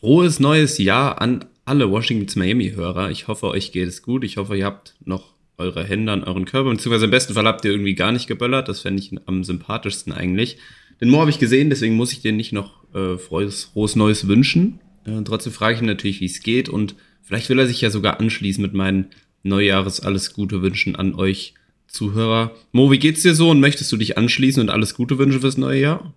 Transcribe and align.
Frohes 0.00 0.40
neues 0.40 0.78
Jahr 0.78 1.20
an 1.20 1.44
alle 1.66 1.90
Washington 1.90 2.38
Miami-Hörer. 2.38 3.10
Ich 3.10 3.28
hoffe, 3.28 3.48
euch 3.48 3.70
geht 3.70 3.86
es 3.86 4.00
gut. 4.00 4.24
Ich 4.24 4.38
hoffe, 4.38 4.56
ihr 4.56 4.64
habt 4.64 4.94
noch 5.04 5.34
eure 5.58 5.84
Hände 5.84 6.10
an 6.10 6.24
euren 6.24 6.46
Körper. 6.46 6.70
Beziehungsweise 6.70 7.04
im 7.04 7.10
besten 7.10 7.34
Fall 7.34 7.44
habt 7.44 7.66
ihr 7.66 7.70
irgendwie 7.70 7.94
gar 7.94 8.10
nicht 8.10 8.26
geböllert. 8.26 8.68
Das 8.68 8.80
fände 8.80 9.02
ich 9.02 9.12
am 9.26 9.44
sympathischsten 9.44 10.14
eigentlich. 10.14 10.56
Den 11.02 11.10
Mo 11.10 11.20
habe 11.20 11.28
ich 11.28 11.38
gesehen, 11.38 11.68
deswegen 11.68 11.96
muss 11.96 12.12
ich 12.12 12.22
dir 12.22 12.32
nicht 12.32 12.52
noch 12.52 12.82
äh, 12.94 13.18
frohes, 13.18 13.64
frohes 13.64 13.94
Neues 13.94 14.26
wünschen. 14.26 14.80
Äh, 15.04 15.22
trotzdem 15.22 15.52
frage 15.52 15.74
ich 15.74 15.80
ihn 15.82 15.86
natürlich, 15.86 16.22
wie 16.22 16.26
es 16.26 16.40
geht. 16.40 16.70
Und 16.70 16.94
vielleicht 17.20 17.50
will 17.50 17.58
er 17.58 17.66
sich 17.66 17.82
ja 17.82 17.90
sogar 17.90 18.20
anschließen 18.20 18.62
mit 18.62 18.72
meinen 18.72 19.08
Neujahres 19.42 20.00
alles 20.00 20.32
Gute 20.32 20.62
wünschen 20.62 20.96
an 20.96 21.14
euch 21.14 21.52
Zuhörer. 21.88 22.52
Mo, 22.72 22.90
wie 22.90 22.98
geht's 22.98 23.20
dir 23.20 23.34
so 23.34 23.50
und 23.50 23.60
möchtest 23.60 23.92
du 23.92 23.98
dich 23.98 24.16
anschließen 24.16 24.62
und 24.62 24.70
alles 24.70 24.94
Gute 24.94 25.18
wünschen 25.18 25.42
fürs 25.42 25.58
neue 25.58 25.80
Jahr? 25.80 26.14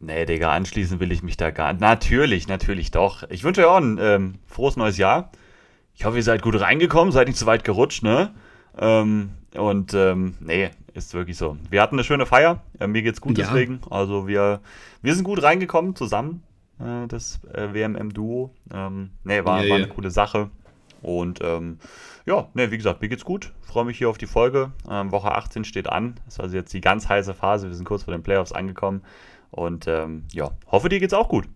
Nee, 0.00 0.26
Digga, 0.26 0.52
anschließen 0.52 1.00
will 1.00 1.12
ich 1.12 1.22
mich 1.22 1.36
da 1.36 1.50
gar 1.50 1.72
nicht. 1.72 1.80
Natürlich, 1.80 2.48
natürlich 2.48 2.90
doch. 2.90 3.28
Ich 3.30 3.44
wünsche 3.44 3.62
euch 3.62 3.66
auch 3.66 3.78
ein 3.78 3.98
ähm, 4.00 4.34
frohes 4.46 4.76
neues 4.76 4.98
Jahr. 4.98 5.30
Ich 5.94 6.04
hoffe, 6.04 6.16
ihr 6.16 6.22
seid 6.22 6.42
gut 6.42 6.60
reingekommen, 6.60 7.12
seid 7.12 7.28
nicht 7.28 7.38
zu 7.38 7.46
weit 7.46 7.64
gerutscht, 7.64 8.02
ne? 8.02 8.34
Ähm, 8.78 9.30
und 9.54 9.94
ähm, 9.94 10.34
nee, 10.40 10.70
ist 10.92 11.14
wirklich 11.14 11.38
so. 11.38 11.56
Wir 11.70 11.80
hatten 11.80 11.94
eine 11.94 12.04
schöne 12.04 12.26
Feier. 12.26 12.62
Äh, 12.78 12.86
mir 12.86 13.02
geht's 13.02 13.20
gut 13.20 13.38
ja. 13.38 13.46
deswegen. 13.46 13.80
Also 13.90 14.26
wir, 14.28 14.60
wir 15.02 15.14
sind 15.14 15.24
gut 15.24 15.42
reingekommen 15.42 15.96
zusammen, 15.96 16.42
äh, 16.78 17.06
das 17.08 17.40
äh, 17.54 17.72
WMM-Duo. 17.72 18.50
Ähm, 18.72 19.10
nee, 19.24 19.44
war, 19.44 19.62
ja, 19.62 19.70
war 19.70 19.76
eine 19.76 19.88
coole 19.88 20.10
Sache. 20.10 20.50
Und 21.02 21.40
ähm, 21.42 21.78
ja, 22.26 22.48
nee, 22.54 22.70
wie 22.70 22.76
gesagt, 22.76 23.00
mir 23.00 23.08
geht's 23.08 23.24
gut. 23.24 23.52
Freue 23.62 23.84
mich 23.84 23.98
hier 23.98 24.10
auf 24.10 24.18
die 24.18 24.26
Folge. 24.26 24.72
Ähm, 24.90 25.12
Woche 25.12 25.32
18 25.32 25.64
steht 25.64 25.88
an. 25.88 26.16
Das 26.24 26.34
ist 26.34 26.40
also 26.40 26.56
jetzt 26.56 26.72
die 26.72 26.80
ganz 26.80 27.08
heiße 27.08 27.34
Phase. 27.34 27.68
Wir 27.68 27.74
sind 27.74 27.84
kurz 27.84 28.02
vor 28.02 28.12
den 28.12 28.22
Playoffs 28.22 28.52
angekommen. 28.52 29.02
Und 29.56 29.86
ähm, 29.88 30.24
ja, 30.32 30.56
hoffe, 30.66 30.90
dir 30.90 31.00
geht's 31.00 31.14
auch 31.14 31.30
gut. 31.30 31.46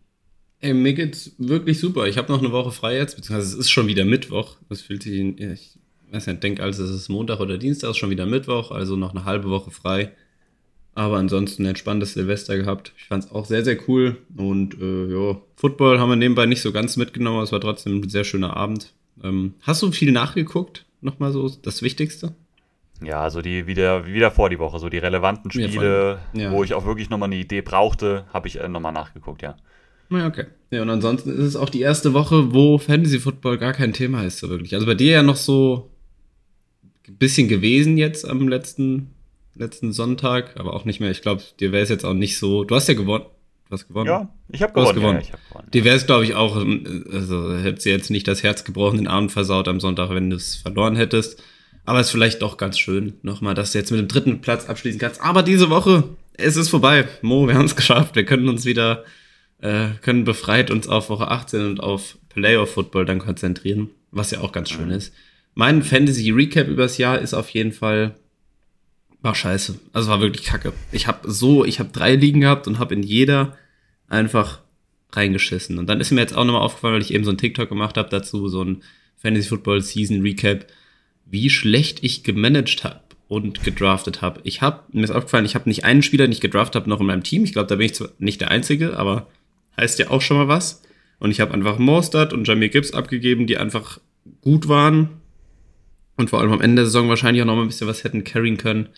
Ey, 0.61 0.73
mir 0.73 0.95
geht's 0.95 1.33
wirklich 1.39 1.79
super. 1.79 2.07
Ich 2.07 2.17
habe 2.17 2.33
noch 2.33 2.41
eine 2.41 2.51
Woche 2.51 2.73
frei 2.73 2.97
jetzt, 2.97 3.17
beziehungsweise 3.17 3.53
es 3.53 3.59
ist 3.59 3.71
schon 3.71 3.87
wieder 3.87 4.05
Mittwoch. 4.05 4.57
Das 4.69 4.81
fühlt 4.81 5.03
sich, 5.03 5.21
ich 5.39 5.79
weiß 6.11 6.27
nicht, 6.27 6.43
denke 6.43 6.63
also, 6.63 6.83
es 6.83 6.91
ist 6.91 7.09
Montag 7.11 7.41
oder 7.41 7.59
Dienstag, 7.59 7.91
ist 7.91 7.99
schon 7.99 8.11
wieder 8.11 8.27
Mittwoch, 8.27 8.71
also 8.71 8.97
noch 8.97 9.15
eine 9.15 9.27
halbe 9.27 9.51
Woche 9.51 9.71
frei. 9.71 10.13
Aber 10.95 11.19
ansonsten 11.19 11.63
ein 11.63 11.67
entspanntes 11.67 12.15
Silvester 12.15 12.57
gehabt. 12.57 12.93
Ich 12.97 13.05
fand 13.05 13.25
es 13.25 13.31
auch 13.31 13.45
sehr, 13.45 13.65
sehr 13.65 13.79
cool. 13.87 14.17
Und 14.35 14.81
äh, 14.81 15.07
ja, 15.13 15.41
Football 15.57 16.01
haben 16.01 16.09
wir 16.09 16.17
nebenbei 16.17 16.47
nicht 16.47 16.63
so 16.63 16.73
ganz 16.73 16.97
mitgenommen, 16.97 17.37
aber 17.37 17.45
es 17.45 17.53
war 17.53 17.61
trotzdem 17.61 18.01
ein 18.01 18.09
sehr 18.09 18.25
schöner 18.25 18.57
Abend. 18.57 18.95
Ähm, 19.23 19.55
hast 19.61 19.83
du 19.83 19.93
viel 19.93 20.11
nachgeguckt? 20.11 20.87
Nochmal 21.03 21.33
so 21.33 21.49
das 21.49 21.83
Wichtigste? 21.83 22.35
Ja, 23.03 23.21
also 23.23 23.41
die 23.41 23.67
wieder, 23.67 24.07
wieder 24.07 24.31
vor 24.31 24.51
die 24.51 24.59
Woche, 24.59 24.79
so 24.79 24.89
die 24.89 24.99
relevanten 24.99 25.51
Spiele, 25.51 26.19
ja, 26.33 26.53
wo 26.53 26.63
ich 26.65 26.75
auch 26.75 26.85
wirklich 26.85 27.09
nochmal 27.09 27.29
eine 27.29 27.37
Idee 27.37 27.63
brauchte, 27.63 28.27
habe 28.33 28.49
ich 28.49 28.61
äh, 28.61 28.69
nochmal 28.69 28.93
nachgeguckt, 28.93 29.43
ja. 29.43 29.57
Ja, 30.11 30.27
okay. 30.27 30.47
Ja, 30.71 30.83
und 30.83 30.91
ansonsten 30.91 31.31
ist 31.31 31.47
es 31.47 31.57
auch 31.57 31.71
die 31.71 31.81
erste 31.81 32.13
Woche, 32.15 32.53
wo 32.53 32.79
Fantasy 32.79 33.21
Football 33.21 33.59
gar 33.59 33.73
kein 33.73 33.93
Thema 33.93 34.25
ist, 34.25 34.39
so 34.39 34.49
wirklich. 34.49 34.75
Also 34.75 34.87
bei 34.87 34.95
dir 34.95 35.13
ja 35.13 35.23
noch 35.23 35.37
so 35.37 35.91
ein 37.09 37.17
bisschen 37.17 37.49
gewesen 37.49 37.97
jetzt 37.97 38.29
am 38.29 38.49
letzten, 38.49 39.15
letzten 39.55 39.93
Sonntag, 39.93 40.59
aber 40.59 40.75
auch 40.75 40.85
nicht 40.85 41.01
mehr. 41.01 41.11
Ich 41.11 41.23
glaube, 41.23 41.43
dir 41.61 41.73
wäre 41.73 41.83
es 41.83 41.89
jetzt 41.89 42.05
auch 42.05 42.15
nicht 42.15 42.39
so. 42.39 42.65
Du 42.65 42.75
hast 42.75 42.89
ja 42.89 42.95
gewonnen. 42.95 43.25
Du 43.69 43.75
hast 43.75 43.87
gewonnen. 43.87 44.09
Ja, 44.09 44.29
ich 44.49 44.63
habe 44.63 44.73
gewonnen. 44.73 44.97
gewonnen. 44.97 45.19
Ja, 45.19 45.23
ich 45.23 45.33
hab 45.33 45.49
gewonnen. 45.49 45.71
Dir 45.73 45.85
wäre 45.85 45.97
es, 45.97 46.07
glaube 46.07 46.25
ich, 46.25 46.35
auch, 46.35 46.57
also 46.57 47.57
hätte 47.57 47.81
sie 47.81 47.91
jetzt 47.91 48.11
nicht 48.11 48.27
das 48.27 48.43
Herz 48.43 48.65
gebrochen, 48.65 48.99
den 48.99 49.07
Abend 49.07 49.31
versaut 49.31 49.69
am 49.69 49.79
Sonntag, 49.79 50.11
wenn 50.11 50.31
du 50.31 50.37
es 50.37 50.57
verloren 50.57 50.97
hättest. 50.97 51.43
Aber 51.91 51.99
es 51.99 52.07
ist 52.07 52.13
vielleicht 52.13 52.41
doch 52.41 52.57
ganz 52.57 52.79
schön, 52.79 53.15
nochmal, 53.23 53.55
dass 53.55 53.73
du 53.73 53.79
jetzt 53.79 53.91
mit 53.91 53.99
dem 53.99 54.07
dritten 54.07 54.41
Platz 54.41 54.69
abschließen 54.69 55.01
kannst. 55.01 55.21
Aber 55.21 55.43
diese 55.43 55.71
Woche, 55.71 56.05
es 56.35 56.55
ist 56.55 56.69
vorbei. 56.69 57.09
Mo, 57.21 57.49
wir 57.49 57.57
haben 57.57 57.65
es 57.65 57.75
geschafft. 57.75 58.15
Wir 58.15 58.25
können 58.25 58.49
uns 58.49 58.65
wieder, 58.65 59.03
äh, 59.61 59.89
können 60.01 60.23
befreit 60.23 60.71
uns 60.71 60.87
auf 60.87 61.11
Woche 61.11 61.27
18 61.27 61.67
und 61.67 61.81
auf 61.81 62.17
Playoff 62.29 62.75
Football 62.75 63.07
dann 63.07 63.19
konzentrieren, 63.19 63.91
was 64.13 64.31
ja 64.31 64.41
auch 64.41 64.53
ganz 64.53 64.71
schön 64.71 64.91
ist. 64.91 65.13
Mein 65.55 65.83
Fantasy 65.83 66.31
Recap 66.31 66.69
übers 66.69 66.97
Jahr 66.97 67.19
ist 67.19 67.35
auf 67.35 67.49
jeden 67.51 67.73
Fall 67.73 68.15
war 69.21 69.35
scheiße. 69.35 69.81
Also 69.93 70.11
war 70.11 70.21
wirklich 70.21 70.45
kacke. 70.45 70.73
Ich 70.93 71.09
habe 71.09 71.29
so, 71.29 71.65
ich 71.65 71.81
habe 71.81 71.91
drei 71.91 72.15
Ligen 72.15 72.43
gehabt 72.43 72.69
und 72.69 72.79
habe 72.79 72.95
in 72.95 73.03
jeder 73.03 73.57
einfach 74.09 74.61
reingeschissen. 75.11 75.77
Und 75.77 75.89
dann 75.89 76.01
ist 76.01 76.13
mir 76.13 76.21
jetzt 76.21 76.37
auch 76.37 76.45
nochmal 76.45 76.63
aufgefallen, 76.63 76.95
weil 76.95 77.03
ich 77.03 77.13
eben 77.13 77.25
so 77.25 77.33
ein 77.33 77.39
TikTok 77.39 77.69
gemacht 77.69 77.97
habe 77.97 78.11
dazu, 78.11 78.47
so 78.47 78.63
ein 78.63 78.85
Fantasy 79.17 79.49
Football 79.49 79.81
Season 79.81 80.21
Recap 80.21 80.67
wie 81.31 81.51
schlecht 81.51 82.03
ich 82.03 82.25
gemanagt 82.25 82.85
habe 82.85 83.01
und 83.29 83.63
gedraftet 83.63 84.23
habe. 84.23 84.41
Ich 84.45 84.61
habe, 84.61 84.83
mir 84.93 85.05
ist 85.05 85.11
aufgefallen, 85.11 85.45
ich 85.45 85.55
habe 85.55 85.69
nicht 85.69 85.85
einen 85.85 86.03
Spieler, 86.03 86.27
den 86.27 86.33
ich 86.33 86.41
gedraftet 86.41 86.83
habe, 86.83 86.91
noch 86.91 87.01
in 87.01 87.07
meinem 87.07 87.23
Team. 87.23 87.45
Ich 87.45 87.53
glaube, 87.53 87.69
da 87.69 87.77
bin 87.77 87.87
ich 87.87 87.95
zwar 87.95 88.09
nicht 88.19 88.41
der 88.41 88.51
Einzige, 88.51 88.97
aber 88.97 89.29
heißt 89.77 89.99
ja 89.99 90.11
auch 90.11 90.21
schon 90.21 90.37
mal 90.37 90.49
was. 90.49 90.83
Und 91.21 91.31
ich 91.31 91.41
habe 91.41 91.55
einfach 91.55 91.79
Mostert 91.79 92.33
und 92.33 92.49
Jamir 92.49 92.71
Gibbs 92.71 92.93
abgegeben, 92.93 93.47
die 93.47 93.59
einfach 93.59 94.01
gut 94.41 94.69
waren. 94.69 95.21
Und 96.17 96.31
vor 96.31 96.41
allem 96.41 96.53
am 96.53 96.61
Ende 96.61 96.83
der 96.83 96.87
Saison 96.87 97.09
wahrscheinlich 97.09 97.43
auch 97.43 97.47
noch 97.47 97.57
mal 97.57 97.63
ein 97.63 97.69
bisschen 97.69 97.87
was 97.87 98.05
hätten 98.05 98.25
carryen 98.25 98.57
können. 98.57 98.89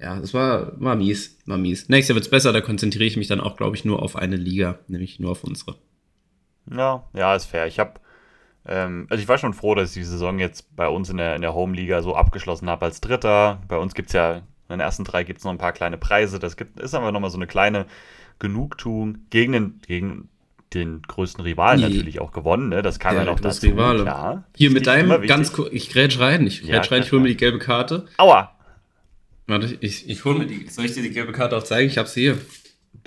Ja, 0.00 0.18
es 0.18 0.32
war, 0.34 0.72
war 0.80 0.96
mies, 0.96 1.38
war 1.46 1.58
mies. 1.58 1.88
Nächstes 1.88 2.08
Jahr 2.08 2.16
wird's 2.16 2.30
besser, 2.30 2.52
da 2.52 2.60
konzentriere 2.60 3.04
ich 3.04 3.16
mich 3.16 3.28
dann 3.28 3.40
auch, 3.40 3.56
glaube 3.56 3.76
ich, 3.76 3.84
nur 3.84 4.02
auf 4.02 4.16
eine 4.16 4.36
Liga, 4.36 4.78
nämlich 4.88 5.20
nur 5.20 5.32
auf 5.32 5.44
unsere. 5.44 5.76
Ja, 6.70 7.08
ja, 7.14 7.36
ist 7.36 7.44
fair. 7.46 7.66
Ich 7.66 7.78
habe 7.78 8.00
ähm, 8.66 9.06
also 9.10 9.20
ich 9.20 9.28
war 9.28 9.38
schon 9.38 9.54
froh, 9.54 9.74
dass 9.74 9.90
ich 9.90 10.02
die 10.02 10.04
Saison 10.04 10.38
jetzt 10.38 10.74
bei 10.76 10.88
uns 10.88 11.10
in 11.10 11.16
der, 11.16 11.34
in 11.34 11.42
der 11.42 11.54
Home-Liga 11.54 12.02
so 12.02 12.14
abgeschlossen 12.14 12.68
habe 12.70 12.84
als 12.84 13.00
Dritter. 13.00 13.60
Bei 13.68 13.76
uns 13.76 13.94
gibt 13.94 14.08
es 14.08 14.12
ja, 14.12 14.36
in 14.36 14.42
den 14.70 14.80
ersten 14.80 15.04
drei 15.04 15.24
gibt 15.24 15.38
es 15.38 15.44
noch 15.44 15.52
ein 15.52 15.58
paar 15.58 15.72
kleine 15.72 15.98
Preise. 15.98 16.38
Das 16.38 16.56
gibt, 16.56 16.78
ist 16.78 16.94
aber 16.94 17.10
nochmal 17.10 17.30
so 17.30 17.38
eine 17.38 17.46
kleine 17.46 17.86
Genugtuung 18.38 19.18
gegen 19.30 19.52
den, 19.52 19.80
gegen 19.86 20.28
den 20.74 21.02
größten 21.02 21.42
Rivalen 21.42 21.80
nee. 21.80 21.88
natürlich 21.88 22.20
auch 22.20 22.32
gewonnen. 22.32 22.68
Ne? 22.68 22.82
Das 22.82 22.98
kam 22.98 23.14
ja, 23.14 23.24
ja 23.24 23.30
noch 23.30 23.40
dazu. 23.40 23.66
Rivale. 23.66 24.02
Klar. 24.02 24.44
Hier 24.56 24.70
mit 24.70 24.86
deinem, 24.86 25.26
ganz 25.26 25.52
kurz, 25.52 25.72
ich 25.72 25.90
grätsch 25.90 26.18
rein, 26.18 26.46
ich 26.46 26.62
grätsch 26.62 26.90
ja, 26.90 26.96
rein, 26.96 27.02
ich 27.02 27.12
hole 27.12 27.20
mir 27.20 27.28
die 27.28 27.36
gelbe 27.36 27.58
Karte. 27.58 28.06
Aua! 28.16 28.56
Warte, 29.48 29.76
ich, 29.80 30.08
ich 30.08 30.24
hole 30.24 30.38
mir 30.38 30.46
die, 30.46 30.68
soll 30.68 30.84
ich 30.84 30.94
dir 30.94 31.02
die 31.02 31.10
gelbe 31.10 31.32
Karte 31.32 31.56
auch 31.56 31.64
zeigen? 31.64 31.90
Ich 31.90 31.98
hab's 31.98 32.14
hier. 32.14 32.38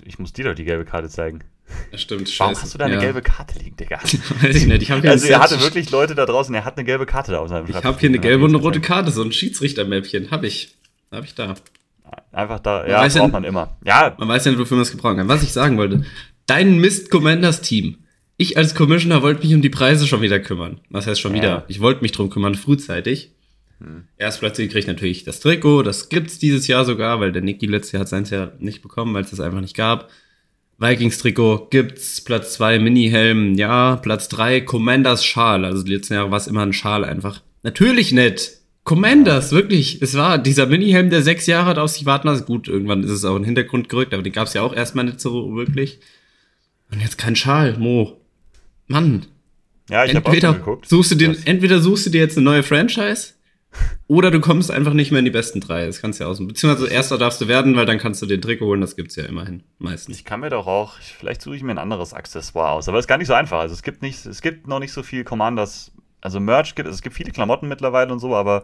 Ich 0.04 0.20
muss 0.20 0.34
dir 0.34 0.46
doch 0.46 0.54
die 0.54 0.66
gelbe 0.66 0.86
Karte 0.86 1.10
zeigen. 1.10 1.44
Das 1.92 2.02
stimmt, 2.02 2.30
scheiße. 2.30 2.40
Warum 2.40 2.62
hast 2.62 2.74
du 2.74 2.78
da 2.78 2.86
eine 2.86 2.96
ja. 2.96 3.00
gelbe 3.00 3.22
Karte 3.22 3.60
liegen, 3.60 3.76
Digga? 3.78 4.00
Weiß 4.42 4.56
ich 4.56 4.66
nicht. 4.66 4.82
Ich 4.82 4.88
hier 4.94 5.12
also, 5.12 5.28
er 5.28 5.40
hatte 5.40 5.62
wirklich 5.62 5.90
Leute 5.92 6.16
da 6.16 6.26
draußen, 6.26 6.54
er 6.54 6.66
hat 6.66 6.78
eine 6.78 6.86
gelbe 6.86 7.06
Karte 7.06 7.32
da 7.32 7.40
auf 7.40 7.50
seinem 7.50 7.68
Ich 7.70 7.76
habe 7.76 8.00
hier 8.00 8.10
eine 8.10 8.20
gelbe 8.20 8.46
und 8.46 8.52
eine 8.52 8.62
rote 8.62 8.82
Karte, 8.82 9.12
so 9.12 9.22
ein 9.22 9.32
Schiedsrichtermäppchen. 9.32 10.32
Habe 10.32 10.48
ich. 10.48 10.76
Habe 11.12 11.26
ich 11.26 11.36
da. 11.36 11.56
Einfach 12.32 12.60
da, 12.60 12.80
man 12.80 12.90
ja, 12.90 13.02
braucht 13.02 13.16
ja, 13.16 13.28
man 13.28 13.44
immer. 13.44 13.78
Ja. 13.84 14.16
Man 14.18 14.28
weiß 14.28 14.46
ja 14.46 14.52
nicht, 14.52 14.60
wofür 14.60 14.76
man 14.78 14.84
es 14.84 14.92
gebrauchen 14.92 15.18
kann. 15.18 15.28
Was 15.28 15.44
ich 15.44 15.52
sagen 15.52 15.78
wollte, 15.78 16.06
dein 16.46 16.78
Mist 16.80 17.10
Commanders 17.10 17.62
Team. 17.62 17.98
Ich 18.38 18.58
als 18.58 18.76
Commissioner 18.76 19.22
wollte 19.22 19.46
mich 19.46 19.56
um 19.56 19.62
die 19.62 19.70
Preise 19.70 20.08
schon 20.08 20.22
wieder 20.22 20.40
kümmern. 20.40 20.82
Was 20.90 21.08
heißt 21.08 21.22
schon 21.22 21.36
ja. 21.36 21.42
wieder? 21.42 21.66
Ich 21.70 21.80
wollte 21.80 22.02
mich 22.02 22.12
drum 22.12 22.30
kümmern, 22.30 22.56
frühzeitig. 22.56 23.32
Hm. 23.80 24.06
Erst 24.18 24.40
plötzlich 24.40 24.68
kriege 24.68 24.80
ich 24.80 24.88
natürlich 24.88 25.24
das 25.24 25.40
Trikot, 25.40 25.84
das 25.84 26.10
gibt's 26.10 26.40
dieses 26.40 26.68
Jahr 26.68 26.86
sogar, 26.86 27.20
weil 27.20 27.32
der 27.32 27.42
Niki 27.42 27.66
letztes 27.66 27.94
Jahr 27.94 28.02
hat 28.02 28.10
seins 28.10 28.30
ja 28.30 28.52
nicht 28.60 28.82
bekommen, 28.82 29.14
weil 29.14 29.24
es 29.24 29.32
das 29.32 29.40
einfach 29.40 29.62
nicht 29.62 29.76
gab. 29.76 30.10
Vikings-Trikot 30.78 31.68
gibt's, 31.70 32.22
Platz 32.22 32.54
2 32.56 32.80
Mini-Helm, 32.80 33.56
ja, 33.56 33.96
Platz 33.98 34.28
3 34.30 34.62
Commanders 34.62 35.24
Schal, 35.24 35.64
also 35.66 35.84
die 35.84 35.94
letzten 35.94 36.16
Jahre 36.16 36.32
war 36.32 36.38
es 36.38 36.48
immer 36.48 36.64
ein 36.64 36.74
Schal 36.74 37.06
einfach. 37.06 37.42
Natürlich 37.64 38.12
nett. 38.12 38.60
Commanders, 38.84 39.52
wirklich. 39.52 40.02
Es 40.02 40.16
war 40.16 40.38
dieser 40.38 40.68
Mini-Helm, 40.68 41.10
der 41.10 41.24
sechs 41.24 41.48
Jahre 41.48 41.66
hat 41.66 41.78
auf 41.80 41.90
sich 41.90 42.06
warten 42.06 42.28
lassen. 42.28 42.46
Gut, 42.46 42.68
irgendwann 42.68 43.04
ist 43.04 43.10
es 43.10 43.26
auch 43.26 43.36
in 43.36 43.42
den 43.42 43.46
Hintergrund 43.46 43.90
gerückt, 43.90 44.14
aber 44.14 44.22
den 44.22 44.34
gab's 44.34 44.54
ja 44.54 44.62
auch 44.62 44.76
erstmal 44.76 45.06
nicht 45.06 45.20
so 45.20 45.56
wirklich. 45.56 46.00
Und 46.92 47.02
jetzt 47.02 47.18
kein 47.18 47.36
Schal, 47.36 47.78
Mo. 47.78 48.22
Mann. 48.88 49.26
Ja, 49.90 50.06
ich 50.06 50.16
habe 50.16 50.30
auch 50.30 50.54
geguckt. 50.58 50.88
Suchst 50.88 51.12
du 51.12 51.16
dir, 51.16 51.36
entweder 51.46 51.80
suchst 51.80 52.06
du 52.06 52.10
dir 52.12 52.22
jetzt 52.22 52.38
eine 52.38 52.46
neue 52.46 52.64
Franchise 52.64 53.35
oder 54.08 54.32
du 54.32 54.40
kommst 54.40 54.72
einfach 54.72 54.94
nicht 54.94 55.12
mehr 55.12 55.20
in 55.20 55.26
die 55.26 55.32
besten 55.32 55.62
drei. 55.62 55.86
Das 55.86 56.02
kannst 56.02 56.20
du 56.20 56.24
ja 56.24 56.30
aus. 56.30 56.46
Beziehungsweise 56.46 56.92
erster 56.92 57.18
darfst 57.18 57.42
du 57.42 57.48
werden, 57.48 57.76
weil 57.76 57.86
dann 57.86 57.98
kannst 57.98 58.22
du 58.22 58.26
den 58.26 58.42
Trikot 58.42 58.66
holen. 58.66 58.82
Das 58.82 58.96
gibt's 58.96 59.16
ja 59.16 59.26
immerhin 59.26 59.64
meistens. 59.80 60.18
Ich 60.18 60.26
kann 60.26 60.42
mir 60.42 60.50
doch 60.50 60.68
auch, 60.68 61.00
vielleicht 61.00 61.42
suche 61.42 61.56
ich 61.56 61.64
mir 61.64 61.72
ein 61.72 61.78
anderes 61.80 62.14
Accessoire 62.14 62.72
aus. 62.72 62.88
Aber 62.88 63.00
es 63.00 63.06
ist 63.06 63.08
gar 63.08 63.18
nicht 63.18 63.28
so 63.28 63.34
einfach. 63.34 63.60
Also 63.60 63.74
es 63.74 63.84
gibt 63.84 64.02
nicht, 64.02 64.26
es 64.26 64.42
gibt 64.42 64.68
noch 64.68 64.80
nicht 64.80 64.94
so 64.94 65.04
viel 65.04 65.24
Commanders. 65.24 65.92
Also 66.22 66.40
Merch 66.40 66.76
gibt 66.76 66.90
es, 66.90 67.02
gibt 67.02 67.16
viele 67.16 67.32
Klamotten 67.32 67.68
mittlerweile 67.68 68.12
und 68.12 68.20
so, 68.20 68.36
aber 68.36 68.64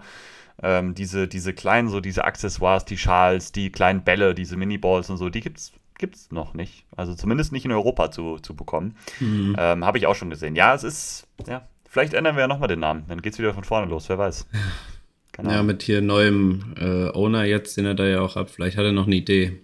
ähm, 0.63 0.96
diese, 0.96 1.28
diese 1.28 1.54
kleinen, 1.54 1.90
so 1.90 2.02
diese 2.02 2.24
Accessoires, 2.24 2.86
die 2.86 2.98
Schals, 2.98 3.52
die 3.52 3.72
kleinen 3.72 4.04
Bälle, 4.04 4.36
diese 4.36 4.57
Miniballs 4.57 5.10
und 5.10 5.18
so, 5.18 5.30
die 5.30 5.42
gibt's 5.42 5.72
gibt's 6.02 6.31
noch 6.31 6.54
nicht. 6.54 6.86
Also 6.98 7.16
zumindest 7.16 7.54
nicht 7.54 7.64
in 7.64 7.72
Europa 7.72 8.12
zu, 8.12 8.40
zu 8.40 8.56
bekommen. 8.56 8.98
Mhm. 9.22 9.56
Ähm, 9.57 9.86
Habe 9.86 10.00
ich 10.00 10.07
auch 10.07 10.16
schon 10.16 10.30
gesehen. 10.30 10.56
Ja, 10.56 10.74
es 10.74 10.84
ist, 10.84 11.28
ja, 11.48 11.68
vielleicht 11.88 12.14
ändern 12.14 12.36
wir 12.36 12.42
ja 12.42 12.48
nochmal 12.48 12.68
den 12.68 12.80
Namen. 12.80 13.06
Dann 13.07 13.22
geht's 13.22 13.40
wieder 13.40 13.54
von 13.54 13.64
vorne 13.64 13.88
los, 13.88 14.10
wer 14.10 14.18
weiß. 14.18 14.48
Genau. 15.42 15.54
Ja, 15.54 15.64
mit 15.64 15.82
hier 15.82 16.02
neuem 16.02 16.76
äh, 16.80 17.10
Owner 17.10 17.46
jetzt, 17.46 17.76
den 17.76 17.86
er 17.86 17.96
da 17.96 18.06
ja 18.06 18.22
auch 18.22 18.36
hat. 18.36 18.52
Vielleicht 18.52 18.78
hat 18.78 18.86
er 18.86 18.92
noch 18.92 19.08
eine 19.08 19.16
Idee. 19.16 19.60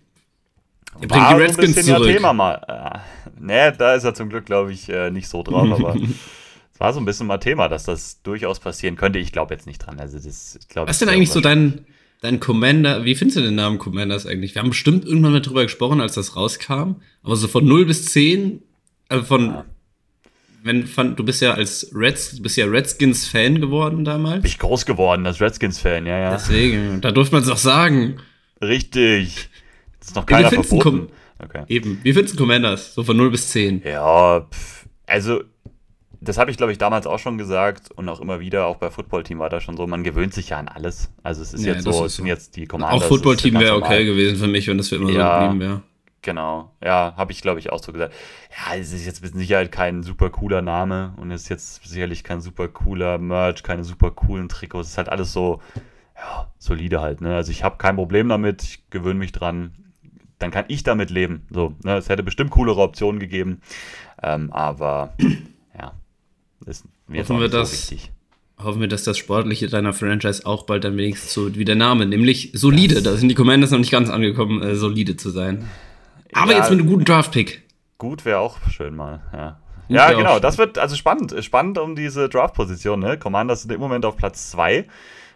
Er 1.00 1.08
bringt 1.08 1.30
die 1.30 1.36
Redskins 1.36 1.76
so 1.76 1.80
ein 1.82 1.86
zurück. 1.86 2.08
Ja 2.08 2.14
Thema 2.16 2.34
mal. 2.34 2.56
Äh, 2.68 3.40
ne, 3.40 3.76
da 3.78 3.94
ist 3.94 4.04
er 4.04 4.16
zum 4.16 4.30
Glück, 4.30 4.46
glaube 4.46 4.74
ich, 4.74 4.90
äh, 4.90 5.12
nicht 5.12 5.28
so 5.28 5.44
drauf, 5.44 5.70
aber 5.72 5.96
es 6.74 6.80
war 6.80 6.94
so 6.94 7.00
ein 7.00 7.06
bisschen 7.06 7.28
mal 7.28 7.38
Thema, 7.38 7.70
dass 7.70 7.84
das 7.84 8.24
durchaus 8.24 8.60
passieren 8.60 8.96
könnte. 8.96 9.20
Ich 9.20 9.32
glaube 9.32 9.54
jetzt 9.54 9.68
nicht 9.68 9.80
dran. 9.80 10.00
Also 10.00 10.18
das, 10.18 10.58
glaub, 10.68 10.88
Was 10.88 10.96
ist 10.96 11.02
denn 11.02 11.10
eigentlich 11.10 11.30
so 11.30 11.42
dein, 11.42 11.86
dein 12.22 12.40
Commander? 12.40 13.06
Wie 13.06 13.14
findest 13.14 13.38
du 13.38 13.42
den 13.42 13.56
Namen 13.56 13.78
Commanders 13.78 14.26
eigentlich? 14.26 14.56
Wir 14.56 14.64
haben 14.64 14.70
bestimmt 14.70 15.06
irgendwann 15.06 15.34
mal 15.34 15.42
drüber 15.42 15.62
gesprochen, 15.62 16.02
als 16.02 16.16
das 16.16 16.36
rauskam, 16.36 16.96
aber 17.22 17.36
so 17.36 17.48
von 17.48 17.66
0 17.66 17.86
bis 17.86 18.06
10, 18.06 18.64
also 19.10 19.24
von. 19.24 19.46
Ja 19.46 19.66
wenn 20.68 20.86
fand, 20.86 21.18
du 21.18 21.24
bist 21.24 21.42
ja 21.42 21.54
als 21.54 21.92
Reds, 21.96 22.36
du 22.36 22.44
bist 22.44 22.58
ja 22.58 22.66
Redskins-Fan 22.66 23.60
geworden 23.62 24.06
damals. 24.06 24.42
Bin 24.44 24.52
ich 24.52 24.60
groß 24.60 24.86
geworden 24.86 25.26
als 25.26 25.42
Redskins-Fan, 25.42 26.06
ja, 26.06 26.18
ja. 26.18 26.32
Deswegen, 26.32 27.02
da 27.02 27.12
durfte 27.12 27.36
man 27.36 27.44
es 27.44 27.50
auch 27.50 27.58
sagen. 27.58 28.18
Richtig. 28.62 29.50
Das 30.00 30.10
ist 30.10 30.16
noch 30.16 30.26
keiner 30.26 30.52
Wie 30.52 30.56
verboten. 30.56 31.08
Okay. 31.44 31.64
Eben. 31.68 32.00
Wie 32.04 32.14
findest 32.14 32.36
du 32.36 32.44
Commanders? 32.44 32.94
So 32.94 33.04
von 33.04 33.16
0 33.18 33.32
bis 33.32 33.50
10. 33.50 33.84
Ja, 33.86 34.42
pf, 34.42 34.86
also 35.06 35.42
das 36.20 36.40
habe 36.40 36.50
ich, 36.50 36.58
glaube 36.58 36.72
ich, 36.72 36.80
damals 36.80 37.06
auch 37.06 37.20
schon 37.20 37.38
gesagt 37.38 37.92
und 37.92 38.10
auch 38.10 38.20
immer 38.20 38.40
wieder, 38.40 38.66
auch 38.66 38.78
bei 38.78 38.90
Football-Team 38.90 39.38
war 39.38 39.50
das 39.50 39.64
schon 39.64 39.78
so, 39.78 39.86
man 39.86 40.04
gewöhnt 40.04 40.34
sich 40.34 40.50
ja 40.50 40.58
an 40.58 40.68
alles. 40.68 41.12
Also 41.22 41.44
es 41.44 41.54
ist 41.54 41.64
Ja, 41.64 41.74
jetzt 41.74 41.84
so, 41.84 42.06
es 42.06 42.16
sind 42.16 42.26
so. 42.26 42.30
jetzt 42.30 42.56
die 42.56 42.66
Commanders. 42.66 43.04
Auch 43.04 43.08
Football-Team 43.08 43.50
ist 43.56 43.62
ganz 43.62 43.66
wäre 43.66 43.76
okay 43.76 44.04
gewesen 44.06 44.38
für 44.38 44.48
mich, 44.48 44.68
wenn 44.68 44.78
das 44.80 44.90
für 44.90 44.96
immer 44.96 45.12
Ja. 45.12 45.42
so 45.42 45.46
geblieben 45.52 45.60
wäre. 45.70 45.82
Genau, 46.28 46.74
ja, 46.84 47.14
habe 47.16 47.32
ich, 47.32 47.42
glaube 47.42 47.62
ich, 47.62 47.72
auch 47.72 47.82
so 47.82 47.94
gesagt. 47.94 48.14
Ja, 48.52 48.76
es 48.76 48.92
ist 48.92 49.06
jetzt 49.06 49.24
mit 49.24 49.34
Sicherheit 49.34 49.72
kein 49.72 50.04
super 50.04 50.30
cooler 50.30 50.62
Name 50.62 51.14
und 51.16 51.32
es 51.32 51.44
ist 51.44 51.48
jetzt 51.50 51.88
sicherlich 51.88 52.26
kein 52.26 52.42
super 52.42 52.68
cooler 52.68 53.18
Merch, 53.18 53.64
keine 53.64 53.86
super 53.86 54.12
coolen 54.12 54.50
Trikots. 54.50 54.88
Es 54.88 54.92
ist 54.92 54.98
halt 54.98 55.08
alles 55.08 55.32
so, 55.32 55.62
ja, 56.18 56.52
solide 56.58 57.00
halt, 57.00 57.22
ne? 57.22 57.34
Also 57.34 57.54
ich 57.54 57.64
habe 57.64 57.78
kein 57.78 57.96
Problem 57.96 58.28
damit, 58.28 58.62
ich 58.62 58.90
gewöhne 58.90 59.18
mich 59.20 59.32
dran. 59.32 59.72
Dann 60.38 60.52
kann 60.52 60.66
ich 60.68 60.84
damit 60.84 61.12
leben. 61.12 61.48
So, 61.50 61.76
ne? 61.86 61.96
Es 61.96 62.10
hätte 62.10 62.24
bestimmt 62.24 62.52
coolere 62.52 62.82
Optionen 62.82 63.22
gegeben. 63.22 63.62
Ähm, 64.22 64.52
aber 64.52 65.14
ja, 65.80 65.94
ist 66.66 66.84
mir 67.08 67.20
jetzt 67.20 67.30
Hoffen 67.30 67.38
auch 67.38 67.42
wir, 67.44 67.50
so 67.52 67.58
dass- 67.60 67.90
wichtig. 67.90 68.12
Hoffen 68.62 68.82
wir, 68.82 68.88
dass 68.90 69.04
das 69.04 69.18
Sportliche 69.18 69.68
deiner 69.68 69.94
Franchise 69.94 70.44
auch 70.46 70.66
bald 70.66 70.84
dann 70.84 70.98
wenigstens 70.98 71.32
so 71.32 71.56
wie 71.56 71.64
der 71.64 71.76
Name, 71.76 72.06
nämlich 72.08 72.52
solide. 72.54 73.02
Da 73.04 73.16
sind 73.16 73.30
die 73.30 73.36
Commanders 73.36 73.70
noch 73.72 73.78
nicht 73.78 73.92
ganz 73.92 74.10
angekommen, 74.10 74.62
äh, 74.62 74.76
solide 74.76 75.16
zu 75.16 75.30
sein. 75.30 75.70
Aber 76.34 76.52
Ja. 76.52 76.58
jetzt 76.60 76.70
mit 76.70 76.80
einem 76.80 76.90
guten 76.90 77.06
Draft-Pick. 77.06 77.64
Gut 77.98 78.26
wäre 78.26 78.40
auch 78.40 78.58
schön 78.70 78.96
mal, 78.96 79.22
ja. 79.34 79.60
Ja, 79.90 80.12
genau, 80.12 80.40
das 80.40 80.58
wird 80.58 80.78
also 80.78 80.96
spannend. 80.98 81.34
Spannend 81.46 81.78
um 81.78 81.96
diese 81.96 82.28
Draft-Position, 82.28 83.00
ne? 83.00 83.18
Commanders 83.18 83.62
sind 83.62 83.72
im 83.72 83.80
Moment 83.80 84.04
auf 84.06 84.18
Platz 84.18 84.52
2. 84.52 84.86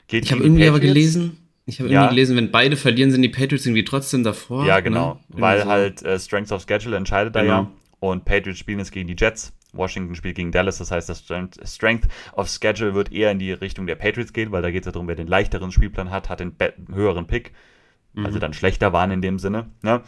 Geht 0.07 0.25
Ich 0.25 0.31
habe 0.33 0.43
irgendwie 0.43 0.67
aber 0.67 0.79
Patriots. 0.79 0.93
gelesen, 0.93 1.37
ich 1.65 1.79
habe 1.79 1.89
Ja. 1.89 2.01
irgendwie 2.01 2.15
gelesen, 2.15 2.35
wenn 2.37 2.51
beide 2.51 2.75
verlieren, 2.75 3.11
sind 3.11 3.21
die 3.21 3.29
Patriots 3.29 3.65
irgendwie 3.65 3.85
trotzdem 3.85 4.23
davor. 4.25 4.65
Ja, 4.65 4.81
genau. 4.81 5.13
Ne? 5.29 5.41
Weil 5.41 5.61
so. 5.61 5.69
halt 5.69 6.01
äh, 6.03 6.19
Strength 6.19 6.51
of 6.51 6.65
Schedule 6.67 6.97
entscheidet 6.97 7.33
da 7.35 7.41
Genau. 7.43 7.53
ja. 7.53 7.71
Und 8.01 8.25
Patriots 8.25 8.59
spielen 8.59 8.79
jetzt 8.79 8.91
gegen 8.91 9.07
die 9.07 9.15
Jets. 9.17 9.53
Washington 9.73 10.15
spielt 10.15 10.35
gegen 10.35 10.51
Dallas. 10.51 10.79
Das 10.79 10.91
heißt, 10.91 11.07
das 11.07 11.23
Strength, 11.63 12.07
of 12.33 12.49
Schedule 12.49 12.93
wird 12.93 13.13
eher 13.13 13.31
in 13.31 13.39
die 13.39 13.53
Richtung 13.53 13.87
der 13.87 13.95
Patriots 13.95 14.33
gehen, 14.33 14.51
weil 14.51 14.61
da 14.61 14.69
geht 14.69 14.81
es 14.81 14.85
ja 14.87 14.91
darum, 14.91 15.07
wer 15.07 15.15
den 15.15 15.27
leichteren 15.27 15.71
Spielplan 15.71 16.11
hat, 16.11 16.27
hat 16.27 16.41
den 16.41 16.53
höheren 16.93 17.25
Pick. 17.27 17.53
Also 18.17 18.35
Mhm. 18.35 18.41
dann 18.41 18.53
schlechter 18.53 18.91
waren 18.91 19.11
in 19.11 19.21
dem 19.21 19.39
Sinne. 19.39 19.69
Ne? 19.83 20.01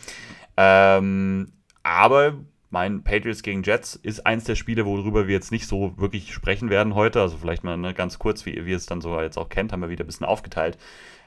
Ähm, 0.58 1.52
aber 1.84 2.36
mein 2.74 3.04
Patriots 3.04 3.44
gegen 3.44 3.62
Jets 3.62 3.96
ist 3.96 4.26
eins 4.26 4.46
der 4.46 4.56
Spiele, 4.56 4.86
worüber 4.86 5.28
wir 5.28 5.36
jetzt 5.36 5.52
nicht 5.52 5.68
so 5.68 5.94
wirklich 5.98 6.34
sprechen 6.34 6.72
werden 6.72 6.96
heute. 6.96 7.22
Also 7.22 7.38
vielleicht 7.38 7.64
mal 7.64 7.78
ne, 7.78 7.94
ganz 7.94 8.18
kurz, 8.18 8.48
wie, 8.48 8.56
ihr 8.56 8.76
es 8.76 8.88
dann 8.88 9.00
so 9.00 9.22
jetzt 9.22 9.38
auch 9.38 9.50
kennt, 9.50 9.72
haben 9.72 9.82
wir 9.82 9.90
wieder 9.90 10.04
ein 10.04 10.08
bisschen 10.08 10.26
aufgeteilt. 10.26 10.80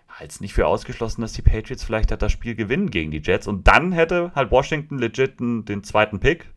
Halt 0.09 0.41
nicht 0.41 0.55
für 0.55 0.67
ausgeschlossen, 0.67 1.21
dass 1.21 1.35
die 1.35 1.43
Patriots 1.43 1.85
vielleicht 1.85 2.11
halt 2.11 2.21
das 2.21 2.33
Spiel 2.33 2.57
gewinnen 2.57 2.91
gegen 2.91 3.13
die 3.13 3.21
Jets. 3.23 3.47
Und 3.47 3.69
dann 3.69 3.93
hätte 3.93 4.33
halt 4.35 4.51
Washington 4.51 4.99
legit 4.99 5.39
den, 5.39 5.85
zweiten 5.85 6.19
Pick. 6.19 6.51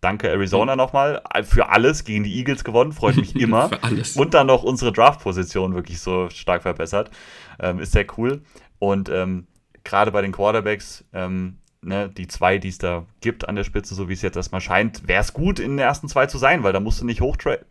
Danke 0.00 0.28
Arizona 0.28 0.74
nochmal. 0.74 1.22
Für 1.44 1.68
alles 1.68 2.04
gegen 2.04 2.24
die 2.24 2.36
Eagles 2.36 2.64
gewonnen. 2.64 2.90
Freut 2.90 3.16
mich 3.16 3.36
immer. 3.40 3.68
Für 3.68 3.84
alles. 3.84 4.16
Und 4.16 4.34
dann 4.34 4.48
noch 4.48 4.64
unsere 4.64 4.90
Draft-Position 4.90 5.76
wirklich 5.76 6.00
so 6.00 6.28
stark 6.30 6.62
verbessert. 6.62 7.10
Ähm, 7.60 7.78
ist 7.78 7.92
sehr 7.92 8.06
cool. 8.18 8.42
Und 8.80 9.08
ähm, 9.10 9.46
gerade 9.84 10.10
bei 10.10 10.22
den 10.22 10.32
Quarterbacks, 10.32 11.04
ähm, 11.12 11.58
ne, 11.84 12.08
die 12.08 12.26
zwei, 12.28 12.58
die 12.58 12.68
es 12.68 12.78
da 12.78 13.06
gibt 13.20 13.48
an 13.48 13.56
der 13.56 13.64
Spitze, 13.64 13.94
so 13.94 14.08
wie 14.08 14.12
es 14.14 14.22
jetzt 14.22 14.36
erstmal 14.36 14.60
scheint, 14.60 15.06
wäre 15.08 15.20
es 15.20 15.32
gut, 15.32 15.58
in 15.58 15.72
den 15.72 15.78
ersten 15.78 16.08
zwei 16.08 16.26
zu 16.26 16.38
sein, 16.38 16.62
weil 16.62 16.72
da 16.72 16.80
musst 16.80 17.00
du 17.00 17.06
nicht 17.06 17.20
hochtraden. 17.20 17.64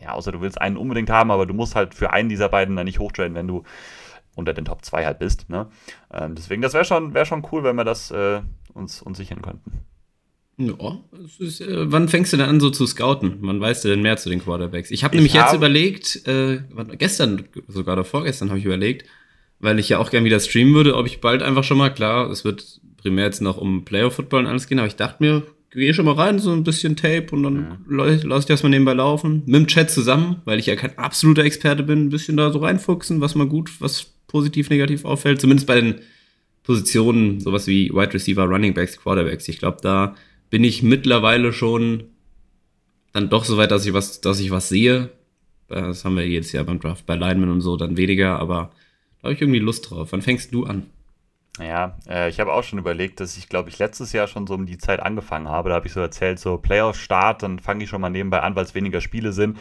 Ja, 0.00 0.12
außer 0.12 0.32
du 0.32 0.40
willst 0.40 0.60
einen 0.60 0.76
unbedingt 0.76 1.10
haben, 1.10 1.30
aber 1.30 1.46
du 1.46 1.54
musst 1.54 1.74
halt 1.74 1.94
für 1.94 2.12
einen 2.12 2.28
dieser 2.28 2.48
beiden 2.48 2.76
dann 2.76 2.84
nicht 2.84 2.98
hochtraden, 2.98 3.34
wenn 3.34 3.48
du 3.48 3.62
unter 4.34 4.52
den 4.52 4.66
Top 4.66 4.84
2 4.84 5.06
halt 5.06 5.18
bist. 5.18 5.48
Ne? 5.48 5.66
Ähm, 6.12 6.34
deswegen, 6.34 6.60
das 6.62 6.74
wäre 6.74 6.84
schon, 6.84 7.14
wär 7.14 7.24
schon 7.24 7.46
cool, 7.50 7.64
wenn 7.64 7.76
wir 7.76 7.84
das 7.84 8.10
äh, 8.10 8.42
uns, 8.74 9.00
uns 9.00 9.16
sichern 9.16 9.40
könnten. 9.40 9.72
Ja, 10.58 10.74
ist, 11.38 11.60
äh, 11.60 11.90
wann 11.92 12.08
fängst 12.08 12.32
du 12.32 12.36
denn 12.38 12.48
an, 12.48 12.60
so 12.60 12.70
zu 12.70 12.86
scouten? 12.86 13.38
Wann 13.40 13.60
weißt 13.60 13.84
du 13.84 13.88
denn 13.88 14.00
mehr 14.02 14.16
zu 14.16 14.30
den 14.30 14.42
Quarterbacks? 14.42 14.90
Ich 14.90 15.04
habe 15.04 15.14
Ich 15.14 15.18
nämlich 15.18 15.34
jetzt 15.34 15.48
hab- 15.48 15.54
überlegt, 15.54 16.26
äh, 16.26 16.60
gestern, 16.98 17.44
sogar 17.68 17.94
oder 17.94 18.04
vorgestern 18.04 18.48
habe 18.50 18.58
ich 18.58 18.64
überlegt, 18.64 19.06
weil 19.58 19.78
ich 19.78 19.88
ja 19.88 19.98
auch 19.98 20.10
gern 20.10 20.24
wieder 20.24 20.40
streamen 20.40 20.74
würde, 20.74 20.96
ob 20.96 21.06
ich 21.06 21.20
bald 21.20 21.42
einfach 21.42 21.64
schon 21.64 21.76
mal, 21.78 21.90
klar, 21.92 22.30
es 22.30 22.44
wird 22.44 22.80
primär 23.06 23.26
jetzt 23.26 23.40
noch 23.40 23.56
um 23.56 23.84
Playoff-Football 23.84 24.40
und 24.40 24.46
alles 24.48 24.66
gehen, 24.66 24.80
aber 24.80 24.88
ich 24.88 24.96
dachte 24.96 25.22
mir, 25.22 25.42
gehe 25.70 25.94
schon 25.94 26.06
mal 26.06 26.14
rein, 26.14 26.40
so 26.40 26.52
ein 26.52 26.64
bisschen 26.64 26.96
Tape 26.96 27.28
und 27.30 27.44
dann 27.44 27.84
lass 27.88 28.24
lass 28.24 28.40
ich 28.40 28.46
das 28.46 28.62
mal 28.64 28.68
nebenbei 28.70 28.94
laufen. 28.94 29.42
Mit 29.46 29.54
dem 29.54 29.66
Chat 29.68 29.90
zusammen, 29.90 30.42
weil 30.44 30.58
ich 30.58 30.66
ja 30.66 30.74
kein 30.74 30.98
absoluter 30.98 31.44
Experte 31.44 31.84
bin, 31.84 32.06
ein 32.06 32.08
bisschen 32.08 32.36
da 32.36 32.50
so 32.50 32.58
reinfuchsen, 32.58 33.20
was 33.20 33.36
mal 33.36 33.46
gut, 33.46 33.80
was 33.80 34.10
positiv, 34.26 34.70
negativ 34.70 35.04
auffällt, 35.04 35.40
zumindest 35.40 35.68
bei 35.68 35.80
den 35.80 35.96
Positionen, 36.64 37.40
sowas 37.40 37.68
wie 37.68 37.90
Wide 37.90 38.12
Receiver, 38.14 38.44
Running 38.44 38.74
Backs, 38.74 38.98
Quarterbacks. 38.98 39.46
Ich 39.46 39.58
glaube, 39.58 39.78
da 39.82 40.16
bin 40.50 40.64
ich 40.64 40.82
mittlerweile 40.82 41.52
schon 41.52 42.04
dann 43.12 43.30
doch 43.30 43.44
so 43.44 43.56
weit, 43.56 43.70
dass 43.70 43.86
ich 43.86 43.92
was, 43.92 44.20
dass 44.20 44.40
ich 44.40 44.50
was 44.50 44.68
sehe. 44.68 45.10
Das 45.68 46.04
haben 46.04 46.16
wir 46.16 46.26
jedes 46.26 46.50
Jahr 46.52 46.64
beim 46.64 46.80
Draft 46.80 47.06
bei 47.06 47.14
Lineman 47.14 47.50
und 47.50 47.60
so 47.60 47.76
dann 47.76 47.96
weniger, 47.96 48.40
aber 48.40 48.72
da 49.18 49.24
habe 49.24 49.34
ich 49.34 49.40
irgendwie 49.40 49.60
Lust 49.60 49.90
drauf. 49.90 50.08
Wann 50.10 50.22
fängst 50.22 50.52
du 50.52 50.64
an? 50.64 50.86
Ja, 51.58 51.96
äh, 52.08 52.28
ich 52.28 52.38
habe 52.38 52.52
auch 52.52 52.62
schon 52.62 52.78
überlegt, 52.78 53.20
dass 53.20 53.36
ich, 53.36 53.48
glaube 53.48 53.70
ich, 53.70 53.78
letztes 53.78 54.12
Jahr 54.12 54.26
schon 54.26 54.46
so 54.46 54.54
um 54.54 54.66
die 54.66 54.78
Zeit 54.78 55.00
angefangen 55.00 55.48
habe. 55.48 55.70
Da 55.70 55.76
habe 55.76 55.86
ich 55.86 55.92
so 55.92 56.00
erzählt, 56.00 56.38
so 56.38 56.58
Playoff-Start, 56.58 57.42
dann 57.42 57.58
fange 57.58 57.84
ich 57.84 57.90
schon 57.90 58.00
mal 58.00 58.10
nebenbei 58.10 58.40
an, 58.40 58.54
weil 58.56 58.64
es 58.64 58.74
weniger 58.74 59.00
Spiele 59.00 59.32
sind, 59.32 59.58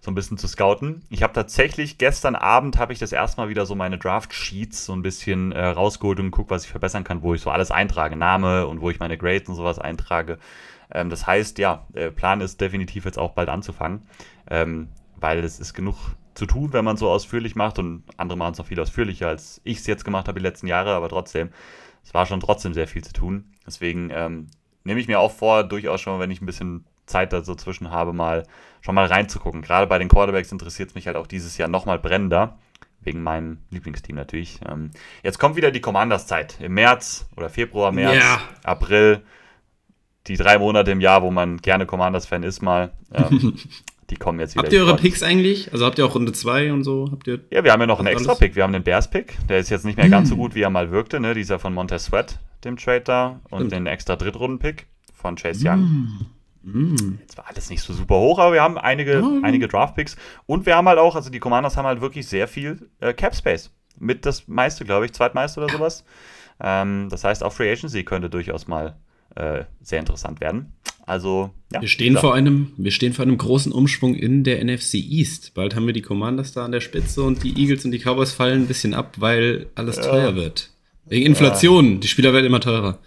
so 0.00 0.10
ein 0.10 0.14
bisschen 0.14 0.38
zu 0.38 0.48
scouten. 0.48 1.02
Ich 1.08 1.22
habe 1.22 1.32
tatsächlich 1.32 1.98
gestern 1.98 2.34
Abend 2.34 2.78
habe 2.78 2.92
ich 2.92 2.98
das 2.98 3.12
erstmal 3.12 3.48
wieder 3.48 3.64
so 3.64 3.74
meine 3.74 3.98
Draft-Sheets 3.98 4.86
so 4.86 4.92
ein 4.92 5.02
bisschen 5.02 5.52
äh, 5.52 5.66
rausgeholt 5.66 6.18
und 6.18 6.26
geguckt, 6.26 6.50
was 6.50 6.64
ich 6.64 6.70
verbessern 6.70 7.04
kann, 7.04 7.22
wo 7.22 7.34
ich 7.34 7.40
so 7.40 7.50
alles 7.50 7.70
eintrage, 7.70 8.16
Name 8.16 8.66
und 8.66 8.80
wo 8.80 8.90
ich 8.90 8.98
meine 8.98 9.16
Grades 9.16 9.48
und 9.48 9.54
sowas 9.54 9.78
eintrage. 9.78 10.38
Ähm, 10.92 11.10
das 11.10 11.26
heißt, 11.26 11.58
ja, 11.58 11.86
äh, 11.94 12.10
Plan 12.10 12.40
ist 12.40 12.60
definitiv 12.60 13.04
jetzt 13.04 13.18
auch 13.18 13.32
bald 13.32 13.48
anzufangen, 13.48 14.02
ähm, 14.50 14.88
weil 15.16 15.44
es 15.44 15.60
ist 15.60 15.74
genug 15.74 15.96
zu 16.36 16.46
tun, 16.46 16.72
wenn 16.72 16.84
man 16.84 16.96
so 16.96 17.10
ausführlich 17.10 17.56
macht 17.56 17.78
und 17.78 18.04
andere 18.16 18.36
machen 18.38 18.52
es 18.52 18.58
noch 18.58 18.66
viel 18.66 18.78
ausführlicher, 18.80 19.28
als 19.28 19.60
ich 19.64 19.78
es 19.78 19.86
jetzt 19.86 20.04
gemacht 20.04 20.28
habe 20.28 20.38
die 20.38 20.44
letzten 20.44 20.66
Jahre, 20.66 20.94
aber 20.94 21.08
trotzdem, 21.08 21.50
es 22.04 22.14
war 22.14 22.26
schon 22.26 22.40
trotzdem 22.40 22.74
sehr 22.74 22.86
viel 22.86 23.02
zu 23.02 23.12
tun. 23.12 23.52
Deswegen 23.66 24.10
ähm, 24.12 24.48
nehme 24.84 25.00
ich 25.00 25.08
mir 25.08 25.18
auch 25.18 25.32
vor, 25.32 25.64
durchaus 25.64 26.00
schon, 26.00 26.20
wenn 26.20 26.30
ich 26.30 26.40
ein 26.40 26.46
bisschen 26.46 26.84
Zeit 27.06 27.32
da 27.32 27.42
so 27.42 27.54
zwischen 27.54 27.90
habe, 27.90 28.12
mal 28.12 28.44
schon 28.80 28.94
mal 28.94 29.06
reinzugucken. 29.06 29.62
Gerade 29.62 29.86
bei 29.86 29.98
den 29.98 30.08
Quarterbacks 30.08 30.52
interessiert 30.52 30.90
es 30.90 30.94
mich 30.94 31.06
halt 31.06 31.16
auch 31.16 31.26
dieses 31.26 31.56
Jahr 31.56 31.68
nochmal 31.68 31.98
brennender. 31.98 32.58
Wegen 33.00 33.22
meinem 33.22 33.58
Lieblingsteam 33.70 34.16
natürlich. 34.16 34.58
Ähm, 34.68 34.90
jetzt 35.22 35.38
kommt 35.38 35.54
wieder 35.54 35.70
die 35.70 35.80
Commanders-Zeit. 35.80 36.58
Im 36.60 36.74
März 36.74 37.28
oder 37.36 37.48
Februar, 37.48 37.92
März, 37.92 38.16
Ja. 38.16 38.40
April. 38.64 39.22
Die 40.26 40.36
drei 40.36 40.58
Monate 40.58 40.90
im 40.90 41.00
Jahr, 41.00 41.22
wo 41.22 41.30
man 41.30 41.58
gerne 41.58 41.86
Commanders-Fan 41.86 42.42
ist, 42.42 42.62
mal. 42.62 42.92
Ähm, 43.12 43.56
die 44.10 44.16
kommen 44.16 44.38
jetzt 44.40 44.54
wieder. 44.54 44.64
Habt 44.64 44.72
ihr 44.72 44.80
eure. 44.82 44.96
Picks 44.96 45.22
eigentlich? 45.22 45.72
Also 45.72 45.84
habt 45.84 45.98
ihr 45.98 46.06
auch 46.06 46.14
Runde 46.14 46.32
2 46.32 46.72
und 46.72 46.84
so? 46.84 47.08
Habt 47.10 47.26
ihr. 47.26 47.40
Ja, 47.50 47.64
wir 47.64 47.72
haben 47.72 47.80
ja 47.80 47.86
noch 47.86 47.98
einen 47.98 48.08
extra? 48.08 48.34
Pick. 48.34 48.54
Wir 48.54 48.62
haben 48.62 48.72
den 48.72 48.82
Bears-Pick. 48.84 49.36
Der 49.48 49.58
ist 49.58 49.70
jetzt 49.70 49.84
nicht 49.84 49.96
mehr 49.96 50.08
ganz 50.08 50.28
so 50.28 50.36
gut, 50.36 50.54
wie 50.54 50.62
er 50.62 50.70
mal 50.70 50.90
wirkte. 50.90 51.18
Ne? 51.20 51.34
Dieser 51.34 51.58
von 51.58 51.74
Montez 51.74 52.04
Sweat, 52.06 52.38
dem 52.64 52.76
Trade 52.76 53.00
da. 53.00 53.40
Und 53.50 53.58
Stimmt. 53.58 53.72
den 53.72 53.86
extra 53.86 54.16
Drittrunden-Pick 54.16 54.86
von 55.14 55.36
Chase 55.36 55.68
Young. 55.68 56.08
Mm. 56.62 56.94
Jetzt 57.20 57.36
war 57.38 57.46
alles 57.48 57.70
nicht 57.70 57.80
so 57.82 57.92
super 57.92 58.16
hoch, 58.16 58.38
aber 58.38 58.52
wir 58.52 58.62
haben 58.62 58.76
einige, 58.78 59.20
Ja. 59.20 59.30
einige 59.42 59.68
Draft-Picks. 59.68 60.16
Und 60.46 60.66
wir 60.66 60.76
haben 60.76 60.88
halt 60.88 60.98
auch, 60.98 61.14
also 61.16 61.30
die 61.30 61.38
Commanders 61.38 61.76
haben 61.76 61.86
halt 61.86 62.00
wirklich 62.00 62.26
sehr 62.26 62.48
viel 62.48 62.88
äh, 63.00 63.12
Cap-Space. 63.12 63.70
Mit 63.98 64.26
das 64.26 64.46
meiste, 64.48 64.84
glaube 64.84 65.06
ich, 65.06 65.12
zweitmeiste 65.12 65.60
oder 65.62 65.72
sowas. 65.72 66.04
Ähm, 66.60 67.08
das 67.10 67.24
heißt, 67.24 67.42
auch 67.44 67.52
Free 67.52 67.70
Agency 67.70 68.04
könnte 68.04 68.30
durchaus 68.30 68.66
mal 68.66 68.96
äh, 69.36 69.64
sehr 69.80 70.00
interessant 70.00 70.40
werden. 70.40 70.72
Also, 71.06 71.50
ja. 71.72 71.80
Wir 71.80 71.88
stehen, 71.88 72.16
vor 72.16 72.34
einem, 72.34 72.72
wir 72.76 72.90
stehen 72.90 73.12
vor 73.12 73.24
einem 73.24 73.38
großen 73.38 73.70
Umschwung 73.70 74.16
in 74.16 74.42
der 74.42 74.62
NFC 74.62 74.94
East. 74.94 75.54
Bald 75.54 75.76
haben 75.76 75.86
wir 75.86 75.92
die 75.92 76.02
Commanders 76.02 76.52
da 76.52 76.64
an 76.64 76.72
der 76.72 76.80
Spitze 76.80 77.22
und 77.22 77.44
die 77.44 77.56
Eagles 77.56 77.84
und 77.84 77.92
die 77.92 78.00
Cowboys 78.00 78.32
fallen 78.32 78.62
ein 78.62 78.66
bisschen 78.66 78.92
ab, 78.92 79.14
weil 79.18 79.68
alles 79.76 79.96
teuer 79.96 80.34
wird. 80.34 80.70
Wegen 81.04 81.24
Inflation. 81.24 82.00
Die 82.00 82.08
Spieler 82.08 82.32
werden 82.32 82.46
immer 82.46 82.60
teurer. 82.60 82.98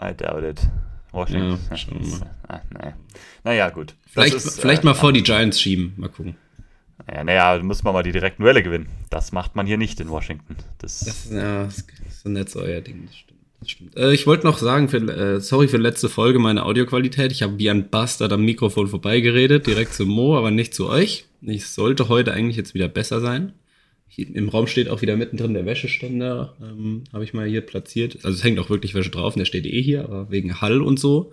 I 0.00 0.14
doubt 0.16 0.44
it. 0.44 0.60
Washington. 1.10 1.58
Ja, 1.68 1.76
schauen 1.76 2.00
wir 2.00 2.18
mal. 2.18 2.30
Ah, 2.46 2.60
nee. 2.70 2.92
Naja, 3.42 3.70
gut. 3.70 3.94
Vielleicht, 4.06 4.34
ist, 4.34 4.60
vielleicht 4.60 4.82
äh, 4.82 4.86
mal 4.86 4.94
vor 4.94 5.12
die 5.12 5.24
Giants 5.24 5.60
schieben. 5.60 5.94
Mal 5.96 6.08
gucken. 6.08 6.36
Ja, 7.12 7.24
naja, 7.24 7.56
da 7.56 7.62
muss 7.64 7.82
man 7.82 7.94
mal 7.94 8.02
die 8.02 8.12
direkten 8.12 8.42
Duelle 8.42 8.62
gewinnen. 8.62 8.88
Das 9.10 9.32
macht 9.32 9.56
man 9.56 9.66
hier 9.66 9.78
nicht 9.78 9.98
in 9.98 10.10
Washington. 10.10 10.56
Das, 10.78 11.00
Das 11.00 11.24
ist, 11.24 11.32
ja, 11.32 11.64
das 11.64 11.78
ist 11.78 12.22
so 12.22 12.28
nicht 12.28 12.50
so 12.50 12.60
euer 12.60 12.80
Ding. 12.80 13.06
Das 13.06 13.16
stimmt. 13.16 13.37
Äh, 13.96 14.14
ich 14.14 14.26
wollte 14.26 14.46
noch 14.46 14.58
sagen, 14.58 14.88
für, 14.88 14.98
äh, 14.98 15.40
sorry 15.40 15.68
für 15.68 15.76
letzte 15.76 16.08
Folge, 16.08 16.38
meine 16.38 16.64
Audioqualität. 16.64 17.32
Ich 17.32 17.42
habe 17.42 17.58
wie 17.58 17.70
ein 17.70 17.90
Bastard 17.90 18.32
am 18.32 18.44
Mikrofon 18.44 18.88
vorbeigeredet, 18.88 19.66
direkt 19.66 19.94
zu 19.94 20.06
Mo, 20.06 20.36
aber 20.36 20.50
nicht 20.50 20.74
zu 20.74 20.88
euch. 20.88 21.26
Ich 21.42 21.66
sollte 21.66 22.08
heute 22.08 22.32
eigentlich 22.32 22.56
jetzt 22.56 22.74
wieder 22.74 22.88
besser 22.88 23.20
sein. 23.20 23.52
Hier, 24.08 24.34
Im 24.34 24.48
Raum 24.48 24.66
steht 24.66 24.88
auch 24.88 25.02
wieder 25.02 25.16
mittendrin 25.16 25.54
der 25.54 25.66
Wäscheständer, 25.66 26.56
ähm, 26.62 27.04
habe 27.12 27.24
ich 27.24 27.34
mal 27.34 27.46
hier 27.46 27.60
platziert. 27.60 28.18
Also 28.24 28.36
es 28.36 28.44
hängt 28.44 28.58
auch 28.58 28.70
wirklich 28.70 28.94
Wäsche 28.94 29.10
drauf, 29.10 29.34
und 29.34 29.40
der 29.40 29.44
steht 29.44 29.66
eh 29.66 29.82
hier, 29.82 30.04
aber 30.04 30.30
wegen 30.30 30.60
Hall 30.60 30.80
und 30.80 30.98
so 30.98 31.32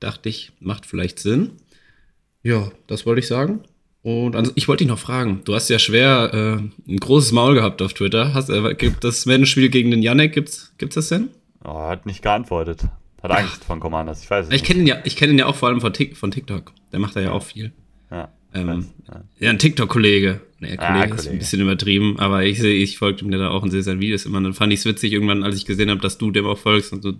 dachte 0.00 0.28
ich, 0.28 0.52
macht 0.60 0.86
vielleicht 0.86 1.18
Sinn. 1.18 1.52
Ja, 2.42 2.72
das 2.86 3.06
wollte 3.06 3.20
ich 3.20 3.26
sagen. 3.26 3.60
Und 4.02 4.36
also 4.36 4.52
ich 4.54 4.68
wollte 4.68 4.84
dich 4.84 4.88
noch 4.88 4.98
fragen, 4.98 5.40
du 5.44 5.54
hast 5.54 5.70
ja 5.70 5.78
schwer 5.78 6.30
äh, 6.86 6.90
ein 6.92 6.96
großes 6.98 7.32
Maul 7.32 7.54
gehabt 7.54 7.80
auf 7.80 7.94
Twitter. 7.94 8.34
Hast, 8.34 8.50
äh, 8.50 8.74
gibt 8.74 9.02
das 9.02 9.24
Madden-Spiel 9.24 9.70
gegen 9.70 9.90
den 9.90 10.02
Yannick, 10.02 10.32
gibt's, 10.32 10.74
gibt's 10.76 10.96
das 10.96 11.08
denn? 11.08 11.30
Oh, 11.64 11.78
hat 11.88 12.06
nicht 12.06 12.22
geantwortet. 12.22 12.82
Hat 13.22 13.30
Angst 13.38 13.64
von 13.64 13.80
Commanders, 13.80 14.22
ich 14.22 14.30
weiß 14.30 14.46
es 14.48 14.52
Ich 14.54 14.62
kenne 14.64 14.80
ihn, 14.80 14.86
ja, 14.86 14.96
ich 15.04 15.16
kenn 15.16 15.30
ihn 15.30 15.38
ja 15.38 15.46
auch 15.46 15.56
vor 15.56 15.68
allem 15.68 15.80
von, 15.80 15.92
Tik 15.92 16.16
von 16.16 16.30
TikTok. 16.30 16.72
Der 16.92 17.00
macht 17.00 17.16
da 17.16 17.20
ja 17.20 17.32
auch 17.32 17.42
viel. 17.42 17.72
Ja, 18.10 18.28
Ähm, 18.52 18.66
weiß, 18.68 18.84
ja. 19.08 19.24
ja, 19.40 19.50
ein 19.50 19.58
TikTok-Kollege. 19.58 20.40
Nee, 20.60 20.76
Ah, 20.78 20.86
Kollege 20.92 21.14
ist 21.14 21.20
ein 21.20 21.24
Kollege. 21.26 21.38
bisschen 21.38 21.60
übertrieben, 21.62 22.18
aber 22.18 22.44
ich 22.44 22.58
sehe, 22.60 22.74
ich 22.74 22.98
folgte 22.98 23.24
mir 23.26 23.38
da 23.38 23.48
auch 23.50 23.62
und 23.62 23.70
sehe 23.70 23.82
seine 23.82 24.00
Videos 24.00 24.24
immer. 24.26 24.38
Und 24.38 24.44
dann 24.44 24.54
fand 24.54 24.72
ich 24.72 24.80
es 24.80 24.84
witzig 24.86 25.12
irgendwann, 25.12 25.42
als 25.42 25.56
ich 25.56 25.64
gesehen 25.64 25.90
habe, 25.90 26.00
dass 26.00 26.18
du 26.18 26.30
dem 26.30 26.46
auch 26.46 26.58
folgst. 26.58 26.92
Und 26.92 27.02
so. 27.02 27.14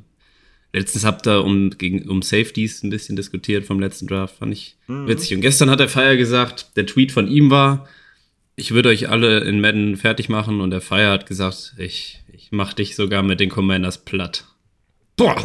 Letztens 0.72 1.04
habt 1.04 1.26
ihr 1.28 1.44
um, 1.44 1.70
gegen, 1.70 2.08
um 2.08 2.20
Safeties 2.22 2.82
ein 2.82 2.90
bisschen 2.90 3.14
diskutiert 3.16 3.64
vom 3.64 3.78
letzten 3.78 4.06
Draft. 4.08 4.38
Fand 4.38 4.52
ich 4.52 4.76
Mhm. 4.88 5.06
witzig. 5.06 5.34
Und 5.34 5.40
gestern 5.40 5.70
hat 5.70 5.78
der 5.80 5.88
Fire 5.88 6.16
gesagt, 6.16 6.76
der 6.76 6.84
Tweet 6.86 7.12
von 7.12 7.28
ihm 7.28 7.50
war, 7.50 7.86
ich 8.56 8.72
würde 8.72 8.88
euch 8.88 9.08
alle 9.08 9.40
in 9.40 9.60
Madden 9.60 9.96
fertig 9.96 10.28
machen. 10.28 10.60
Und 10.60 10.70
der 10.70 10.80
Fire 10.80 11.10
hat 11.10 11.26
gesagt, 11.26 11.74
ich 11.78 12.23
mach 12.54 12.72
dich 12.72 12.96
sogar 12.96 13.22
mit 13.22 13.40
den 13.40 13.50
Commanders 13.50 13.98
platt. 14.04 14.44
Boah, 15.16 15.36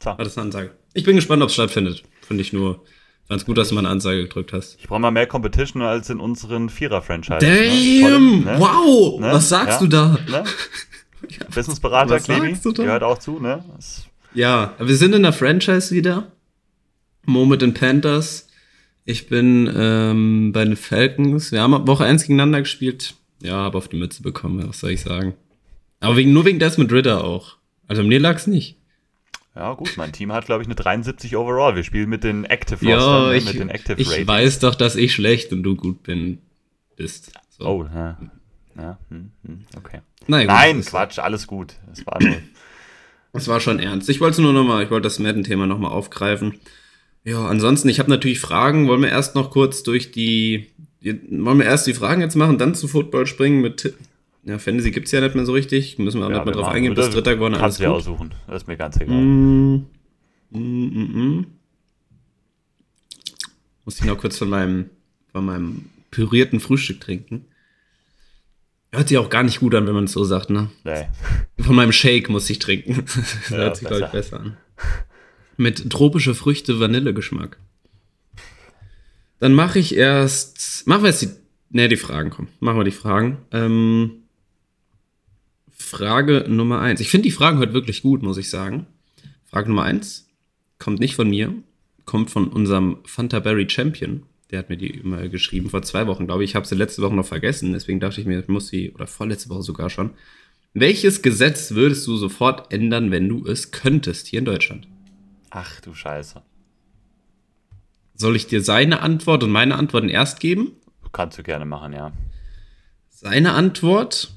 So. 0.00 0.06
war 0.10 0.16
das 0.18 0.36
eine 0.38 0.46
Ansage. 0.46 0.70
Ich 0.94 1.04
bin 1.04 1.16
gespannt, 1.16 1.42
ob 1.42 1.48
es 1.48 1.54
stattfindet. 1.54 2.02
Finde 2.26 2.42
ich 2.42 2.52
nur 2.52 2.84
ganz 3.28 3.44
gut, 3.44 3.58
dass 3.58 3.68
du 3.70 3.74
mal 3.74 3.80
eine 3.80 3.88
Ansage 3.90 4.22
gedrückt 4.22 4.52
hast. 4.52 4.76
Ich 4.78 4.86
brauche 4.86 5.00
mal 5.00 5.10
mehr 5.10 5.26
Competition 5.26 5.82
als 5.82 6.08
in 6.10 6.20
unseren 6.20 6.68
Vierer-Franchises. 6.68 7.40
Damn! 7.40 8.44
Ne? 8.44 8.52
Ne? 8.52 8.56
Wow! 8.60 9.20
Ne? 9.20 9.32
Was 9.32 9.48
sagst 9.48 9.80
Ja? 9.80 9.86
du 9.86 9.88
da? 9.88 10.18
Ne? 10.30 10.44
Businessberater, 11.54 12.18
sagst 12.20 12.64
du 12.64 12.72
da? 12.72 12.82
gehört 12.84 13.02
auch 13.02 13.18
zu, 13.18 13.40
ne? 13.40 13.64
Das, 13.74 14.04
Ja, 14.34 14.74
wir 14.78 14.96
sind 14.96 15.14
in 15.14 15.22
der 15.22 15.32
Franchise 15.32 15.94
wieder. 15.94 16.30
Mo 17.26 17.46
mit 17.46 17.62
den 17.62 17.72
Panthers. 17.74 18.48
Ich 19.06 19.26
bin 19.28 19.70
ähm, 19.74 20.52
bei 20.52 20.64
den 20.64 20.76
Falcons. 20.76 21.52
Wir 21.52 21.62
haben 21.62 21.86
Woche 21.86 22.04
1 22.04 22.22
gegeneinander 22.22 22.60
gespielt. 22.60 23.14
Ja, 23.42 23.54
habe 23.56 23.76
auf 23.78 23.88
die 23.88 23.96
Mütze 23.96 24.22
bekommen, 24.22 24.66
was 24.68 24.80
soll 24.80 24.90
ich 24.90 25.00
sagen. 25.02 25.34
Aber 26.04 26.16
wegen, 26.16 26.32
nur 26.32 26.44
wegen 26.44 26.58
Desmond 26.58 26.92
Ritter 26.92 27.24
auch. 27.24 27.56
Also 27.86 28.02
mir 28.02 28.18
lag's 28.20 28.46
nicht. 28.46 28.76
ja, 29.54 29.72
gut, 29.74 29.94
mein 29.96 30.12
Team 30.12 30.32
hat, 30.32 30.46
glaube 30.46 30.62
ich, 30.62 30.68
eine 30.68 30.74
73 30.74 31.36
overall. 31.36 31.76
Wir 31.76 31.84
spielen 31.84 32.08
mit 32.08 32.24
den 32.24 32.44
Active 32.44 32.84
Ja, 32.84 32.96
Rostern, 32.96 33.28
ne? 33.30 33.36
ich, 33.36 33.44
mit 33.44 33.54
den 33.60 33.68
Active 33.68 34.00
ich 34.00 34.10
Ratings. 34.10 34.28
weiß 34.28 34.58
doch, 34.60 34.74
dass 34.74 34.96
ich 34.96 35.12
schlecht 35.14 35.52
und 35.52 35.62
du 35.62 35.76
gut 35.76 36.02
bin, 36.02 36.38
bist. 36.96 37.32
So. 37.50 37.66
Oh, 37.66 37.84
ja. 37.84 38.18
ja 38.76 38.98
hm, 39.10 39.30
hm, 39.44 39.64
okay. 39.76 40.00
Na 40.26 40.38
gut, 40.38 40.48
Nein, 40.48 40.78
ist- 40.80 40.90
Quatsch, 40.90 41.18
alles 41.18 41.46
gut. 41.46 41.74
Es 41.92 42.06
war 42.06 42.22
nur. 42.22 42.36
War 43.46 43.60
schon 43.60 43.80
ernst. 43.80 44.08
Ich 44.08 44.20
wollte 44.20 44.40
nur 44.42 44.52
noch 44.52 44.62
mal, 44.62 44.84
ich 44.84 44.90
wollte 44.92 45.02
das 45.04 45.18
Madden-Thema 45.18 45.66
noch 45.66 45.80
mal 45.80 45.88
aufgreifen. 45.88 46.54
Ja, 47.24 47.44
ansonsten, 47.46 47.88
ich 47.88 47.98
habe 47.98 48.08
natürlich 48.08 48.38
Fragen. 48.38 48.86
Wollen 48.86 49.02
wir 49.02 49.08
erst 49.08 49.34
noch 49.34 49.50
kurz 49.50 49.82
durch 49.82 50.12
die, 50.12 50.68
wollen 51.02 51.58
wir 51.58 51.64
erst 51.66 51.88
die 51.88 51.94
Fragen 51.94 52.20
jetzt 52.20 52.36
machen, 52.36 52.58
dann 52.58 52.76
zu 52.76 52.86
Football 52.86 53.26
springen 53.26 53.60
mit, 53.60 53.92
ja, 54.44 54.58
Fantasy 54.58 54.90
gibt's 54.90 55.10
ja 55.12 55.20
nicht 55.20 55.34
mehr 55.34 55.46
so 55.46 55.52
richtig. 55.52 55.98
Müssen 55.98 56.20
wir 56.20 56.26
auch 56.26 56.30
Ja, 56.30 56.36
nicht 56.36 56.44
mehr 56.46 56.54
drauf 56.54 56.68
eingehen. 56.68 56.94
das 56.94 57.06
Bis 57.06 57.14
Dritter 57.14 57.34
geworden, 57.34 57.54
Kannst 57.58 57.78
du 57.78 57.84
ja 57.84 57.88
gut. 57.90 57.98
aussuchen. 57.98 58.34
Das 58.46 58.62
ist 58.62 58.68
mir 58.68 58.76
ganz 58.76 59.00
egal. 59.00 59.16
Mm, 59.16 59.86
mm, 60.50 60.58
mm, 60.58 61.38
mm. 61.40 61.46
Muss 63.84 63.98
ich 63.98 64.04
noch 64.04 64.18
kurz 64.18 64.38
von 64.38 64.48
meinem, 64.48 64.90
von 65.32 65.44
meinem 65.44 65.86
pürierten 66.10 66.60
Frühstück 66.60 67.00
trinken. 67.00 67.44
Hört 68.92 69.08
sich 69.08 69.18
auch 69.18 69.28
gar 69.28 69.42
nicht 69.42 69.60
gut 69.60 69.74
an, 69.74 69.86
wenn 69.86 69.94
man 69.94 70.04
es 70.04 70.12
so 70.12 70.22
sagt, 70.24 70.50
ne? 70.50 70.70
Nee. 70.84 71.06
Von 71.60 71.74
meinem 71.74 71.92
Shake 71.92 72.28
muss 72.30 72.48
ich 72.48 72.58
trinken. 72.60 73.04
Das 73.14 73.50
Ja, 73.50 73.56
hört 73.56 73.76
sich, 73.76 73.88
glaube 73.88 74.04
ich, 74.06 74.10
besser. 74.12 74.40
an. 74.40 74.56
Mit 75.56 75.90
tropische 75.90 76.34
Früchte 76.34 76.80
Vanillegeschmack. 76.80 77.58
Dann 79.40 79.52
mache 79.54 79.78
ich 79.78 79.96
erst. 79.96 80.86
Machen 80.86 81.02
wir 81.02 81.10
jetzt 81.10 81.22
die. 81.22 81.28
Ne, 81.70 81.88
die 81.88 81.96
Fragen 81.96 82.30
kommen. 82.30 82.48
Machen 82.60 82.78
wir 82.78 82.84
die 82.84 82.90
Fragen. 82.92 83.38
Ähm, 83.50 84.23
Frage 85.94 86.44
Nummer 86.48 86.80
eins. 86.80 87.00
Ich 87.00 87.08
finde 87.08 87.28
die 87.28 87.30
Fragen 87.30 87.58
heute 87.58 87.72
wirklich 87.72 88.02
gut, 88.02 88.22
muss 88.22 88.36
ich 88.36 88.50
sagen. 88.50 88.86
Frage 89.44 89.68
Nummer 89.68 89.84
eins 89.84 90.28
kommt 90.80 90.98
nicht 90.98 91.14
von 91.14 91.30
mir, 91.30 91.54
kommt 92.04 92.30
von 92.30 92.48
unserem 92.48 92.98
Fanta 93.04 93.38
Berry 93.38 93.70
Champion. 93.70 94.24
Der 94.50 94.58
hat 94.58 94.70
mir 94.70 94.76
die 94.76 94.90
immer 94.90 95.28
geschrieben 95.28 95.70
vor 95.70 95.82
zwei 95.82 96.08
Wochen, 96.08 96.26
glaube 96.26 96.42
ich. 96.42 96.50
Ich 96.50 96.56
habe 96.56 96.66
sie 96.66 96.74
letzte 96.74 97.00
Woche 97.02 97.14
noch 97.14 97.26
vergessen, 97.26 97.72
deswegen 97.72 98.00
dachte 98.00 98.20
ich 98.20 98.26
mir, 98.26 98.40
ich 98.40 98.48
muss 98.48 98.66
sie, 98.66 98.90
oder 98.90 99.06
vorletzte 99.06 99.50
Woche 99.50 99.62
sogar 99.62 99.88
schon. 99.88 100.10
Welches 100.72 101.22
Gesetz 101.22 101.70
würdest 101.70 102.04
du 102.08 102.16
sofort 102.16 102.72
ändern, 102.72 103.12
wenn 103.12 103.28
du 103.28 103.46
es 103.46 103.70
könntest 103.70 104.26
hier 104.26 104.40
in 104.40 104.44
Deutschland? 104.44 104.88
Ach 105.50 105.80
du 105.80 105.94
Scheiße. 105.94 106.42
Soll 108.16 108.34
ich 108.34 108.48
dir 108.48 108.62
seine 108.62 109.00
Antwort 109.00 109.44
und 109.44 109.52
meine 109.52 109.76
Antworten 109.76 110.08
erst 110.08 110.40
geben? 110.40 110.72
Kannst 111.12 111.38
du 111.38 111.44
gerne 111.44 111.64
machen, 111.64 111.92
ja. 111.92 112.12
Seine 113.10 113.52
Antwort 113.52 114.34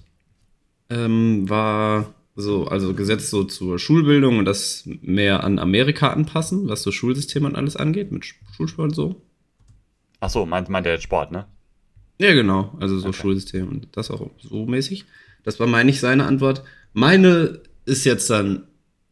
ähm, 0.90 1.50
war 1.50 2.14
so, 2.36 2.68
also 2.68 2.94
Gesetz 2.94 3.30
so 3.30 3.44
zur 3.44 3.80
Schulbildung 3.80 4.38
und 4.38 4.46
das 4.46 4.88
mehr 5.02 5.44
an 5.44 5.58
Amerika 5.60 6.10
anpassen, 6.10 6.68
was 6.70 6.84
so 6.84 6.92
Schulsystem 6.92 7.46
und 7.46 7.56
alles 7.56 7.76
angeht, 7.76 8.12
mit 8.12 8.24
Sch- 8.24 8.36
Schulsport 8.56 8.90
und 8.90 8.96
so. 8.96 9.22
Ach 10.20 10.30
so, 10.30 10.46
meint, 10.46 10.70
meint 10.70 10.86
er 10.86 10.94
jetzt 10.94 11.04
Sport, 11.04 11.32
ne? 11.32 11.46
Ja, 12.20 12.34
genau, 12.34 12.76
also 12.80 12.98
so 12.98 13.10
Okay. 13.10 13.18
Schulsystem 13.18 13.68
und 13.68 13.88
das 13.92 14.10
auch 14.12 14.30
so 14.40 14.66
mäßig. 14.66 15.06
Das 15.44 15.60
war, 15.60 15.68
meine 15.68 15.90
ich, 15.90 16.00
seine 16.00 16.26
Antwort. 16.26 16.64
Meine 16.94 17.60
ist 17.86 18.06
jetzt 18.06 18.30
dann 18.30 18.64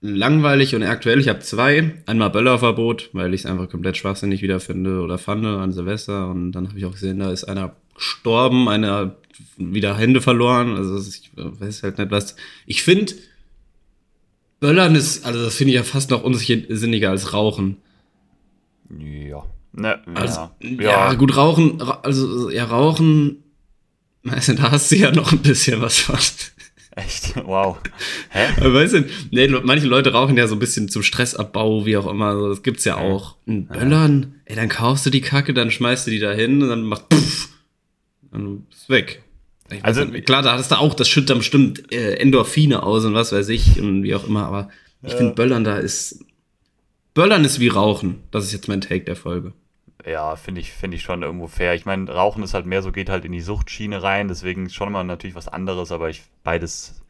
langweilig 0.01 0.75
und 0.75 0.84
aktuell. 0.84 1.20
Ich 1.20 1.29
habe 1.29 1.39
zwei. 1.39 1.94
Einmal 2.08 2.29
Böllerverbot, 2.32 3.10
weil 3.13 3.34
ich 3.34 3.41
es 3.41 3.46
einfach 3.46 3.70
komplett 3.70 3.98
schwachsinnig 3.98 4.41
wiederfinde 4.41 5.01
oder 5.01 5.17
fand 5.17 5.46
an 5.46 5.72
Silvester. 5.72 6.29
Und 6.29 6.51
dann 6.51 6.67
habe 6.67 6.77
ich 6.77 6.86
auch 6.86 6.91
gesehen, 6.94 7.20
da 7.20 7.32
ist 7.32 7.44
einer 7.46 7.75
gestorben, 7.96 8.67
einer 8.67 9.15
wieder 9.58 9.98
Hände 9.98 10.22
verloren. 10.22 10.75
Also 10.75 10.98
ich 10.98 11.32
weiß 11.36 11.84
halt 11.84 11.98
nicht 11.98 12.12
was. 12.12 12.36
Ich 12.65 12.84
finde, 12.84 13.13
Böllern 14.60 14.96
ist, 14.96 15.25
also 15.25 15.44
das 15.44 15.56
finde 15.56 15.72
ich 15.72 15.75
ja 15.75 15.84
fast 15.84 16.10
noch 16.10 16.24
unsinniger 16.24 17.10
als 17.10 17.34
Rauchen. 17.34 17.77
Ja. 18.98 19.44
Ne, 19.74 20.00
Also, 20.15 20.50
ja. 20.62 20.82
ja. 20.82 21.13
gut, 21.15 21.36
Rauchen, 21.36 21.82
ra 21.82 22.00
also 22.04 22.50
ja, 22.50 22.63
Rauchen, 22.63 23.44
weißt 24.24 24.50
du, 24.50 24.54
da 24.56 24.72
hast 24.72 24.92
du 24.92 24.96
ja 24.96 25.12
noch 25.12 25.34
ein 25.34 25.39
bisschen 25.39 25.82
was 25.82 26.00
von. 26.00 26.18
Echt? 26.96 27.36
Wow. 27.46 27.77
Hä? 28.30 28.48
Weißt 28.58 28.94
du, 28.94 29.06
nee, 29.32 29.50
manche 29.50 29.86
Leute 29.86 30.13
rauchen 30.13 30.38
ja 30.38 30.48
so 30.48 30.56
ein 30.56 30.60
bisschen 30.60 30.88
zum 30.88 31.04
Stressabbau, 31.04 31.86
wie 31.86 31.98
auch 31.98 32.10
immer, 32.10 32.38
so, 32.38 32.48
das 32.48 32.63
gibt's 32.63 32.86
ja 32.86 32.96
auch. 32.96 33.36
Ein 33.48 33.68
Böllern, 33.68 34.36
ey, 34.46 34.56
dann 34.56 34.70
kaufst 34.70 35.06
du 35.06 35.10
die 35.10 35.20
Kacke, 35.20 35.54
dann 35.54 35.72
schmeißt 35.72 36.08
du 36.08 36.12
die 36.12 36.20
da 36.20 36.32
hin 36.32 36.63
und 36.63 36.70
dann 36.70 36.84
macht 36.84 37.10
puff, 37.10 37.50
dann 38.32 38.65
ist 38.72 38.89
weg. 38.89 39.25
Also- 39.81 40.05
nicht, 40.05 40.25
klar, 40.25 40.41
da 40.41 40.53
hattest 40.53 40.72
du 40.72 40.75
auch, 40.75 40.93
das 40.93 41.10
schüttet 41.10 41.31
dann 41.31 41.38
bestimmt 41.39 41.91
äh, 41.91 42.15
Endorphine 42.15 42.84
aus 42.84 43.05
und 43.05 43.13
was 43.13 43.31
weiß 43.31 43.50
ich 43.50 43.79
und 43.79 44.03
wie 44.03 44.15
auch 44.15 44.27
immer, 44.27 44.45
aber 44.45 44.69
ich 45.01 45.13
finde 45.13 45.34
Böllern 45.34 45.63
da 45.63 45.77
ist, 45.77 46.25
Böllern 47.13 47.45
ist 47.45 47.60
wie 47.60 47.67
Rauchen. 47.67 48.24
Das 48.31 48.43
ist 48.43 48.53
jetzt 48.53 48.67
mein 48.67 48.81
Take 48.81 49.05
der 49.05 49.15
Folge. 49.15 49.53
Ja, 50.05 50.36
finde 50.36 50.62
ich, 50.62 50.72
finde 50.72 50.98
ich 50.98 51.03
schon 51.03 51.24
irgendwo 51.24 51.48
fair. 51.48 51.74
Ich 51.74 51.86
meine, 51.86 52.12
Rauchen 52.12 52.43
ist 52.43 52.53
halt 52.53 52.65
mehr 52.65 52.81
so, 52.84 52.91
geht 52.91 53.10
halt 53.10 53.25
in 53.25 53.31
die 53.31 53.41
Suchtschiene 53.41 54.03
rein, 54.03 54.27
deswegen 54.27 54.69
schon 54.69 54.91
mal 54.91 55.03
natürlich 55.03 55.36
was 55.36 55.48
anderes, 55.48 55.91
aber 55.91 56.10
ich 56.10 56.24
beides, 56.43 57.01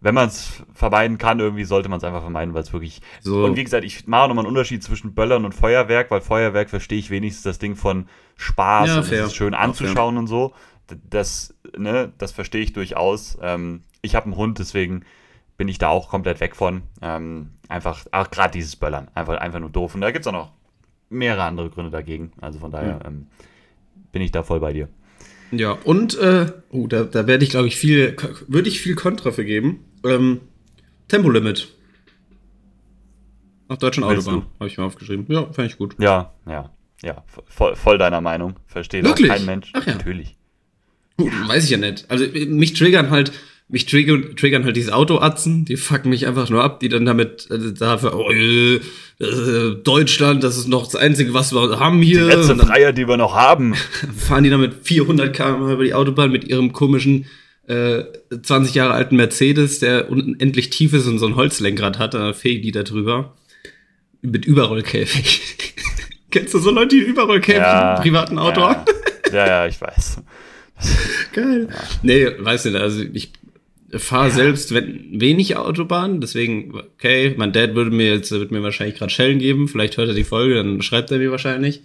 wenn 0.00 0.14
man 0.14 0.28
es 0.28 0.62
vermeiden 0.72 1.18
kann, 1.18 1.40
irgendwie 1.40 1.64
sollte 1.64 1.88
man 1.88 1.98
es 1.98 2.04
einfach 2.04 2.22
vermeiden, 2.22 2.54
weil 2.54 2.62
es 2.62 2.72
wirklich. 2.72 3.02
So. 3.20 3.44
Und 3.44 3.56
wie 3.56 3.64
gesagt, 3.64 3.84
ich 3.84 4.06
mache 4.06 4.28
nochmal 4.28 4.44
einen 4.44 4.54
Unterschied 4.54 4.82
zwischen 4.82 5.14
Böllern 5.14 5.44
und 5.44 5.54
Feuerwerk, 5.54 6.10
weil 6.10 6.20
Feuerwerk 6.20 6.70
verstehe 6.70 6.98
ich 6.98 7.10
wenigstens 7.10 7.42
das 7.44 7.58
Ding 7.58 7.76
von 7.76 8.06
Spaß 8.36 8.88
Ja, 8.88 8.96
und 8.98 9.02
es 9.02 9.10
ist 9.12 9.36
schön 9.36 9.54
anzuschauen 9.54 10.16
und 10.16 10.26
so. 10.26 10.54
Das, 11.08 11.54
ne, 11.76 12.12
das 12.18 12.32
verstehe 12.32 12.62
ich 12.62 12.72
durchaus. 12.72 13.38
Ähm, 13.40 13.82
ich 14.02 14.14
habe 14.14 14.26
einen 14.26 14.36
Hund, 14.36 14.58
deswegen 14.58 15.04
bin 15.56 15.68
ich 15.68 15.78
da 15.78 15.88
auch 15.88 16.08
komplett 16.08 16.40
weg 16.40 16.56
von. 16.56 16.82
Ähm, 17.00 17.50
einfach, 17.68 18.04
auch 18.10 18.30
gerade 18.30 18.52
dieses 18.52 18.76
Böllern, 18.76 19.08
einfach, 19.14 19.38
einfach 19.38 19.60
nur 19.60 19.70
doof. 19.70 19.94
Und 19.94 20.00
da 20.00 20.10
gibt 20.10 20.24
es 20.24 20.26
auch 20.26 20.32
noch 20.32 20.52
mehrere 21.08 21.44
andere 21.44 21.70
Gründe 21.70 21.90
dagegen. 21.90 22.32
Also 22.40 22.58
von 22.58 22.70
daher 22.70 23.00
ähm, 23.06 23.26
bin 24.10 24.22
ich 24.22 24.32
da 24.32 24.42
voll 24.42 24.60
bei 24.60 24.72
dir. 24.72 24.88
Ja, 25.52 25.72
und, 25.72 26.18
äh, 26.18 26.50
oh, 26.70 26.86
da, 26.86 27.04
da 27.04 27.26
werde 27.26 27.44
ich, 27.44 27.50
glaube 27.50 27.68
ich, 27.68 27.76
viel, 27.76 28.16
würde 28.48 28.68
ich 28.68 28.80
viel 28.80 28.94
Kontra 28.94 29.30
für 29.32 29.44
geben. 29.44 29.84
Ähm, 30.04 30.40
Tempolimit. 31.08 31.68
Auf 33.68 33.78
deutschen 33.78 34.04
Willst 34.08 34.28
Autobahn, 34.28 34.46
habe 34.58 34.68
ich 34.68 34.78
mir 34.78 34.84
aufgeschrieben. 34.84 35.26
Ja, 35.28 35.52
fand 35.52 35.70
ich 35.70 35.78
gut. 35.78 35.94
Ja, 35.98 36.32
ja, 36.46 36.70
ja, 37.02 37.24
voll, 37.46 37.76
voll 37.76 37.98
deiner 37.98 38.20
Meinung. 38.20 38.56
Versteht 38.66 39.04
auch 39.04 39.10
Wirklich? 39.10 39.28
kein 39.28 39.44
Mensch. 39.44 39.70
Ach 39.74 39.86
ja. 39.86 39.94
Natürlich. 39.94 40.36
Weiß 41.46 41.64
ich 41.64 41.70
ja 41.70 41.78
nicht. 41.78 42.04
Also, 42.08 42.24
mich 42.48 42.74
triggern 42.74 43.10
halt, 43.10 43.32
mich 43.68 43.86
triggern, 43.86 44.36
triggern 44.36 44.64
halt 44.64 44.76
diese 44.76 44.94
Autoatzen, 44.94 45.64
die 45.64 45.76
fucken 45.76 46.10
mich 46.10 46.26
einfach 46.26 46.50
nur 46.50 46.62
ab, 46.62 46.80
die 46.80 46.88
dann 46.88 47.04
damit, 47.04 47.50
äh, 47.50 47.72
dafür, 47.72 48.14
oh, 48.16 48.30
äh, 48.30 48.80
Deutschland, 49.82 50.42
das 50.42 50.56
ist 50.56 50.68
noch 50.68 50.84
das 50.84 50.96
Einzige, 50.96 51.32
was 51.32 51.52
wir 51.52 51.78
haben 51.78 52.02
hier. 52.02 52.24
Letzte 52.24 52.52
Und 52.52 52.58
dann 52.58 52.68
Dreier, 52.68 52.92
die 52.92 53.08
wir 53.08 53.16
noch 53.16 53.34
haben. 53.34 53.74
fahren 54.16 54.44
die 54.44 54.50
damit 54.50 54.74
400 54.82 55.34
km 55.34 55.70
über 55.70 55.84
die 55.84 55.94
Autobahn 55.94 56.30
mit 56.30 56.44
ihrem 56.44 56.72
komischen 56.72 57.26
äh, 57.66 58.04
20 58.42 58.74
Jahre 58.74 58.94
alten 58.94 59.16
Mercedes, 59.16 59.78
der 59.78 60.10
unendlich 60.10 60.70
tief 60.70 60.92
ist 60.92 61.06
und 61.06 61.18
so 61.18 61.26
ein 61.26 61.36
Holzlenkrad 61.36 61.98
hat, 61.98 62.14
dann 62.14 62.34
fegen 62.34 62.62
die 62.62 62.72
da 62.72 62.82
drüber. 62.82 63.34
Mit 64.20 64.44
Überrollkäfig. 64.44 65.40
Kennst 66.30 66.54
du 66.54 66.58
so 66.58 66.70
Leute, 66.70 66.96
die 66.96 67.12
campen, 67.12 67.54
ja, 67.54 68.00
privaten 68.00 68.38
Auto 68.38 68.60
ja. 68.60 68.84
ja, 69.32 69.46
ja, 69.46 69.66
ich 69.66 69.80
weiß. 69.80 70.22
Geil. 71.32 71.68
Ja. 71.70 71.76
Nee, 72.02 72.26
weißt 72.38 72.66
du, 72.66 72.80
also 72.80 73.02
ich 73.12 73.32
fahre 73.98 74.28
ja. 74.28 74.34
selbst 74.34 74.72
wenn, 74.74 75.20
wenig 75.20 75.56
Autobahn, 75.56 76.20
deswegen, 76.20 76.74
okay, 76.74 77.34
mein 77.36 77.52
Dad 77.52 77.74
würde 77.74 77.90
mir 77.90 78.14
jetzt, 78.14 78.30
wird 78.30 78.50
mir 78.50 78.62
wahrscheinlich 78.62 78.96
gerade 78.96 79.12
Schellen 79.12 79.38
geben, 79.38 79.68
vielleicht 79.68 79.96
hört 79.96 80.08
er 80.08 80.14
die 80.14 80.24
Folge, 80.24 80.54
dann 80.54 80.82
schreibt 80.82 81.10
er 81.10 81.18
mir 81.18 81.30
wahrscheinlich. 81.30 81.82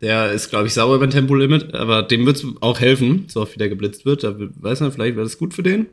Der 0.00 0.30
ist, 0.30 0.50
glaube 0.50 0.68
ich, 0.68 0.74
sauer 0.74 0.94
über 0.94 1.04
ein 1.04 1.10
Tempolimit, 1.10 1.74
aber 1.74 2.02
dem 2.02 2.24
wird 2.24 2.36
es 2.36 2.46
auch 2.60 2.78
helfen, 2.78 3.24
so 3.26 3.40
oft 3.40 3.54
wie 3.54 3.58
der 3.58 3.68
geblitzt 3.68 4.06
wird. 4.06 4.22
Da 4.22 4.36
weiß 4.38 4.80
man, 4.80 4.92
vielleicht 4.92 5.16
wäre 5.16 5.26
das 5.26 5.38
gut 5.38 5.54
für 5.54 5.64
den. 5.64 5.86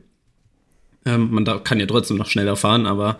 Ähm, 1.04 1.30
man 1.32 1.44
da, 1.44 1.58
kann 1.58 1.80
ja 1.80 1.86
trotzdem 1.86 2.16
noch 2.16 2.30
schneller 2.30 2.54
fahren, 2.54 2.86
aber 2.86 3.18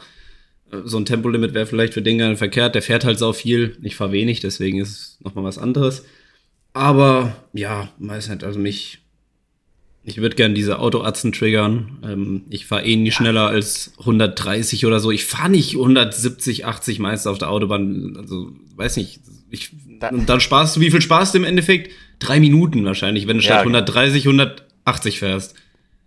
äh, 0.70 0.78
so 0.84 0.96
ein 0.96 1.04
Tempolimit 1.04 1.54
wäre 1.54 1.66
vielleicht 1.66 1.94
für 1.94 2.02
den 2.02 2.18
gar 2.18 2.28
nicht 2.28 2.38
verkehrt. 2.38 2.76
Der 2.76 2.82
fährt 2.82 3.04
halt 3.04 3.18
sau 3.18 3.32
viel. 3.32 3.76
Ich 3.82 3.96
fahre 3.96 4.12
wenig, 4.12 4.38
deswegen 4.40 4.80
ist 4.80 4.90
es 4.90 5.18
nochmal 5.24 5.44
was 5.44 5.58
anderes. 5.58 6.04
Aber 6.72 7.36
ja, 7.52 7.88
weiß 7.98 8.28
nicht, 8.28 8.44
also 8.44 8.58
mich 8.58 8.98
ich 10.08 10.18
würde 10.18 10.36
gerne 10.36 10.54
diese 10.54 10.78
Autoatzen 10.78 11.32
triggern. 11.32 11.98
Ähm, 12.04 12.44
ich 12.48 12.66
fahre 12.66 12.84
eh 12.84 12.94
nie 12.94 13.10
schneller 13.10 13.48
als 13.48 13.92
130 13.98 14.86
oder 14.86 15.00
so. 15.00 15.10
Ich 15.10 15.24
fahre 15.24 15.50
nicht 15.50 15.74
170, 15.74 16.64
80 16.64 17.00
meist 17.00 17.26
auf 17.26 17.38
der 17.38 17.50
Autobahn. 17.50 18.16
Also, 18.16 18.52
weiß 18.76 18.98
nicht. 18.98 19.20
Ich, 19.50 19.72
und 20.12 20.28
dann 20.28 20.40
sparst 20.40 20.76
du, 20.76 20.80
wie 20.80 20.92
viel 20.92 21.02
sparst 21.02 21.34
du 21.34 21.38
im 21.38 21.44
Endeffekt? 21.44 21.90
Drei 22.20 22.38
Minuten 22.38 22.84
wahrscheinlich, 22.84 23.26
wenn 23.26 23.38
du 23.38 23.42
statt 23.42 23.56
ja, 23.56 23.62
130, 23.62 24.22
genau. 24.22 24.44
180 24.44 25.18
fährst. 25.18 25.56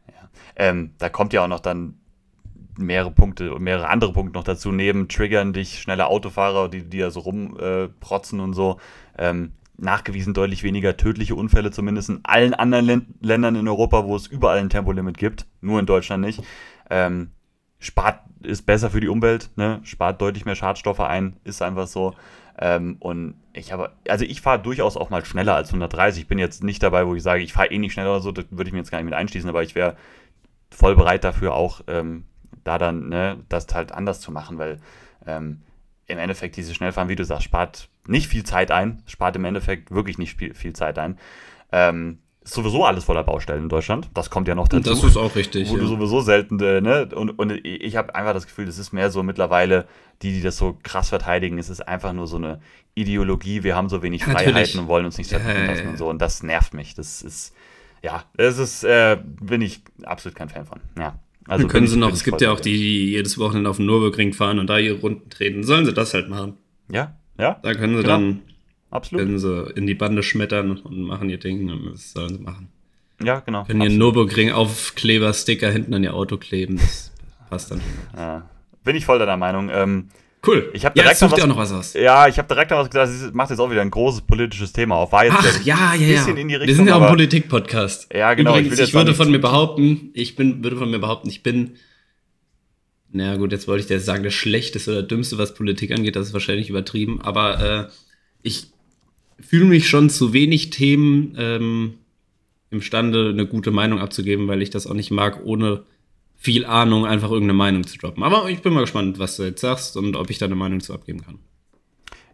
Ja. 0.07 0.29
Ähm, 0.55 0.91
da 0.97 1.09
kommt 1.09 1.33
ja 1.33 1.43
auch 1.43 1.49
noch 1.49 1.59
dann 1.59 1.95
mehrere 2.77 3.11
Punkte, 3.11 3.59
mehrere 3.59 3.89
andere 3.89 4.13
Punkte 4.13 4.37
noch 4.37 4.45
dazu. 4.45 4.71
Neben 4.71 5.09
triggern 5.09 5.51
dich 5.51 5.81
schnelle 5.81 6.07
Autofahrer, 6.07 6.69
die, 6.69 6.83
die 6.83 6.99
ja 6.99 7.11
so 7.11 7.19
rumprotzen 7.19 8.39
äh, 8.39 8.43
und 8.43 8.53
so. 8.53 8.79
Ähm, 9.17 9.51
nachgewiesen 9.81 10.33
deutlich 10.33 10.63
weniger 10.63 10.97
tödliche 10.97 11.35
Unfälle, 11.35 11.71
zumindest 11.71 12.09
in 12.09 12.19
allen 12.23 12.53
anderen 12.53 13.15
Ländern 13.21 13.55
in 13.55 13.67
Europa, 13.67 14.05
wo 14.05 14.15
es 14.15 14.27
überall 14.27 14.59
ein 14.59 14.69
Tempolimit 14.69 15.17
gibt, 15.17 15.45
nur 15.61 15.79
in 15.79 15.85
Deutschland 15.85 16.23
nicht. 16.23 16.43
Ähm, 16.89 17.31
spart 17.79 18.21
ist 18.41 18.65
besser 18.65 18.89
für 18.89 19.01
die 19.01 19.07
Umwelt, 19.07 19.49
ne? 19.55 19.79
spart 19.83 20.21
deutlich 20.21 20.45
mehr 20.45 20.55
Schadstoffe 20.55 20.99
ein, 20.99 21.37
ist 21.43 21.61
einfach 21.61 21.87
so. 21.87 22.13
Ähm, 22.57 22.97
und 22.99 23.35
ich 23.53 23.71
habe, 23.71 23.91
also 24.07 24.25
ich 24.25 24.41
fahre 24.41 24.61
durchaus 24.61 24.97
auch 24.97 25.09
mal 25.09 25.23
schneller 25.23 25.55
als 25.55 25.69
130. 25.69 26.23
Ich 26.23 26.27
bin 26.27 26.39
jetzt 26.39 26.63
nicht 26.63 26.83
dabei, 26.83 27.07
wo 27.07 27.15
ich 27.15 27.23
sage, 27.23 27.41
ich 27.41 27.53
fahre 27.53 27.71
eh 27.71 27.77
nicht 27.77 27.93
schneller 27.93 28.11
oder 28.11 28.21
so, 28.21 28.31
das 28.31 28.45
würde 28.49 28.67
ich 28.67 28.73
mir 28.73 28.79
jetzt 28.79 28.91
gar 28.91 28.97
nicht 28.99 29.05
mit 29.05 29.13
einschließen, 29.13 29.49
aber 29.49 29.63
ich 29.63 29.75
wäre 29.75 29.95
voll 30.69 30.95
bereit 30.95 31.23
dafür 31.23 31.53
auch, 31.53 31.81
ähm, 31.87 32.25
da 32.63 32.77
dann, 32.77 33.09
ne, 33.09 33.37
das 33.49 33.67
halt 33.73 33.91
anders 33.91 34.19
zu 34.19 34.31
machen, 34.31 34.57
weil 34.57 34.79
ähm, 35.25 35.61
im 36.09 36.17
Endeffekt 36.17 36.57
dieses 36.57 36.75
Schnellfahren, 36.75 37.09
wie 37.09 37.15
du 37.15 37.23
sagst, 37.23 37.43
spart 37.43 37.89
nicht 38.07 38.27
viel 38.27 38.43
Zeit 38.43 38.71
ein, 38.71 39.03
spart 39.05 39.35
im 39.35 39.45
Endeffekt 39.45 39.91
wirklich 39.91 40.17
nicht 40.17 40.35
viel, 40.35 40.53
viel 40.53 40.73
Zeit 40.73 40.97
ein. 40.97 41.17
Ähm, 41.71 42.19
ist 42.43 42.53
sowieso 42.53 42.83
alles 42.83 43.03
voller 43.03 43.23
Baustellen 43.23 43.63
in 43.63 43.69
Deutschland. 43.69 44.09
Das 44.13 44.29
kommt 44.29 44.47
ja 44.47 44.55
noch 44.55 44.67
dazu. 44.67 44.89
Das 44.89 45.03
ist 45.03 45.17
auch 45.17 45.35
richtig. 45.35 45.69
Wo 45.69 45.75
ja. 45.75 45.81
du 45.81 45.87
sowieso 45.87 46.21
selten, 46.21 46.59
äh, 46.59 46.81
ne? 46.81 47.07
Und, 47.13 47.31
und 47.31 47.51
ich 47.63 47.95
habe 47.95 48.15
einfach 48.15 48.33
das 48.33 48.47
Gefühl, 48.47 48.65
das 48.65 48.79
ist 48.79 48.91
mehr 48.91 49.11
so 49.11 49.21
mittlerweile, 49.23 49.87
die, 50.21 50.33
die 50.33 50.41
das 50.41 50.57
so 50.57 50.77
krass 50.81 51.09
verteidigen, 51.09 51.57
es 51.59 51.69
ist 51.69 51.87
einfach 51.87 52.13
nur 52.13 52.27
so 52.27 52.37
eine 52.37 52.59
Ideologie, 52.95 53.63
wir 53.63 53.75
haben 53.75 53.89
so 53.89 54.01
wenig 54.01 54.21
ja, 54.25 54.27
Freiheiten 54.27 54.53
natürlich. 54.53 54.79
und 54.79 54.87
wollen 54.87 55.05
uns 55.05 55.17
nicht 55.17 55.29
verbieten 55.29 55.67
lassen 55.67 55.87
und 55.89 55.97
so. 55.97 56.09
Und 56.09 56.19
das 56.21 56.41
nervt 56.41 56.73
mich. 56.73 56.95
Das 56.95 57.21
ist, 57.21 57.53
ja, 58.01 58.23
das 58.35 58.57
ist, 58.57 58.83
äh, 58.83 59.17
bin 59.23 59.61
ich 59.61 59.83
absolut 60.03 60.35
kein 60.35 60.49
Fan 60.49 60.65
von. 60.65 60.79
Ja. 60.97 61.19
Also 61.49 61.67
können 61.67 61.87
sie 61.87 61.97
noch, 61.97 62.13
es 62.13 62.23
gibt 62.23 62.41
ja 62.41 62.51
auch 62.51 62.59
die, 62.59 62.77
die 62.77 63.11
jedes 63.11 63.37
Wochenende 63.37 63.69
auf 63.69 63.77
den 63.77 63.87
Nürburgring 63.87 64.33
fahren 64.33 64.59
und 64.59 64.67
da 64.67 64.77
ihre 64.77 64.99
Runden 64.99 65.29
treten. 65.29 65.63
Sollen 65.63 65.85
sie 65.85 65.93
das 65.93 66.13
halt 66.13 66.29
machen? 66.29 66.57
Ja, 66.91 67.15
ja. 67.37 67.59
Da 67.63 67.73
können 67.73 67.97
sie 67.97 68.03
genau. 68.03 68.13
dann 68.13 68.41
Absolut. 68.91 69.25
Können 69.25 69.37
sie 69.37 69.71
in 69.75 69.85
die 69.85 69.93
Bande 69.93 70.23
schmettern 70.23 70.77
und 70.77 71.01
machen 71.01 71.29
ihr 71.29 71.37
Ding. 71.37 71.67
Das 71.91 72.11
sollen 72.11 72.29
sie 72.29 72.39
machen. 72.39 72.69
Ja, 73.21 73.39
genau. 73.39 73.65
Können 73.65 73.81
ihren 73.81 73.97
Nürburgring 73.97 74.51
Aufkleber-Sticker 74.51 75.69
hinten 75.69 75.93
an 75.93 76.03
ihr 76.03 76.13
Auto 76.13 76.37
kleben. 76.37 76.77
Das 76.77 77.11
passt 77.49 77.71
dann 77.71 77.81
schon. 77.81 78.19
Ja. 78.19 78.49
Bin 78.83 78.95
ich 78.95 79.05
voll 79.05 79.19
deiner 79.19 79.37
Meinung. 79.37 79.69
Ähm, 79.71 80.09
Cool. 80.45 80.69
Ich 80.73 80.85
habe 80.85 80.95
direkt 80.95 81.19
ja, 81.19 81.27
noch, 81.27 81.33
was, 81.33 81.43
auch 81.43 81.47
noch 81.47 81.57
was 81.57 81.71
aus. 81.73 81.93
Ja, 81.93 82.27
ich 82.27 82.37
habe 82.37 82.47
direkt 82.47 82.71
noch 82.71 82.77
was 82.77 82.89
gesagt. 82.89 83.11
Das 83.11 83.33
macht 83.33 83.49
jetzt 83.49 83.59
auch 83.59 83.69
wieder 83.69 83.81
ein 83.81 83.91
großes 83.91 84.21
politisches 84.21 84.71
Thema 84.71 84.95
auf. 84.95 85.11
War 85.11 85.25
jetzt 85.25 85.35
Ach, 85.37 85.65
ja, 85.65 85.93
ja, 85.95 86.07
bisschen 86.07 86.35
ja. 86.35 86.41
in 86.41 86.47
die 86.47 86.55
Richtung. 86.55 86.67
Wir 86.67 86.75
sind 86.75 86.87
ja 86.87 86.95
auch 86.95 87.01
ein 87.01 87.09
Politik-Podcast. 87.09 88.13
Ja, 88.13 88.33
genau. 88.33 88.51
Übrigens, 88.51 88.79
ich, 88.79 88.89
ich 88.89 88.93
würde 88.93 89.13
von 89.13 89.29
mir 89.29 89.39
behaupten, 89.39 90.11
ich 90.13 90.37
bin, 90.37 90.63
würde 90.63 90.77
von 90.77 90.89
mir 90.89 90.99
behaupten, 90.99 91.27
ich 91.27 91.43
bin, 91.43 91.71
naja 93.11 93.35
gut, 93.35 93.51
jetzt 93.51 93.67
wollte 93.67 93.81
ich 93.81 93.87
dir 93.87 93.99
sagen, 93.99 94.23
das 94.23 94.33
Schlechteste 94.33 94.91
oder 94.91 95.03
Dümmste, 95.03 95.37
was 95.37 95.53
Politik 95.53 95.91
angeht, 95.91 96.15
das 96.15 96.27
ist 96.27 96.33
wahrscheinlich 96.33 96.69
übertrieben, 96.69 97.19
aber 97.21 97.87
äh, 97.87 97.91
ich 98.41 98.67
fühle 99.41 99.65
mich 99.65 99.89
schon 99.89 100.09
zu 100.09 100.31
wenig 100.31 100.69
Themen 100.69 101.35
ähm, 101.37 101.93
imstande, 102.71 103.29
eine 103.29 103.45
gute 103.45 103.71
Meinung 103.71 103.99
abzugeben, 103.99 104.47
weil 104.47 104.61
ich 104.61 104.69
das 104.69 104.87
auch 104.87 104.93
nicht 104.93 105.11
mag, 105.11 105.41
ohne 105.43 105.83
viel 106.39 106.65
Ahnung 106.65 107.05
einfach 107.05 107.29
irgendeine 107.29 107.57
Meinung 107.57 107.85
zu 107.85 107.97
droppen. 107.97 108.23
Aber 108.23 108.49
ich 108.49 108.61
bin 108.61 108.73
mal 108.73 108.81
gespannt, 108.81 109.19
was 109.19 109.35
du 109.35 109.43
jetzt 109.43 109.59
sagst 109.59 109.97
und 109.97 110.15
ob 110.15 110.29
ich 110.29 110.37
da 110.37 110.45
eine 110.45 110.55
Meinung 110.55 110.79
zu 110.79 110.93
abgeben 110.93 111.21
kann. 111.21 111.39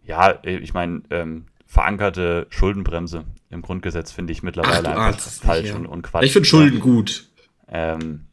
Ja, 0.03 0.37
ich 0.43 0.75
meine, 0.75 1.01
ähm, 1.09 1.45
verankerte 1.65 2.45
Schuldenbremse 2.51 3.25
im 3.49 3.63
Grundgesetz 3.63 4.11
finde 4.11 4.31
ich 4.31 4.43
mittlerweile 4.43 4.95
Ach, 4.95 5.07
einfach 5.07 5.19
falsch 5.19 5.63
nicht, 5.63 5.71
ja. 5.71 5.75
und, 5.75 5.87
und, 5.87 6.03
Quatsch. 6.03 6.23
Ich 6.23 6.33
finde 6.33 6.47
Schulden 6.47 6.79
gut. 6.79 7.27
Ähm, 7.67 8.27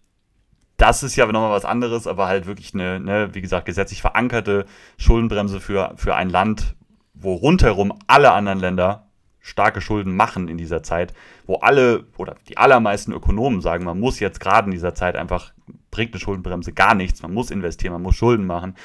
das 0.77 1.03
ist 1.03 1.17
ja 1.17 1.25
nochmal 1.25 1.51
was 1.51 1.65
anderes, 1.65 2.07
aber 2.07 2.27
halt 2.27 2.45
wirklich 2.45 2.75
eine, 2.75 3.01
ne, 3.01 3.31
wie 3.33 3.41
gesagt, 3.41 3.65
gesetzlich 3.65 4.03
verankerte 4.03 4.67
Schuldenbremse 4.99 5.59
für, 5.59 5.95
für 5.97 6.15
ein 6.15 6.29
Land, 6.29 6.77
wo 7.15 7.33
rundherum 7.33 7.95
alle 8.09 8.33
anderen 8.33 8.61
Länder 8.61 9.09
starke 9.43 9.81
Schulden 9.81 10.17
machen 10.17 10.49
in 10.49 10.57
dieser 10.57 10.83
Zeit, 10.83 11.13
wo 11.47 11.57
alle 11.57 12.05
oder 12.17 12.37
die 12.49 12.57
allermeisten 12.57 13.13
Ökonomen 13.13 13.61
sagen, 13.61 13.85
man 13.85 14.01
muss 14.01 14.21
jetzt 14.21 14.41
gerade 14.41 14.67
in 14.67 14.71
dieser 14.71 14.95
Zeit 14.95 15.17
einfach, 15.17 15.53
bringt 15.91 16.15
eine 16.15 16.21
Schuldenbremse 16.21 16.73
gar 16.73 16.95
nichts, 16.95 17.23
man 17.23 17.35
muss 17.35 17.51
investieren, 17.51 17.93
man 17.93 18.03
muss 18.03 18.15
Schulden 18.15 18.47
machen, 18.47 18.77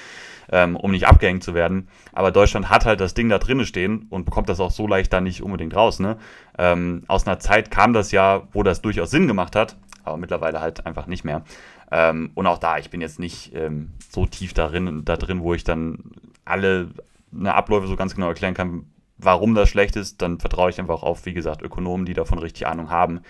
ähm, 0.51 0.75
um 0.75 0.91
nicht 0.91 1.07
abgehängt 1.07 1.43
zu 1.43 1.53
werden. 1.53 1.87
Aber 2.11 2.31
Deutschland 2.31 2.69
hat 2.71 2.85
halt 2.85 2.99
das 2.99 3.13
Ding 3.13 3.29
da 3.29 3.37
drinnen 3.37 3.67
stehen 3.67 4.07
und 4.09 4.25
bekommt 4.25 4.49
das 4.49 4.59
auch 4.59 4.71
so 4.71 4.87
leicht 4.87 5.13
da 5.13 5.21
nicht 5.21 5.43
unbedingt 5.43 5.75
raus. 5.75 5.99
Ne? 5.99 6.17
Ähm, 6.57 7.03
aus 7.07 7.27
einer 7.27 7.39
Zeit 7.39 7.69
kam 7.69 7.93
das 7.93 8.11
ja, 8.11 8.47
wo 8.51 8.63
das 8.63 8.81
durchaus 8.81 9.11
Sinn 9.11 9.27
gemacht 9.27 9.55
hat, 9.55 9.77
aber 10.03 10.17
mittlerweile 10.17 10.59
halt 10.59 10.87
einfach 10.87 11.05
nicht 11.05 11.23
mehr. 11.23 11.43
Ähm, 11.91 12.31
und 12.33 12.47
auch 12.47 12.57
da, 12.57 12.79
ich 12.79 12.89
bin 12.89 12.99
jetzt 12.99 13.19
nicht 13.19 13.53
ähm, 13.53 13.91
so 14.09 14.25
tief 14.25 14.53
darin, 14.53 15.05
da 15.05 15.17
drin, 15.17 15.41
wo 15.41 15.53
ich 15.53 15.63
dann 15.63 15.99
alle 16.45 16.89
eine 17.31 17.53
Abläufe 17.53 17.87
so 17.87 17.95
ganz 17.95 18.15
genau 18.15 18.27
erklären 18.27 18.55
kann, 18.55 18.85
warum 19.17 19.55
das 19.55 19.69
schlecht 19.69 19.95
ist, 19.95 20.21
dann 20.21 20.39
vertraue 20.39 20.69
ich 20.69 20.79
einfach 20.79 21.03
auf, 21.03 21.25
wie 21.25 21.33
gesagt, 21.33 21.61
Ökonomen, 21.61 22.05
die 22.05 22.13
davon 22.13 22.39
richtig 22.39 22.67
Ahnung 22.67 22.89
haben. 22.89 23.21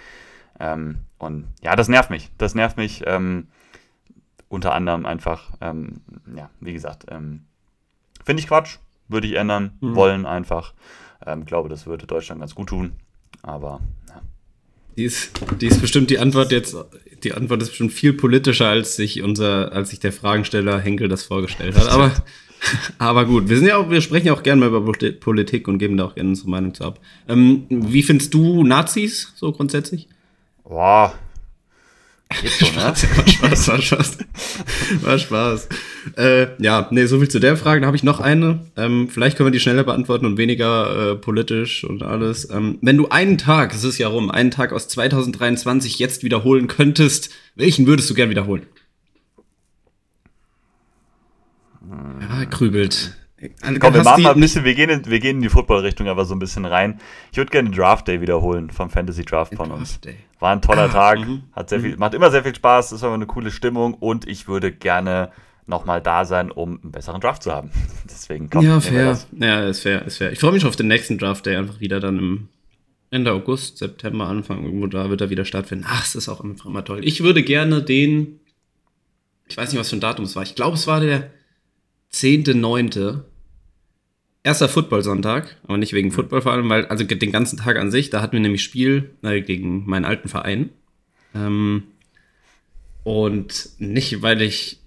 Ähm, 0.59 0.99
und 1.17 1.47
ja, 1.61 1.75
das 1.75 1.87
nervt 1.87 2.09
mich. 2.09 2.31
Das 2.37 2.55
nervt 2.55 2.77
mich 2.77 3.03
ähm, 3.05 3.47
unter 4.49 4.73
anderem 4.73 5.05
einfach, 5.05 5.51
ähm, 5.61 6.01
ja, 6.35 6.49
wie 6.59 6.73
gesagt, 6.73 7.05
ähm, 7.09 7.41
finde 8.23 8.41
ich 8.41 8.47
Quatsch, 8.47 8.77
würde 9.07 9.27
ich 9.27 9.35
ändern 9.35 9.77
mhm. 9.79 9.95
wollen 9.95 10.25
einfach. 10.25 10.73
Ähm, 11.25 11.45
glaube, 11.45 11.69
das 11.69 11.85
würde 11.85 12.05
Deutschland 12.05 12.41
ganz 12.41 12.55
gut 12.55 12.69
tun, 12.69 12.93
aber 13.41 13.81
ja. 14.09 14.21
Die 14.95 15.03
ist, 15.03 15.39
die 15.61 15.67
ist 15.67 15.79
bestimmt 15.81 16.09
die 16.09 16.17
Antwort 16.17 16.51
jetzt, 16.51 16.75
die 17.23 17.33
Antwort 17.33 17.61
ist 17.61 17.69
bestimmt 17.69 17.93
viel 17.93 18.13
politischer, 18.13 18.67
als 18.67 18.95
sich 18.95 19.21
unser, 19.21 19.71
als 19.71 19.89
sich 19.91 19.99
der 19.99 20.11
Fragensteller 20.11 20.79
Henkel 20.79 21.07
das 21.07 21.23
vorgestellt 21.23 21.75
hat. 21.75 21.89
Aber 21.89 22.11
Aber 22.97 23.25
gut, 23.25 23.49
wir 23.49 23.57
sind 23.57 23.67
ja 23.67 23.77
auch, 23.77 23.89
wir 23.89 24.01
sprechen 24.01 24.27
ja 24.27 24.33
auch 24.33 24.43
gerne 24.43 24.59
mal 24.59 24.69
über 24.69 24.91
Politik 25.19 25.67
und 25.67 25.77
geben 25.77 25.97
da 25.97 26.05
auch 26.05 26.15
gerne 26.15 26.29
unsere 26.29 26.49
Meinung 26.49 26.73
zu 26.73 26.83
ab. 26.83 26.99
Ähm, 27.27 27.65
wie 27.69 28.03
findest 28.03 28.33
du 28.33 28.63
Nazis 28.63 29.33
so 29.35 29.51
grundsätzlich? 29.51 30.07
Boah. 30.63 31.13
Geht 32.41 32.51
schon, 32.51 32.69
ne? 32.75 32.83
war 32.83 32.95
Spaß, 32.95 33.67
war 33.69 33.81
Spaß. 33.81 34.17
War 35.01 35.17
Spaß. 35.17 35.69
Äh, 36.17 36.47
ja, 36.61 36.87
nee, 36.91 37.05
so 37.05 37.19
viel 37.19 37.29
zu 37.29 37.39
der 37.39 37.55
Frage. 37.55 37.81
Da 37.81 37.87
habe 37.87 37.95
ich 37.95 38.03
noch 38.03 38.19
eine. 38.19 38.65
Ähm, 38.75 39.07
vielleicht 39.09 39.37
können 39.37 39.47
wir 39.47 39.51
die 39.51 39.59
schneller 39.59 39.83
beantworten 39.83 40.25
und 40.25 40.37
weniger 40.37 41.11
äh, 41.11 41.15
politisch 41.15 41.83
und 41.83 42.03
alles. 42.03 42.49
Ähm, 42.49 42.79
wenn 42.81 42.97
du 42.97 43.07
einen 43.09 43.37
Tag, 43.37 43.73
es 43.73 43.83
ist 43.83 43.97
ja 43.97 44.09
rum, 44.09 44.29
einen 44.29 44.51
Tag 44.51 44.73
aus 44.73 44.87
2023 44.89 45.99
jetzt 45.99 46.23
wiederholen 46.23 46.67
könntest, 46.67 47.29
welchen 47.55 47.87
würdest 47.87 48.09
du 48.09 48.13
gern 48.13 48.29
wiederholen? 48.29 48.63
Ja, 52.27 52.43
grübelt. 52.45 53.15
Komm, 53.61 53.93
wir 53.93 54.03
machen 54.03 54.23
mal 54.23 54.33
ein 54.33 54.39
bisschen, 54.39 54.63
wir 54.63 54.73
gehen, 54.73 54.89
in, 54.89 55.05
wir 55.05 55.19
gehen 55.19 55.37
in 55.37 55.41
die 55.43 55.49
Football-Richtung 55.49 56.07
aber 56.07 56.25
so 56.25 56.33
ein 56.33 56.39
bisschen 56.39 56.65
rein. 56.65 56.99
Ich 57.31 57.37
würde 57.37 57.51
gerne 57.51 57.69
den 57.69 57.77
Draft 57.77 58.07
Day 58.07 58.19
wiederholen 58.19 58.71
vom 58.71 58.89
Fantasy 58.89 59.23
Draft 59.23 59.53
von 59.53 59.69
uns. 59.71 59.99
War 60.39 60.53
ein 60.53 60.61
toller 60.61 60.85
ah, 60.85 60.87
Tag, 60.87 61.19
mhm. 61.19 61.43
hat 61.53 61.69
sehr 61.69 61.81
viel, 61.81 61.93
mhm. 61.93 61.99
macht 61.99 62.15
immer 62.15 62.31
sehr 62.31 62.43
viel 62.43 62.55
Spaß, 62.55 62.93
ist 62.93 63.03
aber 63.03 63.13
eine 63.13 63.27
coole 63.27 63.51
Stimmung 63.51 63.93
und 63.93 64.27
ich 64.27 64.47
würde 64.47 64.71
gerne 64.71 65.31
nochmal 65.67 66.01
da 66.01 66.25
sein, 66.25 66.49
um 66.49 66.79
einen 66.81 66.91
besseren 66.91 67.21
Draft 67.21 67.43
zu 67.43 67.51
haben. 67.51 67.69
Deswegen 68.05 68.49
kommt 68.49 68.65
Ja, 68.65 68.79
fair. 68.79 69.19
Ja, 69.37 69.67
ist 69.67 69.81
fair, 69.81 70.03
ist 70.05 70.17
fair. 70.17 70.31
Ich 70.31 70.39
freue 70.39 70.53
mich 70.53 70.65
auf 70.65 70.75
den 70.75 70.87
nächsten 70.87 71.19
Draft 71.19 71.45
Day 71.45 71.57
einfach 71.57 71.79
wieder 71.79 71.99
dann 71.99 72.17
im 72.17 72.47
Ende 73.11 73.31
August, 73.31 73.77
September, 73.77 74.27
Anfang, 74.27 74.63
irgendwo 74.63 74.87
da 74.87 75.11
wird 75.11 75.21
er 75.21 75.29
wieder 75.29 75.45
stattfinden. 75.45 75.85
Ach, 75.87 76.03
es 76.03 76.15
ist 76.15 76.27
auch 76.27 76.41
immer 76.41 76.83
toll. 76.83 77.05
Ich 77.05 77.21
würde 77.21 77.43
gerne 77.43 77.83
den, 77.83 78.39
ich 79.47 79.55
weiß 79.55 79.71
nicht, 79.71 79.79
was 79.79 79.89
für 79.89 79.95
ein 79.95 80.01
Datum 80.01 80.25
es 80.25 80.35
war. 80.35 80.43
Ich 80.43 80.55
glaube, 80.55 80.75
es 80.75 80.87
war 80.87 80.99
der 80.99 81.29
10.9. 82.17 83.21
erster 84.43 84.69
Football-Sonntag, 84.69 85.57
aber 85.63 85.77
nicht 85.77 85.93
wegen 85.93 86.11
Football 86.11 86.41
vor 86.41 86.53
allem, 86.53 86.67
weil, 86.67 86.85
also 86.87 87.03
den 87.03 87.31
ganzen 87.31 87.59
Tag 87.59 87.77
an 87.77 87.91
sich, 87.91 88.09
da 88.09 88.21
hatten 88.21 88.33
wir 88.33 88.39
nämlich 88.39 88.63
Spiel 88.63 89.11
äh, 89.21 89.41
gegen 89.41 89.85
meinen 89.85 90.05
alten 90.05 90.27
Verein. 90.27 90.71
Ähm, 91.35 91.83
und 93.03 93.69
nicht, 93.77 94.23
weil 94.23 94.41
ich 94.41 94.79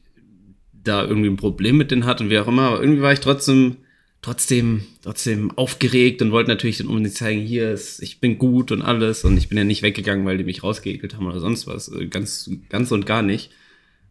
da 0.73 1.05
irgendwie 1.05 1.29
ein 1.29 1.37
Problem 1.37 1.77
mit 1.77 1.93
denen 1.93 2.05
hatte 2.05 2.25
und 2.25 2.31
wie 2.31 2.39
auch 2.39 2.49
immer, 2.49 2.63
aber 2.63 2.81
irgendwie 2.81 3.03
war 3.03 3.13
ich 3.13 3.21
trotzdem, 3.21 3.77
trotzdem, 4.23 4.83
trotzdem 5.03 5.53
aufgeregt 5.57 6.23
und 6.23 6.33
wollte 6.33 6.51
natürlich 6.51 6.79
dann 6.79 6.89
unbedingt 6.89 7.15
zeigen, 7.15 7.43
hier 7.43 7.71
ist, 7.71 8.03
ich 8.03 8.19
bin 8.19 8.39
gut 8.39 8.73
und 8.73 8.83
alles 8.83 9.25
und 9.25 9.37
ich 9.37 9.49
bin 9.49 9.57
ja 9.57 9.65
nicht 9.65 9.83
weggegangen, 9.83 10.27
weil 10.27 10.39
die 10.39 10.45
mich 10.45 10.65
rausgeekelt 10.65 11.15
haben 11.15 11.27
oder 11.27 11.39
sonst 11.39 11.69
was, 11.69 11.89
äh, 11.93 12.09
ganz, 12.09 12.51
ganz 12.71 12.91
und 12.91 13.07
gar 13.07 13.23
nicht. 13.23 13.53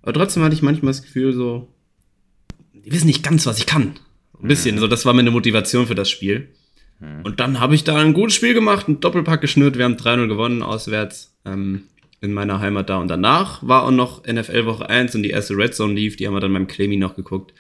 Aber 0.04 0.14
trotzdem 0.14 0.42
hatte 0.44 0.56
ich 0.56 0.62
manchmal 0.62 0.92
das 0.92 1.04
Gefühl 1.04 1.34
so, 1.34 1.68
die 2.90 2.96
wissen 2.96 3.08
nicht 3.08 3.24
ganz, 3.24 3.46
was 3.46 3.60
ich 3.60 3.68
kann. 3.68 3.96
Ein 4.42 4.48
bisschen, 4.48 4.76
mhm. 4.76 4.80
so 4.80 4.88
das 4.88 5.06
war 5.06 5.14
meine 5.14 5.32
Motivation 5.32 5.86
für 5.86 5.96
das 5.96 6.10
Spiel. 6.10 6.50
Mhm. 7.00 7.22
Und 7.24 7.40
dann 7.40 7.60
habe 7.60 7.76
ich 7.76 7.84
da 7.84 7.98
ein 7.98 8.14
gutes 8.14 8.36
Spiel 8.36 8.54
gemacht, 8.56 8.88
einen 8.88 9.00
Doppelpack 9.00 9.42
geschnürt, 9.42 9.78
wir 9.78 9.86
haben 9.86 9.96
3-0 9.96 10.28
gewonnen 10.28 10.64
auswärts. 10.64 11.36
Ähm, 11.46 11.84
in 12.22 12.34
meiner 12.34 12.60
Heimat 12.60 12.90
da. 12.90 12.98
Und 12.98 13.08
danach 13.08 13.66
war 13.66 13.84
auch 13.84 13.92
noch 13.92 14.26
NFL 14.26 14.66
Woche 14.66 14.90
1 14.90 15.16
und 15.16 15.24
die 15.24 15.30
erste 15.30 15.56
Red 15.56 15.74
Zone 15.74 15.94
lief, 15.94 16.18
die 16.18 16.28
haben 16.28 16.34
wir 16.34 16.42
dann 16.42 16.52
beim 16.52 16.68
Clemmy 16.68 16.98
noch 16.98 17.16
geguckt. 17.16 17.54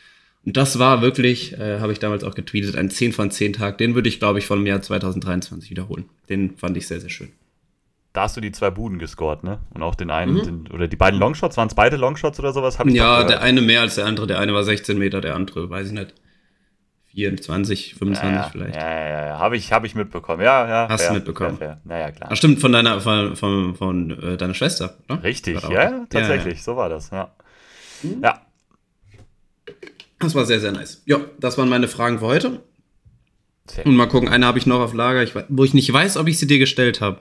Und 0.45 0.57
das 0.57 0.79
war 0.79 1.01
wirklich, 1.01 1.53
äh, 1.53 1.79
habe 1.79 1.91
ich 1.91 1.99
damals 1.99 2.23
auch 2.23 2.35
getweetet, 2.35 2.75
ein 2.75 2.89
10 2.89 3.13
von 3.13 3.31
10 3.31 3.53
Tag. 3.53 3.77
Den 3.77 3.95
würde 3.95 4.09
ich, 4.09 4.19
glaube 4.19 4.39
ich, 4.39 4.45
von 4.45 4.59
dem 4.59 4.67
Jahr 4.67 4.81
2023 4.81 5.69
wiederholen. 5.69 6.05
Den 6.29 6.57
fand 6.57 6.75
ich 6.77 6.87
sehr, 6.87 6.99
sehr 6.99 7.09
schön. 7.09 7.29
Da 8.13 8.23
hast 8.23 8.35
du 8.35 8.41
die 8.41 8.51
zwei 8.51 8.71
Buden 8.71 8.97
gescored, 8.97 9.43
ne? 9.43 9.59
Und 9.73 9.83
auch 9.83 9.93
den 9.93 10.09
einen, 10.09 10.33
mhm. 10.33 10.43
den, 10.43 10.67
oder 10.71 10.87
die 10.87 10.95
beiden 10.95 11.19
Longshots, 11.19 11.57
waren 11.57 11.67
es 11.67 11.75
beide 11.75 11.95
Longshots 11.95 12.39
oder 12.39 12.53
sowas? 12.53 12.77
ja, 12.85 13.23
der 13.23 13.41
eine 13.41 13.61
mehr 13.61 13.81
als 13.81 13.95
der 13.95 14.05
andere. 14.05 14.25
Der 14.25 14.39
eine 14.39 14.53
war 14.53 14.63
16 14.63 14.97
Meter, 14.97 15.21
der 15.21 15.35
andere, 15.35 15.69
weiß 15.69 15.87
ich 15.87 15.93
nicht. 15.93 16.15
24, 17.13 17.95
25 17.95 18.23
ja, 18.23 18.41
ja. 18.41 18.49
vielleicht. 18.49 18.75
Ja, 18.75 18.89
ja, 18.89 19.25
ja, 19.27 19.39
habe 19.39 19.57
ich, 19.57 19.73
hab 19.73 19.83
ich 19.83 19.95
mitbekommen. 19.95 20.41
Ja, 20.41 20.67
ja. 20.67 20.89
Hast 20.89 21.01
fair, 21.01 21.09
du 21.09 21.15
mitbekommen? 21.15 21.57
Fair, 21.57 21.81
fair. 21.85 21.99
Ja, 21.99 22.11
klar. 22.11 22.29
Ach, 22.31 22.35
stimmt, 22.35 22.59
von 22.59 22.71
deiner, 22.71 23.01
von, 23.01 23.35
von, 23.35 23.75
von 23.75 24.11
äh, 24.23 24.37
deiner 24.37 24.53
Schwester, 24.53 24.95
ne? 25.07 25.21
Richtig, 25.23 25.61
ja, 25.63 25.71
ja, 25.71 26.05
tatsächlich, 26.09 26.63
so 26.63 26.75
war 26.75 26.89
das, 26.89 27.09
ja. 27.09 27.31
Mhm. 28.03 28.21
Ja. 28.23 28.41
Das 30.19 30.35
war 30.35 30.45
sehr, 30.45 30.59
sehr 30.59 30.71
nice. 30.71 31.01
Ja, 31.05 31.19
das 31.39 31.57
waren 31.57 31.69
meine 31.69 31.87
Fragen 31.87 32.19
für 32.19 32.25
heute. 32.25 32.61
Sehr 33.65 33.85
Und 33.85 33.95
mal 33.95 34.07
gucken, 34.07 34.29
eine 34.29 34.45
habe 34.45 34.57
ich 34.57 34.65
noch 34.65 34.79
auf 34.79 34.93
Lager, 34.93 35.23
ich, 35.23 35.33
wo 35.47 35.63
ich 35.63 35.73
nicht 35.73 35.91
weiß, 35.91 36.17
ob 36.17 36.27
ich 36.27 36.37
sie 36.37 36.47
dir 36.47 36.59
gestellt 36.59 37.01
habe. 37.01 37.19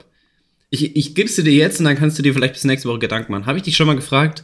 Ich, 0.69 0.95
ich 0.95 1.15
gebe 1.15 1.29
sie 1.29 1.43
dir 1.43 1.53
jetzt 1.53 1.79
und 1.79 1.85
dann 1.85 1.97
kannst 1.97 2.17
du 2.17 2.23
dir 2.23 2.33
vielleicht 2.33 2.53
bis 2.53 2.63
nächste 2.63 2.89
Woche 2.89 2.99
Gedanken 2.99 3.31
machen. 3.31 3.45
Habe 3.45 3.57
ich 3.57 3.63
dich 3.63 3.75
schon 3.75 3.87
mal 3.87 3.95
gefragt, 3.95 4.43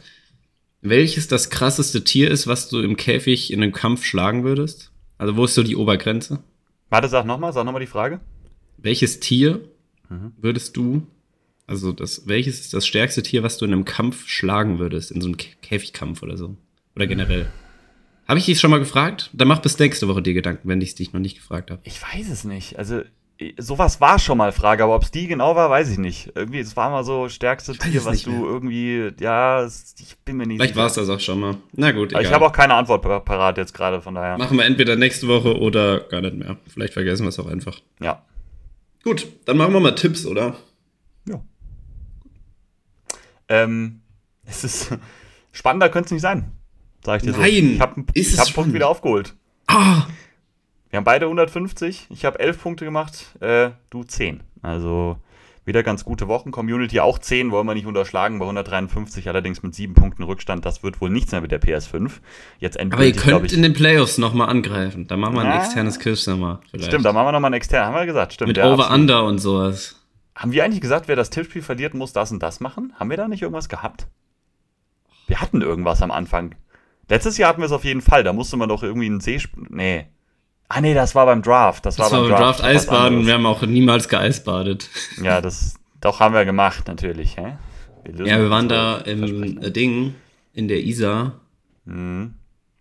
welches 0.80 1.28
das 1.28 1.50
krasseste 1.50 2.04
Tier 2.04 2.30
ist, 2.30 2.46
was 2.46 2.68
du 2.68 2.80
im 2.80 2.96
Käfig 2.96 3.52
in 3.52 3.62
einem 3.62 3.72
Kampf 3.72 4.04
schlagen 4.04 4.44
würdest? 4.44 4.92
Also 5.18 5.36
wo 5.36 5.44
ist 5.44 5.54
so 5.54 5.62
die 5.62 5.76
Obergrenze? 5.76 6.42
Warte, 6.90 7.08
sag 7.08 7.26
nochmal, 7.26 7.52
sag 7.52 7.64
nochmal 7.64 7.80
die 7.80 7.86
Frage. 7.86 8.20
Welches 8.76 9.20
Tier 9.20 9.60
mhm. 10.08 10.32
würdest 10.36 10.76
du, 10.76 11.06
also 11.66 11.92
das, 11.92 12.26
welches 12.26 12.60
ist 12.60 12.74
das 12.74 12.86
stärkste 12.86 13.22
Tier, 13.22 13.42
was 13.42 13.58
du 13.58 13.64
in 13.64 13.72
einem 13.72 13.84
Kampf 13.84 14.28
schlagen 14.28 14.78
würdest, 14.78 15.10
in 15.10 15.20
so 15.20 15.28
einem 15.28 15.36
Käfigkampf 15.36 16.22
oder 16.22 16.36
so? 16.36 16.56
Oder 16.94 17.06
generell? 17.06 17.48
Habe 18.28 18.40
ich 18.40 18.46
dich 18.46 18.58
schon 18.58 18.70
mal 18.70 18.78
gefragt? 18.78 19.30
Dann 19.32 19.48
mach 19.48 19.60
bis 19.60 19.78
nächste 19.78 20.08
Woche 20.08 20.22
dir 20.22 20.34
Gedanken, 20.34 20.68
wenn 20.68 20.80
ich 20.80 20.90
es 20.90 20.94
dich 20.96 21.12
noch 21.12 21.20
nicht 21.20 21.36
gefragt 21.36 21.70
habe. 21.70 21.80
Ich 21.84 22.00
weiß 22.02 22.28
es 22.30 22.44
nicht. 22.44 22.78
Also 22.78 23.02
sowas 23.58 24.00
war 24.00 24.18
schon 24.18 24.38
mal 24.38 24.52
Frage, 24.52 24.84
aber 24.84 24.94
ob 24.94 25.02
es 25.02 25.10
die 25.10 25.26
genau 25.26 25.54
war, 25.56 25.68
weiß 25.68 25.90
ich 25.90 25.98
nicht. 25.98 26.32
Irgendwie, 26.34 26.60
es 26.60 26.76
war 26.76 26.90
mal 26.90 27.04
so 27.04 27.28
stärkste 27.28 27.76
Tier, 27.76 28.04
was 28.04 28.22
du 28.22 28.30
mehr. 28.30 28.40
irgendwie, 28.40 29.12
ja, 29.20 29.66
ich 29.66 30.16
bin 30.24 30.38
mir 30.38 30.46
nicht 30.46 30.58
Vielleicht 30.58 30.76
war 30.76 30.86
es 30.86 30.94
das 30.94 31.08
auch 31.08 31.20
schon 31.20 31.40
mal. 31.40 31.56
Na 31.72 31.92
gut, 31.92 32.12
egal. 32.12 32.22
Ich 32.22 32.32
habe 32.32 32.46
auch 32.46 32.52
keine 32.52 32.74
Antwort 32.74 33.02
parat 33.24 33.58
jetzt 33.58 33.74
gerade, 33.74 34.00
von 34.00 34.14
daher. 34.14 34.38
Machen 34.38 34.56
wir 34.56 34.64
entweder 34.64 34.96
nächste 34.96 35.28
Woche 35.28 35.58
oder 35.58 36.00
gar 36.00 36.22
nicht 36.22 36.36
mehr. 36.36 36.56
Vielleicht 36.66 36.94
vergessen 36.94 37.24
wir 37.24 37.28
es 37.28 37.38
auch 37.38 37.46
einfach. 37.46 37.78
Ja. 38.00 38.22
Gut, 39.04 39.26
dann 39.44 39.58
machen 39.58 39.72
wir 39.74 39.80
mal 39.80 39.94
Tipps, 39.94 40.24
oder? 40.24 40.56
Ja. 41.28 41.42
Ähm, 43.48 44.00
es 44.46 44.64
ist 44.64 44.96
spannender 45.52 45.90
könnte 45.90 46.06
es 46.06 46.12
nicht 46.12 46.22
sein, 46.22 46.52
sag 47.04 47.18
ich 47.18 47.30
dir 47.30 47.38
Nein, 47.38 47.40
so. 47.40 47.46
Ich 47.74 47.80
habe 47.80 48.04
ich 48.14 48.38
hab 48.38 48.54
Punkt 48.54 48.72
wieder 48.72 48.88
aufgeholt. 48.88 49.34
Ah! 49.66 50.06
Wir 50.96 51.00
haben 51.00 51.04
beide 51.04 51.26
150. 51.26 52.06
Ich 52.08 52.24
habe 52.24 52.40
11 52.40 52.62
Punkte 52.62 52.86
gemacht, 52.86 53.36
äh, 53.40 53.72
du 53.90 54.02
10. 54.02 54.40
Also 54.62 55.18
wieder 55.66 55.82
ganz 55.82 56.06
gute 56.06 56.26
Wochen. 56.26 56.52
Community 56.52 57.00
auch 57.00 57.18
10, 57.18 57.50
wollen 57.50 57.66
wir 57.66 57.74
nicht 57.74 57.84
unterschlagen. 57.84 58.38
Bei 58.38 58.46
153 58.46 59.28
allerdings 59.28 59.62
mit 59.62 59.74
7 59.74 59.92
Punkten 59.92 60.22
Rückstand. 60.22 60.64
Das 60.64 60.82
wird 60.82 61.02
wohl 61.02 61.10
nichts 61.10 61.32
mehr 61.32 61.42
mit 61.42 61.52
der 61.52 61.60
PS5. 61.60 62.12
Jetzt 62.60 62.80
Aber 62.80 63.04
ihr 63.04 63.12
könnt 63.12 63.44
ich, 63.44 63.52
in 63.52 63.62
den 63.62 63.74
Playoffs 63.74 64.16
nochmal 64.16 64.48
angreifen. 64.48 65.06
Da 65.06 65.18
machen 65.18 65.34
wir 65.34 65.42
ein 65.42 65.48
ja, 65.48 65.58
externes 65.58 65.98
Quiz 65.98 66.26
nochmal. 66.26 66.60
Stimmt, 66.78 67.04
da 67.04 67.12
machen 67.12 67.26
wir 67.26 67.32
nochmal 67.32 67.50
ein 67.50 67.58
externes. 67.58 67.88
Haben 67.88 67.94
wir 67.96 68.06
gesagt. 68.06 68.32
Stimmt. 68.32 68.56
Mit 68.56 68.58
Over-Under 68.58 69.24
und 69.24 69.36
sowas. 69.38 70.02
Haben 70.34 70.52
wir 70.52 70.64
eigentlich 70.64 70.80
gesagt, 70.80 71.08
wer 71.08 71.16
das 71.16 71.28
Tippspiel 71.28 71.60
verliert, 71.60 71.92
muss 71.92 72.14
das 72.14 72.32
und 72.32 72.42
das 72.42 72.60
machen? 72.60 72.94
Haben 72.98 73.10
wir 73.10 73.18
da 73.18 73.28
nicht 73.28 73.42
irgendwas 73.42 73.68
gehabt? 73.68 74.06
Wir 75.26 75.42
hatten 75.42 75.60
irgendwas 75.60 76.00
am 76.00 76.10
Anfang. 76.10 76.54
Letztes 77.10 77.36
Jahr 77.36 77.50
hatten 77.50 77.60
wir 77.60 77.66
es 77.66 77.72
auf 77.72 77.84
jeden 77.84 78.00
Fall. 78.00 78.24
Da 78.24 78.32
musste 78.32 78.56
man 78.56 78.70
doch 78.70 78.82
irgendwie 78.82 79.04
einen 79.04 79.20
See. 79.20 79.38
Nee. 79.68 80.06
Ah, 80.68 80.80
nee, 80.80 80.94
das 80.94 81.14
war 81.14 81.26
beim 81.26 81.42
Draft. 81.42 81.86
Das, 81.86 81.96
das 81.96 82.10
war 82.10 82.20
beim 82.20 82.30
Draft. 82.30 82.42
Draft 82.42 82.64
Eisbaden. 82.64 83.26
Wir 83.26 83.34
haben 83.34 83.46
auch 83.46 83.62
niemals 83.62 84.08
geeisbadet. 84.08 84.88
Ja, 85.22 85.40
das 85.40 85.76
doch 86.00 86.20
haben 86.20 86.34
wir 86.34 86.44
gemacht, 86.44 86.88
natürlich. 86.88 87.36
Hä? 87.36 87.56
Wir 88.04 88.26
ja, 88.26 88.38
wir 88.38 88.50
waren 88.50 88.68
da 88.68 88.98
im 88.98 89.60
Ding 89.72 90.14
in 90.52 90.68
der 90.68 90.82
Isar. 90.82 91.40
Mhm. 91.84 92.34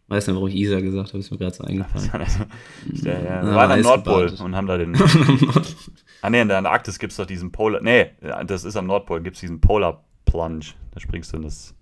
Weiß 0.08 0.28
nicht, 0.28 0.36
warum 0.36 0.50
ich 0.50 0.56
Isar 0.56 0.82
gesagt 0.82 1.10
habe, 1.10 1.19
ist 1.19 1.32
mir 1.32 1.38
gerade 1.38 1.56
so 1.56 1.63
eingefallen. 1.63 2.12
ja, 3.04 3.19
ja. 3.19 3.43
Wir 3.43 3.56
waren 3.56 3.71
am 3.71 3.82
Nordpol 3.82 4.30
und 4.39 4.56
haben 4.56 4.67
da 4.67 4.78
den. 4.78 4.95
ah, 6.21 6.30
nee, 6.30 6.41
in 6.41 6.48
der 6.48 6.60
Antarktis 6.60 7.00
gibt 7.00 7.12
es 7.12 7.17
doch 7.17 7.26
diesen 7.26 7.52
Polar. 7.52 7.82
Nee, 7.82 8.12
das 8.45 8.65
ist 8.65 8.76
am 8.76 8.86
Nordpol, 8.86 9.21
gibt 9.21 9.38
es 9.38 9.41
diesen 9.41 9.62
Polar 9.62 10.04
Plunge. 10.26 10.65
Da 10.91 11.00
springst 11.00 11.34
du 11.34 11.38
in 11.38 11.43
das. 11.43 11.74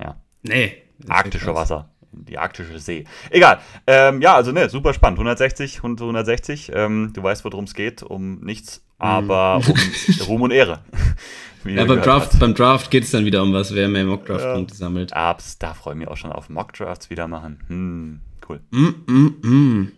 Ja. 0.00 0.16
Nee. 0.42 0.74
Arktische 1.08 1.54
Wasser 1.54 1.91
die 2.12 2.38
arktische 2.38 2.78
See. 2.78 3.04
Egal. 3.30 3.60
Ähm, 3.86 4.20
ja, 4.20 4.34
also 4.34 4.52
ne, 4.52 4.68
super 4.68 4.94
spannend. 4.94 5.18
160, 5.18 5.78
160. 5.78 6.72
Ähm, 6.74 7.12
du 7.12 7.22
weißt, 7.22 7.44
worum 7.44 7.64
es 7.64 7.74
geht. 7.74 8.02
Um 8.02 8.40
nichts, 8.40 8.84
aber 8.98 9.60
mhm. 9.60 9.70
um 9.70 10.26
Ruhm 10.26 10.42
und 10.42 10.50
Ehre. 10.50 10.80
ja, 11.64 11.84
beim 11.84 12.02
Draft, 12.02 12.38
beim 12.38 12.54
Draft 12.54 12.90
geht 12.90 13.04
es 13.04 13.10
dann 13.10 13.24
wieder 13.24 13.42
um 13.42 13.52
was, 13.52 13.74
wer 13.74 13.88
mehr 13.88 14.04
Mockdraft-Punkte 14.04 14.74
ja. 14.74 14.78
sammelt. 14.78 15.12
Abs, 15.12 15.58
da 15.58 15.74
freue 15.74 15.94
ich 15.94 15.98
mich 15.98 16.08
auch 16.08 16.16
schon 16.16 16.32
auf 16.32 16.48
Mockdrafts 16.48 17.10
wieder 17.10 17.26
machen. 17.26 17.60
Hm, 17.68 18.20
cool. 18.48 18.60
Mm, 18.70 18.94
mm, 19.06 19.36
mm. 19.42 19.92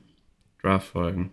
Draft-Folgen. 0.63 1.31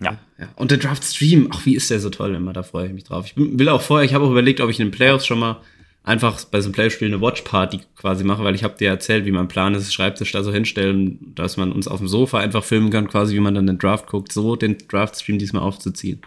Ja. 0.00 0.18
ja. 0.38 0.48
Und 0.56 0.70
der 0.70 0.78
Draft-Stream, 0.78 1.50
ach, 1.52 1.64
wie 1.64 1.76
ist 1.76 1.90
der 1.90 2.00
so 2.00 2.10
toll 2.10 2.34
immer, 2.34 2.52
da 2.52 2.62
freue 2.62 2.86
ich 2.86 2.92
mich 2.92 3.04
drauf. 3.04 3.26
Ich 3.26 3.34
will 3.36 3.68
auch 3.68 3.80
vorher, 3.80 4.04
ich 4.04 4.14
habe 4.14 4.24
auch 4.24 4.30
überlegt, 4.30 4.60
ob 4.60 4.70
ich 4.70 4.80
in 4.80 4.88
den 4.88 4.92
Playoffs 4.92 5.26
schon 5.26 5.38
mal 5.38 5.60
einfach 6.04 6.44
bei 6.44 6.60
so 6.60 6.66
einem 6.66 6.74
Playspiel 6.74 7.08
eine 7.08 7.20
Watchparty 7.20 7.80
quasi 7.96 8.22
mache, 8.22 8.44
weil 8.44 8.54
ich 8.54 8.62
habe 8.62 8.76
dir 8.76 8.88
erzählt, 8.88 9.24
wie 9.24 9.32
mein 9.32 9.48
Plan 9.48 9.74
ist, 9.74 9.92
Schreibtisch 9.92 10.30
da 10.30 10.44
so 10.44 10.52
hinstellen, 10.52 11.34
dass 11.34 11.56
man 11.56 11.72
uns 11.72 11.88
auf 11.88 11.98
dem 11.98 12.08
Sofa 12.08 12.38
einfach 12.38 12.62
filmen 12.62 12.90
kann, 12.90 13.08
quasi 13.08 13.34
wie 13.34 13.40
man 13.40 13.54
dann 13.54 13.66
den 13.66 13.78
Draft 13.78 14.06
guckt, 14.06 14.30
so 14.30 14.54
den 14.54 14.78
Draft-Stream 14.86 15.38
diesmal 15.38 15.62
aufzuziehen. 15.62 16.20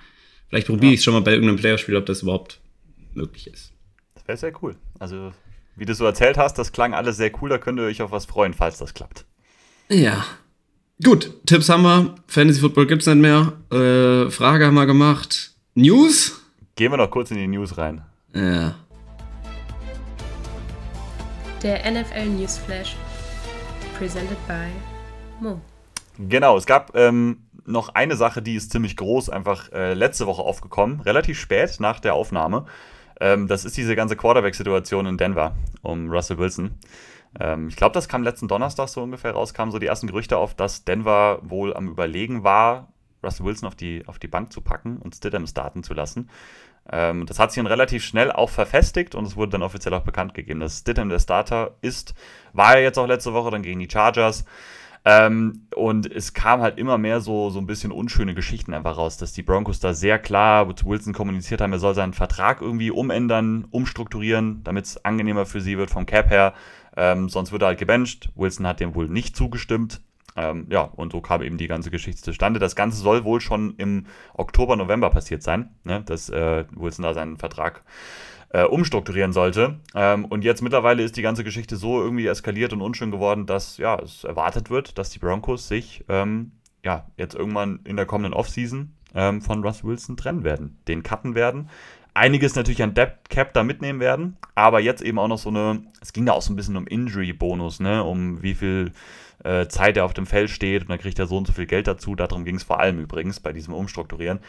Vielleicht 0.50 0.68
probiere 0.68 0.88
ja. 0.88 0.94
ich 0.94 1.00
es 1.00 1.04
schon 1.04 1.13
mal 1.13 1.22
bei 1.22 1.32
irgendeinem 1.32 1.60
Playerspiel, 1.60 1.96
ob 1.96 2.06
das 2.06 2.24
überhaupt 2.24 2.60
möglich 3.13 3.48
ist. 3.48 3.72
Das 4.16 4.28
wäre 4.28 4.38
sehr 4.38 4.63
cool. 4.63 4.76
Also, 5.00 5.32
wie 5.76 5.86
du 5.86 5.94
so 5.94 6.06
erzählt 6.06 6.38
hast, 6.38 6.58
das 6.58 6.72
klang 6.72 6.94
alles 6.94 7.18
sehr 7.18 7.32
cool, 7.42 7.50
da 7.50 7.58
könnt 7.58 7.80
ihr 7.80 7.86
euch 7.86 8.02
auf 8.02 8.12
was 8.12 8.26
freuen, 8.26 8.54
falls 8.54 8.80
das 8.80 8.94
klappt. 8.94 9.26
Ja. 9.90 10.26
Gut, 11.04 11.32
Tipps 11.46 11.70
haben 11.70 11.84
wir. 11.84 12.16
Fantasy 12.26 12.60
Football 12.60 12.88
gibt's 12.88 13.06
nicht 13.06 13.18
mehr. 13.18 13.54
Äh, 13.72 14.32
Frage 14.32 14.66
haben 14.66 14.74
wir 14.74 14.88
gemacht. 14.88 15.52
News? 15.76 16.42
Gehen 16.76 16.92
wir 16.92 16.98
noch 16.98 17.12
kurz 17.12 17.30
in 17.30 17.38
die 17.38 17.48
News 17.48 17.78
rein. 17.78 18.02
Ja. 18.34 18.76
Der 21.63 21.89
NFL 21.89 22.28
Newsflash, 22.28 22.96
presented 23.98 24.38
by 24.48 24.67
Mo. 25.41 25.60
Genau, 26.20 26.56
es 26.56 26.67
gab 26.67 26.96
ähm, 26.96 27.48
noch 27.65 27.89
eine 27.96 28.15
Sache, 28.15 28.43
die 28.43 28.54
ist 28.54 28.72
ziemlich 28.72 28.96
groß, 28.96 29.32
einfach 29.32 29.72
äh, 29.72 29.96
letzte 29.96 30.28
Woche 30.28 30.43
aufgekommen, 30.43 31.02
relativ 31.02 31.39
spät 31.39 31.80
nach 31.80 32.00
der 32.00 32.13
Aufnahme. 32.13 32.65
Ähm, 33.20 33.48
das 33.48 33.65
ist 33.65 33.76
diese 33.76 33.96
ganze 33.96 34.15
Quarterback-Situation 34.15 35.08
in 35.08 35.17
Denver 35.17 35.56
um 35.82 36.12
Russell 36.12 36.38
Wilson. 36.38 36.76
Ähm, 37.39 37.70
ich 37.70 37.76
glaube, 37.76 37.93
das 37.93 38.08
kam 38.08 38.22
letzten 38.22 38.48
Donnerstag 38.48 38.88
so 38.89 39.02
ungefähr 39.02 39.32
raus, 39.32 39.56
kamen 39.56 39.72
so 39.72 39.80
die 39.80 39.88
ersten 39.88 40.06
Gerüchte 40.06 40.38
auf, 40.38 40.54
dass 40.54 40.86
Denver 40.86 41.39
wohl 41.41 41.76
am 41.76 41.88
Überlegen 41.88 42.43
war, 42.43 42.89
Russell 43.24 43.48
Wilson 43.48 43.67
auf 43.67 43.76
die, 43.76 44.04
auf 44.06 44.20
die 44.20 44.28
Bank 44.28 44.54
zu 44.54 44.62
packen 44.62 44.98
und 44.98 45.15
Stidham 45.15 45.48
starten 45.48 45.82
zu 45.82 45.96
lassen. 45.96 46.30
Ähm, 46.91 47.26
das 47.26 47.39
hat 47.39 47.52
sich 47.52 47.62
dann 47.62 47.67
relativ 47.67 48.04
schnell 48.04 48.32
auch 48.32 48.50
verfestigt 48.50 49.15
und 49.15 49.26
es 49.26 49.36
wurde 49.36 49.54
dann 49.54 49.63
offiziell 49.63 49.93
auch 49.93 50.04
bekannt 50.04 50.34
gegeben, 50.34 50.60
dass 50.60 50.80
Stidham 50.80 51.10
der 51.10 51.19
Starter 51.19 51.76
ist. 51.82 52.13
War 52.54 52.76
er 52.76 52.84
jetzt 52.84 52.97
auch 52.97 53.08
letzte 53.08 53.34
Woche 53.34 53.52
dann 53.52 53.62
gegen 53.62 53.80
die 53.80 53.89
Chargers. 53.91 54.45
Ähm, 55.06 55.67
und 55.73 56.12
es 56.12 56.34
kam 56.34 56.62
halt 56.62 56.78
immer 56.78 56.97
mehr 56.97 57.21
so, 57.21 57.50
so 57.50 57.60
ein 57.60 57.65
bisschen 57.65 57.93
unschöne 57.93 58.34
Geschichten 58.34 58.73
einfach 58.73 58.97
raus, 58.97 59.15
dass 59.15 59.32
die 59.32 59.41
Broncos 59.43 59.80
da 59.80 59.93
sehr 59.93 60.19
klar 60.19 60.76
zu 60.76 60.86
Wilson 60.86 61.13
kommuniziert 61.13 61.62
haben, 61.62 61.71
er 61.71 61.80
soll 61.80 61.95
seinen 61.95 62.13
Vertrag 62.13 62.62
irgendwie 62.62 62.91
umändern, 62.91 63.67
umstrukturieren, 63.71 64.65
damit 64.65 64.86
es 64.86 65.06
angenehmer 65.06 65.45
für 65.45 65.62
sie 65.62 65.78
wird 65.78 65.91
vom 65.91 66.06
Cap 66.06 66.30
her. 66.30 66.54
Ähm, 66.97 67.30
sonst 67.30 67.54
wird 67.54 67.62
er 67.62 67.69
halt 67.69 67.80
gebencht. 67.80 68.32
Wilson 68.36 68.67
hat 68.67 68.82
dem 68.82 68.95
wohl 68.95 69.08
nicht 69.08 69.38
zugestimmt. 69.38 70.02
Ähm, 70.38 70.67
ja, 70.69 70.82
und 70.82 71.12
so 71.12 71.19
kam 71.19 71.41
eben 71.41 71.58
die 71.58 71.67
ganze 71.67 71.89
Geschichte 71.89 72.21
zustande. 72.21 72.60
Das 72.60 72.76
Ganze 72.76 73.00
soll 73.00 73.23
wohl 73.23 73.41
schon 73.41 73.73
im 73.78 74.06
Oktober, 74.36 74.76
November 74.76 75.10
passiert 75.10 75.41
sein, 75.41 75.71
ne? 75.84 76.04
dass 76.06 76.30
äh, 76.30 76.65
Wilson 76.76 77.04
da 77.04 77.13
seinen 77.13 77.38
Vertrag 77.38 77.84
äh, 78.50 78.63
umstrukturieren 78.63 79.34
sollte. 79.34 79.80
Ähm, 79.95 80.26
und 80.26 80.43
jetzt 80.43 80.62
mittlerweile 80.62 81.04
ist 81.04 81.17
die 81.17 81.21
ganze 81.23 81.43
Geschichte 81.43 81.76
so 81.76 82.02
irgendwie 82.02 82.28
eskaliert 82.28 82.71
und 82.71 82.82
unschön 82.82 83.12
geworden, 83.12 83.47
dass 83.47 83.78
ja, 83.78 84.00
es 84.00 84.23
erwartet 84.23 84.69
wird, 84.69 84.97
dass 84.97 85.10
die 85.10 85.19
Broncos 85.19 85.67
sich 85.67 86.06
ähm, 86.08 86.52
ja, 86.86 87.08
jetzt 87.17 87.36
irgendwann 87.36 87.80
in 87.84 87.97
der 87.97 88.06
kommenden 88.06 88.34
Offseason 88.34 88.93
ähm, 89.15 89.41
von 89.41 89.63
Russ 89.63 89.84
Wilson 89.84 90.17
trennen 90.17 90.43
werden, 90.43 90.78
den 90.88 91.04
cutten 91.04 91.36
werden. 91.36 91.69
Einiges 92.13 92.56
natürlich 92.56 92.82
an 92.82 92.93
Depth 92.93 93.30
Cap 93.30 93.54
da 93.54 93.63
mitnehmen 93.63 94.00
werden, 94.00 94.38
aber 94.56 94.80
jetzt 94.80 95.04
eben 95.04 95.19
auch 95.19 95.28
noch 95.28 95.38
so 95.38 95.50
eine, 95.50 95.84
es 96.02 96.13
ging 96.13 96.26
da 96.26 96.32
auch 96.32 96.41
so 96.41 96.52
ein 96.52 96.56
bisschen 96.56 96.76
um 96.76 96.88
Injury-Bonus, 96.88 97.80
ne, 97.80 98.04
um 98.04 98.41
wie 98.41 98.56
viel 98.56 98.91
äh, 99.47 99.67
Zeit 99.69 99.97
er 99.97 100.05
auf 100.05 100.13
dem 100.13 100.25
Feld 100.25 100.49
steht 100.49 100.83
und 100.83 100.89
dann 100.89 100.99
kriegt 100.99 101.17
er 101.19 101.27
so 101.27 101.38
und 101.38 101.47
so 101.47 101.53
viel 101.53 101.65
Geld 101.65 101.88
dazu. 101.88 102.15
Darum 102.15 102.43
ging 102.43 102.55
es 102.55 102.63
vor 102.63 102.79
allem 102.79 102.99
übrigens 102.99 103.39
bei 103.39 103.53
diesem 103.53 103.73
Umstrukturieren. 103.73 104.39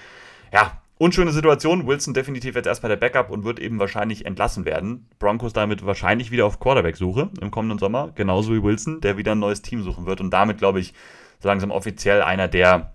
Ja, 0.53 0.83
unschöne 0.99 1.33
Situation. 1.33 1.87
Wilson 1.87 2.15
definitiv 2.15 2.57
jetzt 2.57 2.67
erst 2.67 2.83
bei 2.83 2.89
der 2.89 2.97
Backup 2.97 3.31
und 3.31 3.45
wird 3.45 3.61
eben 3.61 3.79
wahrscheinlich 3.79 4.27
entlassen 4.27 4.65
werden. 4.65 5.07
Broncos 5.19 5.53
damit 5.53 5.87
wahrscheinlich 5.87 6.31
wieder 6.31 6.47
auf 6.47 6.59
Quarterback-Suche 6.59 7.31
im 7.41 7.51
kommenden 7.51 7.79
Sommer, 7.79 8.11
genauso 8.15 8.53
wie 8.53 8.63
Wilson, 8.63 9.01
der 9.01 9.17
wieder 9.17 9.33
ein 9.33 9.39
neues 9.39 9.63
Team 9.63 9.83
suchen 9.83 10.07
wird 10.07 10.21
und 10.21 10.31
damit, 10.31 10.59
glaube 10.59 10.81
ich, 10.81 10.95
so 11.41 11.49
langsam 11.49 11.71
offiziell 11.71 12.23
einer 12.23 12.49
der 12.49 12.95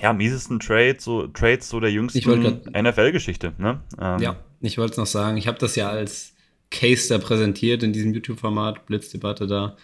ja, 0.00 0.12
miesesten 0.12 0.60
Trades, 0.60 1.02
so, 1.04 1.26
Trades 1.26 1.68
so 1.68 1.80
der 1.80 1.90
jüngsten 1.90 2.20
NFL-Geschichte. 2.20 3.54
Ne? 3.58 3.80
Ähm, 4.00 4.20
ja, 4.20 4.36
ich 4.60 4.78
wollte 4.78 4.92
es 4.92 4.98
noch 4.98 5.06
sagen, 5.06 5.36
ich 5.36 5.48
habe 5.48 5.58
das 5.58 5.74
ja 5.74 5.88
als 5.88 6.34
Case 6.70 7.08
da 7.08 7.18
präsentiert 7.18 7.82
in 7.82 7.92
diesem 7.92 8.12
YouTube-Format, 8.12 8.86
Blitzdebatte 8.86 9.46
da. 9.46 9.76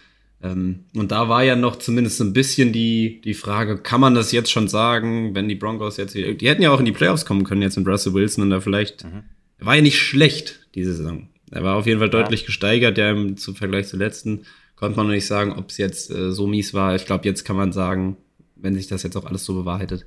Ähm, 0.43 0.85
und 0.93 1.11
da 1.11 1.29
war 1.29 1.43
ja 1.43 1.55
noch 1.55 1.77
zumindest 1.77 2.17
so 2.17 2.25
ein 2.25 2.33
bisschen 2.33 2.73
die, 2.73 3.21
die 3.23 3.33
Frage, 3.33 3.77
kann 3.77 4.01
man 4.01 4.13
das 4.13 4.33
jetzt 4.33 4.51
schon 4.51 4.67
sagen, 4.67 5.33
wenn 5.33 5.47
die 5.47 5.55
Broncos 5.55 5.95
jetzt 5.95 6.15
wieder, 6.15 6.33
die 6.33 6.47
hätten 6.49 6.61
ja 6.61 6.71
auch 6.71 6.79
in 6.79 6.85
die 6.85 6.91
Playoffs 6.91 7.25
kommen 7.25 7.45
können 7.45 7.61
jetzt 7.61 7.77
mit 7.77 7.87
Russell 7.87 8.13
Wilson 8.13 8.43
und 8.43 8.49
da 8.49 8.59
vielleicht, 8.59 9.05
mhm. 9.05 9.23
war 9.59 9.75
ja 9.75 9.81
nicht 9.81 9.99
schlecht 9.99 10.67
diese 10.75 10.93
Saison. 10.93 11.29
Er 11.49 11.63
war 11.63 11.75
auf 11.75 11.85
jeden 11.85 11.99
Fall 11.99 12.09
deutlich 12.09 12.41
ja. 12.41 12.45
gesteigert, 12.47 12.97
ja, 12.97 13.11
im 13.11 13.37
zum 13.37 13.55
Vergleich 13.55 13.87
zur 13.87 13.99
letzten. 13.99 14.41
Konnte 14.75 14.97
man 14.97 15.07
noch 15.07 15.13
nicht 15.13 15.27
sagen, 15.27 15.53
ob 15.53 15.69
es 15.69 15.77
jetzt 15.77 16.11
äh, 16.11 16.31
so 16.31 16.47
mies 16.47 16.73
war. 16.73 16.95
Ich 16.95 17.05
glaube, 17.05 17.25
jetzt 17.25 17.45
kann 17.45 17.55
man 17.55 17.71
sagen, 17.71 18.17
wenn 18.55 18.75
sich 18.75 18.87
das 18.87 19.03
jetzt 19.03 19.15
auch 19.15 19.25
alles 19.25 19.45
so 19.45 19.53
bewahrheitet. 19.53 20.05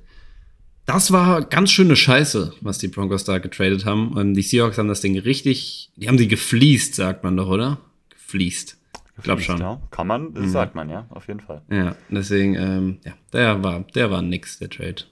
Das 0.87 1.13
war 1.13 1.43
ganz 1.43 1.71
schöne 1.71 1.97
Scheiße, 1.97 2.53
was 2.61 2.79
die 2.79 2.89
Broncos 2.89 3.25
da 3.25 3.39
getradet 3.39 3.85
haben. 3.85 4.13
Und 4.13 4.35
die 4.35 4.43
Seahawks 4.43 4.77
haben 4.77 4.89
das 4.89 5.01
Ding 5.01 5.19
richtig, 5.19 5.91
die 5.97 6.09
haben 6.09 6.19
sie 6.19 6.29
gefliest, 6.29 6.95
sagt 6.95 7.25
man 7.25 7.37
doch, 7.37 7.49
oder? 7.49 7.79
Gefliest. 8.11 8.77
Ich 9.19 9.25
glaube 9.25 9.41
schon. 9.41 9.59
Ja. 9.59 9.81
Kann 9.91 10.07
man, 10.07 10.35
das 10.35 10.45
mhm. 10.45 10.51
sagt 10.51 10.75
man, 10.75 10.91
ja, 10.91 11.07
auf 11.11 11.27
jeden 11.29 11.41
Fall. 11.41 11.63
Ja, 11.71 11.97
deswegen, 12.11 12.55
ähm, 12.55 12.99
ja, 13.05 13.13
der 13.33 13.63
war, 13.63 13.81
der 13.95 14.11
war 14.11 14.23
nix, 14.23 14.59
der 14.59 14.69
Trade. 14.69 15.05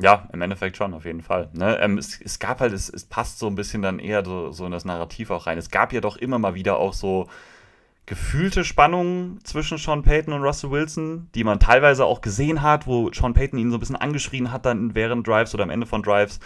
Ja, 0.00 0.28
im 0.32 0.40
Endeffekt 0.40 0.76
schon, 0.76 0.94
auf 0.94 1.04
jeden 1.04 1.20
Fall. 1.20 1.50
Ne? 1.52 1.78
Ähm, 1.80 1.98
es, 1.98 2.20
es, 2.20 2.38
gab 2.38 2.60
halt, 2.60 2.72
es, 2.72 2.88
es, 2.88 3.04
passt 3.04 3.38
so 3.38 3.48
ein 3.48 3.54
bisschen 3.54 3.82
dann 3.82 3.98
eher 3.98 4.24
so, 4.24 4.50
so 4.52 4.64
in 4.64 4.72
das 4.72 4.84
Narrativ 4.84 5.30
auch 5.30 5.46
rein. 5.46 5.58
Es 5.58 5.70
gab 5.70 5.92
ja 5.92 6.00
doch 6.00 6.16
immer 6.16 6.38
mal 6.38 6.54
wieder 6.54 6.78
auch 6.78 6.94
so 6.94 7.28
gefühlte 8.06 8.64
Spannungen 8.64 9.38
zwischen 9.44 9.78
Sean 9.78 10.02
Payton 10.02 10.32
und 10.32 10.42
Russell 10.42 10.70
Wilson, 10.70 11.28
die 11.34 11.44
man 11.44 11.60
teilweise 11.60 12.04
auch 12.04 12.22
gesehen 12.22 12.62
hat, 12.62 12.86
wo 12.86 13.12
Sean 13.12 13.34
Payton 13.34 13.58
ihn 13.58 13.70
so 13.70 13.76
ein 13.76 13.80
bisschen 13.80 13.96
angeschrien 13.96 14.50
hat 14.50 14.66
dann 14.66 14.94
während 14.94 15.26
Drives 15.26 15.54
oder 15.54 15.64
am 15.64 15.70
Ende 15.70 15.86
von 15.86 16.02
Drives. 16.02 16.40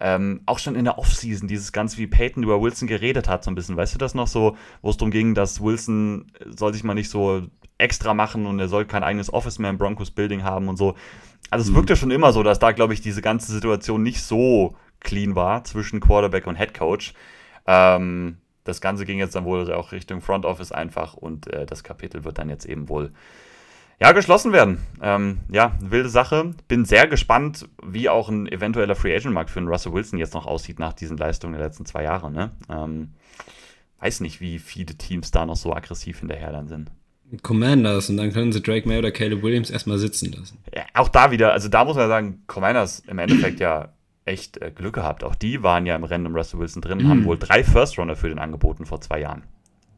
Ähm, 0.00 0.42
auch 0.46 0.58
schon 0.58 0.74
in 0.74 0.84
der 0.84 0.98
Offseason, 0.98 1.48
dieses 1.48 1.72
Ganze, 1.72 1.98
wie 1.98 2.06
Peyton 2.06 2.42
über 2.42 2.60
Wilson 2.60 2.88
geredet 2.88 3.28
hat, 3.28 3.44
so 3.44 3.50
ein 3.50 3.54
bisschen. 3.54 3.76
Weißt 3.76 3.94
du 3.94 3.98
das 3.98 4.14
noch 4.14 4.26
so, 4.26 4.56
wo 4.82 4.90
es 4.90 4.96
darum 4.96 5.10
ging, 5.10 5.34
dass 5.34 5.60
Wilson 5.60 6.30
soll 6.44 6.72
sich 6.74 6.84
mal 6.84 6.94
nicht 6.94 7.10
so 7.10 7.42
extra 7.78 8.14
machen 8.14 8.46
und 8.46 8.58
er 8.58 8.68
soll 8.68 8.84
kein 8.84 9.02
eigenes 9.02 9.32
Office 9.32 9.58
mehr 9.58 9.70
im 9.70 9.78
Broncos 9.78 10.10
Building 10.10 10.42
haben 10.42 10.68
und 10.68 10.76
so. 10.76 10.94
Also 11.50 11.64
es 11.64 11.70
mhm. 11.70 11.76
wirkte 11.76 11.96
schon 11.96 12.10
immer 12.10 12.32
so, 12.32 12.42
dass 12.42 12.58
da, 12.58 12.72
glaube 12.72 12.94
ich, 12.94 13.00
diese 13.00 13.22
ganze 13.22 13.52
Situation 13.52 14.02
nicht 14.02 14.22
so 14.22 14.76
clean 15.00 15.34
war 15.34 15.64
zwischen 15.64 16.00
Quarterback 16.00 16.46
und 16.46 16.56
Head 16.56 16.74
Coach. 16.74 17.14
Ähm, 17.66 18.38
das 18.64 18.80
Ganze 18.80 19.04
ging 19.04 19.18
jetzt 19.18 19.34
dann 19.34 19.44
wohl 19.44 19.72
auch 19.72 19.92
Richtung 19.92 20.20
Front 20.20 20.44
Office 20.44 20.72
einfach 20.72 21.14
und 21.14 21.46
äh, 21.52 21.66
das 21.66 21.84
Kapitel 21.84 22.24
wird 22.24 22.38
dann 22.38 22.48
jetzt 22.48 22.66
eben 22.66 22.88
wohl 22.88 23.12
ja, 23.98 24.12
geschlossen 24.12 24.52
werden. 24.52 24.78
Ähm, 25.00 25.38
ja, 25.50 25.74
wilde 25.80 26.08
Sache. 26.08 26.54
Bin 26.68 26.84
sehr 26.84 27.06
gespannt, 27.06 27.68
wie 27.82 28.08
auch 28.08 28.28
ein 28.28 28.46
eventueller 28.46 28.94
Free 28.94 29.14
Agent 29.14 29.32
Markt 29.32 29.50
für 29.50 29.58
einen 29.58 29.68
Russell 29.68 29.92
Wilson 29.92 30.18
jetzt 30.18 30.34
noch 30.34 30.46
aussieht 30.46 30.78
nach 30.78 30.92
diesen 30.92 31.16
Leistungen 31.16 31.54
der 31.54 31.62
letzten 31.62 31.86
zwei 31.86 32.02
Jahre. 32.02 32.30
Ne? 32.30 32.50
Ähm, 32.68 33.14
weiß 34.00 34.20
nicht, 34.20 34.40
wie 34.40 34.58
viele 34.58 34.96
Teams 34.96 35.30
da 35.30 35.46
noch 35.46 35.56
so 35.56 35.72
aggressiv 35.72 36.20
hinterher 36.20 36.52
dann 36.52 36.68
sind. 36.68 36.90
Commanders 37.42 38.08
und 38.08 38.18
dann 38.18 38.32
können 38.32 38.52
sie 38.52 38.62
Drake 38.62 38.86
May 38.86 38.98
oder 38.98 39.10
Caleb 39.10 39.42
Williams 39.42 39.70
erstmal 39.70 39.98
sitzen 39.98 40.30
lassen. 40.30 40.58
Ja, 40.72 40.82
auch 40.94 41.08
da 41.08 41.32
wieder, 41.32 41.52
also 41.52 41.68
da 41.68 41.84
muss 41.84 41.96
man 41.96 42.08
sagen, 42.08 42.42
Commanders 42.46 43.00
im 43.00 43.18
Endeffekt 43.18 43.58
ja 43.58 43.94
echt 44.24 44.58
äh, 44.58 44.70
Glück 44.70 44.94
gehabt. 44.94 45.24
Auch 45.24 45.34
die 45.34 45.62
waren 45.62 45.86
ja 45.86 45.96
im 45.96 46.04
Rennen 46.04 46.26
um 46.26 46.36
Russell 46.36 46.60
Wilson 46.60 46.82
drin, 46.82 46.98
mhm. 46.98 47.08
haben 47.08 47.24
wohl 47.24 47.38
drei 47.38 47.64
First 47.64 47.98
Runner 47.98 48.14
für 48.14 48.28
den 48.28 48.38
angeboten 48.38 48.86
vor 48.86 49.00
zwei 49.00 49.20
Jahren 49.20 49.42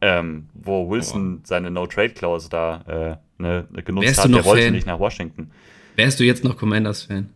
ähm, 0.00 0.48
wo 0.54 0.88
Wilson 0.88 1.38
oh. 1.38 1.40
seine 1.44 1.70
No-Trade-Klausel 1.70 2.50
da 2.50 3.18
äh, 3.38 3.42
ne, 3.42 3.66
genutzt 3.84 4.06
Wärst 4.06 4.24
hat, 4.24 4.32
der 4.32 4.44
wollte 4.44 4.64
Fan? 4.64 4.72
nicht 4.72 4.86
nach 4.86 4.98
Washington. 4.98 5.50
Wärst 5.96 6.20
du 6.20 6.24
jetzt 6.24 6.44
noch 6.44 6.56
Commanders-Fan? 6.56 7.30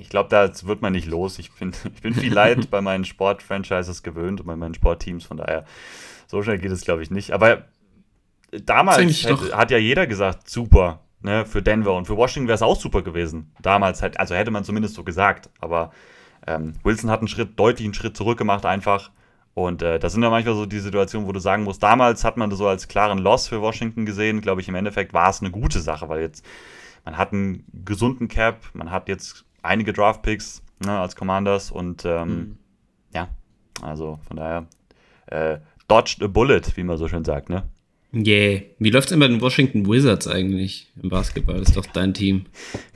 Ich 0.00 0.10
glaube, 0.10 0.28
da 0.28 0.50
wird 0.66 0.82
man 0.82 0.92
nicht 0.92 1.06
los. 1.06 1.38
Ich 1.38 1.50
bin, 1.52 1.72
ich 1.94 2.02
bin 2.02 2.14
viel 2.14 2.32
Leid 2.32 2.70
bei 2.70 2.80
meinen 2.80 3.04
Sport-Franchises 3.04 4.02
gewöhnt 4.02 4.40
und 4.40 4.46
bei 4.46 4.56
meinen 4.56 4.74
Sportteams, 4.74 5.24
von 5.24 5.38
daher, 5.38 5.64
so 6.26 6.42
schnell 6.42 6.58
geht 6.58 6.72
es, 6.72 6.82
glaube 6.82 7.02
ich, 7.02 7.10
nicht. 7.10 7.32
Aber 7.32 7.64
damals 8.50 9.24
hat, 9.24 9.52
hat, 9.52 9.70
ja 9.70 9.78
jeder 9.78 10.06
gesagt, 10.06 10.48
super, 10.48 11.00
ne, 11.22 11.46
für 11.46 11.62
Denver 11.62 11.94
und 11.94 12.06
für 12.06 12.16
Washington 12.16 12.48
wäre 12.48 12.56
es 12.56 12.62
auch 12.62 12.78
super 12.78 13.02
gewesen. 13.02 13.52
Damals 13.62 14.02
halt, 14.02 14.20
also 14.20 14.34
hätte 14.34 14.50
man 14.50 14.64
zumindest 14.64 14.94
so 14.94 15.04
gesagt. 15.04 15.48
Aber 15.60 15.92
ähm, 16.46 16.74
Wilson 16.82 17.10
hat 17.10 17.20
einen 17.20 17.28
Schritt, 17.28 17.58
deutlich 17.58 17.86
einen 17.86 17.94
Schritt 17.94 18.16
zurück 18.16 18.38
gemacht, 18.38 18.66
einfach 18.66 19.10
und 19.66 19.82
äh, 19.82 19.98
das 19.98 20.12
sind 20.12 20.22
ja 20.22 20.30
manchmal 20.30 20.54
so 20.54 20.66
die 20.66 20.78
Situationen, 20.78 21.26
wo 21.26 21.32
du 21.32 21.40
sagen 21.40 21.64
musst, 21.64 21.82
damals 21.82 22.22
hat 22.22 22.36
man 22.36 22.48
das 22.48 22.60
so 22.60 22.68
als 22.68 22.86
klaren 22.86 23.18
Loss 23.18 23.48
für 23.48 23.60
Washington 23.60 24.06
gesehen. 24.06 24.40
Glaube 24.40 24.60
ich, 24.60 24.68
im 24.68 24.76
Endeffekt 24.76 25.12
war 25.12 25.30
es 25.30 25.40
eine 25.40 25.50
gute 25.50 25.80
Sache, 25.80 26.08
weil 26.08 26.20
jetzt 26.20 26.44
man 27.04 27.18
hat 27.18 27.32
einen 27.32 27.64
gesunden 27.84 28.28
Cap, 28.28 28.60
man 28.72 28.92
hat 28.92 29.08
jetzt 29.08 29.44
einige 29.62 29.92
Draft-Picks 29.92 30.62
ne, 30.84 31.00
als 31.00 31.16
Commanders 31.16 31.72
und 31.72 32.04
ähm, 32.04 32.28
mhm. 32.28 32.58
ja, 33.12 33.28
also 33.82 34.20
von 34.28 34.36
daher 34.36 34.66
äh, 35.26 35.58
dodged 35.88 36.22
a 36.22 36.28
bullet, 36.28 36.62
wie 36.76 36.84
man 36.84 36.96
so 36.96 37.08
schön 37.08 37.24
sagt, 37.24 37.50
ne? 37.50 37.64
Yeah. 38.14 38.62
Wie 38.78 38.90
läuft 38.90 39.06
es 39.06 39.10
denn 39.10 39.20
bei 39.20 39.28
den 39.28 39.40
Washington 39.40 39.86
Wizards 39.86 40.28
eigentlich 40.28 40.90
im 41.02 41.10
Basketball? 41.10 41.58
Das 41.58 41.68
ist 41.68 41.76
doch 41.76 41.84
dein 41.86 42.14
Team. 42.14 42.46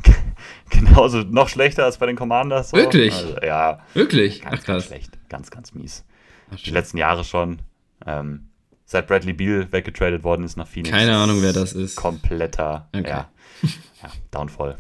Genauso, 0.71 1.19
noch 1.19 1.51
schlechter 1.51 1.85
als 1.85 1.99
bei 1.99 2.07
den 2.07 2.17
Commanders. 2.17 2.71
So. 2.71 2.79
Wirklich? 2.79 3.13
Also, 3.13 3.37
ja. 3.43 3.81
Wirklich? 3.93 4.41
Ganz, 4.41 4.55
Ach, 4.55 4.65
krass. 4.65 4.67
Ganz 4.67 4.87
schlecht. 4.87 5.29
Ganz, 5.29 5.51
ganz 5.51 5.75
mies 5.75 6.05
die 6.65 6.71
letzten 6.71 6.99
Jahre 6.99 7.25
schon. 7.25 7.61
Ähm, 8.07 8.49
seit 8.85 9.07
Bradley 9.07 9.33
Beal 9.33 9.67
weggetradet 9.73 10.23
worden 10.23 10.45
ist 10.45 10.57
nach 10.57 10.67
Phoenix. 10.67 10.91
Keine 10.91 11.17
Ahnung, 11.17 11.39
wer 11.41 11.53
das 11.53 11.73
ist. 11.73 11.97
Kompletter 11.97 12.89
okay. 12.95 13.09
ja, 13.09 13.29
ja, 14.03 14.11
Downfall. 14.31 14.77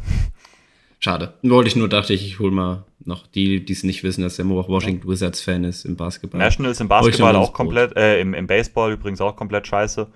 Schade. 1.00 1.34
Wollte 1.42 1.68
ich 1.68 1.76
nur, 1.76 1.88
dachte 1.88 2.12
ich, 2.12 2.24
ich 2.26 2.38
hole 2.38 2.52
mal 2.52 2.84
noch 3.04 3.26
die, 3.26 3.64
die 3.64 3.72
es 3.72 3.82
nicht 3.82 4.04
wissen, 4.04 4.22
dass 4.22 4.36
der 4.36 4.46
auch 4.46 4.68
Washington 4.68 5.08
Wizards 5.08 5.40
Fan 5.40 5.64
ist 5.64 5.84
im 5.84 5.96
Basketball. 5.96 6.38
Nationals 6.38 6.78
im 6.80 6.86
Basketball 6.86 7.34
auch 7.34 7.52
komplett, 7.52 7.96
äh, 7.96 8.20
im, 8.20 8.34
im 8.34 8.46
Baseball 8.46 8.92
übrigens 8.92 9.20
auch 9.20 9.34
komplett 9.34 9.66
scheiße. 9.66 10.06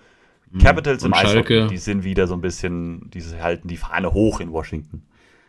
Mhm. 0.53 0.59
Capitals 0.59 1.03
im 1.03 1.13
Eishockey, 1.13 1.67
die 1.67 1.79
sind 1.79 2.05
wieder 2.05 2.29
so 2.29 2.35
ein 2.35 2.41
bisschen, 2.41 3.11
die 3.11 3.21
halten 3.41 3.67
die 3.67 3.77
Fahne 3.77 4.13
hoch 4.13 4.39
in 4.39 4.53
Washington. 4.53 5.03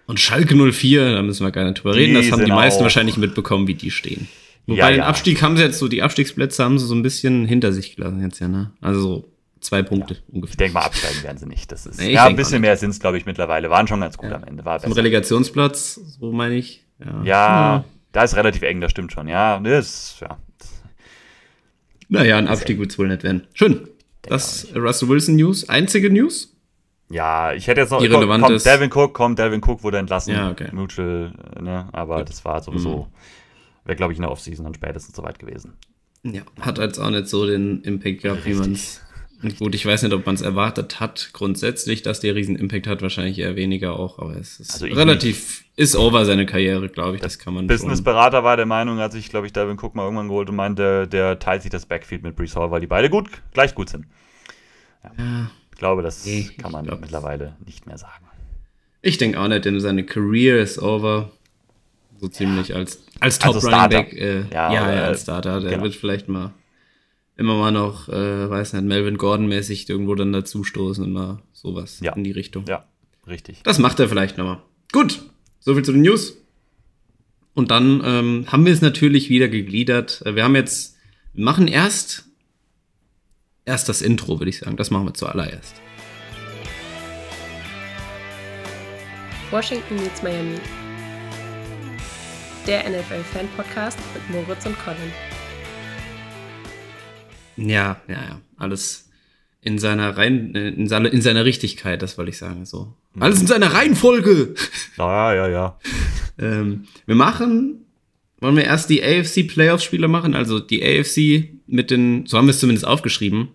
Und 0.08 0.20
Schalke 0.20 0.56
04, 0.56 1.14
da 1.14 1.22
müssen 1.22 1.46
wir 1.46 1.52
gar 1.52 1.66
nicht 1.66 1.84
drüber 1.84 1.94
reden, 1.96 2.16
das 2.16 2.32
haben 2.32 2.44
die 2.44 2.52
meisten 2.52 2.82
wahrscheinlich 2.82 3.18
mitbekommen, 3.18 3.68
wie 3.68 3.76
die 3.76 3.92
stehen. 3.92 4.28
Wobei 4.68 4.80
ja, 4.80 4.92
den 4.92 5.02
Abstieg 5.02 5.42
haben 5.42 5.56
sie 5.56 5.64
jetzt 5.64 5.80
so, 5.80 5.88
die 5.88 6.04
Abstiegsplätze 6.04 6.64
haben 6.64 6.78
sie 6.78 6.86
so 6.86 6.94
ein 6.94 7.02
bisschen 7.02 7.46
hinter 7.46 7.72
sich 7.72 7.96
gelassen 7.96 8.22
jetzt 8.22 8.40
ja, 8.40 8.50
ne? 8.50 8.72
Also 8.82 9.00
so 9.00 9.32
zwei 9.62 9.82
Punkte 9.82 10.16
ja. 10.16 10.20
ungefähr. 10.34 10.52
Ich 10.52 10.58
denke 10.58 10.74
mal, 10.74 10.82
absteigen 10.82 11.24
werden 11.24 11.38
sie 11.38 11.46
nicht. 11.46 11.72
Das 11.72 11.86
ist, 11.86 12.00
nee, 12.00 12.12
ja, 12.12 12.26
ein 12.26 12.36
bisschen 12.36 12.60
mehr 12.60 12.76
sind 12.76 12.90
es, 12.90 13.00
glaube 13.00 13.18
ich, 13.18 13.26
mittlerweile. 13.26 13.70
Waren 13.70 13.88
schon 13.88 14.02
ganz 14.02 14.18
gut 14.18 14.32
am 14.32 14.44
Ende. 14.44 14.66
War 14.66 14.80
Zum 14.80 14.92
Relegationsplatz, 14.92 15.96
so 16.20 16.34
meine 16.34 16.56
ich. 16.56 16.86
Ja. 17.24 17.86
da 18.12 18.24
ist 18.24 18.36
relativ 18.36 18.62
eng, 18.64 18.82
das 18.82 18.92
stimmt 18.92 19.14
schon. 19.14 19.30
Ja, 19.30 19.60
das, 19.60 20.18
ja. 20.20 20.38
Naja, 22.10 22.38
ein 22.38 22.48
Abstieg 22.48 22.78
wird 22.78 22.92
es 22.92 23.00
wohl 23.00 23.08
nicht 23.08 23.24
werden. 23.24 23.48
Schön. 23.54 23.88
Das 24.22 24.68
Russell 24.76 25.08
Wilson 25.08 25.38
News. 25.38 25.70
Einzige 25.70 26.10
News? 26.10 26.54
Ja, 27.10 27.54
ich 27.54 27.68
hätte 27.68 27.82
jetzt 27.82 27.92
noch. 27.92 28.02
Irrelevant 28.02 28.44
kommt, 28.44 28.66
Devin 28.66 28.92
Cook, 28.92 29.14
kommt, 29.14 29.40
Devin 29.40 29.62
Cook 29.64 29.84
wurde 29.84 29.98
entlassen. 29.98 30.34
Ja, 30.34 30.52
okay. 30.52 30.68
Mutual, 30.74 31.32
ne? 31.62 31.88
Aber 31.94 32.18
Gut. 32.18 32.30
das 32.30 32.44
war 32.44 32.62
sowieso. 32.62 33.08
Mhm 33.10 33.18
wäre, 33.88 33.96
glaube 33.96 34.14
ich, 34.14 34.20
in 34.20 34.24
der 34.24 34.32
Offseason 34.32 34.66
dann 34.66 34.74
spätestens 34.76 35.16
soweit 35.16 35.40
gewesen. 35.40 35.74
Ja, 36.24 36.42
hat 36.60 36.78
jetzt 36.78 37.00
auch 37.00 37.10
nicht 37.10 37.28
so 37.28 37.46
den 37.46 37.82
Impact 37.84 38.22
gehabt, 38.22 38.46
Richtig. 38.46 38.56
wie 38.56 38.60
man 38.60 38.72
es. 38.74 39.02
Gut, 39.60 39.76
ich 39.76 39.86
weiß 39.86 40.02
nicht, 40.02 40.14
ob 40.14 40.26
man 40.26 40.34
es 40.34 40.42
erwartet 40.42 41.00
hat, 41.00 41.30
grundsätzlich, 41.32 42.02
dass 42.02 42.20
der 42.20 42.34
riesen 42.34 42.56
Impact 42.56 42.88
hat, 42.88 43.04
wahrscheinlich 43.04 43.38
eher 43.38 43.56
weniger 43.56 43.98
auch, 44.00 44.18
aber 44.18 44.36
es 44.36 44.60
ist 44.60 44.74
also 44.74 44.88
relativ, 44.88 45.64
nicht. 45.76 45.80
ist 45.80 45.96
over 45.96 46.26
seine 46.26 46.48
Karriere, 46.48 46.90
glaube 46.90 47.18
ich, 47.18 47.22
das 47.22 47.38
kann 47.38 47.54
man 47.54 47.68
Businessberater 47.68 48.44
war 48.44 48.58
der 48.58 48.66
Meinung, 48.66 49.00
als 49.00 49.14
ich, 49.14 49.30
glaube 49.30 49.46
ich, 49.46 49.54
Devin 49.54 49.78
Cook 49.80 49.94
mal 49.94 50.06
irgendwann 50.06 50.28
geholt 50.28 50.50
und 50.50 50.56
meinte, 50.56 50.82
der, 50.82 51.06
der 51.06 51.38
teilt 51.38 51.62
sich 51.62 51.70
das 51.70 51.86
Backfield 51.86 52.24
mit 52.24 52.36
Brees 52.36 52.56
Hall, 52.56 52.72
weil 52.72 52.82
die 52.82 52.88
beide 52.88 53.12
gut, 53.12 53.30
gleich 53.54 53.76
gut 53.76 53.90
sind. 53.90 54.08
Ja. 55.04 55.12
ja 55.18 55.52
Ich 55.72 55.78
glaube, 55.78 56.02
das 56.02 56.26
Nee, 56.26 56.50
kann 56.58 56.72
man 56.72 56.86
glaub, 56.86 57.02
mittlerweile 57.02 57.56
nicht 57.64 57.86
mehr 57.86 58.00
sagen. 58.00 58.26
Ich 59.04 59.20
denke 59.20 59.40
auch 59.40 59.48
nicht, 59.48 59.66
denn 59.66 59.80
seine 59.80 60.04
Career 60.04 60.60
ist 60.60 60.80
over. 60.82 61.32
So 62.20 62.28
ziemlich 62.28 62.74
als, 62.76 63.04
als 63.20 63.40
Top 63.40 63.56
Also 63.56 63.68
Running 63.68 63.80
Starter. 63.80 63.98
Back. 64.04 64.14
Äh, 64.14 64.40
Ja, 64.52 64.74
ja, 64.74 64.94
ja, 64.96 65.04
als 65.06 65.22
Starter. 65.24 65.60
Der 65.62 65.72
genau. 65.72 65.84
wird 65.84 65.96
vielleicht 65.96 66.28
mal 66.30 66.54
immer 67.36 67.56
mal 67.56 67.72
noch, 67.72 68.10
äh, 68.10 68.50
weiß 68.50 68.74
nicht, 68.74 68.86
Melvin 68.86 69.18
Gordon-mäßig 69.18 69.88
irgendwo 69.90 70.16
dann 70.16 70.34
dazustoßen 70.34 71.04
und 71.04 71.12
mal 71.14 71.40
sowas 71.54 72.00
Ja. 72.02 72.14
in 72.14 72.24
die 72.24 72.32
Richtung. 72.32 72.66
Ja, 72.68 72.86
richtig. 73.28 73.62
Das 73.64 73.78
macht 73.78 74.00
er 74.00 74.10
vielleicht 74.10 74.38
nochmal. 74.40 74.60
Gut, 74.92 75.22
soviel 75.60 75.84
zu 75.84 75.92
den 75.92 76.02
News. 76.02 76.38
Und 77.54 77.70
dann 77.72 78.02
ähm, 78.04 78.46
haben 78.48 78.66
wir 78.66 78.74
es 78.74 78.82
natürlich 78.82 79.30
wieder 79.30 79.48
gegliedert. 79.48 80.22
Äh, 80.26 80.36
Wir 80.36 80.44
haben 80.44 80.56
jetzt, 80.56 80.96
wir 81.34 81.44
machen 81.46 81.68
erst, 81.68 82.26
erst 83.66 83.90
das 83.90 84.02
Intro, 84.02 84.40
würde 84.40 84.50
ich 84.50 84.60
sagen. 84.60 84.78
Das 84.78 84.90
machen 84.92 85.06
wir 85.06 85.14
zuallererst. 85.14 85.76
Washington 89.52 89.96
meets 89.96 90.22
Miami. 90.24 90.58
Der 92.68 92.84
NFL-Fan-Podcast 92.84 93.98
mit 94.14 94.30
Moritz 94.30 94.66
und 94.66 94.78
Colin. 94.80 95.00
Ja, 97.56 98.02
ja, 98.10 98.16
ja. 98.16 98.42
Alles 98.58 99.10
in 99.62 99.80
seiner 99.80 100.18
Rein, 100.18 100.54
in 100.54 100.90
seiner, 100.90 101.10
in 101.14 101.22
seiner 101.22 101.46
Richtigkeit, 101.46 102.02
das 102.02 102.18
wollte 102.18 102.32
ich 102.32 102.38
sagen. 102.38 102.66
So. 102.66 102.94
Alles 103.18 103.40
in 103.40 103.48
seiner 103.48 103.74
Reihenfolge. 103.74 104.54
Ja, 104.98 105.34
ja, 105.34 105.48
ja. 105.48 105.80
ähm, 106.40 106.88
wir 107.06 107.16
machen, 107.16 107.86
wollen 108.42 108.58
wir 108.58 108.66
erst 108.66 108.90
die 108.90 109.02
AFC 109.02 109.48
Playoff-Spiele 109.48 110.10
machen? 110.10 110.36
Also 110.36 110.60
die 110.60 110.84
AFC 110.84 111.62
mit 111.68 111.90
den, 111.90 112.26
so 112.26 112.38
haben 112.38 112.48
wir 112.48 112.52
es 112.52 112.60
zumindest 112.60 112.86
aufgeschrieben, 112.86 113.48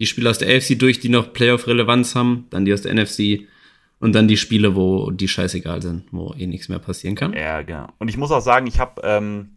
die 0.00 0.06
Spiele 0.06 0.28
aus 0.28 0.38
der 0.38 0.56
AFC 0.56 0.76
durch, 0.76 0.98
die 0.98 1.08
noch 1.08 1.32
Playoff-Relevanz 1.32 2.16
haben, 2.16 2.48
dann 2.50 2.64
die 2.64 2.72
aus 2.72 2.82
der 2.82 2.94
NFC 2.94 3.46
und 4.00 4.14
dann 4.14 4.26
die 4.26 4.36
Spiele, 4.36 4.74
wo 4.74 5.10
die 5.10 5.28
scheißegal 5.28 5.82
sind, 5.82 6.04
wo 6.10 6.34
eh 6.36 6.46
nichts 6.46 6.68
mehr 6.68 6.78
passieren 6.78 7.14
kann. 7.14 7.34
Ja, 7.34 7.62
genau. 7.62 7.86
Und 7.98 8.08
ich 8.08 8.16
muss 8.16 8.32
auch 8.32 8.40
sagen, 8.40 8.66
ich 8.66 8.80
habe, 8.80 9.00
ähm, 9.04 9.56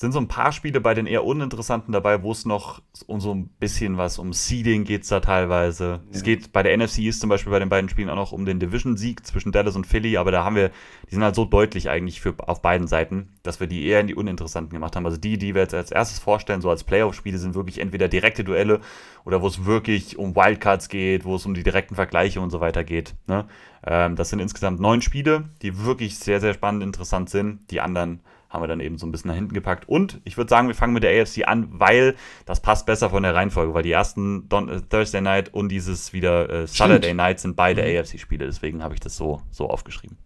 sind 0.00 0.12
so 0.12 0.18
ein 0.18 0.28
paar 0.28 0.50
Spiele 0.50 0.80
bei 0.80 0.94
den 0.94 1.04
eher 1.04 1.24
uninteressanten 1.24 1.92
dabei, 1.92 2.22
wo 2.22 2.32
es 2.32 2.46
noch 2.46 2.80
um 3.06 3.20
so 3.20 3.34
ein 3.34 3.48
bisschen 3.60 3.98
was 3.98 4.18
um 4.18 4.32
Seeding 4.32 4.84
geht 4.84 5.02
es 5.02 5.08
da 5.08 5.20
teilweise. 5.20 6.00
Es 6.10 6.22
geht 6.22 6.54
bei 6.54 6.62
der 6.62 6.74
NFC 6.74 7.00
ist 7.00 7.20
zum 7.20 7.28
Beispiel 7.28 7.50
bei 7.50 7.58
den 7.58 7.68
beiden 7.68 7.90
Spielen 7.90 8.08
auch 8.08 8.16
noch 8.16 8.32
um 8.32 8.46
den 8.46 8.58
Division-Sieg 8.58 9.26
zwischen 9.26 9.52
Dallas 9.52 9.76
und 9.76 9.86
Philly, 9.86 10.16
aber 10.16 10.30
da 10.30 10.42
haben 10.42 10.56
wir, 10.56 10.70
die 11.10 11.14
sind 11.14 11.22
halt 11.22 11.34
so 11.34 11.44
deutlich 11.44 11.90
eigentlich 11.90 12.22
für, 12.22 12.34
auf 12.38 12.62
beiden 12.62 12.86
Seiten, 12.86 13.28
dass 13.42 13.60
wir 13.60 13.66
die 13.66 13.84
eher 13.84 14.00
in 14.00 14.06
die 14.06 14.14
uninteressanten 14.14 14.72
gemacht 14.72 14.96
haben. 14.96 15.04
Also 15.04 15.18
die, 15.18 15.36
die 15.36 15.54
wir 15.54 15.60
jetzt 15.60 15.74
als 15.74 15.90
erstes 15.90 16.18
vorstellen, 16.18 16.62
so 16.62 16.70
als 16.70 16.82
Playoff-Spiele, 16.82 17.36
sind 17.36 17.54
wirklich 17.54 17.78
entweder 17.78 18.08
direkte 18.08 18.42
Duelle 18.42 18.80
oder 19.26 19.42
wo 19.42 19.48
es 19.48 19.66
wirklich 19.66 20.18
um 20.18 20.34
Wildcards 20.34 20.88
geht, 20.88 21.26
wo 21.26 21.36
es 21.36 21.44
um 21.44 21.52
die 21.52 21.62
direkten 21.62 21.94
Vergleiche 21.94 22.40
und 22.40 22.48
so 22.48 22.60
weiter 22.60 22.84
geht. 22.84 23.16
Ne? 23.26 23.44
Ähm, 23.86 24.16
das 24.16 24.30
sind 24.30 24.38
insgesamt 24.38 24.80
neun 24.80 25.02
Spiele, 25.02 25.50
die 25.60 25.84
wirklich 25.84 26.18
sehr, 26.18 26.40
sehr 26.40 26.54
spannend 26.54 26.82
interessant 26.82 27.28
sind. 27.28 27.70
Die 27.70 27.82
anderen 27.82 28.20
haben 28.50 28.62
wir 28.62 28.68
dann 28.68 28.80
eben 28.80 28.98
so 28.98 29.06
ein 29.06 29.12
bisschen 29.12 29.28
nach 29.28 29.36
hinten 29.36 29.54
gepackt. 29.54 29.88
Und 29.88 30.20
ich 30.24 30.36
würde 30.36 30.50
sagen, 30.50 30.68
wir 30.68 30.74
fangen 30.74 30.92
mit 30.92 31.04
der 31.04 31.22
AFC 31.22 31.46
an, 31.46 31.68
weil 31.70 32.16
das 32.46 32.60
passt 32.60 32.84
besser 32.84 33.10
von 33.10 33.22
der 33.22 33.34
Reihenfolge, 33.34 33.72
weil 33.72 33.84
die 33.84 33.92
ersten 33.92 34.48
Don 34.48 34.68
äh, 34.68 34.80
Thursday 34.82 35.20
Night 35.20 35.54
und 35.54 35.68
dieses 35.68 36.12
wieder 36.12 36.50
äh, 36.50 36.66
Saturday 36.66 37.14
Night 37.14 37.38
sind 37.40 37.54
beide 37.54 37.82
AFC-Spiele. 37.82 38.44
Deswegen 38.44 38.82
habe 38.82 38.94
ich 38.94 39.00
das 39.00 39.16
so, 39.16 39.40
so 39.52 39.70
aufgeschrieben. 39.70 40.18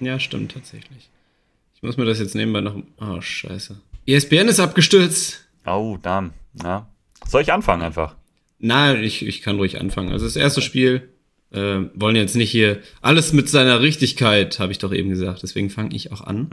Ja, 0.00 0.18
stimmt, 0.18 0.52
tatsächlich. 0.52 1.10
Ich 1.76 1.82
muss 1.82 1.96
mir 1.96 2.04
das 2.04 2.18
jetzt 2.18 2.34
nebenbei 2.34 2.60
noch. 2.60 2.74
Oh, 3.00 3.20
scheiße. 3.20 3.80
ESPN 4.06 4.48
ist 4.48 4.60
abgestürzt. 4.60 5.46
Oh, 5.64 5.96
damn. 6.02 6.32
Ja. 6.62 6.88
Soll 7.26 7.42
ich 7.42 7.52
anfangen 7.52 7.82
einfach? 7.82 8.16
Na, 8.58 8.94
ich, 8.94 9.24
ich 9.24 9.42
kann 9.42 9.56
ruhig 9.56 9.80
anfangen. 9.80 10.10
Also 10.10 10.24
das 10.24 10.36
erste 10.36 10.60
Spiel, 10.60 11.08
äh, 11.52 11.80
wollen 11.94 12.16
jetzt 12.16 12.36
nicht 12.36 12.50
hier 12.50 12.80
alles 13.00 13.32
mit 13.32 13.48
seiner 13.48 13.80
Richtigkeit, 13.80 14.58
habe 14.58 14.72
ich 14.72 14.78
doch 14.78 14.92
eben 14.92 15.10
gesagt. 15.10 15.42
Deswegen 15.42 15.70
fange 15.70 15.94
ich 15.94 16.12
auch 16.12 16.20
an. 16.20 16.50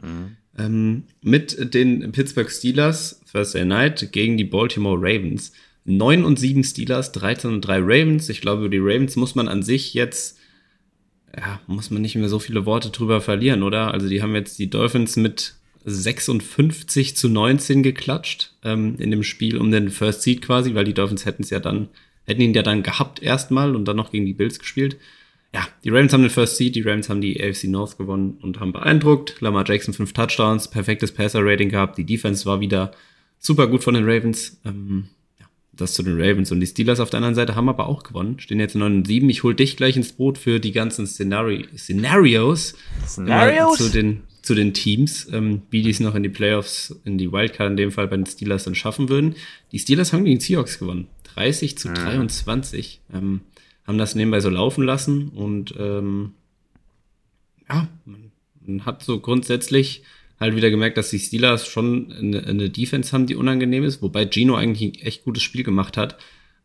Ähm, 0.57 1.03
mit 1.21 1.73
den 1.73 2.11
Pittsburgh 2.11 2.49
Steelers, 2.49 3.21
Thursday 3.31 3.65
Night, 3.65 4.11
gegen 4.11 4.37
die 4.37 4.43
Baltimore 4.43 4.97
Ravens. 4.97 5.51
9 5.85 6.25
und 6.25 6.37
7 6.37 6.63
Steelers, 6.63 7.11
13 7.13 7.51
und 7.51 7.61
3 7.61 7.77
Ravens. 7.79 8.29
Ich 8.29 8.41
glaube, 8.41 8.61
über 8.65 8.69
die 8.69 8.79
Ravens 8.79 9.15
muss 9.15 9.35
man 9.35 9.47
an 9.47 9.63
sich 9.63 9.93
jetzt, 9.93 10.37
ja, 11.35 11.61
muss 11.67 11.91
man 11.91 12.01
nicht 12.01 12.15
mehr 12.15 12.27
so 12.27 12.39
viele 12.39 12.65
Worte 12.65 12.89
drüber 12.89 13.21
verlieren, 13.21 13.63
oder? 13.63 13.93
Also 13.93 14.09
die 14.09 14.21
haben 14.21 14.35
jetzt 14.35 14.59
die 14.59 14.69
Dolphins 14.69 15.15
mit 15.15 15.53
56 15.85 17.15
zu 17.15 17.29
19 17.29 17.81
geklatscht 17.81 18.51
ähm, 18.63 18.95
in 18.99 19.09
dem 19.09 19.23
Spiel 19.23 19.57
um 19.57 19.71
den 19.71 19.89
First 19.89 20.23
Seed 20.23 20.41
quasi, 20.41 20.75
weil 20.75 20.83
die 20.83 20.93
Dolphins 20.93 21.25
hätten 21.25 21.43
es 21.43 21.49
ja 21.49 21.59
dann, 21.59 21.87
hätten 22.25 22.41
ihn 22.41 22.53
ja 22.53 22.63
dann 22.63 22.83
gehabt 22.83 23.23
erstmal 23.23 23.73
und 23.73 23.85
dann 23.85 23.95
noch 23.95 24.11
gegen 24.11 24.25
die 24.25 24.33
Bills 24.33 24.59
gespielt. 24.59 24.97
Ja, 25.53 25.67
die 25.83 25.89
Ravens 25.89 26.13
haben 26.13 26.21
den 26.21 26.29
First 26.29 26.57
Seed, 26.57 26.75
die 26.75 26.81
Ravens 26.81 27.09
haben 27.09 27.21
die 27.21 27.41
AFC 27.41 27.65
North 27.65 27.97
gewonnen 27.97 28.37
und 28.41 28.59
haben 28.59 28.73
beeindruckt. 28.73 29.39
Lamar 29.39 29.67
Jackson 29.67 29.93
fünf 29.93 30.13
Touchdowns, 30.13 30.69
perfektes 30.69 31.13
Passer-Rating 31.13 31.69
gehabt. 31.69 31.97
Die 31.97 32.03
Defense 32.05 32.45
war 32.45 32.59
wieder 32.59 32.91
super 33.39 33.67
gut 33.67 33.83
von 33.83 33.93
den 33.93 34.03
Ravens. 34.03 34.59
Ähm, 34.65 35.07
ja, 35.39 35.45
das 35.71 35.93
zu 35.93 36.03
den 36.03 36.19
Ravens 36.19 36.51
und 36.51 36.59
die 36.59 36.67
Steelers 36.67 36.99
auf 36.99 37.09
der 37.09 37.19
anderen 37.19 37.35
Seite 37.35 37.55
haben 37.55 37.69
aber 37.69 37.87
auch 37.87 38.03
gewonnen. 38.03 38.39
Stehen 38.39 38.59
jetzt 38.59 38.75
9 38.75 38.97
und 38.97 39.07
7. 39.07 39.29
Ich 39.29 39.43
hol 39.43 39.55
dich 39.55 39.77
gleich 39.77 39.95
ins 39.95 40.11
Boot 40.11 40.37
für 40.37 40.59
die 40.59 40.73
ganzen 40.73 41.07
Szenari 41.07 41.65
Szenarios. 41.77 42.75
Szenarios? 43.05 43.79
Äh, 43.79 43.83
Zu 43.83 43.89
den, 43.89 44.23
zu 44.41 44.53
den 44.53 44.73
Teams, 44.73 45.27
ähm, 45.31 45.61
wie 45.71 45.81
die 45.81 45.89
es 45.89 46.01
noch 46.01 46.15
in 46.15 46.23
die 46.23 46.29
Playoffs, 46.29 46.99
in 47.05 47.17
die 47.17 47.31
Wildcard 47.31 47.71
in 47.71 47.77
dem 47.77 47.91
Fall 47.91 48.07
bei 48.09 48.17
den 48.17 48.25
Steelers 48.25 48.65
dann 48.65 48.75
schaffen 48.75 49.07
würden. 49.07 49.35
Die 49.71 49.79
Steelers 49.79 50.11
haben 50.11 50.25
gegen 50.25 50.39
die 50.39 50.45
Seahawks 50.45 50.77
gewonnen. 50.77 51.07
30 51.35 51.77
zu 51.77 51.87
23. 51.93 52.99
Ähm, 53.13 53.41
haben 53.87 53.97
das 53.97 54.15
nebenbei 54.15 54.41
so 54.41 54.49
laufen 54.49 54.83
lassen 54.83 55.29
und 55.29 55.73
ähm, 55.79 56.33
ja, 57.69 57.87
man, 58.05 58.85
hat 58.85 59.01
so 59.01 59.19
grundsätzlich 59.19 60.03
halt 60.39 60.55
wieder 60.55 60.69
gemerkt, 60.69 60.97
dass 60.97 61.09
die 61.09 61.19
Steelers 61.19 61.65
schon 61.67 62.11
eine, 62.11 62.45
eine 62.45 62.69
Defense 62.69 63.13
haben, 63.13 63.25
die 63.25 63.35
unangenehm 63.35 63.85
ist, 63.85 64.01
wobei 64.01 64.27
Gino 64.29 64.55
eigentlich 64.55 64.99
ein 64.99 65.01
echt 65.01 65.23
gutes 65.23 65.41
Spiel 65.41 65.63
gemacht 65.63 65.95
hat. 65.95 66.17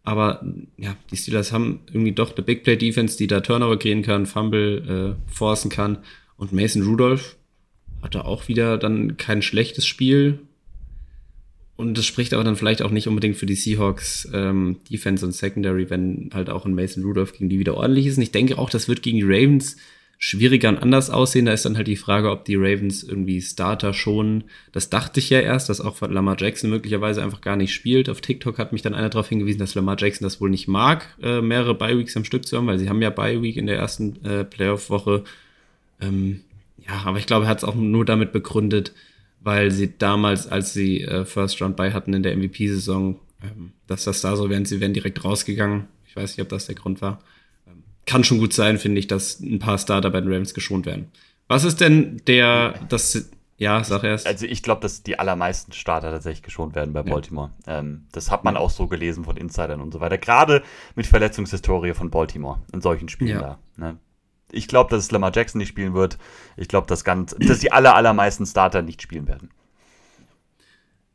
Aber 0.03 0.45
ja, 0.77 0.97
die 1.13 1.17
Steelers 1.17 1.53
haben 1.53 1.81
irgendwie 1.87 2.11
doch 2.11 2.35
eine 2.35 2.45
Big 2.45 2.65
Play 2.65 2.77
Defense, 2.77 3.17
die 3.17 3.29
da 3.29 3.41
Turnover 3.41 3.79
kriegen 3.79 4.03
kann, 4.03 4.27
Fumble 4.27 5.17
äh, 5.17 5.33
forcen 5.33 5.71
kann. 5.71 5.99
Und 6.37 6.53
Mason 6.53 6.83
Rudolph 6.83 7.37
hatte 8.03 8.25
auch 8.25 8.49
wieder 8.49 8.79
dann 8.79 9.17
kein 9.17 9.43
schlechtes 9.43 9.87
Spiel. 9.87 10.41
Und 11.77 11.97
das 11.97 12.05
spricht 12.05 12.35
aber 12.35 12.45
dann 12.45 12.57
vielleicht 12.57 12.83
auch 12.83 12.91
nicht 12.91 13.09
unbedingt 13.09 13.37
für 13.37 13.47
die 13.47 13.55
Seahawks 13.55 14.29
ähm, 14.33 14.77
Defense 14.91 15.25
und 15.25 15.33
Secondary, 15.33 15.89
wenn 15.91 16.31
halt 16.35 16.51
auch 16.51 16.67
ein 16.67 16.75
Mason 16.75 17.03
Rudolph 17.03 17.33
gegen 17.33 17.49
die 17.49 17.59
wieder 17.59 17.77
ordentlich 17.77 18.07
ist. 18.07 18.19
Und 18.19 18.23
ich 18.23 18.31
denke 18.31 18.59
auch, 18.59 18.71
das 18.71 18.89
wird 18.89 19.03
gegen 19.03 19.19
die 19.19 19.25
Ravens 19.25 19.77
schwieriger 20.25 20.69
und 20.69 20.79
anders 20.79 21.11
aussehen. 21.11 21.47
Da 21.47 21.53
ist 21.53 21.65
dann 21.65 21.77
halt 21.77 21.89
die 21.89 21.97
Frage, 21.97 22.31
ob 22.31 22.45
die 22.45 22.55
Ravens 22.55 23.03
irgendwie 23.03 23.41
Starter 23.41 23.93
schon. 23.93 24.45
Das 24.71 24.89
dachte 24.89 25.19
ich 25.19 25.31
ja 25.31 25.41
erst, 25.41 25.69
dass 25.69 25.81
auch 25.81 26.01
Lamar 26.01 26.37
Jackson 26.39 26.71
möglicherweise 26.71 27.25
einfach 27.25 27.41
gar 27.41 27.57
nicht 27.57 27.75
spielt. 27.75 28.09
Auf 28.09 28.21
TikTok 28.21 28.59
hat 28.59 28.73
mich 28.73 28.83
dann 28.83 28.95
einer 28.95 29.09
darauf 29.09 29.29
hingewiesen, 29.29 29.59
dass 29.59 29.75
Lamar 29.75 29.97
Jackson 29.99 30.25
das 30.25 30.41
wohl 30.41 30.51
nicht 30.51 30.69
mag, 30.69 31.09
äh, 31.21 31.41
mehrere 31.41 31.75
Bye-Weeks 31.75 32.17
am 32.17 32.25
Stück 32.25 32.47
zu 32.47 32.57
haben, 32.57 32.69
weil 32.69 32.79
sie 32.79 32.89
haben 32.89 33.03
ja 33.03 33.11
Bye-Week 33.11 33.57
in 33.57 33.67
der 33.67 33.79
ersten 33.79 34.25
äh, 34.25 34.45
Playoff-Woche. 34.45 35.25
Ähm, 36.01 36.43
ja, 36.87 37.03
aber 37.05 37.19
ich 37.19 37.27
glaube, 37.27 37.47
er 37.47 37.49
hat 37.49 37.59
es 37.59 37.65
auch 37.65 37.75
nur 37.75 38.05
damit 38.05 38.33
begründet, 38.33 38.93
weil 39.43 39.71
sie 39.71 39.97
damals, 39.97 40.47
als 40.47 40.73
sie 40.73 41.03
äh, 41.03 41.25
First 41.25 41.61
Round 41.61 41.77
bei 41.77 41.93
hatten 41.93 42.15
in 42.15 42.23
der 42.23 42.37
MVP-Saison, 42.37 43.19
ähm, 43.43 43.73
dass 43.87 44.05
das 44.05 44.21
da 44.21 44.37
so 44.37 44.49
wären, 44.51 44.65
sie 44.65 44.81
wären 44.81 44.95
direkt 44.95 45.25
rausgegangen. 45.25 45.89
Ich 46.07 46.17
weiß 46.17 46.37
nicht, 46.37 46.43
ob 46.43 46.49
das 46.49 46.67
der 46.67 46.75
Grund 46.75 47.01
war. 47.03 47.21
Ähm, 47.67 47.83
kann 48.07 48.25
schon 48.25 48.39
gut 48.39 48.53
sein, 48.53 48.79
finde 48.79 48.99
ich, 48.99 49.07
dass 49.07 49.41
ein 49.41 49.59
paar 49.59 49.79
Starter 49.79 50.11
bei 50.11 50.21
den 50.21 50.31
Ravens 50.31 50.55
geschont 50.55 50.87
werden. 50.87 51.11
Was 51.49 51.65
ist 51.65 51.81
denn 51.81 52.23
der, 52.27 52.75
das, 52.89 53.31
ja, 53.59 53.83
sag 53.85 54.05
erst. 54.05 54.27
Also 54.27 54.47
ich 54.47 54.63
glaube, 54.63 54.81
dass 54.81 55.03
die 55.03 55.19
allermeisten 55.19 55.73
Starter 55.73 56.11
tatsächlich 56.11 56.43
geschont 56.43 56.75
werden 56.75 56.93
bei 56.93 57.03
Baltimore. 57.03 57.51
Ähm, 57.67 58.07
das 58.13 58.31
hat 58.31 58.45
man 58.45 58.57
auch 58.57 58.71
so 58.71 58.87
gelesen 58.87 59.25
von 59.25 59.37
Insidern 59.37 59.81
und 59.81 59.93
so 59.93 60.01
weiter. 60.01 60.19
Gerade 60.19 60.63
mit 60.95 61.07
Verletzungshistorie 61.07 61.95
von 61.95 62.11
Baltimore 62.11 62.61
in 62.73 62.81
solchen 62.81 63.09
Spielen 63.09 63.31
Ja. 63.31 63.41
da. 63.41 63.59
Ne? 63.77 63.99
Ich 64.53 64.69
glaube, 64.69 64.91
dass 64.91 65.05
es 65.05 65.11
Lamar 65.11 65.33
Jackson 65.35 65.59
nicht 65.59 65.69
spielen 65.69 65.95
wird. 65.95 66.19
Ich 66.57 66.69
glaube, 66.69 66.87
dass, 66.87 67.05
ganz, 67.05 67.35
dass 67.39 67.59
die 67.59 67.73
aller, 67.73 67.97
allermeisten 67.97 68.47
Starter 68.47 68.83
nicht 68.83 69.03
spielen 69.03 69.27
werden. 69.27 69.51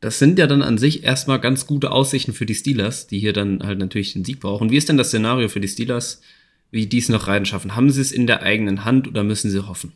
Das 0.00 0.18
sind 0.18 0.38
ja 0.38 0.46
dann 0.46 0.62
an 0.62 0.78
sich 0.78 1.02
erstmal 1.02 1.40
ganz 1.40 1.66
gute 1.66 1.90
Aussichten 1.90 2.32
für 2.32 2.46
die 2.46 2.54
Steelers, 2.54 3.06
die 3.06 3.18
hier 3.18 3.32
dann 3.32 3.62
halt 3.64 3.78
natürlich 3.78 4.12
den 4.12 4.24
Sieg 4.24 4.40
brauchen. 4.40 4.70
Wie 4.70 4.76
ist 4.76 4.88
denn 4.88 4.96
das 4.96 5.08
Szenario 5.08 5.48
für 5.48 5.60
die 5.60 5.68
Steelers, 5.68 6.20
wie 6.70 6.86
die 6.86 6.98
es 6.98 7.08
noch 7.08 7.26
reinschaffen? 7.26 7.74
Haben 7.74 7.90
sie 7.90 8.00
es 8.00 8.12
in 8.12 8.26
der 8.26 8.42
eigenen 8.42 8.84
Hand 8.84 9.08
oder 9.08 9.24
müssen 9.24 9.50
sie 9.50 9.66
hoffen? 9.66 9.92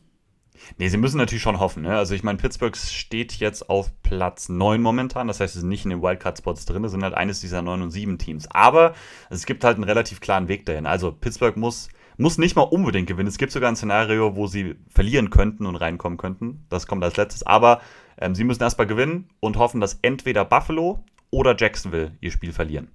Nee, 0.79 0.89
sie 0.89 0.97
müssen 0.97 1.19
natürlich 1.19 1.43
schon 1.43 1.61
hoffen. 1.61 1.83
Ne? 1.83 1.97
Also 1.97 2.15
ich 2.15 2.23
meine, 2.23 2.39
Pittsburgh 2.39 2.77
steht 2.77 3.35
jetzt 3.35 3.69
auf 3.69 3.91
Platz 4.03 4.49
9 4.49 4.81
momentan. 4.81 5.29
Das 5.29 5.41
heißt, 5.41 5.55
sie 5.55 5.61
sind 5.61 5.69
nicht 5.69 5.85
in 5.85 5.91
den 5.91 6.03
Wildcard-Spots 6.03 6.65
drin, 6.65 6.89
sind 6.89 7.03
halt 7.03 7.15
eines 7.15 7.41
dieser 7.41 7.63
9 7.63 7.83
und 7.83 7.91
7 7.91 8.19
Teams. 8.19 8.49
Aber 8.51 8.95
es 9.31 9.47
gibt 9.47 9.65
halt 9.65 9.77
einen 9.77 9.85
relativ 9.85 10.21
klaren 10.21 10.49
Weg 10.49 10.67
dahin. 10.67 10.87
Also 10.87 11.13
Pittsburgh 11.13 11.57
muss, 11.57 11.89
muss 12.17 12.39
nicht 12.39 12.57
mal 12.57 12.63
unbedingt 12.63 13.09
gewinnen. 13.09 13.29
Es 13.29 13.39
gibt 13.39 13.53
sogar 13.53 13.71
ein 13.71 13.77
Szenario, 13.77 14.37
wo 14.37 14.47
sie 14.47 14.77
verlieren 14.89 15.31
könnten 15.31 15.67
und 15.67 15.77
reinkommen 15.77 16.19
könnten. 16.19 16.67
Das 16.69 16.87
kommt 16.87 17.03
als 17.05 17.17
letztes. 17.17 17.45
Aber 17.45 17.81
ähm, 18.19 18.35
sie 18.35 18.45
müssen 18.45 18.63
erstmal 18.63 18.87
gewinnen 18.87 19.29
und 19.41 19.57
hoffen, 19.57 19.81
dass 19.81 19.99
entweder 20.03 20.45
Buffalo 20.45 21.05
oder 21.31 21.57
Jacksonville 21.57 22.13
ihr 22.21 22.31
Spiel 22.31 22.53
verlieren. 22.53 22.89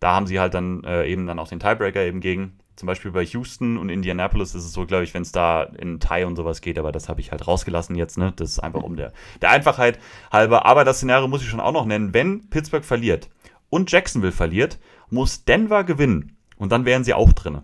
Da 0.00 0.14
haben 0.14 0.26
sie 0.26 0.40
halt 0.40 0.54
dann 0.54 0.84
äh, 0.84 1.06
eben 1.06 1.26
dann 1.26 1.38
auch 1.38 1.48
den 1.48 1.60
Tiebreaker 1.60 2.02
eben 2.02 2.20
gegen. 2.20 2.58
Zum 2.76 2.88
Beispiel 2.88 3.12
bei 3.12 3.22
Houston 3.22 3.78
und 3.78 3.88
Indianapolis 3.88 4.54
ist 4.54 4.64
es 4.64 4.72
so, 4.72 4.84
glaube 4.84 5.04
ich, 5.04 5.14
wenn 5.14 5.22
es 5.22 5.30
da 5.30 5.62
in 5.62 6.00
Tie 6.00 6.24
und 6.24 6.34
sowas 6.34 6.60
geht, 6.60 6.76
aber 6.76 6.90
das 6.90 7.08
habe 7.08 7.20
ich 7.20 7.30
halt 7.30 7.46
rausgelassen 7.46 7.94
jetzt, 7.94 8.18
ne? 8.18 8.32
Das 8.34 8.50
ist 8.50 8.58
einfach 8.58 8.82
um 8.82 8.96
der, 8.96 9.12
der 9.40 9.50
Einfachheit 9.50 10.00
halber. 10.32 10.66
Aber 10.66 10.84
das 10.84 10.96
Szenario 10.96 11.28
muss 11.28 11.42
ich 11.42 11.48
schon 11.48 11.60
auch 11.60 11.72
noch 11.72 11.86
nennen. 11.86 12.12
Wenn 12.12 12.50
Pittsburgh 12.50 12.84
verliert 12.84 13.30
und 13.70 13.92
Jacksonville 13.92 14.32
verliert, 14.32 14.80
muss 15.08 15.44
Denver 15.44 15.84
gewinnen. 15.84 16.36
Und 16.56 16.72
dann 16.72 16.84
wären 16.84 17.04
sie 17.04 17.14
auch 17.14 17.32
drin. 17.32 17.62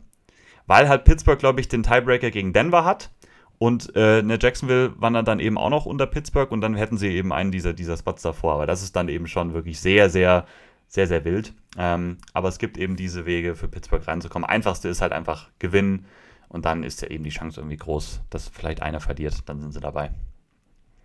Weil 0.70 0.88
halt 0.88 1.02
Pittsburgh, 1.02 1.40
glaube 1.40 1.60
ich, 1.60 1.66
den 1.66 1.82
Tiebreaker 1.82 2.30
gegen 2.30 2.52
Denver 2.52 2.84
hat. 2.84 3.10
Und 3.58 3.92
äh, 3.96 4.22
ne 4.22 4.38
Jacksonville 4.40 4.94
wandert 4.98 5.26
dann 5.26 5.40
eben 5.40 5.58
auch 5.58 5.68
noch 5.68 5.84
unter 5.84 6.06
Pittsburgh 6.06 6.50
und 6.52 6.60
dann 6.60 6.76
hätten 6.76 6.96
sie 6.96 7.08
eben 7.08 7.32
einen 7.32 7.50
dieser, 7.50 7.72
dieser 7.72 7.96
Spots 7.96 8.22
davor. 8.22 8.54
Aber 8.54 8.66
das 8.66 8.82
ist 8.82 8.94
dann 8.94 9.08
eben 9.08 9.26
schon 9.26 9.52
wirklich 9.52 9.80
sehr, 9.80 10.08
sehr 10.08 10.46
sehr, 10.86 11.06
sehr 11.06 11.24
wild. 11.24 11.54
Ähm, 11.76 12.18
aber 12.32 12.48
es 12.48 12.58
gibt 12.58 12.76
eben 12.76 12.96
diese 12.96 13.24
Wege 13.24 13.54
für 13.54 13.68
Pittsburgh 13.68 14.06
reinzukommen. 14.06 14.48
Einfachste 14.48 14.88
ist 14.88 15.00
halt 15.00 15.12
einfach 15.12 15.48
gewinnen 15.58 16.04
und 16.48 16.64
dann 16.64 16.82
ist 16.82 17.00
ja 17.00 17.08
eben 17.08 17.22
die 17.24 17.30
Chance 17.30 17.60
irgendwie 17.60 17.76
groß, 17.76 18.20
dass 18.28 18.48
vielleicht 18.48 18.82
einer 18.82 19.00
verliert, 19.00 19.48
dann 19.48 19.60
sind 19.60 19.72
sie 19.72 19.80
dabei. 19.80 20.10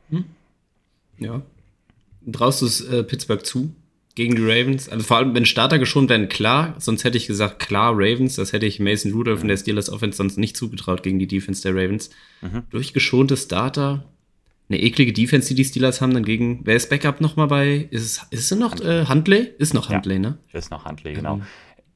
Hm. 0.10 0.26
Ja. 1.20 1.42
Traust 2.32 2.62
du 2.62 2.66
es 2.66 2.82
äh, 2.82 3.04
Pittsburgh 3.04 3.46
zu 3.46 3.76
gegen 4.16 4.36
die 4.36 4.44
Ravens? 4.44 4.90
Also 4.90 5.04
vor 5.04 5.18
allem, 5.18 5.36
wenn 5.36 5.46
Starter 5.46 5.78
geschont 5.78 6.10
werden, 6.10 6.30
klar. 6.30 6.76
Sonst 6.80 7.04
hätte 7.04 7.18
ich 7.18 7.28
gesagt, 7.28 7.60
klar, 7.60 7.94
Ravens. 7.94 8.36
Das 8.36 8.54
hätte 8.54 8.66
ich 8.66 8.80
Mason 8.80 9.12
Rudolph 9.14 9.42
in 9.42 9.50
der 9.50 9.58
Steelers 9.58 9.90
Offense 9.90 10.18
sonst 10.18 10.38
nicht 10.38 10.58
zugetraut 10.58 11.04
gegen 11.04 11.20
die 11.20 11.28
Defense 11.28 11.62
der 11.62 11.74
Ravens. 11.74 12.10
Mhm. 12.42 12.64
Durch 12.70 12.94
geschonte 12.94 13.38
Starter 13.38 14.06
eine 14.68 14.82
eklige 14.82 15.14
Defense, 15.14 15.50
die 15.50 15.56
die 15.56 15.66
Steelers 15.66 16.02
haben, 16.02 16.14
dann 16.14 16.24
gegen, 16.24 16.62
wer 16.64 16.76
ist 16.76 16.90
Backup 16.90 17.22
nochmal 17.22 17.48
bei, 17.48 17.88
ist 17.92 18.04
es, 18.04 18.28
ist 18.32 18.52
es 18.52 18.58
noch 18.58 18.72
Huntley? 18.72 19.02
Äh, 19.02 19.06
Huntley? 19.06 19.54
Ist 19.60 19.74
noch 19.74 19.90
Huntley, 19.90 20.16
ja, 20.16 20.20
ne? 20.20 20.38
Ist 20.54 20.72
noch 20.72 20.86
Huntley, 20.86 21.14
genau. 21.14 21.36
Ähm, 21.36 21.44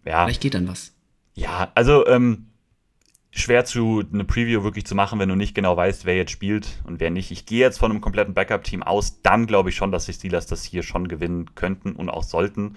ja. 0.05 0.25
Vielleicht 0.25 0.41
geht 0.41 0.53
dann 0.53 0.67
was. 0.67 0.93
Ja, 1.33 1.71
also, 1.73 2.05
ähm, 2.05 2.48
schwer 3.31 3.65
zu 3.65 4.03
eine 4.11 4.23
Preview 4.23 4.63
wirklich 4.63 4.85
zu 4.85 4.95
machen, 4.95 5.19
wenn 5.19 5.29
du 5.29 5.35
nicht 5.35 5.53
genau 5.53 5.77
weißt, 5.77 6.05
wer 6.05 6.15
jetzt 6.15 6.31
spielt 6.31 6.81
und 6.85 6.99
wer 6.99 7.11
nicht. 7.11 7.31
Ich 7.31 7.45
gehe 7.45 7.59
jetzt 7.59 7.77
von 7.77 7.91
einem 7.91 8.01
kompletten 8.01 8.33
Backup-Team 8.33 8.83
aus, 8.83 9.21
dann 9.21 9.45
glaube 9.45 9.69
ich 9.69 9.75
schon, 9.75 9.91
dass 9.91 10.05
die 10.05 10.13
Steelers 10.13 10.47
das 10.47 10.63
hier 10.63 10.83
schon 10.83 11.07
gewinnen 11.07 11.53
könnten 11.55 11.93
und 11.93 12.09
auch 12.09 12.23
sollten. 12.23 12.75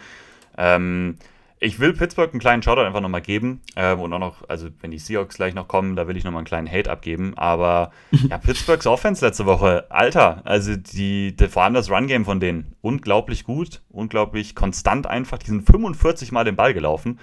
Ähm, 0.59 1.17
ich 1.65 1.79
will 1.79 1.93
Pittsburgh 1.93 2.33
einen 2.33 2.41
kleinen 2.41 2.61
Shoutout 2.61 2.83
einfach 2.83 3.01
nochmal 3.01 3.23
geben. 3.23 3.61
Ähm, 3.77 4.01
und 4.01 4.13
auch 4.13 4.19
noch, 4.19 4.49
also 4.49 4.69
wenn 4.81 4.91
die 4.91 4.99
Seahawks 4.99 5.37
gleich 5.37 5.55
noch 5.55 5.69
kommen, 5.69 5.95
da 5.95 6.09
will 6.09 6.17
ich 6.17 6.25
nochmal 6.25 6.41
einen 6.41 6.47
kleinen 6.47 6.71
Hate 6.71 6.91
abgeben. 6.91 7.35
Aber 7.37 7.93
ja, 8.29 8.37
Pittsburghs 8.39 8.87
Offense 8.87 9.25
letzte 9.25 9.47
Woche, 9.47 9.87
Alter, 9.89 10.43
also 10.45 10.75
die, 10.75 11.37
die 11.37 11.49
vor 11.49 11.63
allem 11.63 11.75
das 11.75 11.89
Run-Game 11.89 12.25
von 12.25 12.41
denen, 12.41 12.75
unglaublich 12.81 13.45
gut, 13.45 13.81
unglaublich 13.91 14.57
konstant 14.57 15.07
einfach. 15.07 15.39
Die 15.39 15.51
sind 15.51 15.65
45 15.65 16.33
Mal 16.33 16.45
den 16.45 16.57
Ball 16.57 16.75
gelaufen. 16.75 17.21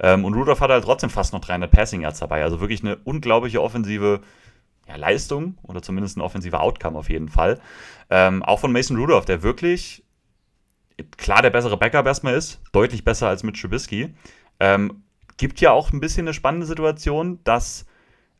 Ähm, 0.00 0.24
und 0.24 0.34
Rudolph 0.34 0.60
hat 0.60 0.70
halt 0.70 0.84
trotzdem 0.84 1.10
fast 1.10 1.32
noch 1.32 1.40
300 1.40 1.70
Passing 1.70 2.02
Yards 2.02 2.20
dabei. 2.20 2.42
Also 2.42 2.60
wirklich 2.60 2.82
eine 2.82 2.96
unglaubliche 2.96 3.62
offensive 3.62 4.20
ja, 4.88 4.96
Leistung 4.96 5.58
oder 5.62 5.82
zumindest 5.82 6.16
ein 6.16 6.20
offensiver 6.20 6.60
Outcome 6.60 6.98
auf 6.98 7.08
jeden 7.08 7.28
Fall. 7.28 7.60
Ähm, 8.10 8.42
auch 8.42 8.60
von 8.60 8.72
Mason 8.72 8.96
Rudolph, 8.96 9.24
der 9.24 9.42
wirklich 9.42 10.04
klar 11.16 11.42
der 11.42 11.50
bessere 11.50 11.76
Backup 11.76 12.06
erstmal 12.06 12.34
ist, 12.34 12.60
deutlich 12.72 13.04
besser 13.04 13.28
als 13.28 13.42
mit 13.42 13.60
Trubisky. 13.60 14.14
Ähm, 14.60 15.02
gibt 15.36 15.60
ja 15.60 15.72
auch 15.72 15.92
ein 15.92 16.00
bisschen 16.00 16.26
eine 16.26 16.34
spannende 16.34 16.66
Situation, 16.66 17.40
dass 17.44 17.86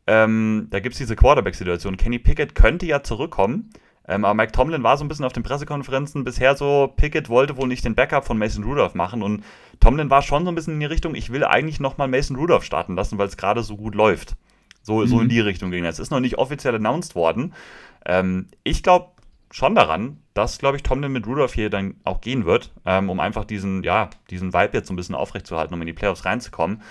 ähm, 0.05 0.67
da 0.69 0.79
gibt 0.79 0.93
es 0.93 0.99
diese 0.99 1.15
Quarterback-Situation. 1.15 1.97
Kenny 1.97 2.19
Pickett 2.19 2.55
könnte 2.55 2.85
ja 2.85 3.03
zurückkommen, 3.03 3.69
ähm, 4.07 4.25
aber 4.25 4.33
Mike 4.33 4.51
Tomlin 4.51 4.83
war 4.83 4.97
so 4.97 5.05
ein 5.05 5.07
bisschen 5.07 5.25
auf 5.25 5.33
den 5.33 5.43
Pressekonferenzen 5.43 6.23
bisher 6.23 6.55
so, 6.55 6.91
Pickett 6.95 7.29
wollte 7.29 7.57
wohl 7.57 7.67
nicht 7.67 7.85
den 7.85 7.95
Backup 7.95 8.25
von 8.25 8.37
Mason 8.37 8.63
Rudolph 8.63 8.95
machen 8.95 9.21
und 9.21 9.43
Tomlin 9.79 10.09
war 10.09 10.21
schon 10.21 10.43
so 10.45 10.51
ein 10.51 10.55
bisschen 10.55 10.73
in 10.73 10.79
die 10.79 10.85
Richtung, 10.85 11.15
ich 11.15 11.31
will 11.31 11.43
eigentlich 11.43 11.79
nochmal 11.79 12.07
Mason 12.07 12.35
Rudolph 12.35 12.63
starten 12.63 12.95
lassen, 12.95 13.17
weil 13.17 13.27
es 13.27 13.37
gerade 13.37 13.63
so 13.63 13.77
gut 13.77 13.95
läuft. 13.95 14.35
So, 14.81 14.99
mhm. 14.99 15.07
so 15.07 15.19
in 15.19 15.25
mhm. 15.25 15.29
die 15.29 15.39
Richtung 15.39 15.71
ging 15.71 15.85
es. 15.85 15.99
Ist 15.99 16.11
noch 16.11 16.19
nicht 16.19 16.37
offiziell 16.37 16.75
announced 16.75 17.15
worden. 17.15 17.53
Ähm, 18.05 18.47
ich 18.63 18.83
glaube, 18.83 19.07
schon 19.49 19.75
daran, 19.75 20.17
dass, 20.33 20.57
glaube 20.57 20.77
ich, 20.77 20.83
Tomlin 20.83 21.11
mit 21.11 21.25
Rudolph 21.25 21.53
hier 21.53 21.69
dann 21.69 21.95
auch 22.03 22.21
gehen 22.21 22.45
wird, 22.45 22.71
ähm, 22.85 23.09
um 23.09 23.19
einfach 23.19 23.45
diesen, 23.45 23.83
ja, 23.83 24.09
diesen 24.29 24.53
Vibe 24.53 24.77
jetzt 24.77 24.87
so 24.87 24.93
ein 24.93 24.97
bisschen 24.97 25.15
aufrechtzuerhalten, 25.15 25.73
um 25.73 25.81
in 25.81 25.87
die 25.87 25.93
Playoffs 25.93 26.25
reinzukommen. 26.25 26.81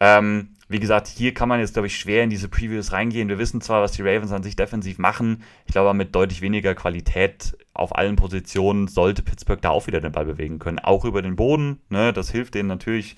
Ähm, 0.00 0.56
wie 0.70 0.78
gesagt, 0.78 1.08
hier 1.08 1.34
kann 1.34 1.48
man 1.48 1.58
jetzt, 1.58 1.72
glaube 1.72 1.88
ich, 1.88 1.98
schwer 1.98 2.22
in 2.22 2.30
diese 2.30 2.48
Previews 2.48 2.92
reingehen. 2.92 3.28
Wir 3.28 3.40
wissen 3.40 3.60
zwar, 3.60 3.82
was 3.82 3.90
die 3.90 4.02
Ravens 4.02 4.30
an 4.30 4.44
sich 4.44 4.54
defensiv 4.54 4.98
machen, 4.98 5.42
ich 5.66 5.72
glaube, 5.72 5.92
mit 5.94 6.14
deutlich 6.14 6.42
weniger 6.42 6.76
Qualität 6.76 7.58
auf 7.74 7.96
allen 7.96 8.14
Positionen 8.14 8.86
sollte 8.86 9.22
Pittsburgh 9.22 9.60
da 9.60 9.70
auch 9.70 9.88
wieder 9.88 10.00
den 10.00 10.12
Ball 10.12 10.26
bewegen 10.26 10.60
können. 10.60 10.78
Auch 10.78 11.04
über 11.04 11.22
den 11.22 11.34
Boden, 11.34 11.80
ne? 11.88 12.12
das 12.12 12.30
hilft 12.30 12.54
denen 12.54 12.68
natürlich, 12.68 13.16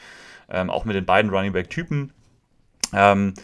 ähm, 0.49 0.71
auch 0.71 0.87
mit 0.87 0.97
den 0.97 1.05
beiden 1.05 1.31
Running 1.31 1.53
Back-Typen. 1.53 2.15
Ähm, 2.95 3.35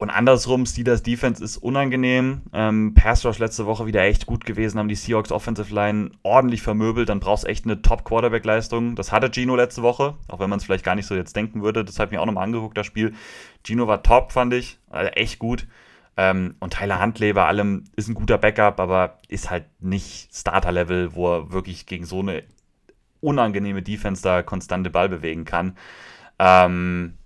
und 0.00 0.10
andersrum, 0.10 0.64
Steelers 0.64 1.02
Defense 1.02 1.42
ist 1.42 1.56
unangenehm. 1.56 2.42
Ähm, 2.52 2.94
Pass 2.94 3.26
Rush 3.26 3.40
letzte 3.40 3.66
Woche 3.66 3.86
wieder 3.86 4.04
echt 4.04 4.26
gut 4.26 4.44
gewesen, 4.44 4.78
haben 4.78 4.88
die 4.88 4.94
Seahawks 4.94 5.32
Offensive 5.32 5.74
Line 5.74 6.12
ordentlich 6.22 6.62
vermöbelt. 6.62 7.08
Dann 7.08 7.18
brauchst 7.18 7.42
du 7.44 7.48
echt 7.48 7.64
eine 7.64 7.82
Top-Quarterback-Leistung. 7.82 8.94
Das 8.94 9.10
hatte 9.10 9.28
Gino 9.32 9.56
letzte 9.56 9.82
Woche, 9.82 10.14
auch 10.28 10.38
wenn 10.38 10.48
man 10.48 10.60
es 10.60 10.64
vielleicht 10.64 10.84
gar 10.84 10.94
nicht 10.94 11.06
so 11.06 11.16
jetzt 11.16 11.34
denken 11.34 11.64
würde. 11.64 11.84
Das 11.84 11.98
habe 11.98 12.08
ich 12.08 12.12
mir 12.12 12.20
auch 12.20 12.26
nochmal 12.26 12.44
angeguckt, 12.44 12.78
das 12.78 12.86
Spiel. 12.86 13.12
Gino 13.66 13.88
war 13.88 14.04
top, 14.04 14.30
fand 14.30 14.54
ich. 14.54 14.78
Also 14.88 15.10
echt 15.10 15.40
gut. 15.40 15.66
Ähm, 16.16 16.54
und 16.60 16.74
Tyler 16.74 17.02
Huntley 17.02 17.32
bei 17.32 17.46
allem 17.46 17.82
ist 17.96 18.06
ein 18.06 18.14
guter 18.14 18.38
Backup, 18.38 18.78
aber 18.78 19.18
ist 19.26 19.50
halt 19.50 19.64
nicht 19.80 20.32
Starter-Level, 20.32 21.16
wo 21.16 21.28
er 21.34 21.52
wirklich 21.52 21.86
gegen 21.86 22.04
so 22.04 22.20
eine 22.20 22.44
unangenehme 23.20 23.82
Defense 23.82 24.22
da 24.22 24.44
konstante 24.44 24.90
Ball 24.90 25.08
bewegen 25.08 25.44
kann. 25.44 25.76
Ähm, 26.38 27.17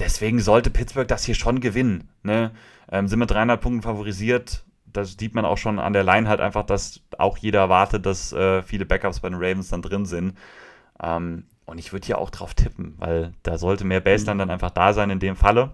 deswegen 0.00 0.40
sollte 0.40 0.70
Pittsburgh 0.70 1.06
das 1.06 1.24
hier 1.24 1.34
schon 1.34 1.60
gewinnen. 1.60 2.08
Ne? 2.22 2.50
Ähm, 2.90 3.06
sind 3.06 3.18
mit 3.18 3.30
300 3.30 3.60
Punkten 3.60 3.82
favorisiert. 3.82 4.64
Das 4.86 5.16
sieht 5.18 5.34
man 5.34 5.44
auch 5.44 5.58
schon 5.58 5.78
an 5.78 5.92
der 5.92 6.02
Line 6.02 6.28
halt 6.28 6.40
einfach, 6.40 6.64
dass 6.64 7.00
auch 7.18 7.38
jeder 7.38 7.60
erwartet, 7.60 8.06
dass 8.06 8.32
äh, 8.32 8.62
viele 8.62 8.86
Backups 8.86 9.20
bei 9.20 9.28
den 9.28 9.38
Ravens 9.38 9.68
dann 9.68 9.82
drin 9.82 10.06
sind. 10.06 10.36
Ähm, 11.00 11.44
und 11.66 11.78
ich 11.78 11.92
würde 11.92 12.06
hier 12.06 12.18
auch 12.18 12.30
drauf 12.30 12.54
tippen, 12.54 12.94
weil 12.98 13.32
da 13.44 13.56
sollte 13.56 13.84
mehr 13.84 14.00
Baseline 14.00 14.34
mhm. 14.34 14.38
dann 14.40 14.50
einfach 14.50 14.70
da 14.70 14.92
sein 14.92 15.10
in 15.10 15.20
dem 15.20 15.36
Falle. 15.36 15.72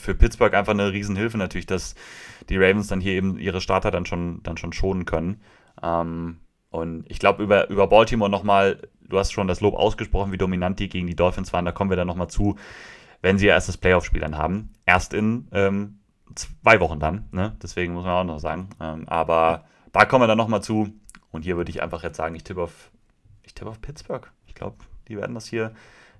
Für 0.00 0.14
Pittsburgh 0.14 0.54
einfach 0.54 0.72
eine 0.72 0.92
Riesenhilfe 0.92 1.38
natürlich, 1.38 1.66
dass 1.66 1.94
die 2.48 2.56
Ravens 2.56 2.88
dann 2.88 3.00
hier 3.00 3.12
eben 3.12 3.38
ihre 3.38 3.60
Starter 3.60 3.90
dann 3.90 4.06
schon, 4.06 4.42
dann 4.42 4.56
schon 4.56 4.72
schonen 4.72 5.04
können. 5.04 5.40
Ähm, 5.82 6.38
und 6.70 7.04
ich 7.08 7.18
glaube, 7.18 7.42
über, 7.42 7.68
über 7.68 7.86
Baltimore 7.86 8.30
nochmal, 8.30 8.88
du 9.08 9.18
hast 9.18 9.32
schon 9.32 9.46
das 9.46 9.60
Lob 9.60 9.74
ausgesprochen, 9.74 10.32
wie 10.32 10.38
dominant 10.38 10.78
die 10.78 10.88
gegen 10.88 11.06
die 11.06 11.16
Dolphins 11.16 11.52
waren, 11.52 11.64
da 11.64 11.72
kommen 11.72 11.90
wir 11.90 11.96
dann 11.96 12.06
nochmal 12.06 12.28
zu 12.28 12.56
wenn 13.22 13.38
sie 13.38 13.46
ihr 13.46 13.52
erstes 13.52 13.78
Playoff-Spiel 13.78 14.20
dann 14.20 14.36
haben. 14.36 14.70
Erst 14.84 15.14
in 15.14 15.48
ähm, 15.52 16.00
zwei 16.34 16.80
Wochen 16.80 16.98
dann, 16.98 17.28
ne? 17.32 17.56
deswegen 17.62 17.94
muss 17.94 18.04
man 18.04 18.14
auch 18.14 18.24
noch 18.24 18.40
sagen. 18.40 18.68
Ähm, 18.80 19.08
aber 19.08 19.64
da 19.92 20.04
kommen 20.04 20.22
wir 20.22 20.26
dann 20.26 20.38
nochmal 20.38 20.62
zu. 20.62 20.92
Und 21.30 21.44
hier 21.44 21.56
würde 21.56 21.70
ich 21.70 21.82
einfach 21.82 22.02
jetzt 22.02 22.16
sagen, 22.16 22.34
ich 22.34 22.44
tippe 22.44 22.62
auf, 22.62 22.90
ich 23.42 23.54
tippe 23.54 23.70
auf 23.70 23.80
Pittsburgh. 23.80 24.30
Ich 24.46 24.54
glaube, 24.54 24.76
die 25.08 25.16
werden 25.16 25.34
das 25.34 25.46
hier, 25.46 25.72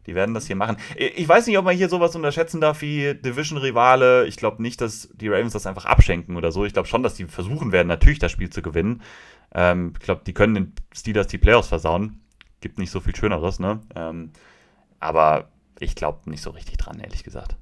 die 0.07 0.14
werden 0.14 0.34
das 0.34 0.46
hier 0.46 0.57
machen. 0.57 0.76
Ich 0.96 1.28
weiß 1.28 1.46
nicht, 1.46 1.59
ob 1.59 1.64
man 1.64 1.76
hier 1.76 1.88
sowas 1.88 2.16
unterschätzen 2.16 2.61
darf 2.61 2.80
wie 2.80 3.14
Division-Rivale. 3.14 4.26
Ich 4.26 4.36
glaube 4.36 4.62
nicht, 4.62 4.80
dass 4.80 5.11
die 5.14 5.28
Ravens 5.28 5.53
das 5.53 5.66
einfach 5.66 5.84
abschenken 5.84 6.36
oder 6.36 6.50
so. 6.50 6.64
Ich 6.64 6.72
glaube 6.72 6.88
schon, 6.88 7.03
dass 7.03 7.14
die 7.14 7.26
versuchen 7.26 7.72
werden, 7.72 7.88
natürlich 7.88 8.18
das 8.18 8.32
Spiel 8.32 8.50
zu 8.50 8.62
gewinnen. 8.62 9.03
Ähm, 9.55 9.92
ich 9.98 10.05
glaube, 10.05 10.22
die 10.26 10.32
können 10.32 10.55
den 10.55 10.72
Steelers 10.94 11.26
die 11.26 11.38
Playoffs 11.38 11.68
versauen. 11.68 12.20
Gibt 12.61 12.78
nicht 12.78 12.90
so 12.90 13.00
viel 13.00 13.14
Schöneres, 13.14 13.59
ne? 13.59 13.80
Ähm, 13.94 14.30
aber 14.98 15.51
ich 15.83 15.95
glaube 15.95 16.30
nicht 16.30 16.43
so 16.43 16.51
richtig 16.51 16.76
dran, 16.78 17.01
ehrlich 17.01 17.24
gesagt. 17.24 17.57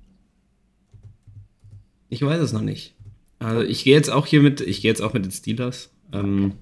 Ich 2.09 2.23
weiß 2.23 2.41
es 2.41 2.53
noch 2.53 2.63
nicht. 2.63 2.95
Also 3.39 3.63
ich 3.63 3.85
gehe 3.85 3.95
jetzt 3.95 4.11
auch 4.11 4.27
hier 4.27 4.43
mit, 4.43 4.61
ich 4.61 4.83
gehe 4.83 4.91
jetzt 4.91 5.01
auch 5.01 5.13
mit 5.13 5.25
den 5.25 5.33
Steelers. 5.33 5.91
Ähm, 6.13 6.55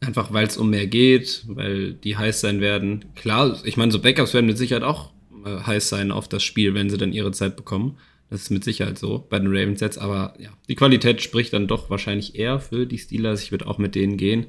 einfach 0.00 0.32
weil 0.32 0.46
es 0.46 0.56
um 0.56 0.70
mehr 0.70 0.86
geht, 0.86 1.44
weil 1.46 1.92
die 1.92 2.16
heiß 2.16 2.40
sein 2.40 2.60
werden. 2.60 3.04
Klar, 3.14 3.60
ich 3.64 3.76
meine, 3.76 3.92
so 3.92 4.00
Backups 4.00 4.34
werden 4.34 4.46
mit 4.46 4.58
Sicherheit 4.58 4.82
auch 4.82 5.12
äh, 5.44 5.60
heiß 5.60 5.88
sein 5.88 6.10
auf 6.10 6.28
das 6.28 6.42
Spiel, 6.42 6.74
wenn 6.74 6.90
sie 6.90 6.98
dann 6.98 7.12
ihre 7.12 7.32
Zeit 7.32 7.56
bekommen. 7.56 7.98
Das 8.30 8.42
ist 8.42 8.50
mit 8.50 8.64
Sicherheit 8.64 8.98
so 8.98 9.24
bei 9.28 9.38
den 9.38 9.48
Ravens 9.48 9.80
jetzt, 9.80 9.98
aber 9.98 10.34
ja, 10.38 10.50
die 10.68 10.74
Qualität 10.74 11.22
spricht 11.22 11.52
dann 11.52 11.68
doch 11.68 11.90
wahrscheinlich 11.90 12.36
eher 12.36 12.58
für 12.58 12.86
die 12.86 12.98
Steelers. 12.98 13.42
Ich 13.42 13.52
würde 13.52 13.66
auch 13.66 13.78
mit 13.78 13.94
denen 13.94 14.16
gehen. 14.16 14.46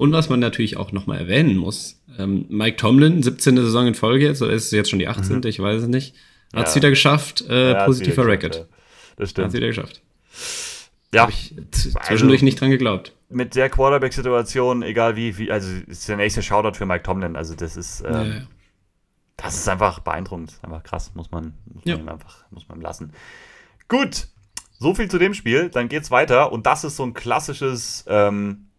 Und 0.00 0.12
was 0.12 0.30
man 0.30 0.40
natürlich 0.40 0.78
auch 0.78 0.92
nochmal 0.92 1.18
erwähnen 1.18 1.58
muss, 1.58 2.00
ähm, 2.18 2.46
Mike 2.48 2.78
Tomlin, 2.78 3.22
17. 3.22 3.56
Saison 3.56 3.86
in 3.86 3.94
Folge 3.94 4.24
jetzt, 4.24 4.40
oder 4.40 4.50
ist 4.50 4.64
es 4.64 4.70
jetzt 4.70 4.88
schon 4.88 4.98
die 4.98 5.08
18., 5.08 5.36
mhm. 5.36 5.42
ich 5.44 5.60
weiß 5.60 5.82
es 5.82 5.88
nicht, 5.88 6.14
hat 6.54 6.68
es 6.68 6.74
ja. 6.74 6.76
wieder 6.76 6.88
geschafft, 6.88 7.44
äh, 7.46 7.72
ja, 7.72 7.84
positiver 7.84 8.26
Record. 8.26 8.56
Ja. 8.56 8.64
Das 9.16 9.28
stimmt. 9.28 9.44
Hat 9.44 9.50
es 9.50 9.56
wieder 9.56 9.66
geschafft. 9.66 10.00
Ja. 11.12 11.20
Habe 11.20 11.32
ich 11.32 11.54
zwischendurch 11.70 12.38
also, 12.38 12.44
nicht 12.46 12.58
dran 12.58 12.70
geglaubt. 12.70 13.14
Mit 13.28 13.54
der 13.54 13.68
Quarterback-Situation, 13.68 14.82
egal 14.82 15.16
wie, 15.16 15.36
wie, 15.36 15.52
also 15.52 15.68
ist 15.86 16.08
der 16.08 16.16
nächste 16.16 16.42
Shoutout 16.42 16.78
für 16.78 16.86
Mike 16.86 17.02
Tomlin. 17.02 17.36
Also 17.36 17.54
das 17.54 17.76
ist, 17.76 18.02
ähm, 18.08 18.46
das 19.36 19.56
ist 19.56 19.68
einfach 19.68 19.98
beeindruckend, 19.98 20.60
einfach 20.62 20.82
krass, 20.82 21.12
muss 21.12 21.30
man, 21.30 21.52
muss 21.74 21.84
man 21.84 22.08
einfach, 22.08 22.46
muss 22.50 22.66
man 22.70 22.80
lassen. 22.80 23.12
Gut, 23.86 24.28
so 24.78 24.94
viel 24.94 25.10
zu 25.10 25.18
dem 25.18 25.34
Spiel. 25.34 25.68
Dann 25.68 25.90
geht's 25.90 26.10
weiter 26.10 26.52
und 26.52 26.64
das 26.64 26.84
ist 26.84 26.96
so 26.96 27.02
ein 27.02 27.12
klassisches 27.12 28.06
ähm, 28.08 28.69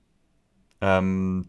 ähm, 0.81 1.47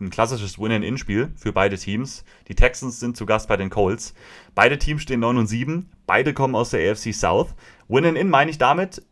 ein 0.00 0.10
klassisches 0.10 0.58
Win-and-In-Spiel 0.58 1.32
für 1.36 1.52
beide 1.52 1.76
Teams. 1.78 2.24
Die 2.48 2.54
Texans 2.54 3.00
sind 3.00 3.16
zu 3.16 3.26
Gast 3.26 3.48
bei 3.48 3.56
den 3.56 3.70
Colts. 3.70 4.14
Beide 4.54 4.78
Teams 4.78 5.02
stehen 5.02 5.20
9 5.20 5.38
und 5.38 5.46
7. 5.46 5.90
Beide 6.06 6.34
kommen 6.34 6.54
aus 6.54 6.70
der 6.70 6.90
AFC 6.90 7.14
South. 7.14 7.54
Win-and-In 7.88 8.28
meine 8.28 8.50
ich 8.50 8.58
damit, 8.58 9.02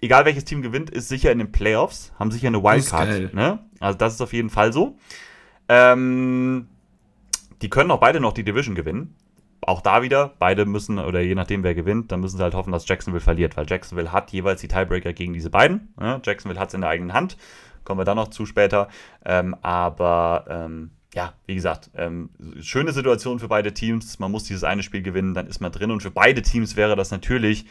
egal 0.00 0.24
welches 0.24 0.44
Team 0.44 0.62
gewinnt, 0.62 0.90
ist 0.90 1.08
sicher 1.08 1.32
in 1.32 1.38
den 1.38 1.52
Playoffs, 1.52 2.12
haben 2.18 2.30
sicher 2.30 2.48
eine 2.48 2.62
Wildcard. 2.62 3.34
Ne? 3.34 3.60
Also 3.80 3.98
das 3.98 4.14
ist 4.14 4.20
auf 4.20 4.32
jeden 4.32 4.50
Fall 4.50 4.72
so. 4.72 4.98
Ähm, 5.68 6.68
die 7.62 7.70
können 7.70 7.90
auch 7.90 8.00
beide 8.00 8.20
noch 8.20 8.32
die 8.32 8.44
Division 8.44 8.74
gewinnen 8.74 9.14
auch 9.62 9.80
da 9.80 10.02
wieder, 10.02 10.32
beide 10.38 10.64
müssen, 10.64 10.98
oder 10.98 11.20
je 11.20 11.34
nachdem, 11.34 11.62
wer 11.62 11.74
gewinnt, 11.74 12.12
dann 12.12 12.20
müssen 12.20 12.36
sie 12.38 12.42
halt 12.42 12.54
hoffen, 12.54 12.72
dass 12.72 12.88
Jacksonville 12.88 13.22
verliert, 13.22 13.56
weil 13.56 13.66
Jacksonville 13.68 14.12
hat 14.12 14.32
jeweils 14.32 14.60
die 14.60 14.68
Tiebreaker 14.68 15.12
gegen 15.12 15.32
diese 15.32 15.50
beiden. 15.50 15.92
Ja, 16.00 16.20
Jacksonville 16.24 16.58
hat 16.58 16.68
es 16.68 16.74
in 16.74 16.80
der 16.80 16.90
eigenen 16.90 17.12
Hand. 17.12 17.36
Kommen 17.84 18.00
wir 18.00 18.04
dann 18.04 18.16
noch 18.16 18.28
zu 18.28 18.46
später. 18.46 18.88
Ähm, 19.24 19.54
aber 19.62 20.44
ähm, 20.48 20.90
ja, 21.14 21.34
wie 21.46 21.54
gesagt, 21.54 21.90
ähm, 21.94 22.30
schöne 22.60 22.92
Situation 22.92 23.38
für 23.38 23.48
beide 23.48 23.74
Teams. 23.74 24.18
Man 24.18 24.30
muss 24.30 24.44
dieses 24.44 24.64
eine 24.64 24.82
Spiel 24.82 25.02
gewinnen, 25.02 25.34
dann 25.34 25.46
ist 25.46 25.60
man 25.60 25.72
drin. 25.72 25.90
Und 25.90 26.02
für 26.02 26.10
beide 26.10 26.42
Teams 26.42 26.76
wäre 26.76 26.96
das 26.96 27.10
natürlich 27.10 27.66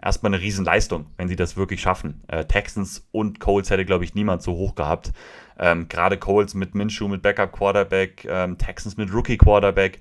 erstmal 0.00 0.34
eine 0.34 0.42
Riesenleistung, 0.42 1.06
wenn 1.16 1.28
sie 1.28 1.36
das 1.36 1.56
wirklich 1.56 1.80
schaffen. 1.80 2.22
Äh, 2.28 2.44
Texans 2.44 3.06
und 3.12 3.40
Colts 3.40 3.70
hätte, 3.70 3.84
glaube 3.84 4.04
ich, 4.04 4.14
niemand 4.14 4.42
so 4.42 4.52
hoch 4.52 4.74
gehabt. 4.74 5.12
Ähm, 5.58 5.88
Gerade 5.88 6.18
Colts 6.18 6.54
mit 6.54 6.74
Minshew, 6.74 7.08
mit 7.08 7.22
Backup 7.22 7.52
Quarterback, 7.52 8.26
ähm, 8.28 8.58
Texans 8.58 8.96
mit 8.96 9.12
Rookie 9.12 9.38
Quarterback. 9.38 10.00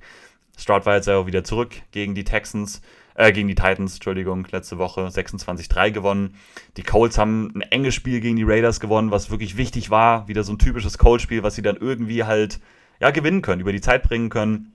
Stroud 0.58 0.86
war 0.86 0.96
jetzt 0.96 1.10
auch 1.10 1.26
wieder 1.26 1.44
zurück 1.44 1.76
gegen 1.92 2.16
die 2.16 2.24
Texans, 2.24 2.82
äh, 3.16 3.32
gegen 3.32 3.48
die 3.48 3.56
Titans, 3.56 3.96
Entschuldigung, 3.96 4.46
letzte 4.52 4.78
Woche 4.78 5.08
26-3 5.08 5.92
gewonnen. 5.92 6.36
Die 6.78 6.84
Colts 6.84 7.18
haben 7.18 7.52
ein 7.56 7.62
enges 7.62 7.96
Spiel 7.96 8.20
gegen 8.22 8.36
die 8.36 8.44
Raiders 8.44 8.80
gewonnen, 8.80 9.12
was 9.12 9.32
wirklich 9.32 9.58
wichtig 9.58 9.90
war. 9.90 10.28
Wieder 10.28 10.44
so 10.44 10.54
ein 10.54 10.60
typisches 10.60 10.98
Colts-Spiel, 10.98 11.42
was 11.42 11.56
sie 11.56 11.62
dann 11.62 11.78
irgendwie 11.78 12.24
halt, 12.24 12.60
ja, 13.00 13.12
gewinnen 13.12 13.42
können, 13.42 13.62
über 13.62 13.72
die 13.72 13.82
Zeit 13.82 14.04
bringen 14.04 14.30
können. 14.30 14.74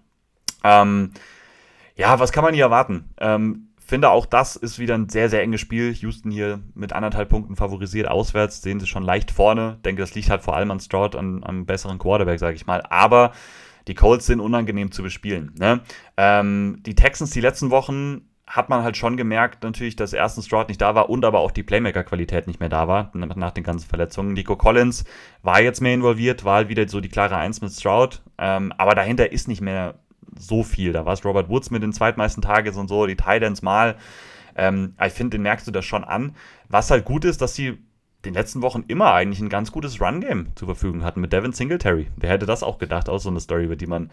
Ähm, 0.65 1.13
ja, 1.97 2.19
was 2.19 2.33
kann 2.33 2.45
man 2.45 2.55
hier 2.55 2.65
erwarten? 2.65 3.11
Ähm, 3.19 3.69
finde 3.79 4.11
auch 4.11 4.25
das 4.25 4.57
ist 4.57 4.79
wieder 4.79 4.95
ein 4.95 5.09
sehr, 5.09 5.29
sehr 5.29 5.43
enges 5.43 5.61
Spiel. 5.61 5.93
Houston 5.93 6.31
hier 6.31 6.61
mit 6.75 6.93
anderthalb 6.93 7.29
Punkten 7.29 7.57
favorisiert 7.57 8.09
auswärts, 8.09 8.63
sehen 8.63 8.81
sie 8.81 8.87
schon 8.87 9.03
leicht 9.03 9.31
vorne. 9.33 9.79
Denke, 9.85 10.01
das 10.01 10.15
liegt 10.15 10.31
halt 10.31 10.43
vor 10.43 10.57
allem 10.57 10.71
an 10.71 10.81
Stroud, 10.81 11.17
an, 11.17 11.43
am 11.45 11.67
besseren 11.67 11.99
Quarterback, 11.99 12.39
sage 12.39 12.57
ich 12.57 12.67
mal. 12.67 12.83
Aber 12.89 13.33
die 13.89 13.95
Colts 13.95 14.27
sind 14.27 14.41
unangenehm 14.41 14.93
zu 14.93 15.03
bespielen. 15.03 15.53
Ne? 15.59 15.81
Ähm, 16.17 16.79
die 16.87 16.95
Texans 16.95 17.31
die 17.31 17.41
letzten 17.41 17.71
Wochen 17.71 18.30
hat 18.51 18.69
man 18.69 18.83
halt 18.83 18.97
schon 18.97 19.17
gemerkt, 19.17 19.63
natürlich, 19.63 19.95
dass 19.95 20.13
erstens 20.13 20.47
Stroud 20.47 20.69
nicht 20.69 20.81
da 20.81 20.97
war 20.97 21.09
und 21.09 21.25
aber 21.25 21.39
auch 21.39 21.53
die 21.53 21.63
Playmaker-Qualität 21.63 22.49
nicht 22.49 22.59
mehr 22.59 22.69
da 22.69 22.89
war, 22.89 23.13
nach 23.15 23.53
den 23.53 23.63
ganzen 23.63 23.89
Verletzungen. 23.89 24.33
Nico 24.33 24.57
Collins 24.57 25.05
war 25.43 25.61
jetzt 25.61 25.81
mehr 25.81 25.95
involviert, 25.95 26.45
war 26.45 26.57
halt 26.57 26.69
wieder 26.69 26.89
so 26.89 27.01
die 27.01 27.09
klare 27.09 27.37
Eins 27.37 27.61
mit 27.61 27.71
Stroud, 27.71 28.23
ähm, 28.39 28.73
aber 28.77 28.97
dahinter 28.97 29.31
ist 29.31 29.47
nicht 29.47 29.61
mehr 29.61 30.01
so 30.37 30.65
viel. 30.65 30.93
Da 30.93 31.07
war 31.07 31.13
es 31.13 31.25
Robert 31.25 31.49
Woods 31.49 31.71
mit 31.71 31.85
den 31.85 31.93
zweitmeisten 31.93 32.43
Tages 32.43 32.77
und 32.77 32.89
so, 32.89 33.07
die 33.07 33.17
Titans 33.17 33.63
mal. 33.63 33.95
Ähm, 34.57 34.95
ich 35.05 35.13
finde, 35.13 35.37
den 35.37 35.43
merkst 35.43 35.69
du 35.69 35.71
das 35.71 35.85
schon 35.85 36.03
an. 36.03 36.35
Was 36.69 36.91
halt 36.91 37.05
gut 37.05 37.25
ist, 37.25 37.41
dass 37.41 37.55
sie 37.55 37.79
den 38.25 38.35
letzten 38.35 38.63
Wochen 38.63 38.85
immer 38.89 39.15
eigentlich 39.15 39.41
ein 39.41 39.49
ganz 39.49 39.71
gutes 39.71 40.01
Run-Game 40.01 40.49
zur 40.57 40.67
Verfügung 40.67 41.05
hatten 41.05 41.21
mit 41.21 41.33
Devin 41.33 41.53
Singletary. 41.53 42.09
Wer 42.17 42.31
hätte 42.31 42.47
das 42.47 42.65
auch 42.65 42.79
gedacht, 42.79 43.09
auch 43.09 43.19
so 43.19 43.31
eine 43.31 43.41
Story, 43.41 43.65
über 43.65 43.77
die 43.77 43.87
man 43.87 44.11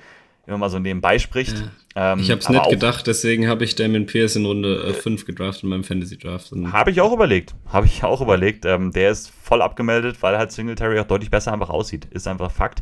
immer 0.48 0.58
mal 0.58 0.70
so 0.70 0.80
nebenbei 0.80 1.20
spricht. 1.20 1.60
Ja. 1.96 2.14
Ähm, 2.14 2.20
ich 2.20 2.32
habe 2.32 2.40
es 2.40 2.50
nicht 2.50 2.70
gedacht, 2.70 3.06
deswegen 3.06 3.48
habe 3.48 3.64
ich 3.64 3.76
Damon 3.76 4.06
Pierce 4.06 4.38
in 4.38 4.46
Runde 4.46 4.94
5 4.94 5.22
äh, 5.22 5.26
gedraftet 5.26 5.64
in 5.64 5.70
meinem 5.70 5.84
Fantasy-Draft. 5.84 6.52
Habe 6.72 6.92
ich 6.92 7.02
auch 7.02 7.14
überlegt. 7.14 7.54
Habe 7.68 7.86
ich 7.86 8.04
auch 8.04 8.22
überlegt. 8.22 8.66
Ähm, 8.66 8.92
der 8.92 9.12
ist 9.12 9.30
voll 9.30 9.62
abgemeldet, 9.62 10.18
weil 10.22 10.38
halt 10.38 10.52
Singletary 10.52 11.00
auch 11.00 11.08
deutlich 11.08 11.30
besser 11.30 11.54
einfach 11.54 11.70
aussieht. 11.70 12.06
Ist 12.06 12.28
einfach 12.28 12.52
Fakt. 12.52 12.82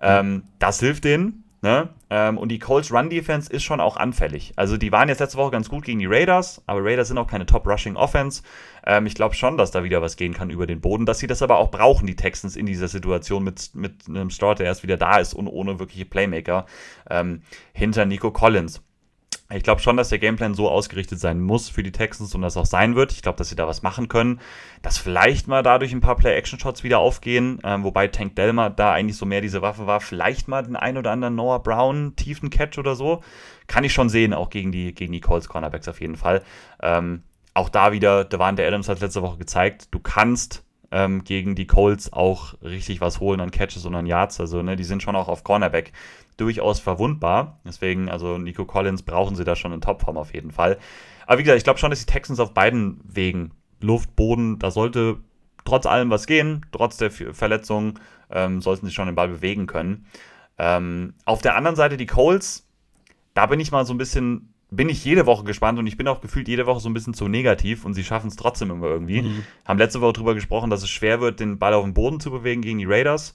Ähm, 0.00 0.44
das 0.58 0.80
hilft 0.80 1.04
denen. 1.04 1.43
Ne? 1.64 1.88
Ähm, 2.10 2.36
und 2.36 2.50
die 2.50 2.58
Colts 2.58 2.92
Run 2.92 3.08
Defense 3.08 3.50
ist 3.50 3.62
schon 3.62 3.80
auch 3.80 3.96
anfällig. 3.96 4.52
Also 4.54 4.76
die 4.76 4.92
waren 4.92 5.08
jetzt 5.08 5.20
letzte 5.20 5.38
Woche 5.38 5.52
ganz 5.52 5.70
gut 5.70 5.82
gegen 5.82 5.98
die 5.98 6.04
Raiders, 6.04 6.62
aber 6.66 6.84
Raiders 6.84 7.08
sind 7.08 7.16
auch 7.16 7.26
keine 7.26 7.46
Top 7.46 7.66
Rushing 7.66 7.96
Offense. 7.96 8.42
Ähm, 8.86 9.06
ich 9.06 9.14
glaube 9.14 9.34
schon, 9.34 9.56
dass 9.56 9.70
da 9.70 9.82
wieder 9.82 10.02
was 10.02 10.16
gehen 10.16 10.34
kann 10.34 10.50
über 10.50 10.66
den 10.66 10.82
Boden, 10.82 11.06
dass 11.06 11.20
sie 11.20 11.26
das 11.26 11.40
aber 11.40 11.56
auch 11.56 11.70
brauchen, 11.70 12.06
die 12.06 12.16
Texans 12.16 12.56
in 12.56 12.66
dieser 12.66 12.88
Situation 12.88 13.42
mit, 13.44 13.74
mit 13.74 14.06
einem 14.10 14.28
Start, 14.28 14.58
der 14.58 14.66
erst 14.66 14.82
wieder 14.82 14.98
da 14.98 15.16
ist 15.16 15.32
und 15.32 15.48
ohne 15.48 15.78
wirkliche 15.78 16.04
Playmaker 16.04 16.66
ähm, 17.08 17.40
hinter 17.72 18.04
Nico 18.04 18.30
Collins. 18.30 18.82
Ich 19.54 19.62
glaube 19.62 19.80
schon, 19.80 19.96
dass 19.96 20.08
der 20.08 20.18
Gameplan 20.18 20.54
so 20.54 20.68
ausgerichtet 20.68 21.20
sein 21.20 21.40
muss 21.40 21.68
für 21.68 21.82
die 21.82 21.92
Texans 21.92 22.34
und 22.34 22.42
das 22.42 22.56
auch 22.56 22.66
sein 22.66 22.96
wird. 22.96 23.12
Ich 23.12 23.22
glaube, 23.22 23.38
dass 23.38 23.48
sie 23.48 23.56
da 23.56 23.68
was 23.68 23.82
machen 23.82 24.08
können, 24.08 24.40
dass 24.82 24.98
vielleicht 24.98 25.46
mal 25.46 25.62
dadurch 25.62 25.92
ein 25.92 26.00
paar 26.00 26.16
Play-Action-Shots 26.16 26.82
wieder 26.82 26.98
aufgehen, 26.98 27.60
ähm, 27.62 27.84
wobei 27.84 28.08
Tank 28.08 28.34
Delmer 28.34 28.70
da 28.70 28.92
eigentlich 28.92 29.16
so 29.16 29.26
mehr 29.26 29.40
diese 29.40 29.62
Waffe 29.62 29.86
war. 29.86 30.00
Vielleicht 30.00 30.48
mal 30.48 30.62
den 30.62 30.76
ein 30.76 30.98
oder 30.98 31.12
anderen 31.12 31.36
Noah 31.36 31.62
Brown 31.62 32.16
tiefen 32.16 32.50
Catch 32.50 32.78
oder 32.78 32.96
so. 32.96 33.22
Kann 33.66 33.84
ich 33.84 33.92
schon 33.92 34.08
sehen, 34.08 34.34
auch 34.34 34.50
gegen 34.50 34.72
die, 34.72 34.92
gegen 34.92 35.12
die 35.12 35.20
Colts 35.20 35.48
Cornerbacks 35.48 35.88
auf 35.88 36.00
jeden 36.00 36.16
Fall. 36.16 36.42
Ähm, 36.82 37.22
auch 37.54 37.68
da 37.68 37.92
wieder, 37.92 38.24
Devante 38.24 38.66
Adams 38.66 38.88
hat 38.88 39.00
letzte 39.00 39.22
Woche 39.22 39.38
gezeigt, 39.38 39.88
du 39.92 40.00
kannst 40.00 40.63
ähm, 40.94 41.24
gegen 41.24 41.56
die 41.56 41.66
Colts 41.66 42.12
auch 42.12 42.54
richtig 42.62 43.00
was 43.00 43.18
holen 43.18 43.40
an 43.40 43.50
Catches 43.50 43.84
und 43.84 43.96
an 43.96 44.06
Yards. 44.06 44.38
Also, 44.38 44.62
ne, 44.62 44.76
die 44.76 44.84
sind 44.84 45.02
schon 45.02 45.16
auch 45.16 45.26
auf 45.26 45.42
Cornerback 45.42 45.92
durchaus 46.36 46.78
verwundbar. 46.78 47.58
Deswegen, 47.66 48.08
also 48.08 48.38
Nico 48.38 48.64
Collins 48.64 49.02
brauchen 49.02 49.34
sie 49.34 49.44
da 49.44 49.56
schon 49.56 49.72
in 49.72 49.80
Topform 49.80 50.16
auf 50.16 50.32
jeden 50.32 50.52
Fall. 50.52 50.78
Aber 51.26 51.38
wie 51.38 51.42
gesagt, 51.42 51.58
ich 51.58 51.64
glaube 51.64 51.80
schon, 51.80 51.90
dass 51.90 52.04
die 52.04 52.12
Texans 52.12 52.38
auf 52.38 52.54
beiden 52.54 53.00
Wegen, 53.04 53.50
Luft, 53.80 54.14
Boden, 54.14 54.60
da 54.60 54.70
sollte 54.70 55.18
trotz 55.64 55.84
allem 55.84 56.10
was 56.10 56.26
gehen, 56.26 56.64
trotz 56.70 56.96
der 56.96 57.10
Verletzung, 57.10 57.98
ähm, 58.30 58.62
sollten 58.62 58.86
sie 58.86 58.92
schon 58.92 59.06
den 59.06 59.16
Ball 59.16 59.28
bewegen 59.28 59.66
können. 59.66 60.06
Ähm, 60.58 61.14
auf 61.24 61.42
der 61.42 61.56
anderen 61.56 61.74
Seite 61.74 61.96
die 61.96 62.06
Colts, 62.06 62.68
da 63.34 63.46
bin 63.46 63.58
ich 63.58 63.72
mal 63.72 63.84
so 63.84 63.92
ein 63.94 63.98
bisschen, 63.98 64.53
bin 64.76 64.88
ich 64.88 65.04
jede 65.04 65.26
Woche 65.26 65.44
gespannt 65.44 65.78
und 65.78 65.86
ich 65.86 65.96
bin 65.96 66.08
auch 66.08 66.20
gefühlt 66.20 66.48
jede 66.48 66.66
Woche 66.66 66.80
so 66.80 66.88
ein 66.88 66.94
bisschen 66.94 67.14
zu 67.14 67.28
negativ 67.28 67.84
und 67.84 67.94
sie 67.94 68.04
schaffen 68.04 68.28
es 68.28 68.36
trotzdem 68.36 68.70
immer 68.70 68.86
irgendwie. 68.86 69.22
Mhm. 69.22 69.44
Haben 69.64 69.78
letzte 69.78 70.00
Woche 70.00 70.14
darüber 70.14 70.34
gesprochen, 70.34 70.70
dass 70.70 70.82
es 70.82 70.90
schwer 70.90 71.20
wird, 71.20 71.40
den 71.40 71.58
Ball 71.58 71.74
auf 71.74 71.84
den 71.84 71.94
Boden 71.94 72.20
zu 72.20 72.30
bewegen 72.30 72.62
gegen 72.62 72.78
die 72.78 72.84
Raiders. 72.84 73.34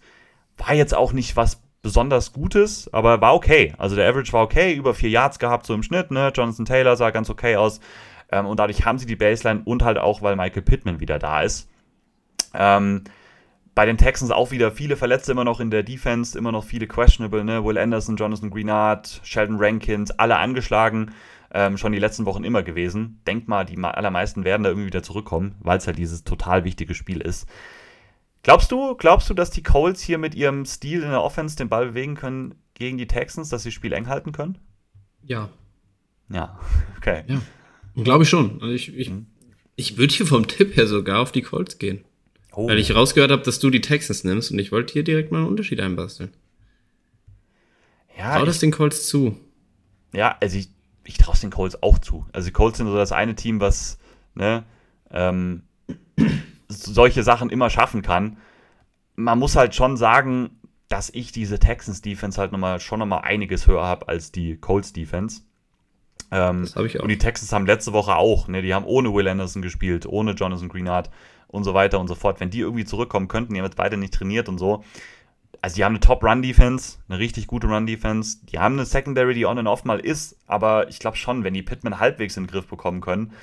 War 0.57 0.73
jetzt 0.73 0.95
auch 0.95 1.13
nicht 1.13 1.35
was 1.35 1.61
besonders 1.81 2.33
Gutes, 2.33 2.93
aber 2.93 3.21
war 3.21 3.33
okay. 3.33 3.73
Also 3.77 3.95
der 3.95 4.09
Average 4.09 4.33
war 4.33 4.43
okay, 4.43 4.73
über 4.73 4.93
vier 4.93 5.09
Yards 5.09 5.39
gehabt, 5.39 5.65
so 5.65 5.73
im 5.73 5.83
Schnitt. 5.83 6.11
Ne? 6.11 6.31
Jonathan 6.35 6.65
Taylor 6.65 6.95
sah 6.95 7.11
ganz 7.11 7.29
okay 7.29 7.55
aus. 7.55 7.79
Ähm, 8.31 8.45
und 8.45 8.59
dadurch 8.59 8.85
haben 8.85 8.97
sie 8.97 9.05
die 9.05 9.15
Baseline 9.15 9.61
und 9.65 9.83
halt 9.83 9.97
auch, 9.97 10.21
weil 10.21 10.35
Michael 10.35 10.61
Pittman 10.61 10.99
wieder 10.99 11.19
da 11.19 11.41
ist. 11.41 11.69
Ähm, 12.53 13.03
bei 13.75 13.85
den 13.85 13.97
Texans 13.97 14.31
auch 14.31 14.51
wieder 14.51 14.71
viele 14.71 14.97
Verletzte 14.97 15.31
immer 15.31 15.43
noch 15.43 15.59
in 15.59 15.71
der 15.71 15.83
Defense, 15.83 16.37
immer 16.37 16.51
noch 16.51 16.63
viele 16.63 16.87
questionable, 16.87 17.43
ne? 17.43 17.63
Will 17.63 17.77
Anderson, 17.77 18.17
Jonathan 18.17 18.49
Greenard, 18.49 19.21
Sheldon 19.23 19.57
Rankins, 19.59 20.11
alle 20.11 20.37
angeschlagen. 20.37 21.11
Ähm, 21.51 21.77
schon 21.77 21.91
die 21.91 21.99
letzten 21.99 22.25
Wochen 22.25 22.43
immer 22.43 22.61
gewesen. 22.61 23.21
Denk 23.25 23.47
mal, 23.47 23.65
die 23.65 23.77
allermeisten 23.77 24.43
werden 24.43 24.63
da 24.63 24.69
irgendwie 24.69 24.87
wieder 24.87 25.01
zurückkommen, 25.01 25.55
weil 25.61 25.79
es 25.79 25.87
halt 25.87 25.97
dieses 25.97 26.23
total 26.23 26.63
wichtige 26.63 26.93
Spiel 26.93 27.21
ist. 27.21 27.47
Glaubst 28.43 28.71
du, 28.71 28.95
glaubst 28.95 29.29
du, 29.29 29.33
dass 29.33 29.49
die 29.49 29.63
Colts 29.63 30.01
hier 30.01 30.17
mit 30.17 30.35
ihrem 30.35 30.65
Stil 30.65 31.03
in 31.03 31.09
der 31.09 31.23
Offense 31.23 31.57
den 31.57 31.69
Ball 31.69 31.87
bewegen 31.87 32.15
können 32.15 32.55
gegen 32.73 32.97
die 32.97 33.07
Texans, 33.07 33.49
dass 33.49 33.63
sie 33.63 33.69
das 33.69 33.73
Spiel 33.73 33.93
eng 33.93 34.07
halten 34.07 34.31
können? 34.31 34.57
Ja. 35.23 35.49
Ja, 36.31 36.59
okay. 36.97 37.23
Ja. 37.27 37.41
Glaube 38.03 38.23
ich 38.23 38.29
schon. 38.29 38.61
Also 38.61 38.73
ich, 38.73 38.95
ich, 38.95 39.09
mhm. 39.09 39.27
ich 39.75 39.97
würde 39.97 40.13
hier 40.13 40.25
vom 40.25 40.47
Tipp 40.47 40.77
her 40.77 40.87
sogar 40.87 41.19
auf 41.19 41.31
die 41.31 41.41
Colts 41.41 41.79
gehen. 41.79 42.05
Oh. 42.53 42.67
Weil 42.67 42.79
ich 42.79 42.93
rausgehört 42.93 43.31
habe, 43.31 43.43
dass 43.43 43.59
du 43.59 43.69
die 43.69 43.81
Texans 43.81 44.23
nimmst 44.23 44.51
und 44.51 44.59
ich 44.59 44.71
wollte 44.71 44.93
hier 44.93 45.03
direkt 45.03 45.31
mal 45.31 45.39
einen 45.39 45.47
Unterschied 45.47 45.79
einbasteln. 45.79 46.31
Ja. 48.17 48.37
Trau 48.37 48.45
das 48.45 48.59
den 48.59 48.71
Colts 48.71 49.07
zu. 49.07 49.37
Ja, 50.13 50.35
also 50.41 50.57
ich, 50.57 50.69
ich 51.03 51.17
traue 51.17 51.35
es 51.35 51.41
den 51.41 51.51
Colts 51.51 51.81
auch 51.81 51.99
zu. 51.99 52.25
Also 52.33 52.47
die 52.47 52.53
Colts 52.53 52.77
sind 52.77 52.87
so 52.87 52.95
das 52.95 53.11
eine 53.11 53.35
Team, 53.35 53.59
was, 53.59 53.97
ne, 54.33 54.63
ähm, 55.11 55.63
solche 56.67 57.23
Sachen 57.23 57.49
immer 57.49 57.69
schaffen 57.69 58.01
kann. 58.01 58.37
Man 59.15 59.39
muss 59.39 59.55
halt 59.55 59.75
schon 59.75 59.97
sagen, 59.97 60.49
dass 60.87 61.09
ich 61.11 61.31
diese 61.31 61.59
Texans 61.59 62.01
Defense 62.01 62.39
halt 62.39 62.51
noch 62.51 62.59
mal, 62.59 62.79
schon 62.79 62.99
nochmal 62.99 63.21
einiges 63.21 63.67
höher 63.67 63.83
habe 63.83 64.07
als 64.07 64.31
die 64.31 64.57
Colts 64.57 64.91
Defense. 64.91 65.41
Ähm, 66.31 66.63
das 66.63 66.75
habe 66.75 66.87
ich 66.87 66.99
auch. 66.99 67.03
Und 67.03 67.09
die 67.09 67.17
Texans 67.17 67.53
haben 67.53 67.65
letzte 67.65 67.93
Woche 67.93 68.15
auch, 68.15 68.47
ne, 68.47 68.61
die 68.61 68.73
haben 68.73 68.85
ohne 68.85 69.13
Will 69.13 69.27
Anderson 69.27 69.61
gespielt, 69.61 70.05
ohne 70.05 70.31
Jonathan 70.31 70.69
Greenard 70.69 71.09
und 71.51 71.63
so 71.63 71.73
weiter 71.73 71.99
und 71.99 72.07
so 72.07 72.15
fort. 72.15 72.39
Wenn 72.39 72.49
die 72.49 72.59
irgendwie 72.59 72.85
zurückkommen 72.85 73.27
könnten, 73.27 73.53
die 73.53 73.59
haben 73.59 73.65
jetzt 73.65 73.77
beide 73.77 73.97
nicht 73.97 74.13
trainiert 74.13 74.49
und 74.49 74.57
so. 74.57 74.83
Also 75.61 75.75
die 75.75 75.83
haben 75.83 75.93
eine 75.93 75.99
Top-Run-Defense, 75.99 76.99
eine 77.09 77.19
richtig 77.19 77.47
gute 77.47 77.67
Run-Defense. 77.67 78.45
Die 78.45 78.59
haben 78.59 78.73
eine 78.73 78.85
Secondary, 78.85 79.33
die 79.33 79.45
on 79.45 79.57
and 79.57 79.67
off 79.67 79.83
mal 79.83 79.99
ist, 79.99 80.37
aber 80.47 80.87
ich 80.89 80.99
glaube 80.99 81.17
schon, 81.17 81.43
wenn 81.43 81.53
die 81.53 81.63
Pittman 81.63 81.99
halbwegs 81.99 82.37
in 82.37 82.43
den 82.43 82.51
Griff 82.51 82.67
bekommen 82.67 83.01
können, 83.01 83.33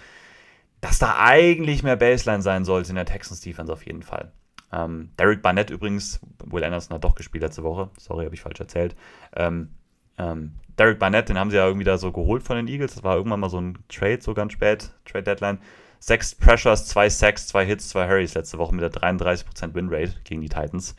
dass 0.80 0.98
da 0.98 1.16
eigentlich 1.18 1.82
mehr 1.82 1.96
Baseline 1.96 2.42
sein 2.42 2.64
sollte 2.64 2.90
in 2.90 2.96
der 2.96 3.06
Texans 3.06 3.40
Defense 3.40 3.72
auf 3.72 3.84
jeden 3.84 4.02
Fall. 4.02 4.32
Ähm, 4.72 5.10
Derek 5.18 5.42
Barnett 5.42 5.70
übrigens, 5.70 6.20
Will 6.44 6.64
Anderson 6.64 6.94
hat 6.94 7.04
doch 7.04 7.14
gespielt 7.14 7.42
letzte 7.42 7.64
Woche, 7.64 7.90
sorry, 7.98 8.24
habe 8.24 8.34
ich 8.34 8.40
falsch 8.40 8.60
erzählt. 8.60 8.96
Ähm, 9.34 9.70
ähm, 10.18 10.52
Derek 10.78 10.98
Barnett, 10.98 11.28
den 11.28 11.38
haben 11.38 11.50
sie 11.50 11.56
ja 11.56 11.66
irgendwie 11.66 11.84
da 11.84 11.98
so 11.98 12.12
geholt 12.12 12.42
von 12.42 12.56
den 12.56 12.68
Eagles. 12.68 12.94
Das 12.94 13.04
war 13.04 13.16
irgendwann 13.16 13.40
mal 13.40 13.50
so 13.50 13.60
ein 13.60 13.78
Trade, 13.88 14.20
so 14.20 14.34
ganz 14.34 14.52
spät, 14.52 14.92
Trade 15.04 15.24
Deadline. 15.24 15.58
Sechs 15.98 16.34
Pressures, 16.34 16.86
zwei 16.86 17.08
Sacks, 17.08 17.46
zwei 17.46 17.64
Hits, 17.64 17.88
zwei 17.88 18.08
Hurries 18.08 18.34
letzte 18.34 18.58
Woche 18.58 18.74
mit 18.74 18.82
der 18.82 18.92
33% 18.92 19.74
Winrate 19.74 20.14
gegen 20.24 20.40
die 20.40 20.48
Titans. 20.48 20.94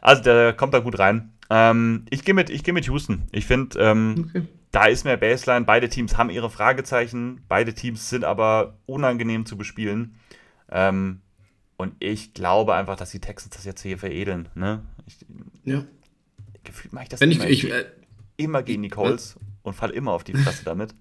Also 0.00 0.22
der 0.22 0.52
kommt 0.52 0.74
da 0.74 0.80
gut 0.80 0.98
rein. 0.98 1.32
Ähm, 1.50 2.06
ich 2.10 2.24
gehe 2.24 2.34
mit, 2.34 2.50
geh 2.64 2.72
mit 2.72 2.86
Houston. 2.86 3.22
Ich 3.30 3.46
finde, 3.46 3.78
ähm, 3.78 4.30
okay. 4.30 4.42
da 4.70 4.86
ist 4.86 5.04
mehr 5.04 5.16
Baseline. 5.16 5.64
Beide 5.64 5.88
Teams 5.88 6.16
haben 6.16 6.30
ihre 6.30 6.50
Fragezeichen. 6.50 7.42
Beide 7.48 7.74
Teams 7.74 8.08
sind 8.08 8.24
aber 8.24 8.78
unangenehm 8.86 9.46
zu 9.46 9.56
bespielen. 9.56 10.16
Ähm, 10.70 11.20
und 11.76 11.94
ich 11.98 12.32
glaube 12.32 12.74
einfach, 12.74 12.96
dass 12.96 13.10
die 13.10 13.20
Texans 13.20 13.54
das 13.56 13.64
jetzt 13.64 13.82
hier 13.82 13.98
veredeln. 13.98 14.48
Ne? 14.54 14.82
Ich, 15.06 15.18
ja. 15.64 15.84
Gefühlt 16.64 16.92
mache 16.92 17.04
ich 17.04 17.08
das 17.10 17.20
Wenn 17.20 17.32
immer. 17.32 17.46
Ich, 17.48 17.64
ich, 17.64 17.72
äh, 17.72 17.84
immer 18.36 18.62
gegen 18.62 18.82
die 18.82 18.88
Colts 18.88 19.36
und 19.62 19.74
falle 19.74 19.92
immer 19.92 20.12
auf 20.12 20.24
die 20.24 20.34
Fresse 20.34 20.64
damit. 20.64 20.94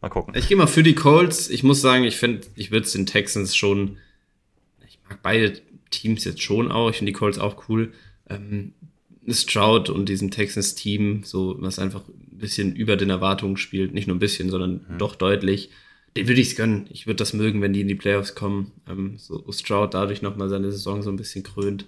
Mal 0.00 0.08
gucken. 0.08 0.34
Ich 0.34 0.48
gehe 0.48 0.56
mal 0.56 0.66
für 0.66 0.82
die 0.82 0.94
Colts. 0.94 1.50
Ich 1.50 1.62
muss 1.62 1.80
sagen, 1.80 2.04
ich 2.04 2.16
finde, 2.16 2.46
ich 2.54 2.70
würde 2.70 2.86
es 2.86 2.92
den 2.92 3.06
Texans 3.06 3.54
schon. 3.54 3.98
Ich 4.86 4.98
mag 5.08 5.22
beide 5.22 5.60
Teams 5.90 6.24
jetzt 6.24 6.42
schon 6.42 6.72
auch. 6.72 6.90
Ich 6.90 6.96
finde 6.96 7.12
die 7.12 7.18
Colts 7.18 7.38
auch 7.38 7.68
cool. 7.68 7.92
Ähm, 8.28 8.72
Stroud 9.28 9.90
und 9.90 10.08
diesem 10.08 10.30
Texans-Team, 10.30 11.22
so 11.24 11.56
was 11.60 11.78
einfach 11.78 12.02
ein 12.08 12.38
bisschen 12.38 12.74
über 12.74 12.96
den 12.96 13.10
Erwartungen 13.10 13.58
spielt. 13.58 13.92
Nicht 13.92 14.06
nur 14.06 14.16
ein 14.16 14.20
bisschen, 14.20 14.48
sondern 14.48 14.86
mhm. 14.88 14.98
doch 14.98 15.14
deutlich. 15.14 15.70
Den 16.16 16.26
würde 16.26 16.40
ich 16.40 16.48
es 16.48 16.56
gönnen. 16.56 16.86
Ich 16.90 17.06
würde 17.06 17.18
das 17.18 17.34
mögen, 17.34 17.60
wenn 17.60 17.72
die 17.72 17.82
in 17.82 17.88
die 17.88 17.94
Playoffs 17.94 18.34
kommen. 18.34 18.72
Ähm, 18.88 19.14
so 19.18 19.44
Stroud 19.52 19.92
dadurch 19.92 20.22
nochmal 20.22 20.48
seine 20.48 20.72
Saison 20.72 21.02
so 21.02 21.10
ein 21.10 21.16
bisschen 21.16 21.42
krönt. 21.42 21.84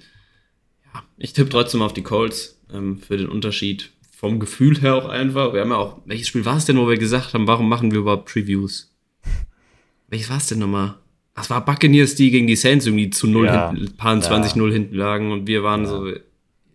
Ja, 0.93 1.03
ich 1.17 1.33
tippe 1.33 1.49
trotzdem 1.51 1.81
auf 1.81 1.95
die 1.95 2.03
Colts 2.03 2.61
ähm, 2.71 2.99
für 2.99 3.17
den 3.17 3.29
Unterschied 3.29 3.91
vom 4.23 4.39
Gefühl 4.39 4.81
her 4.81 4.95
auch 4.95 5.09
einfach. 5.09 5.53
Wir 5.53 5.63
haben 5.63 5.71
ja 5.71 5.77
auch, 5.77 5.99
welches 6.07 6.29
Spiel 6.29 6.45
war 6.45 6.57
es 6.57 6.65
denn, 6.65 6.79
wo 6.79 6.89
wir 6.89 6.97
gesagt 6.97 7.35
haben, 7.35 7.49
warum 7.49 7.69
machen 7.69 7.91
wir 7.91 7.99
überhaupt 7.99 8.33
Previews? 8.33 8.95
Welches 10.09 10.31
war 10.31 10.37
es 10.37 10.47
denn 10.47 10.61
nochmal? 10.61 10.95
Das 11.35 11.51
war 11.51 11.65
Buccaneers, 11.65 12.15
die 12.15 12.31
gegen 12.31 12.47
die 12.47 12.55
Saints 12.55 12.87
irgendwie 12.87 13.11
zu 13.11 13.27
0 13.27 13.47
ja, 13.47 13.71
hinten, 13.73 13.97
paar 13.97 14.15
20-0 14.15 14.65
ja. 14.65 14.73
hinten 14.73 14.95
lagen 14.95 15.33
und 15.33 15.49
wir 15.49 15.65
waren 15.65 15.83
ja. 15.83 15.89
so 15.89 16.13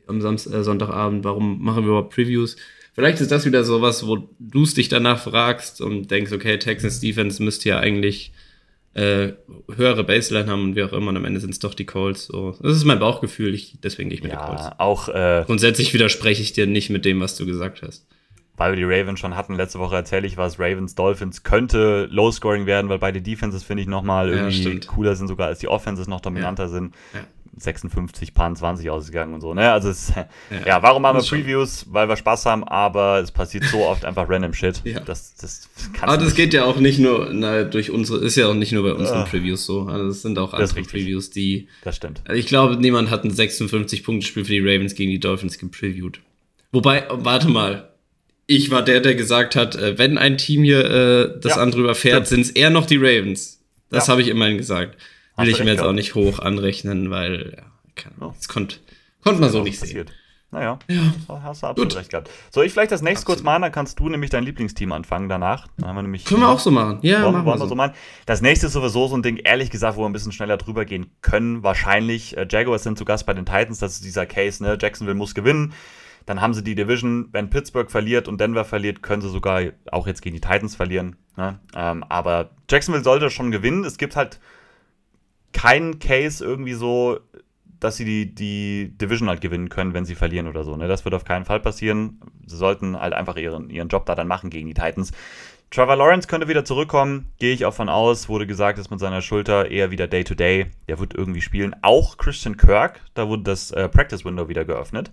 am 0.08 0.20
Samstag, 0.20 0.56
äh, 0.56 0.64
Sonntagabend, 0.64 1.24
warum 1.24 1.64
machen 1.64 1.84
wir 1.84 1.90
überhaupt 1.92 2.14
Previews? 2.14 2.58
Vielleicht 2.94 3.22
ist 3.22 3.32
das 3.32 3.46
wieder 3.46 3.64
sowas, 3.64 4.06
wo 4.06 4.28
du 4.40 4.64
es 4.64 4.74
dich 4.74 4.90
danach 4.90 5.24
fragst 5.24 5.80
und 5.80 6.12
denkst, 6.12 6.34
okay, 6.34 6.60
Texans 6.60 7.00
Defense 7.00 7.42
müsste 7.42 7.70
ja 7.70 7.80
eigentlich 7.80 8.34
äh, 8.98 9.34
höhere 9.76 10.04
Baseline 10.04 10.52
haben 10.52 10.64
und 10.64 10.76
wie 10.76 10.84
auch 10.84 10.92
immer. 10.92 11.10
Und 11.10 11.18
am 11.18 11.26
Ende 11.26 11.40
sind 11.40 11.52
es 11.52 11.60
doch 11.60 11.76
die 11.76 11.86
Colts. 11.86 12.26
So. 12.26 12.56
Das 12.60 12.76
ist 12.76 12.84
mein 12.84 12.98
Bauchgefühl, 13.00 13.54
ich, 13.54 13.78
deswegen 13.82 14.10
gehe 14.10 14.18
ich 14.18 14.24
mit 14.24 14.32
ja, 14.32 14.40
den 14.40 14.48
Colts. 14.48 14.70
Auch, 14.80 15.10
äh, 15.10 15.44
Grundsätzlich 15.46 15.94
widerspreche 15.94 16.42
ich 16.42 16.54
dir 16.54 16.66
nicht 16.66 16.90
mit 16.90 17.06
dem, 17.06 17.22
was 17.22 17.36
du 17.36 17.46
gesagt 17.46 17.84
hast. 17.84 18.08
Weil 18.56 18.72
wir 18.72 18.78
die 18.78 18.92
Ravens 18.92 19.20
schon 19.20 19.36
hatten, 19.36 19.54
letzte 19.54 19.78
Woche 19.78 19.96
erzähle 19.96 20.26
ich 20.26 20.36
was, 20.36 20.60
Ravens, 20.60 20.96
Dolphins 20.96 21.44
könnte 21.44 22.08
Low-Scoring 22.10 22.66
werden, 22.66 22.90
weil 22.90 22.98
beide 22.98 23.22
Defenses, 23.22 23.64
finde 23.64 23.84
ich, 23.84 23.88
nochmal 23.88 24.30
irgendwie 24.30 24.68
ja, 24.68 24.80
cooler 24.88 25.16
sind, 25.16 25.28
sogar 25.28 25.46
als 25.46 25.60
die 25.60 25.68
Offenses 25.68 26.08
noch 26.08 26.22
dominanter 26.22 26.64
ja. 26.64 26.70
sind. 26.70 26.96
Ja. 27.58 27.64
56, 27.64 28.34
Pan 28.34 28.56
20 28.56 28.90
ausgegangen 28.90 29.34
und 29.34 29.42
so. 29.42 29.54
Ne? 29.54 29.72
Also 29.72 29.90
es, 29.90 30.14
ja. 30.16 30.28
ja. 30.66 30.84
warum 30.84 31.06
haben 31.06 31.20
wir 31.20 31.26
Previews? 31.26 31.86
Weil 31.90 32.08
wir 32.08 32.16
Spaß 32.16 32.46
haben, 32.46 32.64
aber 32.64 33.20
es 33.20 33.32
passiert 33.32 33.64
so 33.66 33.86
oft 33.86 34.06
einfach 34.06 34.30
random 34.30 34.54
Shit. 34.54 34.82
Ja. 34.84 35.00
Das, 35.00 35.36
das 35.36 35.68
aber 36.02 36.18
das 36.18 36.26
nicht. 36.26 36.36
geht 36.36 36.54
ja 36.54 36.66
auch 36.66 36.78
nicht 36.78 37.00
nur 37.00 37.30
na, 37.34 37.64
durch 37.64 37.90
unsere, 37.90 38.20
ist 38.20 38.36
ja 38.36 38.48
auch 38.48 38.54
nicht 38.54 38.72
nur 38.72 38.84
bei 38.84 38.94
unseren 38.94 39.24
uh, 39.24 39.26
Previews 39.26 39.66
so. 39.66 39.84
Also 39.84 40.08
es 40.08 40.22
sind 40.22 40.38
auch 40.38 40.54
andere 40.54 40.82
Previews, 40.84 41.30
die. 41.32 41.68
Das 41.84 41.96
stimmt. 41.96 42.22
Also 42.26 42.40
ich 42.40 42.46
glaube, 42.46 42.78
niemand 42.78 43.10
hat 43.10 43.24
ein 43.24 43.32
56-Punkte-Spiel 43.32 44.46
für 44.46 44.52
die 44.52 44.60
Ravens 44.60 44.96
gegen 44.96 45.12
die 45.12 45.20
Dolphins 45.20 45.58
gepreviewt. 45.58 46.22
Wobei, 46.72 47.06
warte 47.10 47.50
mal. 47.50 47.90
Ich 48.50 48.72
war 48.72 48.82
der, 48.82 49.02
der 49.02 49.16
gesagt 49.16 49.58
hat, 49.58 49.76
äh, 49.76 49.98
wenn 49.98 50.18
ein 50.18 50.38
Team 50.38 50.64
hier 50.64 50.86
äh, 50.86 51.40
das 51.42 51.56
ja, 51.56 51.62
andere 51.62 51.82
überfährt, 51.82 52.28
sind 52.28 52.42
es 52.42 52.50
eher 52.50 52.70
noch 52.70 52.86
die 52.86 52.96
Ravens. 52.96 53.62
Das 53.90 54.08
habe 54.08 54.22
ich 54.22 54.30
immerhin 54.30 54.58
gesagt. 54.58 54.98
Will 55.38 55.50
ich 55.50 55.60
mir 55.60 55.72
jetzt 55.72 55.84
auch 55.84 55.94
nicht 55.94 56.16
hoch 56.16 56.40
anrechnen, 56.40 57.10
weil 57.10 57.56
ja, 57.58 57.64
kann, 57.96 58.14
oh. 58.20 58.34
das 58.36 58.48
konnte, 58.48 58.78
man 59.24 59.50
so 59.50 59.64
nicht 59.64 59.80
passiert. 59.80 60.10
sehen. 60.10 60.18
Naja, 60.50 60.80
ja. 60.88 61.02
hast 61.44 61.62
du 61.62 61.68
absolut 61.68 61.92
Gut. 61.92 62.00
recht 62.00 62.10
gehabt. 62.10 62.30
Soll 62.52 62.66
ich 62.66 62.72
vielleicht 62.72 62.92
das 62.92 63.02
nächste 63.02 63.26
kurz 63.26 63.44
machen, 63.44 63.64
dann 63.64 63.72
kannst 63.72 64.00
du 64.00 64.08
nämlich 64.08 64.30
dein 64.30 64.46
Lieblingsteam 64.46 64.94
anfangen 64.94 65.28
danach. 65.28 65.68
Dann 65.78 65.90
haben 65.90 65.96
wir 65.98 66.04
nämlich, 66.04 66.24
Können 66.24 66.42
wir 66.42 66.48
auch 66.48 66.60
so 66.60 66.72
machen. 66.72 67.00
Ja, 67.02 67.24
wollen, 67.24 67.34
machen 67.34 67.46
wollen 67.46 67.60
wir 67.60 67.66
so. 67.66 67.70
so 67.70 67.76
machen. 67.76 67.94
Das 68.26 68.42
nächste 68.42 68.68
ist 68.68 68.74
sowieso 68.74 69.10
so 69.10 69.18
ein 69.18 69.24
Ding, 69.24 69.38
ehrlich 69.38 69.70
gesagt, 69.70 69.98
wo 69.98 70.04
wir 70.04 70.06
ein 70.06 70.14
bisschen 70.14 70.32
schneller 70.32 70.56
drüber 70.56 70.86
gehen 70.86 71.12
können. 71.22 71.64
Wahrscheinlich, 71.64 72.38
äh, 72.38 72.48
Jaguars 72.50 72.84
sind 72.84 72.98
zu 72.98 73.04
Gast 73.04 73.26
bei 73.26 73.34
den 73.34 73.46
Titans, 73.46 73.80
das 73.80 73.96
ist 73.96 74.06
dieser 74.06 74.26
Case, 74.26 74.64
ne? 74.64 74.78
Jacksonville 74.80 75.18
muss 75.18 75.36
gewinnen. 75.36 75.74
Dann 76.26 76.40
haben 76.40 76.54
sie 76.54 76.64
die 76.64 76.76
Division. 76.76 77.28
Wenn 77.34 77.50
Pittsburgh 77.50 77.92
verliert 77.92 78.30
und 78.30 78.40
Denver 78.40 78.64
verliert, 78.64 79.02
können 79.02 79.22
sie 79.22 79.30
sogar 79.30 79.62
auch 79.92 80.08
jetzt 80.08 80.22
gegen 80.22 80.36
die 80.36 80.42
Titans 80.42 80.76
verlieren. 80.76 81.18
Ne? 81.38 81.60
Ähm, 81.76 82.04
aber 82.08 82.52
Jacksonville 82.70 83.04
sollte 83.04 83.30
schon 83.30 83.52
gewinnen. 83.52 83.86
Es 83.86 83.98
gibt 83.98 84.16
halt 84.16 84.40
kein 85.54 86.00
Case 86.00 86.44
irgendwie 86.44 86.74
so, 86.74 87.20
dass 87.80 87.98
sie 87.98 88.06
die, 88.06 88.34
die 88.34 88.98
Division 88.98 89.30
halt 89.30 89.42
gewinnen 89.42 89.70
können, 89.70 89.94
wenn 89.94 90.06
sie 90.06 90.16
verlieren 90.16 90.48
oder 90.48 90.64
so. 90.64 90.76
Ne? 90.76 90.88
Das 90.88 91.06
wird 91.06 91.16
auf 91.16 91.26
keinen 91.26 91.46
Fall 91.46 91.60
passieren. 91.60 92.20
Sie 92.46 92.58
sollten 92.58 93.00
halt 93.00 93.14
einfach 93.14 93.38
ihren, 93.38 93.70
ihren 93.70 93.88
Job 93.88 94.06
da 94.06 94.16
dann 94.16 94.28
machen 94.28 94.50
gegen 94.50 94.68
die 94.68 94.74
Titans. 94.74 95.12
Trevor 95.70 95.98
Lawrence 95.98 96.30
könnte 96.30 96.48
wieder 96.48 96.64
zurückkommen, 96.64 97.26
gehe 97.40 97.54
ich 97.54 97.66
auch 97.66 97.74
von 97.74 97.90
aus. 97.90 98.30
Wurde 98.30 98.48
gesagt, 98.48 98.80
dass 98.80 98.90
mit 98.90 99.00
seiner 99.00 99.22
Schulter 99.22 99.70
eher 99.70 99.92
wieder 99.92 100.08
Day-to-Day. 100.08 100.64
-Day. 100.64 100.68
Der 100.88 101.00
wird 101.00 101.14
irgendwie 101.14 101.42
spielen. 101.42 101.76
Auch 101.82 102.18
Christian 102.18 102.56
Kirk, 102.56 103.02
da 103.14 103.28
wurde 103.28 103.44
das 103.44 103.72
äh, 103.72 103.90
Practice-Window 103.90 104.48
wieder 104.48 104.64
geöffnet. 104.64 105.12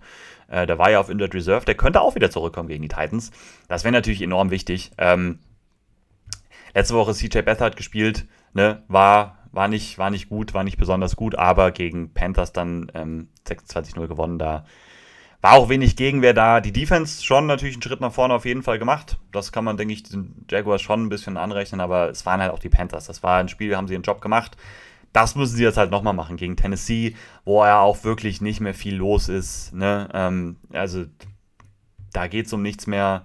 Äh, 0.49 0.67
der 0.67 0.79
war 0.79 0.91
ja 0.91 1.01
auf 1.01 1.11
Injured 1.11 1.35
Reserve. 1.35 1.67
Der 1.67 1.75
könnte 1.75 2.01
auch 2.01 2.15
wieder 2.15 2.31
zurückkommen 2.31 2.69
gegen 2.69 2.83
die 2.83 2.89
Titans. 2.89 3.33
Das 3.69 3.83
wäre 3.83 3.93
natürlich 3.93 4.23
enorm 4.23 4.51
wichtig. 4.51 4.93
Ähm, 4.97 5.41
letzte 6.73 6.95
Woche 6.95 7.15
CJ 7.15 7.43
Beathard 7.43 7.77
gespielt, 7.77 8.27
ne? 8.53 8.85
war 8.87 9.44
war 9.55 9.69
nicht, 9.69 9.99
war 9.99 10.11
nicht 10.11 10.29
gut, 10.29 10.55
war 10.55 10.65
nicht 10.65 10.79
besonders 10.79 11.17
gut, 11.17 11.35
aber 11.37 11.71
gegen 11.71 12.13
Panthers 12.13 12.53
dann 12.53 12.91
ähm, 12.95 13.29
26-0 13.47 14.07
gewonnen. 14.07 14.39
Da 14.39 14.65
war 15.41 15.53
auch 15.53 15.69
wenig 15.69 15.97
Gegenwehr 15.97 16.33
da. 16.33 16.61
Die 16.61 16.73
Defense 16.73 17.25
schon 17.25 17.47
natürlich 17.47 17.75
einen 17.75 17.83
Schritt 17.83 18.01
nach 18.01 18.13
vorne 18.13 18.35
auf 18.35 18.47
jeden 18.47 18.63
Fall 18.63 18.79
gemacht. 18.79 19.19
Das 19.31 19.53
kann 19.53 19.65
man, 19.65 19.77
denke 19.77 19.95
ich, 19.95 20.03
den 20.03 20.47
Jaguars 20.51 20.83
schon 20.83 21.05
ein 21.05 21.09
bisschen 21.09 21.37
anrechnen, 21.37 21.81
aber 21.81 22.09
es 22.09 22.25
waren 22.25 22.41
halt 22.41 22.51
auch 22.51 22.59
die 22.59 22.71
Panthers. 22.71 23.07
Das 23.07 23.23
war 23.23 23.39
ein 23.39 23.49
Spiel, 23.49 23.77
haben 23.77 23.87
sie 23.87 23.95
ihren 23.95 24.03
Job 24.03 24.21
gemacht. 24.21 24.57
Das 25.13 25.37
müssen 25.37 25.57
sie 25.57 25.63
jetzt 25.63 25.77
halt 25.77 25.91
nochmal 25.91 26.15
machen 26.15 26.37
gegen 26.37 26.57
Tennessee, 26.57 27.15
wo 27.45 27.65
ja 27.65 27.79
auch 27.81 28.03
wirklich 28.05 28.41
nicht 28.41 28.61
mehr 28.61 28.75
viel 28.75 28.97
los 28.97 29.29
ist. 29.29 29.73
Ne? 29.73 30.09
Ähm, 30.13 30.57
also 30.73 31.05
da 32.13 32.27
geht 32.27 32.47
es 32.47 32.53
um 32.53 32.63
nichts 32.63 32.87
mehr. 32.87 33.25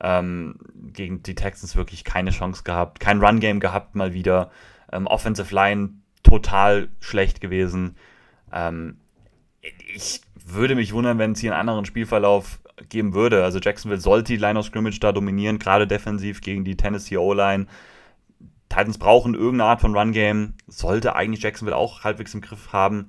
Ähm, 0.00 0.56
gegen 0.74 1.22
die 1.22 1.34
Texans 1.34 1.76
wirklich 1.76 2.04
keine 2.04 2.30
Chance 2.30 2.62
gehabt, 2.62 3.00
kein 3.00 3.20
Run-Game 3.22 3.60
gehabt 3.60 3.94
mal 3.94 4.14
wieder. 4.14 4.50
Ähm, 4.92 5.06
Offensive 5.06 5.54
Line 5.54 5.90
total 6.22 6.88
schlecht 7.00 7.40
gewesen. 7.40 7.96
Ähm, 8.52 8.98
ich 9.94 10.20
würde 10.44 10.74
mich 10.74 10.92
wundern, 10.92 11.18
wenn 11.18 11.32
es 11.32 11.40
hier 11.40 11.52
einen 11.52 11.60
anderen 11.60 11.84
Spielverlauf 11.84 12.60
geben 12.88 13.14
würde. 13.14 13.44
Also 13.44 13.58
Jacksonville 13.58 14.00
sollte 14.00 14.32
die 14.32 14.38
Line 14.38 14.58
of 14.58 14.66
Scrimmage 14.66 15.00
da 15.00 15.12
dominieren, 15.12 15.58
gerade 15.58 15.86
defensiv 15.86 16.40
gegen 16.40 16.64
die 16.64 16.76
Tennessee 16.76 17.16
O-Line. 17.16 17.66
Titans 18.68 18.98
brauchen 18.98 19.34
irgendeine 19.34 19.70
Art 19.70 19.80
von 19.80 19.96
Run-Game. 19.96 20.54
Sollte 20.66 21.16
eigentlich 21.16 21.42
Jacksonville 21.42 21.76
auch 21.76 22.04
halbwegs 22.04 22.34
im 22.34 22.40
Griff 22.40 22.72
haben. 22.72 23.08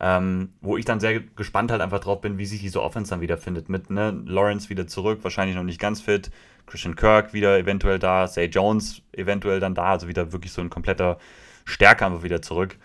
Ähm, 0.00 0.50
wo 0.60 0.76
ich 0.76 0.84
dann 0.84 1.00
sehr 1.00 1.20
gespannt 1.20 1.72
halt 1.72 1.80
einfach 1.80 1.98
drauf 1.98 2.20
bin, 2.20 2.38
wie 2.38 2.46
sich 2.46 2.60
diese 2.60 2.82
Offense 2.82 3.10
dann 3.10 3.20
wiederfindet. 3.20 3.68
Mit 3.68 3.90
ne, 3.90 4.10
Lawrence 4.26 4.70
wieder 4.70 4.86
zurück, 4.86 5.20
wahrscheinlich 5.22 5.56
noch 5.56 5.64
nicht 5.64 5.80
ganz 5.80 6.00
fit. 6.00 6.30
Christian 6.66 6.94
Kirk 6.94 7.32
wieder 7.32 7.58
eventuell 7.58 7.98
da, 7.98 8.26
Zay 8.28 8.46
Jones 8.46 9.02
eventuell 9.12 9.58
dann 9.58 9.74
da, 9.74 9.86
also 9.86 10.06
wieder 10.06 10.32
wirklich 10.32 10.52
so 10.52 10.60
ein 10.60 10.70
kompletter 10.70 11.18
Stärke 11.64 12.06
einfach 12.06 12.22
wieder 12.22 12.42
zurück. 12.42 12.76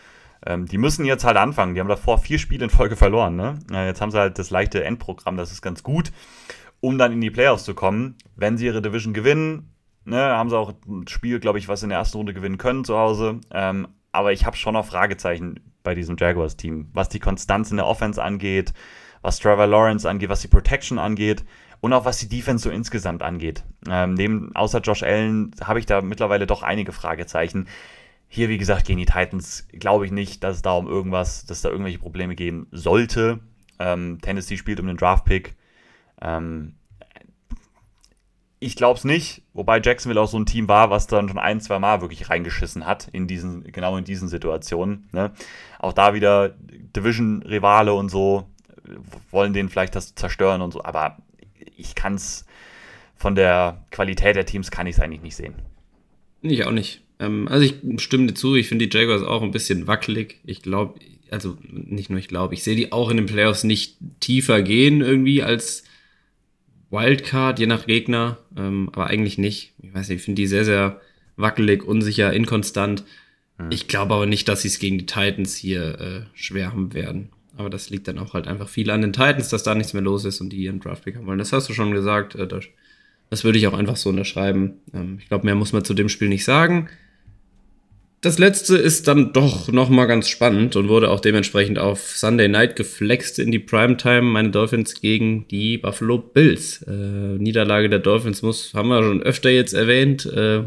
Ähm, 0.46 0.66
die 0.66 0.78
müssen 0.78 1.06
jetzt 1.06 1.24
halt 1.24 1.38
anfangen. 1.38 1.76
Die 1.76 1.80
haben 1.80 1.88
davor 1.88 2.18
vier 2.18 2.40
Spiele 2.40 2.66
in 2.66 2.70
Folge 2.70 2.96
verloren. 2.96 3.36
Ne? 3.36 3.60
Äh, 3.72 3.88
jetzt 3.88 4.02
haben 4.02 4.12
sie 4.12 4.20
halt 4.20 4.40
das 4.40 4.50
leichte 4.50 4.84
Endprogramm, 4.84 5.38
das 5.38 5.52
ist 5.52 5.62
ganz 5.62 5.84
gut, 5.84 6.12
um 6.80 6.98
dann 6.98 7.12
in 7.12 7.22
die 7.22 7.32
Playoffs 7.32 7.64
zu 7.64 7.74
kommen. 7.74 8.16
Wenn 8.36 8.58
sie 8.58 8.66
ihre 8.66 8.82
Division 8.82 9.14
gewinnen, 9.14 9.74
ne, 10.06 10.18
haben 10.18 10.50
sie 10.50 10.58
auch 10.58 10.74
ein 10.88 11.08
Spiel, 11.08 11.40
glaube 11.40 11.60
ich, 11.60 11.68
was 11.68 11.84
in 11.84 11.90
der 11.90 12.00
ersten 12.00 12.18
Runde 12.18 12.34
gewinnen 12.34 12.58
können 12.58 12.84
zu 12.84 12.98
Hause. 12.98 13.40
Ähm, 13.52 13.88
aber 14.12 14.32
ich 14.32 14.46
habe 14.46 14.58
schon 14.58 14.74
noch 14.74 14.86
Fragezeichen 14.86 15.60
bei 15.84 15.96
diesem 15.96 16.16
Jaguars-Team, 16.18 16.90
was 16.94 17.10
die 17.10 17.20
Konstanz 17.20 17.72
in 17.72 17.78
der 17.78 17.86
Offense 17.86 18.22
angeht, 18.22 18.74
was 19.22 19.40
Trevor 19.40 19.68
Lawrence 19.68 20.10
angeht, 20.10 20.30
was 20.30 20.42
die 20.42 20.48
Protection 20.48 20.98
angeht 20.98 21.44
und 21.82 21.94
auch 21.94 22.06
was 22.06 22.20
die 22.20 22.30
Defense 22.30 22.64
so 22.64 22.70
insgesamt 22.70 23.22
angeht. 23.22 23.64
Ähm, 23.90 24.14
neben, 24.14 24.56
außer 24.56 24.80
Josh 24.80 25.04
Allen 25.04 25.54
habe 25.62 25.80
ich 25.80 25.86
da 25.86 26.02
mittlerweile 26.02 26.48
doch 26.48 26.64
einige 26.64 26.92
Fragezeichen. 26.92 27.68
Hier, 28.28 28.50
wie 28.50 28.58
gesagt, 28.58 28.86
gegen 28.86 29.00
die 29.00 29.06
Titans 29.06 29.68
glaube 29.72 30.06
ich 30.06 30.12
nicht, 30.12 30.44
dass 30.44 30.58
es 30.58 30.62
da 30.62 30.74
um 30.74 30.88
irgendwas, 30.88 31.46
dass 31.46 31.62
da 31.62 31.70
irgendwelche 31.70 32.00
Probleme 32.00 32.36
geben 32.36 32.68
sollte. 32.72 33.42
Ähm, 33.80 34.20
Tennessee 34.22 34.58
spielt 34.58 34.80
um 34.80 34.88
den 34.88 34.98
Draft-Pick. 34.98 35.56
Ähm, 36.22 36.76
ich 38.64 38.78
glaube 38.78 38.98
es 38.98 39.04
nicht, 39.04 39.42
wobei 39.54 39.82
Jacksonville 39.82 40.22
auch 40.22 40.28
so 40.28 40.40
ein 40.40 40.46
Team 40.46 40.70
war, 40.70 40.90
was 40.90 41.08
dann 41.08 41.28
schon 41.28 41.38
ein, 41.38 41.60
zwei 41.60 41.80
Mal 41.80 42.00
wirklich 42.00 42.30
reingeschissen 42.30 42.86
hat 42.86 43.10
in 43.12 43.28
diesen, 43.28 43.64
genau 43.66 43.98
in 43.98 44.06
diesen 44.06 44.30
Situationen. 44.30 45.10
Ne? 45.12 45.34
Auch 45.84 45.94
da 45.94 46.14
wieder 46.14 46.56
Division-Rivale 46.96 47.94
und 47.94 48.10
so 48.10 48.48
wollen 49.32 49.54
den 49.54 49.70
vielleicht 49.70 49.96
das 49.96 50.16
zerstören 50.16 50.62
und 50.62 50.72
so, 50.72 50.84
aber 50.84 51.18
ich 51.76 51.96
kann 51.96 52.16
es 52.16 52.46
von 53.16 53.36
der 53.36 53.86
Qualität 53.92 54.36
der 54.36 54.46
Teams 54.46 54.72
kann 54.72 54.88
ich 54.88 54.96
es 54.96 55.02
eigentlich 55.02 55.22
nicht 55.22 55.36
sehen. 55.36 55.56
Ich 56.42 56.66
auch 56.66 56.72
nicht. 56.72 57.02
Ähm, 57.20 57.48
also 57.50 57.66
ich 57.66 58.02
stimme 58.02 58.28
dir 58.28 58.34
zu, 58.34 58.56
ich 58.56 58.68
finde 58.68 58.88
die 58.88 58.98
Jaguars 58.98 59.24
auch 59.24 59.42
ein 59.42 59.52
bisschen 59.52 59.88
wackelig. 59.88 60.40
Ich 60.46 60.62
glaube, 60.62 61.00
also 61.32 61.58
nicht 61.70 62.10
nur 62.10 62.20
ich 62.20 62.28
glaube, 62.28 62.54
ich 62.54 62.64
sehe 62.64 62.76
die 62.76 62.92
auch 62.92 63.10
in 63.10 63.18
den 63.18 63.26
Playoffs 63.26 63.64
nicht 63.64 63.98
tiefer 64.20 64.62
gehen 64.62 65.02
irgendwie 65.02 65.44
als 65.44 65.84
Wildcard, 66.92 67.60
je 67.60 67.66
nach 67.66 67.88
Gegner, 67.88 68.38
ähm, 68.58 68.90
aber 68.94 69.08
eigentlich 69.08 69.38
nicht. 69.38 69.74
Ich 69.82 69.94
weiß 69.94 70.10
nicht, 70.10 70.20
ich 70.20 70.24
finde 70.24 70.42
die 70.42 70.48
sehr, 70.48 70.64
sehr 70.64 71.02
wackelig, 71.36 71.84
unsicher, 71.84 72.32
inkonstant. 72.32 73.04
Hm. 73.64 73.72
Ich 73.72 73.88
glaube 73.88 74.14
aber 74.14 74.26
nicht, 74.26 74.48
dass 74.48 74.62
sie 74.62 74.68
es 74.68 74.80
gegen 74.80 74.98
die 74.98 75.06
Titans 75.06 75.56
hier 75.56 76.00
äh, 76.00 76.22
schwer 76.34 76.72
haben 76.72 76.94
werden. 76.94 77.30
Aber 77.56 77.70
das 77.70 77.90
liegt 77.90 78.08
dann 78.08 78.20
auch 78.20 78.34
halt 78.34 78.48
einfach 78.48 78.68
viel 78.68 78.90
an 78.90 79.02
den 79.02 79.14
Titans, 79.14 79.50
dass 79.50 79.64
da 79.64 79.76
nichts 79.76 79.94
mehr 79.94 80.02
los 80.02 80.26
ist 80.26 80.42
und 80.42 80.50
die 80.50 80.58
ihren 80.58 80.80
Draftpick 80.80 81.16
haben 81.16 81.28
wollen. 81.28 81.40
Das 81.40 81.54
hast 81.54 81.70
du 81.70 81.74
schon 81.74 81.92
gesagt. 81.92 82.36
Äh, 82.36 82.48
das, 82.48 82.66
das, 83.30 83.44
würde 83.44 83.58
ich 83.58 83.68
auch 83.68 83.74
einfach 83.74 83.96
so 83.96 84.10
unterschreiben. 84.10 84.76
Ähm, 84.94 85.18
ich 85.20 85.28
glaube, 85.28 85.46
mehr 85.46 85.56
muss 85.56 85.74
man 85.74 85.86
zu 85.86 85.94
dem 85.94 86.10
Spiel 86.10 86.30
nicht 86.30 86.46
sagen. 86.46 86.90
Das 88.22 88.40
letzte 88.40 88.78
ist 88.78 89.10
dann 89.10 89.34
doch 89.34 89.70
nochmal 89.70 90.08
ganz 90.08 90.30
spannend 90.30 90.78
und 90.78 90.88
wurde 90.88 91.10
auch 91.10 91.20
dementsprechend 91.20 91.78
auf 91.78 92.16
Sunday 92.16 92.48
Night 92.48 92.78
geflext 92.78 93.38
in 93.38 93.52
die 93.52 93.60
Primetime. 93.60 94.22
Meine 94.22 94.50
Dolphins 94.50 95.02
gegen 95.02 95.46
die 95.50 95.78
Buffalo 95.78 96.20
Bills. 96.20 96.82
Äh, 96.84 97.38
Niederlage 97.38 97.90
der 97.90 98.00
Dolphins 98.00 98.42
muss, 98.42 98.74
haben 98.74 98.88
wir 98.88 99.04
schon 99.04 99.22
öfter 99.22 99.50
jetzt 99.50 99.74
erwähnt. 99.74 100.26
Äh, 100.26 100.64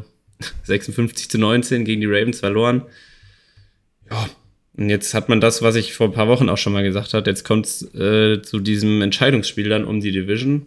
56 0.64 1.30
zu 1.30 1.38
19 1.38 1.84
gegen 1.84 2.00
die 2.00 2.06
Ravens 2.06 2.40
verloren. 2.40 2.82
Ja, 4.10 4.28
und 4.76 4.90
jetzt 4.90 5.14
hat 5.14 5.28
man 5.28 5.40
das, 5.40 5.62
was 5.62 5.74
ich 5.74 5.94
vor 5.94 6.08
ein 6.08 6.12
paar 6.12 6.28
Wochen 6.28 6.48
auch 6.48 6.58
schon 6.58 6.74
mal 6.74 6.82
gesagt 6.82 7.14
habe. 7.14 7.28
Jetzt 7.28 7.44
kommt 7.44 7.66
es 7.66 7.94
äh, 7.94 8.42
zu 8.42 8.60
diesem 8.60 9.00
Entscheidungsspiel 9.00 9.68
dann 9.68 9.84
um 9.84 10.00
die 10.00 10.12
Division. 10.12 10.66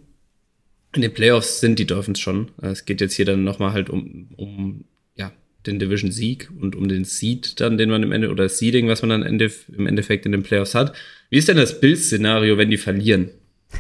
In 0.96 1.04
den 1.04 1.14
Playoffs 1.14 1.60
sind 1.60 1.78
die 1.78 1.86
Dolphins 1.86 2.20
schon. 2.20 2.50
Es 2.62 2.86
geht 2.86 3.02
jetzt 3.02 3.14
hier 3.14 3.26
dann 3.26 3.44
nochmal 3.44 3.74
halt 3.74 3.92
um, 3.92 4.30
um 4.36 4.86
ja, 5.16 5.32
den 5.68 5.78
Division-Sieg 5.78 6.50
und 6.60 6.76
um 6.76 6.88
den 6.88 7.06
Seed 7.06 7.60
dann, 7.60 7.78
den 7.78 7.92
man 7.92 8.02
im 8.02 8.12
Ende, 8.12 8.32
oder 8.32 8.50
Seeding, 8.50 8.88
was 8.88 9.04
man 9.04 9.10
dann 9.10 9.24
Ende, 9.24 9.52
im 9.78 9.86
Endeffekt 9.86 10.26
in 10.26 10.32
den 10.32 10.42
Playoffs 10.42 10.74
hat. 10.74 10.96
Wie 11.30 11.38
ist 11.38 11.48
denn 11.48 11.58
das 11.58 11.80
Bills-Szenario, 11.80 12.58
wenn 12.58 12.72
die 12.72 12.78
verlieren? 12.78 13.30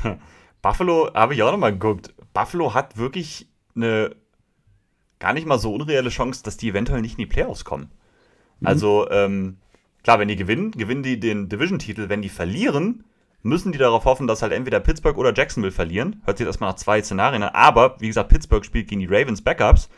Buffalo, 0.62 1.12
habe 1.16 1.34
ich 1.34 1.42
auch 1.42 1.52
nochmal 1.52 1.72
geguckt. 1.72 2.14
Buffalo 2.34 2.76
hat 2.76 2.98
wirklich 2.98 3.48
eine 3.76 4.16
gar 5.20 5.34
nicht 5.34 5.46
mal 5.46 5.60
so 5.60 5.74
unreelle 5.74 6.10
Chance, 6.10 6.44
dass 6.44 6.58
die 6.58 6.70
eventuell 6.70 7.02
nicht 7.02 7.14
in 7.14 7.26
die 7.26 7.26
Playoffs 7.26 7.66
kommen. 7.66 7.92
Mhm. 8.60 8.68
Also, 8.68 9.10
ähm, 9.12 9.58
klar, 10.04 10.20
wenn 10.20 10.28
die 10.28 10.36
gewinnen, 10.36 10.72
gewinnen 10.72 11.04
die 11.04 11.20
den 11.20 11.50
Division-Titel. 11.50 12.10
Wenn 12.10 12.22
die 12.22 12.30
verlieren, 12.30 13.04
müssen 13.42 13.72
die 13.72 13.78
darauf 13.78 14.06
hoffen, 14.06 14.28
dass 14.28 14.42
halt 14.42 14.54
entweder 14.54 14.80
Pittsburgh 14.80 15.18
oder 15.18 15.34
Jacksonville 15.34 15.72
verlieren. 15.72 16.22
Hört 16.26 16.38
sich 16.38 16.48
erstmal 16.48 16.72
nach 16.72 16.78
zwei 16.78 17.02
Szenarien 17.02 17.44
an. 17.44 17.54
Aber, 17.54 17.96
wie 18.00 18.08
gesagt, 18.08 18.30
Pittsburgh 18.30 18.66
spielt 18.66 18.88
gegen 18.88 19.02
die 19.02 19.08
Ravens 19.08 19.42
Backups 19.42 19.90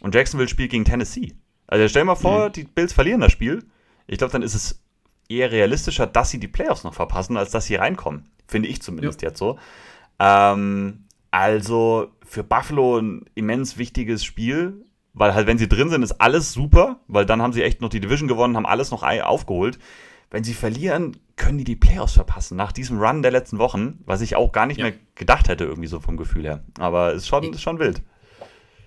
und 0.00 0.14
Jacksonville 0.14 0.48
spielt 0.48 0.70
gegen 0.70 0.84
Tennessee. 0.84 1.34
Also 1.66 1.88
stell 1.88 2.02
dir 2.02 2.06
mal 2.06 2.14
vor, 2.14 2.48
mhm. 2.48 2.52
die 2.52 2.64
Bills 2.64 2.92
verlieren 2.92 3.20
das 3.20 3.32
Spiel. 3.32 3.64
Ich 4.06 4.18
glaube, 4.18 4.32
dann 4.32 4.42
ist 4.42 4.54
es 4.54 4.82
eher 5.28 5.50
realistischer, 5.50 6.06
dass 6.06 6.30
sie 6.30 6.38
die 6.38 6.48
Playoffs 6.48 6.84
noch 6.84 6.94
verpassen, 6.94 7.36
als 7.36 7.50
dass 7.50 7.66
sie 7.66 7.74
reinkommen. 7.74 8.30
Finde 8.46 8.68
ich 8.68 8.80
zumindest 8.80 9.22
ja. 9.22 9.28
jetzt 9.28 9.38
so. 9.38 9.58
Ähm, 10.20 11.04
also 11.30 12.12
für 12.26 12.44
Buffalo 12.44 12.98
ein 12.98 13.24
immens 13.34 13.78
wichtiges 13.78 14.24
Spiel, 14.24 14.84
weil 15.14 15.34
halt, 15.34 15.46
wenn 15.46 15.58
sie 15.58 15.68
drin 15.68 15.88
sind, 15.88 16.02
ist 16.02 16.20
alles 16.20 16.52
super, 16.52 17.00
weil 17.08 17.24
dann 17.24 17.40
haben 17.40 17.52
sie 17.52 17.62
echt 17.62 17.80
noch 17.80 17.88
die 17.88 18.00
Division 18.00 18.28
gewonnen, 18.28 18.56
haben 18.56 18.66
alles 18.66 18.90
noch 18.90 19.02
aufgeholt. 19.02 19.78
Wenn 20.30 20.44
sie 20.44 20.52
verlieren, 20.52 21.16
können 21.36 21.56
die 21.56 21.64
die 21.64 21.76
Playoffs 21.76 22.14
verpassen. 22.14 22.56
Nach 22.56 22.72
diesem 22.72 22.98
Run 22.98 23.22
der 23.22 23.30
letzten 23.30 23.58
Wochen, 23.58 24.00
was 24.04 24.20
ich 24.20 24.36
auch 24.36 24.52
gar 24.52 24.66
nicht 24.66 24.78
ja. 24.78 24.86
mehr 24.86 24.94
gedacht 25.14 25.48
hätte, 25.48 25.64
irgendwie 25.64 25.88
so 25.88 26.00
vom 26.00 26.16
Gefühl 26.16 26.42
her. 26.42 26.64
Aber 26.78 27.12
ist 27.12 27.28
schon, 27.28 27.44
ist 27.44 27.62
schon 27.62 27.78
wild. 27.78 28.02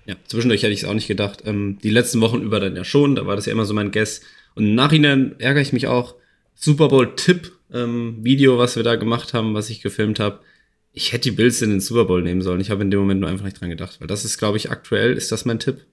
Ja, 0.05 0.15
zwischendurch 0.27 0.61
hätte 0.61 0.73
ich 0.73 0.83
es 0.83 0.89
auch 0.89 0.93
nicht 0.93 1.07
gedacht. 1.07 1.43
Ähm, 1.45 1.79
die 1.81 1.89
letzten 1.89 2.21
Wochen 2.21 2.41
über 2.41 2.59
dann 2.59 2.75
ja 2.75 2.83
schon, 2.83 3.15
da 3.15 3.25
war 3.25 3.35
das 3.35 3.45
ja 3.45 3.53
immer 3.53 3.65
so 3.65 3.73
mein 3.73 3.91
Guess. 3.91 4.21
Und 4.55 4.65
im 4.65 4.75
Nachhinein 4.75 5.35
ärgere 5.39 5.61
ich 5.61 5.73
mich 5.73 5.87
auch. 5.87 6.15
Super 6.53 6.89
Bowl-Tipp-Video, 6.89 8.53
ähm, 8.53 8.59
was 8.59 8.75
wir 8.75 8.83
da 8.83 8.97
gemacht 8.97 9.33
haben, 9.33 9.53
was 9.53 9.69
ich 9.69 9.81
gefilmt 9.81 10.19
habe 10.19 10.41
ich 10.99 11.13
hätte 11.13 11.29
die 11.29 11.35
Bills 11.35 11.61
in 11.61 11.69
den 11.69 11.79
Super 11.79 12.03
Bowl 12.03 12.21
nehmen 12.21 12.41
sollen. 12.41 12.59
Ich 12.59 12.69
habe 12.71 12.81
in 12.81 12.91
dem 12.91 12.99
Moment 12.99 13.21
nur 13.21 13.29
einfach 13.29 13.45
nicht 13.45 13.61
dran 13.61 13.69
gedacht, 13.69 14.01
weil 14.01 14.07
das 14.07 14.25
ist, 14.25 14.37
glaube 14.37 14.57
ich, 14.57 14.69
aktuell, 14.69 15.13
ist 15.13 15.31
das 15.31 15.45
mein 15.45 15.57
Tipp. 15.57 15.85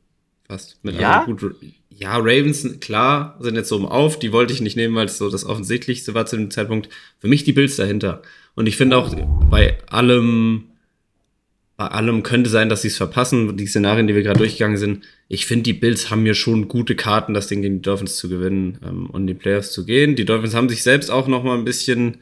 Fast. 0.49 0.79
Mit 0.83 1.01
ja? 1.01 1.25
Gut, 1.25 1.55
ja, 1.91 2.17
Ravens, 2.17 2.81
klar, 2.81 3.39
sind 3.41 3.55
jetzt 3.55 3.71
um 3.71 3.87
auf. 3.87 4.19
Die 4.19 4.33
wollte 4.33 4.53
ich 4.53 4.61
nicht 4.61 4.77
nehmen, 4.77 4.97
weil 4.97 5.07
es 5.07 5.19
so 5.19 5.31
das 5.31 5.45
Offensichtlichste 5.45 6.13
war 6.15 6.27
zu 6.27 6.37
dem 6.37 6.51
Zeitpunkt. 6.51 6.89
Für 7.21 7.29
mich 7.29 7.45
die 7.45 7.53
Bills 7.53 7.77
dahinter. 7.77 8.21
Und 8.57 8.67
ich 8.67 8.77
finde 8.77 8.97
auch 8.97 9.15
bei 9.49 9.79
allem, 9.87 10.65
bei 11.77 11.87
allem 11.87 12.25
könnte 12.25 12.51
sein, 12.51 12.69
dass 12.69 12.83
sie 12.83 12.89
es 12.89 12.97
verpassen. 12.97 13.57
Die 13.57 13.67
Szenarien, 13.69 14.09
die 14.09 14.15
wir 14.17 14.25
gerade 14.25 14.39
durchgegangen 14.39 14.77
sind. 14.77 15.05
Ich 15.29 15.47
finde, 15.47 15.63
die 15.63 15.73
Bills 15.73 16.11
haben 16.11 16.25
mir 16.25 16.35
schon 16.35 16.67
gute 16.67 16.97
Karten, 16.97 17.33
das 17.33 17.47
Ding 17.47 17.63
gegen 17.63 17.77
die 17.77 17.83
Dolphins 17.83 18.17
zu 18.17 18.29
gewinnen 18.29 18.79
ähm, 18.85 19.07
und 19.07 19.21
in 19.23 19.27
die 19.29 19.35
Playoffs 19.35 19.71
zu 19.71 19.87
gehen. 19.87 20.17
Die 20.17 20.25
Dolphins 20.25 20.55
haben 20.55 20.69
sich 20.69 20.83
selbst 20.83 21.13
auch 21.13 21.29
noch 21.29 21.45
mal 21.45 21.57
ein 21.57 21.65
bisschen 21.65 22.19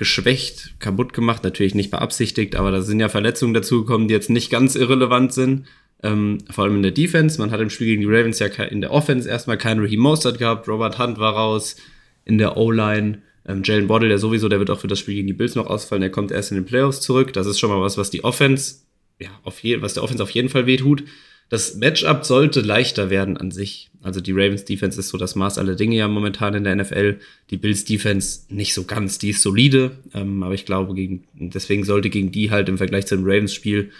geschwächt, 0.00 0.80
kaputt 0.80 1.12
gemacht, 1.12 1.44
natürlich 1.44 1.74
nicht 1.74 1.90
beabsichtigt, 1.90 2.56
aber 2.56 2.70
da 2.70 2.80
sind 2.80 3.00
ja 3.00 3.10
Verletzungen 3.10 3.52
dazugekommen, 3.52 4.08
die 4.08 4.14
jetzt 4.14 4.30
nicht 4.30 4.50
ganz 4.50 4.74
irrelevant 4.74 5.34
sind. 5.34 5.66
Ähm, 6.02 6.38
vor 6.50 6.64
allem 6.64 6.76
in 6.76 6.82
der 6.82 6.90
Defense. 6.90 7.38
Man 7.38 7.50
hat 7.50 7.60
im 7.60 7.68
Spiel 7.68 7.86
gegen 7.86 8.00
die 8.00 8.08
Ravens 8.08 8.38
ja 8.38 8.46
in 8.46 8.80
der 8.80 8.92
Offense 8.92 9.28
erstmal 9.28 9.58
keinen 9.58 9.80
Raheem 9.80 10.00
Mostert 10.00 10.38
gehabt. 10.38 10.66
Robert 10.66 10.98
Hunt 10.98 11.18
war 11.18 11.34
raus 11.34 11.76
in 12.24 12.38
der 12.38 12.56
O-Line. 12.56 13.20
Ähm, 13.46 13.60
Jalen 13.62 13.90
Waddle, 13.90 14.08
der 14.08 14.16
sowieso, 14.16 14.48
der 14.48 14.58
wird 14.58 14.70
auch 14.70 14.80
für 14.80 14.88
das 14.88 14.98
Spiel 14.98 15.16
gegen 15.16 15.26
die 15.26 15.34
Bills 15.34 15.54
noch 15.54 15.66
ausfallen. 15.66 16.00
Der 16.00 16.10
kommt 16.10 16.32
erst 16.32 16.50
in 16.50 16.56
den 16.56 16.64
Playoffs 16.64 17.02
zurück. 17.02 17.34
Das 17.34 17.46
ist 17.46 17.60
schon 17.60 17.68
mal 17.68 17.82
was, 17.82 17.98
was 17.98 18.08
die 18.08 18.24
Offense, 18.24 18.76
ja, 19.20 19.28
auf 19.44 19.62
je, 19.62 19.82
was 19.82 19.92
der 19.92 20.02
Offense 20.02 20.22
auf 20.22 20.30
jeden 20.30 20.48
Fall 20.48 20.64
wehtut. 20.64 21.04
Das 21.50 21.74
Matchup 21.74 22.24
sollte 22.24 22.60
leichter 22.60 23.10
werden 23.10 23.36
an 23.36 23.50
sich. 23.50 23.90
Also 24.02 24.20
die 24.20 24.32
Ravens 24.32 24.64
Defense 24.64 24.98
ist 24.98 25.08
so 25.08 25.18
das 25.18 25.34
Maß 25.34 25.58
aller 25.58 25.74
Dinge 25.74 25.96
ja 25.96 26.06
momentan 26.06 26.54
in 26.54 26.64
der 26.64 26.76
NFL. 26.76 27.18
Die 27.50 27.56
Bills 27.56 27.84
Defense 27.84 28.42
nicht 28.48 28.72
so 28.72 28.84
ganz, 28.84 29.18
die 29.18 29.30
ist 29.30 29.42
solide, 29.42 29.90
ähm, 30.14 30.44
aber 30.44 30.54
ich 30.54 30.64
glaube, 30.64 30.94
gegen, 30.94 31.24
deswegen 31.34 31.84
sollte 31.84 32.08
gegen 32.08 32.30
die 32.30 32.52
halt 32.52 32.68
im 32.68 32.78
Vergleich 32.78 33.06
zu 33.06 33.16
dem 33.16 33.24
Ravens 33.26 33.52
Spiel 33.52 33.90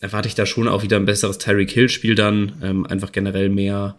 erwarte 0.00 0.28
ich 0.28 0.34
da 0.34 0.46
schon 0.46 0.66
auch 0.66 0.82
wieder 0.82 0.96
ein 0.96 1.04
besseres 1.04 1.38
Tyreek 1.38 1.70
Hill 1.70 1.88
Spiel 1.88 2.14
dann, 2.14 2.54
ähm, 2.62 2.86
einfach 2.86 3.12
generell 3.12 3.50
mehr, 3.50 3.98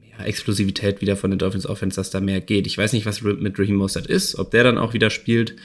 mehr 0.00 0.26
Explosivität 0.26 1.00
wieder 1.02 1.16
von 1.16 1.30
der 1.30 1.38
Dolphins 1.38 1.66
Offense, 1.66 1.96
dass 1.96 2.10
da 2.10 2.20
mehr 2.20 2.40
geht. 2.40 2.66
Ich 2.66 2.78
weiß 2.78 2.92
nicht, 2.94 3.04
was 3.04 3.20
mit 3.20 3.58
Raheem 3.58 3.76
Mostert 3.76 4.06
ist, 4.06 4.36
ob 4.36 4.50
der 4.52 4.64
dann 4.64 4.78
auch 4.78 4.94
wieder 4.94 5.10
spielt. 5.10 5.56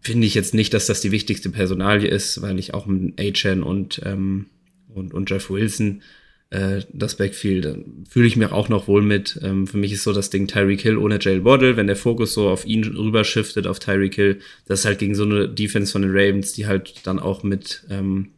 Finde 0.00 0.26
ich 0.26 0.34
jetzt 0.34 0.54
nicht, 0.54 0.74
dass 0.74 0.86
das 0.86 1.00
die 1.00 1.12
wichtigste 1.12 1.50
Personalie 1.50 2.08
ist, 2.08 2.42
weil 2.42 2.58
ich 2.58 2.74
auch 2.74 2.86
mit 2.86 3.18
A-Chan 3.18 3.62
und 3.62 4.02
ähm, 4.04 4.46
und, 4.94 5.14
und 5.14 5.30
Jeff 5.30 5.50
Wilson, 5.50 6.02
äh, 6.50 6.80
das 6.92 7.16
Backfield, 7.16 7.84
fühle 8.08 8.26
ich 8.26 8.36
mir 8.36 8.52
auch 8.52 8.68
noch 8.68 8.88
wohl 8.88 9.02
mit. 9.02 9.38
Ähm, 9.42 9.66
für 9.66 9.76
mich 9.76 9.92
ist 9.92 10.02
so 10.02 10.12
das 10.12 10.30
Ding 10.30 10.48
Tyreek 10.48 10.80
Hill 10.80 10.98
ohne 10.98 11.18
Jalen 11.20 11.44
Waddle, 11.44 11.76
wenn 11.76 11.86
der 11.86 11.96
Fokus 11.96 12.34
so 12.34 12.48
auf 12.48 12.66
ihn 12.66 12.84
rüberschiftet, 12.84 13.66
auf 13.66 13.78
Tyreek 13.78 14.14
Hill, 14.14 14.38
das 14.66 14.80
ist 14.80 14.84
halt 14.84 14.98
gegen 14.98 15.14
so 15.14 15.24
eine 15.24 15.48
Defense 15.48 15.92
von 15.92 16.02
den 16.02 16.10
Ravens, 16.10 16.52
die 16.52 16.66
halt 16.66 17.06
dann 17.06 17.18
auch 17.18 17.42
mit, 17.42 17.84
ähm, 17.88 18.30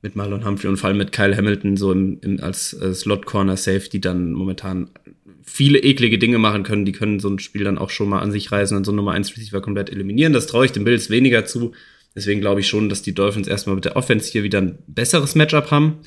mit 0.00 0.16
Marlon 0.16 0.44
Humphrey 0.46 0.68
und 0.68 0.78
vor 0.78 0.88
allem 0.88 0.98
mit 0.98 1.12
Kyle 1.12 1.36
Hamilton 1.36 1.76
so 1.76 1.92
im, 1.92 2.18
im, 2.22 2.40
als 2.40 2.72
äh, 2.72 2.94
Slot-Corner-Safety 2.94 4.00
dann 4.00 4.32
momentan 4.32 4.90
viele 5.42 5.78
eklige 5.78 6.18
Dinge 6.18 6.38
machen 6.38 6.62
können. 6.62 6.84
Die 6.84 6.92
können 6.92 7.20
so 7.20 7.28
ein 7.28 7.38
Spiel 7.38 7.64
dann 7.64 7.78
auch 7.78 7.90
schon 7.90 8.08
mal 8.08 8.20
an 8.20 8.32
sich 8.32 8.50
reißen 8.50 8.76
und 8.76 8.84
so 8.84 8.92
Nummer 8.92 9.12
1 9.12 9.36
Receiver 9.36 9.60
komplett 9.60 9.90
eliminieren. 9.90 10.32
Das 10.32 10.46
traue 10.46 10.64
ich 10.64 10.72
den 10.72 10.84
Bills 10.84 11.10
weniger 11.10 11.44
zu. 11.44 11.72
Deswegen 12.14 12.40
glaube 12.40 12.60
ich 12.60 12.68
schon, 12.68 12.88
dass 12.88 13.02
die 13.02 13.14
Dolphins 13.14 13.48
erstmal 13.48 13.74
mit 13.74 13.84
der 13.84 13.96
Offense 13.96 14.30
hier 14.30 14.42
wieder 14.42 14.60
ein 14.60 14.78
besseres 14.86 15.34
Matchup 15.34 15.70
haben. 15.70 16.00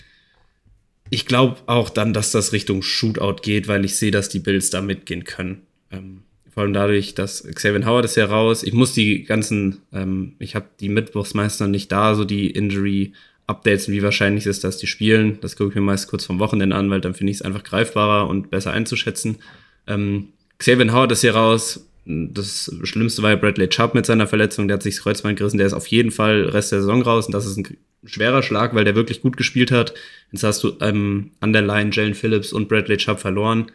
Ich 1.10 1.26
glaube 1.26 1.58
auch 1.66 1.90
dann, 1.90 2.14
dass 2.14 2.32
das 2.32 2.52
Richtung 2.52 2.82
Shootout 2.82 3.38
geht, 3.42 3.68
weil 3.68 3.86
ich 3.86 3.96
sehe, 3.96 4.12
dass 4.12 4.30
die 4.30 4.40
Bills 4.40 4.70
da 4.70 4.82
mitgehen 4.82 5.24
können. 5.24 5.62
Ähm, 5.92 6.22
vor 6.52 6.64
allem 6.64 6.74
dadurch, 6.74 7.16
dass 7.16 7.44
Xavier 7.44 7.86
Howard 7.86 8.06
ist 8.06 8.16
ja 8.16 8.26
raus. 8.26 8.64
Ich 8.64 8.74
muss 8.74 8.94
die 8.94 9.24
ganzen, 9.24 9.82
ähm, 9.92 10.36
ich 10.40 10.56
habe 10.56 10.68
die 10.80 10.90
Mittwochsmeister 10.90 11.68
nicht 11.68 11.92
da, 11.92 12.16
so 12.16 12.24
die 12.24 12.50
Injury-Updates, 12.50 13.90
wie 13.90 14.02
wahrscheinlich 14.02 14.46
ist, 14.46 14.64
dass 14.64 14.78
die 14.78 14.88
spielen. 14.88 15.40
Das 15.42 15.56
gucke 15.56 15.72
ich 15.72 15.76
mir 15.76 15.82
meist 15.82 16.08
kurz 16.08 16.26
vom 16.26 16.40
Wochenende 16.40 16.76
an, 16.76 16.90
weil 16.90 17.02
dann 17.02 17.14
finde 17.14 17.32
ich 17.32 17.38
es 17.38 17.42
einfach 17.42 17.64
greifbarer 17.64 18.30
und 18.30 18.52
besser 18.52 18.72
einzuschätzen. 18.72 19.38
Ähm, 19.86 20.30
Xavier 20.58 20.94
Howard 20.94 21.12
ist 21.12 21.22
hier 21.22 21.36
raus 21.36 21.86
das 22.06 22.72
Schlimmste 22.84 23.24
war 23.24 23.32
ja 23.32 23.36
Bradley 23.36 23.68
Chubb 23.68 23.96
mit 23.96 24.06
seiner 24.06 24.28
Verletzung, 24.28 24.68
der 24.68 24.76
hat 24.76 24.84
sich 24.84 24.96
das 24.96 25.04
Kreuzband 25.04 25.38
gerissen, 25.38 25.58
der 25.58 25.68
ist 25.68 25.74
auf 25.74 25.88
jeden 25.88 26.12
Fall 26.12 26.44
Rest 26.50 26.72
der 26.72 26.82
Saison 26.82 27.02
raus 27.02 27.26
und 27.26 27.34
das 27.34 27.46
ist 27.46 27.58
ein 27.58 27.78
schwerer 28.04 28.44
Schlag, 28.44 28.76
weil 28.76 28.86
der 28.86 28.96
wirklich 28.96 29.22
gut 29.22 29.38
gespielt 29.38 29.72
hat. 29.72 29.94
Jetzt 30.32 30.44
hast 30.44 30.64
du 30.64 30.78
ähm, 30.82 31.32
an 31.40 31.54
der 31.54 31.64
Line 31.64 31.90
Jalen 31.92 32.14
Phillips 32.14 32.54
und 32.54 32.70
Bradley 32.70 32.98
Chubb 32.98 33.20
verloren. 33.20 33.72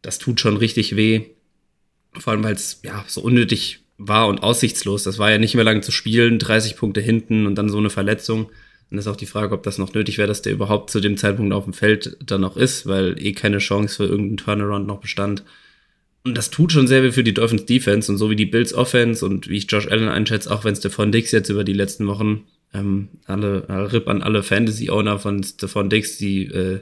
Das 0.00 0.18
tut 0.18 0.40
schon 0.40 0.56
richtig 0.56 0.96
weh. 0.96 1.26
Vor 2.18 2.32
allem, 2.32 2.42
weil 2.42 2.54
es 2.54 2.80
ja 2.82 3.04
so 3.06 3.20
unnötig 3.20 3.80
war 3.98 4.28
und 4.28 4.42
aussichtslos. 4.42 5.02
Das 5.02 5.18
war 5.18 5.30
ja 5.30 5.38
nicht 5.38 5.54
mehr 5.54 5.64
lange 5.64 5.82
zu 5.82 5.92
spielen, 5.92 6.38
30 6.38 6.76
Punkte 6.76 7.00
hinten 7.00 7.46
und 7.46 7.56
dann 7.56 7.68
so 7.68 7.78
eine 7.78 7.90
Verletzung. 7.90 8.50
Dann 8.90 8.98
ist 8.98 9.06
auch 9.06 9.16
die 9.16 9.26
Frage, 9.26 9.54
ob 9.54 9.62
das 9.64 9.76
noch 9.76 9.92
nötig 9.92 10.16
wäre, 10.16 10.28
dass 10.28 10.40
der 10.40 10.52
überhaupt 10.52 10.90
zu 10.90 11.00
dem 11.00 11.18
Zeitpunkt 11.18 11.52
auf 11.52 11.64
dem 11.64 11.74
Feld 11.74 12.16
dann 12.24 12.40
noch 12.40 12.56
ist, 12.56 12.86
weil 12.86 13.16
eh 13.22 13.32
keine 13.32 13.58
Chance 13.58 13.96
für 13.96 14.04
irgendeinen 14.04 14.38
Turnaround 14.38 14.86
noch 14.86 15.00
bestand. 15.00 15.42
Und 16.28 16.36
das 16.36 16.50
tut 16.50 16.72
schon 16.72 16.86
sehr 16.86 17.00
viel 17.00 17.12
für 17.12 17.24
die 17.24 17.32
Dolphins 17.32 17.64
Defense 17.64 18.12
und 18.12 18.18
so 18.18 18.28
wie 18.28 18.36
die 18.36 18.44
Bills 18.44 18.74
Offense 18.74 19.24
und 19.24 19.48
wie 19.48 19.56
ich 19.56 19.70
Josh 19.70 19.88
Allen 19.88 20.10
einschätze, 20.10 20.50
auch 20.50 20.62
wenn 20.62 20.76
Stephon 20.76 21.10
Dix 21.10 21.32
jetzt 21.32 21.48
über 21.48 21.64
die 21.64 21.72
letzten 21.72 22.06
Wochen 22.06 22.44
ähm, 22.74 23.08
alle, 23.24 23.64
alle 23.68 23.90
RIP 23.90 24.08
an 24.08 24.20
alle 24.20 24.42
Fantasy-Owner 24.42 25.18
von 25.18 25.42
Stephon 25.42 25.88
Dix, 25.88 26.18
die, 26.18 26.44
äh, 26.44 26.80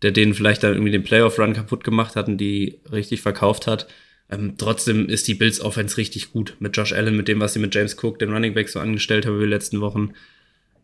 der 0.00 0.12
denen 0.12 0.32
vielleicht 0.32 0.62
dann 0.62 0.72
irgendwie 0.72 0.92
den 0.92 1.04
Playoff-Run 1.04 1.52
kaputt 1.52 1.84
gemacht 1.84 2.16
hatten, 2.16 2.38
die 2.38 2.78
richtig 2.90 3.20
verkauft 3.20 3.66
hat. 3.66 3.86
Ähm, 4.30 4.54
trotzdem 4.56 5.10
ist 5.10 5.28
die 5.28 5.34
Bills 5.34 5.60
Offense 5.60 5.98
richtig 5.98 6.32
gut 6.32 6.56
mit 6.58 6.74
Josh 6.74 6.94
Allen, 6.94 7.18
mit 7.18 7.28
dem, 7.28 7.38
was 7.38 7.52
sie 7.52 7.58
mit 7.58 7.74
James 7.74 8.02
Cook, 8.02 8.18
den 8.18 8.32
Running 8.32 8.54
Back, 8.54 8.70
so 8.70 8.80
angestellt 8.80 9.26
haben 9.26 9.34
über 9.34 9.44
die 9.44 9.50
letzten 9.50 9.82
Wochen. 9.82 10.14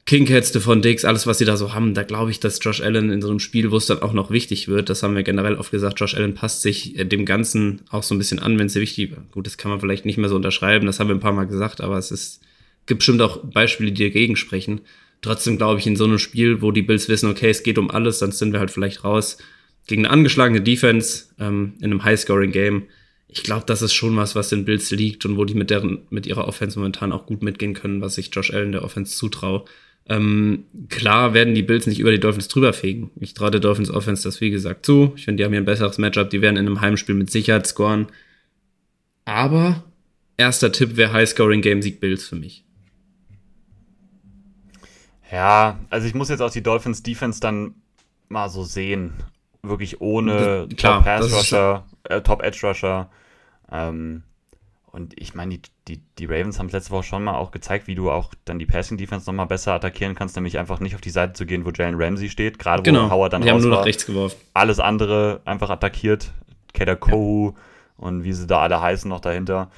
Kingheads, 0.04 0.56
von 0.58 0.82
Dix, 0.82 1.04
alles, 1.04 1.26
was 1.26 1.38
sie 1.38 1.44
da 1.44 1.56
so 1.56 1.74
haben, 1.74 1.94
da 1.94 2.02
glaube 2.02 2.30
ich, 2.32 2.40
dass 2.40 2.58
Josh 2.60 2.80
Allen 2.80 3.10
in 3.10 3.22
so 3.22 3.28
einem 3.28 3.38
Spiel, 3.38 3.70
wo 3.70 3.76
es 3.76 3.86
dann 3.86 4.02
auch 4.02 4.12
noch 4.12 4.30
wichtig 4.30 4.66
wird, 4.66 4.90
das 4.90 5.02
haben 5.02 5.14
wir 5.14 5.22
generell 5.22 5.54
oft 5.54 5.70
gesagt, 5.70 6.00
Josh 6.00 6.14
Allen 6.14 6.34
passt 6.34 6.62
sich 6.62 6.98
äh, 6.98 7.04
dem 7.04 7.24
Ganzen 7.24 7.82
auch 7.90 8.02
so 8.02 8.14
ein 8.14 8.18
bisschen 8.18 8.40
an, 8.40 8.58
wenn 8.58 8.66
es 8.66 8.74
wichtig. 8.74 9.12
Gut, 9.30 9.46
das 9.46 9.56
kann 9.56 9.70
man 9.70 9.80
vielleicht 9.80 10.04
nicht 10.04 10.18
mehr 10.18 10.28
so 10.28 10.36
unterschreiben, 10.36 10.86
das 10.86 10.98
haben 10.98 11.08
wir 11.08 11.14
ein 11.14 11.20
paar 11.20 11.32
Mal 11.32 11.46
gesagt, 11.46 11.80
aber 11.80 11.98
es 11.98 12.10
ist, 12.10 12.40
gibt 12.86 12.98
bestimmt 12.98 13.22
auch 13.22 13.38
Beispiele, 13.44 13.92
die 13.92 14.04
dagegen 14.04 14.36
sprechen. 14.36 14.80
Trotzdem 15.22 15.56
glaube 15.56 15.78
ich, 15.78 15.86
in 15.86 15.94
so 15.94 16.04
einem 16.04 16.18
Spiel, 16.18 16.62
wo 16.62 16.72
die 16.72 16.82
Bills 16.82 17.08
wissen, 17.08 17.30
okay, 17.30 17.50
es 17.50 17.62
geht 17.62 17.78
um 17.78 17.90
alles, 17.90 18.18
dann 18.18 18.32
sind 18.32 18.52
wir 18.52 18.58
halt 18.58 18.72
vielleicht 18.72 19.04
raus 19.04 19.38
gegen 19.86 20.04
eine 20.04 20.12
angeschlagene 20.12 20.60
Defense 20.60 21.26
ähm, 21.38 21.74
in 21.78 21.86
einem 21.86 22.04
High-Scoring-Game. 22.04 22.84
Ich 23.28 23.44
glaube, 23.44 23.64
das 23.66 23.82
ist 23.82 23.94
schon 23.94 24.16
was, 24.16 24.34
was 24.34 24.48
den 24.48 24.64
Bills 24.64 24.90
liegt 24.90 25.24
und 25.24 25.36
wo 25.36 25.44
die 25.44 25.54
mit, 25.54 25.70
deren, 25.70 26.02
mit 26.10 26.26
ihrer 26.26 26.46
Offense 26.46 26.78
momentan 26.78 27.12
auch 27.12 27.26
gut 27.26 27.42
mitgehen 27.42 27.74
können, 27.74 28.00
was 28.00 28.18
ich 28.18 28.30
Josh 28.32 28.52
Allen 28.52 28.72
der 28.72 28.84
Offense 28.84 29.16
zutraue. 29.16 29.64
Ähm, 30.08 30.64
klar 30.88 31.32
werden 31.32 31.54
die 31.54 31.62
Bills 31.62 31.86
nicht 31.86 32.00
über 32.00 32.10
die 32.10 32.20
Dolphins 32.20 32.48
drüber 32.48 32.72
fegen. 32.72 33.10
Ich 33.20 33.34
traue 33.34 33.50
der 33.50 33.60
Dolphins 33.60 33.90
Offense 33.90 34.24
das 34.24 34.40
wie 34.40 34.50
gesagt 34.50 34.84
zu. 34.84 35.12
Ich 35.16 35.24
finde, 35.24 35.40
die 35.40 35.44
haben 35.44 35.52
hier 35.52 35.60
ein 35.60 35.66
besseres 35.66 35.98
Matchup. 35.98 36.30
Die 36.30 36.42
werden 36.42 36.56
in 36.56 36.66
einem 36.66 36.80
Heimspiel 36.80 37.14
mit 37.14 37.30
Sicherheit 37.30 37.66
scoren. 37.66 38.08
Aber 39.24 39.84
erster 40.36 40.72
Tipp 40.72 40.96
wäre 40.96 41.12
High-Scoring-Game 41.12 41.82
Sieg 41.82 42.00
Bills 42.00 42.24
für 42.26 42.36
mich. 42.36 42.64
Ja, 45.30 45.78
also 45.88 46.06
ich 46.06 46.14
muss 46.14 46.28
jetzt 46.28 46.40
auch 46.40 46.50
die 46.50 46.62
Dolphins 46.62 47.02
Defense 47.02 47.40
dann 47.40 47.74
mal 48.28 48.48
so 48.50 48.64
sehen. 48.64 49.12
Wirklich 49.62 50.00
ohne 50.00 50.68
Klar, 50.76 50.96
Top 50.96 51.04
Pass 51.04 51.32
Rusher, 51.32 51.86
äh, 52.04 52.20
Top 52.20 52.42
Edge 52.42 52.66
Rusher. 52.66 53.08
Ähm, 53.70 54.24
und 54.92 55.18
ich 55.18 55.34
meine, 55.34 55.56
die, 55.56 55.62
die, 55.88 56.02
die 56.18 56.26
Ravens 56.26 56.58
haben 56.58 56.66
es 56.66 56.72
letzte 56.72 56.90
Woche 56.90 57.04
schon 57.04 57.24
mal 57.24 57.34
auch 57.34 57.50
gezeigt, 57.50 57.86
wie 57.86 57.94
du 57.94 58.10
auch 58.10 58.34
dann 58.44 58.58
die 58.58 58.66
Passing 58.66 58.98
Defense 58.98 59.28
nochmal 59.28 59.46
besser 59.46 59.72
attackieren 59.72 60.14
kannst, 60.14 60.36
nämlich 60.36 60.58
einfach 60.58 60.80
nicht 60.80 60.94
auf 60.94 61.00
die 61.00 61.10
Seite 61.10 61.32
zu 61.32 61.46
gehen, 61.46 61.64
wo 61.64 61.70
Jalen 61.70 61.94
Ramsey 61.96 62.28
steht, 62.28 62.58
gerade 62.58 62.82
genau. 62.82 63.06
wo 63.06 63.10
Howard 63.10 63.32
dann 63.32 63.40
die 63.40 63.50
haben 63.50 63.62
nur 63.62 63.70
nach 63.70 63.86
rechts 63.86 64.04
geworfen. 64.04 64.36
Alles 64.52 64.80
andere 64.80 65.40
einfach 65.46 65.70
attackiert. 65.70 66.30
Kader 66.74 66.96
Kohu 66.96 67.52
ja. 67.52 67.54
und 67.96 68.24
wie 68.24 68.34
sie 68.34 68.46
da 68.46 68.60
alle 68.60 68.82
heißen 68.82 69.08
noch 69.08 69.20
dahinter. 69.20 69.70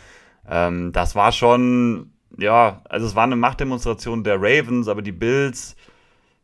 Ähm, 0.48 0.90
das 0.90 1.14
war 1.14 1.30
schon, 1.30 2.10
ja, 2.36 2.82
also 2.88 3.06
es 3.06 3.14
war 3.14 3.22
eine 3.22 3.36
Machtdemonstration 3.36 4.24
der 4.24 4.36
Ravens, 4.40 4.88
aber 4.88 5.00
die 5.00 5.12
Bills 5.12 5.76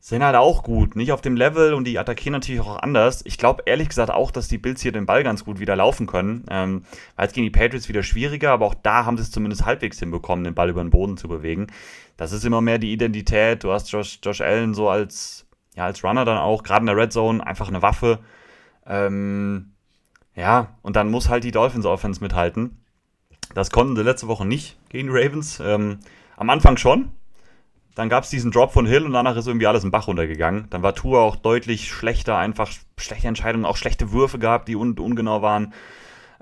sind 0.01 0.24
halt 0.24 0.34
auch 0.34 0.62
gut. 0.62 0.96
Nicht 0.96 1.12
auf 1.12 1.20
dem 1.20 1.36
Level 1.36 1.74
und 1.74 1.84
die 1.84 1.98
attackieren 1.98 2.32
natürlich 2.32 2.62
auch 2.62 2.78
anders. 2.78 3.20
Ich 3.26 3.36
glaube 3.36 3.64
ehrlich 3.66 3.90
gesagt 3.90 4.11
auch, 4.11 4.30
dass 4.30 4.48
die 4.48 4.57
Bills 4.57 4.80
hier 4.80 4.92
den 4.92 5.05
Ball 5.05 5.22
ganz 5.22 5.44
gut 5.44 5.61
wieder 5.61 5.76
laufen 5.76 6.07
können. 6.07 6.44
Ähm, 6.51 6.84
weil 7.16 7.26
es 7.26 7.34
gegen 7.34 7.44
die 7.44 7.51
Patriots 7.51 7.88
wieder 7.88 8.03
schwieriger, 8.03 8.51
aber 8.51 8.64
auch 8.66 8.74
da 8.74 9.05
haben 9.05 9.18
sie 9.18 9.22
es 9.22 9.30
zumindest 9.30 9.66
halbwegs 9.66 9.98
hinbekommen, 9.98 10.44
den 10.44 10.55
Ball 10.55 10.70
über 10.70 10.82
den 10.82 10.90
Boden 10.90 11.18
zu 11.18 11.28
bewegen. 11.28 11.66
Das 12.16 12.32
ist 12.32 12.44
immer 12.44 12.62
mehr 12.62 12.78
die 12.78 12.92
Identität. 12.92 13.62
Du 13.62 13.72
hast 13.72 13.92
Josh, 13.92 14.20
Josh 14.22 14.40
Allen 14.40 14.72
so 14.72 14.88
als, 14.88 15.46
ja, 15.76 15.84
als 15.84 16.03
Runner 16.03 16.24
dann 16.24 16.38
auch, 16.38 16.62
gerade 16.62 16.80
in 16.80 16.86
der 16.86 16.96
Red 16.96 17.12
Zone, 17.12 17.46
einfach 17.46 17.68
eine 17.68 17.82
Waffe. 17.82 18.20
Ähm, 18.86 19.72
ja, 20.34 20.78
und 20.80 20.96
dann 20.96 21.11
muss 21.11 21.28
halt 21.28 21.44
die 21.44 21.51
Dolphins 21.51 21.84
Offense 21.84 22.22
mithalten. 22.22 22.82
Das 23.55 23.70
konnten 23.70 23.96
sie 23.96 24.03
letzte 24.03 24.28
Woche 24.28 24.46
nicht 24.46 24.78
gegen 24.88 25.09
die 25.09 25.14
Ravens. 25.14 25.61
Ähm, 25.61 25.98
am 26.36 26.48
Anfang 26.48 26.78
schon, 26.78 27.11
dann 27.95 28.09
gab 28.09 28.24
es 28.24 28.30
diesen 28.30 28.51
Drop 28.51 28.72
von 28.72 28.86
Hill 28.86 29.05
und 29.05 29.12
danach 29.12 29.36
ist 29.36 29.47
irgendwie 29.47 29.66
alles 29.66 29.84
im 29.84 29.91
Bach 29.91 30.07
runtergegangen. 30.07 30.66
Dann 30.70 30.82
war 30.82 30.95
Tour 30.95 31.20
auch 31.20 31.36
deutlich 31.36 31.88
schlechter, 31.88 32.36
einfach 32.38 32.70
schlechte 32.99 33.28
Entscheidungen, 33.28 33.64
auch 33.64 33.76
schlechte 33.76 34.12
Würfe 34.12 34.38
gehabt, 34.38 34.68
die 34.68 34.76
un 34.76 34.99
ungenau 34.99 35.43
waren. 35.43 35.72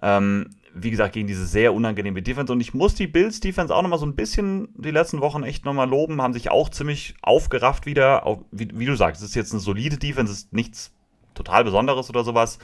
Ähm, 0.03 0.51
wie 0.75 0.91
gesagt, 0.91 1.15
gegen 1.15 1.27
diese 1.27 1.47
sehr 1.47 1.75
unangenehme 1.75 2.23
Defense. 2.23 2.53
Und 2.53 2.61
ich 2.61 2.75
muss 2.75 2.95
die 2.95 3.07
Bills 3.07 3.41
Defense 3.41 3.75
auch 3.75 3.83
nochmal 3.83 3.99
so 3.99 4.07
ein 4.07 4.15
bisschen 4.15 4.69
die 4.77 4.91
letzten 4.91 5.21
Wochen 5.21 5.43
echt 5.43 5.65
nochmal 5.65 5.89
loben, 5.89 6.23
haben 6.23 6.35
sich 6.35 6.51
auch 6.51 6.69
ziemlich 6.69 7.15
aufgerafft 7.23 7.87
wieder. 7.87 8.27
Auch, 8.27 8.43
wie, 8.51 8.69
wie, 8.75 8.87
du 8.87 8.95
sagst, 8.95 9.23
es 9.23 9.31
ist 9.31 9.35
jetzt 9.35 9.53
eine 9.53 9.61
solide 9.61 9.97
Defense, 9.97 10.33
ist 10.33 10.53
nichts 10.53 10.93
total 11.35 11.65
Besonderes 11.65 12.11
oder 12.11 12.25
sowas. 12.25 12.59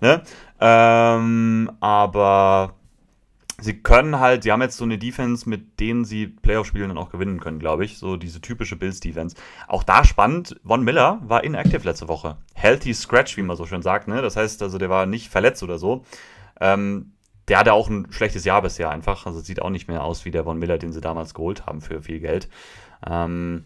Ne? 0.00 0.22
Ähm, 0.60 1.70
aber 1.80 2.74
sie 3.62 3.82
können 3.82 4.18
halt, 4.18 4.42
sie 4.42 4.52
haben 4.52 4.62
jetzt 4.62 4.76
so 4.76 4.84
eine 4.84 4.98
Defense, 4.98 5.48
mit 5.48 5.80
denen 5.80 6.04
sie 6.04 6.26
Playoff-Spiele 6.26 6.88
dann 6.88 6.98
auch 6.98 7.10
gewinnen 7.10 7.40
können, 7.40 7.58
glaube 7.58 7.84
ich. 7.84 7.98
So 7.98 8.16
diese 8.16 8.40
typische 8.40 8.76
Bills-Defense. 8.76 9.36
Auch 9.68 9.82
da 9.82 10.04
spannend, 10.04 10.60
Von 10.64 10.82
Miller 10.84 11.20
war 11.22 11.44
inactive 11.44 11.84
letzte 11.84 12.08
Woche. 12.08 12.36
Healthy 12.54 12.94
Scratch, 12.94 13.36
wie 13.36 13.42
man 13.42 13.56
so 13.56 13.66
schön 13.66 13.82
sagt, 13.82 14.08
ne? 14.08 14.20
Das 14.22 14.36
heißt, 14.36 14.62
also 14.62 14.78
der 14.78 14.90
war 14.90 15.06
nicht 15.06 15.28
verletzt 15.28 15.62
oder 15.62 15.78
so. 15.78 16.04
Ähm, 16.60 17.12
der 17.48 17.58
hatte 17.58 17.72
auch 17.72 17.88
ein 17.88 18.06
schlechtes 18.10 18.44
Jahr 18.44 18.62
bisher 18.62 18.90
einfach. 18.90 19.26
Also 19.26 19.40
sieht 19.40 19.62
auch 19.62 19.70
nicht 19.70 19.88
mehr 19.88 20.04
aus 20.04 20.24
wie 20.24 20.30
der 20.30 20.44
Von 20.44 20.58
Miller, 20.58 20.78
den 20.78 20.92
sie 20.92 21.00
damals 21.00 21.34
geholt 21.34 21.66
haben 21.66 21.80
für 21.80 22.02
viel 22.02 22.20
Geld. 22.20 22.48
Ähm, 23.06 23.64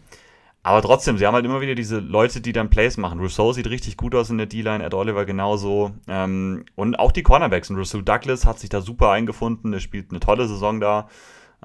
aber 0.67 0.81
trotzdem, 0.81 1.17
sie 1.17 1.25
haben 1.25 1.33
halt 1.33 1.45
immer 1.45 1.61
wieder 1.61 1.75
diese 1.75 1.99
Leute, 1.99 2.41
die 2.41 2.51
dann 2.51 2.69
Plays 2.69 2.97
machen. 2.97 3.21
Rousseau 3.21 3.53
sieht 3.53 3.69
richtig 3.69 3.95
gut 3.95 4.13
aus 4.13 4.29
in 4.29 4.37
der 4.37 4.47
D-Line, 4.47 4.83
Ed 4.83 4.93
Oliver 4.93 5.23
genauso. 5.23 5.91
Ähm, 6.09 6.65
und 6.75 6.99
auch 6.99 7.13
die 7.13 7.23
Cornerbacks. 7.23 7.69
Und 7.69 7.77
Rousseau 7.77 8.01
Douglas 8.01 8.45
hat 8.45 8.59
sich 8.59 8.69
da 8.69 8.81
super 8.81 9.11
eingefunden. 9.11 9.71
Er 9.71 9.79
spielt 9.79 10.09
eine 10.09 10.19
tolle 10.19 10.45
Saison 10.45 10.81
da. 10.81 11.07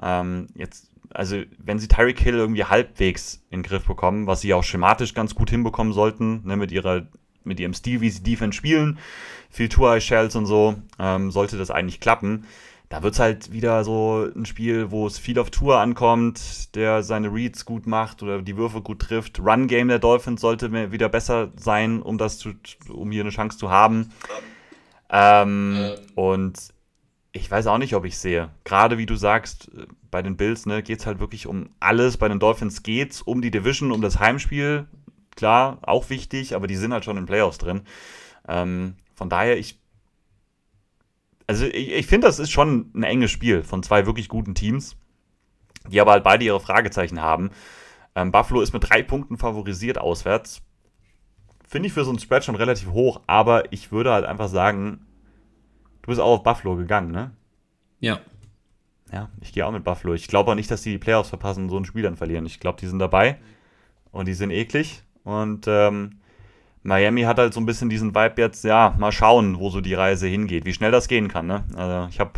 Ähm, 0.01 0.47
jetzt, 0.55 0.89
also, 1.13 1.35
wenn 1.57 1.79
sie 1.79 1.89
Tyreek 1.89 2.17
Hill 2.17 2.35
irgendwie 2.35 2.63
halbwegs 2.63 3.43
in 3.49 3.59
den 3.59 3.63
Griff 3.63 3.85
bekommen, 3.85 4.25
was 4.25 4.39
sie 4.39 4.53
auch 4.53 4.63
schematisch 4.63 5.13
ganz 5.13 5.35
gut 5.35 5.49
hinbekommen 5.49 5.91
sollten, 5.91 6.41
ne, 6.45 6.55
mit 6.55 6.71
ihrer 6.71 7.07
mit 7.43 7.59
ihrem 7.59 7.73
Stil, 7.73 7.99
wie 7.99 8.09
sie 8.09 8.23
Defense 8.23 8.55
spielen, 8.55 8.99
viel 9.49 9.67
Two-Eye-Shells 9.67 10.37
und 10.37 10.45
so, 10.45 10.75
ähm, 10.97 11.29
sollte 11.29 11.57
das 11.57 11.71
eigentlich 11.71 11.99
klappen 11.99 12.45
da 12.93 13.01
wird 13.01 13.15
es 13.15 13.19
halt 13.19 13.51
wieder 13.51 13.83
so 13.83 14.29
ein 14.35 14.45
Spiel, 14.45 14.91
wo 14.91 15.07
es 15.07 15.17
viel 15.17 15.39
auf 15.39 15.49
Tour 15.49 15.79
ankommt, 15.79 16.75
der 16.75 17.01
seine 17.01 17.33
Reads 17.33 17.65
gut 17.65 17.87
macht 17.87 18.21
oder 18.21 18.43
die 18.43 18.55
Würfe 18.55 18.81
gut 18.81 18.99
trifft. 18.99 19.39
Run-Game 19.39 19.87
der 19.87 19.97
Dolphins 19.97 20.41
sollte 20.41 20.91
wieder 20.91 21.09
besser 21.09 21.51
sein, 21.55 22.03
um 22.03 22.19
das 22.19 22.37
zu, 22.37 22.53
um 22.89 23.09
hier 23.09 23.21
eine 23.21 23.31
Chance 23.31 23.57
zu 23.57 23.71
haben. 23.71 24.11
Ähm, 25.09 25.75
äh. 25.75 25.95
Und 26.13 26.71
ich 27.31 27.49
weiß 27.49 27.65
auch 27.65 27.79
nicht, 27.79 27.95
ob 27.95 28.05
ich 28.05 28.15
sehe. 28.15 28.51
Gerade 28.63 28.99
wie 28.99 29.07
du 29.07 29.15
sagst, 29.15 29.71
bei 30.11 30.21
den 30.21 30.37
Bills 30.37 30.67
ne, 30.67 30.83
geht 30.83 30.99
es 30.99 31.07
halt 31.07 31.19
wirklich 31.19 31.47
um 31.47 31.71
alles. 31.79 32.17
Bei 32.17 32.27
den 32.27 32.37
Dolphins 32.37 32.83
geht 32.83 33.13
es 33.13 33.23
um 33.23 33.41
die 33.41 33.49
Division, 33.49 33.91
um 33.91 34.03
das 34.03 34.19
Heimspiel. 34.19 34.85
Klar, 35.35 35.79
auch 35.81 36.11
wichtig, 36.11 36.53
aber 36.53 36.67
die 36.67 36.75
sind 36.75 36.93
halt 36.93 37.05
schon 37.05 37.17
in 37.17 37.25
Playoffs 37.25 37.57
drin. 37.57 37.81
Ähm, 38.47 38.97
von 39.15 39.29
daher, 39.29 39.57
ich 39.57 39.79
also 41.47 41.65
ich, 41.65 41.91
ich 41.91 42.07
finde, 42.07 42.27
das 42.27 42.39
ist 42.39 42.51
schon 42.51 42.91
ein 42.93 43.03
enges 43.03 43.31
Spiel 43.31 43.63
von 43.63 43.83
zwei 43.83 44.05
wirklich 44.05 44.29
guten 44.29 44.55
Teams, 44.55 44.95
die 45.89 45.99
aber 45.99 46.11
halt 46.11 46.23
beide 46.23 46.45
ihre 46.45 46.59
Fragezeichen 46.59 47.21
haben. 47.21 47.51
Ähm, 48.15 48.31
Buffalo 48.31 48.61
ist 48.61 48.73
mit 48.73 48.89
drei 48.89 49.03
Punkten 49.03 49.37
favorisiert 49.37 49.97
auswärts. 49.97 50.61
Finde 51.67 51.87
ich 51.87 51.93
für 51.93 52.05
so 52.05 52.11
einen 52.11 52.19
Spread 52.19 52.43
schon 52.43 52.55
relativ 52.55 52.91
hoch, 52.91 53.21
aber 53.27 53.71
ich 53.71 53.91
würde 53.91 54.11
halt 54.11 54.25
einfach 54.25 54.47
sagen, 54.47 55.05
du 56.03 56.07
bist 56.07 56.21
auch 56.21 56.37
auf 56.37 56.43
Buffalo 56.43 56.75
gegangen, 56.75 57.11
ne? 57.11 57.31
Ja. 57.99 58.19
Ja, 59.11 59.29
ich 59.41 59.53
gehe 59.53 59.65
auch 59.65 59.71
mit 59.71 59.83
Buffalo. 59.83 60.13
Ich 60.13 60.27
glaube 60.27 60.51
auch 60.51 60.55
nicht, 60.55 60.69
dass 60.71 60.81
die 60.81 60.91
die 60.91 60.97
Playoffs 60.97 61.29
verpassen 61.29 61.63
und 61.63 61.69
so 61.69 61.77
ein 61.77 61.85
Spiel 61.85 62.03
dann 62.03 62.17
verlieren. 62.17 62.45
Ich 62.45 62.59
glaube, 62.59 62.79
die 62.79 62.87
sind 62.87 62.99
dabei 62.99 63.37
und 64.11 64.27
die 64.27 64.33
sind 64.33 64.51
eklig 64.51 65.03
und 65.23 65.65
ähm, 65.67 66.19
Miami 66.83 67.23
hat 67.23 67.37
halt 67.37 67.53
so 67.53 67.59
ein 67.59 67.65
bisschen 67.65 67.89
diesen 67.89 68.13
Vibe 68.13 68.41
jetzt, 68.41 68.63
ja, 68.63 68.93
mal 68.97 69.11
schauen, 69.11 69.57
wo 69.57 69.69
so 69.69 69.81
die 69.81 69.93
Reise 69.93 70.27
hingeht, 70.27 70.65
wie 70.65 70.73
schnell 70.73 70.91
das 70.91 71.07
gehen 71.07 71.29
kann. 71.29 71.47
Ne? 71.47 71.63
Also 71.75 72.09
ich 72.09 72.19
habe 72.19 72.33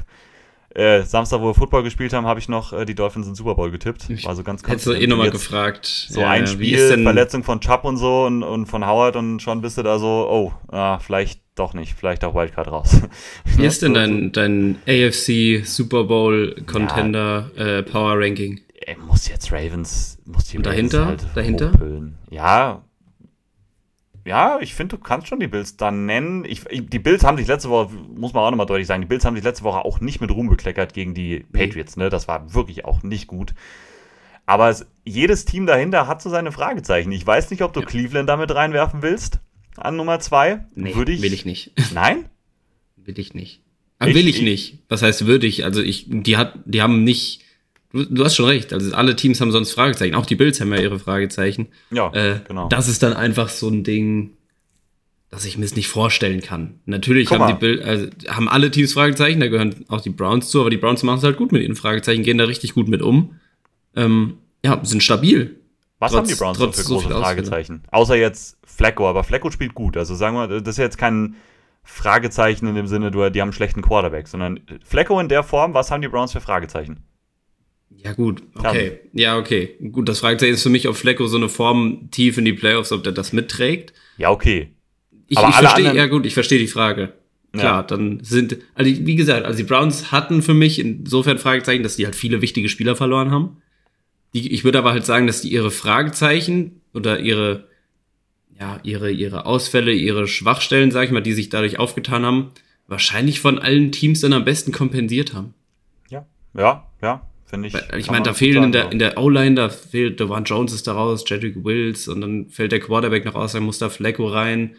äh, 0.75 1.03
Samstag, 1.03 1.39
wo 1.39 1.47
wir 1.47 1.53
Football 1.53 1.83
gespielt 1.83 2.13
haben, 2.13 2.27
habe 2.27 2.39
ich 2.39 2.49
noch 2.49 2.73
äh, 2.73 2.85
die 2.85 2.95
Dolphins 2.95 3.27
in 3.27 3.35
Super 3.35 3.55
Bowl 3.55 3.71
getippt. 3.71 4.09
War 4.25 4.35
so 4.35 4.43
ganz 4.43 4.61
Hättest 4.67 4.85
du 4.87 4.91
eh 4.91 5.07
nochmal 5.07 5.31
gefragt. 5.31 5.85
So 5.85 6.19
ja, 6.19 6.29
ein 6.29 6.45
Spiel, 6.47 7.01
Verletzung 7.01 7.43
von 7.43 7.61
Chubb 7.61 7.85
und 7.85 7.97
so 7.97 8.25
und, 8.25 8.43
und 8.43 8.65
von 8.65 8.85
Howard 8.85 9.15
und 9.15 9.41
schon 9.41 9.61
bist 9.61 9.77
du 9.77 9.83
da 9.83 9.97
so, 9.99 10.27
oh, 10.29 10.53
ah, 10.75 10.99
vielleicht 10.99 11.41
doch 11.55 11.73
nicht, 11.73 11.95
vielleicht 11.97 12.25
auch 12.25 12.35
Wildcard 12.35 12.67
raus. 12.67 13.01
Wie 13.45 13.65
ist 13.65 13.81
denn 13.81 13.93
dein, 13.93 14.31
dein 14.33 14.77
AFC 14.85 15.65
Super 15.65 16.03
Bowl 16.03 16.55
Contender 16.67 17.49
ja, 17.55 17.63
äh, 17.77 17.83
Power 17.83 18.19
Ranking? 18.19 18.59
Er 18.85 18.97
muss 18.97 19.29
jetzt 19.29 19.51
Ravens, 19.53 20.17
muss 20.25 20.45
die 20.49 20.57
und 20.57 20.65
dahinter, 20.65 21.05
halt 21.05 21.25
dahinter? 21.33 21.71
Hochhüllen. 21.71 22.17
Ja, 22.29 22.83
ja, 24.26 24.57
ich 24.59 24.73
finde, 24.73 24.97
du 24.97 25.03
kannst 25.03 25.28
schon 25.28 25.39
die 25.39 25.47
Bills 25.47 25.78
dann 25.78 26.05
nennen. 26.05 26.45
Ich, 26.45 26.63
die 26.63 26.99
Bills 26.99 27.23
haben 27.23 27.38
sich 27.38 27.47
letzte 27.47 27.69
Woche, 27.69 27.93
muss 27.93 28.34
man 28.34 28.43
auch 28.43 28.49
nochmal 28.49 28.65
deutlich 28.65 28.88
sagen, 28.88 29.01
die 29.01 29.07
Bills 29.07 29.23
haben 29.23 29.36
sich 29.36 29.43
letzte 29.43 29.63
Woche 29.63 29.86
auch 29.86 30.01
nicht 30.01 30.19
mit 30.19 30.32
Ruhm 30.32 30.49
bekleckert 30.49 30.93
gegen 30.93 31.13
die 31.13 31.45
Patriots. 31.53 31.95
Ne? 31.95 32.09
Das 32.09 32.28
war 32.28 32.53
wirklich 32.53 32.86
auch 32.86 33.03
nicht 33.03 33.28
gut. 33.28 33.53
Aber 34.47 34.69
es, 34.69 34.88
jedes 35.03 35.45
Team 35.45 35.65
dahinter 35.65 36.07
hat 36.07 36.21
so 36.21 36.30
seine 36.30 36.51
Fragezeichen. 36.51 37.11
Ich 37.11 37.26
weiß 37.26 37.51
nicht, 37.51 37.61
ob 37.61 37.73
du 37.73 37.82
ja. 37.82 37.86
Cleveland 37.86 38.28
damit 38.28 38.53
reinwerfen 38.53 39.01
willst 39.01 39.39
an 39.78 39.95
Nummer 39.95 40.19
zwei. 40.19 40.65
Nee, 40.73 40.95
würde 40.95 41.11
ich, 41.11 41.21
will 41.21 41.34
ich 41.34 41.45
nicht. 41.45 41.71
Nein? 41.93 42.30
will 43.05 43.19
ich 43.19 43.34
nicht. 43.34 43.61
Aber 43.99 44.09
ich, 44.09 44.15
will 44.15 44.28
ich, 44.28 44.38
ich, 44.38 44.41
nicht. 44.41 44.80
Was 44.89 45.01
heißt 45.01 45.26
würde 45.26 45.47
ich? 45.47 45.63
Also 45.63 45.82
ich, 45.82 46.05
die 46.09 46.38
hat, 46.38 46.59
die 46.65 46.82
haben 46.82 47.03
nicht 47.03 47.41
Du, 48.03 48.23
hast 48.25 48.35
schon 48.35 48.45
recht. 48.45 48.73
Also 48.73 48.93
alle 48.93 49.15
Teams 49.15 49.39
haben 49.39 49.51
sonst 49.51 49.71
Fragezeichen. 49.71 50.15
Auch 50.15 50.25
die 50.25 50.35
Bills 50.35 50.59
haben 50.59 50.73
ja 50.73 50.81
ihre 50.81 50.99
Fragezeichen. 50.99 51.67
Ja, 51.91 52.11
äh, 52.13 52.41
genau. 52.47 52.67
Das 52.67 52.87
ist 52.87 53.01
dann 53.03 53.13
einfach 53.13 53.49
so 53.49 53.69
ein 53.69 53.83
Ding. 53.83 54.31
dass 55.29 55.45
ich 55.45 55.57
mir 55.57 55.65
es 55.65 55.75
nicht 55.75 55.87
vorstellen 55.87 56.41
kann. 56.41 56.79
Natürlich 56.85 57.27
Guck 57.29 57.39
haben 57.39 57.53
die 57.53 57.59
Bill, 57.59 57.83
also, 57.83 58.07
haben 58.29 58.47
alle 58.47 58.71
Teams 58.71 58.93
Fragezeichen, 58.93 59.39
da 59.39 59.47
gehören 59.47 59.85
auch 59.89 60.01
die 60.01 60.09
Browns 60.09 60.49
zu, 60.49 60.61
aber 60.61 60.69
die 60.69 60.77
Browns 60.77 61.03
machen 61.03 61.17
es 61.17 61.23
halt 61.23 61.37
gut 61.37 61.51
mit 61.51 61.61
ihren 61.61 61.75
Fragezeichen, 61.75 62.23
gehen 62.23 62.37
da 62.37 62.45
richtig 62.45 62.73
gut 62.73 62.87
mit 62.87 63.01
um. 63.01 63.35
Ähm, 63.95 64.37
ja, 64.63 64.79
sind 64.83 65.03
stabil. 65.03 65.59
Was 65.99 66.11
Trotz- 66.11 66.17
haben 66.17 66.27
die 66.27 66.35
Browns 66.35 66.57
trotz 66.57 66.77
für 66.77 66.83
so 66.83 66.93
große 66.95 67.05
Ausfälle. 67.07 67.23
Fragezeichen? 67.23 67.83
Außer 67.91 68.15
jetzt 68.15 68.57
Flacco, 68.65 69.09
aber 69.09 69.23
Flacco 69.23 69.51
spielt 69.51 69.73
gut. 69.73 69.97
Also 69.97 70.15
sagen 70.15 70.35
wir, 70.35 70.47
das 70.47 70.75
ist 70.75 70.77
jetzt 70.77 70.97
kein 70.97 71.35
Fragezeichen 71.83 72.67
in 72.67 72.75
dem 72.75 72.87
Sinne, 72.87 73.11
die 73.11 73.17
haben 73.19 73.35
einen 73.47 73.53
schlechten 73.53 73.81
Quarterback, 73.81 74.27
sondern 74.27 74.59
Flacco 74.83 75.19
in 75.19 75.29
der 75.29 75.43
Form, 75.43 75.73
was 75.73 75.91
haben 75.91 76.01
die 76.01 76.07
Browns 76.07 76.31
für 76.31 76.41
Fragezeichen? 76.41 76.97
Ja, 77.89 78.13
gut, 78.13 78.43
okay. 78.55 78.99
Ja, 79.13 79.38
okay. 79.38 79.75
Gut, 79.91 80.07
das 80.07 80.19
Fragezeichen 80.19 80.53
ist 80.53 80.63
für 80.63 80.69
mich, 80.69 80.88
ob 80.88 80.95
Flecko 80.95 81.27
so 81.27 81.38
eine 81.38 81.49
Form 81.49 82.09
tief 82.11 82.38
in 82.38 82.45
die 82.45 82.53
Playoffs, 82.53 82.91
ob 82.91 83.03
der 83.03 83.13
das 83.13 83.33
mitträgt. 83.33 83.93
Ja, 84.17 84.29
okay. 84.29 84.69
Ich, 85.27 85.39
ich 85.39 85.55
verstehe, 85.55 85.95
ja 85.95 86.05
gut, 86.05 86.25
ich 86.25 86.33
verstehe 86.36 86.59
die 86.59 86.67
Frage. 86.67 87.13
Klar, 87.51 87.77
Ja. 87.77 87.83
dann 87.83 88.19
sind, 88.23 88.57
also 88.75 88.91
wie 89.05 89.15
gesagt, 89.15 89.45
also 89.45 89.57
die 89.57 89.63
Browns 89.63 90.11
hatten 90.11 90.41
für 90.41 90.53
mich 90.53 90.77
insofern 90.77 91.39
Fragezeichen, 91.39 91.83
dass 91.83 91.95
die 91.95 92.05
halt 92.05 92.15
viele 92.15 92.41
wichtige 92.41 92.69
Spieler 92.69 92.95
verloren 92.95 93.31
haben. 93.31 93.57
Die, 94.33 94.51
ich 94.51 94.63
würde 94.63 94.77
aber 94.77 94.91
halt 94.91 95.05
sagen, 95.05 95.25
dass 95.25 95.41
die 95.41 95.49
ihre 95.51 95.71
Fragezeichen 95.71 96.81
oder 96.93 97.19
ihre, 97.21 97.67
ja, 98.59 98.79
ihre, 98.83 99.09
ihre 99.09 99.45
Ausfälle, 99.45 99.93
ihre 99.93 100.27
Schwachstellen, 100.27 100.91
sag 100.91 101.05
ich 101.05 101.11
mal, 101.11 101.21
die 101.21 101.33
sich 101.33 101.49
dadurch 101.49 101.79
aufgetan 101.79 102.25
haben, 102.25 102.51
wahrscheinlich 102.88 103.39
von 103.39 103.57
allen 103.57 103.91
Teams 103.91 104.19
dann 104.21 104.33
am 104.33 104.45
besten 104.45 104.71
kompensiert 104.71 105.33
haben. 105.33 105.53
Ja, 106.09 106.25
ja, 106.53 106.86
ja, 107.01 107.27
finde 107.45 107.67
ich. 107.67 107.73
Weil, 107.73 107.99
Ich 107.99 108.09
meine, 108.09 108.23
da 108.23 108.33
fehlen 108.33 108.63
in 108.65 108.71
der, 108.71 108.91
in 108.91 108.99
der 108.99 109.17
O-Line, 109.17 109.55
da 109.55 109.69
fehlt 109.69 110.19
Dewan 110.19 110.43
Jones 110.43 110.73
ist 110.73 110.87
da 110.87 110.93
raus, 110.93 111.23
Jedrick 111.27 111.63
Wills 111.63 112.07
und 112.07 112.21
dann 112.21 112.49
fällt 112.49 112.71
der 112.71 112.79
Quarterback 112.79 113.25
noch 113.25 113.35
aus, 113.35 113.53
dann 113.53 113.63
muss 113.63 113.79
da 113.79 113.89
Flecko 113.89 114.27
rein. 114.27 114.75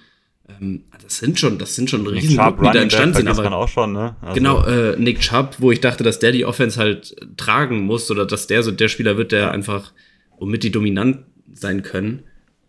Ähm, 0.48 0.84
das 1.02 1.18
sind 1.18 1.38
schon, 1.38 1.58
das 1.58 1.74
sind 1.74 1.90
schon 1.90 2.06
riesen 2.06 2.36
Lücken, 2.36 2.64
die 2.64 2.72
da 2.72 2.82
entstanden 2.82 3.14
sind. 3.14 3.26
man 3.26 3.38
Aber 3.38 3.56
auch 3.56 3.68
schon, 3.68 3.92
ne? 3.92 4.16
Also, 4.20 4.34
genau, 4.34 4.64
äh, 4.64 4.96
Nick 4.96 5.20
Chubb, 5.20 5.56
wo 5.58 5.72
ich 5.72 5.80
dachte, 5.80 6.04
dass 6.04 6.18
der 6.18 6.32
die 6.32 6.44
Offense 6.44 6.78
halt 6.78 7.16
tragen 7.36 7.80
muss 7.80 8.10
oder 8.10 8.26
dass 8.26 8.46
der 8.46 8.62
so 8.62 8.70
der 8.70 8.88
Spieler 8.88 9.16
wird, 9.16 9.32
der 9.32 9.50
einfach, 9.50 9.92
womit 10.38 10.62
die 10.62 10.70
dominant 10.70 11.18
sein 11.52 11.82
können. 11.82 12.22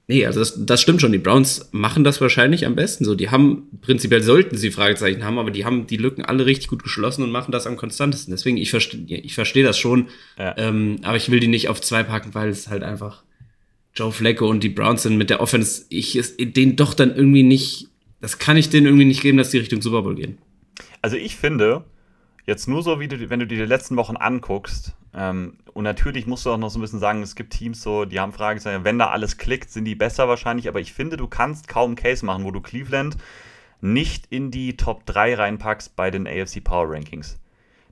Nee, 0.10 0.26
also 0.26 0.40
das, 0.40 0.66
das 0.66 0.82
stimmt 0.82 1.02
schon. 1.02 1.12
Die 1.12 1.18
Browns 1.18 1.68
machen 1.74 2.06
das 2.06 2.22
wahrscheinlich 2.22 2.66
am 2.66 2.76
besten 2.76 3.04
so. 3.04 3.14
Die 3.14 3.30
haben, 3.30 3.68
prinzipiell 3.82 4.24
sollten 4.24 4.56
sie 4.56 4.72
Fragezeichen 4.72 5.26
haben, 5.26 5.38
aber 5.38 5.52
die 5.52 5.66
haben 5.66 5.86
die 5.86 5.98
Lücken 5.98 6.24
alle 6.24 6.46
richtig 6.46 6.70
gut 6.70 6.82
geschlossen 6.82 7.24
und 7.24 7.32
machen 7.32 7.52
das 7.52 7.68
am 7.68 7.76
konstantesten. 7.76 8.32
Deswegen, 8.32 8.56
ich 8.56 8.70
verstehe 8.70 9.18
ich 9.18 9.36
verstehe 9.36 9.66
das 9.66 9.78
schon. 9.78 10.08
Ja. 10.40 10.58
Ähm, 10.58 11.00
aber 11.04 11.18
ich 11.18 11.30
will 11.30 11.42
die 11.42 11.50
nicht 11.50 11.68
auf 11.68 11.82
zwei 11.82 12.04
packen, 12.04 12.34
weil 12.34 12.48
es 12.48 12.70
halt 12.70 12.84
einfach 12.84 13.24
Joe 13.96 14.14
Flacco 14.14 14.48
und 14.48 14.64
die 14.64 14.70
Browns 14.70 15.04
sind 15.04 15.18
mit 15.18 15.30
der 15.30 15.42
Offense, 15.42 15.86
ich 15.90 16.16
es 16.16 16.38
denen 16.38 16.78
doch 16.78 16.94
dann 16.94 17.14
irgendwie 17.14 17.44
nicht, 17.44 17.90
das 18.22 18.40
kann 18.40 18.56
ich 18.56 18.70
denen 18.70 18.86
irgendwie 18.86 19.06
nicht 19.06 19.22
geben, 19.22 19.38
dass 19.38 19.50
die 19.50 19.58
Richtung 19.58 19.82
Super 19.82 20.04
Bowl 20.04 20.16
gehen. 20.16 20.38
Also 21.02 21.18
ich 21.18 21.36
finde, 21.36 21.84
jetzt 22.48 22.68
nur 22.68 22.82
so, 22.82 23.00
wie 23.00 23.08
du, 23.08 23.30
wenn 23.30 23.40
du 23.40 23.46
dir 23.46 23.58
die 23.58 23.66
letzten 23.66 23.96
Wochen 23.98 24.18
anguckst, 24.18 24.96
ähm, 25.14 25.58
und 25.74 25.84
natürlich 25.84 26.26
musst 26.26 26.46
du 26.46 26.52
auch 26.52 26.58
noch 26.58 26.70
so 26.70 26.80
ein 26.80 26.82
bisschen 26.82 27.00
sagen, 27.00 27.22
es 27.22 27.36
gibt 27.36 27.54
Teams 27.54 27.84
so, 27.84 28.06
die 28.06 28.20
haben 28.20 28.34
Fragezeichen, 28.34 28.84
wenn 28.84 28.98
da 28.98 29.10
alles 29.10 29.38
klickt, 29.38 29.70
sind 29.70 29.86
die 29.86 29.96
besser 29.96 30.28
wahrscheinlich, 30.28 30.68
aber 30.68 30.80
ich 30.80 30.94
finde, 30.94 31.18
du 31.18 31.28
kannst 31.28 31.68
kaum 31.68 31.90
einen 31.90 31.96
Case 31.96 32.26
machen, 32.26 32.44
wo 32.44 32.52
du 32.52 32.62
Cleveland 32.62 33.18
nicht 33.82 34.26
in 34.32 34.50
die 34.50 34.76
Top 34.76 35.06
3 35.06 35.36
reinpackst 35.36 35.96
bei 35.96 36.10
den 36.10 36.28
AFC 36.28 36.64
Power 36.64 36.90
Rankings. 36.90 37.40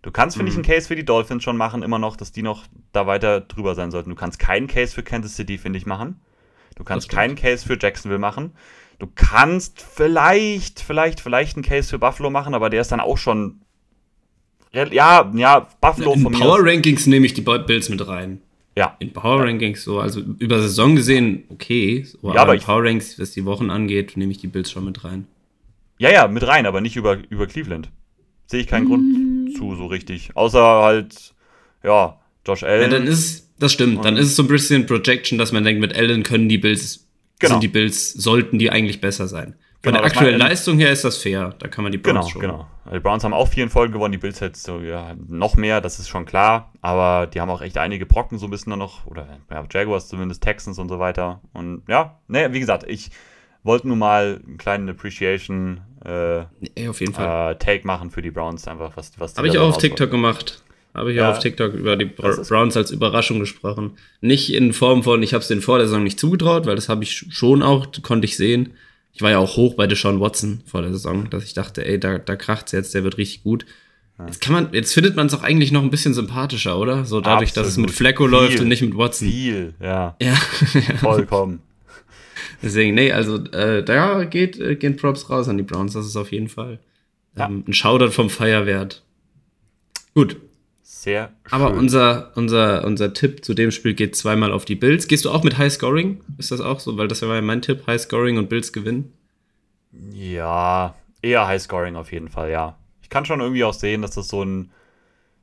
Du 0.01 0.11
kannst, 0.11 0.37
finde 0.37 0.51
ich, 0.51 0.55
einen 0.55 0.65
Case 0.65 0.87
für 0.87 0.95
die 0.95 1.05
Dolphins 1.05 1.43
schon 1.43 1.57
machen, 1.57 1.81
immer 1.81 1.97
noch, 1.97 2.15
dass 2.15 2.31
die 2.31 2.43
noch 2.43 2.65
da 2.91 3.07
weiter 3.07 3.41
drüber 3.41 3.73
sein 3.73 3.89
sollten. 3.89 4.11
Du 4.11 4.15
kannst 4.15 4.37
keinen 4.37 4.67
Case 4.67 4.93
für 4.93 5.01
Kansas 5.01 5.35
City, 5.35 5.57
finde 5.57 5.77
ich, 5.77 5.87
machen. 5.87 6.19
Du 6.75 6.83
kannst 6.83 7.09
keinen 7.09 7.35
Case 7.35 7.65
für 7.65 7.77
Jacksonville 7.79 8.19
machen. 8.19 8.53
Du 8.99 9.07
kannst 9.07 9.81
vielleicht, 9.81 10.79
vielleicht, 10.79 11.21
vielleicht 11.21 11.57
einen 11.57 11.65
Case 11.65 11.89
für 11.89 11.97
Buffalo 11.97 12.29
machen, 12.29 12.53
aber 12.53 12.69
der 12.69 12.81
ist 12.81 12.91
dann 12.91 12.99
auch 12.99 13.17
schon. 13.17 13.61
Ja, 14.91 15.31
ja, 15.35 15.67
Buffalo 15.81 16.13
In 16.13 16.21
von 16.21 16.31
mir. 16.33 16.39
Power 16.39 16.59
aus- 16.59 16.65
Rankings 16.65 17.07
nehme 17.07 17.25
ich 17.25 17.33
die 17.33 17.41
Bills 17.41 17.89
mit 17.89 18.05
rein. 18.07 18.41
Ja, 18.77 18.95
In 18.99 19.13
Power 19.13 19.43
Rankings 19.45 19.83
so, 19.83 19.99
also 19.99 20.19
über 20.39 20.61
Saison 20.61 20.95
gesehen, 20.97 21.43
okay. 21.49 22.03
So, 22.03 22.33
Ja, 22.33 22.41
aber 22.41 22.55
in 22.55 22.59
Power 22.61 22.83
Rankings, 22.83 23.17
was 23.17 23.31
die 23.31 23.45
Wochen 23.45 23.69
angeht, 23.69 24.17
nehme 24.17 24.31
ich 24.33 24.37
die 24.39 24.47
Bills 24.47 24.69
schon 24.71 24.83
mit 24.85 25.03
rein. 25.05 25.27
ja, 25.97 26.11
ja, 26.11 26.27
mit 26.27 26.45
rein, 26.45 26.65
aber 26.65 26.81
nicht 26.81 26.97
über, 26.97 27.17
über 27.29 27.47
Cleveland. 27.47 27.89
Sehe 28.47 28.59
ich 28.59 28.67
keinen 28.67 28.83
Mm. 28.83 28.87
Grund 28.89 29.55
zu, 29.55 29.75
so 29.77 29.85
richtig. 29.85 30.31
Außer 30.35 30.61
halt, 30.83 31.33
ja, 31.83 32.19
Josh 32.45 32.63
Ja, 32.63 32.67
Allen. 32.67 32.91
dann 32.91 33.07
ist, 33.07 33.49
das 33.59 33.71
stimmt, 33.71 34.03
dann 34.03 34.17
ist 34.17 34.27
es 34.27 34.35
so 34.35 34.43
ein 34.43 34.47
bisschen 34.49 34.85
Projection, 34.85 35.37
dass 35.39 35.53
man 35.53 35.63
denkt, 35.63 35.79
mit 35.79 35.95
Allen 35.95 36.23
können 36.23 36.49
die 36.49 36.57
Bills, 36.57 37.07
Genau. 37.39 37.53
sind 37.53 37.63
die 37.63 37.69
Bills, 37.69 38.11
sollten 38.13 38.59
die 38.59 38.69
eigentlich 38.71 38.99
besser 39.01 39.27
sein. 39.29 39.55
Von 39.85 39.93
Genau, 39.93 40.01
der 40.03 40.09
das 40.09 40.17
aktuellen 40.17 40.39
Leistung 40.39 40.77
her 40.79 40.91
ist 40.91 41.03
das 41.03 41.17
fair, 41.17 41.53
da 41.59 41.67
kann 41.67 41.83
man 41.83 41.91
die 41.91 42.01
Genau, 42.01 42.19
Browns 42.21 42.31
schon. 42.31 42.41
genau. 42.41 42.67
Die 42.93 42.99
Browns 42.99 43.23
haben 43.23 43.33
auch 43.33 43.47
vier 43.47 43.63
in 43.63 43.69
Folge 43.69 43.93
gewonnen, 43.93 44.11
die 44.11 44.17
Bills 44.17 44.39
jetzt 44.39 44.63
so, 44.63 44.79
ja, 44.79 45.15
noch 45.27 45.55
mehr, 45.55 45.79
das 45.81 45.99
ist 45.99 46.07
schon 46.09 46.25
klar. 46.25 46.71
Aber 46.81 47.27
die 47.27 47.39
haben 47.39 47.49
auch 47.49 47.61
echt 47.61 47.77
einige 47.77 48.05
Brocken 48.05 48.37
so 48.37 48.45
ein 48.47 48.51
bisschen 48.51 48.71
dann 48.71 48.79
noch, 48.79 49.05
oder 49.05 49.27
ja, 49.51 49.63
Jaguars 49.71 50.07
zumindest, 50.07 50.43
Texans 50.43 50.77
und 50.79 50.89
so 50.89 50.99
weiter. 50.99 51.41
Und 51.53 51.83
ja, 51.87 52.19
ne, 52.27 52.51
wie 52.53 52.59
gesagt, 52.59 52.83
ich 52.87 53.09
wollte 53.63 53.87
nur 53.87 53.97
mal 53.97 54.41
einen 54.45 54.57
kleinen 54.57 54.89
Appreciation 54.89 55.81
äh, 56.03 56.41
Ey, 56.75 56.87
auf 56.89 56.99
jeden 56.99 57.13
Fall. 57.13 57.53
äh, 57.53 57.55
Take 57.57 57.85
machen 57.87 58.11
für 58.11 58.21
die 58.21 58.31
Browns, 58.31 58.67
einfach 58.67 58.91
was, 58.95 59.11
was 59.19 59.35
Habe 59.37 59.47
ich 59.47 59.53
da 59.53 59.61
auch 59.61 59.69
auf 59.69 59.77
TikTok 59.77 60.11
gemacht. 60.11 60.61
Habe 60.93 61.11
ich 61.11 61.17
Ja. 61.17 61.27
auch 61.27 61.33
auf 61.33 61.39
TikTok 61.39 61.73
über 61.73 61.97
die 61.97 62.05
Browns 62.05 62.77
als 62.77 62.91
Überraschung 62.91 63.39
gesprochen. 63.39 63.97
Nicht 64.21 64.53
in 64.53 64.71
Form 64.71 65.03
von, 65.03 65.21
ich 65.23 65.33
habe 65.33 65.41
es 65.41 65.47
den 65.49 65.61
vor 65.61 65.77
der 65.77 65.87
Saison 65.87 66.03
nicht 66.03 66.19
zugetraut, 66.19 66.65
weil 66.67 66.75
das 66.75 66.87
habe 66.87 67.03
ich 67.03 67.25
schon 67.31 67.63
auch, 67.63 67.87
konnte 68.01 68.25
ich 68.25 68.37
sehen. 68.37 68.75
Ich 69.15 69.21
war 69.21 69.31
ja 69.31 69.37
auch 69.39 69.55
hoch 69.57 69.75
bei 69.75 69.87
Deshaun 69.87 70.19
Watson 70.19 70.61
vor 70.65 70.81
der 70.81 70.91
Saison, 70.91 71.29
dass 71.29 71.43
ich 71.45 71.53
dachte, 71.53 71.85
ey, 71.85 71.99
da, 71.99 72.17
da 72.19 72.35
kracht's 72.35 72.73
jetzt, 72.73 72.93
der 72.93 73.03
wird 73.05 73.17
richtig 73.17 73.43
gut. 73.43 73.65
Jetzt 74.27 74.39
kann 74.41 74.53
man, 74.53 74.69
jetzt 74.73 74.93
findet 74.93 75.15
man 75.15 75.27
es 75.27 75.33
auch 75.33 75.41
eigentlich 75.43 75.71
noch 75.71 75.81
ein 75.83 75.89
bisschen 75.89 76.13
sympathischer, 76.13 76.77
oder? 76.77 77.03
So 77.05 77.19
dadurch, 77.21 77.51
dass 77.53 77.67
es 77.67 77.77
mit 77.77 77.85
Absolut. 77.89 77.97
Flecko 77.97 78.27
läuft 78.27 78.59
und 78.59 78.67
nicht 78.67 78.81
mit 78.81 78.95
Watson. 78.95 79.27
Viel, 79.29 79.73
ja, 79.81 80.15
Ja, 80.21 80.35
vollkommen. 80.99 81.61
deswegen, 82.61 82.93
nee, 82.95 83.11
also 83.11 83.43
äh, 83.51 83.83
da 83.83 84.23
geht, 84.25 84.59
äh, 84.59 84.75
gehen 84.75 84.95
Props 84.97 85.29
raus 85.29 85.47
an 85.49 85.57
die 85.57 85.63
Browns, 85.63 85.93
das 85.93 86.05
ist 86.05 86.15
auf 86.17 86.31
jeden 86.31 86.47
Fall 86.49 86.79
Ja. 87.37 87.47
ähm, 87.47 87.63
ein 87.67 87.73
Shoutout 87.73 88.11
vom 88.11 88.29
Feier 88.29 88.65
wert. 88.65 89.01
Gut, 90.13 90.37
Sehr 91.05 91.29
schön. 91.45 91.61
Aber 91.61 91.75
unser, 91.75 92.31
unser, 92.33 92.83
unser 92.83 93.13
Tipp 93.13 93.45
zu 93.45 93.53
dem 93.53 93.69
Spiel 93.69 93.93
geht 93.93 94.15
zweimal 94.15 94.51
auf 94.51 94.65
die 94.65 94.73
Bills. 94.73 95.07
Gehst 95.07 95.23
du 95.23 95.29
auch 95.29 95.43
mit 95.43 95.59
High 95.59 95.71
Scoring? 95.71 96.21
Ist 96.39 96.49
das 96.49 96.61
auch 96.61 96.79
so? 96.79 96.97
Weil 96.97 97.07
das 97.07 97.21
war 97.21 97.35
ja 97.35 97.43
mein 97.43 97.61
Tipp, 97.61 97.85
High 97.85 98.01
Scoring 98.01 98.39
und 98.39 98.49
Bills 98.49 98.73
gewinnen. 98.73 99.13
Ja, 100.11 100.95
eher 101.21 101.45
Highscoring 101.45 101.95
auf 101.95 102.11
jeden 102.11 102.29
Fall, 102.29 102.49
ja. 102.49 102.75
Ich 103.03 103.11
kann 103.11 103.23
schon 103.23 103.39
irgendwie 103.39 103.63
auch 103.63 103.75
sehen, 103.75 104.01
dass 104.01 104.15
das 104.15 104.29
so 104.29 104.43
ein, 104.43 104.71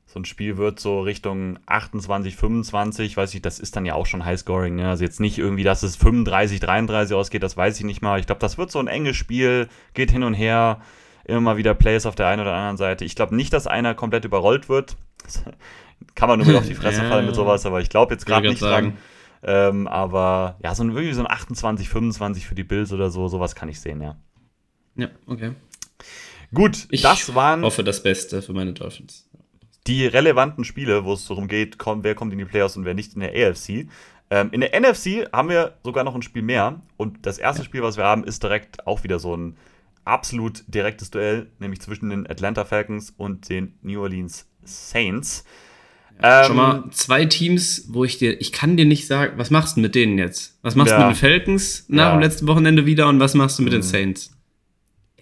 so 0.05 0.19
ein 0.19 0.25
Spiel 0.25 0.57
wird, 0.57 0.81
so 0.81 0.99
Richtung 0.99 1.57
28, 1.65 2.35
25, 2.35 3.15
weiß 3.15 3.33
ich, 3.33 3.41
das 3.41 3.61
ist 3.61 3.77
dann 3.77 3.85
ja 3.85 3.93
auch 3.93 4.05
schon 4.05 4.25
Highscoring, 4.25 4.75
ne? 4.75 4.89
Also 4.89 5.05
jetzt 5.05 5.21
nicht 5.21 5.37
irgendwie, 5.37 5.63
dass 5.63 5.81
es 5.81 5.95
35, 5.95 6.59
33 6.59 7.15
ausgeht, 7.15 7.41
das 7.41 7.55
weiß 7.55 7.77
ich 7.77 7.85
nicht 7.85 8.01
mal. 8.01 8.19
Ich 8.19 8.25
glaube, 8.25 8.41
das 8.41 8.57
wird 8.57 8.69
so 8.69 8.79
ein 8.79 8.87
enges 8.87 9.15
Spiel, 9.15 9.69
geht 9.93 10.11
hin 10.11 10.23
und 10.23 10.33
her, 10.33 10.81
immer 11.25 11.41
mal 11.41 11.57
wieder 11.57 11.73
Plays 11.73 12.05
auf 12.05 12.15
der 12.15 12.27
einen 12.27 12.41
oder 12.41 12.53
anderen 12.53 12.77
Seite. 12.77 13.05
Ich 13.05 13.15
glaube 13.15 13.35
nicht, 13.35 13.53
dass 13.53 13.67
einer 13.67 13.95
komplett 13.95 14.25
überrollt 14.25 14.69
wird. 14.69 14.95
kann 16.15 16.27
man 16.29 16.39
nur 16.39 16.47
mit 16.47 16.55
auf 16.57 16.67
die 16.67 16.75
Fresse 16.75 17.01
Ja. 17.03 17.09
fallen 17.09 17.25
mit 17.25 17.35
sowas, 17.35 17.65
aber 17.65 17.79
ich 17.81 17.89
glaube 17.89 18.13
jetzt 18.13 18.25
gerade 18.25 18.47
nicht 18.49 18.59
grad 18.59 18.71
dran. 18.71 18.83
sagen. 18.83 18.97
Ähm, 19.45 19.87
aber 19.87 20.57
ja, 20.63 20.73
so 20.75 20.83
ein, 20.83 20.89
irgendwie 20.89 21.13
so 21.13 21.21
ein 21.21 21.29
28, 21.31 21.89
25 21.89 22.45
für 22.47 22.55
die 22.55 22.63
Bills 22.63 22.91
oder 22.93 23.09
so, 23.09 23.27
sowas 23.27 23.55
kann 23.55 23.67
ich 23.69 23.79
sehen, 23.79 24.01
ja. 24.01 24.15
Ja, 24.95 25.07
okay. 25.27 25.51
Gut, 26.53 26.87
Ich 26.91 27.01
das 27.01 27.33
waren 27.33 27.63
hoffe 27.63 27.83
das 27.83 28.03
Beste 28.03 28.41
für 28.41 28.53
meine 28.53 28.73
Dolphins. 28.73 29.27
die 29.87 30.05
relevanten 30.05 30.63
Spiele, 30.63 31.03
wo 31.03 31.13
es 31.13 31.27
darum 31.27 31.47
geht, 31.47 31.77
komm, 31.77 32.03
wer 32.03 32.15
kommt 32.15 32.31
in 32.31 32.37
die 32.39 32.45
Playoffs 32.45 32.77
und 32.77 32.85
wer 32.85 32.93
nicht 32.93 33.15
in 33.15 33.21
der 33.21 33.31
AFC. 33.49 33.87
Ähm, 34.29 34.49
in 34.51 34.61
der 34.61 34.79
NFC 34.79 35.27
haben 35.33 35.49
wir 35.49 35.77
sogar 35.83 36.03
noch 36.03 36.15
ein 36.15 36.21
Spiel 36.21 36.41
mehr. 36.43 36.79
Und 36.95 37.25
das 37.25 37.37
erste 37.37 37.63
Spiel, 37.63 37.81
was 37.81 37.97
wir 37.97 38.05
haben, 38.05 38.23
ist 38.23 38.43
direkt 38.43 38.87
auch 38.87 39.03
wieder 39.03 39.19
so 39.19 39.35
ein 39.35 39.57
absolut 40.05 40.63
direktes 40.67 41.11
Duell, 41.11 41.47
nämlich 41.59 41.81
zwischen 41.81 42.09
den 42.09 42.29
Atlanta 42.29 42.65
Falcons 42.65 43.13
und 43.15 43.49
den 43.49 43.77
New 43.81 44.01
Orleans 44.01 44.47
Saints. 44.63 45.43
Ähm, 46.21 46.45
Schon 46.45 46.55
mal 46.55 46.83
zwei 46.91 47.25
Teams, 47.25 47.87
wo 47.89 48.03
ich 48.03 48.17
dir, 48.19 48.39
ich 48.39 48.51
kann 48.51 48.77
dir 48.77 48.85
nicht 48.85 49.07
sagen, 49.07 49.33
was 49.37 49.49
machst 49.49 49.77
du 49.77 49.81
mit 49.81 49.95
denen 49.95 50.17
jetzt? 50.17 50.59
Was 50.61 50.75
machst 50.75 50.91
Ja. 50.91 50.99
du 51.01 51.07
mit 51.07 51.15
den 51.15 51.19
Falcons 51.19 51.85
nach 51.87 52.05
Ja. 52.05 52.11
dem 52.11 52.21
letzten 52.21 52.47
Wochenende 52.47 52.85
wieder 52.85 53.07
und 53.09 53.19
was 53.19 53.33
machst 53.33 53.57
du 53.59 53.63
mit 53.63 53.73
den 53.73 53.79
Mhm. 53.79 53.83
Saints? 53.85 54.31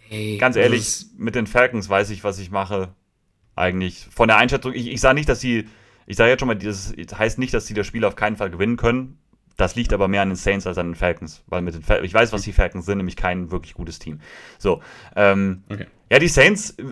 Ey, 0.09 0.38
Ganz 0.38 0.57
ehrlich, 0.57 1.05
mit 1.17 1.36
den 1.36 1.47
Falcons 1.47 1.88
weiß 1.88 2.09
ich, 2.09 2.23
was 2.23 2.38
ich 2.39 2.51
mache. 2.51 2.93
Eigentlich. 3.55 4.07
Von 4.11 4.27
der 4.27 4.38
Einschätzung, 4.38 4.73
ich, 4.73 4.88
ich 4.91 4.99
sage 4.99 5.15
nicht, 5.15 5.29
dass 5.29 5.39
sie, 5.39 5.65
ich 6.07 6.17
sage 6.17 6.32
jetzt 6.32 6.39
schon 6.39 6.47
mal, 6.47 6.55
das 6.55 6.93
heißt 7.17 7.39
nicht, 7.39 7.53
dass 7.53 7.67
sie 7.67 7.73
das 7.73 7.88
Spiel 7.88 8.03
auf 8.03 8.15
keinen 8.17 8.36
Fall 8.36 8.49
gewinnen 8.49 8.75
können. 8.75 9.17
Das 9.58 9.76
liegt 9.76 9.93
aber 9.93 10.08
mehr 10.08 10.22
an 10.22 10.30
den 10.30 10.36
Saints 10.36 10.66
als 10.66 10.78
an 10.78 10.88
den 10.88 10.95
Falcons. 10.95 11.43
Weil 11.47 11.62
mit 11.62 11.76
den 11.76 11.84
Fal 11.84 12.04
ich 12.04 12.14
weiß, 12.14 12.34
was 12.34 12.41
die 12.41 12.54
Falcons 12.54 12.86
sind, 12.86 12.97
nämlich 12.97 13.16
kein 13.16 13.52
wirklich 13.52 13.74
gutes 13.74 13.99
Team. 13.99 14.20
So. 14.58 14.82
Ähm, 15.16 15.64
Okay. 15.70 15.88
ja, 16.10 16.20
die 16.20 16.28
Saints, 16.28 16.72
äh, 16.72 16.84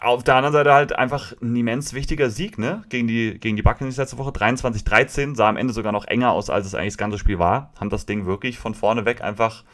auf 0.00 0.24
der 0.24 0.34
anderen 0.34 0.52
Seite 0.52 0.72
halt 0.72 0.92
einfach 0.94 1.32
ein 1.40 1.56
immens 1.56 1.94
wichtiger 1.94 2.28
Sieg, 2.30 2.58
ne? 2.58 2.84
Gegen 2.88 3.06
die, 3.08 3.38
gegen 3.38 3.56
die 3.56 3.62
Buccaneers 3.62 3.96
letzte 3.96 4.18
Woche. 4.18 4.30
23-13, 4.30 5.34
sah 5.36 5.48
am 5.48 5.56
Ende 5.56 5.72
sogar 5.72 5.92
noch 5.92 6.06
enger 6.06 6.32
aus, 6.32 6.50
als 6.50 6.66
es 6.66 6.74
eigentlich 6.74 6.94
das 6.94 6.98
ganze 6.98 7.18
Spiel 7.18 7.38
war. 7.38 7.72
Haben 7.80 7.90
das 7.90 8.04
Ding 8.06 8.26
wirklich 8.26 8.58
von 8.58 8.74
vorne 8.74 9.04
weg 9.04 9.22
einfach, 9.22 9.64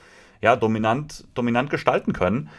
ja, 0.40 0.54
dominant, 0.56 1.26
dominant 1.34 1.70
gestalten 1.70 2.12
können. 2.12 2.50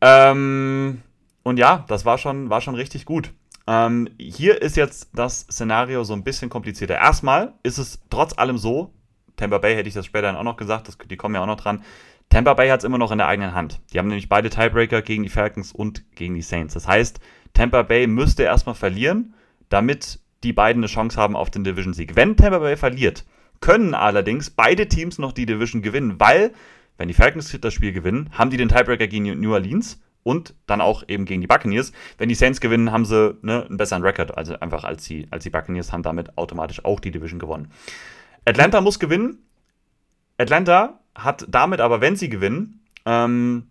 Ähm, 0.00 1.02
und 1.42 1.58
ja, 1.58 1.84
das 1.88 2.04
war 2.04 2.18
schon, 2.18 2.50
war 2.50 2.60
schon 2.60 2.74
richtig 2.74 3.04
gut. 3.04 3.32
Ähm, 3.66 4.08
hier 4.18 4.60
ist 4.60 4.76
jetzt 4.76 5.08
das 5.14 5.40
Szenario 5.50 6.04
so 6.04 6.12
ein 6.12 6.24
bisschen 6.24 6.50
komplizierter. 6.50 6.96
Erstmal 6.96 7.54
ist 7.62 7.78
es 7.78 8.00
trotz 8.10 8.36
allem 8.36 8.58
so, 8.58 8.92
Tampa 9.36 9.58
Bay 9.58 9.74
hätte 9.74 9.88
ich 9.88 9.94
das 9.94 10.06
später 10.06 10.28
dann 10.28 10.36
auch 10.36 10.42
noch 10.42 10.56
gesagt, 10.56 10.88
das, 10.88 10.98
die 10.98 11.16
kommen 11.16 11.34
ja 11.34 11.42
auch 11.42 11.46
noch 11.46 11.60
dran. 11.60 11.82
Tampa 12.28 12.54
Bay 12.54 12.68
hat 12.68 12.80
es 12.80 12.84
immer 12.84 12.98
noch 12.98 13.12
in 13.12 13.18
der 13.18 13.28
eigenen 13.28 13.54
Hand. 13.54 13.80
Die 13.92 13.98
haben 13.98 14.08
nämlich 14.08 14.28
beide 14.28 14.50
Tiebreaker 14.50 15.02
gegen 15.02 15.22
die 15.22 15.28
Falcons 15.28 15.72
und 15.72 16.04
gegen 16.14 16.34
die 16.34 16.42
Saints. 16.42 16.74
Das 16.74 16.88
heißt, 16.88 17.20
Tampa 17.52 17.82
Bay 17.82 18.06
müsste 18.06 18.42
erstmal 18.42 18.74
verlieren, 18.74 19.34
damit 19.68 20.20
die 20.42 20.52
beiden 20.52 20.80
eine 20.80 20.88
Chance 20.88 21.20
haben 21.20 21.36
auf 21.36 21.50
den 21.50 21.64
Division-Sieg. 21.64 22.16
Wenn 22.16 22.36
Tampa 22.36 22.58
Bay 22.58 22.76
verliert, 22.76 23.24
können 23.60 23.94
allerdings 23.94 24.50
beide 24.50 24.88
Teams 24.88 25.18
noch 25.18 25.32
die 25.32 25.46
Division 25.46 25.80
gewinnen, 25.80 26.18
weil, 26.18 26.52
wenn 26.98 27.08
die 27.08 27.14
Falcons 27.14 27.56
das 27.60 27.72
Spiel 27.72 27.92
gewinnen, 27.92 28.30
haben 28.32 28.50
die 28.50 28.56
den 28.56 28.68
Tiebreaker 28.68 29.06
gegen 29.06 29.40
New 29.40 29.52
Orleans 29.52 30.00
und 30.22 30.54
dann 30.66 30.80
auch 30.80 31.04
eben 31.06 31.24
gegen 31.24 31.40
die 31.40 31.46
Buccaneers. 31.46 31.92
Wenn 32.18 32.28
die 32.28 32.34
Saints 32.34 32.60
gewinnen, 32.60 32.90
haben 32.90 33.04
sie 33.04 33.38
ne, 33.42 33.64
einen 33.66 33.76
besseren 33.76 34.02
Rekord, 34.02 34.36
also 34.36 34.58
einfach 34.58 34.84
als 34.84 35.04
die, 35.04 35.28
als 35.30 35.44
die 35.44 35.50
Buccaneers 35.50 35.92
haben 35.92 36.02
damit 36.02 36.36
automatisch 36.36 36.84
auch 36.84 36.98
die 36.98 37.10
Division 37.10 37.38
gewonnen. 37.38 37.70
Atlanta 38.44 38.80
muss 38.80 38.98
gewinnen. 38.98 39.38
Atlanta 40.38 41.00
hat 41.14 41.46
damit 41.48 41.80
aber, 41.80 42.00
wenn 42.00 42.16
sie 42.16 42.28
gewinnen, 42.28 42.80
ähm, 43.06 43.68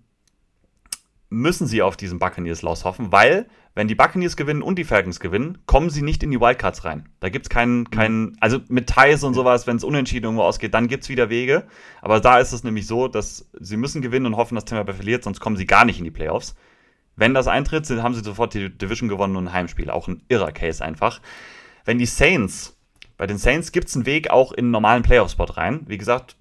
müssen 1.30 1.68
sie 1.68 1.82
auf 1.82 1.98
diesen 1.98 2.20
Buccaneers-Loss 2.20 2.86
hoffen, 2.86 3.12
weil 3.12 3.48
wenn 3.76 3.88
die 3.88 3.96
Buccaneers 3.96 4.38
gewinnen 4.38 4.62
und 4.62 4.78
die 4.78 4.84
Falcons 4.84 5.20
gewinnen, 5.20 5.58
kommen 5.66 5.90
sie 5.90 6.04
nicht 6.04 6.22
in 6.22 6.30
die 6.30 6.40
Wildcards 6.40 6.86
rein. 6.86 7.10
Da 7.20 7.30
gibt 7.30 7.48
es 7.48 7.50
keinen, 7.50 7.90
keinen, 7.90 8.38
also 8.40 8.60
mit 8.68 8.88
Ties 8.88 9.24
und 9.24 9.34
sowas, 9.34 9.66
wenn 9.66 9.78
es 9.78 9.84
unentschieden 9.84 10.26
irgendwo 10.26 10.44
ausgeht, 10.44 10.76
dann 10.76 10.88
gibt 10.88 11.04
es 11.04 11.10
wieder 11.10 11.30
Wege. 11.30 11.66
Aber 12.02 12.20
da 12.20 12.38
ist 12.38 12.52
es 12.52 12.64
nämlich 12.64 12.86
so, 12.86 13.08
dass 13.08 13.50
sie 13.60 13.78
müssen 13.78 14.04
gewinnen 14.04 14.28
und 14.28 14.38
hoffen, 14.38 14.54
dass 14.54 14.66
Tampa 14.66 14.94
verliert, 14.94 15.24
sonst 15.24 15.40
kommen 15.40 15.58
sie 15.58 15.66
gar 15.66 15.86
nicht 15.86 15.98
in 15.98 16.04
die 16.04 16.12
Playoffs. 16.12 16.56
Wenn 17.16 17.34
das 17.34 17.48
eintritt, 17.48 17.90
haben 17.90 18.14
sie 18.14 18.24
sofort 18.24 18.54
die 18.54 18.70
Division 18.70 19.10
gewonnen 19.10 19.36
und 19.36 19.48
ein 19.48 19.54
Heimspiel. 19.54 19.90
Auch 19.90 20.08
ein 20.08 20.24
irrer 20.30 20.52
Case 20.52 20.84
einfach. 20.84 21.20
Wenn 21.86 21.98
die 21.98 22.06
Saints, 22.06 22.78
bei 23.24 23.28
den 23.28 23.38
Saints 23.38 23.72
gibt 23.72 23.88
es 23.88 23.96
einen 23.96 24.06
Weg 24.06 24.32
auch 24.32 24.52
in 24.52 24.66
einen 24.66 24.72
normalen 24.72 25.02
Playoff-Spot 25.02 25.46
rein. 25.46 25.86
Wie 25.88 25.98
gesagt, 25.98 26.36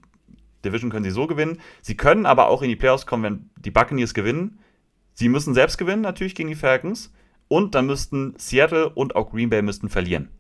Division 0.65 0.91
können 0.91 1.05
sie 1.05 1.13
so 1.13 1.29
gewinnen. 1.29 1.61
Sie 1.81 1.97
können 1.97 2.27
aber 2.27 2.49
auch 2.49 2.61
in 2.61 2.71
die 2.71 2.75
Playoffs 2.75 3.07
kommen, 3.07 3.23
wenn 3.23 3.51
die 3.55 3.71
Buccaneers 3.71 4.15
gewinnen. 4.15 4.59
Sie 5.15 5.29
müssen 5.29 5.55
selbst 5.55 5.79
gewinnen, 5.79 6.03
natürlich 6.03 6.35
gegen 6.35 6.49
die 6.49 6.57
Falcons. 6.57 7.13
Und 7.47 7.77
dann 7.77 7.87
müssten 7.87 8.35
Seattle 8.37 8.89
und 8.89 9.15
auch 9.15 9.31
Green 9.31 9.49
Bay 9.49 9.63
müssten 9.63 9.91
verlieren. 9.91 10.31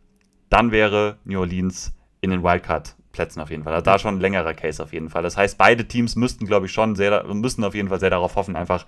Dann 0.49 0.73
wäre 0.73 1.19
New 1.23 1.39
Orleans 1.39 1.95
in 2.23 2.31
den 2.31 2.43
Wildcard-Plätzen 2.43 3.41
auf 3.41 3.51
jeden 3.51 3.63
Fall. 3.63 3.75
Also 3.75 3.85
da 3.85 4.01
schon 4.01 4.17
ein 4.17 4.21
längerer 4.21 4.55
Case 4.55 4.83
auf 4.83 4.93
jeden 4.93 5.11
Fall. 5.11 5.23
Das 5.23 5.37
heißt, 5.37 5.57
beide 5.59 5.87
Teams 5.87 6.17
müssten, 6.17 6.47
glaube 6.47 6.67
ich, 6.67 6.73
schon 6.73 6.97
sehr, 6.97 7.23
müssen 7.33 7.63
auf 7.63 7.77
jeden 7.77 7.89
Fall 7.89 8.01
sehr 8.01 8.11
darauf 8.11 8.35
hoffen, 8.35 8.57
einfach, 8.57 8.85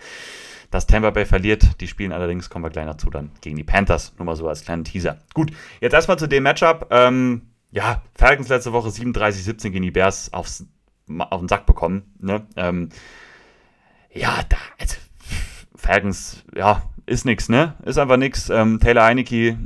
dass 0.70 0.86
Tampa 0.86 1.10
Bay 1.10 1.26
verliert. 1.26 1.80
Die 1.80 1.88
spielen 1.88 2.12
allerdings, 2.12 2.50
kommen 2.50 2.64
wir 2.64 2.70
gleich 2.70 2.86
dazu, 2.86 3.10
dann 3.10 3.30
gegen 3.40 3.56
die 3.56 3.64
Panthers. 3.64 4.14
Nur 4.18 4.26
mal 4.26 4.36
so 4.36 4.48
als 4.48 4.64
kleinen 4.64 4.84
Teaser. 4.84 5.18
Gut, 5.34 5.52
jetzt 5.80 5.92
erstmal 5.92 6.18
zu 6.18 6.26
dem 6.26 6.42
Matchup. 6.42 6.88
Ähm, 6.90 7.42
ja, 7.70 8.02
Falcons 8.14 8.48
letzte 8.48 8.72
Woche 8.72 8.88
37-17 8.88 9.70
gegen 9.70 9.82
die 9.82 9.90
Bears 9.90 10.32
aufs, 10.32 10.64
auf 11.18 11.40
den 11.40 11.48
Sack 11.48 11.66
bekommen. 11.66 12.14
Ne? 12.20 12.46
Ähm, 12.56 12.90
ja, 14.12 14.42
da, 14.48 14.56
also 14.78 14.96
Falcons, 15.74 16.44
ja, 16.54 16.82
ist 17.06 17.24
nix, 17.24 17.48
ne? 17.48 17.74
Ist 17.84 17.98
einfach 17.98 18.16
nix. 18.16 18.48
Ähm, 18.48 18.80
Taylor 18.80 19.04
Heineke 19.04 19.58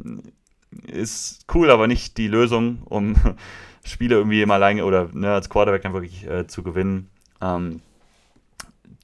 ist 0.87 1.45
cool, 1.55 1.71
aber 1.71 1.87
nicht 1.87 2.17
die 2.17 2.29
Lösung, 2.29 2.83
um 2.87 3.15
Spiele 3.85 4.17
irgendwie 4.17 4.43
immer 4.43 4.55
alleine 4.55 4.85
oder 4.85 5.09
ne, 5.13 5.33
als 5.33 5.49
Quarterback 5.49 5.83
dann 5.83 5.93
wirklich 5.93 6.27
äh, 6.27 6.47
zu 6.47 6.63
gewinnen. 6.63 7.11
Ähm, 7.41 7.83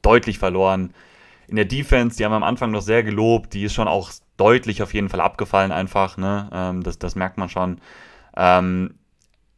deutlich 0.02 0.38
verloren. 0.38 0.94
In 1.54 1.56
der 1.56 1.66
Defense, 1.66 2.16
die 2.16 2.24
haben 2.24 2.32
am 2.32 2.42
Anfang 2.42 2.72
noch 2.72 2.82
sehr 2.82 3.04
gelobt, 3.04 3.54
die 3.54 3.62
ist 3.62 3.74
schon 3.74 3.86
auch 3.86 4.10
deutlich 4.36 4.82
auf 4.82 4.92
jeden 4.92 5.08
Fall 5.08 5.20
abgefallen, 5.20 5.70
einfach. 5.70 6.16
Ne? 6.16 6.50
Ähm, 6.52 6.82
das, 6.82 6.98
das 6.98 7.14
merkt 7.14 7.38
man 7.38 7.48
schon. 7.48 7.80
Ähm, 8.36 8.96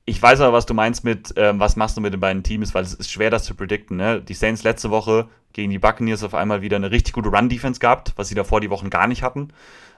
ich 0.05 0.21
weiß 0.21 0.43
aber, 0.43 0.53
was 0.53 0.67
du 0.67 0.75
meinst 0.75 1.05
mit, 1.05 1.33
ähm, 1.39 1.59
was 1.59 1.77
machst 1.77 1.97
du 1.97 2.03
mit 2.03 2.13
den 2.13 2.21
beiden 2.21 2.43
Teams, 2.43 2.75
weil 2.75 2.85
es 2.85 2.93
ist 2.93 3.11
schwer, 3.11 3.31
das 3.31 3.45
zu 3.45 3.55
predikten. 3.55 3.97
Ne? 3.97 4.21
Die 4.21 4.35
Saints 4.35 4.63
letzte 4.63 4.91
Woche 4.91 5.31
gegen 5.55 5.71
die 5.71 5.79
Buccaneers 5.79 6.23
auf 6.23 6.35
einmal 6.35 6.61
wieder 6.61 6.77
eine 6.77 6.91
richtig 6.91 7.15
gute 7.15 7.31
Run-Defense 7.31 7.81
gehabt, 7.81 8.13
was 8.17 8.29
sie 8.29 8.35
davor 8.35 8.61
die 8.61 8.69
Wochen 8.69 8.91
gar 8.91 9.07
nicht 9.07 9.23
hatten, 9.23 9.49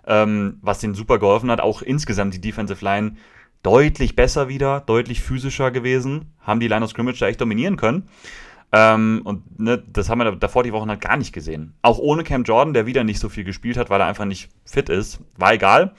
ähm, 0.06 0.60
was 0.62 0.78
denen 0.78 0.94
super 0.94 1.18
geholfen 1.18 1.50
hat. 1.50 1.60
Auch 1.60 1.82
insgesamt 1.82 2.32
die 2.32 2.40
Defensive 2.40 2.84
Line 2.84 3.16
deutlich 3.64 4.14
besser 4.14 4.48
wieder, 4.48 4.82
deutlich 4.82 5.20
physischer 5.20 5.72
gewesen, 5.72 6.32
haben 6.38 6.60
die 6.60 6.68
Line 6.68 6.84
of 6.84 6.90
Scrimmage 6.90 7.18
da 7.18 7.26
echt 7.26 7.40
dominieren 7.40 7.76
können. 7.76 8.08
Ähm, 8.70 9.22
und 9.24 9.58
ne, 9.58 9.82
das 9.92 10.10
haben 10.10 10.18
wir 10.18 10.32
davor 10.32 10.62
die 10.62 10.72
Wochen 10.72 10.90
halt 10.90 11.00
gar 11.00 11.16
nicht 11.16 11.32
gesehen. 11.32 11.74
Auch 11.82 11.98
ohne 11.98 12.22
Cam 12.22 12.44
Jordan, 12.44 12.74
der 12.74 12.86
wieder 12.86 13.04
nicht 13.04 13.18
so 13.18 13.28
viel 13.28 13.44
gespielt 13.44 13.76
hat, 13.76 13.88
weil 13.90 14.00
er 14.00 14.06
einfach 14.06 14.26
nicht 14.26 14.50
fit 14.64 14.88
ist, 14.88 15.20
war 15.36 15.54
egal. 15.54 15.94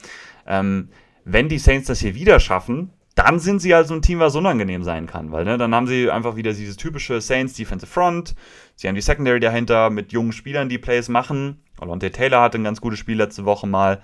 Ähm, 0.46 0.90
wenn 1.26 1.50
die 1.50 1.60
Saints 1.60 1.88
das 1.88 2.00
hier 2.00 2.16
wieder 2.16 2.40
schaffen, 2.40 2.92
dann 3.16 3.40
sind 3.40 3.60
sie 3.62 3.74
halt 3.74 3.88
so 3.88 3.94
ein 3.94 4.02
Team, 4.02 4.20
was 4.20 4.36
unangenehm 4.36 4.84
sein 4.84 5.06
kann, 5.06 5.32
weil 5.32 5.44
ne, 5.44 5.58
dann 5.58 5.76
haben 5.76 5.88
sie 5.88 6.10
einfach 6.10 6.36
wieder 6.36 6.54
dieses 6.54 6.78
typische 6.78 7.20
Saints 7.22 7.54
Defensive 7.54 7.92
Front, 7.92 8.36
sie 8.76 8.88
haben 8.88 8.96
die 8.96 9.02
Secondary 9.02 9.40
dahinter 9.40 9.90
mit 9.90 10.14
jungen 10.14 10.32
Spielern, 10.32 10.70
die 10.70 10.78
Plays 10.78 11.10
machen. 11.10 11.62
Olonte 11.82 12.12
Taylor 12.12 12.42
hatte 12.42 12.58
ein 12.58 12.64
ganz 12.64 12.82
gutes 12.82 13.00
Spiel 13.00 13.18
letzte 13.18 13.46
Woche 13.46 13.68
mal. 13.68 14.02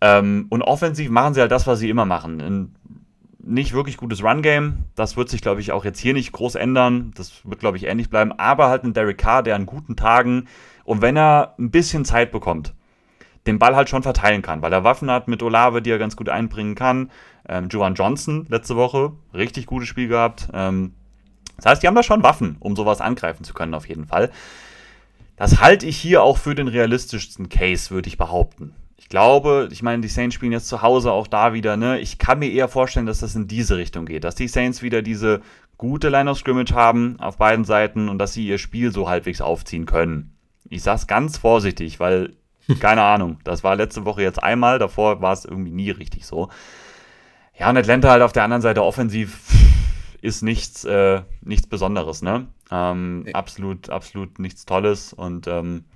Ähm, 0.00 0.46
und 0.50 0.62
offensiv 0.62 1.10
machen 1.10 1.34
sie 1.34 1.40
halt 1.40 1.52
das, 1.52 1.66
was 1.66 1.78
sie 1.78 1.88
immer 1.88 2.04
machen. 2.04 2.40
Ein 2.40 2.76
nicht 3.44 3.72
wirklich 3.72 3.96
gutes 3.96 4.22
Run-Game. 4.22 4.84
Das 4.94 5.16
wird 5.16 5.28
sich, 5.28 5.40
glaube 5.40 5.60
ich, 5.60 5.72
auch 5.72 5.84
jetzt 5.84 5.98
hier 5.98 6.14
nicht 6.14 6.32
groß 6.32 6.54
ändern. 6.54 7.12
Das 7.16 7.44
wird, 7.44 7.60
glaube 7.60 7.76
ich, 7.76 7.84
ähnlich 7.84 8.10
bleiben. 8.10 8.32
Aber 8.32 8.68
halt 8.68 8.84
ein 8.84 8.94
Derek 8.94 9.18
Carr, 9.18 9.42
der 9.42 9.56
an 9.56 9.66
guten 9.66 9.96
Tagen 9.96 10.46
und 10.84 11.02
wenn 11.02 11.16
er 11.16 11.54
ein 11.58 11.70
bisschen 11.70 12.04
Zeit 12.04 12.32
bekommt, 12.32 12.74
den 13.46 13.58
Ball 13.58 13.74
halt 13.74 13.88
schon 13.88 14.02
verteilen 14.02 14.42
kann, 14.42 14.62
weil 14.62 14.72
er 14.72 14.84
Waffen 14.84 15.10
hat 15.10 15.28
mit 15.28 15.42
Olave, 15.42 15.82
die 15.82 15.90
er 15.90 15.98
ganz 15.98 16.16
gut 16.16 16.28
einbringen 16.28 16.74
kann. 16.74 17.10
Ähm, 17.48 17.68
Joan 17.68 17.94
Johnson 17.94 18.46
letzte 18.48 18.76
Woche, 18.76 19.12
richtig 19.34 19.66
gutes 19.66 19.88
Spiel 19.88 20.08
gehabt. 20.08 20.48
Ähm, 20.52 20.94
das 21.56 21.66
heißt, 21.66 21.82
die 21.82 21.88
haben 21.88 21.94
da 21.94 22.02
schon 22.02 22.22
Waffen, 22.22 22.56
um 22.60 22.76
sowas 22.76 23.00
angreifen 23.00 23.44
zu 23.44 23.54
können, 23.54 23.74
auf 23.74 23.88
jeden 23.88 24.06
Fall. 24.06 24.30
Das 25.36 25.60
halte 25.60 25.86
ich 25.86 25.96
hier 25.96 26.22
auch 26.22 26.38
für 26.38 26.54
den 26.54 26.68
realistischsten 26.68 27.48
Case, 27.48 27.90
würde 27.90 28.08
ich 28.08 28.16
behaupten. 28.16 28.74
Ich 29.02 29.08
glaube, 29.08 29.68
ich 29.72 29.82
meine, 29.82 30.00
die 30.00 30.08
Saints 30.08 30.36
spielen 30.36 30.52
jetzt 30.52 30.68
zu 30.68 30.80
Hause 30.80 31.10
auch 31.10 31.26
da 31.26 31.52
wieder, 31.52 31.76
ne? 31.76 31.98
Ich 31.98 32.18
kann 32.18 32.38
mir 32.38 32.50
eher 32.50 32.68
vorstellen, 32.68 33.04
dass 33.04 33.18
das 33.18 33.34
in 33.34 33.48
diese 33.48 33.76
Richtung 33.76 34.06
geht, 34.06 34.22
dass 34.22 34.36
die 34.36 34.46
Saints 34.46 34.80
wieder 34.80 35.02
diese 35.02 35.42
gute 35.76 36.08
Line 36.08 36.30
of 36.30 36.38
Scrimmage 36.38 36.72
haben 36.72 37.18
auf 37.18 37.36
beiden 37.36 37.64
Seiten 37.64 38.08
und 38.08 38.20
dass 38.20 38.32
sie 38.32 38.46
ihr 38.46 38.58
Spiel 38.58 38.92
so 38.92 39.08
halbwegs 39.08 39.40
aufziehen 39.40 39.86
können. 39.86 40.36
Ich 40.68 40.84
sag's 40.84 41.08
ganz 41.08 41.36
vorsichtig, 41.36 41.98
weil 41.98 42.36
keine 42.80 43.02
Ahnung. 43.02 43.40
Das 43.42 43.64
war 43.64 43.74
letzte 43.74 44.04
Woche 44.04 44.22
jetzt 44.22 44.40
einmal, 44.40 44.78
davor 44.78 45.20
war 45.20 45.32
es 45.32 45.44
irgendwie 45.44 45.72
nie 45.72 45.90
richtig 45.90 46.24
so. 46.24 46.48
Ja, 47.58 47.68
und 47.68 47.76
Atlanta 47.76 48.08
halt 48.08 48.22
auf 48.22 48.32
der 48.32 48.44
anderen 48.44 48.62
Seite 48.62 48.84
offensiv 48.84 49.40
ist 50.20 50.42
nichts, 50.42 50.84
äh, 50.84 51.22
nichts 51.40 51.66
Besonderes, 51.66 52.22
ne? 52.22 52.46
Ähm, 52.70 53.24
nee. 53.24 53.32
Absolut, 53.32 53.90
absolut 53.90 54.38
nichts 54.38 54.64
Tolles 54.64 55.12
und 55.12 55.48
ähm, 55.48 55.86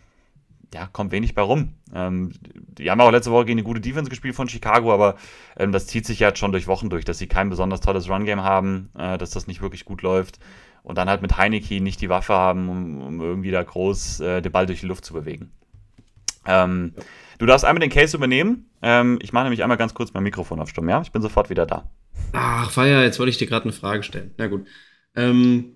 ja, 0.75 0.89
kommt 0.89 1.13
wenig 1.13 1.37
bei 1.37 1.43
rum. 1.43 1.76
Ähm, 1.95 2.33
die 2.79 2.91
haben 2.91 3.01
auch 3.01 3.11
letzte 3.11 3.31
Woche 3.31 3.47
gegen 3.47 3.59
eine 3.59 3.67
gute 3.67 3.81
Defense 3.81 4.11
gespielt 4.11 4.35
von 4.35 4.49
Chicago, 4.49 4.93
aber 4.93 5.17
ähm, 5.57 5.73
das 5.73 5.87
zieht 5.87 6.05
sich 6.05 6.19
ja 6.19 6.35
schon 6.35 6.53
durch 6.53 6.67
Wochen 6.67 6.91
durch, 6.91 7.05
dass 7.05 7.19
sie 7.19 7.29
kein 7.29 7.49
besonders 7.49 7.81
tolles 7.81 8.09
Run-Game 8.09 8.43
haben, 8.43 8.91
äh, 8.99 9.19
dass 9.19 9.31
das 9.31 9.47
nicht 9.47 9.63
wirklich 9.63 9.85
gut 9.85 10.03
läuft 10.03 10.39
und 10.83 10.99
dann 10.99 11.09
halt 11.09 11.23
mit 11.23 11.37
Heineke 11.37 11.81
nicht 11.81 12.01
die 12.01 12.09
Waffe 12.09 12.35
haben, 12.35 12.69
um, 12.69 13.01
um 13.03 13.21
irgendwie 13.21 13.51
da 13.51 13.63
groß 13.63 14.21
äh, 14.21 14.43
den 14.43 14.53
Ball 14.53 14.67
durch 14.67 14.81
die 14.81 14.87
Luft 14.87 15.05
zu 15.05 15.15
bewegen. 15.15 15.53
Ähm, 16.47 16.95
ja. 16.97 17.03
Du 17.39 17.47
darfst 17.47 17.65
einmal 17.65 17.81
den 17.81 17.91
Case 17.91 18.17
übernehmen. 18.17 18.71
Ähm, 18.83 19.19
ich 19.21 19.33
mache 19.33 19.45
nämlich 19.45 19.63
einmal 19.63 19.77
ganz 19.77 19.95
kurz 19.95 20.13
mein 20.15 20.23
Mikrofon 20.23 20.61
auf 20.61 20.69
Stumm, 20.69 20.89
ja? 20.89 21.03
Ich 21.03 21.13
bin 21.13 21.23
sofort 21.23 21.51
wieder 21.51 21.67
da. 21.67 21.91
Ach, 22.33 22.71
Feier, 22.71 23.03
jetzt 23.03 23.19
wollte 23.19 23.31
ich 23.31 23.39
dir 23.39 23.47
gerade 23.47 23.65
eine 23.65 23.73
Frage 23.73 24.03
stellen. 24.03 24.35
Na 24.39 24.47
gut. 24.47 24.67
Ähm, 25.15 25.76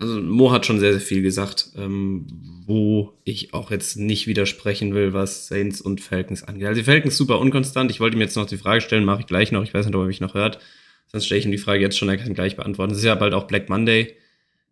also 0.00 0.20
Mo 0.20 0.50
hat 0.52 0.66
schon 0.66 0.80
sehr, 0.80 0.92
sehr 0.92 1.00
viel 1.00 1.22
gesagt, 1.22 1.70
ähm, 1.76 2.26
wo 2.66 3.12
ich 3.24 3.54
auch 3.54 3.70
jetzt 3.70 3.96
nicht 3.96 4.26
widersprechen 4.26 4.94
will, 4.94 5.12
was 5.12 5.48
Saints 5.48 5.80
und 5.80 6.00
Falcons 6.00 6.42
angeht. 6.42 6.66
Also 6.66 6.80
die 6.80 6.84
Falcons 6.84 7.16
super 7.16 7.38
unkonstant. 7.38 7.90
Ich 7.90 8.00
wollte 8.00 8.16
ihm 8.16 8.20
jetzt 8.20 8.36
noch 8.36 8.46
die 8.46 8.56
Frage 8.56 8.80
stellen, 8.80 9.04
mache 9.04 9.20
ich 9.20 9.26
gleich 9.26 9.52
noch. 9.52 9.62
Ich 9.62 9.74
weiß 9.74 9.86
nicht, 9.86 9.94
ob 9.94 10.02
er 10.02 10.06
mich 10.06 10.20
noch 10.20 10.34
hört. 10.34 10.58
Sonst 11.06 11.26
stelle 11.26 11.38
ich 11.38 11.44
ihm 11.44 11.52
die 11.52 11.58
Frage 11.58 11.80
jetzt 11.80 11.98
schon, 11.98 12.08
er 12.08 12.16
kann 12.16 12.34
gleich 12.34 12.56
beantworten. 12.56 12.92
Es 12.92 12.98
ist 12.98 13.04
ja 13.04 13.14
bald 13.14 13.34
auch 13.34 13.46
Black 13.46 13.68
Monday 13.68 14.14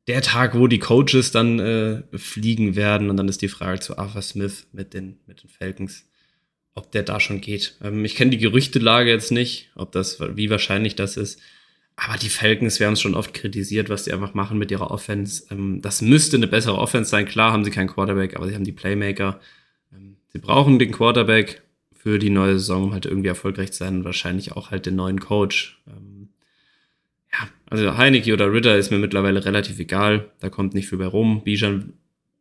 der 0.07 0.23
Tag, 0.23 0.57
wo 0.59 0.67
die 0.67 0.79
Coaches 0.79 1.31
dann 1.31 1.59
äh, 1.59 2.03
fliegen 2.17 2.75
werden. 2.75 3.11
Und 3.11 3.17
dann 3.17 3.29
ist 3.29 3.43
die 3.43 3.49
Frage 3.49 3.81
zu 3.81 3.99
Arthur 3.99 4.23
Smith 4.23 4.67
mit 4.73 4.95
den, 4.95 5.21
mit 5.27 5.43
den 5.43 5.51
Falcons, 5.51 6.09
ob 6.75 6.91
der 6.91 7.03
da 7.03 7.21
schon 7.21 7.41
geht. 7.41 7.77
Ähm, 7.83 8.05
ich 8.05 8.17
kenne 8.17 8.33
die 8.33 8.39
Gerüchtelage 8.39 9.11
jetzt 9.11 9.31
nicht, 9.31 9.71
ob 9.77 9.93
das, 9.93 10.19
wie 10.21 10.51
wahrscheinlich 10.51 10.97
das 10.97 11.17
ist. 11.17 11.41
Aber 11.97 12.17
die 12.17 12.29
Falcons, 12.29 12.81
wir 12.81 12.87
haben 12.87 12.95
es 12.95 13.01
schon 13.01 13.15
oft 13.15 13.35
kritisiert, 13.35 13.89
was 13.89 14.05
die 14.05 14.13
einfach 14.13 14.35
machen 14.35 14.59
mit 14.59 14.71
ihrer 14.71 14.91
Offense. 14.91 15.45
Ähm, 15.51 15.81
das 15.83 16.03
müsste 16.03 16.37
eine 16.37 16.47
bessere 16.49 16.79
Offense 16.79 17.11
sein. 17.11 17.27
Klar 17.27 17.53
haben 17.53 17.65
sie 17.65 17.71
keinen 17.71 17.89
Quarterback, 17.89 18.37
aber 18.37 18.49
sie 18.49 18.55
haben 18.55 18.65
die 18.65 18.73
Playmaker. 18.73 19.41
Ähm, 19.93 20.17
sie 20.29 20.39
brauchen 20.39 20.79
den 20.79 20.93
Quarterback 20.93 21.63
für 21.93 22.19
die 22.19 22.31
neue 22.31 22.55
Saison, 22.55 22.85
um 22.85 22.93
halt 22.93 23.07
irgendwie 23.07 23.29
erfolgreich 23.29 23.73
zu 23.73 23.79
sein 23.79 23.99
und 23.99 24.05
wahrscheinlich 24.05 24.53
auch 24.53 24.71
halt 24.71 24.87
den 24.87 24.97
neuen 24.97 25.21
Coach. 25.21 25.81
Ähm, 25.87 26.31
ja, 27.33 27.49
Also 27.71 27.97
Heineke 27.97 28.33
oder 28.33 28.53
Ritter 28.53 28.77
ist 28.77 28.91
mir 28.91 28.99
mittlerweile 28.99 29.45
relativ 29.45 29.79
egal. 29.79 30.31
Da 30.41 30.49
kommt 30.51 30.75
nicht 30.75 30.89
viel 30.89 30.99
bei 30.99 31.07
rum. 31.07 31.43
Bijan 31.45 31.93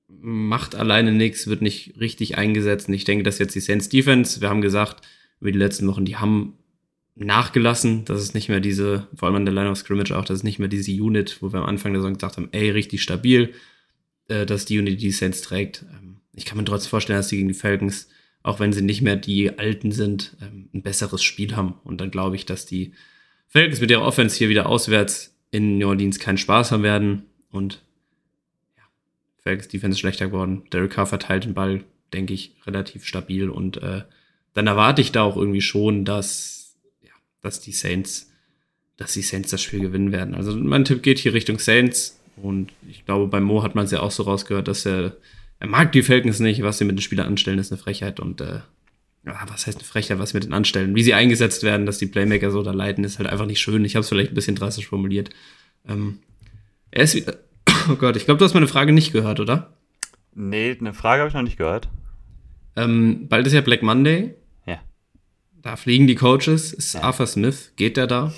macht 0.07 0.76
alleine 0.76 1.11
nichts, 1.11 1.48
wird 1.48 1.61
nicht 1.61 1.99
richtig 1.99 2.38
eingesetzt. 2.38 2.88
Und 2.88 2.94
ich 2.94 3.03
denke, 3.03 3.23
dass 3.23 3.40
jetzt 3.40 3.56
die 3.56 3.60
Saints 3.60 3.90
Defense, 3.90 4.41
wir 4.41 4.49
haben 4.49 4.61
gesagt, 4.61 5.07
über 5.40 5.52
die 5.52 5.57
letzten 5.57 5.88
Wochen, 5.88 6.06
die 6.06 6.18
haben 6.18 6.57
nachgelassen. 7.16 8.06
Das 8.06 8.22
ist 8.22 8.34
nicht 8.34 8.50
mehr 8.50 8.60
diese, 8.60 9.08
vor 9.16 9.28
allem 9.28 9.36
an 9.36 9.46
der 9.46 9.54
Line 9.54 9.70
of 9.70 9.78
Scrimmage 9.78 10.12
auch, 10.12 10.26
das 10.26 10.38
ist 10.38 10.44
nicht 10.44 10.60
mehr 10.60 10.68
diese 10.68 10.92
Unit, 10.92 11.38
wo 11.42 11.52
wir 11.52 11.60
am 11.60 11.66
Anfang 11.66 11.94
der 11.94 12.02
Saison 12.02 12.14
gesagt 12.14 12.38
haben, 12.38 12.50
ey, 12.52 12.70
richtig 12.70 13.02
stabil, 13.02 13.54
äh, 14.28 14.46
dass 14.46 14.66
die 14.66 14.80
Unit 14.80 15.02
die 15.02 15.12
Saints 15.12 15.42
trägt. 15.42 15.86
Ähm, 15.92 16.22
ich 16.34 16.46
kann 16.46 16.58
mir 16.58 16.66
trotzdem 16.66 16.90
vorstellen, 16.90 17.20
dass 17.20 17.28
die 17.28 17.38
gegen 17.38 17.50
die 17.50 17.54
Falcons, 17.54 18.10
auch 18.44 18.60
wenn 18.60 18.74
sie 18.74 18.82
nicht 18.82 19.02
mehr 19.02 19.18
die 19.18 19.58
Alten 19.60 19.92
sind, 19.92 20.38
ähm, 20.42 20.70
ein 20.74 20.82
besseres 20.82 21.22
Spiel 21.22 21.56
haben. 21.56 21.76
Und 21.84 22.02
dann 22.02 22.12
glaube 22.12 22.36
ich, 22.36 22.46
dass 22.46 22.66
die 22.66 22.94
Falcons 23.48 23.82
mit 23.82 23.92
ihrer 23.92 24.04
Offense 24.04 24.38
hier 24.38 24.50
wieder 24.50 24.68
auswärts 24.68 25.36
in 25.52 25.78
New 25.78 25.90
Orleans 25.90 26.20
keinen 26.20 26.38
Spaß 26.38 26.72
haben 26.72 26.84
werden. 26.84 27.24
Und 27.52 27.84
ja, 28.78 28.84
Falcons 29.44 29.68
Defense 29.68 29.96
ist 29.96 30.00
schlechter 30.00 30.28
geworden. 30.28 30.64
Derek 30.72 30.92
Carr 30.92 31.06
verteilt 31.06 31.44
den 31.44 31.54
Ball, 31.54 31.84
denke 32.14 32.34
ich, 32.34 32.56
relativ 32.66 33.06
stabil. 33.06 33.50
Und 33.50 33.78
äh, 33.84 34.04
dann 34.54 34.68
erwarte 34.68 35.02
ich 35.02 35.12
da 35.12 35.24
auch 35.24 35.36
irgendwie 35.36 35.62
schon, 35.62 36.06
dass, 36.06 36.61
dass 37.41 37.59
die 37.59 37.72
Saints, 37.72 38.31
dass 38.97 39.13
die 39.13 39.22
Saints 39.22 39.51
das 39.51 39.61
Spiel 39.61 39.80
gewinnen 39.80 40.11
werden. 40.11 40.35
Also 40.35 40.55
mein 40.55 40.85
Tipp 40.85 41.03
geht 41.03 41.19
hier 41.19 41.34
Richtung 41.34 41.59
Saints. 41.59 42.19
Und 42.38 42.72
ich 42.89 43.05
glaube, 43.05 43.27
bei 43.27 43.39
Mo 43.39 43.63
hat 43.63 43.76
man 43.76 43.85
es 43.85 43.91
ja 43.91 43.99
auch 43.99 44.11
so 44.11 44.23
rausgehört, 44.23 44.68
dass 44.68 44.85
er, 44.85 45.15
er 45.59 45.68
mag 45.68 45.91
die 45.91 46.03
Falcons 46.03 46.39
nicht. 46.39 46.61
Was 46.63 46.77
sie 46.77 46.85
mit 46.85 46.97
den 46.97 47.01
Spielern 47.01 47.27
anstellen, 47.27 47.59
ist 47.59 47.72
eine 47.72 47.81
Frechheit. 47.81 48.19
Und 48.19 48.41
äh, 48.41 48.59
ja, 49.26 49.39
was 49.47 49.68
heißt 49.68 49.77
eine 49.77 49.88
Frechheit, 49.88 50.19
was 50.19 50.34
mit 50.34 50.43
den 50.43 50.53
anstellen? 50.53 50.95
Wie 50.95 51.03
sie 51.03 51.13
eingesetzt 51.13 51.63
werden, 51.63 51.85
dass 51.85 51.97
die 51.97 52.07
Playmaker 52.07 52.51
so 52.51 52.63
da 52.63 52.72
leiden, 52.72 53.03
ist 53.03 53.19
halt 53.19 53.30
einfach 53.30 53.45
nicht 53.45 53.59
schön. 53.59 53.85
Ich 53.85 53.95
habe 53.95 54.01
es 54.01 54.09
vielleicht 54.09 54.31
ein 54.31 54.35
bisschen 54.35 54.55
drastisch 54.55 54.88
formuliert. 54.88 55.30
Ähm, 55.88 56.19
er 56.91 57.03
ist 57.03 57.15
wieder. 57.15 57.38
Oh 57.89 57.95
Gott, 57.95 58.15
ich 58.15 58.26
glaube, 58.26 58.38
du 58.38 58.45
hast 58.45 58.53
meine 58.53 58.68
Frage 58.68 58.93
nicht 58.93 59.11
gehört, 59.11 59.39
oder? 59.39 59.73
Nee, 60.35 60.77
eine 60.80 60.93
Frage 60.93 61.22
habe 61.22 61.30
ich 61.30 61.34
noch 61.34 61.41
nicht 61.41 61.57
gehört. 61.57 61.89
Ähm, 62.76 63.27
bald 63.27 63.47
ist 63.47 63.53
ja 63.53 63.61
Black 63.61 63.81
Monday. 63.81 64.35
Da 65.62 65.76
fliegen 65.76 66.08
die 66.08 66.16
Coaches. 66.16 66.74
Ist 66.74 66.94
Ja. 66.94 67.02
Arthur 67.04 67.28
Smith? 67.28 67.72
Geht 67.76 67.98
der 67.98 68.08
da? 68.08 68.34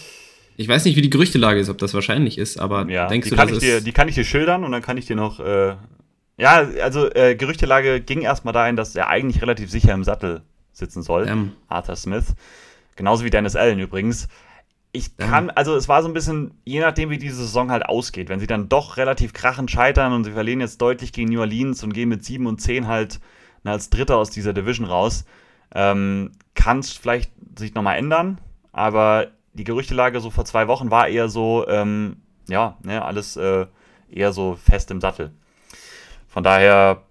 Ich 0.58 0.68
weiß 0.68 0.86
nicht, 0.86 0.96
wie 0.96 1.02
die 1.02 1.10
Gerüchtelage 1.10 1.60
ist, 1.60 1.70
ob 1.70 1.78
das 1.80 1.94
wahrscheinlich 1.94 2.38
ist, 2.38 2.60
aber 2.60 2.88
Ja, 2.90 3.08
denkst 3.08 3.26
die, 3.26 3.30
du, 3.32 3.36
kann 3.36 3.48
das 3.48 3.58
ich 3.58 3.64
dir, 3.64 3.78
ist. 3.78 3.88
die 3.88 3.92
kann 3.92 4.08
ich 4.08 4.16
dir 4.16 4.24
schildern 4.26 4.64
und 4.64 4.72
dann 4.72 4.82
kann 4.82 4.98
ich 4.98 5.06
dir 5.06 5.16
noch. 5.16 5.40
Äh, 5.40 5.76
ja, 6.38 6.68
also 6.82 7.10
äh, 7.14 7.36
Gerüchtelage 7.36 8.02
ging 8.02 8.22
erstmal 8.22 8.54
dahin, 8.54 8.76
dass 8.76 8.96
er 8.96 9.08
eigentlich 9.08 9.42
relativ 9.42 9.70
sicher 9.72 9.94
im 9.94 10.04
Sattel 10.04 10.42
sitzen 10.72 11.02
soll. 11.02 11.28
Ähm, 11.28 11.52
Arthur 11.68 11.96
Smith. 11.96 12.36
Genauso 12.96 13.24
wie 13.24 13.30
Dennis 13.30 13.56
Allen 13.56 13.80
übrigens. 13.80 14.28
Ich 14.92 15.08
Ja. 15.20 15.26
kann, 15.28 15.50
also 15.50 15.76
es 15.76 15.88
war 15.88 16.04
so 16.04 16.08
ein 16.08 16.14
bisschen, 16.14 16.52
je 16.66 16.80
nachdem, 16.80 17.10
wie 17.10 17.18
diese 17.18 17.38
Saison 17.38 17.72
halt 17.72 17.86
ausgeht, 17.86 18.30
wenn 18.30 18.40
sie 18.40 18.46
dann 18.48 18.70
doch 18.70 18.98
relativ 18.98 19.34
krachend 19.34 19.72
scheitern 19.72 20.14
und 20.14 20.24
sie 20.24 20.32
verlieren 20.32 20.60
jetzt 20.60 20.80
deutlich 20.82 21.14
gegen 21.14 21.30
New 21.32 21.40
Orleans 21.40 21.84
und 21.84 21.94
gehen 21.94 22.10
mit 22.10 22.24
7 22.24 22.46
und 22.46 22.62
10 22.62 22.88
halt 22.88 23.20
na, 23.64 23.72
als 23.72 23.90
Dritter 23.90 24.18
aus 24.18 24.30
dieser 24.30 24.54
Division 24.54 24.86
raus, 24.86 25.26
ähm, 25.74 26.32
kann 26.56 26.80
es 26.80 26.92
vielleicht 26.92 27.32
sich 27.58 27.74
nochmal 27.74 27.98
ändern, 27.98 28.40
aber 28.72 29.28
die 29.54 29.64
Gerüchtelage 29.64 30.20
so 30.20 30.30
vor 30.30 30.46
zwei 30.46 30.68
Wochen 30.68 30.92
war 30.92 31.08
eher 31.08 31.30
so, 31.30 31.68
ähm, 31.68 32.18
ja, 32.48 32.78
ne, 32.84 33.04
alles 33.04 33.38
äh, 33.38 33.66
eher 34.10 34.34
so 34.34 34.56
fest 34.56 34.92
im 34.92 35.02
Sattel. 35.02 35.32
Von 36.28 36.44
daher, 36.44 37.04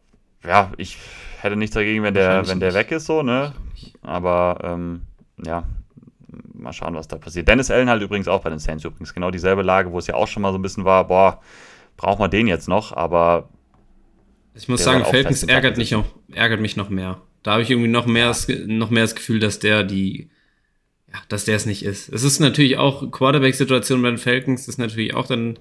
ja, 0.44 0.72
ich 0.76 0.98
hätte 1.40 1.56
nichts 1.56 1.74
dagegen, 1.74 2.02
wenn 2.02 2.14
der, 2.14 2.46
wenn 2.48 2.60
der 2.60 2.70
nicht. 2.70 2.78
weg 2.78 2.90
ist, 2.92 3.06
so, 3.06 3.22
ne? 3.22 3.52
Aber 4.02 4.58
ähm, 4.62 5.02
ja, 5.44 5.64
mal 6.54 6.72
schauen, 6.72 6.94
was 6.94 7.08
da 7.08 7.16
passiert. 7.18 7.48
Dennis 7.48 7.70
Allen 7.70 7.88
halt 7.88 8.02
übrigens 8.02 8.28
auch 8.28 8.42
bei 8.42 8.50
den 8.50 8.58
Saints 8.58 8.84
übrigens 8.84 9.14
genau 9.14 9.30
dieselbe 9.30 9.62
Lage, 9.62 9.92
wo 9.92 9.98
es 9.98 10.06
ja 10.06 10.14
auch 10.14 10.28
schon 10.28 10.42
mal 10.42 10.52
so 10.52 10.58
ein 10.58 10.62
bisschen 10.62 10.84
war, 10.84 11.06
boah, 11.06 11.40
braucht 11.96 12.18
man 12.18 12.30
den 12.30 12.46
jetzt 12.48 12.68
noch, 12.68 12.92
aber 12.96 13.48
Ich 14.54 14.68
muss 14.68 14.82
sagen, 14.82 15.04
Falcons 15.04 15.44
ärgert, 15.44 15.76
mich 15.76 15.92
noch, 15.92 16.04
ärgert 16.32 16.60
mich 16.60 16.76
noch 16.76 16.88
mehr. 16.88 17.20
Da 17.42 17.52
habe 17.52 17.62
ich 17.62 17.70
irgendwie 17.70 17.88
noch 17.88 18.06
mehr, 18.06 18.28
das, 18.28 18.48
noch 18.48 18.90
mehr 18.90 19.02
das 19.02 19.14
Gefühl, 19.14 19.40
dass 19.40 19.58
der 19.58 19.82
die, 19.84 20.30
ja, 21.12 21.20
dass 21.28 21.44
der 21.44 21.56
es 21.56 21.66
nicht 21.66 21.84
ist. 21.84 22.08
Es 22.08 22.22
ist 22.22 22.40
natürlich 22.40 22.78
auch 22.78 23.10
Quarterback-Situation 23.10 24.00
bei 24.02 24.10
den 24.10 24.18
Falcons, 24.18 24.68
ist 24.68 24.78
natürlich 24.78 25.14
auch 25.14 25.26
dann, 25.26 25.58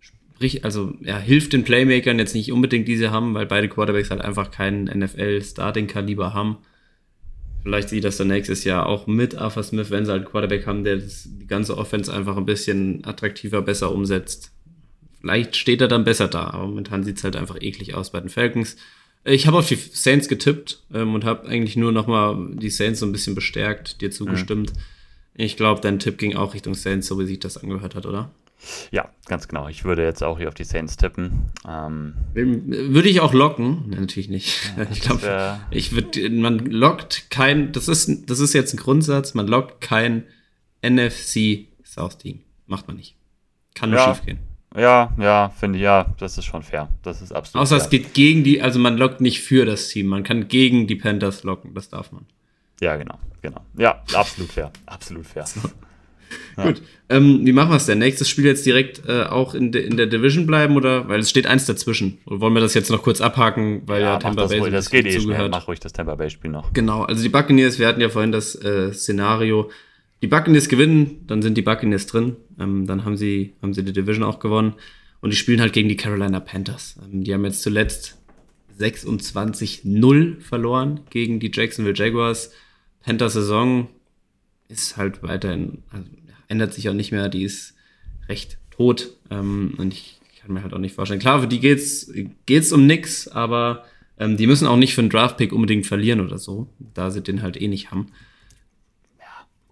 sprich, 0.00 0.64
also 0.64 0.94
ja, 1.00 1.18
hilft 1.18 1.52
den 1.52 1.64
Playmakern 1.64 2.18
jetzt 2.18 2.34
nicht 2.34 2.50
unbedingt, 2.50 2.88
die 2.88 2.96
sie 2.96 3.10
haben, 3.10 3.34
weil 3.34 3.46
beide 3.46 3.68
Quarterbacks 3.68 4.10
halt 4.10 4.22
einfach 4.22 4.50
keinen 4.50 4.84
NFL-Starting-Kaliber 4.84 6.34
haben. 6.34 6.58
Vielleicht 7.62 7.90
sieht 7.90 8.04
das 8.04 8.16
dann 8.16 8.28
nächstes 8.28 8.64
Jahr 8.64 8.86
auch 8.86 9.06
mit 9.06 9.36
Arthur 9.36 9.62
Smith, 9.62 9.90
wenn 9.90 10.04
sie 10.04 10.10
halt 10.10 10.22
einen 10.22 10.30
Quarterback 10.30 10.66
haben, 10.66 10.82
der 10.82 10.96
das, 10.96 11.28
die 11.30 11.46
ganze 11.46 11.78
Offense 11.78 12.12
einfach 12.12 12.36
ein 12.36 12.46
bisschen 12.46 13.04
attraktiver, 13.04 13.62
besser 13.62 13.92
umsetzt. 13.92 14.50
Vielleicht 15.20 15.54
steht 15.54 15.80
er 15.80 15.86
dann 15.86 16.02
besser 16.02 16.26
da, 16.26 16.46
aber 16.48 16.66
momentan 16.66 17.04
sieht 17.04 17.18
es 17.18 17.24
halt 17.24 17.36
einfach 17.36 17.56
eklig 17.60 17.94
aus 17.94 18.10
bei 18.10 18.18
den 18.18 18.30
Falcons. 18.30 18.76
Ich 19.24 19.46
habe 19.46 19.58
auf 19.58 19.68
die 19.68 19.76
Saints 19.76 20.28
getippt 20.28 20.82
ähm, 20.92 21.14
und 21.14 21.24
habe 21.24 21.46
eigentlich 21.48 21.76
nur 21.76 21.92
nochmal 21.92 22.36
die 22.54 22.70
Saints 22.70 23.00
so 23.00 23.06
ein 23.06 23.12
bisschen 23.12 23.34
bestärkt, 23.34 24.00
dir 24.00 24.10
zugestimmt. 24.10 24.72
Ich 25.34 25.56
glaube, 25.56 25.80
dein 25.80 25.98
Tipp 25.98 26.18
ging 26.18 26.36
auch 26.36 26.54
Richtung 26.54 26.74
Saints, 26.74 27.06
so 27.06 27.18
wie 27.18 27.26
sich 27.26 27.38
das 27.40 27.56
angehört 27.56 27.94
hat, 27.94 28.06
oder? 28.06 28.30
ja, 28.92 29.08
ganz 29.26 29.48
genau. 29.48 29.66
Ich 29.68 29.84
würde 29.84 30.04
jetzt 30.04 30.22
auch 30.22 30.38
hier 30.38 30.46
auf 30.48 30.54
die 30.54 30.64
Saints 30.64 30.96
tippen. 30.96 31.46
Ähm, 31.68 32.14
Würde 32.34 33.08
ich 33.08 33.20
auch 33.20 33.32
locken? 33.32 33.84
Nee, 33.88 33.96
natürlich 33.96 34.28
nicht. 34.28 34.72
ich 34.92 35.00
glaube, 35.00 35.58
ich 35.70 35.92
würde, 35.92 36.30
man 36.30 36.58
lockt 36.66 37.30
kein, 37.30 37.72
das 37.72 37.88
ist, 37.88 38.30
das 38.30 38.38
ist 38.38 38.52
jetzt 38.52 38.74
ein 38.74 38.76
Grundsatz, 38.76 39.34
man 39.34 39.48
lockt 39.48 39.80
kein 39.80 40.24
NFC 40.80 41.66
South 41.84 42.18
Team. 42.18 42.40
Macht 42.66 42.86
man 42.86 42.96
nicht. 42.96 43.16
Kann 43.74 43.90
nur 43.90 43.98
Ja. 43.98 44.14
schief 44.14 44.24
gehen. 44.24 44.38
Ja, 44.76 45.12
ja, 45.18 45.52
finde 45.58 45.78
ich, 45.78 45.84
ja, 45.84 46.06
das 46.18 46.38
ist 46.38 46.44
schon 46.44 46.62
fair. 46.62 46.88
Das 47.02 47.20
ist 47.22 47.32
absolut 47.32 47.62
Außer 47.62 47.76
fair. 47.76 47.84
es 47.84 47.90
geht 47.90 48.14
gegen 48.14 48.44
die, 48.44 48.62
also 48.62 48.78
man 48.78 48.96
lockt 48.96 49.20
nicht 49.20 49.40
für 49.40 49.64
das 49.66 49.88
Team, 49.88 50.06
man 50.06 50.22
kann 50.22 50.48
gegen 50.48 50.86
die 50.86 50.96
Panthers 50.96 51.42
locken, 51.42 51.74
das 51.74 51.88
darf 51.88 52.12
man. 52.12 52.26
Ja, 52.80 52.96
genau, 52.96 53.18
genau. 53.42 53.60
Ja, 53.76 54.02
absolut 54.14 54.50
fair. 54.52 54.70
Absolut 54.86 55.26
fair. 55.26 55.44
Ja. 56.56 56.64
Gut, 56.64 56.82
ähm, 57.10 57.40
wie 57.44 57.52
machen 57.52 57.70
wir 57.70 57.76
es 57.76 57.84
denn? 57.86 57.98
Nächstes 57.98 58.28
Spiel 58.28 58.46
jetzt 58.46 58.64
direkt 58.64 59.02
äh, 59.06 59.24
auch 59.24 59.54
in, 59.54 59.70
de, 59.70 59.84
in 59.86 59.98
der 59.98 60.06
Division 60.06 60.46
bleiben 60.46 60.76
oder? 60.76 61.06
Weil 61.08 61.20
es 61.20 61.28
steht 61.28 61.46
eins 61.46 61.66
dazwischen. 61.66 62.18
Oder 62.24 62.40
wollen 62.40 62.54
wir 62.54 62.60
das 62.60 62.72
jetzt 62.74 62.90
noch 62.90 63.02
kurz 63.02 63.20
abhaken, 63.20 63.82
weil 63.86 64.00
ja, 64.00 64.12
Ja, 64.14 64.18
Tampa 64.18 64.42
das, 64.42 64.50
Bay 64.50 64.58
so 64.58 64.64
ruhig. 64.64 64.72
das 64.72 64.90
geht 64.90 65.06
eh 65.06 65.20
schnell. 65.20 65.48
Mach 65.50 65.68
ruhig 65.68 65.80
das 65.80 65.92
Tampa 65.92 66.14
Bay-Spiel 66.14 66.50
noch. 66.50 66.72
Genau, 66.72 67.02
also 67.02 67.22
die 67.22 67.28
Buccaneers, 67.28 67.78
wir 67.78 67.86
hatten 67.86 68.00
ja 68.00 68.08
vorhin 68.08 68.32
das 68.32 68.54
äh, 68.54 68.92
Szenario, 68.94 69.70
die 70.22 70.28
Buccaneers 70.28 70.68
gewinnen, 70.68 71.24
dann 71.26 71.42
sind 71.42 71.56
die 71.56 71.62
Buccaneers 71.62 72.06
drin, 72.06 72.36
ähm, 72.58 72.86
dann 72.86 73.04
haben 73.04 73.16
sie, 73.16 73.54
haben 73.60 73.74
sie 73.74 73.84
die 73.84 73.92
Division 73.92 74.24
auch 74.24 74.38
gewonnen 74.38 74.74
und 75.20 75.30
die 75.30 75.36
spielen 75.36 75.60
halt 75.60 75.72
gegen 75.72 75.88
die 75.88 75.96
Carolina 75.96 76.40
Panthers. 76.40 76.96
Ähm, 77.04 77.24
die 77.24 77.34
haben 77.34 77.44
jetzt 77.44 77.62
zuletzt 77.62 78.18
26-0 78.78 80.40
verloren 80.40 81.00
gegen 81.10 81.40
die 81.40 81.50
Jacksonville 81.52 81.96
Jaguars. 81.96 82.52
Panthers 83.02 83.34
Saison 83.34 83.88
ist 84.68 84.96
halt 84.96 85.22
weiterhin, 85.22 85.82
also 85.90 86.06
ändert 86.48 86.72
sich 86.72 86.88
auch 86.88 86.94
nicht 86.94 87.12
mehr, 87.12 87.28
die 87.28 87.42
ist 87.42 87.74
recht 88.28 88.58
tot 88.70 89.16
ähm, 89.30 89.74
und 89.76 89.92
ich 89.92 90.20
kann 90.40 90.54
mir 90.54 90.62
halt 90.62 90.72
auch 90.72 90.78
nicht 90.78 90.94
vorstellen. 90.94 91.20
Klar, 91.20 91.40
für 91.40 91.48
die 91.48 91.60
geht's, 91.60 92.12
geht's 92.46 92.72
um 92.72 92.86
nix, 92.86 93.26
aber 93.26 93.84
ähm, 94.18 94.36
die 94.36 94.46
müssen 94.46 94.68
auch 94.68 94.76
nicht 94.76 94.94
für 94.94 95.00
einen 95.00 95.10
Draftpick 95.10 95.52
unbedingt 95.52 95.86
verlieren 95.86 96.20
oder 96.20 96.38
so, 96.38 96.68
da 96.94 97.10
sie 97.10 97.22
den 97.22 97.42
halt 97.42 97.60
eh 97.60 97.68
nicht 97.68 97.90
haben. 97.90 98.06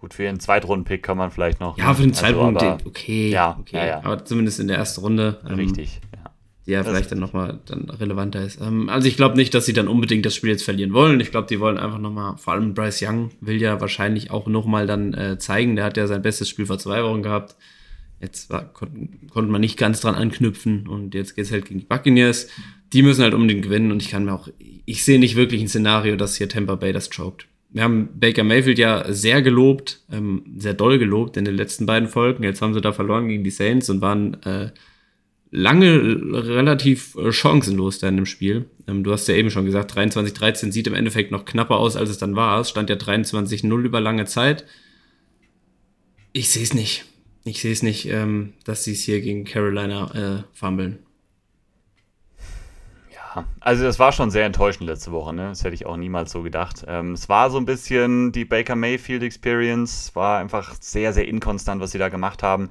Gut, 0.00 0.14
für 0.14 0.22
ihren 0.24 0.40
Zweitrunden-Pick 0.40 1.02
kann 1.02 1.18
man 1.18 1.30
vielleicht 1.30 1.60
noch. 1.60 1.76
Ja, 1.76 1.92
für 1.92 2.02
den 2.02 2.14
also, 2.16 2.40
aber- 2.40 2.78
okay, 2.86 3.28
Ja, 3.28 3.58
okay. 3.60 3.76
ja, 3.76 3.86
ja. 3.86 3.98
aber 4.02 4.24
zumindest 4.24 4.58
in 4.58 4.68
der 4.68 4.78
ersten 4.78 5.02
Runde. 5.02 5.40
ähm, 5.46 5.56
Richtig, 5.56 6.00
ja. 6.14 6.30
die 6.66 6.70
ja 6.70 6.78
Das 6.82 6.88
vielleicht 6.88 7.12
dann 7.12 7.18
nochmal 7.18 7.60
dann 7.66 7.90
relevanter 7.90 8.42
ist. 8.42 8.60
Ähm, 8.62 8.88
also 8.88 9.06
ich 9.08 9.16
glaube 9.16 9.36
nicht, 9.36 9.52
dass 9.52 9.66
sie 9.66 9.74
dann 9.74 9.88
unbedingt 9.88 10.24
das 10.24 10.34
Spiel 10.34 10.48
jetzt 10.50 10.62
verlieren 10.62 10.94
wollen. 10.94 11.20
Ich 11.20 11.30
glaube, 11.30 11.48
die 11.48 11.60
wollen 11.60 11.76
einfach 11.76 11.98
nochmal, 11.98 12.38
vor 12.38 12.54
allem 12.54 12.72
Bryce 12.72 13.02
Young 13.02 13.30
will 13.42 13.60
ja 13.60 13.78
wahrscheinlich 13.82 14.30
auch 14.30 14.46
nochmal 14.46 14.86
dann 14.86 15.12
äh, 15.12 15.38
zeigen. 15.38 15.76
Der 15.76 15.84
hat 15.84 15.98
ja 15.98 16.06
sein 16.06 16.22
bestes 16.22 16.48
Spiel 16.48 16.64
vor 16.64 16.78
zwei 16.78 17.04
Wochen 17.04 17.22
gehabt. 17.22 17.56
Jetzt 18.22 18.48
war, 18.48 18.64
kon 18.72 19.28
konnte 19.30 19.50
man 19.50 19.60
nicht 19.60 19.78
ganz 19.78 20.00
dran 20.00 20.14
anknüpfen 20.14 20.88
und 20.88 21.14
jetzt 21.14 21.36
geht's 21.36 21.52
halt 21.52 21.66
gegen 21.66 21.80
die 21.80 21.86
Buccaneers. 21.86 22.48
Die 22.94 23.02
müssen 23.02 23.22
halt 23.22 23.34
unbedingt 23.34 23.62
gewinnen 23.62 23.92
und 23.92 24.02
ich 24.02 24.10
kann 24.10 24.24
mir 24.24 24.32
auch, 24.32 24.48
ich 24.86 25.04
sehe 25.04 25.18
nicht 25.18 25.36
wirklich 25.36 25.60
ein 25.60 25.68
Szenario, 25.68 26.16
dass 26.16 26.36
hier 26.36 26.48
Tampa 26.48 26.74
Bay 26.74 26.92
das 26.92 27.08
choked. 27.10 27.46
Wir 27.72 27.84
haben 27.84 28.08
Baker 28.18 28.44
Mayfield 28.44 28.78
ja 28.78 29.12
sehr 29.12 29.42
gelobt, 29.42 30.00
ähm, 30.10 30.42
sehr 30.56 30.74
doll 30.74 30.98
gelobt 30.98 31.36
in 31.36 31.44
den 31.44 31.54
letzten 31.54 31.86
beiden 31.86 32.08
Folgen. 32.08 32.42
Jetzt 32.42 32.62
haben 32.62 32.74
sie 32.74 32.80
da 32.80 32.92
verloren 32.92 33.28
gegen 33.28 33.44
die 33.44 33.50
Saints 33.50 33.88
und 33.90 34.00
waren 34.00 34.42
äh, 34.42 34.70
lange 35.50 36.20
relativ 36.32 37.16
äh, 37.16 37.32
chancenlos 37.32 37.98
da 37.98 38.08
in 38.08 38.16
dem 38.16 38.26
Spiel. 38.26 38.66
Ähm, 38.88 39.04
du 39.04 39.12
hast 39.12 39.28
ja 39.28 39.34
eben 39.34 39.50
schon 39.50 39.66
gesagt, 39.66 39.92
23-13 39.96 40.72
sieht 40.72 40.86
im 40.86 40.94
Endeffekt 40.94 41.30
noch 41.30 41.44
knapper 41.44 41.78
aus, 41.78 41.96
als 41.96 42.10
es 42.10 42.18
dann 42.18 42.36
war. 42.36 42.60
Es 42.60 42.70
stand 42.70 42.90
ja 42.90 42.96
23-0 42.96 43.82
über 43.82 44.00
lange 44.00 44.24
Zeit. 44.24 44.64
Ich 46.32 46.50
sehe 46.50 46.62
es 46.62 46.74
nicht. 46.74 47.04
Ich 47.44 47.60
sehe 47.60 47.72
es 47.72 47.82
nicht, 47.82 48.06
ähm, 48.08 48.52
dass 48.64 48.84
sie 48.84 48.92
es 48.92 49.02
hier 49.02 49.20
gegen 49.20 49.44
Carolina 49.44 50.40
äh, 50.40 50.42
fummeln. 50.52 50.98
Also 53.60 53.84
das 53.84 53.98
war 53.98 54.12
schon 54.12 54.30
sehr 54.30 54.44
enttäuschend 54.44 54.88
letzte 54.88 55.12
Woche, 55.12 55.32
ne? 55.32 55.48
Das 55.50 55.62
hätte 55.62 55.74
ich 55.74 55.86
auch 55.86 55.96
niemals 55.96 56.32
so 56.32 56.42
gedacht. 56.42 56.84
Ähm, 56.88 57.12
es 57.12 57.28
war 57.28 57.50
so 57.50 57.58
ein 57.58 57.64
bisschen 57.64 58.32
die 58.32 58.44
Baker 58.44 58.74
Mayfield 58.76 59.22
Experience, 59.22 60.10
war 60.14 60.38
einfach 60.38 60.74
sehr, 60.80 61.12
sehr 61.12 61.28
inkonstant, 61.28 61.80
was 61.80 61.92
sie 61.92 61.98
da 61.98 62.08
gemacht 62.08 62.42
haben. 62.42 62.70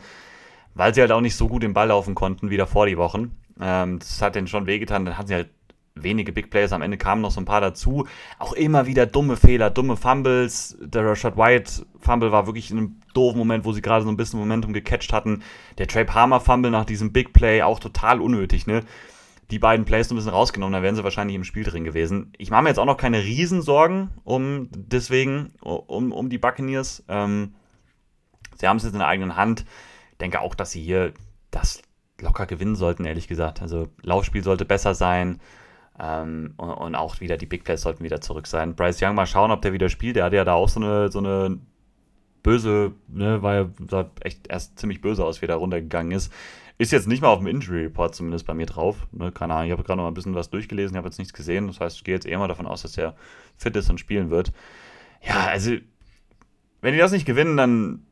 weil 0.75 0.93
sie 0.93 1.01
halt 1.01 1.11
auch 1.11 1.21
nicht 1.21 1.35
so 1.35 1.47
gut 1.49 1.63
den 1.63 1.73
Ball 1.73 1.89
laufen 1.89 2.15
konnten 2.15 2.49
wie 2.49 2.57
davor 2.57 2.85
die 2.87 2.97
Wochen. 2.97 3.37
Ähm, 3.61 3.99
das 3.99 4.21
hat 4.21 4.35
denen 4.35 4.47
schon 4.47 4.65
wehgetan. 4.67 5.05
Dann 5.05 5.17
hatten 5.17 5.27
sie 5.27 5.35
halt 5.35 5.49
wenige 5.95 6.31
Big 6.31 6.49
Players. 6.51 6.73
Am 6.73 6.81
Ende 6.81 6.97
kamen 6.97 7.21
noch 7.21 7.31
so 7.31 7.41
ein 7.41 7.45
paar 7.45 7.61
dazu. 7.61 8.07
Auch 8.39 8.53
immer 8.53 8.85
wieder 8.85 9.05
dumme 9.05 9.37
Fehler, 9.37 9.69
dumme 9.69 9.97
Fumbles. 9.97 10.77
Der 10.81 11.05
Rashad 11.05 11.37
White 11.37 11.85
Fumble 11.99 12.31
war 12.31 12.47
wirklich 12.47 12.71
in 12.71 12.77
einem 12.77 13.01
doofen 13.13 13.37
Moment, 13.39 13.65
wo 13.65 13.73
sie 13.73 13.81
gerade 13.81 14.03
so 14.05 14.09
ein 14.11 14.17
bisschen 14.17 14.39
Momentum 14.39 14.73
gecatcht 14.73 15.11
hatten. 15.13 15.43
Der 15.77 15.87
Trey 15.87 16.05
Palmer 16.05 16.39
Fumble 16.39 16.71
nach 16.71 16.85
diesem 16.85 17.11
Big 17.11 17.33
Play 17.33 17.61
auch 17.63 17.79
total 17.79 18.21
unnötig, 18.21 18.67
ne? 18.67 18.81
Die 19.51 19.59
beiden 19.59 19.85
Plays 19.85 20.11
ein 20.11 20.15
bisschen 20.15 20.31
rausgenommen, 20.31 20.73
dann 20.73 20.83
wären 20.83 20.95
sie 20.95 21.03
wahrscheinlich 21.03 21.35
im 21.35 21.43
Spiel 21.43 21.63
drin 21.63 21.83
gewesen. 21.83 22.33
Ich 22.37 22.51
mache 22.51 22.63
mir 22.63 22.69
jetzt 22.69 22.77
auch 22.77 22.85
noch 22.85 22.97
keine 22.97 23.23
Riesensorgen 23.23 24.11
um 24.23 24.69
deswegen, 24.71 25.53
um, 25.61 26.11
um 26.11 26.29
die 26.29 26.37
Buccaneers. 26.37 27.03
Ähm, 27.07 27.55
sie 28.55 28.67
haben 28.67 28.77
es 28.77 28.83
jetzt 28.83 28.93
in 28.93 28.99
der 28.99 29.07
eigenen 29.07 29.35
Hand. 29.35 29.65
Ich 30.11 30.17
denke 30.19 30.41
auch, 30.41 30.53
dass 30.53 30.71
sie 30.71 30.81
hier 30.81 31.13
das 31.49 31.81
locker 32.21 32.45
gewinnen 32.45 32.75
sollten, 32.75 33.05
ehrlich 33.05 33.27
gesagt. 33.27 33.61
Also 33.61 33.87
Laufspiel 34.03 34.43
sollte 34.43 34.65
besser 34.65 34.93
sein. 34.93 35.39
Ähm, 35.99 36.53
und, 36.57 36.69
und, 36.69 36.95
auch 36.95 37.19
wieder 37.19 37.37
die 37.37 37.45
Big 37.45 37.63
Plays 37.63 37.81
sollten 37.81 38.03
wieder 38.03 38.21
zurück 38.21 38.47
sein. 38.47 38.75
Bryce 38.75 39.01
Young 39.01 39.15
mal 39.15 39.25
schauen, 39.25 39.51
ob 39.51 39.61
der 39.61 39.73
wieder 39.73 39.89
spielt. 39.89 40.15
Der 40.15 40.25
hatte 40.25 40.37
ja 40.37 40.45
da 40.45 40.53
auch 40.53 40.69
so 40.69 40.79
eine, 40.79 41.11
so 41.11 41.19
eine 41.19 41.59
böse, 42.41 42.93
ne, 43.07 43.41
war 43.41 43.55
ja 43.55 43.69
sah 43.89 44.09
echt 44.21 44.47
erst 44.47 44.79
ziemlich 44.79 45.01
böse 45.01 45.25
aus, 45.25 45.41
wie 45.41 45.45
er 45.45 45.49
da 45.49 45.55
runtergegangen 45.55 46.11
ist. 46.11 46.31
Ist 46.79 46.93
jetzt 46.93 47.09
nicht 47.09 47.21
mal 47.21 47.27
auf 47.27 47.39
dem 47.39 47.47
Injury 47.47 47.83
Report 47.83 48.15
zumindest 48.15 48.47
bei 48.47 48.53
mir 48.53 48.65
drauf. 48.65 49.05
Ne, 49.11 49.33
keine 49.33 49.53
Ahnung, 49.53 49.65
ich 49.65 49.71
habe 49.73 49.83
gerade 49.83 49.99
noch 49.99 50.07
ein 50.07 50.13
bisschen 50.13 50.33
was 50.33 50.49
durchgelesen, 50.49 50.95
habe 50.95 51.09
jetzt 51.09 51.19
nichts 51.19 51.33
gesehen. 51.33 51.67
Das 51.67 51.81
heißt, 51.81 51.97
ich 51.97 52.05
gehe 52.05 52.15
jetzt 52.15 52.25
eher 52.25 52.39
mal 52.39 52.47
davon 52.47 52.65
aus, 52.65 52.83
dass 52.83 52.97
er 52.97 53.15
fit 53.57 53.75
ist 53.75 53.89
und 53.89 53.99
spielen 53.99 54.29
wird. 54.29 54.53
Ja, 55.21 55.47
also, 55.47 55.73
wenn 56.79 56.93
die 56.93 56.99
das 56.99 57.11
nicht 57.11 57.25
gewinnen, 57.25 57.57
dann 57.57 58.05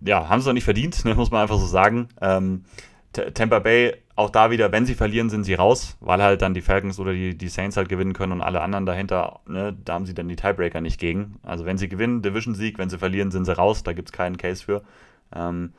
ja, 0.00 0.30
haben 0.30 0.40
sie 0.40 0.48
auch 0.48 0.54
nicht 0.54 0.64
verdient, 0.64 1.04
ne, 1.04 1.14
muss 1.14 1.30
man 1.30 1.42
einfach 1.42 1.58
so 1.58 1.66
sagen. 1.66 2.08
Ähm, 2.22 2.64
Tampa 3.12 3.58
Bay, 3.58 3.94
auch 4.16 4.30
da 4.30 4.50
wieder, 4.50 4.72
wenn 4.72 4.86
sie 4.86 4.94
verlieren, 4.94 5.28
sind 5.28 5.44
sie 5.44 5.52
raus, 5.52 5.98
weil 6.00 6.22
halt 6.22 6.40
dann 6.40 6.54
die 6.54 6.62
Falcons 6.62 6.98
oder 7.00 7.12
die, 7.12 7.36
die 7.36 7.48
Saints 7.48 7.76
halt 7.76 7.90
gewinnen 7.90 8.14
können 8.14 8.32
und 8.32 8.40
alle 8.40 8.62
anderen 8.62 8.86
dahinter, 8.86 9.40
ne, 9.46 9.76
da 9.84 9.92
haben 9.92 10.06
sie 10.06 10.14
dann 10.14 10.28
die 10.28 10.36
Tiebreaker 10.36 10.80
nicht 10.80 10.98
gegen. 10.98 11.38
Also 11.42 11.66
wenn 11.66 11.76
sie 11.76 11.90
gewinnen, 11.90 12.22
Division-Sieg, 12.22 12.78
wenn 12.78 12.88
sie 12.88 12.96
verlieren, 12.96 13.30
sind 13.30 13.44
sie 13.44 13.54
raus, 13.54 13.82
da 13.82 13.92
gibt 13.92 14.08
es 14.08 14.12
keinen 14.12 14.38
Case 14.38 14.64
für. 14.64 14.82
Ähm, 15.34 15.74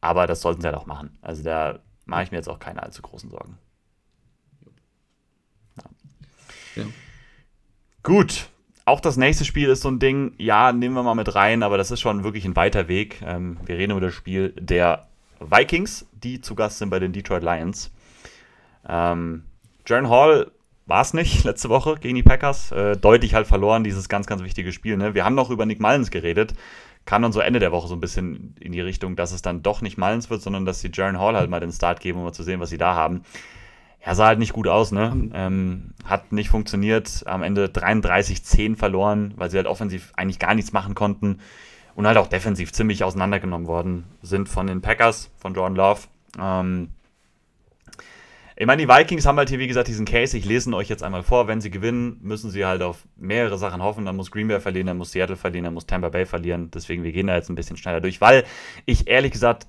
aber 0.00 0.26
das 0.26 0.40
sollten 0.40 0.60
sie 0.60 0.66
halt 0.66 0.76
auch 0.76 0.86
machen. 0.86 1.18
Also 1.22 1.42
da 1.42 1.80
mache 2.06 2.24
ich 2.24 2.30
mir 2.30 2.38
jetzt 2.38 2.48
auch 2.48 2.58
keine 2.58 2.82
allzu 2.82 3.02
großen 3.02 3.30
Sorgen. 3.30 3.58
Ja. 6.76 6.84
Gut, 8.02 8.48
auch 8.84 9.00
das 9.00 9.16
nächste 9.16 9.44
Spiel 9.44 9.68
ist 9.68 9.82
so 9.82 9.90
ein 9.90 9.98
Ding, 9.98 10.32
ja, 10.38 10.72
nehmen 10.72 10.94
wir 10.94 11.02
mal 11.02 11.14
mit 11.14 11.34
rein, 11.34 11.62
aber 11.62 11.76
das 11.76 11.90
ist 11.90 12.00
schon 12.00 12.24
wirklich 12.24 12.44
ein 12.44 12.56
weiter 12.56 12.88
Weg. 12.88 13.20
Ähm, 13.22 13.58
wir 13.66 13.76
reden 13.76 13.92
über 13.92 14.00
das 14.00 14.14
Spiel 14.14 14.54
der 14.58 15.08
Vikings, 15.40 16.06
die 16.12 16.40
zu 16.40 16.54
Gast 16.54 16.78
sind 16.78 16.90
bei 16.90 16.98
den 16.98 17.12
Detroit 17.12 17.42
Lions. 17.42 17.90
Ähm, 18.88 19.44
Jaron 19.86 20.08
Hall 20.08 20.50
war 20.86 21.02
es 21.02 21.12
nicht 21.12 21.44
letzte 21.44 21.68
Woche 21.68 21.96
gegen 22.00 22.16
die 22.16 22.22
Packers. 22.22 22.72
Äh, 22.72 22.96
deutlich 22.96 23.34
halt 23.34 23.46
verloren, 23.46 23.84
dieses 23.84 24.08
ganz, 24.08 24.26
ganz 24.26 24.42
wichtige 24.42 24.72
Spiel. 24.72 24.96
Ne? 24.96 25.14
Wir 25.14 25.24
haben 25.24 25.34
noch 25.34 25.50
über 25.50 25.66
Nick 25.66 25.80
Mullins 25.80 26.10
geredet. 26.10 26.54
Kam 27.08 27.22
dann 27.22 27.32
so 27.32 27.40
Ende 27.40 27.58
der 27.58 27.72
Woche 27.72 27.88
so 27.88 27.94
ein 27.94 28.02
bisschen 28.02 28.54
in 28.60 28.72
die 28.72 28.82
Richtung, 28.82 29.16
dass 29.16 29.32
es 29.32 29.40
dann 29.40 29.62
doch 29.62 29.80
nicht 29.80 29.96
Mullins 29.96 30.28
wird, 30.28 30.42
sondern 30.42 30.66
dass 30.66 30.80
sie 30.80 30.90
Jaron 30.92 31.18
Hall 31.18 31.36
halt 31.36 31.48
mal 31.48 31.58
den 31.58 31.72
Start 31.72 32.00
geben, 32.00 32.18
um 32.18 32.24
mal 32.26 32.34
zu 32.34 32.42
sehen, 32.42 32.60
was 32.60 32.68
sie 32.68 32.76
da 32.76 32.94
haben. 32.94 33.22
Er 33.98 34.14
sah 34.14 34.26
halt 34.26 34.38
nicht 34.38 34.52
gut 34.52 34.68
aus, 34.68 34.92
ne? 34.92 35.30
Ähm, 35.32 35.94
hat 36.04 36.32
nicht 36.32 36.50
funktioniert. 36.50 37.22
Am 37.24 37.42
Ende 37.42 37.68
33-10 37.68 38.76
verloren, 38.76 39.32
weil 39.38 39.48
sie 39.48 39.56
halt 39.56 39.66
offensiv 39.66 40.12
eigentlich 40.18 40.38
gar 40.38 40.54
nichts 40.54 40.74
machen 40.74 40.94
konnten 40.94 41.38
und 41.94 42.06
halt 42.06 42.18
auch 42.18 42.26
defensiv 42.26 42.74
ziemlich 42.74 43.02
auseinandergenommen 43.02 43.68
worden 43.68 44.04
sind 44.20 44.50
von 44.50 44.66
den 44.66 44.82
Packers, 44.82 45.30
von 45.38 45.54
Jordan 45.54 45.76
Love. 45.76 46.00
Ähm, 46.38 46.90
ich 48.60 48.66
meine, 48.66 48.82
die 48.82 48.88
Vikings 48.88 49.24
haben 49.24 49.38
halt 49.38 49.50
hier, 49.50 49.60
wie 49.60 49.68
gesagt, 49.68 49.86
diesen 49.86 50.04
Case. 50.04 50.36
Ich 50.36 50.44
lese 50.44 50.68
ihn 50.68 50.74
euch 50.74 50.88
jetzt 50.88 51.04
einmal 51.04 51.22
vor. 51.22 51.46
Wenn 51.46 51.60
sie 51.60 51.70
gewinnen, 51.70 52.18
müssen 52.22 52.50
sie 52.50 52.66
halt 52.66 52.82
auf 52.82 53.04
mehrere 53.14 53.56
Sachen 53.56 53.84
hoffen. 53.84 54.04
Dann 54.04 54.16
muss 54.16 54.32
Green 54.32 54.48
Bay 54.48 54.58
verlieren, 54.58 54.88
dann 54.88 54.96
muss 54.96 55.12
Seattle 55.12 55.36
verlieren, 55.36 55.62
dann 55.62 55.74
muss 55.74 55.86
Tampa 55.86 56.08
Bay 56.08 56.26
verlieren. 56.26 56.68
Deswegen, 56.72 57.04
wir 57.04 57.12
gehen 57.12 57.28
da 57.28 57.36
jetzt 57.36 57.50
ein 57.50 57.54
bisschen 57.54 57.76
schneller 57.76 58.00
durch, 58.00 58.20
weil 58.20 58.42
ich 58.84 59.06
ehrlich 59.06 59.30
gesagt 59.30 59.68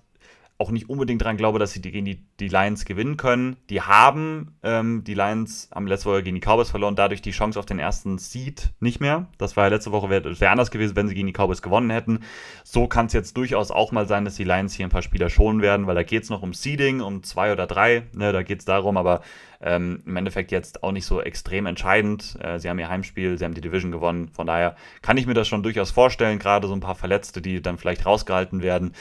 auch 0.59 0.71
nicht 0.71 0.89
unbedingt 0.89 1.21
daran 1.21 1.37
glaube, 1.37 1.57
dass 1.57 1.71
sie 1.71 1.81
gegen 1.81 2.03
die, 2.03 2.21
die 2.41 2.49
Lions 2.49 2.83
gewinnen 2.83 3.15
können. 3.15 3.55
Die 3.69 3.81
haben, 3.81 4.57
ähm, 4.61 5.05
die 5.05 5.13
Lions 5.13 5.69
am 5.71 5.87
letzte 5.87 6.09
Woche 6.09 6.21
gegen 6.21 6.35
die 6.35 6.41
Cowboys 6.45 6.69
verloren, 6.69 6.97
dadurch 6.97 7.21
die 7.21 7.31
Chance 7.31 7.57
auf 7.57 7.65
den 7.65 7.79
ersten 7.79 8.17
Seed 8.17 8.71
nicht 8.81 8.99
mehr. 8.99 9.27
Das 9.37 9.55
war 9.55 9.63
ja 9.63 9.69
letzte 9.69 9.93
Woche, 9.93 10.09
wäre 10.09 10.39
wär 10.39 10.51
anders 10.51 10.69
gewesen, 10.69 10.97
wenn 10.97 11.07
sie 11.07 11.15
gegen 11.15 11.27
die 11.27 11.33
Cowboys 11.33 11.61
gewonnen 11.61 11.89
hätten. 11.89 12.19
So 12.65 12.87
kann 12.87 13.05
es 13.05 13.13
jetzt 13.13 13.37
durchaus 13.37 13.71
auch 13.71 13.93
mal 13.93 14.05
sein, 14.05 14.25
dass 14.25 14.35
die 14.35 14.43
Lions 14.43 14.73
hier 14.73 14.85
ein 14.85 14.91
paar 14.91 15.01
Spieler 15.01 15.29
schonen 15.29 15.61
werden, 15.61 15.87
weil 15.87 15.95
da 15.95 16.03
geht 16.03 16.23
es 16.23 16.29
noch 16.29 16.41
um 16.41 16.53
Seeding, 16.53 16.99
um 16.99 17.23
zwei 17.23 17.53
oder 17.53 17.65
drei. 17.65 18.03
Ne, 18.13 18.33
da 18.33 18.43
geht 18.43 18.59
es 18.59 18.65
darum, 18.65 18.97
aber 18.97 19.21
ähm, 19.61 20.03
im 20.05 20.17
Endeffekt 20.17 20.51
jetzt 20.51 20.83
auch 20.83 20.91
nicht 20.91 21.05
so 21.05 21.21
extrem 21.21 21.67
entscheidend. 21.67 22.37
Äh, 22.41 22.59
sie 22.59 22.69
haben 22.69 22.79
ihr 22.79 22.89
Heimspiel, 22.89 23.37
sie 23.37 23.45
haben 23.45 23.53
die 23.53 23.61
Division 23.61 23.93
gewonnen. 23.93 24.27
Von 24.33 24.47
daher 24.47 24.75
kann 25.01 25.15
ich 25.15 25.25
mir 25.25 25.35
das 25.35 25.47
schon 25.47 25.63
durchaus 25.63 25.91
vorstellen, 25.91 26.37
gerade 26.37 26.67
so 26.67 26.73
ein 26.73 26.81
paar 26.81 26.95
Verletzte, 26.95 27.41
die 27.41 27.61
dann 27.61 27.77
vielleicht 27.77 28.05
rausgehalten 28.05 28.61
werden. 28.61 28.91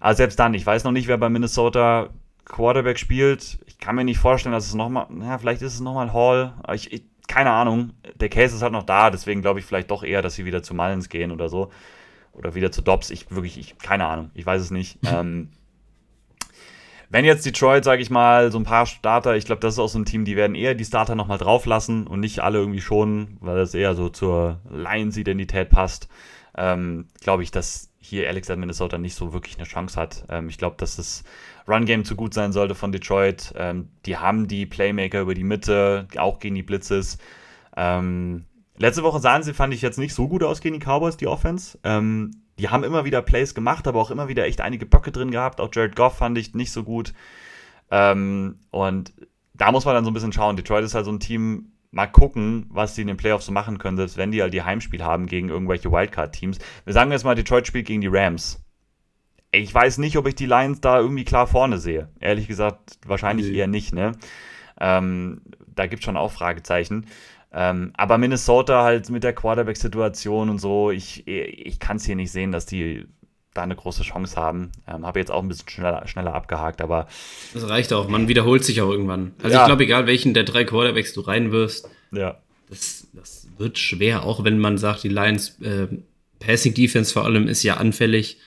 Aber 0.00 0.14
selbst 0.14 0.38
dann, 0.38 0.54
ich 0.54 0.64
weiß 0.64 0.84
noch 0.84 0.92
nicht, 0.92 1.08
wer 1.08 1.18
bei 1.18 1.28
Minnesota 1.28 2.10
Quarterback 2.44 2.98
spielt. 2.98 3.58
Ich 3.66 3.78
kann 3.78 3.94
mir 3.94 4.04
nicht 4.04 4.18
vorstellen, 4.18 4.52
dass 4.52 4.66
es 4.66 4.74
nochmal, 4.74 5.06
naja, 5.10 5.38
vielleicht 5.38 5.62
ist 5.62 5.74
es 5.74 5.80
nochmal 5.80 6.12
Hall. 6.12 6.54
Ich, 6.72 6.92
ich, 6.92 7.04
keine 7.28 7.50
Ahnung. 7.50 7.92
Der 8.16 8.28
Case 8.28 8.56
ist 8.56 8.62
halt 8.62 8.72
noch 8.72 8.84
da, 8.84 9.10
deswegen 9.10 9.42
glaube 9.42 9.60
ich 9.60 9.66
vielleicht 9.66 9.90
doch 9.90 10.02
eher, 10.02 10.22
dass 10.22 10.34
sie 10.34 10.44
wieder 10.44 10.62
zu 10.62 10.74
Mullins 10.74 11.08
gehen 11.08 11.30
oder 11.30 11.48
so. 11.48 11.70
Oder 12.32 12.54
wieder 12.54 12.72
zu 12.72 12.82
Dobbs. 12.82 13.10
Ich 13.10 13.30
wirklich, 13.30 13.58
ich, 13.58 13.78
keine 13.78 14.06
Ahnung. 14.06 14.30
Ich 14.34 14.46
weiß 14.46 14.62
es 14.62 14.70
nicht. 14.70 14.98
ähm, 15.06 15.50
wenn 17.10 17.24
jetzt 17.24 17.46
Detroit, 17.46 17.84
sage 17.84 18.02
ich 18.02 18.10
mal, 18.10 18.52
so 18.52 18.58
ein 18.58 18.64
paar 18.64 18.86
Starter, 18.86 19.34
ich 19.36 19.46
glaube, 19.46 19.60
das 19.60 19.74
ist 19.74 19.78
auch 19.78 19.88
so 19.88 19.98
ein 19.98 20.04
Team, 20.04 20.24
die 20.24 20.36
werden 20.36 20.54
eher 20.54 20.74
die 20.74 20.84
Starter 20.84 21.14
nochmal 21.14 21.38
drauflassen 21.38 22.06
und 22.06 22.20
nicht 22.20 22.40
alle 22.40 22.58
irgendwie 22.58 22.82
schonen, 22.82 23.38
weil 23.40 23.56
das 23.56 23.74
eher 23.74 23.94
so 23.94 24.08
zur 24.08 24.60
Lions-Identität 24.70 25.70
passt. 25.70 26.08
Ähm, 26.56 27.06
glaube 27.20 27.42
ich, 27.42 27.50
dass 27.50 27.87
hier 28.08 28.24
ehrlich 28.24 28.42
gesagt 28.42 28.58
Minnesota 28.58 28.98
nicht 28.98 29.14
so 29.14 29.32
wirklich 29.32 29.56
eine 29.56 29.66
Chance 29.66 30.00
hat. 30.00 30.24
Ähm, 30.28 30.48
ich 30.48 30.58
glaube, 30.58 30.76
dass 30.78 30.96
das 30.96 31.24
Run-Game 31.66 32.04
zu 32.04 32.16
gut 32.16 32.34
sein 32.34 32.52
sollte 32.52 32.74
von 32.74 32.92
Detroit. 32.92 33.52
Ähm, 33.56 33.88
die 34.06 34.16
haben 34.16 34.48
die 34.48 34.66
Playmaker 34.66 35.20
über 35.20 35.34
die 35.34 35.44
Mitte, 35.44 36.08
auch 36.16 36.38
gegen 36.38 36.54
die 36.54 36.62
Blitzes. 36.62 37.18
Ähm, 37.76 38.44
letzte 38.76 39.02
Woche 39.02 39.20
sahen 39.20 39.42
sie, 39.42 39.54
fand 39.54 39.74
ich 39.74 39.82
jetzt 39.82 39.98
nicht 39.98 40.14
so 40.14 40.28
gut 40.28 40.42
aus 40.42 40.60
gegen 40.60 40.78
die 40.78 40.84
Cowboys, 40.84 41.16
die 41.16 41.26
Offense. 41.26 41.78
Ähm, 41.84 42.42
die 42.58 42.68
haben 42.68 42.84
immer 42.84 43.04
wieder 43.04 43.22
Plays 43.22 43.54
gemacht, 43.54 43.86
aber 43.86 44.00
auch 44.00 44.10
immer 44.10 44.28
wieder 44.28 44.46
echt 44.46 44.60
einige 44.60 44.86
Böcke 44.86 45.12
drin 45.12 45.30
gehabt. 45.30 45.60
Auch 45.60 45.70
Jared 45.72 45.94
Goff 45.94 46.18
fand 46.18 46.36
ich 46.38 46.54
nicht 46.54 46.72
so 46.72 46.82
gut. 46.82 47.14
Ähm, 47.90 48.58
und 48.70 49.12
da 49.54 49.72
muss 49.72 49.84
man 49.84 49.94
dann 49.94 50.04
so 50.04 50.10
ein 50.10 50.14
bisschen 50.14 50.32
schauen. 50.32 50.56
Detroit 50.56 50.84
ist 50.84 50.94
halt 50.94 51.04
so 51.04 51.12
ein 51.12 51.20
Team, 51.20 51.72
mal 51.90 52.06
gucken, 52.06 52.66
was 52.70 52.94
sie 52.94 53.02
in 53.02 53.08
den 53.08 53.16
Playoffs 53.16 53.46
so 53.46 53.52
machen 53.52 53.78
können, 53.78 53.96
selbst 53.96 54.16
wenn 54.16 54.30
die 54.30 54.42
halt 54.42 54.52
die 54.52 54.62
Heimspiel 54.62 55.02
haben 55.02 55.26
gegen 55.26 55.48
irgendwelche 55.48 55.90
Wildcard-Teams. 55.90 56.58
Wir 56.84 56.92
sagen 56.92 57.10
jetzt 57.12 57.24
mal, 57.24 57.34
Detroit 57.34 57.66
spielt 57.66 57.86
gegen 57.86 58.00
die 58.00 58.10
Rams. 58.10 58.62
Ich 59.50 59.72
weiß 59.72 59.98
nicht, 59.98 60.18
ob 60.18 60.26
ich 60.26 60.34
die 60.34 60.46
Lions 60.46 60.80
da 60.80 60.98
irgendwie 60.98 61.24
klar 61.24 61.46
vorne 61.46 61.78
sehe. 61.78 62.08
Ehrlich 62.20 62.48
gesagt, 62.48 62.98
wahrscheinlich 63.06 63.48
nee. 63.48 63.56
eher 63.56 63.66
nicht, 63.66 63.94
ne? 63.94 64.12
Ähm, 64.78 65.40
da 65.74 65.86
gibt 65.86 66.00
es 66.00 66.04
schon 66.04 66.18
auch 66.18 66.30
Fragezeichen. 66.32 67.06
Ähm, 67.50 67.92
aber 67.96 68.18
Minnesota 68.18 68.82
halt 68.82 69.08
mit 69.08 69.24
der 69.24 69.32
Quarterback-Situation 69.32 70.50
und 70.50 70.58
so, 70.58 70.90
ich, 70.90 71.26
ich 71.26 71.78
kann 71.78 71.96
es 71.96 72.04
hier 72.04 72.16
nicht 72.16 72.30
sehen, 72.30 72.52
dass 72.52 72.66
die 72.66 73.06
da 73.54 73.62
eine 73.62 73.76
große 73.76 74.02
Chance 74.02 74.36
haben. 74.36 74.70
Ähm, 74.86 75.06
Habe 75.06 75.18
jetzt 75.18 75.30
auch 75.30 75.42
ein 75.42 75.48
bisschen 75.48 75.68
schneller, 75.68 76.06
schneller 76.06 76.34
abgehakt, 76.34 76.80
aber. 76.80 77.08
Das 77.54 77.68
reicht 77.68 77.92
auch, 77.92 78.08
man 78.08 78.28
wiederholt 78.28 78.64
sich 78.64 78.80
auch 78.80 78.90
irgendwann. 78.90 79.32
Also 79.42 79.54
ja. 79.54 79.62
ich 79.62 79.66
glaube, 79.66 79.84
egal 79.84 80.06
welchen 80.06 80.34
der 80.34 80.44
drei 80.44 80.64
Quarterbacks 80.64 81.12
du 81.12 81.20
reinwirfst, 81.22 81.88
ja. 82.12 82.38
das, 82.68 83.08
das 83.12 83.48
wird 83.58 83.78
schwer, 83.78 84.24
auch 84.24 84.44
wenn 84.44 84.58
man 84.58 84.78
sagt, 84.78 85.02
die 85.02 85.08
Lions 85.08 85.60
äh, 85.60 85.88
Passing 86.38 86.74
Defense 86.74 87.12
vor 87.12 87.24
allem 87.24 87.48
ist 87.48 87.62
ja 87.62 87.78
anfällig. 87.78 88.38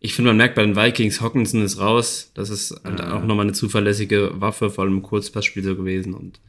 Ich 0.00 0.14
finde, 0.14 0.30
man 0.30 0.36
merkt 0.36 0.54
bei 0.54 0.62
den 0.62 0.76
Vikings, 0.76 1.20
Hawkinson 1.20 1.62
ist 1.62 1.78
raus. 1.78 2.30
Das 2.34 2.50
ist 2.50 2.78
halt 2.84 3.00
ja. 3.00 3.16
auch 3.16 3.22
nochmal 3.22 3.46
eine 3.46 3.52
zuverlässige 3.52 4.32
Waffe, 4.40 4.70
vor 4.70 4.84
allem 4.84 4.98
im 4.98 5.02
Kurzpassspiel 5.02 5.62
so 5.62 5.76
gewesen. 5.76 6.14
Und 6.14 6.40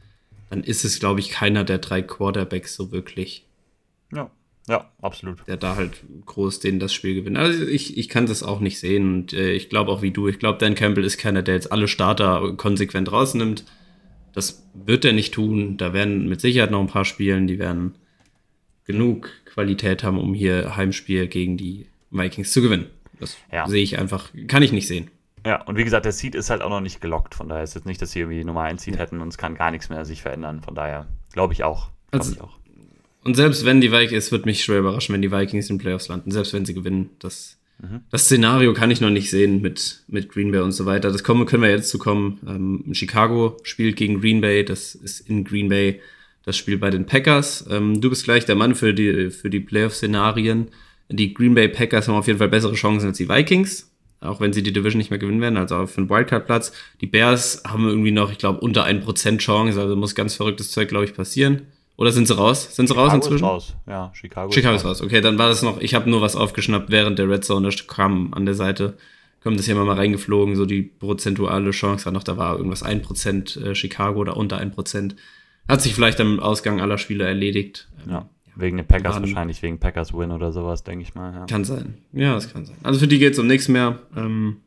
dann 0.50 0.62
ist 0.62 0.84
es, 0.84 1.00
glaube 1.00 1.20
ich, 1.20 1.30
keiner 1.30 1.64
der 1.64 1.78
drei 1.78 2.02
Quarterbacks 2.02 2.74
so 2.74 2.92
wirklich. 2.92 3.46
Ja. 4.12 4.30
Ja, 4.68 4.90
absolut. 5.00 5.46
Der 5.46 5.56
da 5.56 5.76
halt 5.76 6.04
groß 6.24 6.58
den 6.58 6.80
das 6.80 6.92
Spiel 6.92 7.14
gewinnt. 7.14 7.36
Also 7.38 7.64
ich, 7.64 7.96
ich 7.96 8.08
kann 8.08 8.26
das 8.26 8.42
auch 8.42 8.60
nicht 8.60 8.80
sehen 8.80 9.14
und 9.14 9.32
äh, 9.32 9.52
ich 9.52 9.68
glaube 9.68 9.92
auch 9.92 10.02
wie 10.02 10.10
du, 10.10 10.26
ich 10.26 10.38
glaube, 10.38 10.58
Dan 10.58 10.74
Campbell 10.74 11.04
ist 11.04 11.18
keiner, 11.18 11.42
der 11.42 11.54
jetzt 11.54 11.70
alle 11.70 11.86
Starter 11.86 12.54
konsequent 12.56 13.12
rausnimmt. 13.12 13.64
Das 14.32 14.68
wird 14.74 15.04
er 15.04 15.12
nicht 15.12 15.32
tun. 15.32 15.76
Da 15.76 15.92
werden 15.92 16.28
mit 16.28 16.40
Sicherheit 16.40 16.70
noch 16.70 16.80
ein 16.80 16.88
paar 16.88 17.04
Spielen, 17.04 17.46
die 17.46 17.58
werden 17.58 17.94
genug 18.84 19.30
Qualität 19.44 20.02
haben, 20.02 20.18
um 20.18 20.34
hier 20.34 20.76
Heimspiel 20.76 21.28
gegen 21.28 21.56
die 21.56 21.86
Vikings 22.10 22.52
zu 22.52 22.60
gewinnen. 22.60 22.86
Das 23.18 23.36
ja. 23.52 23.66
sehe 23.66 23.82
ich 23.82 23.98
einfach, 23.98 24.30
kann 24.48 24.62
ich 24.62 24.72
nicht 24.72 24.88
sehen. 24.88 25.10
Ja, 25.46 25.62
und 25.62 25.76
wie 25.76 25.84
gesagt, 25.84 26.04
der 26.04 26.12
Seed 26.12 26.34
ist 26.34 26.50
halt 26.50 26.60
auch 26.60 26.70
noch 26.70 26.80
nicht 26.80 27.00
gelockt. 27.00 27.36
Von 27.36 27.48
daher 27.48 27.62
ist 27.62 27.70
es 27.70 27.74
jetzt 27.76 27.86
nicht, 27.86 28.02
dass 28.02 28.10
sie 28.10 28.20
irgendwie 28.20 28.42
Nummer 28.42 28.62
1 28.62 28.82
Seed 28.82 28.94
ja. 28.94 29.00
hätten 29.00 29.20
und 29.20 29.28
es 29.28 29.38
kann 29.38 29.54
gar 29.54 29.70
nichts 29.70 29.88
mehr 29.88 30.04
sich 30.04 30.22
verändern. 30.22 30.60
Von 30.60 30.74
daher 30.74 31.06
glaube 31.32 31.52
ich 31.52 31.62
auch. 31.62 31.90
Glaub 32.10 32.22
also, 32.22 32.32
ich 32.32 32.40
auch. 32.40 32.58
Und 33.26 33.34
selbst 33.34 33.64
wenn 33.64 33.80
die 33.80 33.90
Vikings, 33.90 34.26
es 34.26 34.32
wird 34.32 34.46
mich 34.46 34.62
schwer 34.62 34.78
überraschen, 34.78 35.12
wenn 35.12 35.22
die 35.22 35.32
Vikings 35.32 35.68
in 35.68 35.76
den 35.76 35.82
Playoffs 35.82 36.08
landen, 36.08 36.30
selbst 36.30 36.52
wenn 36.52 36.64
sie 36.64 36.74
gewinnen, 36.74 37.10
das 37.18 37.58
Das 38.10 38.24
Szenario 38.24 38.72
kann 38.72 38.90
ich 38.90 39.00
noch 39.00 39.10
nicht 39.10 39.30
sehen 39.30 39.60
mit, 39.60 40.02
mit 40.08 40.28
Green 40.28 40.50
Bay 40.50 40.60
und 40.60 40.72
so 40.72 40.86
weiter. 40.86 41.10
Das 41.10 41.22
kommen, 41.22 41.44
können 41.44 41.62
wir 41.62 41.70
jetzt 41.70 41.90
zu 41.90 41.98
kommen. 41.98 42.38
Ähm, 42.46 42.94
Chicago 42.94 43.58
spielt 43.64 43.96
gegen 43.96 44.20
Green 44.20 44.40
Bay, 44.40 44.64
das 44.64 44.94
ist 44.94 45.28
in 45.28 45.44
Green 45.44 45.68
Bay 45.68 46.00
das 46.44 46.56
Spiel 46.56 46.78
bei 46.78 46.90
den 46.90 47.04
Packers. 47.04 47.66
Ähm, 47.68 48.00
du 48.00 48.08
bist 48.08 48.24
gleich 48.24 48.46
der 48.46 48.54
Mann 48.54 48.74
für 48.74 48.94
die, 48.94 49.30
für 49.30 49.50
die 49.50 49.60
Playoff-Szenarien. 49.60 50.68
Die 51.10 51.34
Green 51.34 51.54
Bay 51.54 51.68
Packers 51.68 52.08
haben 52.08 52.14
auf 52.14 52.28
jeden 52.28 52.38
Fall 52.38 52.48
bessere 52.48 52.74
Chancen 52.74 53.08
als 53.08 53.18
die 53.18 53.28
Vikings, 53.28 53.90
auch 54.20 54.40
wenn 54.40 54.52
sie 54.52 54.62
die 54.62 54.72
Division 54.72 54.98
nicht 54.98 55.10
mehr 55.10 55.18
gewinnen 55.18 55.40
werden, 55.40 55.58
also 55.58 55.86
für 55.86 56.00
den 56.00 56.08
Wildcard-Platz. 56.08 56.72
Die 57.00 57.06
Bears 57.06 57.62
haben 57.66 57.86
irgendwie 57.86 58.12
noch, 58.12 58.32
ich 58.32 58.38
glaube, 58.38 58.60
unter 58.60 58.86
1% 58.86 59.38
Chance, 59.38 59.80
also 59.80 59.96
muss 59.96 60.14
ganz 60.14 60.34
verrücktes 60.34 60.70
Zeug, 60.70 60.88
glaube 60.88 61.04
ich, 61.04 61.14
passieren. 61.14 61.62
Oder 61.96 62.12
sind 62.12 62.28
sie 62.28 62.36
raus? 62.36 62.74
Sind 62.76 62.88
sie 62.88 62.92
Chicago 62.94 63.06
raus 63.08 63.14
inzwischen? 63.14 63.36
Ist 63.44 63.50
raus. 63.50 63.76
Ja, 63.86 64.10
Chicago, 64.14 64.52
Chicago 64.52 64.76
ist 64.76 64.84
raus. 64.84 65.00
Okay, 65.02 65.20
dann 65.20 65.38
war 65.38 65.48
das 65.48 65.62
noch. 65.62 65.80
Ich 65.80 65.94
habe 65.94 66.10
nur 66.10 66.20
was 66.20 66.36
aufgeschnappt 66.36 66.90
während 66.90 67.18
der 67.18 67.28
Red 67.28 67.44
Zone. 67.44 67.68
Da 67.70 67.74
kam 67.86 68.34
an 68.34 68.44
der 68.44 68.54
Seite, 68.54 68.98
kommt 69.42 69.58
das 69.58 69.64
hier 69.66 69.74
mal 69.76 69.88
reingeflogen, 69.90 70.56
so 70.56 70.66
die 70.66 70.82
prozentuale 70.82 71.70
Chance 71.70 72.04
war 72.04 72.12
noch, 72.12 72.24
da 72.24 72.36
war 72.36 72.56
irgendwas 72.58 72.84
1% 72.84 73.60
äh, 73.62 73.74
Chicago 73.74 74.20
oder 74.20 74.36
unter 74.36 74.58
1%. 74.60 75.14
Hat 75.68 75.80
sich 75.82 75.94
vielleicht 75.94 76.20
am 76.20 76.38
Ausgang 76.38 76.80
aller 76.80 76.98
Spiele 76.98 77.24
erledigt. 77.24 77.88
Ja, 78.08 78.28
wegen 78.56 78.76
den 78.76 78.86
Packers 78.86 79.14
Waren- 79.14 79.22
wahrscheinlich, 79.22 79.62
wegen 79.62 79.78
Packers 79.78 80.12
Win 80.12 80.30
oder 80.32 80.52
sowas, 80.52 80.84
denke 80.84 81.02
ich 81.02 81.14
mal. 81.14 81.32
Ja. 81.32 81.46
Kann 81.46 81.64
sein. 81.64 81.98
Ja, 82.12 82.34
das 82.34 82.52
kann 82.52 82.66
sein. 82.66 82.76
Also 82.82 83.00
für 83.00 83.08
die 83.08 83.18
geht 83.18 83.32
es 83.32 83.38
um 83.38 83.46
nichts 83.46 83.68
mehr. 83.68 84.00
Ähm, 84.16 84.58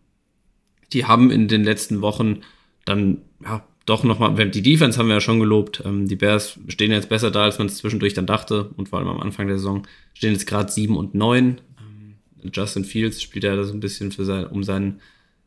die 0.93 1.05
haben 1.05 1.29
in 1.29 1.47
den 1.47 1.63
letzten 1.63 2.01
Wochen 2.01 2.39
dann, 2.85 3.19
ja, 3.43 3.61
doch 3.85 4.03
nochmal, 4.03 4.33
die 4.49 4.61
Defense 4.61 4.99
haben 4.99 5.07
wir 5.07 5.15
ja 5.15 5.21
schon 5.21 5.39
gelobt. 5.39 5.81
Ähm, 5.85 6.07
die 6.07 6.15
Bears 6.15 6.59
stehen 6.67 6.91
jetzt 6.91 7.09
besser 7.09 7.31
da, 7.31 7.43
als 7.43 7.57
man 7.57 7.67
es 7.67 7.77
zwischendurch 7.77 8.13
dann 8.13 8.25
dachte. 8.25 8.69
Und 8.77 8.89
vor 8.89 8.99
allem 8.99 9.07
am 9.07 9.19
Anfang 9.19 9.47
der 9.47 9.57
Saison 9.57 9.87
stehen 10.13 10.33
jetzt 10.33 10.45
gerade 10.45 10.71
7 10.71 10.95
und 10.95 11.15
9. 11.15 11.61
Ähm, 11.79 12.51
Justin 12.53 12.85
Fields 12.85 13.21
spielt 13.21 13.43
ja 13.43 13.55
da 13.55 13.63
so 13.63 13.73
ein 13.73 13.79
bisschen 13.79 14.11
für 14.11 14.25
sein, 14.25 14.45
um 14.45 14.63
seinen 14.63 15.01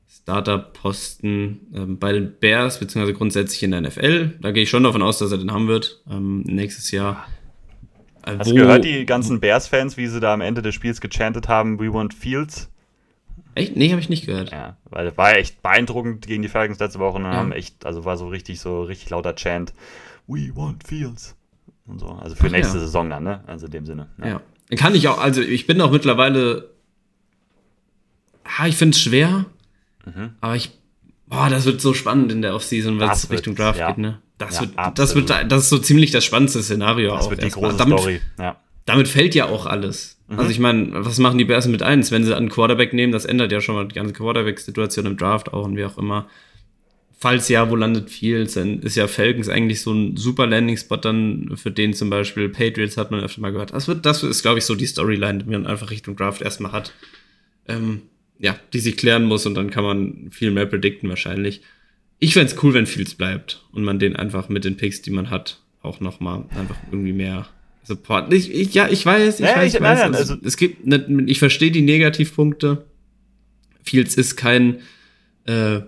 Starter-Posten 0.09 1.61
ähm, 1.75 1.99
bei 1.99 2.13
den 2.13 2.35
Bears, 2.39 2.81
beziehungsweise 2.81 3.17
grundsätzlich 3.17 3.63
in 3.63 3.71
der 3.71 3.81
NFL. 3.83 4.39
Da 4.41 4.51
gehe 4.51 4.65
ich 4.65 4.71
schon 4.71 4.83
davon 4.83 5.03
aus, 5.03 5.19
dass 5.19 5.33
er 5.33 5.39
den 5.39 5.53
haben 5.53 5.69
wird. 5.69 6.03
Nächstes 6.09 6.91
Jahr. 6.91 7.27
Hast 8.25 8.51
du 8.51 8.55
gehört, 8.55 8.85
die 8.85 9.05
ganzen 9.05 9.41
Bears-Fans, 9.41 9.97
wie 9.97 10.07
sie 10.07 10.21
da 10.21 10.33
am 10.33 10.41
Ende 10.41 10.63
des 10.63 10.75
Spiels 10.75 11.01
gechantet 11.01 11.49
haben, 11.49 11.81
We 11.81 11.93
want 11.93 12.15
Fields? 12.15 12.72
Echt? 13.55 13.77
Nee, 13.77 13.91
habe 13.91 14.01
ich 14.01 14.09
nicht 14.09 14.27
gehört. 14.27 14.51
Ja, 14.53 14.77
weil 14.85 15.05
das 15.07 15.17
war 15.19 15.37
echt 15.37 15.63
beeindruckend 15.63 16.27
gegen 16.27 16.43
die 16.43 16.49
Falcons 16.49 16.79
letzte 16.79 16.99
Woche 16.99 17.17
und 17.19 17.25
Ja. 17.25 17.33
haben 17.35 17.53
echt, 17.53 17.85
also 17.85 18.05
war 18.05 18.17
so 18.17 18.29
richtig, 18.29 18.61
so 18.61 18.83
richtig 18.83 19.11
lauter 19.11 19.35
Chant. 19.35 19.73
We 20.27 20.51
want 20.55 20.87
Fields. 20.87 21.37
Und 21.87 21.99
so. 21.99 22.07
Also 22.07 22.37
für 22.37 22.47
Ach, 22.47 22.51
nächste 22.51 22.79
ja. 22.79 22.81
Saison 22.85 23.11
dann, 23.11 23.25
ne? 23.25 23.43
Also 23.47 23.67
in 23.67 23.73
dem 23.73 23.87
Sinne. 23.87 24.09
Ja. 24.25 24.41
Kann 24.77 24.95
ich 24.95 25.09
auch, 25.09 25.21
also 25.21 25.41
ich 25.43 25.67
bin 25.67 25.81
auch 25.81 25.91
mittlerweile. 25.91 26.71
Ja, 28.59 28.67
ich 28.67 28.77
finde 28.77 28.95
es 28.97 29.03
schwer, 29.03 29.47
Mhm. 30.05 30.31
aber 30.41 30.57
ich. 30.57 30.71
Boah, 31.27 31.49
das 31.49 31.65
wird 31.65 31.81
so 31.81 31.95
spannend 31.95 32.31
in 32.31 32.43
der 32.43 32.55
Offseason, 32.55 32.99
weil 33.01 33.09
Das 33.09 33.25
es 33.25 33.31
Richtung 33.31 33.55
Draft 33.55 33.79
ja. 33.79 33.89
geht, 33.89 33.99
ne? 33.99 34.19
Das, 34.37 34.61
wird, 34.61 34.73
das 34.97 35.15
wird, 35.15 35.31
das 35.31 35.63
ist 35.63 35.69
so 35.71 35.79
ziemlich 35.79 36.11
das 36.11 36.25
spannendste 36.25 36.63
Szenario 36.63 37.15
Das 37.15 37.27
auch. 37.27 37.31
wird 37.31 37.41
die 37.41 37.47
erstmal. 37.47 37.71
große 37.71 37.79
damit, 37.79 37.99
Story. 38.01 38.21
Ja. 38.39 38.57
damit 38.85 39.09
fällt 39.09 39.35
ja 39.35 39.47
auch 39.47 39.65
alles. 39.67 40.19
Mhm. 40.33 40.39
Also 40.39 40.51
ich 40.51 40.59
meine, 40.59 40.89
was 40.93 41.19
machen 41.19 41.39
die 41.39 41.45
Bears 41.45 41.69
mit 41.69 41.83
eins? 41.83 42.11
Wenn 42.11 42.25
sie 42.25 42.37
einen 42.37 42.49
Quarterback 42.49 42.93
nehmen, 42.93 43.13
das 43.13 43.25
ändert 43.25 43.53
ja 43.53 43.61
schon 43.61 43.75
mal 43.75 43.87
die 43.87 43.95
ganze 43.95 44.15
Quarterback-Situation 44.15 45.07
im 45.07 45.17
Draft 45.17 45.53
auch 45.53 45.65
und 45.65 45.77
wie 45.77 45.85
auch 45.85 45.99
immer. 45.99 46.29
Falls 47.19 47.49
ja, 47.49 47.71
wo 47.71 47.77
landet 47.77 48.11
Fields? 48.11 48.55
Dann 48.55 48.81
ist 48.81 48.97
ja 48.97 49.07
Falcons 49.07 49.49
eigentlich 49.49 49.81
so 49.83 49.93
ein 49.93 50.17
super 50.17 50.47
Landing-Spot 50.47 50.97
dann 50.97 51.53
für 51.57 51.71
den 51.71 51.95
zum 51.95 52.11
Beispiel. 52.11 52.49
Patriots 52.49 52.97
hat 52.97 53.13
man 53.13 53.21
öfter 53.21 53.41
mal 53.41 53.53
gehört. 53.53 53.73
Das, 53.73 53.87
wird, 53.87 54.05
das 54.07 54.25
ist, 54.25 54.43
glaube 54.43 54.59
ich, 54.59 54.65
so 54.65 54.75
die 54.75 54.87
Storyline, 54.87 55.45
die 55.45 55.51
man 55.51 55.67
einfach 55.67 55.91
Richtung 55.91 56.17
Draft 56.17 56.43
erstmal 56.43 56.73
hat. 56.73 56.93
Ähm, 57.69 58.03
ja, 58.39 58.57
die 58.73 58.81
sich 58.81 58.97
klären 58.97 59.25
muss 59.25 59.47
und 59.47 59.55
dann 59.55 59.71
kann 59.71 59.85
man 59.85 60.31
viel 60.33 60.51
mehr 60.51 60.67
predikten 60.67 61.09
wahrscheinlich. 61.09 61.61
Ich 62.19 62.35
fänd's 62.35 62.57
cool, 62.63 62.75
wenn 62.75 62.87
Fields 62.87 63.15
bleibt 63.15 63.65
und 63.71 63.85
man 63.85 64.01
den 64.01 64.17
einfach 64.17 64.49
mit 64.49 64.65
den 64.65 64.77
Picks, 64.77 65.01
die 65.03 65.11
man 65.11 65.31
hat, 65.31 65.61
auch 65.81 66.01
nochmal 66.01 66.45
einfach 66.57 66.77
irgendwie 66.91 67.13
mehr 67.13 67.49
Support. 67.85 68.33
Ich, 68.33 68.53
ich, 68.53 68.75
ja, 68.75 68.89
ich 68.89 69.05
weiß, 69.05 69.41
ich 69.41 69.47
Ja, 69.47 69.57
weiß, 69.57 69.75
ich- 69.75 69.81
weiß. 69.81 69.99
nein, 70.01 70.15
also, 70.15 70.35
also- 70.35 70.45
es 70.47 70.57
gibt, 70.57 70.87
ne, 70.87 71.25
ich 71.27 71.39
verstehe 71.39 71.71
die 71.71 71.83
Negativpunkte. 71.83 72.85
Fields 73.83 74.15
ist 74.15 74.37
kein 74.37 74.79
äh, 75.47 75.81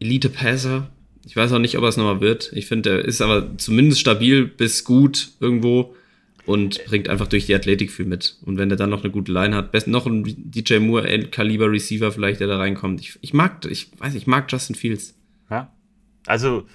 Elite-Passer. 0.00 0.88
Ich 1.26 1.34
weiß 1.34 1.52
auch 1.52 1.58
nicht, 1.58 1.76
ob 1.76 1.82
er 1.82 1.88
es 1.88 1.96
nochmal 1.96 2.20
wird. 2.20 2.52
Ich 2.54 2.66
finde, 2.66 2.90
er 2.90 3.04
ist 3.04 3.20
aber 3.22 3.56
zumindest 3.58 4.00
stabil 4.00 4.46
bis 4.46 4.84
gut 4.84 5.30
irgendwo 5.40 5.94
und 6.46 6.84
bringt 6.84 7.08
einfach 7.08 7.26
durch 7.26 7.46
die 7.46 7.54
Athletik 7.54 7.90
viel 7.90 8.04
mit. 8.04 8.36
Und 8.44 8.58
wenn 8.58 8.70
er 8.70 8.76
dann 8.76 8.90
noch 8.90 9.02
eine 9.02 9.10
gute 9.10 9.32
Line 9.32 9.56
hat, 9.56 9.72
best 9.72 9.88
noch 9.88 10.06
ein 10.06 10.22
DJ 10.26 10.78
Moore-Kaliber 10.78 11.70
Receiver 11.70 12.12
vielleicht, 12.12 12.40
der 12.40 12.46
da 12.46 12.58
reinkommt. 12.58 13.00
Ich, 13.00 13.18
ich 13.22 13.32
mag, 13.34 13.64
ich 13.68 13.90
weiß, 13.98 14.14
ich 14.14 14.26
mag 14.26 14.52
Justin 14.52 14.76
Fields. 14.76 15.14
Ja. 15.50 15.72
Also, 16.26 16.66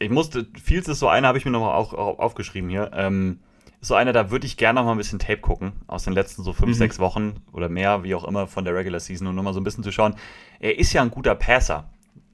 ich 0.00 0.10
musste, 0.10 0.46
Fields 0.62 0.88
ist 0.88 0.98
so 0.98 1.08
einer, 1.08 1.28
habe 1.28 1.38
ich 1.38 1.44
mir 1.44 1.52
nochmal 1.52 1.74
auch, 1.74 1.94
auch 1.94 2.18
aufgeschrieben 2.18 2.68
hier. 2.68 2.90
Ähm, 2.94 3.38
so 3.84 3.94
einer, 3.94 4.12
da 4.12 4.30
würde 4.30 4.46
ich 4.46 4.56
gerne 4.56 4.80
noch 4.80 4.86
mal 4.86 4.92
ein 4.92 4.98
bisschen 4.98 5.18
Tape 5.18 5.38
gucken, 5.38 5.72
aus 5.86 6.04
den 6.04 6.12
letzten 6.14 6.42
so 6.42 6.52
fünf, 6.52 6.70
Mhm. 6.70 6.74
sechs 6.74 6.98
Wochen 6.98 7.42
oder 7.52 7.68
mehr, 7.68 8.02
wie 8.02 8.14
auch 8.14 8.24
immer, 8.24 8.46
von 8.46 8.64
der 8.64 8.74
Regular 8.74 9.00
Season 9.00 9.26
und 9.26 9.34
nochmal 9.34 9.52
so 9.54 9.60
ein 9.60 9.64
bisschen 9.64 9.84
zu 9.84 9.92
schauen. 9.92 10.14
Er 10.60 10.78
ist 10.78 10.92
ja 10.92 11.02
ein 11.02 11.10
guter 11.10 11.34
Passer. 11.34 11.90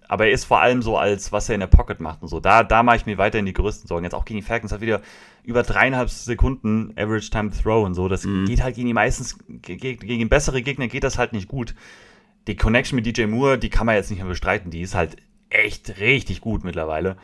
Aber 0.09 0.27
er 0.27 0.33
ist 0.33 0.45
vor 0.45 0.61
allem 0.61 0.83
so 0.83 0.99
als, 0.99 1.31
was 1.31 1.49
er 1.49 1.55
in 1.55 1.61
der 1.61 1.69
Pocket 1.69 2.01
macht 2.01 2.21
und 2.23 2.27
so. 2.27 2.41
Da, 2.41 2.65
da 2.65 2.83
mache 2.83 2.97
ich 2.97 3.07
mir 3.07 3.17
weiterhin 3.17 3.47
die 3.47 3.53
größten 3.53 3.87
Sorgen. 3.87 4.03
Jetzt 4.03 4.15
auch 4.15 4.25
gegen 4.25 4.41
die 4.41 4.45
Falcons 4.47 4.73
hat 4.73 4.81
wieder 4.81 5.03
über 5.45 5.63
dreieinhalb 5.63 6.11
Sekunden 6.11 6.93
Average 6.97 7.31
Time 7.31 7.51
Throw 7.53 7.85
und 7.87 7.95
so. 7.95 8.09
Das 8.09 8.23
geht 8.47 8.61
halt 8.61 8.75
gegen 8.75 8.89
die 8.89 8.93
meistens, 8.93 9.39
ge- 9.49 9.77
ge- 9.77 9.95
gegen 9.95 10.29
bessere 10.29 10.63
Gegner 10.63 10.89
geht 10.89 11.05
das 11.05 11.17
halt 11.17 11.33
nicht 11.33 11.47
gut. 11.47 11.77
Die 12.49 12.57
Connection 12.57 12.97
mit 12.97 13.07
DJ 13.07 13.27
Moore, 13.27 13.57
die 13.57 13.71
kann 13.71 13.87
man 13.87 13.95
jetzt 13.95 14.11
nicht 14.11 14.19
mehr 14.19 14.27
bestreiten. 14.29 14.73
Die 14.73 14.81
ist 14.81 14.97
halt 14.97 15.15
echt 15.49 16.01
richtig 16.01 16.41
gut 16.41 16.65
mittlerweile. 16.65 17.17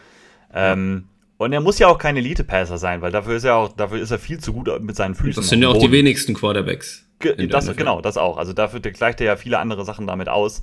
Ähm, 0.54 1.08
und 1.38 1.52
er 1.52 1.60
muss 1.60 1.78
ja 1.78 1.88
auch 1.88 1.98
kein 1.98 2.16
Elite-Passer 2.16 2.78
sein, 2.78 3.02
weil 3.02 3.12
dafür 3.12 3.36
ist 3.36 3.44
er 3.44 3.56
auch, 3.56 3.72
dafür 3.72 4.00
ist 4.00 4.10
er 4.10 4.18
viel 4.18 4.38
zu 4.38 4.52
gut 4.52 4.68
mit 4.80 4.96
seinen 4.96 5.14
Füßen. 5.14 5.42
Das 5.42 5.48
sind 5.48 5.62
ja 5.62 5.68
auch 5.68 5.78
die 5.78 5.90
wenigsten 5.90 6.34
Quarterbacks. 6.34 7.06
Ge 7.18 7.46
das, 7.46 7.74
genau, 7.76 8.00
das 8.00 8.16
auch. 8.16 8.36
Also 8.36 8.52
dafür 8.52 8.80
gleicht 8.80 9.20
er 9.20 9.26
ja 9.26 9.36
viele 9.36 9.58
andere 9.58 9.84
Sachen 9.84 10.06
damit 10.06 10.28
aus. 10.28 10.62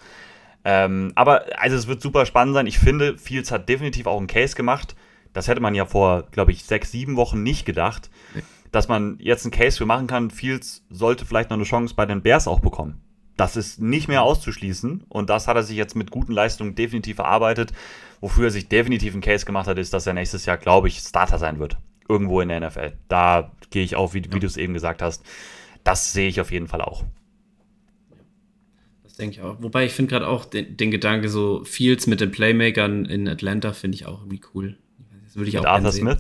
Ähm, 0.66 1.12
aber 1.16 1.45
also 1.58 1.76
es 1.76 1.88
wird 1.88 2.02
super 2.02 2.26
spannend 2.26 2.54
sein. 2.54 2.68
Ich 2.68 2.80
finde, 2.80 3.18
Fields 3.18 3.52
hat 3.52 3.68
definitiv 3.70 4.08
auch 4.08 4.18
einen 4.18 4.28
Case 4.28 4.56
gemacht. 4.56 4.95
Das 5.34 5.48
hätte 5.48 5.62
man 5.62 5.76
ja 5.76 5.86
vor, 5.86 6.28
glaube 6.32 6.52
ich, 6.52 6.64
sechs, 6.64 6.91
sieben 6.91 7.16
Wochen 7.16 7.44
nicht 7.44 7.66
gedacht, 7.66 8.10
dass 8.72 8.88
man 8.88 9.18
jetzt 9.20 9.45
einen 9.45 9.52
Case 9.52 9.78
für 9.78 9.86
machen 9.86 10.08
kann. 10.08 10.30
Fields 10.30 10.86
sollte 10.90 11.26
vielleicht 11.26 11.50
noch 11.50 11.58
eine 11.58 11.66
Chance 11.66 11.95
bei 11.95 12.06
den 12.06 12.22
Bears 12.22 12.48
auch 12.48 12.60
bekommen. 12.60 13.02
Das 13.36 13.58
ist 13.58 13.82
nicht 13.82 14.08
mehr 14.08 14.22
auszuschließen 14.22 15.06
und 15.10 15.30
das 15.30 15.48
hat 15.48 15.56
er 15.56 15.64
sich 15.64 15.76
jetzt 15.76 15.95
mit 15.95 16.12
guten 16.12 16.34
Leistungen 16.34 16.76
definitiv 16.76 17.18
erarbeitet. 17.18 17.74
Wofür 18.24 18.45
er 18.45 18.52
sich 18.52 18.70
definitiv 18.70 19.12
einen 19.12 19.22
Case 19.22 19.45
gemacht 19.45 19.68
hat, 19.68 19.78
ist, 19.78 19.94
dass 19.94 20.08
er 20.08 20.14
nächstes 20.14 20.45
Jahr, 20.45 20.56
glaube 20.56 20.88
ich, 20.88 21.00
Starter 21.00 21.38
sein 21.38 21.60
wird. 21.60 21.76
Irgendwo 22.08 22.40
in 22.40 22.48
der 22.48 22.62
NFL. 22.62 22.94
Da 23.10 23.52
gehe 23.70 23.84
ich 23.84 23.98
auch, 23.98 24.14
wie, 24.14 24.24
wie 24.32 24.40
du 24.40 24.48
es 24.48 24.56
eben 24.56 24.74
gesagt 24.74 25.02
hast. 25.02 25.24
Das 25.84 26.14
sehe 26.14 26.30
ich 26.30 26.40
auf 26.40 26.50
jeden 26.50 26.68
Fall 26.70 26.80
auch. 26.82 27.04
Das 29.04 29.16
denke 29.16 29.36
ich 29.36 29.41
auch. 29.41 29.58
Wobei 29.62 29.86
ich 29.86 29.91
finde 29.91 30.10
gerade 30.12 30.28
auch 30.28 30.45
den, 30.45 30.78
den 30.78 30.90
Gedanke 30.90 31.28
so 31.28 31.66
Fields 31.66 32.08
mit 32.08 32.22
den 32.22 32.32
Playmakern 32.32 33.04
in 33.04 33.28
Atlanta 33.28 33.74
finde 33.74 33.95
ich 33.95 34.06
auch 34.06 34.22
irgendwie 34.22 34.40
cool. 34.56 34.78
Das 35.26 35.36
würde 35.36 35.50
ich 35.50 35.56
Mit 35.56 35.66
auch 35.66 35.70
Arthur. 35.72 35.91
Smith. 35.91 36.18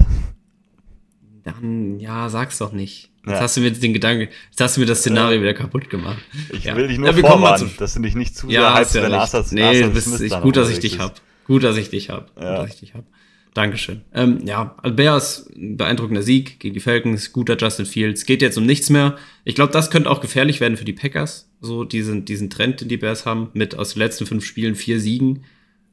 Dann, 1.43 1.99
ja, 2.01 2.27
sag's 2.27 2.57
doch 2.57 2.73
nicht. 2.73 3.11
Jetzt 3.25 3.35
Ja. 3.35 3.39
hast 3.39 3.55
du 3.55 3.61
mir 3.61 3.71
den 3.71 3.93
Gedanken, 3.93 4.27
jetzt 4.49 4.59
hast 4.59 4.75
du 4.75 4.81
mir 4.81 4.87
das 4.87 4.99
Szenario 4.99 5.39
wieder 5.41 5.53
kaputt 5.53 5.89
gemacht. 5.89 6.21
Ich 6.51 6.65
Ja. 6.65 6.75
will 6.75 6.89
dich 6.89 6.97
nur 6.97 7.11
Ja, 7.11 7.13
vorwarnen, 7.27 7.71
dass 7.77 7.93
du 7.93 8.01
dich 8.01 8.15
nicht 8.15 8.35
zu 8.35 8.49
Ja, 8.49 8.61
sehr 8.61 8.69
hast 8.73 8.79
hypst, 8.79 8.95
ja 8.95 9.03
wenn. 9.03 9.13
Arthur, 9.13 9.45
Nee, 9.51 9.63
Arthur 9.63 9.89
bist, 9.91 10.07
Smith 10.07 10.19
ich, 10.21 10.29
da 10.31 10.37
noch 10.39 10.43
gut, 10.43 10.57
dass 10.57 10.69
ich 10.69 10.79
dich 10.79 10.95
ist. 10.95 10.99
hab. 10.99 11.21
Gut, 11.45 11.63
dass 11.63 11.77
ich 11.77 11.89
dich 11.89 12.09
hab. 12.09 12.31
Ja. 12.39 12.57
Gut, 12.57 12.65
dass 12.65 12.73
ich 12.75 12.79
dich 12.79 12.93
hab. 12.93 13.05
Dankeschön. 13.53 14.01
Ähm, 14.13 14.39
ja, 14.45 14.75
Bears, 14.83 15.47
ein 15.55 15.77
beeindruckender 15.77 16.23
Sieg 16.23 16.59
gegen 16.59 16.73
die 16.73 16.79
Falcons, 16.79 17.31
guter 17.33 17.55
Justin 17.55 17.85
Fields. 17.85 18.25
Geht 18.25 18.41
jetzt 18.41 18.57
um 18.57 18.65
nichts 18.65 18.89
mehr. 18.89 19.15
Ich 19.45 19.53
glaube, 19.53 19.71
das 19.71 19.91
könnte 19.91 20.09
auch 20.09 20.21
gefährlich 20.21 20.59
werden 20.59 20.75
für 20.75 20.85
die 20.85 20.93
Packers. 20.93 21.49
So 21.61 21.83
diesen, 21.83 22.25
diesen 22.25 22.49
Trend, 22.49 22.81
den 22.81 22.89
die 22.89 22.97
Bears 22.97 23.25
haben, 23.25 23.49
mit 23.53 23.77
aus 23.77 23.93
den 23.93 23.99
letzten 23.99 24.25
fünf 24.25 24.43
Spielen 24.43 24.73
vier 24.73 24.99
Siegen. 24.99 25.43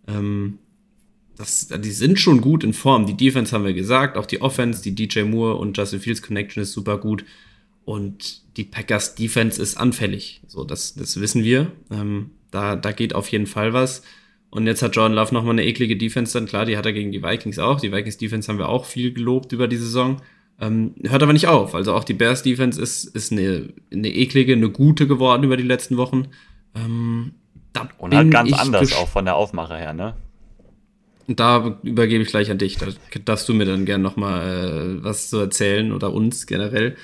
Ähm, 0.09 0.59
das, 1.36 1.68
die 1.68 1.90
sind 1.90 2.18
schon 2.18 2.40
gut 2.40 2.64
in 2.64 2.72
Form. 2.72 3.06
Die 3.06 3.16
Defense 3.16 3.52
haben 3.52 3.64
wir 3.64 3.74
gesagt, 3.74 4.16
auch 4.16 4.27
die 4.27 4.40
Offense, 4.40 4.82
die 4.82 4.94
DJ 4.94 5.22
Moore 5.22 5.56
und 5.56 5.77
Justin 5.77 6.01
Fields 6.01 6.22
Connection 6.22 6.62
ist 6.62 6.72
super 6.72 6.98
gut. 6.98 7.24
Und 7.85 8.43
die 8.56 8.64
Packers 8.64 9.14
Defense 9.16 9.60
ist 9.60 9.77
anfällig. 9.77 10.40
So, 10.47 10.64
das, 10.64 10.94
das 10.94 11.20
wissen 11.20 11.44
wir. 11.44 11.72
Ähm, 11.90 12.31
da, 12.51 12.77
da 12.77 12.93
geht 12.93 13.14
auf 13.14 13.28
jeden 13.28 13.47
Fall 13.47 13.72
was. 13.74 14.02
Und 14.51 14.66
jetzt 14.66 14.82
hat 14.82 14.97
Jordan 14.97 15.14
Love 15.14 15.32
nochmal 15.32 15.52
eine 15.52 15.64
eklige 15.64 15.97
Defense 15.97 16.36
dann. 16.36 16.47
Klar, 16.47 16.66
die 16.66 16.77
hat 16.77 16.86
er 16.86 16.93
gegen 16.93 17.12
die 17.12 17.22
Vikings 17.22 17.59
auch. 17.59 17.81
Die 17.81 17.93
Vikings 17.93 18.18
Defense 18.18 18.48
haben 18.48 18.59
wir 18.59 18.68
auch 18.68 18.85
viel 18.85 19.12
gelobt 19.12 19.52
über 19.52 19.68
die 19.68 19.77
Saison. 19.77 20.20
Ähm, 20.60 20.94
hört 21.05 21.22
aber 21.22 21.32
nicht 21.32 21.47
auf. 21.47 21.74
Also 21.74 21.94
auch 21.94 22.05
die 22.05 22.14
Bears 22.14 22.43
Defense 22.43 22.81
ist, 22.81 23.05
ist 23.05 23.32
eine, 23.32 23.72
eine 23.93 24.12
eklige, 24.12 24.52
eine 24.52 24.68
gute 24.68 25.06
geworden 25.06 25.44
über 25.44 25.56
die 25.56 25.62
letzten 25.62 25.97
Wochen. 25.97 26.28
Ähm, 26.74 27.32
Und 27.98 28.14
halt 28.14 28.31
ganz 28.31 28.52
anders 28.52 28.93
auch 28.94 29.09
von 29.09 29.24
der 29.24 29.36
Aufmache 29.36 29.77
her, 29.77 29.93
ne? 29.93 30.14
da 31.36 31.78
übergebe 31.82 32.22
ich 32.22 32.28
gleich 32.28 32.51
an 32.51 32.59
dich. 32.59 32.77
Da 32.77 32.86
darfst 33.24 33.48
du 33.48 33.55
mir 33.55 33.64
dann 33.64 33.85
gerne 33.85 34.02
noch 34.02 34.16
mal 34.16 34.98
äh, 35.01 35.05
was 35.05 35.31
zu 35.31 35.39
erzählen 35.39 35.93
oder 35.93 36.12
uns 36.12 36.47
generell. 36.47 36.97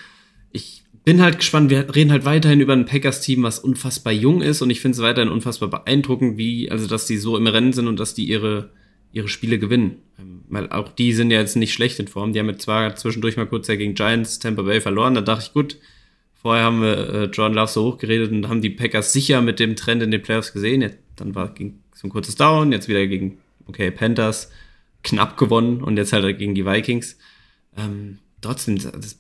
Bin 1.07 1.23
halt 1.23 1.39
gespannt. 1.39 1.71
Wir 1.71 1.95
reden 1.95 2.11
halt 2.11 2.25
weiterhin 2.25 2.61
über 2.61 2.73
ein 2.73 2.85
Packers-Team, 2.85 3.45
was 3.45 3.61
unfassbar 3.61 4.13
jung 4.13 4.43
ist 4.43 4.61
und 4.61 4.71
ich 4.71 4.81
finde 4.81 4.97
es 4.97 5.03
weiterhin 5.03 5.31
unfassbar 5.31 5.71
beeindruckend, 5.71 6.37
wie, 6.37 6.69
also 6.69 6.89
dass 6.89 7.07
die 7.07 7.17
so 7.17 7.37
im 7.37 7.47
Rennen 7.47 7.73
sind 7.73 7.87
und 7.87 8.01
dass 8.01 8.15
die 8.15 8.25
ihre, 8.25 8.71
ihre 9.13 9.29
Spiele 9.29 9.61
gewinnen. 9.61 9.99
Ähm, 10.19 10.43
weil 10.49 10.69
auch 10.71 10.89
die 10.89 11.13
sind 11.13 11.31
ja 11.31 11.39
jetzt 11.39 11.55
nicht 11.55 11.73
schlecht 11.73 12.01
in 12.01 12.09
Form. 12.09 12.33
Die 12.33 12.41
haben 12.41 12.49
jetzt 12.49 12.63
zwar 12.63 12.97
zwischendurch 12.97 13.37
mal 13.37 13.47
kurz 13.47 13.69
ja 13.69 13.77
gegen 13.77 13.95
Giants 13.95 14.41
Tampa 14.41 14.63
Bay 14.63 14.81
verloren, 14.81 15.15
da 15.15 15.21
dachte 15.21 15.45
ich, 15.47 15.53
gut, 15.53 15.77
vorher 16.35 16.65
haben 16.65 16.83
wir 16.83 17.15
äh, 17.15 17.25
Jordan 17.27 17.55
Love 17.55 17.71
so 17.71 17.85
hochgeredet 17.85 18.33
und 18.33 18.49
haben 18.49 18.61
die 18.61 18.71
Packers 18.71 19.13
sicher 19.13 19.41
mit 19.43 19.61
dem 19.61 19.77
Trend 19.77 20.03
in 20.03 20.11
den 20.11 20.23
Playoffs 20.23 20.53
gesehen. 20.53 20.83
Jetzt, 20.83 20.99
dann 21.15 21.37
war 21.37 21.55
ging 21.55 21.79
so 21.95 22.09
ein 22.09 22.11
kurzes 22.11 22.35
Down, 22.35 22.73
jetzt 22.73 22.89
wieder 22.89 23.07
gegen, 23.07 23.39
okay, 23.69 23.93
Panthers 23.93 24.51
knapp 25.05 25.37
gewonnen 25.37 25.85
und 25.85 25.99
jetzt 25.99 26.13
halt 26.13 26.37
gegen 26.37 26.57
die 26.57 26.67
Vikings. 26.67 27.17
Ähm, 27.77 28.19
trotzdem, 28.47 28.79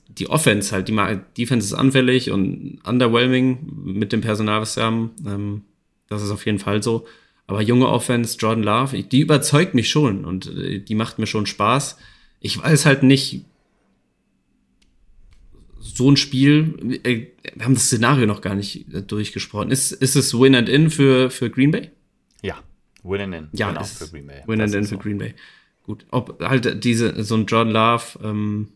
die 0.08 0.28
Offense 0.28 0.72
halt, 0.72 0.88
die 0.88 0.96
Defense 1.36 1.66
ist 1.66 1.74
anfällig 1.74 2.30
und 2.30 2.78
underwhelming 2.84 3.58
mit 3.84 4.12
dem 4.12 4.20
Personal, 4.20 4.60
was 4.60 4.74
sie 4.74 4.82
haben. 4.82 5.10
Ähm, 5.26 5.62
das 6.08 6.22
ist 6.22 6.30
auf 6.30 6.46
jeden 6.46 6.58
Fall 6.58 6.82
so. 6.82 7.06
Aber 7.46 7.62
junge 7.62 7.88
Offense, 7.88 8.36
Jordan 8.38 8.64
Love, 8.64 9.02
die 9.02 9.20
überzeugt 9.20 9.74
mich 9.74 9.88
schon 9.88 10.24
und 10.24 10.46
äh, 10.46 10.80
die 10.80 10.94
macht 10.94 11.18
mir 11.18 11.26
schon 11.26 11.46
Spaß. 11.46 11.96
Ich 12.40 12.60
weiß 12.60 12.86
halt 12.86 13.02
nicht, 13.02 13.44
so 15.78 16.10
ein 16.10 16.16
Spiel, 16.16 17.00
äh, 17.04 17.26
wir 17.54 17.64
haben 17.64 17.74
das 17.74 17.84
Szenario 17.84 18.26
noch 18.26 18.40
gar 18.40 18.54
nicht 18.54 18.92
äh, 18.92 19.02
durchgesprochen. 19.02 19.70
Ist, 19.70 19.92
ist 19.92 20.16
es 20.16 20.38
Win 20.38 20.54
and 20.54 20.68
In 20.68 20.90
für, 20.90 21.30
für 21.30 21.50
Green 21.50 21.70
Bay? 21.70 21.90
Ja, 22.42 22.58
Win 23.02 23.20
and 23.20 23.34
In. 23.34 23.48
Ja, 23.52 23.68
genau, 23.68 23.84
für 23.84 24.08
Green 24.08 24.26
Bay. 24.26 24.42
Win 24.46 24.60
and 24.60 24.74
In 24.74 24.84
für 24.84 24.98
Green 24.98 25.18
Bay. 25.18 25.34
Gut, 25.84 26.04
ob 26.10 26.42
halt 26.42 26.82
diese, 26.82 27.22
so 27.22 27.36
ein 27.36 27.46
Jordan 27.46 27.72
Love, 27.72 28.04
ähm, 28.24 28.68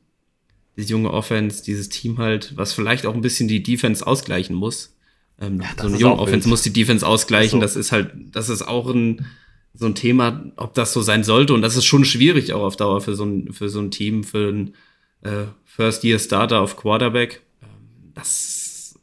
diese 0.77 0.91
junge 0.91 1.13
Offense, 1.13 1.63
dieses 1.63 1.89
Team 1.89 2.19
halt, 2.19 2.57
was 2.57 2.73
vielleicht 2.73 3.07
auch 3.07 3.15
ein 3.15 3.21
bisschen 3.21 3.49
die 3.49 3.63
Defense 3.63 4.07
ausgleichen 4.07 4.55
muss. 4.55 4.97
Ähm, 5.41 5.61
ja, 5.61 5.69
so 5.79 5.89
eine 5.89 5.97
junge 5.97 6.19
Offense 6.19 6.49
muss 6.49 6.63
die 6.63 6.73
Defense 6.73 7.07
ausgleichen. 7.07 7.59
So. 7.59 7.63
Das 7.63 7.77
ist 7.77 7.93
halt, 7.93 8.11
das 8.33 8.49
ist 8.49 8.63
auch 8.63 8.89
ein, 8.89 9.27
so 9.75 9.87
ein 9.87 9.95
Thema, 9.95 10.53
ob 10.57 10.75
das 10.75 10.93
so 10.93 11.01
sein 11.01 11.25
sollte. 11.25 11.55
Und 11.55 11.63
das 11.63 11.77
ist 11.77 11.87
schon 11.87 12.05
schwierig 12.05 12.53
auch 12.53 12.63
auf 12.63 12.77
Dauer 12.77 13.01
für 13.01 13.15
so 13.15 13.25
ein, 13.25 13.53
für 13.53 13.69
so 13.69 13.81
ein 13.81 13.91
Team, 13.91 14.25
für 14.25 14.49
ein 14.49 14.75
äh, 15.23 15.47
First-Year-Starter 15.65 16.61
auf 16.61 16.77
Quarterback. 16.77 17.43
Ähm, 17.63 18.13
das, 18.15 18.95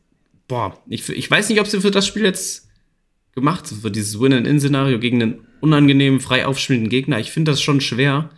boah, 0.47 0.77
ich, 0.87 1.07
ich 1.09 1.29
weiß 1.29 1.49
nicht, 1.49 1.59
ob 1.59 1.67
sie 1.67 1.81
für 1.81 1.91
das 1.91 2.05
Spiel 2.07 2.23
jetzt 2.23 2.67
gemacht 3.33 3.67
sind, 3.67 3.81
für 3.81 3.91
dieses 3.91 4.19
Win-and-In-Szenario 4.19 4.99
gegen 4.99 5.21
einen 5.21 5.47
unangenehmen, 5.61 6.19
frei 6.19 6.45
aufspielenden 6.45 6.89
Gegner. 6.89 7.19
Ich 7.19 7.31
finde 7.31 7.51
das 7.51 7.61
schon 7.61 7.81
schwer. 7.81 8.29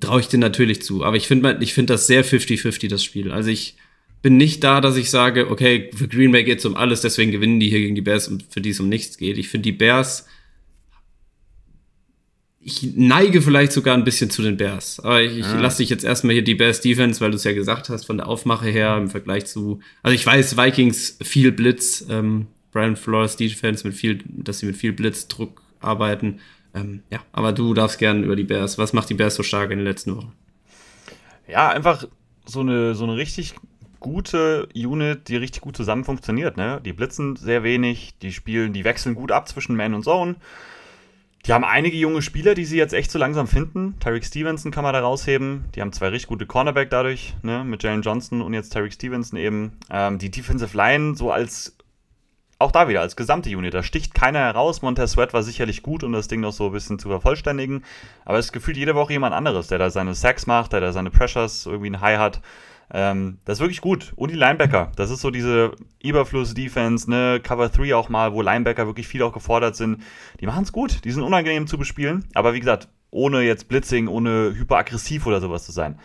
Traue 0.00 0.20
ich 0.20 0.28
dir 0.28 0.38
natürlich 0.38 0.82
zu. 0.82 1.04
Aber 1.04 1.16
ich 1.16 1.26
finde 1.26 1.58
ich 1.60 1.74
finde 1.74 1.94
das 1.94 2.06
sehr 2.06 2.24
50-50, 2.24 2.88
das 2.88 3.04
Spiel. 3.04 3.30
Also 3.30 3.50
ich 3.50 3.76
bin 4.22 4.36
nicht 4.36 4.62
da, 4.62 4.80
dass 4.80 4.96
ich 4.96 5.10
sage, 5.10 5.50
okay, 5.50 5.90
für 5.94 6.08
Green 6.08 6.30
Bay 6.30 6.44
geht 6.44 6.60
es 6.60 6.64
um 6.64 6.76
alles, 6.76 7.00
deswegen 7.00 7.32
gewinnen 7.32 7.58
die 7.58 7.68
hier 7.68 7.80
gegen 7.80 7.96
die 7.96 8.02
Bears 8.02 8.28
und 8.28 8.44
für 8.48 8.60
die 8.60 8.70
es 8.70 8.80
um 8.80 8.88
nichts 8.88 9.18
geht. 9.18 9.36
Ich 9.36 9.48
finde 9.48 9.64
die 9.64 9.72
Bears, 9.72 10.26
ich 12.60 12.94
neige 12.94 13.42
vielleicht 13.42 13.72
sogar 13.72 13.96
ein 13.96 14.04
bisschen 14.04 14.30
zu 14.30 14.42
den 14.42 14.56
Bears. 14.56 15.00
Aber 15.00 15.20
ich, 15.20 15.38
ich 15.38 15.46
ah. 15.46 15.60
lasse 15.60 15.78
dich 15.78 15.90
jetzt 15.90 16.04
erstmal 16.04 16.34
hier 16.34 16.44
die 16.44 16.54
Bears 16.54 16.80
Defense, 16.80 17.20
weil 17.20 17.32
du 17.32 17.36
es 17.36 17.44
ja 17.44 17.52
gesagt 17.52 17.88
hast, 17.88 18.04
von 18.04 18.16
der 18.16 18.28
Aufmache 18.28 18.68
her 18.68 18.96
im 18.96 19.10
Vergleich 19.10 19.46
zu, 19.46 19.80
also 20.04 20.14
ich 20.14 20.24
weiß, 20.24 20.56
Vikings 20.56 21.18
viel 21.20 21.50
Blitz, 21.50 22.06
ähm, 22.08 22.46
Brian 22.70 22.96
Flores 22.96 23.36
Defense 23.36 23.86
mit 23.86 23.96
viel, 23.96 24.20
dass 24.24 24.60
sie 24.60 24.66
mit 24.66 24.76
viel 24.76 24.92
Blitzdruck 24.92 25.62
arbeiten. 25.80 26.38
Ähm, 26.74 27.02
ja, 27.10 27.20
aber 27.32 27.52
du 27.52 27.74
darfst 27.74 27.98
gerne 27.98 28.22
über 28.24 28.36
die 28.36 28.44
Bears. 28.44 28.78
Was 28.78 28.92
macht 28.92 29.10
die 29.10 29.14
Bears 29.14 29.34
so 29.34 29.42
stark 29.42 29.70
in 29.70 29.78
den 29.78 29.86
letzten 29.86 30.16
Wochen? 30.16 30.32
Ja, 31.46 31.68
einfach 31.68 32.06
so 32.46 32.60
eine, 32.60 32.94
so 32.94 33.04
eine 33.04 33.16
richtig 33.16 33.54
gute 34.00 34.68
Unit, 34.74 35.28
die 35.28 35.36
richtig 35.36 35.62
gut 35.62 35.76
zusammen 35.76 36.04
funktioniert. 36.04 36.56
Ne? 36.56 36.80
Die 36.84 36.92
blitzen 36.92 37.36
sehr 37.36 37.62
wenig, 37.62 38.14
die 38.20 38.32
spielen, 38.32 38.72
die 38.72 38.84
wechseln 38.84 39.14
gut 39.14 39.32
ab 39.32 39.48
zwischen 39.48 39.76
Man 39.76 39.94
und 39.94 40.04
Zone. 40.04 40.36
Die 41.46 41.52
haben 41.52 41.64
einige 41.64 41.96
junge 41.96 42.22
Spieler, 42.22 42.54
die 42.54 42.64
sie 42.64 42.76
jetzt 42.76 42.94
echt 42.94 43.10
so 43.10 43.18
langsam 43.18 43.48
finden. 43.48 43.98
Tyreek 43.98 44.24
Stevenson 44.24 44.70
kann 44.70 44.84
man 44.84 44.92
da 44.92 45.00
rausheben. 45.00 45.64
Die 45.74 45.80
haben 45.80 45.92
zwei 45.92 46.08
richtig 46.08 46.28
gute 46.28 46.46
Cornerback 46.46 46.90
dadurch, 46.90 47.34
ne? 47.42 47.64
mit 47.64 47.82
Jalen 47.82 48.02
Johnson 48.02 48.42
und 48.42 48.54
jetzt 48.54 48.72
Tyreek 48.72 48.92
Stevenson 48.92 49.38
eben. 49.38 49.72
Ähm, 49.90 50.18
die 50.18 50.30
Defensive 50.30 50.76
Line 50.76 51.16
so 51.16 51.32
als 51.32 51.76
auch 52.62 52.72
da 52.72 52.88
wieder 52.88 53.00
als 53.00 53.16
gesamte 53.16 53.50
Unit. 53.56 53.74
Da 53.74 53.82
sticht 53.82 54.14
keiner 54.14 54.40
heraus. 54.40 54.82
Montez 54.82 55.12
Sweat 55.12 55.34
war 55.34 55.42
sicherlich 55.42 55.82
gut, 55.82 56.04
um 56.04 56.12
das 56.12 56.28
Ding 56.28 56.40
noch 56.40 56.52
so 56.52 56.66
ein 56.66 56.72
bisschen 56.72 56.98
zu 56.98 57.08
vervollständigen. 57.08 57.84
Aber 58.24 58.38
es 58.38 58.52
gefühlt 58.52 58.76
jede 58.76 58.94
Woche 58.94 59.12
jemand 59.12 59.34
anderes, 59.34 59.68
der 59.68 59.78
da 59.78 59.90
seine 59.90 60.14
Sacks 60.14 60.46
macht, 60.46 60.72
der 60.72 60.80
da 60.80 60.92
seine 60.92 61.10
Pressures 61.10 61.66
irgendwie 61.66 61.90
ein 61.90 62.00
High 62.00 62.18
hat. 62.18 62.40
Ähm, 62.94 63.38
das 63.44 63.58
ist 63.58 63.60
wirklich 63.60 63.80
gut. 63.80 64.12
Und 64.16 64.30
die 64.30 64.36
Linebacker. 64.36 64.92
Das 64.96 65.10
ist 65.10 65.20
so 65.20 65.30
diese 65.30 65.72
Überfluss-Defense, 66.02 67.10
ne? 67.10 67.40
Cover 67.42 67.68
3 67.68 67.94
auch 67.94 68.08
mal, 68.08 68.32
wo 68.32 68.42
Linebacker 68.42 68.86
wirklich 68.86 69.08
viel 69.08 69.22
auch 69.22 69.32
gefordert 69.32 69.76
sind. 69.76 70.02
Die 70.40 70.46
machen 70.46 70.64
es 70.64 70.72
gut. 70.72 71.04
Die 71.04 71.10
sind 71.10 71.22
unangenehm 71.22 71.66
zu 71.66 71.78
bespielen. 71.78 72.24
Aber 72.34 72.54
wie 72.54 72.60
gesagt, 72.60 72.88
ohne 73.10 73.42
jetzt 73.42 73.68
Blitzing, 73.68 74.08
ohne 74.08 74.54
hyperaggressiv 74.54 75.26
oder 75.26 75.40
sowas 75.40 75.64
zu 75.64 75.72
sein. 75.72 75.98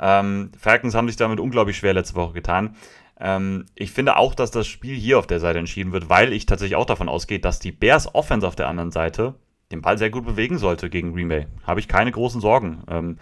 Ähm, 0.00 0.50
Falcons 0.58 0.94
haben 0.94 1.08
sich 1.08 1.16
damit 1.16 1.40
unglaublich 1.40 1.76
schwer 1.76 1.92
letzte 1.92 2.14
Woche 2.14 2.32
getan. 2.32 2.76
Ähm, 3.20 3.66
ich 3.74 3.92
finde 3.92 4.16
auch, 4.16 4.34
dass 4.34 4.50
das 4.50 4.66
Spiel 4.66 4.96
hier 4.96 5.18
auf 5.18 5.26
der 5.26 5.40
Seite 5.40 5.58
entschieden 5.58 5.92
wird, 5.92 6.08
weil 6.08 6.32
ich 6.32 6.46
tatsächlich 6.46 6.76
auch 6.76 6.86
davon 6.86 7.08
ausgehe, 7.08 7.38
dass 7.38 7.58
die 7.58 7.72
Bears 7.72 8.14
Offense 8.14 8.46
auf 8.46 8.56
der 8.56 8.68
anderen 8.68 8.90
Seite 8.90 9.34
den 9.70 9.82
Ball 9.82 9.98
sehr 9.98 10.10
gut 10.10 10.24
bewegen 10.24 10.58
sollte 10.58 10.90
gegen 10.90 11.12
Green 11.12 11.28
Bay. 11.28 11.46
Habe 11.64 11.80
ich 11.80 11.86
keine 11.86 12.10
großen 12.10 12.40
Sorgen. 12.40 12.82
Ähm, 12.88 13.18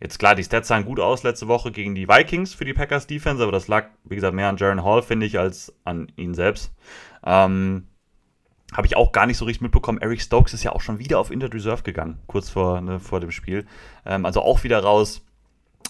jetzt 0.00 0.18
klar, 0.18 0.34
die 0.34 0.44
Stats 0.44 0.68
sahen 0.68 0.84
gut 0.84 1.00
aus 1.00 1.24
letzte 1.24 1.48
Woche 1.48 1.72
gegen 1.72 1.94
die 1.94 2.08
Vikings 2.08 2.54
für 2.54 2.64
die 2.64 2.72
Packers 2.72 3.06
Defense, 3.06 3.42
aber 3.42 3.52
das 3.52 3.68
lag, 3.68 3.88
wie 4.04 4.14
gesagt, 4.14 4.34
mehr 4.34 4.48
an 4.48 4.56
Jaron 4.56 4.84
Hall, 4.84 5.02
finde 5.02 5.26
ich, 5.26 5.38
als 5.38 5.74
an 5.84 6.10
ihn 6.16 6.34
selbst. 6.34 6.72
Ähm, 7.24 7.88
habe 8.72 8.86
ich 8.86 8.96
auch 8.96 9.10
gar 9.10 9.26
nicht 9.26 9.36
so 9.36 9.44
richtig 9.44 9.62
mitbekommen. 9.62 9.98
Eric 10.00 10.22
Stokes 10.22 10.54
ist 10.54 10.62
ja 10.62 10.72
auch 10.72 10.80
schon 10.80 11.00
wieder 11.00 11.18
auf 11.18 11.32
Injured 11.32 11.54
Reserve 11.54 11.82
gegangen, 11.82 12.20
kurz 12.28 12.48
vor, 12.48 12.80
ne, 12.80 13.00
vor 13.00 13.18
dem 13.18 13.32
Spiel. 13.32 13.66
Ähm, 14.06 14.24
also 14.24 14.42
auch 14.42 14.62
wieder 14.62 14.78
raus. 14.80 15.22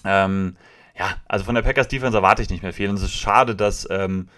Ähm, 0.05 0.57
ja, 1.01 1.17
also 1.27 1.47
von 1.47 1.55
der 1.55 1.63
Packers 1.63 1.89
Defense 1.89 2.15
erwarte 2.15 2.43
ich 2.43 2.51
nicht 2.51 2.63
mehr 2.63 2.75
viel. 2.75 2.91
Und 2.91 2.97
es 2.97 3.03
ist 3.03 3.15
schade, 3.15 3.57
dass, 3.57 3.89
ähm, 3.91 4.29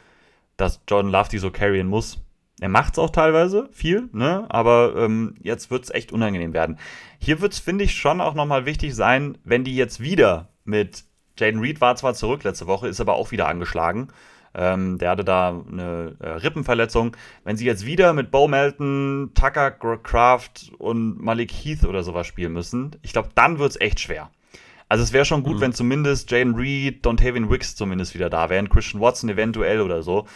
dass 0.57 0.81
Jordan 0.87 1.11
Love 1.11 1.29
die 1.29 1.39
so 1.39 1.51
carryen 1.51 1.89
muss. 1.89 2.23
Er 2.61 2.69
macht 2.69 2.93
es 2.93 3.01
auch 3.01 3.11
teilweise 3.11 3.69
viel, 3.73 4.09
ne? 4.13 4.47
aber 4.49 4.95
ähm, 4.97 5.35
jetzt 5.43 5.73
wird 5.73 5.83
es 5.83 5.91
echt 5.91 6.13
unangenehm 6.13 6.53
werden. 6.53 6.79
Hier 7.19 7.41
wird 7.41 7.53
es, 7.53 7.59
finde 7.59 7.83
ich, 7.83 7.97
schon 7.97 8.21
auch 8.21 8.35
nochmal 8.35 8.65
wichtig 8.65 8.95
sein, 8.95 9.39
wenn 9.43 9.65
die 9.65 9.75
jetzt 9.75 9.99
wieder 9.99 10.51
mit 10.65 11.03
Jaden 11.37 11.59
Reed 11.59 11.81
war 11.81 11.97
zwar 11.97 12.15
zurück 12.15 12.45
letzte 12.45 12.69
Woche, 12.69 12.87
ist 12.87 13.01
aber 13.01 13.15
auch 13.15 13.33
wieder 13.33 13.49
angeschlagen. 13.49 14.13
Ähm, 14.55 14.99
der 14.99 15.11
hatte 15.11 15.25
da 15.25 15.49
eine 15.49 16.15
äh, 16.21 16.29
Rippenverletzung. 16.29 17.17
Wenn 17.43 17.57
sie 17.57 17.67
jetzt 17.67 17.87
wieder 17.87 18.13
mit 18.13 18.31
Bo 18.31 18.47
Melton, 18.47 19.33
Tucker 19.35 19.73
Craft 19.73 20.71
und 20.79 21.21
Malik 21.21 21.51
Heath 21.51 21.85
oder 21.85 22.05
sowas 22.05 22.29
spielen 22.29 22.53
müssen, 22.53 22.95
ich 23.03 23.13
glaube, 23.13 23.31
dann 23.35 23.59
wird 23.59 23.71
es 23.71 23.81
echt 23.81 23.99
schwer. 23.99 24.31
Also 24.93 25.05
es 25.05 25.15
wäre 25.15 25.25
schon 25.25 25.43
gut, 25.43 25.57
mhm. 25.57 25.61
wenn 25.63 25.73
zumindest 25.73 26.31
Jalen 26.31 26.55
Reed, 26.55 27.07
Dontavian 27.07 27.49
Wicks 27.49 27.75
zumindest 27.75 28.13
wieder 28.13 28.29
da 28.29 28.51
wären, 28.51 28.69
Christian 28.69 29.01
Watson 29.01 29.31
eventuell 29.31 29.81
oder 29.81 30.03
so. 30.03 30.27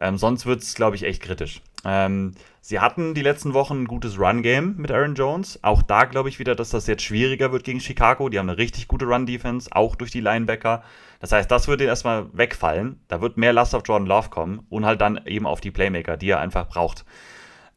Ähm, 0.00 0.18
sonst 0.18 0.46
wird 0.46 0.62
es, 0.62 0.74
glaube 0.74 0.96
ich, 0.96 1.04
echt 1.04 1.22
kritisch. 1.22 1.62
Ähm, 1.84 2.32
sie 2.60 2.80
hatten 2.80 3.14
die 3.14 3.22
letzten 3.22 3.54
Wochen 3.54 3.82
ein 3.82 3.86
gutes 3.86 4.18
Run-Game 4.18 4.74
mit 4.78 4.90
Aaron 4.90 5.14
Jones. 5.14 5.60
Auch 5.62 5.82
da 5.84 6.06
glaube 6.06 6.28
ich 6.28 6.40
wieder, 6.40 6.56
dass 6.56 6.70
das 6.70 6.88
jetzt 6.88 7.04
schwieriger 7.04 7.52
wird 7.52 7.62
gegen 7.62 7.78
Chicago. 7.78 8.28
Die 8.28 8.40
haben 8.40 8.48
eine 8.48 8.58
richtig 8.58 8.88
gute 8.88 9.04
Run-Defense, 9.04 9.70
auch 9.70 9.94
durch 9.94 10.10
die 10.10 10.20
Linebacker. 10.20 10.82
Das 11.20 11.30
heißt, 11.30 11.48
das 11.48 11.68
wird 11.68 11.80
erstmal 11.80 12.26
wegfallen. 12.32 12.98
Da 13.06 13.20
wird 13.20 13.36
mehr 13.36 13.52
Last 13.52 13.76
auf 13.76 13.84
Jordan 13.86 14.08
Love 14.08 14.30
kommen 14.30 14.66
und 14.70 14.86
halt 14.86 15.00
dann 15.00 15.20
eben 15.24 15.46
auf 15.46 15.60
die 15.60 15.70
Playmaker, 15.70 16.16
die 16.16 16.30
er 16.30 16.40
einfach 16.40 16.66
braucht. 16.66 17.04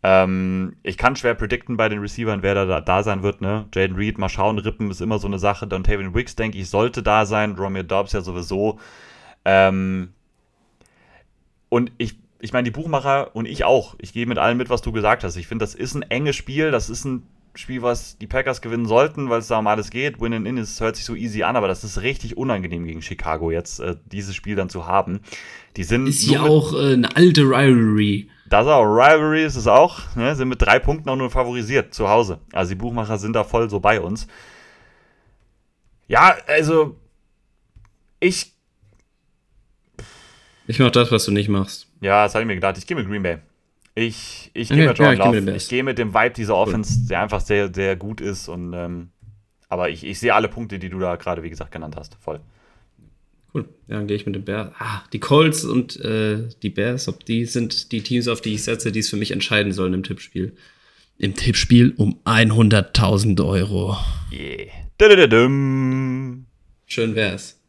Ähm, 0.05 0.75
ich 0.83 0.97
kann 0.97 1.15
schwer 1.15 1.33
predikten 1.33 1.77
bei 1.77 1.87
den 1.87 1.99
Receivern, 1.99 2.43
wer 2.43 2.53
da, 2.53 2.81
da 2.81 3.03
sein 3.03 3.23
wird. 3.23 3.39
Ne? 3.39 3.65
Jaden 3.73 3.95
Reed, 3.95 4.17
mal 4.17 4.27
schauen, 4.29 4.59
Rippen 4.59 4.91
ist 4.91 5.01
immer 5.01 5.17
so 5.17 5.27
eine 5.27 5.39
Sache. 5.39 5.65
Dontavian 5.65 6.13
Wicks, 6.13 6.35
denke 6.35 6.57
ich, 6.57 6.69
sollte 6.69 7.01
da 7.01 7.25
sein. 7.25 7.55
Romeo 7.55 7.83
Dobbs 7.83 8.11
ja 8.11 8.21
sowieso. 8.21 8.79
Ähm, 9.45 10.09
und 11.69 11.91
ich, 11.97 12.19
ich 12.39 12.51
meine, 12.51 12.65
die 12.65 12.71
Buchmacher 12.71 13.33
und 13.33 13.47
ich 13.47 13.63
auch. 13.63 13.95
Ich 13.99 14.11
gehe 14.11 14.25
mit 14.25 14.37
allem 14.37 14.57
mit, 14.57 14.69
was 14.69 14.81
du 14.81 14.91
gesagt 14.91 15.23
hast. 15.23 15.37
Ich 15.37 15.47
finde, 15.47 15.63
das 15.63 15.73
ist 15.73 15.95
ein 15.95 16.03
enges 16.03 16.35
Spiel. 16.35 16.71
Das 16.71 16.89
ist 16.89 17.05
ein 17.05 17.23
Spiel, 17.55 17.81
was 17.81 18.17
die 18.17 18.27
Packers 18.27 18.61
gewinnen 18.61 18.87
sollten, 18.87 19.29
weil 19.29 19.39
es 19.39 19.47
da 19.47 19.59
um 19.59 19.67
alles 19.67 19.89
geht. 19.89 20.19
Win 20.19 20.33
and 20.33 20.47
in 20.47 20.57
ist, 20.57 20.81
hört 20.81 20.95
sich 20.95 21.05
so 21.05 21.15
easy 21.15 21.43
an, 21.43 21.55
aber 21.55 21.67
das 21.67 21.83
ist 21.83 22.01
richtig 22.01 22.35
unangenehm 22.35 22.85
gegen 22.85 23.01
Chicago 23.01 23.51
jetzt, 23.51 23.79
äh, 23.79 23.95
dieses 24.11 24.35
Spiel 24.35 24.55
dann 24.55 24.69
zu 24.69 24.87
haben. 24.87 25.21
Die 25.77 25.83
sind 25.83 26.07
ist 26.07 26.25
ja 26.25 26.41
auch 26.41 26.73
äh, 26.73 26.93
eine 26.93 27.15
alte 27.15 27.43
Rivalry. 27.43 28.27
Das 28.53 28.67
auch, 28.67 28.83
Rivalry 28.83 29.43
ist 29.43 29.55
es 29.55 29.65
auch, 29.65 30.15
ne, 30.15 30.35
sind 30.35 30.47
mit 30.47 30.61
drei 30.61 30.77
Punkten 30.77 31.09
auch 31.09 31.15
nur 31.15 31.31
favorisiert 31.31 31.91
zu 31.91 32.07
Hause. 32.07 32.39
Also 32.51 32.69
die 32.69 32.75
Buchmacher 32.75 33.17
sind 33.17 33.33
da 33.33 33.43
voll 33.43 33.67
so 33.67 33.79
bei 33.79 33.99
uns. 33.99 34.27
Ja, 36.07 36.35
also 36.45 36.95
ich. 38.19 38.53
Ich 40.67 40.77
mach 40.77 40.91
das, 40.91 41.11
was 41.11 41.25
du 41.25 41.31
nicht 41.31 41.49
machst. 41.49 41.87
Ja, 41.99 42.25
das 42.25 42.35
habe 42.35 42.43
ich 42.43 42.47
mir 42.47 42.53
gedacht. 42.53 42.77
Ich 42.77 42.85
gehe 42.85 42.95
mit 42.95 43.07
Green 43.07 43.23
Bay. 43.23 43.39
Ich, 43.95 44.51
ich 44.53 44.69
okay, 44.69 44.81
gehe 44.81 44.87
mit 44.89 44.99
Jordan 44.99 45.17
ja, 45.17 45.25
Love. 45.25 45.49
Ich, 45.49 45.63
ich 45.63 45.69
gehe 45.69 45.83
mit 45.83 45.97
dem 45.97 46.13
Vibe 46.13 46.35
dieser 46.35 46.55
Offense, 46.55 46.99
cool. 47.01 47.07
der 47.07 47.21
einfach 47.23 47.41
sehr, 47.41 47.73
sehr 47.73 47.95
gut 47.95 48.21
ist. 48.21 48.49
Und, 48.49 48.73
ähm, 48.73 49.09
aber 49.67 49.89
ich, 49.89 50.05
ich 50.05 50.19
sehe 50.19 50.35
alle 50.35 50.47
Punkte, 50.47 50.77
die 50.77 50.89
du 50.89 50.99
da 50.99 51.15
gerade, 51.15 51.41
wie 51.41 51.49
gesagt, 51.49 51.71
genannt 51.71 51.95
hast. 51.97 52.17
Voll. 52.21 52.39
Cool. 53.53 53.69
Ja, 53.87 53.97
dann 53.97 54.07
gehe 54.07 54.17
ich 54.17 54.25
mit 54.25 54.35
den 54.35 54.45
Bears. 54.45 54.73
Ah, 54.79 55.03
die 55.13 55.19
Colts 55.19 55.63
und 55.63 55.99
äh, 55.99 56.49
die 56.63 56.69
Bears, 56.69 57.07
ob 57.07 57.23
die 57.25 57.45
sind 57.45 57.91
die 57.91 58.01
Teams, 58.01 58.27
auf 58.27 58.41
die 58.41 58.55
ich 58.55 58.63
setze, 58.63 58.91
die 58.91 58.99
es 58.99 59.09
für 59.09 59.17
mich 59.17 59.31
entscheiden 59.31 59.71
sollen 59.73 59.93
im 59.93 60.03
Tippspiel. 60.03 60.53
Im 61.19 61.35
Tippspiel 61.35 61.93
um 61.95 62.19
100.000 62.25 63.45
Euro. 63.45 63.97
Yeah. 64.31 64.71
Dudududum. 64.97 66.45
Schön 66.87 67.15
wär's. 67.15 67.59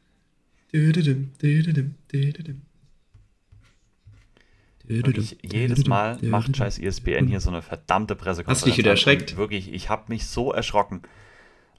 Dududum, 0.72 1.30
dududum, 1.40 1.94
dududum. 2.10 2.62
Wirklich, 4.86 5.38
jedes 5.42 5.86
Mal 5.86 6.18
macht 6.22 6.56
scheiß 6.56 6.78
ESPN 6.78 7.26
hier 7.26 7.40
so 7.40 7.48
eine 7.48 7.62
verdammte 7.62 8.14
Pressekonferenz. 8.14 8.58
Hast 8.58 8.66
du 8.66 8.70
dich 8.70 8.78
wieder 8.78 8.90
erschreckt? 8.90 9.36
Wirklich, 9.36 9.72
ich 9.72 9.88
habe 9.88 10.04
mich 10.08 10.26
so 10.26 10.52
erschrocken. 10.52 11.02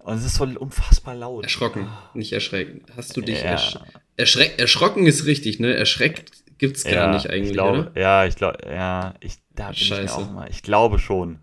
Und 0.06 0.18
es 0.18 0.23
ist 0.26 0.36
so 0.36 0.44
unfassbar 0.44 1.15
laut. 1.15 1.44
Erschrocken, 1.44 1.88
nicht 2.14 2.32
erschrecken. 2.32 2.84
Hast 2.95 3.18
du 3.18 3.22
dich 3.22 3.40
Ja. 3.40 3.45
ersch 3.45 3.80
erschreck 4.18 4.60
erschrocken 4.60 5.07
ist 5.07 5.26
richtig, 5.26 5.60
ne? 5.60 5.73
Erschreckt 5.73 6.32
gibt's 6.60 6.84
gar 6.84 6.94
ja, 6.94 7.11
nicht 7.11 7.27
eigentlich, 7.30 7.48
ich 7.49 7.53
glaube, 7.53 7.90
oder? 7.90 7.99
Ja, 7.99 8.26
ich 8.26 8.36
glaube, 8.36 8.60
ja, 8.69 9.15
ich, 9.19 9.34
da 9.56 9.65
bin 9.69 9.73
ich 9.73 9.88
Scheiße. 9.88 10.14
auch 10.15 10.32
mal. 10.32 10.48
Ich 10.49 10.61
glaube 10.61 10.99
schon. 10.99 11.40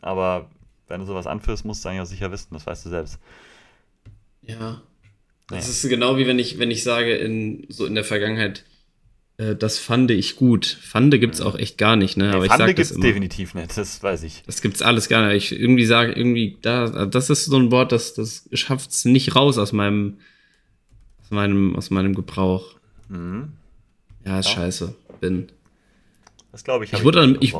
Aber 0.00 0.48
wenn 0.86 1.00
du 1.00 1.06
sowas 1.06 1.26
anführst, 1.26 1.64
musst 1.64 1.84
du 1.84 1.88
eigentlich 1.88 2.02
auch 2.02 2.06
sicher 2.06 2.30
wissen, 2.30 2.54
das 2.54 2.64
weißt 2.64 2.86
du 2.86 2.90
selbst. 2.90 3.18
Ja. 4.42 4.80
Das 5.48 5.64
Nee. 5.64 5.70
ist 5.72 5.88
genau 5.88 6.16
wie 6.16 6.26
wenn 6.28 6.38
ich, 6.38 6.58
wenn 6.60 6.70
ich 6.70 6.84
sage, 6.84 7.14
in, 7.16 7.66
so 7.68 7.86
in 7.86 7.94
der 7.96 8.04
Vergangenheit, 8.04 8.64
das 9.38 9.78
fand 9.78 10.10
ich 10.10 10.36
gut. 10.36 10.64
Fande 10.66 11.18
gibt's 11.18 11.40
auch 11.42 11.56
echt 11.56 11.76
gar 11.76 11.96
nicht, 11.96 12.16
ne? 12.16 12.32
Aber 12.32 12.44
ich 12.44 12.50
Fande 12.50 12.66
sag 12.68 12.76
gibt's 12.76 12.88
das 12.88 12.96
immer. 12.96 13.06
definitiv 13.06 13.54
nicht, 13.54 13.76
das 13.76 14.02
weiß 14.02 14.22
ich. 14.22 14.42
Das 14.46 14.62
gibt's 14.62 14.80
alles 14.82 15.08
gar 15.08 15.26
nicht. 15.28 15.52
Ich 15.52 15.60
irgendwie 15.60 15.84
sage, 15.84 16.12
irgendwie, 16.12 16.56
da, 16.62 17.04
das 17.06 17.28
ist 17.28 17.44
so 17.44 17.58
ein 17.58 17.70
Wort, 17.70 17.92
das, 17.92 18.14
das 18.14 18.48
schafft's 18.52 19.04
nicht 19.04 19.36
raus 19.36 19.58
aus 19.58 19.72
meinem, 19.72 20.18
aus 21.22 21.30
meinem, 21.30 21.76
aus 21.76 21.90
meinem 21.90 22.14
Gebrauch. 22.14 22.76
Mhm. 23.08 23.52
Ja, 24.24 24.38
ist 24.38 24.46
Ja. 24.48 24.54
scheiße. 24.54 24.94
Bin. 25.20 25.48
Das 26.52 26.64
glaube 26.64 26.84
ich. 26.84 26.92
Ich 26.92 26.98
hab 26.98 27.04
wurde 27.04 27.20
dann- 27.20 27.36
ich-. 27.40 27.54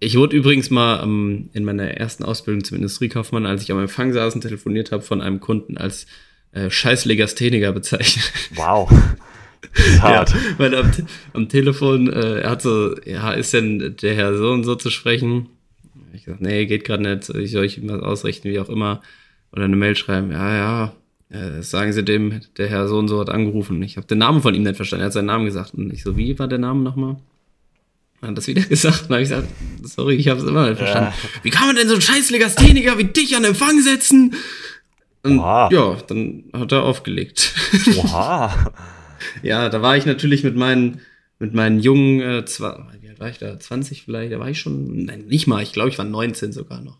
Ich 0.00 0.16
wurde 0.18 0.36
übrigens 0.36 0.68
mal 0.68 1.02
ähm, 1.02 1.48
in 1.54 1.64
meiner 1.64 1.84
ersten 1.84 2.24
Ausbildung 2.24 2.62
zum 2.64 2.76
Industriekaufmann, 2.76 3.46
als 3.46 3.62
ich 3.62 3.72
am 3.72 3.78
Empfang 3.78 4.12
saß 4.12 4.34
und 4.34 4.42
telefoniert 4.42 4.92
habe, 4.92 5.02
von 5.02 5.22
einem 5.22 5.40
Kunden 5.40 5.78
als 5.78 6.06
äh, 6.52 6.68
Scheißlegastheniker 6.68 7.72
bezeichnet. 7.72 8.30
Wow. 8.54 8.90
Ist 9.74 10.02
hart. 10.02 10.34
weil 10.58 10.74
am, 10.74 10.90
am 11.32 11.48
Telefon, 11.48 12.12
äh, 12.12 12.40
er 12.40 12.50
hat 12.50 12.62
so, 12.62 12.94
ja, 13.04 13.32
ist 13.32 13.52
denn 13.52 13.96
der 14.00 14.14
Herr 14.14 14.36
so 14.36 14.50
und 14.50 14.64
so 14.64 14.74
zu 14.74 14.90
sprechen? 14.90 15.48
Ich 16.12 16.24
gesagt, 16.24 16.42
nee, 16.42 16.66
geht 16.66 16.84
gerade 16.84 17.02
nicht, 17.02 17.28
ich 17.30 17.50
soll 17.50 17.64
ich 17.64 17.78
ihm 17.78 17.88
was 17.88 18.02
ausrichten, 18.02 18.50
wie 18.50 18.60
auch 18.60 18.68
immer. 18.68 19.02
Oder 19.52 19.64
eine 19.64 19.76
Mail 19.76 19.96
schreiben, 19.96 20.30
ja, 20.32 20.54
ja, 20.54 20.92
äh, 21.30 21.62
sagen 21.62 21.92
Sie 21.92 22.04
dem, 22.04 22.40
der 22.56 22.68
Herr 22.68 22.88
so 22.88 22.98
und 22.98 23.08
so 23.08 23.20
hat 23.20 23.30
angerufen. 23.30 23.82
Ich 23.82 23.96
habe 23.96 24.06
den 24.06 24.18
Namen 24.18 24.42
von 24.42 24.54
ihm 24.54 24.62
nicht 24.62 24.76
verstanden, 24.76 25.02
er 25.02 25.06
hat 25.06 25.12
seinen 25.12 25.26
Namen 25.26 25.44
gesagt. 25.44 25.74
Und 25.74 25.92
ich 25.92 26.02
so, 26.02 26.16
wie 26.16 26.38
war 26.38 26.48
der 26.48 26.58
Name 26.58 26.82
nochmal? 26.82 27.16
Er 28.20 28.28
hat 28.28 28.38
das 28.38 28.46
wieder 28.46 28.62
gesagt. 28.68 29.04
Dann 29.04 29.14
habe 29.14 29.22
ich 29.22 29.28
gesagt, 29.28 29.48
sorry, 29.82 30.14
ich 30.14 30.28
habe 30.28 30.40
es 30.40 30.46
immer 30.46 30.68
nicht 30.68 30.78
verstanden. 30.78 31.12
Wie 31.42 31.50
kann 31.50 31.66
man 31.66 31.76
denn 31.76 31.88
so 31.88 31.94
einen 31.94 32.02
scheiß 32.02 32.30
Legastheniker 32.30 32.98
wie 32.98 33.04
dich 33.04 33.36
an 33.36 33.44
Empfang 33.44 33.80
setzen? 33.82 34.34
Und 35.22 35.38
ja, 35.38 35.96
dann 36.06 36.44
hat 36.52 36.72
er 36.72 36.82
aufgelegt. 36.82 37.54
Oha. 37.96 38.72
Ja, 39.42 39.68
da 39.68 39.82
war 39.82 39.96
ich 39.96 40.06
natürlich 40.06 40.44
mit 40.44 40.56
meinen, 40.56 41.00
mit 41.38 41.54
meinen 41.54 41.80
jungen, 41.80 42.20
äh, 42.20 42.44
zwei, 42.44 42.76
wie 43.00 43.08
alt 43.08 43.20
war 43.20 43.28
ich 43.28 43.38
da? 43.38 43.58
20 43.58 44.02
vielleicht? 44.04 44.32
Da 44.32 44.38
war 44.38 44.48
ich 44.48 44.60
schon, 44.60 45.04
nein, 45.04 45.24
nicht 45.26 45.46
mal, 45.46 45.62
ich 45.62 45.72
glaube, 45.72 45.88
ich 45.90 45.98
war 45.98 46.04
19 46.04 46.52
sogar 46.52 46.80
noch. 46.80 46.98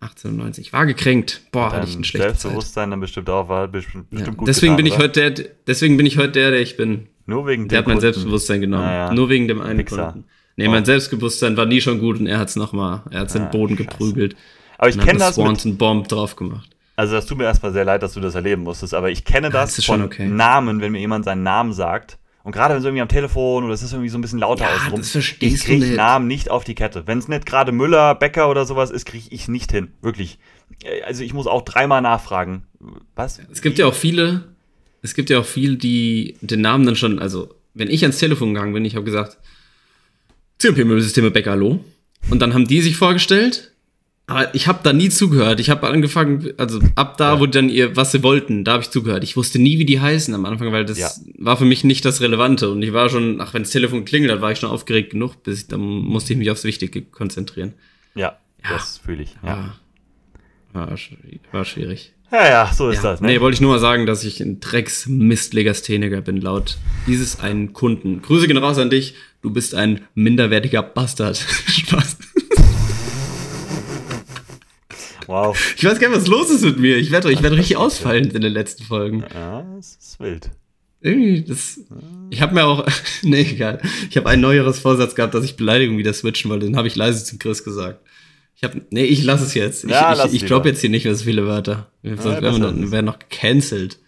18 0.00 0.30
und 0.30 0.36
19. 0.38 0.62
Ich 0.62 0.72
war 0.72 0.86
gekränkt. 0.86 1.42
Boah, 1.52 1.72
hatte 1.72 1.84
ich 1.84 1.90
Dein 1.90 1.96
eine 1.98 2.04
schlechte 2.04 2.28
Zeit. 2.28 2.38
Selbstbewusstsein 2.40 2.90
dann 2.90 3.00
bestimmt 3.00 3.28
auch, 3.28 3.48
war 3.48 3.68
bestimmt, 3.68 4.06
Ja. 4.12 4.30
gut 4.30 4.48
Deswegen 4.48 4.72
getan, 4.72 4.76
bin 4.78 4.86
ich 4.86 4.94
oder? 4.94 5.02
heute 5.04 5.30
der, 5.32 5.44
deswegen 5.66 5.96
bin 5.98 6.06
ich 6.06 6.16
heute 6.16 6.32
der, 6.32 6.50
der 6.52 6.60
ich 6.60 6.76
bin. 6.76 7.08
Nur 7.26 7.46
wegen 7.46 7.68
Der 7.68 7.78
dem 7.78 7.80
hat 7.80 7.86
mein 7.86 7.92
Kunden. 7.96 8.00
Selbstbewusstsein 8.00 8.60
genommen. 8.62 8.84
Ah, 8.84 8.94
ja. 9.08 9.14
Nur 9.14 9.28
wegen 9.28 9.46
dem 9.46 9.60
einen 9.60 9.78
Wichser. 9.78 10.12
Kunden. 10.12 10.28
Nee, 10.56 10.68
mein 10.68 10.84
Selbstbewusstsein 10.84 11.56
war 11.56 11.66
nie 11.66 11.80
schon 11.80 12.00
gut 12.00 12.18
und 12.18 12.26
er 12.26 12.38
hat's 12.38 12.56
noch 12.56 12.72
mal, 12.72 13.02
er 13.10 13.20
hat's 13.20 13.34
in 13.34 13.42
Ah, 13.42 13.44
den 13.46 13.50
Boden 13.52 13.76
scheiße. 13.76 13.88
geprügelt. 13.88 14.36
Aber 14.78 14.88
ich 14.88 14.94
und 14.94 15.00
hat 15.02 15.06
kenne 15.08 15.18
das 15.20 15.34
Swanson 15.36 15.76
Bomb 15.76 16.08
drauf 16.08 16.34
gemacht. 16.36 16.70
Also 17.00 17.14
das 17.14 17.24
tut 17.24 17.38
mir 17.38 17.44
erstmal 17.44 17.72
sehr 17.72 17.86
leid, 17.86 18.02
dass 18.02 18.12
du 18.12 18.20
das 18.20 18.34
erleben 18.34 18.62
musstest, 18.62 18.92
aber 18.92 19.10
ich 19.10 19.24
kenne 19.24 19.48
das, 19.48 19.76
das 19.76 19.86
von 19.86 20.02
okay. 20.02 20.28
Namen, 20.28 20.82
wenn 20.82 20.92
mir 20.92 20.98
jemand 21.00 21.24
seinen 21.24 21.42
Namen 21.42 21.72
sagt. 21.72 22.18
Und 22.42 22.52
gerade 22.52 22.74
wenn 22.74 22.80
es 22.80 22.84
irgendwie 22.84 23.00
am 23.00 23.08
Telefon 23.08 23.64
oder 23.64 23.72
es 23.72 23.82
ist 23.82 23.92
irgendwie 23.92 24.10
so 24.10 24.18
ein 24.18 24.20
bisschen 24.20 24.38
lauter 24.38 24.64
Ja, 24.64 24.76
außenrum, 24.76 25.00
das 25.00 25.14
ich 25.14 25.38
du 25.38 25.64
krieg 25.64 25.80
nicht. 25.80 25.94
Namen 25.94 26.26
nicht 26.26 26.50
auf 26.50 26.64
die 26.64 26.74
Kette. 26.74 27.06
Wenn 27.06 27.18
es 27.18 27.28
nicht 27.28 27.46
gerade 27.46 27.72
Müller, 27.72 28.14
Becker 28.14 28.50
oder 28.50 28.66
sowas 28.66 28.90
ist, 28.90 29.06
kriege 29.06 29.26
ich 29.30 29.48
nicht 29.48 29.72
hin. 29.72 29.92
Wirklich. 30.02 30.38
Äh, 30.84 31.02
Also 31.02 31.22
ich 31.24 31.32
muss 31.32 31.46
auch 31.46 31.62
dreimal 31.62 32.02
nachfragen. 32.02 32.64
Was? 33.14 33.40
Es 33.50 33.62
gibt 33.62 33.78
ja 33.78 33.86
auch 33.86 33.94
viele, 33.94 34.48
es 35.00 35.14
gibt 35.14 35.30
ja 35.30 35.38
auch 35.38 35.46
viele, 35.46 35.76
die 35.76 36.36
den 36.42 36.60
Namen 36.60 36.84
dann 36.84 36.96
schon, 36.96 37.18
also 37.18 37.54
wenn 37.72 37.88
ich 37.88 38.02
ans 38.02 38.18
Telefon 38.18 38.52
gegangen 38.52 38.74
bin, 38.74 38.84
ich 38.84 38.94
habe 38.94 39.04
gesagt, 39.04 39.38
CMP-Müllsysteme 40.58 41.30
Becker, 41.30 41.52
hallo. 41.52 41.82
Und 42.30 42.40
dann 42.40 42.52
haben 42.52 42.66
die 42.66 42.82
sich 42.82 42.96
vorgestellt, 42.96 43.72
aber 44.30 44.54
ich 44.54 44.66
habe 44.68 44.80
da 44.82 44.92
nie 44.92 45.08
zugehört. 45.08 45.60
Ich 45.60 45.68
habe 45.70 45.86
angefangen, 45.88 46.52
also 46.56 46.80
ab 46.94 47.16
da, 47.18 47.40
wo 47.40 47.46
die 47.46 47.52
dann 47.52 47.68
ihr, 47.68 47.96
was 47.96 48.12
sie 48.12 48.22
wollten, 48.22 48.64
da 48.64 48.72
habe 48.72 48.82
ich 48.82 48.90
zugehört. 48.90 49.24
Ich 49.24 49.36
wusste 49.36 49.58
nie, 49.58 49.78
wie 49.78 49.84
die 49.84 50.00
heißen 50.00 50.32
am 50.34 50.44
Anfang, 50.44 50.72
weil 50.72 50.84
das 50.84 50.98
Ja. 50.98 51.10
war 51.38 51.56
für 51.56 51.64
mich 51.64 51.84
nicht 51.84 52.04
das 52.04 52.20
Relevante. 52.20 52.70
Und 52.70 52.82
ich 52.82 52.92
war 52.92 53.08
schon, 53.10 53.40
ach, 53.40 53.52
wenn 53.54 53.62
das 53.62 53.70
Telefon 53.72 54.04
klingelt, 54.04 54.30
dann 54.32 54.40
war 54.40 54.52
ich 54.52 54.58
schon 54.58 54.70
aufgeregt 54.70 55.10
genug, 55.10 55.42
bis 55.42 55.60
ich, 55.62 55.68
dann 55.68 55.80
musste 55.80 56.32
ich 56.32 56.38
mich 56.38 56.50
aufs 56.50 56.64
Wichtige 56.64 57.02
konzentrieren. 57.02 57.74
Ja, 58.14 58.38
Ja. 58.64 58.70
das 58.70 58.98
fühle 59.04 59.22
ich. 59.24 59.30
Ja. 59.42 59.48
Ja. 59.48 59.74
War, 60.72 60.96
schwierig- 60.96 61.40
war 61.50 61.64
schwierig. 61.64 62.12
ja, 62.30 62.48
ja, 62.48 62.72
so 62.72 62.90
ist 62.90 63.02
Ja, 63.02 63.10
das. 63.10 63.20
Ne? 63.20 63.26
Nee, 63.28 63.40
wollte 63.40 63.54
ich 63.56 63.60
nur 63.60 63.72
mal 63.72 63.80
sagen, 63.80 64.06
dass 64.06 64.22
ich 64.22 64.40
ein 64.40 64.60
Drecks-Mistlegastheniker 64.60 66.20
bin, 66.20 66.40
laut 66.40 66.78
dieses 67.08 67.40
einen 67.40 67.72
Kunden. 67.72 68.22
Grüße 68.22 68.46
gehen 68.46 68.56
raus 68.56 68.78
an 68.78 68.88
dich. 68.90 69.14
Du 69.42 69.50
bist 69.50 69.74
ein 69.74 70.02
minderwertiger 70.14 70.82
Bastard. 70.82 71.36
Spaß. 71.66 72.18
Wow. 75.30 75.74
Ich 75.76 75.84
weiß 75.84 76.00
gar 76.00 76.08
nicht, 76.08 76.18
was 76.18 76.26
los 76.26 76.50
ist 76.50 76.64
mit 76.64 76.80
mir. 76.80 76.96
Ich 76.96 77.12
werde 77.12 77.30
ich 77.30 77.40
werd 77.40 77.52
richtig 77.54 77.76
ausfallend 77.76 78.34
in 78.34 78.40
den 78.40 78.52
letzten 78.52 78.82
Folgen. 78.82 79.24
Ja, 79.32 79.64
das 79.76 79.96
ist 80.00 80.18
wild. 80.18 80.50
Irgendwie, 81.00 81.42
das. 81.42 81.80
Ich 82.30 82.42
habe 82.42 82.52
mir 82.54 82.64
auch. 82.64 82.84
Nee, 83.22 83.42
egal. 83.42 83.80
Ich 84.10 84.16
habe 84.16 84.28
ein 84.28 84.40
neueres 84.40 84.80
Vorsatz 84.80 85.14
gehabt, 85.14 85.34
dass 85.34 85.44
ich 85.44 85.56
Beleidigung 85.56 85.98
wieder 85.98 86.12
switchen 86.12 86.50
wollte. 86.50 86.66
Den 86.66 86.76
habe 86.76 86.88
ich 86.88 86.96
leise 86.96 87.24
zum 87.24 87.38
Chris 87.38 87.62
gesagt. 87.62 88.00
Ich 88.56 88.64
hab, 88.64 88.74
nee, 88.90 89.04
ich 89.04 89.22
lasse 89.22 89.44
es 89.44 89.54
jetzt. 89.54 89.84
Ich, 89.84 89.90
Ja, 89.90 90.26
ich, 90.26 90.34
ich 90.34 90.44
droppe 90.46 90.68
jetzt 90.68 90.80
hier 90.80 90.90
nicht 90.90 91.04
mehr 91.04 91.14
so 91.14 91.24
viele 91.24 91.46
Wörter. 91.46 91.90
Wir, 92.02 92.16
sonst 92.16 92.42
werden 92.42 92.60
noch, 92.60 92.74
es. 92.76 92.90
werden 92.90 93.06
noch 93.06 93.18
gecancelt. 93.20 93.98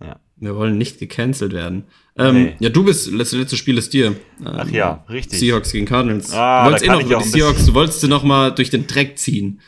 Ja. 0.00 0.18
Wir 0.36 0.56
wollen 0.56 0.78
nicht 0.78 0.98
gecancelt 0.98 1.52
werden. 1.52 1.84
Ähm, 2.16 2.34
Nee. 2.34 2.56
Ja, 2.60 2.70
du 2.70 2.82
bist, 2.82 3.10
das 3.16 3.32
letzte 3.32 3.56
Spiel 3.56 3.76
ist 3.78 3.92
dir. 3.92 4.06
Ähm, 4.06 4.16
Ach 4.44 4.68
ja, 4.70 5.04
richtig. 5.10 5.38
Seahawks 5.38 5.70
gegen 5.70 5.86
Cardinals. 5.86 6.32
Ah, 6.32 6.64
du 6.64 6.70
wolltest 6.70 6.86
eh 6.86 6.88
noch 6.88 7.22
die 7.22 7.28
Seahawks, 7.28 7.66
du 7.66 7.74
wolltest 7.74 8.00
sie 8.00 8.08
noch 8.08 8.24
mal 8.24 8.50
durch 8.50 8.70
den 8.70 8.86
Dreck 8.86 9.18
ziehen. 9.18 9.60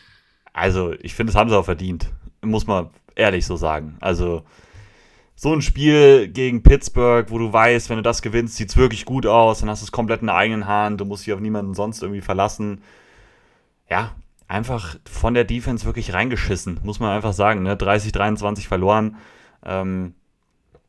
Also, 0.54 0.94
ich 1.02 1.14
finde, 1.14 1.32
das 1.32 1.38
haben 1.38 1.50
sie 1.50 1.58
auch 1.58 1.64
verdient. 1.66 2.10
Muss 2.40 2.66
man 2.66 2.88
ehrlich 3.14 3.44
so 3.44 3.56
sagen. 3.56 3.98
Also, 4.00 4.44
so 5.36 5.52
ein 5.52 5.62
Spiel 5.62 6.28
gegen 6.28 6.62
Pittsburgh, 6.62 7.30
wo 7.30 7.38
du 7.38 7.52
weißt, 7.52 7.90
wenn 7.90 7.96
du 7.96 8.02
das 8.02 8.22
gewinnst, 8.22 8.56
sieht 8.56 8.70
es 8.70 8.76
wirklich 8.76 9.04
gut 9.04 9.26
aus, 9.26 9.60
dann 9.60 9.68
hast 9.68 9.82
du 9.82 9.86
es 9.86 9.92
komplett 9.92 10.20
in 10.20 10.28
der 10.28 10.36
eigenen 10.36 10.66
Hand, 10.66 11.00
du 11.00 11.04
musst 11.04 11.26
dich 11.26 11.34
auf 11.34 11.40
niemanden 11.40 11.74
sonst 11.74 12.02
irgendwie 12.02 12.20
verlassen. 12.20 12.82
Ja, 13.90 14.14
einfach 14.46 14.96
von 15.10 15.34
der 15.34 15.44
Defense 15.44 15.84
wirklich 15.84 16.12
reingeschissen, 16.12 16.80
muss 16.84 17.00
man 17.00 17.10
einfach 17.10 17.32
sagen. 17.32 17.62
Ne? 17.62 17.76
30, 17.76 18.12
23 18.12 18.68
verloren. 18.68 19.16
Ähm, 19.64 20.14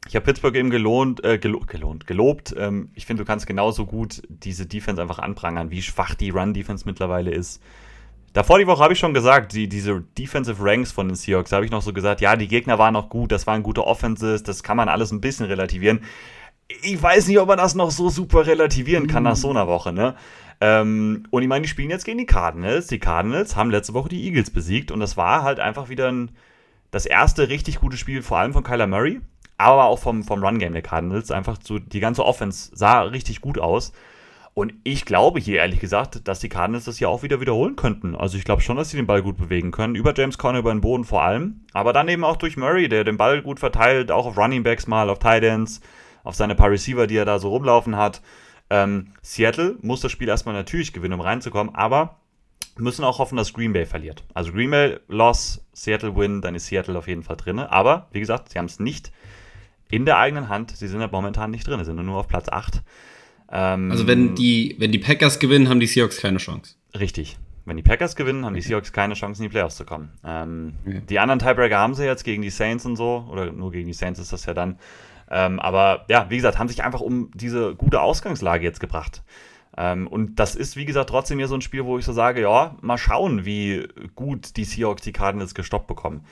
ich 0.07 0.15
habe 0.15 0.25
Pittsburgh 0.25 0.55
eben 0.55 0.69
gelohnt, 0.69 1.23
äh, 1.23 1.39
gelo 1.39 1.61
gelohnt, 1.61 2.05
gelobt. 2.05 2.53
Ähm, 2.55 2.91
ich 2.93 3.07
finde, 3.07 3.23
du 3.23 3.27
kannst 3.27 3.47
genauso 3.47 3.87
gut 3.87 4.21
diese 4.29 4.67
Defense 4.67 5.01
einfach 5.01 5.17
anprangern, 5.17 5.71
wie 5.71 5.81
schwach 5.81 6.13
die 6.13 6.29
Run-Defense 6.29 6.85
mittlerweile 6.85 7.31
ist. 7.31 7.61
Davor 8.35 8.59
die 8.59 8.67
Woche 8.67 8.83
habe 8.83 8.91
ich 8.91 8.99
schon 8.99 9.13
gesagt, 9.13 9.53
die, 9.53 9.69
diese 9.69 10.01
Defensive 10.17 10.61
Ranks 10.61 10.91
von 10.91 11.07
den 11.07 11.15
Seahawks, 11.15 11.51
da 11.51 11.55
habe 11.55 11.65
ich 11.65 11.71
noch 11.71 11.81
so 11.81 11.93
gesagt, 11.93 12.19
ja, 12.19 12.35
die 12.35 12.49
Gegner 12.49 12.77
waren 12.77 12.91
noch 12.91 13.07
gut, 13.07 13.31
das 13.31 13.47
waren 13.47 13.63
gute 13.63 13.87
Offenses, 13.87 14.43
das 14.43 14.61
kann 14.61 14.75
man 14.75 14.89
alles 14.89 15.13
ein 15.13 15.21
bisschen 15.21 15.45
relativieren. 15.45 16.01
Ich 16.81 17.01
weiß 17.01 17.29
nicht, 17.29 17.39
ob 17.39 17.47
man 17.47 17.57
das 17.57 17.75
noch 17.75 17.91
so 17.91 18.09
super 18.09 18.45
relativieren 18.45 19.07
kann 19.07 19.23
nach 19.23 19.37
so 19.37 19.49
einer 19.51 19.67
Woche, 19.67 19.93
ne? 19.93 20.15
Ähm, 20.59 21.23
und 21.29 21.43
ich 21.43 21.47
meine, 21.47 21.61
die 21.61 21.69
spielen 21.69 21.89
jetzt 21.89 22.03
gegen 22.03 22.17
die 22.17 22.25
Cardinals. 22.25 22.87
Die 22.87 22.99
Cardinals 22.99 23.55
haben 23.55 23.71
letzte 23.71 23.93
Woche 23.93 24.09
die 24.09 24.25
Eagles 24.25 24.49
besiegt 24.49 24.91
und 24.91 24.99
das 24.99 25.15
war 25.15 25.43
halt 25.43 25.61
einfach 25.61 25.87
wieder 25.87 26.11
ein, 26.11 26.31
das 26.91 27.05
erste 27.05 27.47
richtig 27.47 27.79
gute 27.79 27.95
Spiel, 27.95 28.21
vor 28.21 28.39
allem 28.39 28.51
von 28.51 28.63
Kyler 28.63 28.87
Murray, 28.87 29.21
aber 29.57 29.85
auch 29.85 29.99
vom, 29.99 30.25
vom 30.25 30.43
Run-Game 30.43 30.73
der 30.73 30.81
Cardinals. 30.81 31.31
Einfach 31.31 31.55
so, 31.63 31.79
die 31.79 32.01
ganze 32.01 32.25
Offense 32.25 32.71
sah 32.75 33.03
richtig 33.03 33.39
gut 33.39 33.59
aus. 33.59 33.93
Und 34.55 34.73
ich 34.85 35.03
glaube 35.03 35.41
hier 35.41 35.57
ehrlich 35.57 35.81
gesagt, 35.81 36.29
dass 36.29 36.39
die 36.39 36.47
Cardinals 36.47 36.85
das 36.85 36.97
hier 36.97 37.09
auch 37.09 37.23
wieder 37.23 37.41
wiederholen 37.41 37.75
könnten. 37.75 38.15
Also 38.15 38.37
ich 38.37 38.45
glaube 38.45 38.61
schon, 38.61 38.77
dass 38.77 38.89
sie 38.89 38.95
den 38.95 39.05
Ball 39.05 39.21
gut 39.21 39.35
bewegen 39.35 39.71
können. 39.71 39.95
Über 39.95 40.13
James 40.15 40.37
Conner, 40.37 40.59
über 40.59 40.73
den 40.73 40.79
Boden 40.79 41.03
vor 41.03 41.23
allem. 41.23 41.65
Aber 41.73 41.91
dann 41.91 42.07
eben 42.07 42.23
auch 42.23 42.37
durch 42.37 42.55
Murray, 42.55 42.87
der 42.87 43.03
den 43.03 43.17
Ball 43.17 43.41
gut 43.41 43.59
verteilt, 43.59 44.11
auch 44.11 44.25
auf 44.25 44.37
Running 44.37 44.63
Backs 44.63 44.87
mal, 44.87 45.09
auf 45.09 45.19
Tight 45.19 45.43
Ends, 45.43 45.81
auf 46.23 46.35
seine 46.35 46.55
paar 46.55 46.71
Receiver, 46.71 47.05
die 47.05 47.17
er 47.17 47.25
da 47.25 47.37
so 47.37 47.49
rumlaufen 47.49 47.97
hat. 47.97 48.21
Ähm, 48.69 49.11
Seattle 49.21 49.75
muss 49.81 49.99
das 49.99 50.13
Spiel 50.13 50.29
erstmal 50.29 50.55
natürlich 50.55 50.93
gewinnen, 50.93 51.15
um 51.15 51.21
reinzukommen, 51.21 51.75
aber 51.75 52.21
müssen 52.77 53.03
auch 53.03 53.19
hoffen, 53.19 53.35
dass 53.35 53.51
Green 53.51 53.73
Bay 53.73 53.85
verliert. 53.85 54.23
Also 54.33 54.53
Green 54.53 54.71
Bay 54.71 54.99
loss, 55.09 55.65
Seattle 55.73 56.15
win, 56.15 56.41
dann 56.41 56.55
ist 56.55 56.67
Seattle 56.67 56.97
auf 56.97 57.09
jeden 57.09 57.23
Fall 57.23 57.35
drin. 57.35 57.59
Aber 57.59 58.07
wie 58.11 58.21
gesagt, 58.21 58.49
sie 58.49 58.57
haben 58.57 58.67
es 58.67 58.79
nicht 58.79 59.11
in 59.89 60.05
der 60.05 60.17
eigenen 60.17 60.47
Hand. 60.47 60.71
Sie 60.77 60.87
sind 60.87 61.01
halt 61.01 61.11
momentan 61.11 61.51
nicht 61.51 61.67
drin, 61.67 61.79
sie 61.79 61.85
sind 61.85 62.05
nur 62.05 62.17
auf 62.17 62.29
Platz 62.29 62.47
8. 62.47 62.83
Ähm, 63.55 63.89
also 63.89 64.05
wenn 64.05 64.35
die, 64.35 64.75
wenn 64.79 64.91
die 64.91 64.99
Packers 64.99 65.39
gewinnen, 65.39 65.69
haben 65.69 65.79
die 65.79 65.87
Seahawks 65.87 66.17
keine 66.17 66.39
Chance. 66.39 66.75
Richtig. 66.99 67.37
Wenn 67.63 67.77
die 67.77 67.83
Packers 67.83 68.15
gewinnen, 68.15 68.45
haben 68.45 68.53
die 68.53 68.61
Seahawks 68.61 68.91
keine 68.91 69.13
Chance, 69.15 69.41
in 69.41 69.49
die 69.49 69.51
Playoffs 69.51 69.77
zu 69.77 69.85
kommen. 69.85 70.11
Ähm, 70.25 70.73
okay. 70.85 71.01
Die 71.09 71.19
anderen 71.19 71.39
Tiebreaker 71.39 71.77
haben 71.77 71.95
sie 71.95 72.05
jetzt 72.05 72.23
gegen 72.23 72.41
die 72.41 72.49
Saints 72.49 72.85
und 72.85 72.97
so, 72.97 73.27
oder 73.31 73.51
nur 73.51 73.71
gegen 73.71 73.87
die 73.87 73.93
Saints 73.93 74.19
ist 74.19 74.33
das 74.33 74.45
ja 74.45 74.53
dann. 74.53 74.77
Ähm, 75.31 75.59
aber 75.59 76.05
ja, 76.09 76.29
wie 76.29 76.35
gesagt, 76.35 76.59
haben 76.59 76.67
sich 76.67 76.83
einfach 76.83 77.01
um 77.01 77.31
diese 77.33 77.73
gute 77.75 78.01
Ausgangslage 78.01 78.63
jetzt 78.63 78.79
gebracht. 78.79 79.23
Ähm, 79.77 80.05
und 80.07 80.35
das 80.35 80.55
ist, 80.55 80.75
wie 80.75 80.85
gesagt, 80.85 81.09
trotzdem 81.09 81.37
hier 81.37 81.47
so 81.47 81.55
ein 81.55 81.61
Spiel, 81.61 81.85
wo 81.85 81.97
ich 81.97 82.05
so 82.05 82.13
sage, 82.13 82.41
ja, 82.41 82.75
mal 82.81 82.97
schauen, 82.97 83.45
wie 83.45 83.87
gut 84.15 84.57
die 84.57 84.65
Seahawks 84.65 85.01
die 85.01 85.13
Cardinals 85.13 85.55
gestoppt 85.55 85.87
bekommen. 85.87 86.25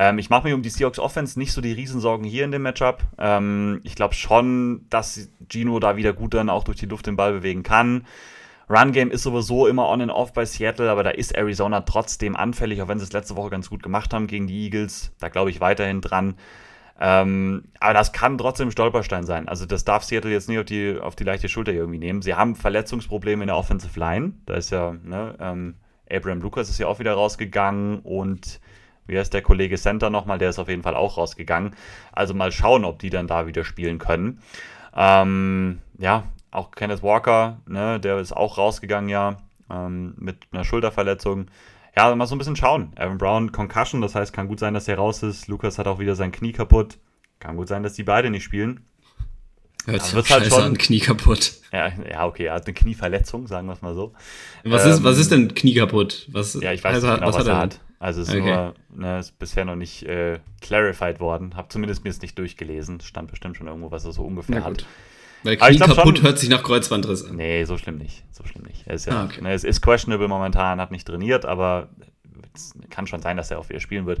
Ähm, 0.00 0.18
ich 0.18 0.30
mache 0.30 0.48
mir 0.48 0.54
um 0.54 0.62
die 0.62 0.70
Seahawks 0.70 0.98
Offense 0.98 1.38
nicht 1.38 1.52
so 1.52 1.60
die 1.60 1.72
Riesensorgen 1.72 2.24
hier 2.24 2.46
in 2.46 2.52
dem 2.52 2.62
Matchup. 2.62 3.02
Ähm, 3.18 3.82
ich 3.84 3.94
glaube 3.94 4.14
schon, 4.14 4.86
dass 4.88 5.28
Gino 5.46 5.78
da 5.78 5.96
wieder 5.96 6.14
gut 6.14 6.32
dann 6.32 6.48
auch 6.48 6.64
durch 6.64 6.78
die 6.78 6.86
Luft 6.86 7.06
den 7.06 7.16
Ball 7.16 7.34
bewegen 7.34 7.62
kann. 7.62 8.06
Run 8.70 8.92
Game 8.92 9.10
ist 9.10 9.24
sowieso 9.24 9.66
immer 9.66 9.90
on 9.90 10.00
and 10.00 10.10
off 10.10 10.32
bei 10.32 10.46
Seattle, 10.46 10.90
aber 10.90 11.02
da 11.02 11.10
ist 11.10 11.32
Arizona 11.32 11.82
trotzdem 11.82 12.34
anfällig, 12.34 12.80
auch 12.80 12.88
wenn 12.88 12.98
sie 12.98 13.04
es 13.04 13.12
letzte 13.12 13.36
Woche 13.36 13.50
ganz 13.50 13.68
gut 13.68 13.82
gemacht 13.82 14.14
haben 14.14 14.26
gegen 14.26 14.46
die 14.46 14.64
Eagles. 14.64 15.12
Da 15.20 15.28
glaube 15.28 15.50
ich 15.50 15.60
weiterhin 15.60 16.00
dran. 16.00 16.36
Ähm, 16.98 17.64
aber 17.78 17.92
das 17.92 18.12
kann 18.12 18.38
trotzdem 18.38 18.70
Stolperstein 18.70 19.24
sein. 19.24 19.48
Also 19.48 19.66
das 19.66 19.84
darf 19.84 20.04
Seattle 20.04 20.30
jetzt 20.30 20.48
nicht 20.48 20.60
auf 20.60 20.64
die, 20.64 20.98
auf 20.98 21.14
die 21.14 21.24
leichte 21.24 21.50
Schulter 21.50 21.72
irgendwie 21.72 21.98
nehmen. 21.98 22.22
Sie 22.22 22.34
haben 22.34 22.56
Verletzungsprobleme 22.56 23.42
in 23.42 23.48
der 23.48 23.56
Offensive 23.56 24.00
Line. 24.00 24.32
Da 24.46 24.54
ist 24.54 24.70
ja, 24.70 24.92
ne, 24.92 25.36
ähm, 25.40 25.74
Abraham 26.10 26.40
Lucas 26.40 26.70
ist 26.70 26.78
ja 26.78 26.86
auch 26.86 27.00
wieder 27.00 27.12
rausgegangen 27.12 27.98
und 27.98 28.60
wie 29.10 29.18
heißt 29.18 29.34
der 29.34 29.42
Kollege 29.42 29.76
Center 29.76 30.08
nochmal, 30.08 30.38
der 30.38 30.50
ist 30.50 30.58
auf 30.58 30.68
jeden 30.68 30.82
Fall 30.82 30.94
auch 30.94 31.16
rausgegangen. 31.16 31.74
Also 32.12 32.32
mal 32.32 32.52
schauen, 32.52 32.84
ob 32.84 32.98
die 33.00 33.10
dann 33.10 33.26
da 33.26 33.46
wieder 33.46 33.64
spielen 33.64 33.98
können. 33.98 34.40
Ähm, 34.94 35.80
ja, 35.98 36.24
auch 36.50 36.70
Kenneth 36.70 37.02
Walker, 37.02 37.58
ne, 37.66 38.00
der 38.00 38.18
ist 38.18 38.32
auch 38.32 38.58
rausgegangen, 38.58 39.08
ja, 39.08 39.36
ähm, 39.70 40.14
mit 40.16 40.46
einer 40.52 40.64
Schulterverletzung. 40.64 41.46
Ja, 41.96 42.14
mal 42.14 42.26
so 42.26 42.34
ein 42.34 42.38
bisschen 42.38 42.56
schauen. 42.56 42.92
Aaron 42.96 43.18
Brown, 43.18 43.52
Concussion, 43.52 44.00
das 44.00 44.14
heißt, 44.14 44.32
kann 44.32 44.48
gut 44.48 44.60
sein, 44.60 44.74
dass 44.74 44.88
er 44.88 44.96
raus 44.96 45.22
ist. 45.22 45.48
Lukas 45.48 45.78
hat 45.78 45.86
auch 45.86 45.98
wieder 45.98 46.14
sein 46.14 46.32
Knie 46.32 46.52
kaputt. 46.52 46.98
Kann 47.40 47.56
gut 47.56 47.68
sein, 47.68 47.82
dass 47.82 47.94
die 47.94 48.04
beide 48.04 48.30
nicht 48.30 48.44
spielen. 48.44 48.84
Hört 49.86 50.04
sich 50.04 50.30
halt 50.30 50.46
schon 50.46 50.62
an, 50.62 50.78
Knie 50.78 51.00
kaputt. 51.00 51.54
Ja, 51.72 51.88
ja, 52.08 52.26
okay, 52.26 52.44
er 52.46 52.54
hat 52.54 52.66
eine 52.66 52.74
Knieverletzung, 52.74 53.46
sagen 53.46 53.66
wir 53.66 53.72
es 53.72 53.82
mal 53.82 53.94
so. 53.94 54.12
Was, 54.64 54.84
ähm, 54.84 54.90
ist, 54.92 55.04
was 55.04 55.18
ist 55.18 55.30
denn 55.30 55.54
Knie 55.54 55.74
kaputt? 55.74 56.28
Was, 56.30 56.54
ja, 56.54 56.72
ich 56.72 56.84
weiß 56.84 56.96
also, 56.96 57.06
nicht 57.08 57.16
genau, 57.16 57.28
was, 57.28 57.36
was 57.36 57.46
er 57.46 57.58
hat. 57.58 57.80
Also 58.00 58.22
es 58.22 58.28
ist, 58.28 58.34
okay. 58.34 58.46
nur, 58.46 58.74
ne, 58.94 59.18
ist 59.18 59.38
bisher 59.38 59.66
noch 59.66 59.76
nicht 59.76 60.04
äh, 60.04 60.40
clarified 60.62 61.20
worden. 61.20 61.54
Hab 61.54 61.70
zumindest 61.70 62.02
mir 62.02 62.08
es 62.08 62.22
nicht 62.22 62.38
durchgelesen. 62.38 63.00
Stand 63.02 63.30
bestimmt 63.30 63.58
schon 63.58 63.66
irgendwo, 63.66 63.90
was 63.90 64.06
er 64.06 64.12
so 64.12 64.22
ungefähr 64.22 64.64
hat. 64.64 64.86
Weil 65.42 65.58
Knie 65.58 65.78
kaputt 65.78 66.16
schon, 66.16 66.26
hört 66.26 66.38
sich 66.38 66.48
nach 66.48 66.62
Kreuzbandriss 66.62 67.26
an. 67.26 67.36
Nee, 67.36 67.64
so 67.64 67.76
schlimm 67.76 67.98
nicht. 67.98 68.24
So 68.30 68.42
schlimm 68.46 68.64
nicht. 68.64 68.86
Er 68.86 68.94
ist 68.94 69.06
ja, 69.06 69.20
ah, 69.20 69.24
okay. 69.26 69.42
ne, 69.42 69.52
es 69.52 69.64
ist 69.64 69.82
questionable 69.82 70.28
momentan, 70.28 70.80
hat 70.80 70.90
nicht 70.90 71.06
trainiert, 71.06 71.44
aber 71.44 71.90
es 72.54 72.74
kann 72.88 73.06
schon 73.06 73.20
sein, 73.20 73.36
dass 73.36 73.50
er 73.50 73.58
auch 73.58 73.68
wieder 73.68 73.80
spielen 73.80 74.06
wird. 74.06 74.20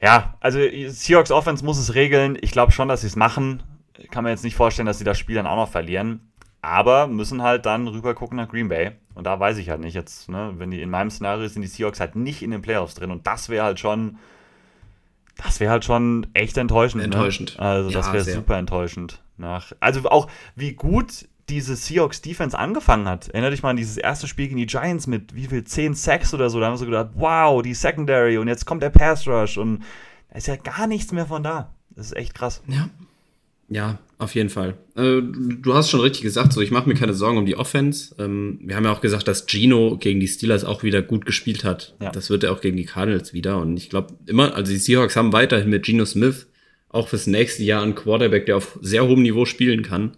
Ja, 0.00 0.34
also 0.40 0.58
Seahawks 0.88 1.30
Offense 1.30 1.64
muss 1.64 1.78
es 1.78 1.94
regeln. 1.94 2.38
Ich 2.40 2.50
glaube 2.50 2.72
schon, 2.72 2.88
dass 2.88 3.02
sie 3.02 3.08
es 3.08 3.16
machen. 3.16 3.62
Kann 4.10 4.24
mir 4.24 4.30
jetzt 4.30 4.44
nicht 4.44 4.56
vorstellen, 4.56 4.86
dass 4.86 4.98
sie 4.98 5.04
das 5.04 5.18
Spiel 5.18 5.36
dann 5.36 5.46
auch 5.46 5.56
noch 5.56 5.70
verlieren. 5.70 6.32
Aber 6.62 7.06
müssen 7.06 7.42
halt 7.42 7.66
dann 7.66 7.86
rüber 7.86 8.14
gucken 8.14 8.36
nach 8.36 8.48
Green 8.48 8.68
Bay. 8.68 8.92
Und 9.14 9.24
da 9.24 9.38
weiß 9.38 9.58
ich 9.58 9.70
halt 9.70 9.80
nicht 9.80 9.94
jetzt, 9.94 10.28
ne, 10.28 10.54
wenn 10.56 10.70
die 10.70 10.82
in 10.82 10.90
meinem 10.90 11.10
Szenario 11.10 11.46
sind 11.48 11.62
die 11.62 11.68
Seahawks 11.68 12.00
halt 12.00 12.16
nicht 12.16 12.42
in 12.42 12.50
den 12.50 12.62
Playoffs 12.62 12.94
drin. 12.94 13.10
Und 13.10 13.26
das 13.26 13.48
wäre 13.48 13.64
halt 13.64 13.78
schon, 13.78 14.18
das 15.36 15.60
wäre 15.60 15.70
halt 15.70 15.84
schon 15.84 16.26
echt 16.34 16.56
enttäuschend. 16.56 17.00
Ne? 17.00 17.04
Enttäuschend. 17.04 17.56
Ne? 17.58 17.64
Also 17.64 17.90
das 17.90 18.12
wäre 18.12 18.24
super 18.24 18.56
enttäuschend. 18.56 19.22
Nach, 19.36 19.72
also 19.80 20.08
auch 20.08 20.28
wie 20.54 20.72
gut 20.72 21.28
diese 21.48 21.76
Seahawks 21.76 22.22
Defense 22.22 22.58
angefangen 22.58 23.06
hat. 23.06 23.28
Erinnert 23.28 23.52
dich 23.52 23.62
mal 23.62 23.70
an 23.70 23.76
dieses 23.76 23.96
erste 23.96 24.26
Spiel 24.26 24.48
gegen 24.48 24.58
die 24.58 24.66
Giants 24.66 25.06
mit 25.06 25.34
wie 25.34 25.46
viel 25.46 25.62
10 25.62 25.94
Sacks 25.94 26.34
oder 26.34 26.50
so. 26.50 26.58
Da 26.58 26.66
haben 26.66 26.72
wir 26.72 26.78
so 26.78 26.86
gedacht, 26.86 27.10
wow, 27.14 27.62
die 27.62 27.74
Secondary 27.74 28.38
und 28.38 28.48
jetzt 28.48 28.66
kommt 28.66 28.82
der 28.82 28.90
Pass 28.90 29.28
Rush 29.28 29.56
und 29.56 29.84
da 30.30 30.38
ist 30.38 30.48
ja 30.48 30.56
gar 30.56 30.86
nichts 30.86 31.12
mehr 31.12 31.26
von 31.26 31.42
da. 31.42 31.70
Das 31.90 32.06
ist 32.06 32.16
echt 32.16 32.34
krass. 32.34 32.62
Ja. 32.66 32.88
Ja, 33.68 33.98
auf 34.18 34.34
jeden 34.34 34.48
Fall. 34.48 34.74
Äh, 34.96 35.20
du 35.22 35.74
hast 35.74 35.90
schon 35.90 36.00
richtig 36.00 36.22
gesagt, 36.22 36.52
so 36.52 36.60
ich 36.60 36.70
mache 36.70 36.88
mir 36.88 36.94
keine 36.94 37.12
Sorgen 37.12 37.38
um 37.38 37.46
die 37.46 37.56
Offense. 37.56 38.14
Ähm, 38.18 38.58
wir 38.62 38.76
haben 38.76 38.84
ja 38.84 38.92
auch 38.92 39.02
gesagt, 39.02 39.28
dass 39.28 39.46
Gino 39.46 39.98
gegen 39.98 40.20
die 40.20 40.28
Steelers 40.28 40.64
auch 40.64 40.82
wieder 40.82 41.02
gut 41.02 41.26
gespielt 41.26 41.64
hat. 41.64 41.94
Ja. 42.00 42.10
Das 42.10 42.30
wird 42.30 42.42
er 42.42 42.52
auch 42.52 42.60
gegen 42.60 42.76
die 42.76 42.86
Cardinals 42.86 43.34
wieder. 43.34 43.58
Und 43.58 43.76
ich 43.76 43.90
glaube 43.90 44.14
immer, 44.26 44.54
also 44.54 44.72
die 44.72 44.78
Seahawks 44.78 45.16
haben 45.16 45.32
weiterhin 45.32 45.68
mit 45.68 45.84
Gino 45.84 46.04
Smith 46.04 46.46
auch 46.88 47.08
fürs 47.08 47.26
nächste 47.26 47.62
Jahr 47.62 47.82
einen 47.82 47.94
Quarterback, 47.94 48.46
der 48.46 48.56
auf 48.56 48.78
sehr 48.80 49.06
hohem 49.06 49.22
Niveau 49.22 49.44
spielen 49.44 49.82
kann. 49.82 50.16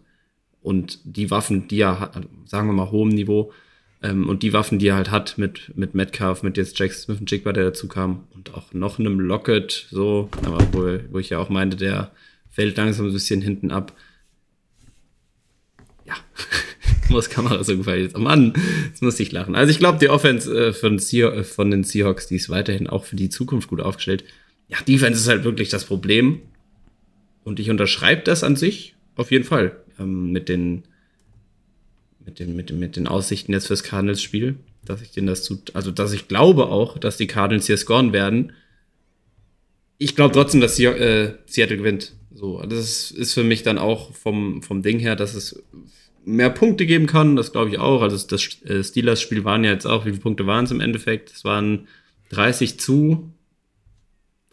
Und 0.63 1.01
die 1.05 1.31
Waffen, 1.31 1.67
die 1.67 1.81
er 1.81 1.99
hat, 1.99 2.21
sagen 2.45 2.69
wir 2.69 2.75
mal 2.75 2.91
hohem 2.91 3.09
Niveau, 3.09 3.53
ähm, 4.03 4.29
und 4.29 4.43
die 4.43 4.53
Waffen, 4.53 4.79
die 4.79 4.89
er 4.89 4.97
halt 4.97 5.11
hat 5.11 5.39
mit, 5.39 5.73
mit 5.77 5.95
Metcalf, 5.95 6.43
mit 6.43 6.57
jetzt 6.57 6.79
Jack 6.79 6.93
Smith 6.93 7.19
und 7.19 7.31
Jigba, 7.31 7.53
der 7.53 7.65
dazu 7.65 7.89
kam, 7.89 8.25
und 8.35 8.55
auch 8.55 8.73
noch 8.73 8.99
einem 8.99 9.19
Lockett, 9.19 9.89
so, 9.91 10.29
aber 10.45 10.59
wo, 10.73 11.13
wo 11.13 11.19
ich 11.19 11.31
ja 11.31 11.39
auch 11.39 11.49
meinte, 11.49 11.77
der 11.77 12.13
fällt 12.51 12.77
langsam 12.77 13.07
ein 13.07 13.13
bisschen 13.13 13.43
hinten 13.43 13.71
ab. 13.71 13.97
Ja, 16.07 16.15
muss 17.09 17.31
Kamera 17.31 17.63
so 17.65 17.77
gefallen 17.77 18.03
jetzt. 18.03 18.17
Oh 18.17 18.21
Mann, 18.21 18.55
jetzt 18.87 19.03
muss 19.03 19.21
ich 19.21 19.33
lachen. 19.33 19.55
Also 19.55 19.71
ich 19.71 19.79
glaube, 19.79 19.99
die 19.99 20.09
Offense 20.09 20.69
äh, 20.69 20.73
von, 20.73 20.99
äh, 20.99 21.45
von 21.45 21.71
den 21.71 21.85
Seahawks, 21.85 22.27
die 22.27 22.37
ist 22.37 22.51
weiterhin 22.51 22.87
auch 22.87 23.05
für 23.05 23.17
die 23.17 23.29
Zukunft 23.29 23.69
gut 23.69 23.81
aufgestellt. 23.81 24.25
Ja, 24.69 24.79
Defense 24.87 25.21
ist 25.21 25.29
halt 25.29 25.45
wirklich 25.45 25.69
das 25.69 25.85
Problem. 25.85 26.43
Und 27.45 27.61
ich 27.61 27.71
unterschreibe 27.71 28.23
das 28.23 28.45
an 28.45 28.57
sich 28.57 28.95
auf 29.17 29.31
jeden 29.31 29.45
Fall 29.45 29.77
ähm, 29.99 30.33
mit 30.33 30.49
den 30.49 30.85
mit 32.29 32.39
den, 32.41 32.55
mit, 32.55 32.71
mit 32.73 32.97
den 32.97 33.07
Aussichten 33.07 33.53
jetzt 33.53 33.69
fürs 33.69 33.83
Cardinals-Spiel, 33.83 34.57
dass 34.85 35.01
ich 35.01 35.13
denen 35.13 35.27
das 35.27 35.45
tut, 35.45 35.75
also 35.75 35.91
dass 35.91 36.13
ich 36.13 36.29
glaube 36.29 36.67
auch, 36.67 36.99
dass 36.99 37.17
die 37.17 37.27
Cardinals 37.27 37.67
hier 37.67 37.79
scoren 37.79 38.13
werden. 38.13 38.53
Ich 39.97 40.15
glaube 40.15 40.35
trotzdem, 40.35 40.61
dass 40.61 40.79
äh, 40.79 41.33
Seattle 41.47 41.79
gewinnt. 41.79 42.13
So, 42.39 42.63
das 42.63 43.11
ist 43.11 43.35
für 43.35 43.43
mich 43.43 43.65
dann 43.65 43.79
auch 43.79 44.15
vom, 44.15 44.63
vom 44.63 44.81
Ding 44.81 45.01
her, 45.01 45.17
dass 45.17 45.35
es 45.35 45.61
mehr 46.25 46.51
Punkte 46.51 46.87
geben 46.87 47.09
kann, 47.09 47.35
das 47.35 47.51
glaube 47.51 47.71
ich 47.71 47.81
auch. 47.81 48.01
Also 48.01 48.17
das 48.29 48.63
äh, 48.63 48.85
Steelers-Spiel 48.85 49.43
waren 49.45 49.65
ja 49.65 49.73
jetzt 49.73 49.87
auch, 49.87 50.05
wie 50.05 50.11
viele 50.11 50.23
Punkte 50.23 50.47
waren 50.47 50.65
es 50.65 50.71
im 50.71 50.81
Endeffekt? 50.81 51.33
Es 51.33 51.45
waren 51.45 51.89
30 52.29 52.79
zu 52.79 53.33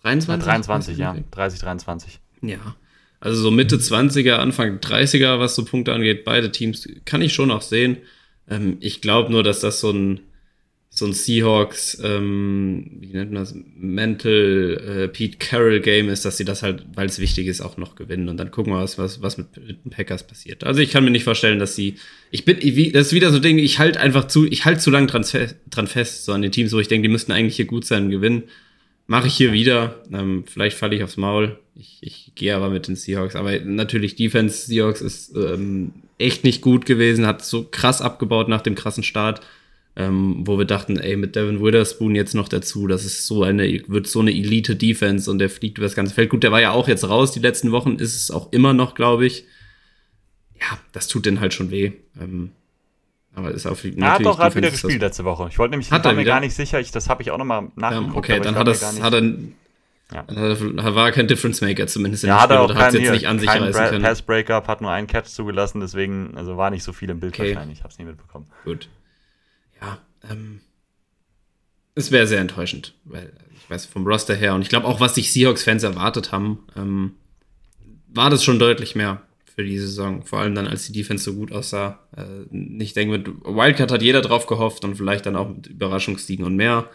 23? 0.02 0.46
23, 0.46 0.98
ja. 0.98 1.16
30, 1.30 1.60
23. 1.60 2.20
Ja. 2.42 2.76
Also 3.20 3.40
so 3.40 3.52
Mitte 3.52 3.76
20er, 3.76 4.38
Anfang 4.38 4.80
30er, 4.80 5.38
was 5.38 5.54
so 5.54 5.64
Punkte 5.64 5.94
angeht, 5.94 6.26
beide 6.26 6.52
Teams 6.52 6.90
kann 7.06 7.22
ich 7.22 7.36
schon 7.36 7.52
auch 7.52 7.62
sehen. 7.62 7.98
Ähm, 8.50 8.78
ich 8.80 9.00
glaube 9.00 9.32
nur, 9.32 9.44
dass 9.44 9.60
das 9.60 9.80
so 9.80 9.92
ein 9.92 10.22
so 10.98 11.06
ein 11.06 11.12
Seahawks, 11.14 12.00
ähm, 12.02 12.90
wie 13.02 13.08
nennt 13.08 13.34
man 13.34 13.44
das, 13.44 13.54
Mental 13.78 14.82
äh, 14.88 15.08
Pete 15.10 15.38
Carroll 15.38 15.82
Game 15.82 16.08
ist, 16.08 16.24
dass 16.24 16.38
sie 16.38 16.46
das 16.46 16.64
halt, 16.64 16.86
weil 16.96 17.08
es 17.08 17.20
wichtig 17.20 17.48
ist, 17.48 17.60
auch 17.60 17.76
noch 17.76 17.96
gewinnen. 17.96 18.30
Und 18.30 18.38
dann 18.38 18.50
gucken 18.50 18.72
wir, 18.72 18.80
was, 18.80 18.98
was, 18.98 19.22
was 19.22 19.38
mit, 19.38 19.48
mit 19.58 19.84
den 19.84 19.92
Packers 19.92 20.26
passiert. 20.26 20.64
Also 20.64 20.80
ich 20.80 20.92
kann 20.92 21.04
mir 21.04 21.12
nicht 21.12 21.26
vorstellen, 21.26 21.60
dass 21.60 21.76
sie, 21.76 21.96
ich 22.32 22.46
bin, 22.46 22.58
ich, 22.62 22.94
das 22.94 23.08
ist 23.08 23.14
wieder 23.14 23.30
so 23.32 23.38
ein 23.38 23.42
Ding, 23.42 23.60
ich 23.60 23.78
halte 23.78 24.00
einfach 24.00 24.28
zu, 24.28 24.48
ich 24.48 24.64
halte 24.64 24.80
zu 24.80 24.90
lang 24.90 25.08
dran, 25.08 25.26
dran 25.70 25.88
fest, 25.88 26.24
so 26.24 26.32
an 26.32 26.42
den 26.42 26.54
Teams, 26.54 26.72
wo 26.72 26.80
ich 26.80 26.88
denke, 26.88 27.10
die 27.10 27.12
müssten 27.12 27.34
eigentlich 27.34 27.58
hier 27.58 27.66
gut 27.66 27.84
sein 27.84 28.06
und 28.06 28.12
gewinnen. 28.12 28.44
Mache 29.06 29.28
ich 29.28 29.36
hier 29.36 29.52
wieder. 29.52 30.02
Ähm, 30.14 30.46
vielleicht 30.48 30.78
falle 30.78 30.96
ich 30.96 31.04
aufs 31.04 31.18
Maul. 31.18 31.60
Ich, 31.76 31.98
ich 32.00 32.32
gehe 32.36 32.56
aber 32.56 32.70
mit 32.70 32.88
den 32.88 32.96
Seahawks. 32.96 33.36
Aber 33.36 33.60
natürlich, 33.60 34.16
Defense 34.16 34.66
Seahawks 34.66 35.02
ist 35.02 35.36
ähm, 35.36 35.92
echt 36.18 36.46
nicht 36.46 36.62
gut 36.62 36.86
gewesen, 36.86 37.28
hat 37.28 37.44
so 37.44 37.68
krass 37.70 38.02
abgebaut 38.02 38.48
nach 38.48 38.62
dem 38.62 38.76
krassen 38.76 39.04
Start 39.04 39.42
ähm, 39.98 40.46
wo 40.46 40.58
wir 40.58 40.66
dachten, 40.66 40.98
ey, 40.98 41.16
mit 41.16 41.36
Devin 41.36 41.62
Witherspoon 41.62 42.16
jetzt 42.16 42.36
noch 42.36 42.50
dazu, 42.50 42.88
das 42.88 43.06
ist 43.06 43.26
so 43.26 43.44
eine, 43.44 43.64
wird 43.88 44.08
so 44.08 44.20
eine 44.20 44.32
Elite-Defense 44.32 45.32
und 45.32 45.40
der 45.40 45.50
fliegt 45.50 45.78
über 45.78 45.88
das 45.88 45.96
ganze 45.96 46.14
Feld. 46.14 46.30
Gut, 46.30 46.44
der 46.44 46.52
war 46.52 46.62
ja 46.62 46.72
auch 46.72 46.88
jetzt 46.88 47.08
raus 47.08 47.32
die 47.32 47.40
letzten 47.40 47.72
Wochen, 47.72 47.96
ist 47.96 48.16
es 48.16 48.30
auch 48.30 48.52
immer 48.52 48.74
noch, 48.74 48.94
glaube 48.94 49.26
ich. 49.26 49.46
Ja, 50.60 50.78
das 50.92 51.08
tut 51.08 51.26
den 51.26 51.40
halt 51.40 51.54
schon 51.54 51.72
weh. 51.72 51.94
Ähm, 52.20 52.52
aber 53.34 53.52
ist 53.52 53.66
auf 53.66 53.84
natürlich. 53.84 54.02
Er 54.02 54.14
hat 54.14 54.26
doch 54.26 54.38
gerade 54.38 54.56
wieder 54.56 54.72
gespielt 54.72 55.02
letzte 55.02 55.24
Woche. 55.24 55.48
Ich 55.50 55.60
wollte 55.60 55.72
nämlich, 55.72 55.92
hat 55.92 56.02
ich 56.02 56.06
war 56.06 56.14
mir 56.14 56.24
gar 56.26 56.40
nicht 56.42 56.56
sicher, 56.56 56.80
ich, 56.80 56.92
das 56.92 57.10
habe 57.10 57.22
ich 57.22 57.32
auch 57.32 57.38
nochmal 57.38 57.70
nachgeguckt. 57.76 58.28
Ja, 58.28 58.36
okay, 58.36 58.40
dann 58.44 58.56
hat, 58.56 58.68
das, 58.68 59.02
hat 59.02 59.14
er 59.14 59.34
ja. 60.14 60.96
War 60.96 61.12
kein 61.12 61.28
Difference 61.28 61.62
Maker 61.62 61.88
zumindest 61.88 62.26
ja, 62.26 62.40
hat 62.40 62.52
er 62.52 62.62
auch 62.62 62.74
keinen, 62.74 63.02
jetzt 63.02 63.12
nicht 63.12 63.28
an 63.28 63.40
sich 63.40 63.50
reißen 63.50 63.86
können. 63.90 64.04
Pass 64.04 64.22
Breakup 64.22 64.68
hat 64.68 64.82
nur 64.82 64.92
einen 64.92 65.08
Catch 65.08 65.30
zugelassen, 65.30 65.80
deswegen 65.80 66.34
also 66.36 66.58
war 66.58 66.70
nicht 66.70 66.84
so 66.84 66.94
viel 66.94 67.10
im 67.10 67.20
Bild 67.20 67.34
okay. 67.34 67.56
wahrscheinlich. 67.56 67.80
Ich 67.80 67.84
habe 67.84 67.92
es 67.92 67.98
nicht 67.98 68.08
mitbekommen. 68.08 68.46
Gut 68.66 68.88
ja, 69.82 70.00
ähm, 70.30 70.62
es 71.96 72.12
wäre 72.12 72.28
sehr 72.28 72.40
enttäuschend, 72.40 72.94
weil 73.06 73.32
ich 73.58 73.70
weiß 73.70 73.86
vom 73.86 74.06
Roster 74.06 74.36
her 74.36 74.54
und 74.54 74.62
ich 74.62 74.70
glaube 74.70 74.86
auch, 74.88 75.00
was 75.00 75.16
sich 75.16 75.32
Seahawks-Fans 75.32 75.84
erwartet 75.84 76.32
haben, 76.32 76.60
ähm, 76.76 77.14
war 78.08 78.30
das 78.30 78.44
schon 78.44 78.60
deutlich 78.60 78.96
mehr 78.96 79.22
für 79.56 79.64
die 79.64 79.78
Saison. 79.80 80.24
Vor 80.26 80.40
allem 80.40 80.54
dann, 80.56 80.68
als 80.68 80.86
die 80.88 80.92
Defense 80.94 81.24
so 81.24 81.34
gut 81.34 81.52
aussah. 81.52 82.00
Äh, 82.16 82.56
ich 82.84 82.94
denke, 82.94 83.18
mit 83.18 83.28
Wildcard 83.46 83.92
hat 83.92 84.02
jeder 84.02 84.22
drauf 84.22 84.48
gehofft 84.48 84.84
und 84.84 84.96
vielleicht 84.96 85.26
dann 85.26 85.36
auch 85.38 85.50
mit 85.50 85.68
Überraschungssiegen 85.68 86.46
und 86.46 86.56
mehr. 86.56 86.90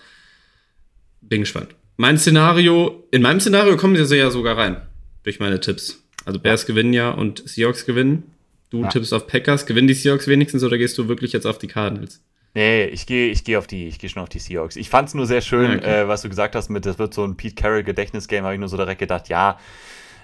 Bin 1.23 1.40
gespannt. 1.40 1.74
Mein 1.97 2.19
Szenario, 2.19 3.07
in 3.11 3.23
meinem 3.23 3.40
Szenario 3.40 3.77
kommen 3.77 4.02
sie 4.05 4.16
ja 4.16 4.31
sogar 4.31 4.57
rein. 4.57 4.82
Durch 5.23 5.40
meine 5.40 5.61
Tipps. 5.61 6.02
Also 6.24 6.39
Bears 6.39 6.66
gewinnen 6.66 6.93
ja 6.93 7.11
und 7.11 7.43
Seahawks 7.48 7.86
gewinnen. 7.86 8.24
Du 8.70 8.82
Ja. 8.82 8.89
tippst 8.89 9.12
auf 9.15 9.27
Packers. 9.27 9.66
Gewinnen 9.66 9.89
die 9.89 9.94
Seahawks 9.94 10.27
wenigstens 10.27 10.62
oder 10.62 10.78
gehst 10.78 10.97
du 10.98 11.09
wirklich 11.09 11.32
jetzt 11.32 11.47
auf 11.47 11.59
die 11.59 11.66
Cardinals? 11.66 12.20
Nee, 12.55 12.85
ich 12.86 13.06
gehe 13.06 13.31
ich 13.31 13.44
geh 13.44 13.56
auf 13.56 13.66
die, 13.66 13.86
ich 13.86 13.98
gehe 13.98 14.10
schon 14.10 14.22
auf 14.22 14.28
die 14.28 14.40
Seahawks. 14.40 14.77
Ich 14.77 14.90
fand 14.90 15.09
es 15.09 15.14
nur 15.14 15.27
sehr 15.27 15.40
schön, 15.40 15.78
okay. 15.78 16.02
äh, 16.02 16.09
was 16.09 16.22
du 16.22 16.28
gesagt 16.28 16.56
hast 16.56 16.68
mit, 16.68 16.85
das 16.85 16.98
wird 16.98 17.14
so 17.14 17.24
ein 17.24 17.36
Pete 17.36 17.55
Carroll 17.55 17.85
Gedächtnisgame, 17.85 18.44
habe 18.44 18.55
ich 18.55 18.60
nur 18.60 18.68
so 18.68 18.77
direkt 18.77 18.98
gedacht, 18.98 19.28
ja, 19.28 19.59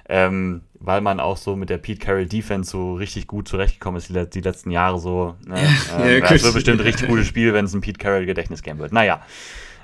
ähm, 0.08 0.62
weil 0.78 1.00
man 1.00 1.20
auch 1.20 1.36
so 1.36 1.56
mit 1.56 1.70
der 1.70 1.78
Pete 1.78 2.04
Carroll 2.04 2.26
Defense 2.26 2.70
so 2.70 2.94
richtig 2.94 3.26
gut 3.26 3.48
zurechtgekommen 3.48 3.98
ist 3.98 4.08
die, 4.08 4.30
die 4.30 4.40
letzten 4.40 4.70
Jahre 4.70 4.98
so. 4.98 5.36
Ne? 5.46 5.60
Ja, 5.60 6.04
ähm, 6.04 6.22
ja, 6.22 6.32
es 6.32 6.42
wird 6.42 6.54
bestimmt 6.54 6.80
ein 6.80 6.86
richtig 6.86 7.08
gutes 7.08 7.26
Spiel, 7.26 7.52
wenn 7.54 7.64
es 7.64 7.74
ein 7.74 7.80
Pete 7.80 7.98
Carroll 7.98 8.26
Gedächtnisgame 8.26 8.80
wird. 8.80 8.92
Naja, 8.92 9.22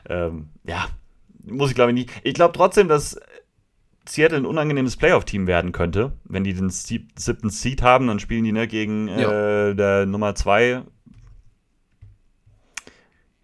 ähm, 0.09 0.49
ja, 0.65 0.87
muss 1.45 1.71
ich 1.71 1.75
glaube 1.75 1.93
ich 1.93 1.95
nicht. 1.95 2.11
Ich 2.25 2.35
glaube 2.35 2.55
trotzdem, 2.57 2.89
dass 2.89 3.19
Seattle 4.09 4.39
ein 4.39 4.47
unangenehmes 4.47 4.97
Playoff-Team 4.97 5.47
werden 5.47 5.73
könnte. 5.73 6.13
Wenn 6.25 6.45
die 6.45 6.55
den 6.55 6.71
sieb 6.71 7.11
siebten 7.17 7.51
Seed 7.51 7.83
haben, 7.83 8.09
dann 8.09 8.19
spielen 8.19 8.45
die 8.45 8.53
ne, 8.53 8.67
gegen 8.67 9.09
äh, 9.09 9.75
der 9.75 10.07
Nummer 10.07 10.35
2. 10.35 10.83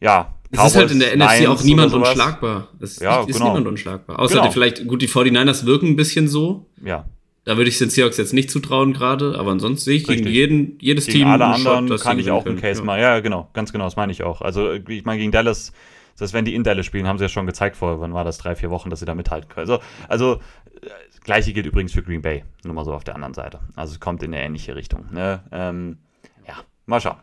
Ja. 0.01 0.35
Es 0.51 0.65
ist 0.65 0.77
halt 0.77 0.91
in 0.91 1.01
der 1.01 1.15
NFC 1.17 1.47
auch 1.47 1.63
niemand 1.63 1.93
unschlagbar. 1.93 2.69
Es 2.81 2.99
Ja, 3.01 3.21
ist 3.21 3.35
genau. 3.35 3.49
niemand 3.49 3.67
unschlagbar. 3.67 4.19
Außer 4.19 4.37
Genau. 4.41 4.51
vielleicht, 4.51 4.87
gut, 4.87 5.03
die 5.03 5.09
49ers 5.09 5.67
wirken 5.67 5.89
ein 5.89 5.97
bisschen 5.97 6.27
so. 6.29 6.67
Ja. 6.83 7.05
Da 7.45 7.57
würde 7.57 7.69
ich 7.69 7.79
den 7.79 7.91
Seahawks 7.91 8.17
jetzt 8.17 8.33
nicht 8.35 8.51
zutrauen 8.51 8.93
gerade, 8.95 9.39
aber 9.39 9.51
ansonsten 9.51 9.85
sehe 9.85 9.97
ich 9.97 10.07
gegen 10.07 10.27
jeden, 10.27 10.79
jedes 10.81 11.07
Gegen 11.07 11.19
Team 11.21 11.29
alle 11.29 11.45
Shot, 11.57 11.67
anderen 11.67 11.87
dass 11.89 12.03
kann 12.03 12.19
ich 12.19 12.31
auch 12.31 12.45
einen 12.47 12.61
Case 12.61 12.77
können. 12.81 12.87
machen. 12.87 13.01
Ja, 13.01 13.21
genau, 13.21 13.49
ganz 13.55 13.73
genau, 13.73 13.85
das 13.85 13.97
meine 13.97 14.13
ich 14.13 14.23
auch. 14.23 14.41
Also, 14.43 14.73
ich 14.73 15.05
meine, 15.05 15.19
gegen 15.19 15.33
Dallas, 15.33 15.73
das 16.19 16.33
wenn 16.33 16.45
die 16.45 16.55
in 16.55 16.63
Dallas 16.63 16.85
spielen, 16.87 17.07
haben 17.07 17.17
sie 17.19 17.25
ja 17.25 17.29
schon 17.29 17.47
gezeigt 17.47 17.77
vor, 17.77 18.01
wann 18.01 18.13
war 18.13 18.25
das, 18.25 18.39
drei, 18.39 18.55
vier 18.55 18.71
Wochen, 18.71 18.91
dass 18.91 19.01
sie 19.01 19.07
da 19.07 19.15
mithalten 19.15 19.49
können. 19.49 19.69
Also, 19.71 19.83
also 20.09 20.35
äh, 20.83 20.89
das 21.11 21.21
gleiche 21.23 21.53
gilt 21.55 21.65
übrigens 21.67 21.93
für 21.93 22.03
Green 22.03 22.21
Bay, 22.23 22.45
nur 22.65 22.75
mal 22.75 22.85
so 22.85 22.93
auf 22.93 23.05
der 23.05 23.15
anderen 23.15 23.35
Seite. 23.35 23.61
Also 23.77 23.93
es 23.95 24.01
kommt 24.01 24.23
in 24.23 24.35
eine 24.35 24.43
ähnliche 24.45 24.77
Richtung. 24.77 25.07
Ne? 25.13 25.43
Ähm, 25.53 25.99
ja, 26.47 26.55
mal 26.87 27.01
schauen. 27.01 27.17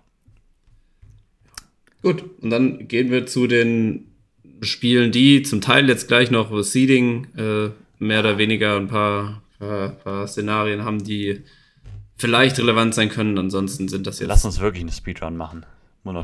Gut, 2.05 2.23
und 2.39 2.51
dann 2.51 2.87
gehen 2.87 3.09
wir 3.09 3.25
zu 3.25 3.47
den 3.47 4.05
Spielen, 4.61 5.11
die 5.11 5.41
zum 5.41 5.59
Teil 5.59 5.89
jetzt 5.89 6.07
gleich 6.07 6.29
noch 6.29 6.51
Seeding 6.61 7.25
äh, 7.35 7.69
mehr 7.97 8.19
oder 8.19 8.37
weniger 8.37 8.75
ein 8.77 8.87
paar, 8.87 9.41
paar, 9.57 9.89
paar 9.89 10.27
Szenarien 10.27 10.85
haben, 10.85 11.03
die 11.03 11.41
vielleicht 12.15 12.59
relevant 12.59 12.93
sein 12.93 13.09
können. 13.09 13.39
Ansonsten 13.39 13.87
sind 13.87 14.05
das 14.05 14.19
jetzt. 14.19 14.27
Lass 14.27 14.45
uns 14.45 14.59
wirklich 14.59 14.83
eine 14.83 14.91
Speedrun 14.91 15.35
machen. 15.35 15.65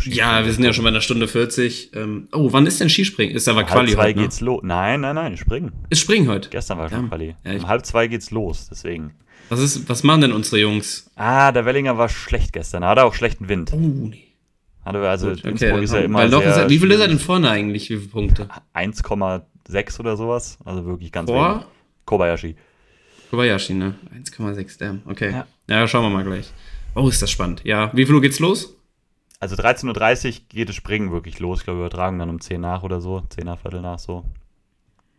Ja, 0.05 0.45
wir 0.45 0.53
sind 0.53 0.63
ja 0.63 0.71
schon 0.71 0.83
bei 0.83 0.91
einer 0.91 1.01
Stunde 1.01 1.27
40. 1.27 1.95
Ähm, 1.95 2.27
oh, 2.31 2.53
wann 2.53 2.67
ist 2.67 2.79
denn 2.79 2.87
Skispringen? 2.87 3.35
Ist 3.35 3.47
aber 3.47 3.61
Halb 3.61 3.69
Quali 3.69 3.93
zwei 3.93 4.09
heute, 4.09 4.17
ne? 4.19 4.23
geht's 4.25 4.39
los. 4.39 4.61
Nein, 4.63 5.01
nein, 5.01 5.15
nein, 5.15 5.35
springen. 5.35 5.71
Ist 5.89 6.01
Springen 6.01 6.27
heute. 6.27 6.49
Gestern 6.49 6.77
war 6.77 6.91
Ja. 6.91 6.97
schon 6.97 7.09
Quali. 7.09 7.35
Ja, 7.43 7.53
um 7.53 7.67
halb 7.67 7.87
zwei 7.87 8.05
geht's 8.05 8.29
los, 8.29 8.67
deswegen. 8.69 9.15
Was, 9.49 9.59
ist, 9.59 9.89
was 9.89 10.03
machen 10.03 10.21
denn 10.21 10.31
unsere 10.33 10.61
Jungs? 10.61 11.09
Ah, 11.15 11.51
der 11.51 11.65
Wellinger 11.65 11.97
war 11.97 12.07
schlecht 12.07 12.53
gestern. 12.53 12.83
Er 12.83 12.89
hatte 12.89 13.03
auch 13.03 13.15
schlechten 13.15 13.49
Wind. 13.49 13.71
Oh, 13.73 13.77
nee. 13.79 14.27
Hatte, 14.83 15.07
also 15.07 15.29
Gut, 15.29 15.45
Innsbruck 15.45 15.71
dann 15.71 15.83
ist 15.83 15.93
ja 15.93 15.99
immer 15.99 16.19
weil 16.19 16.29
sehr 16.29 16.65
ist 16.65 16.69
wie 16.69 16.79
viel 16.79 16.91
ist 16.91 16.99
er 16.99 17.07
denn 17.07 17.19
vorne 17.19 17.49
eigentlich? 17.49 17.89
Wie 17.89 17.97
viele 17.97 18.09
Punkte? 18.09 18.47
1,6 18.73 19.99
oder 19.99 20.17
sowas. 20.17 20.57
Also 20.65 20.85
wirklich 20.85 21.11
ganz 21.11 21.29
Vor? 21.29 21.51
wenig. 21.51 21.65
Kobayashi. 22.05 22.55
Kobayashi, 23.29 23.73
ne? 23.75 23.95
1,6 24.15 24.79
Damn. 24.79 25.01
Okay. 25.05 25.31
Ja. 25.31 25.45
Ja. 25.69 25.87
schauen 25.87 26.03
wir 26.03 26.09
mal 26.09 26.23
gleich. 26.23 26.51
Oh, 26.95 27.07
ist 27.07 27.21
das 27.21 27.29
spannend. 27.29 27.61
Ja, 27.63 27.91
wie 27.93 28.05
viel 28.05 28.15
Uhr 28.15 28.21
geht's 28.21 28.39
los? 28.39 28.75
Also 29.39 29.55
13.30 29.55 30.27
Uhr 30.27 30.33
geht 30.49 30.69
das 30.69 30.75
Springen 30.75 31.11
wirklich 31.11 31.39
los. 31.39 31.59
Ich 31.59 31.63
glaube, 31.65 31.79
wir 31.79 31.85
übertragen 31.85 32.19
dann 32.19 32.29
um 32.29 32.41
10 32.41 32.59
nach 32.59 32.83
oder 32.83 33.01
so. 33.01 33.21
10 33.29 33.45
nach, 33.45 33.59
Viertel 33.59 33.81
nach 33.81 33.99
so. 33.99 34.25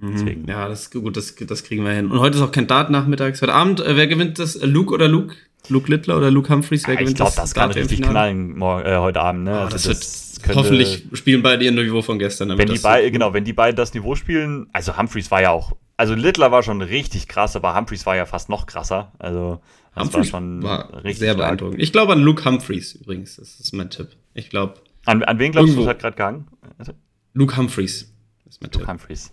Deswegen. 0.02 0.48
Ja, 0.48 0.68
das 0.68 0.90
gut, 0.90 1.16
das, 1.16 1.36
das 1.36 1.62
kriegen 1.62 1.84
wir 1.84 1.92
hin. 1.92 2.10
Und 2.10 2.18
heute 2.18 2.36
ist 2.36 2.42
auch 2.42 2.50
kein 2.50 2.66
Dart 2.66 2.90
nachmittags. 2.90 3.40
Heute 3.40 3.54
Abend, 3.54 3.80
äh, 3.80 3.96
wer 3.96 4.08
gewinnt 4.08 4.40
das? 4.40 4.60
Luke 4.60 4.92
oder 4.92 5.06
Luke? 5.06 5.36
Luke 5.68 5.90
Littler 5.90 6.16
oder 6.18 6.30
Luke 6.30 6.48
Humphreys? 6.52 6.86
Wer 6.86 6.94
ich 6.94 7.00
gewinnt 7.00 7.16
glaube, 7.16 7.32
das 7.36 7.54
kann 7.54 7.68
Dart 7.70 7.76
im 7.76 7.82
richtig 7.86 8.02
knallen 8.02 8.56
morgen, 8.58 8.86
äh, 8.86 8.96
heute 8.96 9.20
Abend. 9.20 9.44
Ne? 9.44 9.52
Ah, 9.52 9.64
Also 9.64 9.88
das, 9.88 10.34
wird 10.36 10.42
könnte- 10.42 10.58
hoffentlich 10.60 11.04
spielen 11.12 11.42
beide 11.42 11.64
ihr 11.64 11.72
Niveau 11.72 12.02
von 12.02 12.18
gestern. 12.18 12.48
Wenn 12.50 12.66
die 12.66 12.74
das 12.74 12.82
beiden, 12.82 13.12
genau, 13.12 13.32
wenn 13.32 13.44
die 13.44 13.52
beiden 13.52 13.76
das 13.76 13.94
Niveau 13.94 14.14
spielen, 14.16 14.68
also 14.72 14.96
Humphreys 14.98 15.30
war 15.30 15.40
ja 15.42 15.50
auch, 15.50 15.72
also 15.96 16.14
Littler 16.14 16.50
war 16.50 16.62
schon 16.62 16.82
richtig 16.82 17.28
krass, 17.28 17.54
aber 17.54 17.76
Humphreys 17.76 18.04
war 18.06 18.16
ja 18.16 18.26
fast 18.26 18.48
noch 18.48 18.66
krasser. 18.66 19.12
Also 19.18 19.60
das 19.94 20.04
Humphreys 20.04 20.32
war 20.32 20.40
schon 20.40 20.62
war 20.62 20.94
richtig 21.04 21.18
sehr 21.18 21.34
stark. 21.34 21.46
beeindruckend. 21.48 21.80
Ich 21.82 21.92
glaube 21.92 22.12
an 22.12 22.22
Luke 22.22 22.44
Humphreys 22.44 22.94
übrigens. 22.94 23.36
Das 23.36 23.60
ist 23.60 23.72
mein 23.72 23.88
Tipp. 23.90 24.08
Ich 24.34 24.50
glaube, 24.50 24.74
An, 25.04 25.22
an 25.22 25.38
wen 25.38 25.52
glaubst 25.52 25.68
du, 25.68 25.72
Irgendwo. 25.74 25.82
es 25.82 25.88
hat 25.88 26.00
gerade 26.00 26.16
gehangen? 26.16 26.48
Also, 26.78 26.92
Luke 27.34 27.56
Humphreys 27.56 28.12
ist 28.48 28.60
mein 28.62 28.70
Luke 28.72 28.78
Tipp. 28.78 28.88
Humphreys. 28.88 29.32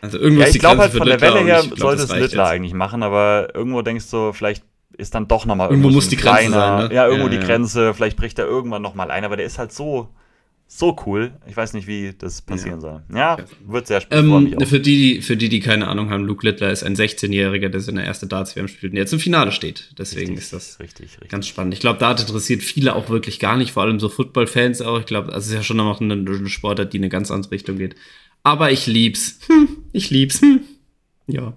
Also 0.00 0.18
irgendwo 0.18 0.42
Ja, 0.42 0.48
ich 0.48 0.58
glaube 0.58 0.80
halt 0.80 0.90
für 0.90 0.98
von 0.98 1.06
der 1.06 1.20
Welle 1.20 1.40
her 1.44 1.62
ich 1.62 1.78
sollte 1.78 2.02
das 2.02 2.10
es 2.10 2.16
Littler 2.18 2.48
eigentlich 2.48 2.74
machen, 2.74 3.04
aber 3.04 3.54
irgendwo 3.54 3.82
denkst 3.82 4.10
du, 4.10 4.32
vielleicht 4.32 4.64
ist 4.98 5.14
dann 5.14 5.28
doch 5.28 5.46
nochmal 5.46 5.70
Irgendwo 5.70 5.88
so 5.90 5.94
muss 5.96 6.08
die 6.08 6.16
Grenze 6.16 6.50
sein, 6.50 6.88
ne? 6.88 6.94
Ja, 6.94 7.06
irgendwo 7.06 7.26
Ja, 7.26 7.30
die 7.30 7.36
ja. 7.36 7.42
Grenze, 7.42 7.94
vielleicht 7.94 8.16
bricht 8.16 8.38
er 8.38 8.46
irgendwann 8.46 8.82
nochmal 8.82 9.10
ein, 9.10 9.24
aber 9.24 9.36
der 9.36 9.46
ist 9.46 9.58
halt 9.58 9.72
so, 9.72 10.08
so 10.66 10.96
cool. 11.06 11.32
Ich 11.46 11.56
weiß 11.56 11.74
nicht, 11.74 11.86
wie 11.86 12.14
das 12.16 12.40
passieren 12.42 12.80
soll. 12.80 13.02
Ja, 13.14 13.36
wird 13.66 13.86
sehr 13.86 14.00
spannend. 14.00 14.54
Ähm, 14.60 14.66
für, 14.66 14.80
die, 14.80 15.14
die- 15.16 15.22
für 15.22 15.36
die, 15.36 15.48
die 15.50 15.60
keine 15.60 15.86
Ahnung 15.88 16.08
haben, 16.10 16.24
Luke 16.24 16.46
Littler 16.46 16.70
ist 16.70 16.82
ein 16.82 16.94
16-Jähriger, 16.96 17.68
der 17.68 17.80
seine 17.80 18.06
erste 18.06 18.26
Darts-WM 18.26 18.68
spielt 18.68 18.92
und 18.92 18.96
jetzt 18.96 19.12
im 19.12 19.18
Finale 19.18 19.52
steht. 19.52 19.92
Deswegen 19.98 20.28
Richtig, 20.30 20.44
ist 20.44 20.52
das 20.54 20.80
richtig, 20.80 21.12
richtig. 21.12 21.28
ganz 21.28 21.46
spannend. 21.46 21.74
Ich 21.74 21.80
glaube, 21.80 21.98
Dart 21.98 22.20
interessiert 22.20 22.62
viele 22.62 22.94
auch 22.96 23.08
wirklich 23.10 23.38
gar 23.38 23.56
nicht, 23.58 23.72
vor 23.72 23.82
allem 23.82 24.00
so 24.00 24.08
Football-Fans 24.08 24.80
auch. 24.82 24.98
Ich 25.00 25.06
glaube, 25.06 25.30
das 25.30 25.46
ist 25.46 25.52
ja 25.52 25.62
schon 25.62 25.76
noch 25.76 26.00
eine, 26.00 26.14
eine 26.14 26.48
Sportart, 26.48 26.92
die 26.92 26.96
in 26.98 27.02
eine 27.02 27.10
ganz 27.10 27.30
andere 27.30 27.50
Richtung 27.52 27.76
geht. 27.76 27.96
Aber 28.42 28.70
ich 28.72 28.86
lieb's. 28.86 29.40
Hm, 29.48 29.68
ich 29.92 30.08
lieb's. 30.10 30.40
Hm. 30.40 30.60
Ja. 31.26 31.52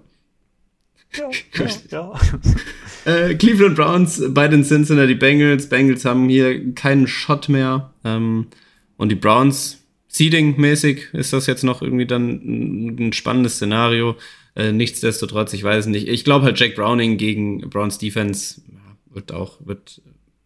ja, 1.14 1.30
ja, 1.58 1.66
ja. 1.90 2.12
Äh, 3.06 3.36
Cleveland 3.36 3.76
Browns 3.76 4.20
bei 4.30 4.48
den 4.48 4.64
Cincinnati 4.64 5.14
Bengals. 5.14 5.68
Bengals 5.68 6.04
haben 6.04 6.28
hier 6.28 6.74
keinen 6.74 7.06
Shot 7.06 7.48
mehr. 7.48 7.92
Ähm, 8.04 8.48
und 8.96 9.12
die 9.12 9.16
Browns, 9.16 9.84
Seeding-mäßig, 10.08 11.14
ist 11.14 11.32
das 11.32 11.46
jetzt 11.46 11.62
noch 11.62 11.82
irgendwie 11.82 12.06
dann 12.06 12.98
ein, 12.98 13.12
spannendes 13.12 13.56
Szenario. 13.56 14.16
Äh, 14.56 14.72
nichtsdestotrotz, 14.72 15.52
ich 15.52 15.62
weiß 15.62 15.86
nicht. 15.86 16.08
Ich 16.08 16.24
glaube 16.24 16.46
halt, 16.46 16.58
Jack 16.58 16.74
Browning 16.74 17.16
gegen 17.16 17.70
Browns 17.70 17.98
Defense 17.98 18.60
ja, 18.72 19.14
wird 19.14 19.30
auch, 19.30 19.64
wird, 19.64 20.02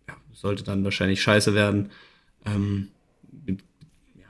ja, 0.06 0.14
sollte 0.34 0.62
dann 0.62 0.84
wahrscheinlich 0.84 1.22
scheiße 1.22 1.54
werden. 1.54 1.88
Ähm, 2.44 2.88
ja. 3.46 4.26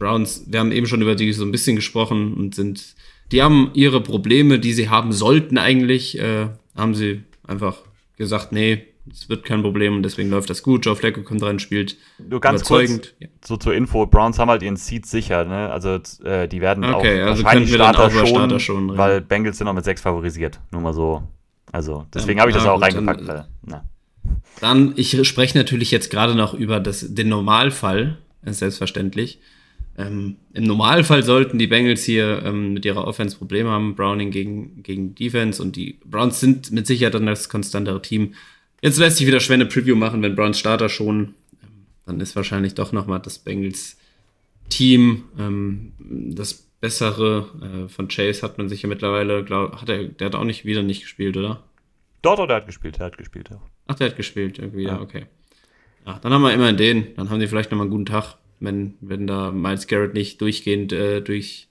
Browns, 0.00 0.46
wir 0.48 0.58
haben 0.58 0.72
eben 0.72 0.88
schon 0.88 1.02
über 1.02 1.14
die 1.14 1.32
so 1.32 1.44
ein 1.44 1.52
bisschen 1.52 1.76
gesprochen 1.76 2.34
und 2.34 2.56
sind, 2.56 2.96
die 3.30 3.42
haben 3.42 3.70
ihre 3.74 4.00
Probleme, 4.00 4.58
die 4.58 4.72
sie 4.72 4.88
haben 4.88 5.12
sollten 5.12 5.56
eigentlich, 5.56 6.18
äh, 6.18 6.48
haben 6.76 6.94
sie 6.94 7.22
einfach 7.46 7.78
gesagt, 8.16 8.52
nee, 8.52 8.86
es 9.10 9.28
wird 9.28 9.44
kein 9.44 9.62
Problem 9.62 9.94
und 9.96 10.02
deswegen 10.02 10.30
läuft 10.30 10.50
das 10.50 10.62
gut. 10.64 10.84
Joe 10.84 10.96
Flacco 10.96 11.22
kommt 11.22 11.42
rein, 11.42 11.58
spielt 11.60 11.96
Nur 12.18 12.40
ganz 12.40 12.64
kurz, 12.64 12.90
überzeugend. 12.90 13.14
Ja. 13.20 13.28
so 13.44 13.56
zur 13.56 13.74
Info, 13.74 14.04
Browns 14.06 14.38
haben 14.38 14.50
halt 14.50 14.62
ihren 14.62 14.76
Seed 14.76 15.06
sicher, 15.06 15.44
ne? 15.44 15.70
Also 15.70 16.00
äh, 16.24 16.48
die 16.48 16.60
werden 16.60 16.84
Okay, 16.84 17.22
auch 17.22 17.28
also 17.28 17.44
wahrscheinlich 17.44 17.70
wir 17.70 17.78
dann 17.78 17.94
Starter, 17.94 18.08
auch 18.08 18.12
über 18.18 18.26
schon, 18.26 18.36
Starter 18.36 18.60
schon 18.60 18.86
reden. 18.90 18.98
weil 18.98 19.20
Bengals 19.20 19.58
sind 19.58 19.66
noch 19.66 19.74
mit 19.74 19.84
sechs 19.84 20.00
favorisiert. 20.00 20.58
Nur 20.72 20.80
mal 20.80 20.92
so. 20.92 21.22
Also 21.70 22.06
deswegen 22.12 22.38
Ja, 22.38 22.42
habe 22.42 22.50
ich 22.50 22.56
das 22.56 22.64
ja, 22.64 22.70
auch 22.72 22.76
gut, 22.76 22.84
reingepackt. 22.84 23.28
dann- 23.28 23.44
Weil. 23.62 23.80
Dann, 24.60 24.94
ich 24.96 25.26
spreche 25.28 25.56
natürlich 25.56 25.90
jetzt 25.90 26.10
gerade 26.10 26.34
noch 26.34 26.54
über 26.54 26.80
das, 26.80 27.14
den 27.14 27.28
Normalfall, 27.28 28.18
selbstverständlich. 28.42 29.38
Ähm, 29.98 30.36
Im 30.52 30.64
Normalfall 30.64 31.22
sollten 31.22 31.58
die 31.58 31.66
Bengals 31.66 32.04
hier 32.04 32.42
ähm, 32.44 32.74
mit 32.74 32.84
ihrer 32.84 33.06
Offense 33.06 33.36
Probleme 33.38 33.70
haben, 33.70 33.94
Browning 33.94 34.30
gegen, 34.30 34.82
gegen 34.82 35.14
Defense 35.14 35.62
und 35.62 35.74
die 35.76 35.98
Browns 36.04 36.38
sind 36.40 36.70
mit 36.70 36.86
Sicherheit 36.86 37.14
dann 37.14 37.26
das 37.26 37.48
konstantere 37.48 38.02
Team. 38.02 38.34
Jetzt 38.82 38.98
lässt 38.98 39.16
sich 39.16 39.26
wieder 39.26 39.40
schwer 39.40 39.54
eine 39.54 39.66
Preview 39.66 39.96
machen, 39.96 40.20
wenn 40.22 40.36
Browns 40.36 40.58
Starter 40.58 40.88
schon, 40.90 41.34
ähm, 41.62 41.86
dann 42.04 42.20
ist 42.20 42.36
wahrscheinlich 42.36 42.74
doch 42.74 42.92
nochmal 42.92 43.20
das 43.20 43.38
Bengals 43.38 43.96
Team 44.68 45.24
ähm, 45.38 45.92
das 45.98 46.66
bessere. 46.80 47.86
Äh, 47.86 47.88
von 47.88 48.08
Chase 48.08 48.42
hat 48.42 48.58
man 48.58 48.68
sich 48.68 48.82
ja 48.82 48.88
mittlerweile, 48.88 49.44
glaub, 49.44 49.80
hat 49.80 49.88
er, 49.88 50.04
der 50.04 50.26
hat 50.26 50.34
auch 50.34 50.44
nicht 50.44 50.64
wieder 50.64 50.82
nicht 50.82 51.02
gespielt, 51.02 51.36
oder? 51.36 51.62
Dort 52.22 52.40
oder 52.40 52.56
hat 52.56 52.66
gespielt, 52.66 52.98
er 52.98 53.06
hat 53.06 53.18
gespielt, 53.18 53.48
ja. 53.50 53.60
Ach, 53.86 53.94
der 53.94 54.08
hat 54.10 54.16
gespielt, 54.16 54.58
irgendwie, 54.58 54.82
ja, 54.82 54.94
Ja. 54.96 55.00
okay. 55.00 55.26
Ja, 56.04 56.18
dann 56.20 56.32
haben 56.32 56.42
wir 56.42 56.52
immerhin 56.52 56.76
den. 56.76 57.14
Dann 57.16 57.30
haben 57.30 57.40
die 57.40 57.46
vielleicht 57.46 57.70
nochmal 57.70 57.84
einen 57.86 57.90
guten 57.92 58.06
Tag, 58.06 58.36
wenn, 58.60 58.94
wenn 59.00 59.26
da 59.26 59.50
Miles 59.50 59.86
Garrett 59.86 60.14
nicht 60.14 60.40
durchgehend 60.40 60.92
äh, 60.92 61.20
durch, 61.20 61.68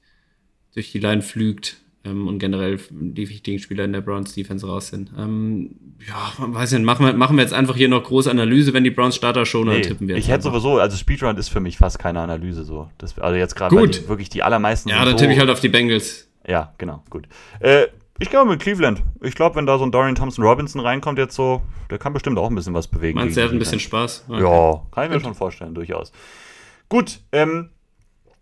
durch 0.74 0.91
die 0.91 0.99
Line 0.99 1.22
flügt 1.22 1.78
ähm, 2.06 2.28
und 2.28 2.40
generell 2.40 2.80
die 2.90 3.30
wichtigen 3.30 3.60
Spieler 3.60 3.86
in 3.86 3.94
der 3.94 4.02
Browns 4.02 4.34
Defense 4.34 4.66
raus 4.66 4.90
sind. 4.90 5.12
Ähm, 5.18 5.76
ja, 6.07 6.34
man 6.38 6.53
weiß 6.53 6.72
nicht, 6.74 6.84
machen 6.84 7.06
wir, 7.06 7.14
machen 7.14 7.38
wir 7.38 7.44
jetzt 7.44 7.53
einfach 7.53 7.76
hier 7.76 7.90
noch 7.90 8.03
große 8.03 8.30
Analyse, 8.30 8.74
wenn 8.74 8.84
die 8.84 8.91
Browns 8.91 9.16
Starter 9.16 9.45
schon 9.45 9.68
Nee, 9.68 9.82
tippen 9.82 10.07
wir 10.07 10.16
ich 10.16 10.28
hätte 10.28 10.44
sowieso, 10.44 10.78
also 10.78 10.95
Speedrun 10.98 11.38
ist 11.38 11.49
für 11.49 11.60
mich 11.60 11.78
fast 11.78 11.99
keine 11.99 12.20
Analyse 12.20 12.64
so. 12.64 12.90
Das, 12.98 13.18
also 13.20 13.36
jetzt 13.36 13.56
gerade 13.56 13.76
wirklich 13.76 14.30
die 14.30 14.44
allermeisten. 14.44 14.90
Ja, 14.90 15.03
dann 15.03 15.18
so, 15.18 15.18
tippe 15.18 15.34
ich 15.34 15.40
halt 15.40 15.49
auf 15.49 15.60
die 15.60 15.70
Bengals. 15.70 16.28
Ja, 16.48 16.74
genau, 16.78 17.03
gut. 17.10 17.28
Äh, 17.60 17.88
ich 18.18 18.30
glaube 18.30 18.52
mit 18.52 18.62
Cleveland. 18.62 19.03
Ich 19.22 19.36
glaube, 19.36 19.57
wenn 19.57 19.66
da 19.66 19.78
so 19.78 19.86
ein 19.86 19.91
Dorian 19.91 20.16
Thompson 20.16 20.45
Robinson 20.45 20.80
reinkommt 20.80 21.20
jetzt 21.20 21.36
so, 21.36 21.62
der 21.90 21.98
kann 21.98 22.14
bestimmt 22.14 22.38
auch 22.38 22.49
ein 22.49 22.56
bisschen 22.56 22.74
was 22.74 22.88
bewegen. 22.88 23.18
Meinst 23.18 23.36
du, 23.36 23.41
der 23.41 23.49
hat 23.49 23.53
ein 23.53 23.60
bisschen. 23.60 23.80
Spaß? 23.80 24.26
Okay. 24.30 24.41
Ja, 24.41 24.82
kann 24.91 25.06
ich 25.06 25.10
mir 25.12 25.20
schon 25.20 25.36
vorstellen, 25.36 25.74
durchaus. 25.74 26.14
Gut, 26.90 27.22
ähm, 27.32 27.70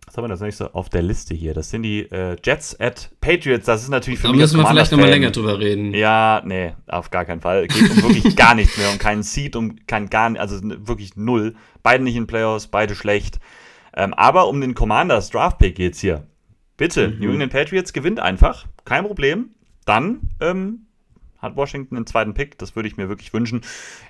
Was 0.06 0.18
haben 0.18 0.26
wir 0.26 0.30
das 0.30 0.42
nächste 0.42 0.76
auf 0.76 0.90
der 0.90 1.02
Liste 1.02 1.34
hier? 1.34 1.54
Das 1.54 1.70
sind 1.70 1.84
die 1.84 2.02
äh, 2.12 2.36
Jets 2.44 2.80
at 2.80 3.12
Patriots. 3.22 3.66
Das 3.66 3.84
ist 3.84 3.90
natürlich 3.90 4.20
für 4.20 4.28
da 4.28 4.32
mich. 4.34 4.40
Da 4.40 4.44
müssen 4.44 4.60
wir 4.60 4.68
vielleicht 4.68 4.92
nochmal 4.92 5.10
länger 5.10 5.32
drüber 5.32 5.60
reden. 5.60 5.94
Ja, 5.94 6.42
nee, 6.46 6.74
auf 6.88 7.10
gar 7.10 7.26
keinen 7.26 7.42
Fall. 7.42 7.68
Geht 7.68 7.90
um 7.90 8.04
wirklich 8.04 8.36
gar 8.36 8.56
nichts 8.56 8.78
mehr, 8.78 8.92
um 8.92 8.98
keinen 8.98 9.24
Seed, 9.24 9.56
um 9.56 9.78
kein 9.88 10.10
gar 10.10 10.38
also 10.38 10.60
wirklich 10.62 11.16
null. 11.16 11.56
Beide 11.82 12.04
nicht 12.04 12.16
in 12.16 12.28
Playoffs, 12.28 12.68
beide 12.68 12.96
schlecht. 12.96 13.40
Ähm, 13.96 14.14
aber 14.14 14.48
um 14.48 14.60
den 14.60 14.74
Commanders 14.74 15.30
Draft 15.30 15.60
Pick 15.60 15.76
geht's 15.76 16.00
hier. 16.00 16.28
Bitte, 16.78 17.10
mhm. 17.10 17.20
New 17.20 17.32
England 17.32 17.54
Patriots 17.54 17.94
gewinnt 17.94 18.20
einfach, 18.20 18.66
kein 18.86 19.06
Problem. 19.06 19.52
Dann 19.86 20.30
ähm, 20.42 20.88
hat 21.44 21.56
Washington 21.56 21.96
den 21.96 22.08
zweiten 22.08 22.34
Pick. 22.34 22.58
Das 22.58 22.76
würde 22.76 22.88
ich 22.88 22.98
mir 22.98 23.10
wirklich 23.10 23.34
wünschen. 23.34 23.62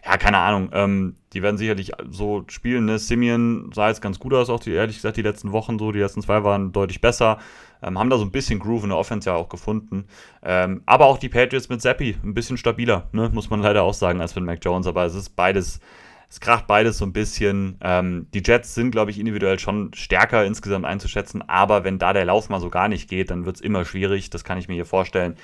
Ja, 0.06 0.18
keine 0.18 0.38
Ahnung. 0.38 0.70
Ähm, 0.72 1.16
die 1.34 1.42
werden 1.42 1.58
sicherlich 1.58 1.92
so 2.10 2.46
spielen. 2.48 2.86
Ne? 2.86 3.00
Simeon 3.00 3.72
sah 3.74 3.90
jetzt 3.90 4.02
ganz 4.02 4.20
gut 4.20 4.34
aus, 4.34 4.50
auch 4.50 4.60
die, 4.60 4.72
ehrlich 4.72 4.98
gesagt, 4.98 5.18
die 5.18 5.24
letzten 5.24 5.52
Wochen 5.52 5.78
so. 5.80 5.92
Die 5.92 6.00
letzten 6.00 6.22
zwei 6.22 6.44
waren 6.44 6.72
deutlich 6.72 7.02
besser. 7.02 7.40
Ähm, 7.82 8.00
haben 8.00 8.10
da 8.10 8.18
so 8.18 8.24
ein 8.24 8.32
bisschen 8.32 8.60
Groove 8.60 8.84
in 8.84 8.90
der 8.90 8.98
Offense 8.98 9.30
ja 9.30 9.36
auch 9.36 9.50
gefunden. 9.50 10.06
Ähm, 10.44 10.84
aber 10.86 11.06
auch 11.06 11.18
die 11.18 11.30
Patriots 11.30 11.70
mit 11.70 11.82
Zappi 11.82 12.16
ein 12.24 12.34
bisschen 12.34 12.58
stabiler, 12.58 13.10
ne? 13.12 13.30
muss 13.34 13.50
man 13.50 13.62
leider 13.62 13.84
auch 13.84 13.94
sagen, 13.94 14.22
als 14.22 14.36
mit 14.36 14.46
Mac 14.46 14.60
Jones. 14.64 14.88
Aber 14.88 15.04
es 15.04 15.16
ist 15.16 15.36
beides. 15.36 15.82
Es 16.30 16.40
kracht 16.40 16.66
beides 16.66 16.98
so 16.98 17.06
ein 17.06 17.14
bisschen. 17.14 17.78
Ähm, 17.82 18.26
die 18.34 18.42
Jets 18.44 18.74
sind, 18.74 18.90
glaube 18.90 19.12
ich, 19.12 19.20
individuell 19.20 19.60
schon 19.60 19.94
stärker 19.94 20.44
insgesamt 20.46 20.84
einzuschätzen, 20.84 21.48
aber 21.48 21.84
wenn 21.84 22.00
da 22.00 22.12
der 22.12 22.26
Lauf 22.26 22.50
mal 22.50 22.60
so 22.60 22.72
gar 22.72 22.88
nicht 22.88 23.08
geht, 23.08 23.30
dann 23.30 23.46
wird 23.46 23.58
es 23.58 23.62
immer 23.62 23.86
schwierig. 23.86 24.32
Das 24.32 24.44
kann 24.44 24.58
ich 24.58 24.68
mir 24.68 24.74
hier 24.74 24.88
vorstellen. 24.88 25.36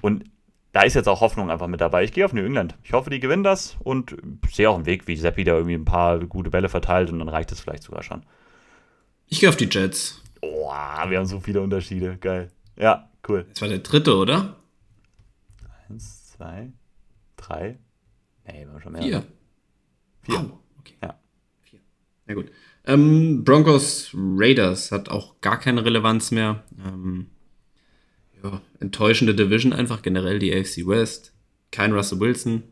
Und 0.00 0.24
da 0.74 0.82
ist 0.82 0.94
jetzt 0.94 1.08
auch 1.08 1.20
Hoffnung 1.20 1.52
einfach 1.52 1.68
mit 1.68 1.80
dabei. 1.80 2.02
Ich 2.02 2.12
gehe 2.12 2.24
auf 2.24 2.32
New 2.32 2.44
England. 2.44 2.74
Ich 2.82 2.92
hoffe, 2.92 3.08
die 3.08 3.20
gewinnen 3.20 3.44
das 3.44 3.76
und 3.84 4.16
sehe 4.50 4.68
auch 4.68 4.74
einen 4.74 4.86
Weg, 4.86 5.06
wie 5.06 5.16
Seppi 5.16 5.44
da 5.44 5.52
irgendwie 5.54 5.74
ein 5.74 5.84
paar 5.84 6.18
gute 6.18 6.50
Bälle 6.50 6.68
verteilt 6.68 7.10
und 7.10 7.20
dann 7.20 7.28
reicht 7.28 7.52
es 7.52 7.60
vielleicht 7.60 7.84
sogar 7.84 8.02
schon. 8.02 8.26
Ich 9.28 9.38
gehe 9.38 9.48
auf 9.48 9.56
die 9.56 9.68
Jets. 9.70 10.20
Oh, 10.42 10.68
wir 10.68 11.18
haben 11.18 11.26
so 11.26 11.38
viele 11.38 11.62
Unterschiede. 11.62 12.18
Geil. 12.18 12.50
Ja, 12.76 13.08
cool. 13.28 13.46
Das 13.50 13.60
war 13.60 13.68
der 13.68 13.78
dritte, 13.78 14.16
oder? 14.16 14.56
Eins, 15.88 16.32
zwei, 16.32 16.72
drei. 17.36 17.78
Nee, 18.44 18.66
war 18.70 18.80
schon 18.80 18.92
mehr. 18.92 19.02
Vier. 19.02 19.24
Vier. 20.22 20.40
Oh, 20.40 20.58
okay. 20.80 20.94
Ja. 21.00 21.14
Vier. 21.62 21.80
Na 22.26 22.34
gut. 22.34 22.50
Ähm, 22.84 23.44
Broncos 23.44 24.10
Raiders 24.12 24.90
hat 24.90 25.08
auch 25.08 25.40
gar 25.40 25.60
keine 25.60 25.84
Relevanz 25.84 26.32
mehr. 26.32 26.64
Ähm, 26.84 27.28
ja, 28.44 28.60
enttäuschende 28.78 29.34
Division 29.34 29.72
einfach 29.72 30.02
generell 30.02 30.38
die 30.38 30.54
AFC 30.54 30.86
West. 30.86 31.32
Kein 31.70 31.92
Russell 31.92 32.20
Wilson. 32.20 32.62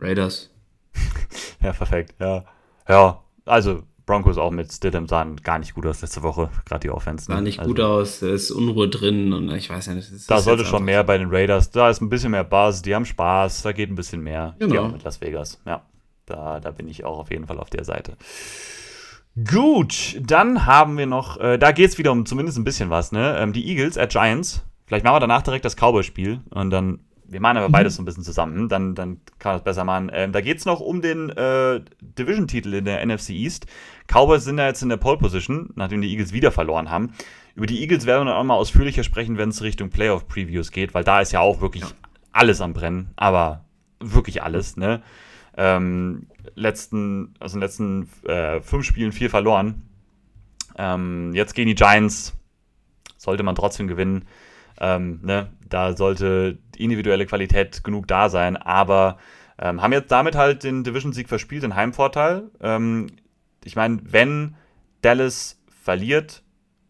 Raiders. 0.00 0.50
ja, 1.62 1.72
perfekt. 1.72 2.14
Ja. 2.18 2.44
Ja, 2.88 3.22
also 3.44 3.82
Broncos 4.06 4.38
auch 4.38 4.50
mit 4.50 4.72
Stidham 4.72 5.06
sahen 5.06 5.36
gar 5.36 5.60
nicht 5.60 5.74
gut 5.74 5.86
aus 5.86 6.02
letzte 6.02 6.22
Woche, 6.22 6.50
gerade 6.64 6.80
die 6.80 6.90
Offense. 6.90 7.26
Sah 7.26 7.40
nicht 7.40 7.60
also, 7.60 7.70
gut 7.70 7.80
aus, 7.80 8.22
es 8.22 8.44
ist 8.44 8.50
Unruhe 8.50 8.88
drin 8.88 9.32
und 9.32 9.50
ich 9.52 9.70
weiß 9.70 9.86
ja 9.86 9.94
nicht. 9.94 10.10
Da 10.28 10.40
sollte 10.40 10.64
schon 10.64 10.84
mehr 10.84 11.04
bei 11.04 11.16
den 11.16 11.28
Raiders, 11.30 11.70
da 11.70 11.90
ist 11.90 12.00
ein 12.00 12.08
bisschen 12.08 12.32
mehr 12.32 12.42
Buzz, 12.42 12.82
die 12.82 12.94
haben 12.94 13.04
Spaß, 13.04 13.62
da 13.62 13.70
geht 13.70 13.88
ein 13.88 13.94
bisschen 13.94 14.22
mehr. 14.22 14.56
Genau. 14.58 14.74
Ich 14.74 14.80
auch 14.80 14.92
mit 14.92 15.04
Las 15.04 15.20
Vegas, 15.20 15.60
ja. 15.64 15.82
Da, 16.26 16.58
da 16.58 16.70
bin 16.72 16.88
ich 16.88 17.04
auch 17.04 17.18
auf 17.18 17.30
jeden 17.30 17.46
Fall 17.46 17.60
auf 17.60 17.70
der 17.70 17.84
Seite. 17.84 18.16
Gut, 19.36 20.20
dann 20.20 20.66
haben 20.66 20.98
wir 20.98 21.06
noch, 21.06 21.38
äh, 21.38 21.56
da 21.56 21.70
geht 21.72 21.90
es 21.90 21.98
wieder 21.98 22.10
um 22.10 22.26
zumindest 22.26 22.58
ein 22.58 22.64
bisschen 22.64 22.90
was, 22.90 23.12
ne? 23.12 23.38
Ähm, 23.38 23.52
die 23.52 23.68
Eagles 23.68 23.96
at 23.96 24.10
Giants. 24.10 24.64
Vielleicht 24.86 25.04
machen 25.04 25.14
wir 25.14 25.20
danach 25.20 25.42
direkt 25.42 25.64
das 25.64 25.76
Cowboy-Spiel 25.76 26.40
und 26.50 26.70
dann, 26.70 26.98
wir 27.28 27.40
machen 27.40 27.58
aber 27.58 27.68
mhm. 27.68 27.72
beides 27.72 27.94
so 27.94 28.02
ein 28.02 28.04
bisschen 28.04 28.24
zusammen, 28.24 28.68
dann, 28.68 28.96
dann 28.96 29.20
kann 29.38 29.50
man 29.50 29.58
das 29.58 29.64
besser 29.64 29.84
machen. 29.84 30.10
Ähm, 30.12 30.32
da 30.32 30.40
geht 30.40 30.58
es 30.58 30.64
noch 30.64 30.80
um 30.80 31.00
den 31.00 31.30
äh, 31.30 31.80
Division-Titel 32.00 32.74
in 32.74 32.84
der 32.84 33.06
NFC 33.06 33.30
East. 33.30 33.66
Cowboys 34.08 34.42
sind 34.42 34.58
ja 34.58 34.66
jetzt 34.66 34.82
in 34.82 34.88
der 34.88 34.96
Pole-Position, 34.96 35.70
nachdem 35.76 36.02
die 36.02 36.10
Eagles 36.10 36.32
wieder 36.32 36.50
verloren 36.50 36.90
haben. 36.90 37.12
Über 37.54 37.66
die 37.66 37.80
Eagles 37.82 38.06
werden 38.06 38.22
wir 38.22 38.32
dann 38.32 38.40
auch 38.40 38.44
mal 38.44 38.54
ausführlicher 38.54 39.04
sprechen, 39.04 39.38
wenn 39.38 39.50
es 39.50 39.62
Richtung 39.62 39.90
Playoff-Previews 39.90 40.72
geht, 40.72 40.92
weil 40.92 41.04
da 41.04 41.20
ist 41.20 41.30
ja 41.30 41.38
auch 41.38 41.60
wirklich 41.60 41.84
ja. 41.84 41.90
alles 42.32 42.60
am 42.60 42.72
Brennen, 42.72 43.10
aber 43.14 43.64
wirklich 44.00 44.42
alles, 44.42 44.76
ne? 44.76 45.02
Ähm, 45.56 46.26
letzten, 46.54 47.34
also 47.40 47.56
in 47.56 47.60
den 47.60 47.66
letzten 47.66 48.08
äh, 48.28 48.60
fünf 48.60 48.84
Spielen 48.84 49.12
vier 49.12 49.30
verloren. 49.30 49.82
Ähm, 50.76 51.32
jetzt 51.34 51.54
gegen 51.54 51.68
die 51.68 51.74
Giants 51.74 52.36
sollte 53.16 53.42
man 53.42 53.54
trotzdem 53.54 53.88
gewinnen. 53.88 54.26
Ähm, 54.80 55.20
ne? 55.22 55.50
Da 55.68 55.96
sollte 55.96 56.58
individuelle 56.76 57.26
Qualität 57.26 57.84
genug 57.84 58.08
da 58.08 58.28
sein, 58.28 58.56
aber 58.56 59.18
ähm, 59.58 59.82
haben 59.82 59.92
jetzt 59.92 60.10
damit 60.10 60.34
halt 60.34 60.64
den 60.64 60.84
Division-Sieg 60.84 61.28
verspielt, 61.28 61.62
den 61.62 61.76
Heimvorteil. 61.76 62.50
Ähm, 62.60 63.08
ich 63.62 63.76
meine, 63.76 64.00
wenn 64.04 64.56
Dallas 65.02 65.60
verliert, 65.82 66.42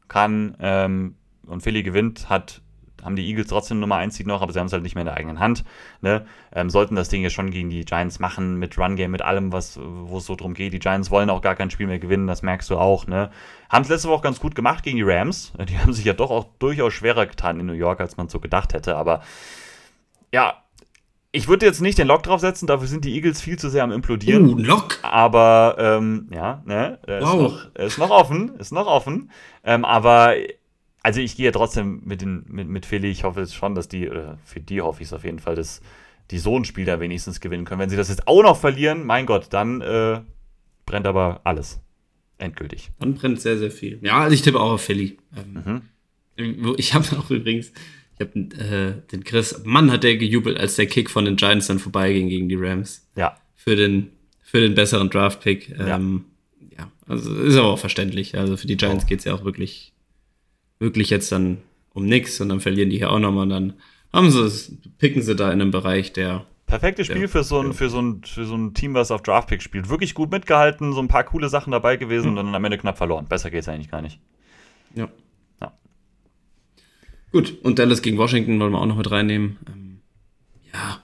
kann 0.09 0.57
ähm, 0.61 1.17
und 1.47 1.63
Philly 1.63 1.83
gewinnt, 1.83 2.29
hat 2.29 2.63
haben 3.05 3.17
die 3.17 3.27
Eagles 3.27 3.49
trotzdem 3.49 3.81
Nummer 3.81 3.97
1 3.97 4.17
Seed 4.17 4.27
noch, 4.27 4.43
aber 4.43 4.53
sie 4.53 4.59
haben 4.59 4.67
es 4.67 4.73
halt 4.73 4.83
nicht 4.83 4.95
mehr 4.95 5.03
in 5.03 5.07
der 5.07 5.17
eigenen 5.17 5.41
Hand. 5.41 5.65
Ne? 6.01 6.27
Ähm, 6.53 6.71
sollten 6.71 6.95
das 6.95 7.09
Ding 7.09 7.23
ja 7.23 7.31
schon 7.31 7.51
gegen 7.51 7.71
die 7.71 7.85
Giants 7.85 8.19
machen, 8.19 8.57
mit 8.57 8.79
Run 8.79 8.97
Game, 8.97 9.11
mit 9.11 9.23
allem, 9.23 9.53
was, 9.53 9.79
wo 9.83 10.19
es 10.19 10.27
so 10.27 10.37
drum 10.37 10.55
geht. 10.55 10.73
Die 10.73 10.79
Giants 10.79 11.11
wollen 11.11 11.31
auch 11.31 11.43
gar 11.43 11.55
kein 11.55 11.71
Spiel 11.71 11.87
mehr 11.87 11.99
gewinnen, 11.99 12.27
das 12.27 12.43
merkst 12.43 12.71
du 12.71 12.79
auch. 12.79 13.07
Ne? 13.07 13.31
Haben 13.69 13.83
es 13.83 13.89
letzte 13.89 14.09
Woche 14.09 14.23
ganz 14.23 14.41
gut 14.41 14.55
gemacht 14.55 14.85
gegen 14.85 14.97
die 14.97 15.03
Rams. 15.03 15.53
Die 15.69 15.79
haben 15.79 15.93
sich 15.93 16.05
ja 16.05 16.13
doch 16.13 16.31
auch 16.31 16.47
durchaus 16.59 16.93
schwerer 16.93 17.27
getan 17.27 17.61
in 17.61 17.67
New 17.67 17.73
York, 17.73 18.01
als 18.01 18.17
man 18.17 18.29
so 18.29 18.41
gedacht 18.41 18.75
hätte. 18.75 18.97
Aber 18.97 19.23
ja, 20.33 20.63
ich 21.33 21.49
würde 21.49 21.67
jetzt 21.67 21.81
nicht 21.81 21.99
den 21.99 22.09
Lock 22.09 22.25
draufsetzen, 22.25 22.67
dafür 22.67 22.89
sind 22.89 23.05
die 23.05 23.15
Eagles 23.15 23.41
viel 23.41 23.59
zu 23.59 23.71
sehr 23.71 23.85
am 23.85 23.93
implodieren. 23.93 24.49
Uh, 24.49 24.59
Lock? 24.59 24.99
Aber, 25.03 25.77
ähm, 25.79 26.29
ja, 26.33 26.63
ne, 26.65 26.99
wow. 27.07 27.21
ist, 27.21 27.23
noch, 27.23 27.75
ist 27.75 27.99
noch 27.99 28.11
offen, 28.11 28.57
ist 28.59 28.73
noch 28.73 28.87
offen. 28.87 29.31
Ähm, 29.63 29.85
aber 29.85 30.35
also 31.03 31.21
ich 31.21 31.37
gehe 31.37 31.47
ja 31.47 31.53
trotzdem 31.53 32.03
mit, 32.05 32.21
den, 32.21 32.45
mit, 32.49 32.69
mit 32.69 32.87
Philly. 32.87 33.11
Ich 33.11 33.25
hoffe 33.25 33.47
schon, 33.47 33.75
dass 33.75 33.89
die, 33.89 34.09
oder 34.09 34.39
für 34.45 34.61
die 34.61 34.81
hoffe 34.81 35.03
ich 35.03 35.09
es 35.09 35.13
auf 35.13 35.25
jeden 35.25 35.39
Fall, 35.39 35.55
dass 35.55 35.81
die 36.31 36.39
so 36.39 36.57
ein 36.57 36.65
Spiel 36.65 36.85
da 36.85 37.01
wenigstens 37.01 37.41
gewinnen 37.41 37.65
können. 37.65 37.81
Wenn 37.81 37.91
sie 37.91 37.97
das 37.97 38.09
jetzt 38.09 38.29
auch 38.29 38.43
noch 38.43 38.59
verlieren, 38.59 39.05
mein 39.05 39.27
Gott, 39.27 39.49
dann 39.51 39.81
äh, 39.81 40.21
brennt 40.87 41.07
aber 41.07 41.41
alles. 41.45 41.81
Endgültig. 42.39 42.91
Dann 42.99 43.15
brennt 43.15 43.41
sehr, 43.41 43.59
sehr 43.59 43.71
viel. 43.71 43.99
Ja, 44.03 44.21
also 44.21 44.35
ich 44.35 44.43
tippe 44.43 44.61
auch 44.61 44.73
auf 44.73 44.83
Philly. 44.83 45.19
Ähm, 45.37 45.83
mhm. 46.37 46.75
Ich 46.79 46.95
habe 46.95 47.05
auch 47.19 47.31
übrigens, 47.31 47.73
ich 48.15 48.21
habe 48.21 48.39
äh, 48.39 48.95
den 49.13 49.25
Chris, 49.25 49.61
Mann 49.65 49.91
hat 49.91 50.05
der 50.05 50.17
gejubelt, 50.17 50.59
als 50.59 50.77
der 50.77 50.87
Kick 50.87 51.11
von 51.11 51.25
den 51.25 51.37
Giants 51.37 51.67
dann 51.67 51.79
vorbeiging 51.79 52.29
gegen 52.29 52.49
die 52.49 52.57
Rams. 52.57 53.07
Ja. 53.17 53.37
Für 53.57 53.77
den, 53.77 54.11
für 54.43 54.61
den 54.61 54.75
besseren 54.75 55.11
Draft-Pick. 55.11 55.75
Ähm, 55.79 56.25
ja. 56.71 56.79
ja. 56.79 56.93
also 57.07 57.35
ist 57.43 57.57
aber 57.57 57.69
auch 57.69 57.79
verständlich. 57.79 58.39
Also 58.39 58.57
für 58.57 58.67
die 58.67 58.77
Giants 58.77 59.05
oh. 59.05 59.09
geht 59.09 59.19
es 59.19 59.25
ja 59.27 59.35
auch 59.35 59.45
wirklich 59.45 59.93
wirklich 60.81 61.11
jetzt 61.11 61.31
dann 61.31 61.59
um 61.93 62.07
nichts 62.07 62.41
und 62.41 62.49
dann 62.49 62.61
verlieren 62.61 62.91
die 62.91 62.99
hier 62.99 63.11
auch 63.11 63.19
nochmal 63.21 63.45
und 63.45 63.51
dann 63.51 63.75
haben 64.13 64.31
sie 64.31 64.79
picken 64.99 65.23
sie 65.23 65.37
da 65.37 65.53
in 65.53 65.61
einem 65.61 65.71
Bereich, 65.71 66.13
der. 66.13 66.47
Perfektes 66.67 67.07
Spiel 67.07 67.21
der, 67.21 67.29
für, 67.29 67.43
so 67.43 67.61
ein, 67.61 67.73
für, 67.73 67.91
so 67.91 68.01
ein, 68.01 68.23
für 68.25 68.45
so 68.45 68.57
ein 68.57 68.75
Team, 68.75 68.95
was 68.95 69.11
auf 69.11 69.23
Draftpick 69.23 69.61
spielt. 69.61 69.89
Wirklich 69.89 70.15
gut 70.15 70.31
mitgehalten, 70.31 70.93
so 70.93 71.01
ein 71.01 71.09
paar 71.09 71.25
coole 71.25 71.49
Sachen 71.49 71.73
dabei 71.73 71.97
gewesen 71.97 72.31
mhm. 72.33 72.39
und 72.39 72.47
dann 72.47 72.55
am 72.55 72.65
Ende 72.65 72.79
knapp 72.79 72.97
verloren. 72.97 73.27
Besser 73.29 73.51
geht 73.51 73.61
es 73.61 73.69
eigentlich 73.69 73.91
gar 73.91 74.03
nicht. 74.03 74.21
Ja. 74.95 75.09
ja. 75.61 75.73
Gut, 77.33 77.59
und 77.63 77.79
Dallas 77.79 78.03
gegen 78.03 78.19
Washington 78.19 78.61
wollen 78.61 78.73
wir 78.73 78.81
auch 78.81 78.87
noch 78.87 78.97
mit 78.97 79.11
reinnehmen. 79.11 79.59
Ähm, 79.69 80.01
ja. 80.73 81.01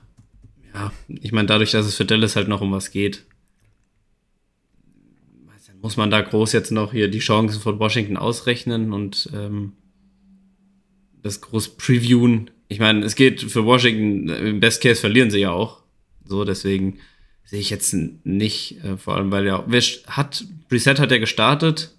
Ja, 0.73 0.93
ich 1.09 1.32
meine, 1.32 1.47
dadurch, 1.47 1.73
dass 1.73 1.86
es 1.86 1.97
für 1.97 2.05
Dallas 2.05 2.36
halt 2.36 2.48
noch 2.48 2.61
um 2.61 2.70
was 2.70 2.90
geht, 2.90 3.24
muss 5.82 5.97
man 5.97 6.11
da 6.11 6.20
groß 6.20 6.53
jetzt 6.53 6.73
noch 6.73 6.93
hier 6.93 7.09
die 7.09 7.19
Chancen 7.19 7.61
von 7.61 7.78
Washington 7.78 8.16
ausrechnen 8.16 8.93
und 8.93 9.31
ähm, 9.35 9.73
das 11.23 11.40
groß 11.40 11.77
previewen. 11.77 12.51
Ich 12.69 12.81
meine, 12.81 13.05
es 13.05 13.15
geht 13.15 13.43
für 13.43 13.65
Washington, 13.65 14.28
im 14.28 14.61
Best 14.61 14.82
Case 14.82 15.01
verlieren 15.01 15.31
sie 15.31 15.40
ja 15.40 15.51
auch. 15.51 15.82
So, 16.24 16.44
deswegen 16.44 16.98
sehe 17.44 17.61
ich 17.61 17.70
jetzt 17.70 17.94
nicht, 17.94 18.82
äh, 18.85 18.97
vor 18.97 19.15
allem, 19.15 19.31
weil 19.31 19.47
ja, 19.47 19.65
wer 19.66 19.81
hat, 20.09 20.44
Reset 20.70 20.98
hat 20.98 21.12
er 21.12 21.20
gestartet? 21.20 21.94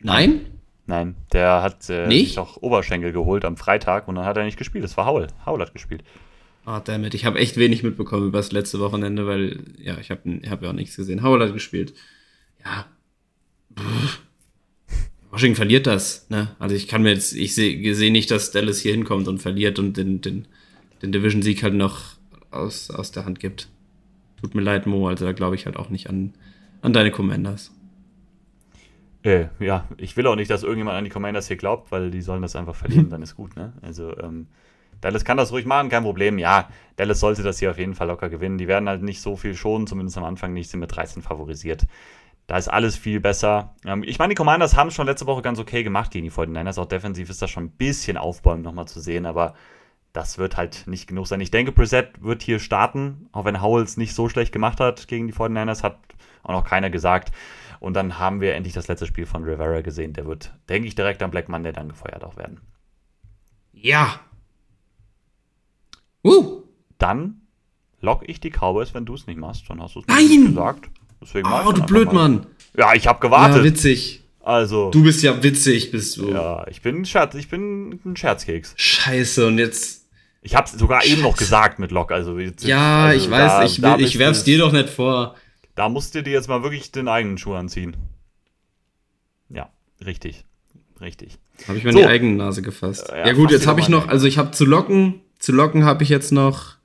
Nein? 0.00 0.46
Nein, 0.86 1.14
der 1.32 1.62
hat 1.62 1.88
äh, 1.88 2.08
sich 2.08 2.38
auch 2.38 2.56
Oberschenkel 2.56 3.12
geholt 3.12 3.44
am 3.44 3.56
Freitag 3.56 4.08
und 4.08 4.16
dann 4.16 4.24
hat 4.24 4.36
er 4.36 4.44
nicht 4.44 4.56
gespielt. 4.56 4.82
Das 4.82 4.96
war 4.96 5.06
Haul. 5.06 5.28
Haul 5.46 5.60
hat 5.60 5.72
gespielt. 5.72 6.02
Ah, 6.64 6.78
oh, 6.78 6.82
damit. 6.84 7.14
Ich 7.14 7.24
habe 7.24 7.38
echt 7.38 7.56
wenig 7.56 7.84
mitbekommen 7.84 8.26
über 8.26 8.38
das 8.38 8.50
letzte 8.50 8.80
Wochenende, 8.80 9.26
weil, 9.26 9.60
ja, 9.78 9.98
ich 9.98 10.10
habe 10.10 10.40
hab 10.48 10.62
ja 10.62 10.70
auch 10.70 10.74
nichts 10.74 10.96
gesehen. 10.96 11.22
Howell 11.22 11.46
hat 11.46 11.54
gespielt 11.54 11.94
ja, 12.64 12.86
Washington 15.30 15.56
verliert 15.56 15.86
das. 15.86 16.28
Ne? 16.28 16.54
Also 16.58 16.74
ich 16.74 16.88
kann 16.88 17.02
mir 17.02 17.10
jetzt, 17.10 17.32
ich 17.32 17.54
sehe 17.54 17.94
seh 17.94 18.10
nicht, 18.10 18.30
dass 18.30 18.50
Dallas 18.50 18.78
hier 18.78 18.92
hinkommt 18.92 19.28
und 19.28 19.38
verliert 19.38 19.78
und 19.78 19.96
den, 19.96 20.20
den, 20.20 20.46
den 21.02 21.12
Division-Sieg 21.12 21.62
halt 21.62 21.74
noch 21.74 22.16
aus, 22.50 22.90
aus 22.90 23.12
der 23.12 23.24
Hand 23.24 23.40
gibt. 23.40 23.68
Tut 24.40 24.54
mir 24.54 24.62
leid, 24.62 24.86
Mo, 24.86 25.08
also 25.08 25.24
da 25.24 25.32
glaube 25.32 25.54
ich 25.54 25.66
halt 25.66 25.76
auch 25.76 25.90
nicht 25.90 26.08
an, 26.08 26.34
an 26.82 26.92
deine 26.92 27.10
Commanders. 27.10 27.72
Äh, 29.22 29.46
ja, 29.60 29.86
ich 29.98 30.16
will 30.16 30.26
auch 30.26 30.36
nicht, 30.36 30.50
dass 30.50 30.62
irgendjemand 30.62 30.96
an 30.96 31.04
die 31.04 31.10
Commanders 31.10 31.46
hier 31.46 31.58
glaubt, 31.58 31.92
weil 31.92 32.10
die 32.10 32.22
sollen 32.22 32.42
das 32.42 32.56
einfach 32.56 32.74
verlieren, 32.74 33.10
dann 33.10 33.22
ist 33.22 33.36
gut, 33.36 33.54
ne? 33.54 33.74
Also, 33.82 34.16
ähm, 34.16 34.46
Dallas 35.02 35.24
kann 35.24 35.36
das 35.36 35.52
ruhig 35.52 35.66
machen, 35.66 35.90
kein 35.90 36.02
Problem. 36.02 36.38
Ja, 36.38 36.68
Dallas 36.96 37.20
sollte 37.20 37.42
das 37.42 37.58
hier 37.58 37.70
auf 37.70 37.78
jeden 37.78 37.94
Fall 37.94 38.08
locker 38.08 38.28
gewinnen. 38.28 38.58
Die 38.58 38.68
werden 38.68 38.88
halt 38.88 39.02
nicht 39.02 39.20
so 39.20 39.36
viel 39.36 39.54
schonen, 39.54 39.86
zumindest 39.86 40.18
am 40.18 40.24
Anfang 40.24 40.52
nicht, 40.52 40.70
sind 40.70 40.80
mit 40.80 40.94
13 40.94 41.22
favorisiert 41.22 41.86
Da 42.50 42.58
ist 42.58 42.66
alles 42.66 42.96
viel 42.96 43.20
besser. 43.20 43.76
Ähm, 43.84 44.02
ich 44.04 44.18
meine, 44.18 44.30
die 44.30 44.34
Commanders 44.34 44.74
haben 44.74 44.88
es 44.88 44.94
schon 44.94 45.06
letzte 45.06 45.28
Woche 45.28 45.40
ganz 45.40 45.60
okay 45.60 45.84
gemacht 45.84 46.10
gegen 46.10 46.24
die 46.24 46.32
49ers. 46.32 46.80
Auch 46.80 46.86
defensiv 46.86 47.30
ist 47.30 47.40
das 47.40 47.48
schon 47.48 47.66
ein 47.66 47.70
bisschen 47.70 48.16
aufbäumen 48.16 48.62
nochmal 48.62 48.88
zu 48.88 48.98
sehen, 48.98 49.24
aber 49.24 49.54
das 50.12 50.36
wird 50.36 50.56
halt 50.56 50.88
nicht 50.88 51.06
genug 51.06 51.28
sein. 51.28 51.40
Ich 51.40 51.52
denke, 51.52 51.70
Preset 51.70 52.20
wird 52.20 52.42
hier 52.42 52.58
starten, 52.58 53.28
auch 53.30 53.44
wenn 53.44 53.62
Howells 53.62 53.96
nicht 53.96 54.16
so 54.16 54.28
schlecht 54.28 54.50
gemacht 54.50 54.80
hat 54.80 55.06
gegen 55.06 55.28
die 55.28 55.32
49ers, 55.32 55.84
hat 55.84 56.00
auch 56.42 56.50
noch 56.50 56.64
keiner 56.64 56.90
gesagt. 56.90 57.30
Und 57.78 57.94
dann 57.94 58.18
haben 58.18 58.40
wir 58.40 58.56
endlich 58.56 58.74
das 58.74 58.88
letzte 58.88 59.06
Spiel 59.06 59.26
von 59.26 59.44
Rivera 59.44 59.80
gesehen. 59.82 60.12
Der 60.12 60.26
wird, 60.26 60.52
denke 60.68 60.88
ich, 60.88 60.96
direkt 60.96 61.22
am 61.22 61.30
Black 61.30 61.48
Monday 61.48 61.72
dann 61.72 61.90
gefeuert 61.90 62.24
auch 62.24 62.36
werden. 62.36 62.62
Ja. 63.72 64.18
Uh. 66.24 66.64
Dann 66.98 67.42
lock 68.00 68.28
ich 68.28 68.40
die 68.40 68.50
Cowboys, 68.50 68.92
wenn 68.92 69.06
du 69.06 69.14
es 69.14 69.28
nicht 69.28 69.38
machst. 69.38 69.70
Dann 69.70 69.80
hast 69.80 69.94
du 69.94 70.00
es 70.00 70.08
Nein! 70.08 70.46
gesagt. 70.46 70.90
Deswegen 71.20 71.48
Oh, 71.48 71.72
du 71.72 71.82
Blödmann. 71.82 72.34
mal. 72.34 72.46
Ja, 72.76 72.94
ich 72.94 73.06
habe 73.06 73.16
Ja, 73.16 73.20
gewartet. 73.20 73.64
witzig. 73.64 74.22
also, 74.42 74.90
Du 74.90 75.02
bist 75.02 75.22
ja 75.22 75.42
witzig, 75.42 75.90
bist 75.90 76.16
du. 76.16 76.30
ja, 76.30 76.66
ich 76.68 76.82
bin 76.82 77.00
ein 77.02 77.04
Scherz, 77.04 77.34
ich 77.34 77.48
bin 77.48 78.00
ein 78.04 78.16
Scherzkeks. 78.16 78.74
Scheiße, 78.76 79.46
und 79.46 79.58
jetzt. 79.58 80.06
Ich 80.42 80.54
habe 80.54 80.66
es 80.66 80.72
sogar 80.72 81.04
eben 81.04 81.20
noch 81.20 81.32
Scheiße. 81.32 81.44
gesagt 81.44 81.78
mit 81.78 81.90
Lock. 81.90 82.10
Also, 82.12 82.38
jetzt- 82.38 82.64
Ja, 82.64 83.06
also 83.06 83.24
ich 83.24 83.30
weiß, 83.30 83.50
da- 83.52 83.64
ich, 83.64 83.82
will, 83.82 84.06
ich 84.06 84.18
werf's 84.18 84.44
dir 84.44 84.58
doch 84.58 84.72
nicht 84.72 84.88
vor. 84.88 85.34
Da 85.74 85.88
musst 85.88 86.14
du 86.14 86.22
dir 86.22 86.32
jetzt 86.32 86.48
mal 86.48 86.62
wirklich 86.62 86.90
den 86.92 87.08
eigenen 87.08 87.36
Schuh 87.38 87.54
anziehen. 87.54 87.96
Ja, 89.48 89.68
richtig. 90.04 90.44
Richtig. 91.00 91.38
Habe 91.66 91.78
ich 91.78 91.84
mir 91.84 91.92
So. 91.92 91.98
in 91.98 92.04
die 92.06 92.10
eigene 92.10 92.36
Nase 92.36 92.62
gefasst. 92.62 93.08
Äh, 93.10 93.20
Ja, 93.20 93.26
ja, 93.28 93.32
gut, 93.32 93.50
jetzt 93.50 93.66
habe 93.66 93.80
ich 93.80 93.88
noch, 93.88 94.08
also 94.08 94.26
ich 94.26 94.38
habe 94.38 94.50
zu 94.52 94.64
locken, 94.64 95.20
zu 95.38 95.52
locken 95.52 95.84
habe 95.84 96.02
ich 96.02 96.08
jetzt 96.10 96.32
noch 96.32 96.76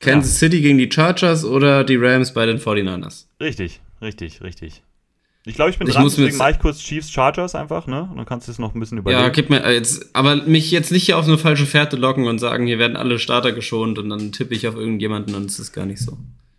Kansas 0.00 0.38
City 0.38 0.60
gegen 0.60 0.78
die 0.78 0.90
Chargers 0.90 1.44
oder 1.44 1.84
die 1.84 1.96
Rams 1.96 2.32
bei 2.34 2.46
den 2.46 2.58
49ers. 2.58 3.26
Richtig, 3.40 3.80
richtig, 4.00 4.42
richtig. 4.42 4.82
Ich 5.46 5.56
glaube, 5.56 5.70
ich 5.70 5.78
bin 5.78 5.86
Ich 5.86 5.94
dran, 5.94 6.04
deswegen 6.04 6.36
mache 6.38 6.52
ich 6.52 6.58
kurz 6.58 6.78
Chiefs 6.78 7.10
Chargers 7.10 7.54
einfach, 7.54 7.86
ne? 7.86 8.08
Und 8.10 8.16
dann 8.16 8.24
kannst 8.24 8.48
du 8.48 8.52
es 8.52 8.58
noch 8.58 8.74
ein 8.74 8.80
bisschen 8.80 8.96
überlegen. 8.98 9.22
Ja, 9.22 9.28
gib 9.28 9.50
mir 9.50 9.62
äh, 9.62 9.74
jetzt, 9.74 10.14
aber 10.14 10.36
mich 10.36 10.70
jetzt 10.70 10.90
nicht 10.90 11.04
hier 11.04 11.18
auf 11.18 11.26
eine 11.26 11.36
falsche 11.36 11.66
Fährte 11.66 11.96
locken 11.96 12.26
und 12.26 12.38
sagen, 12.38 12.66
hier 12.66 12.78
werden 12.78 12.96
alle 12.96 13.18
Starter 13.18 13.52
geschont 13.52 13.98
und 13.98 14.08
dann 14.08 14.32
tippe 14.32 14.54
ich 14.54 14.66
auf 14.66 14.74
irgendjemanden 14.74 15.34
und 15.34 15.50
es 15.50 15.58
ist 15.58 15.72
gar 15.72 15.84
nicht 15.84 16.00
so. 16.00 16.16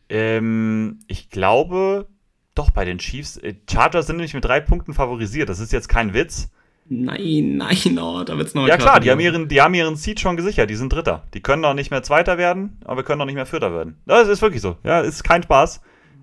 Ähm, 0.09 0.99
ich 1.07 1.31
glaube, 1.31 2.07
doch 2.53 2.69
bei 2.69 2.85
den 2.85 2.99
Chiefs. 2.99 3.37
Äh, 3.37 3.55
Chargers 3.69 4.05
sind 4.05 4.17
nämlich 4.17 4.35
mit 4.35 4.45
drei 4.45 4.59
Punkten 4.59 4.93
favorisiert. 4.93 5.49
Das 5.49 5.59
ist 5.59 5.73
jetzt 5.73 5.89
kein 5.89 6.13
Witz. 6.13 6.49
Nein, 6.87 7.57
nein, 7.57 7.99
oh, 7.99 8.23
da 8.23 8.37
wird's 8.37 8.53
noch 8.53 8.67
Ja 8.67 8.77
klar, 8.77 8.99
die 8.99 9.11
haben, 9.11 9.19
ihren, 9.19 9.47
die 9.47 9.61
haben 9.61 9.73
ihren 9.73 9.95
Seed 9.95 10.19
schon 10.19 10.37
gesichert. 10.37 10.69
Die 10.69 10.75
sind 10.75 10.93
Dritter. 10.93 11.23
Die 11.33 11.41
können 11.41 11.63
doch 11.63 11.73
nicht 11.73 11.91
mehr 11.91 12.03
Zweiter 12.03 12.37
werden, 12.37 12.77
aber 12.85 13.03
können 13.03 13.19
doch 13.19 13.25
nicht 13.25 13.35
mehr 13.35 13.45
Vierter 13.45 13.73
werden. 13.73 13.97
Das 14.05 14.27
ist 14.27 14.41
wirklich 14.41 14.61
so. 14.61 14.77
Ja, 14.83 15.01
ist 15.01 15.23
kein 15.23 15.43
Spaß. 15.43 15.81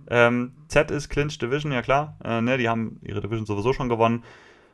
Ähm, 0.08 0.52
Z 0.68 0.90
ist 0.90 1.08
Clinch 1.08 1.38
Division, 1.38 1.72
ja 1.72 1.82
klar. 1.82 2.16
Äh, 2.24 2.40
ne, 2.40 2.58
die 2.58 2.68
haben 2.68 3.00
ihre 3.02 3.20
Division 3.20 3.46
sowieso 3.46 3.72
schon 3.72 3.88
gewonnen. 3.88 4.24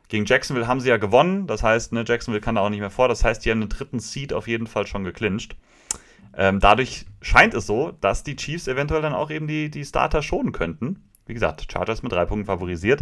Gegen 0.07 0.25
Jacksonville 0.25 0.67
haben 0.67 0.79
sie 0.79 0.89
ja 0.89 0.97
gewonnen. 0.97 1.47
Das 1.47 1.63
heißt, 1.63 1.93
ne, 1.93 2.03
Jacksonville 2.05 2.41
kann 2.41 2.55
da 2.55 2.61
auch 2.61 2.69
nicht 2.69 2.79
mehr 2.79 2.89
vor. 2.89 3.07
Das 3.07 3.23
heißt, 3.23 3.45
die 3.45 3.51
haben 3.51 3.59
den 3.59 3.69
dritten 3.69 3.99
Seed 3.99 4.33
auf 4.33 4.47
jeden 4.47 4.67
Fall 4.67 4.87
schon 4.87 5.03
geclincht. 5.03 5.55
Ähm, 6.35 6.59
dadurch 6.59 7.05
scheint 7.21 7.53
es 7.53 7.65
so, 7.65 7.93
dass 8.01 8.23
die 8.23 8.35
Chiefs 8.35 8.67
eventuell 8.67 9.01
dann 9.01 9.13
auch 9.13 9.31
eben 9.31 9.47
die, 9.47 9.69
die 9.69 9.85
Starter 9.85 10.21
schonen 10.21 10.51
könnten. 10.51 11.03
Wie 11.25 11.33
gesagt, 11.33 11.71
Chargers 11.71 12.03
mit 12.03 12.11
drei 12.11 12.25
Punkten 12.25 12.45
favorisiert. 12.45 13.01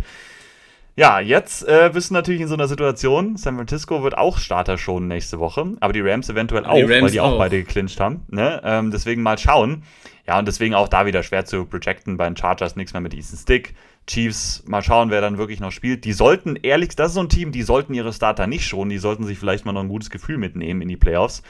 Ja, 1.00 1.20
jetzt 1.20 1.62
äh, 1.68 1.92
bist 1.94 2.10
du 2.10 2.16
natürlich 2.16 2.42
in 2.42 2.48
so 2.48 2.56
einer 2.56 2.68
Situation. 2.68 3.38
San 3.38 3.56
Francisco 3.56 4.02
wird 4.02 4.18
auch 4.18 4.40
Starter 4.40 4.80
schonen 4.80 5.08
nächste 5.08 5.38
Woche, 5.38 5.74
aber 5.80 5.94
die 5.94 6.02
Rams 6.02 6.28
eventuell 6.28 6.64
Die 6.64 6.70
auch, 6.70 6.74
weil 6.74 6.92
Rams 6.92 7.12
die 7.12 7.22
auch, 7.22 7.34
auch. 7.34 7.38
beide 7.38 7.60
geclincht 7.64 8.00
haben. 8.00 8.22
Ne? 8.30 8.60
Ähm, 8.64 8.90
deswegen 8.90 9.22
mal 9.22 9.38
schauen. 9.38 9.84
Ja, 10.26 10.40
und 10.40 10.48
deswegen 10.48 10.74
auch 10.74 10.88
da 10.88 11.06
wieder 11.06 11.22
schwer 11.22 11.46
zu 11.46 11.66
projecten. 11.66 12.18
Bei 12.18 12.26
den 12.26 12.36
Chargers 12.36 12.76
nichts 12.76 12.94
mehr 12.94 13.02
mit 13.02 13.14
Easton 13.14 13.38
Stick. 13.38 13.76
Chiefs, 14.08 14.64
mal 14.66 14.82
schauen, 14.82 15.12
wer 15.12 15.22
dann 15.22 15.38
wirklich 15.38 15.60
noch 15.60 15.72
spielt. 15.72 16.04
Die 16.04 16.14
sollten, 16.14 16.56
ehrlich, 16.56 16.96
das 16.96 17.10
ist 17.10 17.14
so 17.14 17.20
ein 17.22 17.30
Team, 17.30 17.52
die 17.52 17.62
sollten 17.62 17.94
ihre 17.94 18.12
Starter 18.12 18.48
nicht 18.48 18.66
schonen. 18.66 18.90
Die 18.90 18.98
sollten 18.98 19.24
sich 19.24 19.38
vielleicht 19.38 19.66
mal 19.66 19.74
noch 19.74 19.82
ein 19.82 19.90
gutes 19.90 20.10
Gefühl 20.10 20.40
mitnehmen 20.40 20.82
in 20.82 20.88
die 20.90 20.98
Playoffs. 20.98 21.44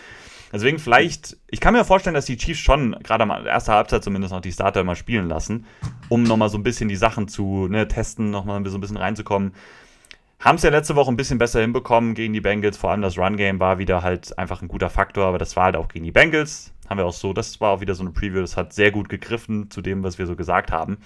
Deswegen 0.52 0.80
vielleicht, 0.80 1.38
ich 1.50 1.60
kann 1.60 1.74
mir 1.74 1.84
vorstellen, 1.84 2.14
dass 2.14 2.26
die 2.26 2.38
Chiefs 2.38 2.60
schon, 2.60 2.96
gerade 3.04 3.24
am 3.24 3.32
ersten 3.32 3.72
Halbzeit 3.74 4.04
zumindest 4.04 4.34
noch 4.34 4.42
die 4.42 4.52
Starter 4.52 4.84
mal 4.84 4.96
spielen 4.96 5.28
lassen, 5.28 5.66
um 6.10 6.24
nochmal 6.24 6.50
so 6.50 6.58
ein 6.58 6.64
bisschen 6.64 6.88
die 6.88 6.96
Sachen 6.96 7.28
zu 7.28 7.68
ne, 7.68 7.88
testen, 7.88 8.30
nochmal 8.30 8.66
so 8.66 8.78
ein 8.78 8.82
bisschen 8.82 8.98
reinzukommen. 8.98 9.54
Haben 10.40 10.58
es 10.58 10.64
ja 10.64 10.70
letzte 10.70 10.96
Woche 10.96 11.12
ein 11.12 11.18
bisschen 11.18 11.40
besser 11.40 11.62
hinbekommen 11.62 12.14
gegen 12.14 12.34
die 12.34 12.42
Bengals. 12.42 12.78
Vor 12.78 12.92
allem 12.92 13.02
das 13.02 13.18
Run-Game 13.18 13.60
war 13.60 13.80
wieder 13.80 14.04
halt 14.04 14.38
einfach 14.38 14.62
ein 14.62 14.68
guter 14.68 14.90
Faktor, 14.90 15.26
aber 15.26 15.40
das 15.40 15.56
war 15.56 15.66
halt 15.66 15.76
auch 15.76 15.88
gegen 15.88 16.06
die 16.06 16.12
Bengals. 16.12 16.72
Haben 16.88 17.00
wir 17.00 17.06
auch 17.06 17.14
so, 17.14 17.34
das 17.34 17.60
war 17.60 17.72
auch 17.72 17.82
wieder 17.82 17.96
so 17.96 18.04
eine 18.04 18.12
Preview, 18.12 18.40
das 18.40 18.56
hat 18.56 18.72
sehr 18.72 18.92
gut 18.92 19.10
gegriffen 19.10 19.70
zu 19.72 19.82
dem, 19.82 20.04
was 20.04 20.20
wir 20.20 20.28
so 20.28 20.36
gesagt 20.36 20.72
haben. 20.72 20.98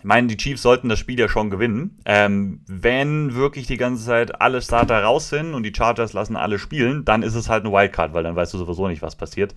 Ich 0.00 0.04
meine, 0.04 0.28
die 0.28 0.38
Chiefs 0.38 0.62
sollten 0.62 0.88
das 0.88 0.98
Spiel 0.98 1.18
ja 1.20 1.28
schon 1.28 1.50
gewinnen. 1.50 1.98
Ähm, 2.06 2.62
wenn 2.66 3.34
wirklich 3.34 3.66
die 3.66 3.76
ganze 3.76 4.02
Zeit 4.06 4.40
alle 4.40 4.62
Starter 4.62 5.02
raus 5.02 5.28
sind 5.28 5.52
und 5.52 5.62
die 5.62 5.74
Chargers 5.76 6.14
lassen 6.14 6.36
alle 6.36 6.58
spielen, 6.58 7.04
dann 7.04 7.22
ist 7.22 7.34
es 7.34 7.50
halt 7.50 7.64
eine 7.66 7.72
Wildcard, 7.74 8.14
weil 8.14 8.22
dann 8.22 8.34
weißt 8.34 8.54
du 8.54 8.58
sowieso 8.58 8.88
nicht, 8.88 9.02
was 9.02 9.14
passiert. 9.14 9.54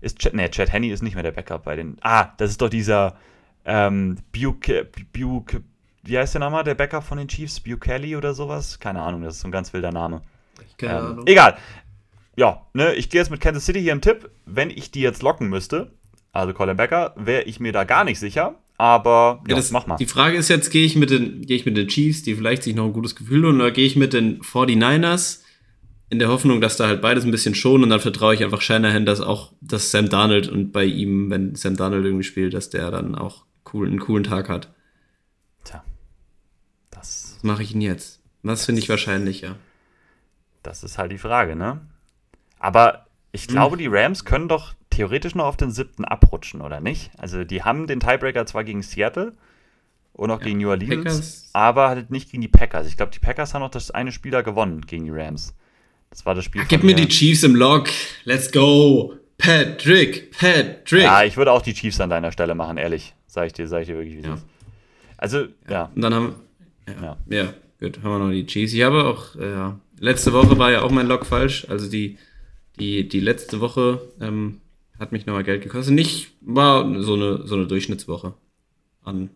Ist 0.00 0.20
Chad, 0.20 0.34
nee, 0.34 0.48
Chad 0.48 0.72
Henney 0.72 0.90
ist 0.90 1.02
nicht 1.02 1.14
mehr 1.14 1.24
der 1.24 1.32
Backup 1.32 1.64
bei 1.64 1.74
den. 1.74 1.96
Ah, 2.02 2.28
das 2.36 2.50
ist 2.50 2.62
doch 2.62 2.68
dieser 2.68 3.16
ähm, 3.64 4.16
Buke, 4.32 4.88
Buke, 5.12 5.62
wie 6.04 6.18
heißt 6.18 6.34
der 6.34 6.40
nochmal, 6.40 6.62
der 6.62 6.76
Backup 6.76 7.02
von 7.02 7.18
den 7.18 7.26
Chiefs? 7.26 7.58
Bukelly 7.58 8.14
oder 8.14 8.32
sowas? 8.32 8.78
Keine 8.78 9.02
Ahnung, 9.02 9.22
das 9.22 9.34
ist 9.34 9.40
so 9.40 9.48
ein 9.48 9.52
ganz 9.52 9.72
wilder 9.72 9.90
Name. 9.90 10.22
Keine 10.78 10.92
Ähm, 10.98 11.04
Ahnung. 11.06 11.26
egal. 11.26 11.56
Ja, 12.36 12.62
ne, 12.74 12.94
ich 12.94 13.10
gehe 13.10 13.20
jetzt 13.20 13.30
mit 13.30 13.40
Kansas 13.40 13.64
City 13.64 13.80
hier 13.80 13.92
im 13.92 14.00
Tipp. 14.00 14.30
Wenn 14.46 14.70
ich 14.70 14.92
die 14.92 15.00
jetzt 15.00 15.22
locken 15.22 15.48
müsste, 15.48 15.90
also 16.32 16.52
Colin 16.52 16.76
Becker, 16.76 17.12
wäre 17.16 17.42
ich 17.42 17.58
mir 17.58 17.72
da 17.72 17.82
gar 17.84 18.04
nicht 18.04 18.20
sicher. 18.20 18.54
Aber 18.76 19.42
ja, 19.48 19.54
das, 19.54 19.70
mach 19.70 19.86
mal. 19.86 19.96
Die 19.96 20.06
Frage 20.06 20.36
ist 20.36 20.48
jetzt, 20.48 20.70
gehe 20.70 20.84
ich, 20.84 20.96
mit 20.96 21.10
den- 21.10 21.42
gehe 21.42 21.56
ich 21.56 21.64
mit 21.64 21.76
den 21.76 21.86
Chiefs, 21.88 22.22
die 22.22 22.34
vielleicht 22.34 22.64
sich 22.64 22.74
noch 22.74 22.84
ein 22.86 22.92
gutes 22.92 23.14
Gefühl 23.14 23.44
holen, 23.44 23.56
oder 23.60 23.70
gehe 23.70 23.86
ich 23.86 23.94
mit 23.96 24.12
den 24.12 24.40
49ers 24.42 25.42
in 26.10 26.18
der 26.18 26.28
Hoffnung, 26.28 26.60
dass 26.60 26.76
da 26.76 26.86
halt 26.88 27.00
beides 27.00 27.24
ein 27.24 27.30
bisschen 27.30 27.54
schonen 27.54 27.84
und 27.84 27.90
dann 27.90 28.00
vertraue 28.00 28.34
ich 28.34 28.42
einfach 28.44 28.60
Shanahan, 28.60 29.06
dass 29.06 29.20
auch, 29.20 29.52
dass 29.60 29.90
Sam 29.90 30.08
Darnold 30.08 30.48
und 30.48 30.72
bei 30.72 30.84
ihm, 30.84 31.30
wenn 31.30 31.54
Sam 31.54 31.76
Darnold 31.76 32.04
irgendwie 32.04 32.24
spielt, 32.24 32.52
dass 32.54 32.68
der 32.70 32.90
dann 32.90 33.14
auch 33.14 33.44
cool, 33.72 33.86
einen 33.86 34.00
coolen 34.00 34.24
Tag 34.24 34.48
hat. 34.48 34.72
Tja, 35.64 35.82
das, 36.90 37.34
Was 37.36 37.42
mache 37.44 37.62
ich 37.62 37.72
denn 37.72 37.80
jetzt? 37.80 38.20
Was 38.42 38.64
finde 38.66 38.80
ich 38.80 38.88
wahrscheinlicher? 38.88 39.56
das 40.62 40.82
ist 40.82 40.96
halt 40.98 41.12
die 41.12 41.18
Frage, 41.18 41.56
ne? 41.56 41.80
Aber 42.58 42.92
Hm. 42.92 42.98
ich 43.32 43.46
glaube, 43.48 43.76
die 43.76 43.86
Rams 43.86 44.24
können 44.24 44.48
doch 44.48 44.74
theoretisch 44.94 45.34
noch 45.34 45.44
auf 45.44 45.56
den 45.56 45.70
siebten 45.70 46.04
abrutschen, 46.04 46.60
oder 46.60 46.80
nicht? 46.80 47.10
Also, 47.18 47.44
die 47.44 47.62
haben 47.62 47.86
den 47.86 48.00
Tiebreaker 48.00 48.46
zwar 48.46 48.64
gegen 48.64 48.82
Seattle 48.82 49.32
und 50.12 50.30
auch 50.30 50.40
gegen 50.40 50.58
New 50.58 50.68
Orleans, 50.70 51.04
Packers. 51.04 51.50
aber 51.52 51.88
halt 51.88 52.10
nicht 52.10 52.30
gegen 52.30 52.40
die 52.40 52.48
Packers. 52.48 52.86
Ich 52.86 52.96
glaube, 52.96 53.12
die 53.12 53.18
Packers 53.18 53.54
haben 53.54 53.62
noch 53.62 53.70
das 53.70 53.90
eine 53.90 54.12
Spiel 54.12 54.30
da 54.30 54.42
gewonnen 54.42 54.82
gegen 54.86 55.04
die 55.04 55.10
Rams. 55.10 55.54
Das 56.10 56.24
war 56.24 56.34
das 56.34 56.44
Spiel. 56.44 56.62
Gib 56.68 56.80
von 56.80 56.86
mir 56.86 56.94
die 56.94 57.08
Chiefs 57.08 57.42
im 57.42 57.56
Log. 57.56 57.88
Let's 58.24 58.52
go. 58.52 59.14
Patrick, 59.36 60.30
Patrick. 60.30 61.02
Ja, 61.02 61.24
ich 61.24 61.36
würde 61.36 61.50
auch 61.50 61.62
die 61.62 61.74
Chiefs 61.74 62.00
an 62.00 62.10
deiner 62.10 62.30
Stelle 62.30 62.54
machen, 62.54 62.76
ehrlich. 62.76 63.14
Sag 63.26 63.46
ich 63.46 63.52
dir, 63.52 63.66
sag 63.66 63.80
ich 63.80 63.88
dir 63.88 63.96
wirklich, 63.96 64.16
wie 64.18 64.26
Ja. 64.26 64.38
Also, 65.16 65.46
ja. 65.68 65.90
Und 65.94 66.02
dann 66.02 66.14
haben 66.14 66.34
Ja. 67.02 67.16
Ja, 67.28 67.52
gut, 67.80 67.98
haben 68.02 68.10
wir 68.12 68.18
noch 68.20 68.30
die 68.30 68.46
Chiefs. 68.46 68.72
Ich 68.72 68.82
habe 68.82 69.04
auch, 69.04 69.34
äh, 69.34 69.50
ja, 69.50 69.80
letzte 69.98 70.32
Woche 70.32 70.56
war 70.58 70.70
ja 70.70 70.82
auch 70.82 70.90
mein 70.92 71.08
Log 71.08 71.26
falsch. 71.26 71.66
Also 71.68 71.90
die, 71.90 72.16
die, 72.78 73.08
die 73.08 73.20
letzte 73.20 73.60
Woche 73.60 74.00
ähm, 74.20 74.60
hat 74.98 75.12
mich 75.12 75.26
nochmal 75.26 75.44
Geld 75.44 75.62
gekostet. 75.62 75.94
Nicht, 75.94 76.32
war 76.40 76.82
so 77.02 77.14
eine, 77.14 77.46
so 77.46 77.54
eine 77.54 77.66
Durchschnittswoche 77.66 78.34
an, 79.02 79.30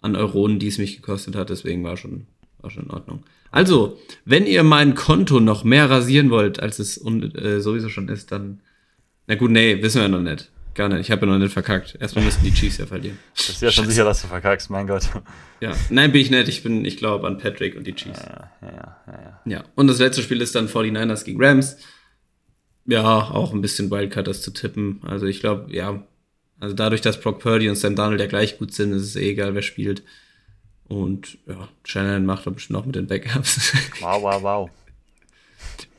an 0.00 0.16
Euronen, 0.16 0.58
die 0.58 0.68
es 0.68 0.78
mich 0.78 0.96
gekostet 0.96 1.34
hat. 1.34 1.50
Deswegen 1.50 1.84
war 1.84 1.96
schon, 1.96 2.26
war 2.60 2.70
schon 2.70 2.84
in 2.84 2.90
Ordnung. 2.90 3.24
Also, 3.50 3.98
wenn 4.24 4.46
ihr 4.46 4.62
mein 4.62 4.94
Konto 4.94 5.40
noch 5.40 5.64
mehr 5.64 5.90
rasieren 5.90 6.30
wollt, 6.30 6.60
als 6.60 6.78
es 6.78 6.98
un, 6.98 7.34
äh, 7.34 7.60
sowieso 7.60 7.88
schon 7.88 8.08
ist, 8.08 8.32
dann, 8.32 8.60
na 9.26 9.34
gut, 9.34 9.50
nee, 9.50 9.82
wissen 9.82 10.00
wir 10.00 10.08
noch 10.08 10.20
nicht. 10.20 10.50
Gar 10.74 10.88
nicht. 10.88 11.00
Ich 11.00 11.10
habe 11.10 11.26
ja 11.26 11.32
noch 11.32 11.38
nicht 11.38 11.52
verkackt. 11.52 11.98
Erstmal 12.00 12.24
müssen 12.24 12.42
die 12.44 12.52
Chiefs 12.52 12.78
ja 12.78 12.86
verlieren. 12.86 13.18
Das 13.36 13.50
ist 13.50 13.60
ja 13.60 13.70
schon 13.70 13.86
sicher, 13.86 14.04
dass 14.04 14.22
du 14.22 14.28
verkackst, 14.28 14.70
mein 14.70 14.86
Gott. 14.86 15.02
Ja, 15.60 15.76
nein, 15.90 16.12
bin 16.12 16.22
ich 16.22 16.30
nicht. 16.30 16.48
Ich 16.48 16.62
bin, 16.62 16.84
ich 16.86 16.96
glaube 16.96 17.26
an 17.26 17.36
Patrick 17.36 17.76
und 17.76 17.86
die 17.86 17.94
Chiefs. 17.94 18.20
Ja, 18.20 18.50
ja, 18.62 18.96
ja, 19.06 19.12
ja. 19.12 19.40
Ja, 19.44 19.64
und 19.74 19.86
das 19.86 19.98
letzte 19.98 20.22
Spiel 20.22 20.40
ist 20.40 20.54
dann 20.54 20.68
49ers 20.68 21.24
gegen 21.24 21.44
Rams. 21.44 21.76
Ja, 22.86 23.30
auch 23.30 23.52
ein 23.52 23.60
bisschen 23.60 23.90
Wildcard 23.90 24.26
das 24.26 24.42
zu 24.42 24.50
tippen. 24.50 25.00
Also 25.06 25.26
ich 25.26 25.40
glaube, 25.40 25.72
ja, 25.74 26.02
also 26.58 26.74
dadurch, 26.74 27.00
dass 27.00 27.20
Brock 27.20 27.40
Purdy 27.40 27.68
und 27.68 27.76
Sam 27.76 27.96
Darnold 27.96 28.20
ja 28.20 28.26
gleich 28.26 28.58
gut 28.58 28.72
sind, 28.74 28.92
ist 28.92 29.02
es 29.02 29.16
eh 29.16 29.30
egal, 29.30 29.54
wer 29.54 29.62
spielt. 29.62 30.02
Und 30.88 31.38
ja, 31.46 31.68
Shannon 31.84 32.26
macht 32.26 32.46
doch 32.46 32.52
bestimmt 32.52 32.78
auch 32.78 32.84
mit 32.84 32.96
den 32.96 33.06
Backups. 33.06 33.72
Wow, 34.00 34.22
wow, 34.22 34.42
wow. 34.42 34.70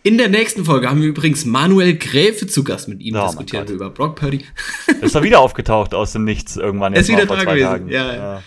In 0.04 0.18
der 0.18 0.28
nächsten 0.28 0.66
Folge 0.66 0.90
haben 0.90 1.02
wir 1.02 1.08
übrigens 1.08 1.46
Manuel 1.46 1.96
Gräfe 1.96 2.46
zu 2.46 2.66
Gast. 2.66 2.90
Mit 2.90 3.02
ihm 3.02 3.16
Oh 3.16 3.26
diskutieren 3.26 3.68
wir 3.68 3.76
über 3.76 3.90
Brock 3.90 4.18
Purdy. 4.18 4.46
Ist 5.02 5.16
er 5.16 5.24
wieder 5.24 5.40
aufgetaucht 5.40 5.94
aus 5.94 6.12
dem 6.12 6.26
Nichts 6.26 6.58
irgendwann 6.58 6.94
Er 6.94 7.00
ist 7.00 7.08
wieder 7.08 7.26
da 7.26 7.44
gewesen. 7.44 7.88
Ja, 7.88 8.14
ja. 8.14 8.44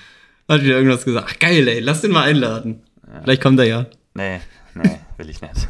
Hat 0.49 0.63
wieder 0.63 0.77
irgendwas 0.77 1.05
gesagt. 1.05 1.29
Ach 1.31 1.39
geil, 1.39 1.67
ey, 1.67 1.81
lass 1.81 2.03
den 2.03 2.13
mal 2.13 2.25
einladen. 2.25 2.83
Vielleicht 3.23 3.43
kommt 3.43 3.59
er 3.59 3.65
ja. 3.67 3.87
Nee, 4.15 4.41
nee, 4.75 4.99
will 5.17 5.31
ich 5.31 5.41
nicht. 5.41 5.69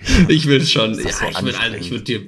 Ich 0.28 0.46
will 0.46 0.64
schon. 0.64 0.94
Ja, 0.94 1.12
so 1.12 1.26
ich 1.28 1.42
will, 1.42 1.54
anstrengend? 1.54 1.80
ich 1.80 1.90
würde 1.90 2.04
dir 2.04 2.20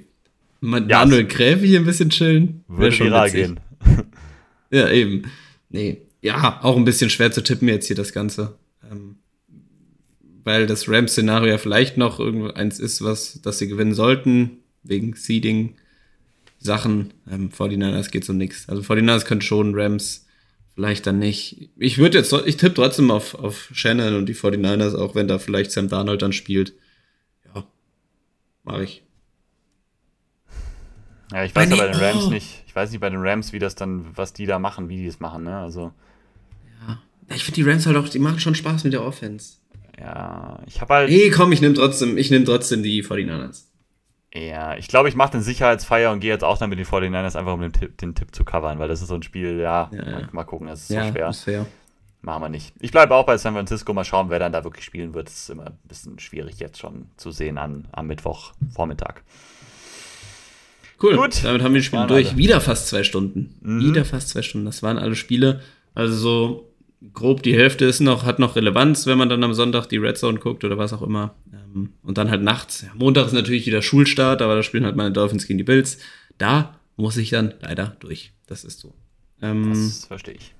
mit 0.61 0.91
Ja, 0.91 1.01
Manuel 1.01 1.24
Gräfe 1.27 1.66
hier 1.66 1.81
ein 1.81 1.85
bisschen 1.86 2.11
chillen. 2.11 2.65
Würde 2.69 2.93
schon 2.93 3.07
viral 3.09 3.32
witzig. 3.32 3.47
gehen. 3.47 3.61
Ja, 4.70 4.91
eben. 4.91 5.31
Nee. 5.69 5.99
ja, 6.20 6.59
auch 6.62 6.77
ein 6.77 6.85
bisschen 6.85 7.09
schwer 7.09 7.31
zu 7.31 7.43
tippen 7.43 7.69
jetzt 7.69 7.86
hier 7.86 7.95
das 7.95 8.12
Ganze. 8.12 8.59
Ähm, 8.91 9.16
weil 10.43 10.66
das 10.66 10.89
Rams-Szenario 10.89 11.51
ja 11.51 11.59
vielleicht 11.59 11.97
noch 11.97 12.19
irgendeins 12.19 12.81
ist, 12.81 13.03
was, 13.05 13.41
das 13.43 13.59
sie 13.59 13.69
gewinnen 13.69 13.95
sollten, 13.95 14.59
wegen 14.82 15.15
Seeding-Sachen. 15.15 17.12
Ähm, 17.31 17.51
49ers 17.51 18.11
geht 18.11 18.28
um 18.28 18.36
nichts. 18.36 18.69
Also 18.69 18.82
49ers 18.82 19.27
können 19.27 19.43
schon, 19.43 19.74
Rams 19.77 20.27
vielleicht 20.74 21.07
dann 21.07 21.20
nicht. 21.20 21.70
Ich 21.77 21.99
würde 21.99 22.19
jetzt, 22.19 22.32
ich 22.47 22.57
tippe 22.57 22.74
trotzdem 22.74 23.11
auf, 23.12 23.35
auf 23.36 23.69
Shannon 23.73 24.16
und 24.16 24.27
die 24.27 24.35
49ers, 24.35 24.97
auch 24.97 25.15
wenn 25.15 25.28
da 25.28 25.39
vielleicht 25.39 25.70
Sam 25.70 25.89
Darnold 25.89 26.23
dann 26.23 26.32
spielt. 26.32 26.74
Mache 28.65 28.85
ich. 28.85 29.05
Ja, 31.32 31.45
ich 31.45 31.55
weiß 31.55 31.70
ja 31.70 31.77
bei 31.77 31.86
den 31.86 32.01
Rams 32.01 32.28
nicht. 32.28 32.65
Ich 32.66 32.74
weiß 32.74 32.91
nicht 32.91 33.01
bei 33.01 33.11
den 33.11 33.20
Rams, 33.20 33.53
wie 33.53 33.59
das 33.59 33.74
dann, 33.74 34.07
was 34.16 34.32
die 34.32 34.47
da 34.47 34.59
machen, 34.59 34.89
wie 34.89 34.97
die 34.97 35.07
es 35.07 35.20
machen, 35.20 35.45
ne? 35.45 35.59
Also. 35.59 35.93
Ja. 36.86 36.99
Ich 37.35 37.45
finde 37.45 37.57
die 37.57 37.69
Rams 37.69 37.86
halt 37.86 37.97
auch, 37.97 38.09
die 38.09 38.19
machen 38.19 38.41
schon 38.41 38.55
Spaß 38.55 38.85
mit 38.85 38.93
der 38.93 39.05
Offense. 39.05 39.59
Ja, 39.99 40.61
ich 40.66 40.81
habe 40.81 40.95
halt. 40.95 41.11
Nee, 41.11 41.31
komm, 41.31 41.53
ich 41.53 41.61
nehme 41.61 41.74
trotzdem, 41.74 42.19
ich 42.19 42.31
nehme 42.31 42.45
trotzdem 42.45 42.82
die 42.82 43.03
49ers. 43.05 43.65
Ja, 44.35 44.77
ich 44.77 44.89
glaube, 44.89 45.09
ich 45.09 45.15
mache 45.15 45.32
den 45.32 45.43
Sicherheitsfeier 45.43 46.11
und 46.11 46.19
gehe 46.19 46.31
jetzt 46.31 46.43
auch 46.43 46.59
dann 46.59 46.69
mit 46.69 46.78
den 46.78 46.86
49ers 46.86 47.36
einfach, 47.36 47.55
um 47.55 47.61
den 47.61 47.73
Tipp, 47.73 47.97
den 47.99 48.16
Tipp 48.16 48.35
zu 48.35 48.45
covern, 48.45 48.81
weil 48.81 48.89
das 48.89 49.01
ist 49.01 49.09
so 49.09 49.15
ein 49.15 49.23
Spiel, 49.23 49.61
ja, 49.61 49.91
ja, 49.93 50.20
ja. 50.20 50.28
mal 50.32 50.43
gucken, 50.43 50.66
das 50.66 50.82
ist 50.82 50.91
ja, 50.91 51.07
so 51.07 51.12
schwer. 51.12 51.28
Ist 51.28 51.45
fair. 51.45 51.66
Machen 52.24 52.42
wir 52.44 52.48
nicht. 52.48 52.72
Ich 52.80 52.90
bleibe 52.90 53.14
auch 53.14 53.26
bei 53.26 53.36
San 53.36 53.52
Francisco, 53.52 53.92
mal 53.92 54.05
schauen, 54.05 54.30
wer 54.30 54.38
dann 54.38 54.51
da 54.51 54.64
wirklich 54.64 54.84
spielen 54.84 55.12
wird. 55.12 55.28
Das 55.28 55.34
ist 55.34 55.51
immer 55.51 55.66
ein 55.66 55.78
bisschen 55.86 56.18
schwierig 56.18 56.59
jetzt 56.59 56.78
schon 56.78 57.09
zu 57.18 57.30
sehen 57.30 57.59
an, 57.59 57.86
am 57.92 58.06
Mittwochvormittag. 58.06 59.16
Cool, 61.02 61.16
Gut. 61.16 61.44
damit 61.44 61.62
haben 61.62 61.74
wir 61.74 61.80
die 61.80 61.86
Spiele 61.86 62.06
durch. 62.06 62.28
Alle. 62.28 62.36
Wieder 62.38 62.62
fast 62.62 62.88
zwei 62.88 63.05
Stunden. 63.05 63.56
Mhm. 63.60 63.80
Wieder 63.80 64.06
fast 64.06 64.30
zwei 64.30 64.40
Stunden. 64.40 64.64
Das 64.64 64.82
waren 64.82 64.96
alle 64.96 65.16
Spiele. 65.16 65.60
Also 65.94 66.14
so 66.16 66.72
grob 67.12 67.42
die 67.42 67.55
Hälfte 67.55 67.84
ist 67.84 68.01
noch, 68.01 68.24
hat 68.24 68.38
noch 68.38 68.56
Relevanz, 68.56 69.06
wenn 69.06 69.18
man 69.18 69.28
dann 69.28 69.44
am 69.44 69.52
Sonntag 69.52 69.86
die 69.88 69.98
Red 69.98 70.16
Zone 70.16 70.38
guckt 70.38 70.64
oder 70.64 70.78
was 70.78 70.94
auch 70.94 71.02
immer. 71.02 71.34
Ähm, 71.52 71.92
und 72.02 72.16
dann 72.16 72.30
halt 72.30 72.42
nachts. 72.42 72.86
Montag 72.94 73.26
ist 73.26 73.32
natürlich 73.34 73.66
wieder 73.66 73.82
Schulstart, 73.82 74.40
aber 74.40 74.55
da 74.55 74.62
spielen 74.62 74.86
halt 74.86 74.96
meine 74.96 75.12
Dolphins 75.12 75.46
gegen 75.46 75.59
die 75.59 75.64
Bills. 75.64 75.98
Da 76.38 76.80
muss 76.96 77.18
ich 77.18 77.28
dann 77.28 77.52
leider 77.60 77.98
durch. 78.01 78.32
Das 78.46 78.64
ist 78.64 78.80
so. 78.80 78.94
Ähm, 79.42 79.68
das 79.68 80.06
verstehe 80.06 80.36
ich. 80.36 80.55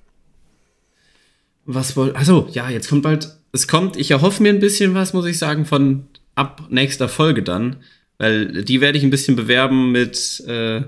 Was 1.65 1.97
wohl. 1.97 2.11
Also 2.13 2.47
ja, 2.51 2.69
jetzt 2.69 2.89
kommt 2.89 3.03
bald. 3.03 3.29
Es 3.51 3.67
kommt, 3.67 3.97
ich 3.97 4.11
erhoffe 4.11 4.43
mir 4.43 4.49
ein 4.49 4.59
bisschen 4.59 4.93
was, 4.93 5.13
muss 5.13 5.25
ich 5.25 5.37
sagen, 5.37 5.65
von 5.65 6.07
ab 6.35 6.67
nächster 6.69 7.09
Folge 7.09 7.41
dann. 7.43 7.77
Weil 8.17 8.63
die 8.63 8.81
werde 8.81 8.97
ich 8.97 9.03
ein 9.03 9.09
bisschen 9.09 9.35
bewerben 9.35 9.91
mit, 9.91 10.41
äh, 10.47 10.83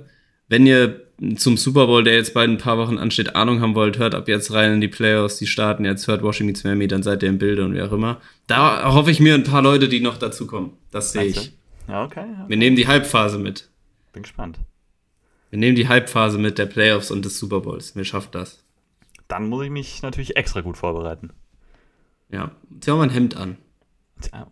wenn 0.48 0.66
ihr 0.66 1.02
zum 1.36 1.58
Super 1.58 1.88
Bowl, 1.88 2.04
der 2.04 2.14
jetzt 2.14 2.34
bald 2.34 2.50
ein 2.50 2.58
paar 2.58 2.78
Wochen 2.78 2.98
ansteht, 2.98 3.36
Ahnung 3.36 3.60
haben 3.60 3.76
wollt, 3.76 3.98
hört 3.98 4.14
ab 4.14 4.28
jetzt 4.28 4.54
rein 4.54 4.74
in 4.74 4.82
die 4.82 4.88
Playoffs, 4.88 5.38
die 5.38 5.48
starten 5.48 5.84
jetzt, 5.84 6.08
hört 6.08 6.22
Washington 6.22 6.68
Miami, 6.68 6.88
dann 6.88 7.04
seid 7.04 7.24
ihr 7.24 7.30
im 7.30 7.40
Bilde 7.40 7.66
und 7.66 7.74
wie 7.74 7.82
auch 7.82 7.92
immer. 7.92 8.22
Da 8.46 8.94
hoffe 8.94 9.12
ich 9.12 9.20
mir 9.20 9.34
ein 9.34 9.44
paar 9.44 9.62
Leute, 9.62 9.90
die 9.90 10.00
noch 10.00 10.18
dazukommen. 10.18 10.72
Das 10.92 11.12
sehe 11.12 11.26
ich. 11.26 11.54
Ja, 11.88 12.06
okay, 12.06 12.20
okay. 12.20 12.44
Wir 12.48 12.58
nehmen 12.58 12.76
die 12.76 12.88
Halbphase 12.88 13.40
mit. 13.40 13.68
Bin 14.14 14.24
gespannt. 14.24 14.60
Wir 15.50 15.60
nehmen 15.60 15.76
die 15.76 15.88
Halbphase 15.88 16.38
mit 16.38 16.58
der 16.58 16.66
Playoffs 16.66 17.10
und 17.10 17.26
des 17.26 17.40
Super 17.40 17.62
Bowls. 17.62 17.96
Wir 17.96 18.06
schaffen 18.06 18.30
das. 18.32 18.64
Dann 19.28 19.50
muss 19.50 19.66
ich 19.66 19.72
mich 19.72 20.02
natürlich 20.02 20.36
extra 20.36 20.62
gut 20.62 20.78
vorbereiten. 20.78 21.32
Ja, 22.30 22.52
zieh 22.80 22.92
auch 22.92 22.98
mal 22.98 23.04
ein 23.04 23.10
Hemd 23.10 23.38
an. 23.38 23.58
Tja, 24.22 24.48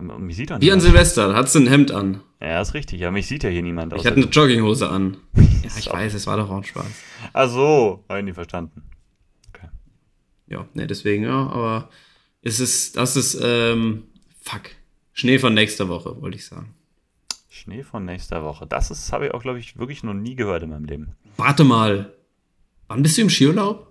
mich 0.00 0.36
sieht 0.36 0.50
Wie 0.60 0.72
an 0.72 0.80
Silvester, 0.80 1.28
da 1.28 1.34
hattest 1.34 1.54
du 1.56 1.60
ein 1.60 1.66
Hemd 1.66 1.90
an. 1.90 2.22
Ja, 2.40 2.60
ist 2.60 2.74
richtig. 2.74 3.00
Ja, 3.00 3.10
mich 3.10 3.26
sieht 3.26 3.44
ja 3.44 3.50
hier 3.50 3.62
niemand. 3.62 3.92
Ich 3.92 4.06
hatte 4.06 4.16
eine 4.16 4.26
Jogginghose 4.26 4.88
an. 4.88 5.18
ja, 5.34 5.70
ich 5.76 5.90
weiß, 5.90 6.14
es 6.14 6.26
war 6.26 6.36
doch 6.36 6.48
auch 6.50 6.56
ein 6.56 6.64
Spaß. 6.64 6.86
Ach 7.32 7.48
so, 7.48 8.04
habe 8.08 8.20
ich 8.20 8.24
nicht 8.24 8.34
verstanden. 8.34 8.82
Okay. 9.48 9.68
Ja, 10.46 10.66
ne, 10.74 10.86
deswegen, 10.86 11.24
ja, 11.24 11.48
aber 11.48 11.90
es 12.42 12.60
ist, 12.60 12.96
das 12.96 13.16
ist, 13.16 13.38
ähm, 13.42 14.04
fuck. 14.40 14.70
Schnee 15.12 15.38
von 15.38 15.52
nächster 15.52 15.88
Woche, 15.88 16.20
wollte 16.22 16.36
ich 16.36 16.46
sagen. 16.46 16.74
Schnee 17.48 17.82
von 17.82 18.04
nächster 18.04 18.42
Woche. 18.42 18.66
Das 18.66 18.90
ist, 18.90 19.12
habe 19.12 19.26
ich 19.26 19.34
auch, 19.34 19.42
glaube 19.42 19.58
ich, 19.58 19.76
wirklich 19.76 20.02
noch 20.02 20.14
nie 20.14 20.34
gehört 20.34 20.62
in 20.62 20.70
meinem 20.70 20.84
Leben. 20.84 21.16
Warte 21.36 21.64
mal. 21.64 22.14
Wann 22.88 23.02
bist 23.02 23.18
du 23.18 23.22
im 23.22 23.30
Skiurlaub? 23.30 23.89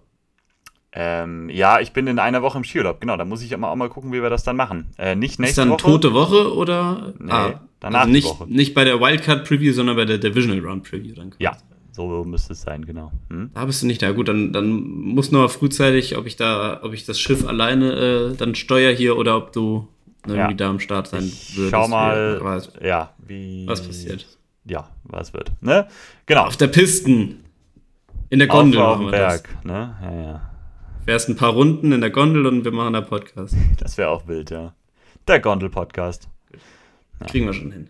Ähm, 0.91 1.49
ja, 1.49 1.79
ich 1.79 1.93
bin 1.93 2.07
in 2.07 2.17
einer 2.17 2.41
Woche 2.41 2.57
im 2.57 2.63
Skiurlaub, 2.63 2.99
genau. 2.99 3.15
Da 3.15 3.25
muss 3.25 3.43
ich 3.43 3.53
auch 3.53 3.75
mal 3.75 3.89
gucken, 3.89 4.11
wie 4.11 4.23
wir 4.23 4.29
das 4.29 4.43
dann 4.43 4.55
machen. 4.55 4.87
Äh, 4.97 5.15
nicht 5.15 5.39
nächste 5.39 5.61
Ist 5.61 5.65
dann 5.65 5.69
Woche. 5.69 5.83
tote 5.83 6.13
Woche 6.13 6.55
oder? 6.55 7.13
Nee, 7.19 7.31
ah, 7.31 7.61
danach 7.79 8.01
also 8.01 8.11
nicht, 8.11 8.27
Woche. 8.27 8.45
nicht 8.47 8.73
bei 8.73 8.83
der 8.85 8.99
Wildcard 8.99 9.47
Preview, 9.47 9.73
sondern 9.73 9.95
bei 9.95 10.05
der 10.05 10.17
Divisional 10.17 10.59
Round 10.65 10.89
Preview 10.89 11.13
dann. 11.13 11.35
Ja, 11.37 11.57
so 11.91 12.23
müsste 12.23 12.53
es 12.53 12.61
sein, 12.61 12.85
genau. 12.85 13.11
Hm? 13.29 13.51
Da 13.53 13.65
bist 13.65 13.83
du 13.83 13.87
nicht 13.87 14.01
da. 14.01 14.11
Gut, 14.11 14.29
dann, 14.29 14.51
dann 14.51 14.71
muss 14.71 15.31
nur 15.31 15.47
frühzeitig, 15.49 16.17
ob 16.17 16.25
ich 16.25 16.37
da, 16.37 16.79
ob 16.81 16.93
ich 16.93 17.05
das 17.05 17.19
Schiff 17.19 17.45
alleine 17.45 18.31
äh, 18.31 18.35
dann 18.35 18.55
steuere 18.55 18.91
hier 18.93 19.15
oder 19.15 19.37
ob 19.37 19.53
du 19.53 19.87
irgendwie 20.25 20.51
ja. 20.51 20.53
da 20.53 20.69
am 20.71 20.79
Start 20.79 21.07
sein 21.07 21.23
ich 21.23 21.55
würdest. 21.55 21.71
Schau 21.71 21.87
mal, 21.87 22.41
wie, 22.79 22.87
ja, 22.87 23.13
wie. 23.19 23.67
Was 23.67 23.85
passiert? 23.85 24.25
Ja, 24.65 24.89
was 25.03 25.33
wird. 25.33 25.51
Ne? 25.61 25.87
Genau. 26.25 26.45
Auf 26.45 26.57
der 26.57 26.67
Pisten. 26.67 27.43
In 28.31 28.39
der 28.39 28.47
Gondel. 28.47 28.81
Auf, 28.81 28.95
auf 28.95 29.01
dem 29.01 29.11
Berg, 29.11 29.49
das. 29.55 29.65
ne? 29.65 29.95
Ja, 30.01 30.21
ja 30.21 30.48
fährst 31.09 31.27
ein 31.27 31.35
paar 31.35 31.53
Runden 31.53 31.91
in 31.91 32.01
der 32.01 32.11
Gondel 32.11 32.45
und 32.45 32.63
wir 32.63 32.71
machen 32.71 32.93
da 32.93 33.01
Podcast. 33.01 33.55
Das 33.79 33.97
wäre 33.97 34.11
auch 34.11 34.27
wild, 34.27 34.51
ja. 34.51 34.75
Der 35.27 35.39
Gondel-Podcast. 35.39 36.29
Ja. 37.19 37.25
Kriegen 37.25 37.47
wir 37.47 37.53
schon 37.53 37.71
hin. 37.71 37.89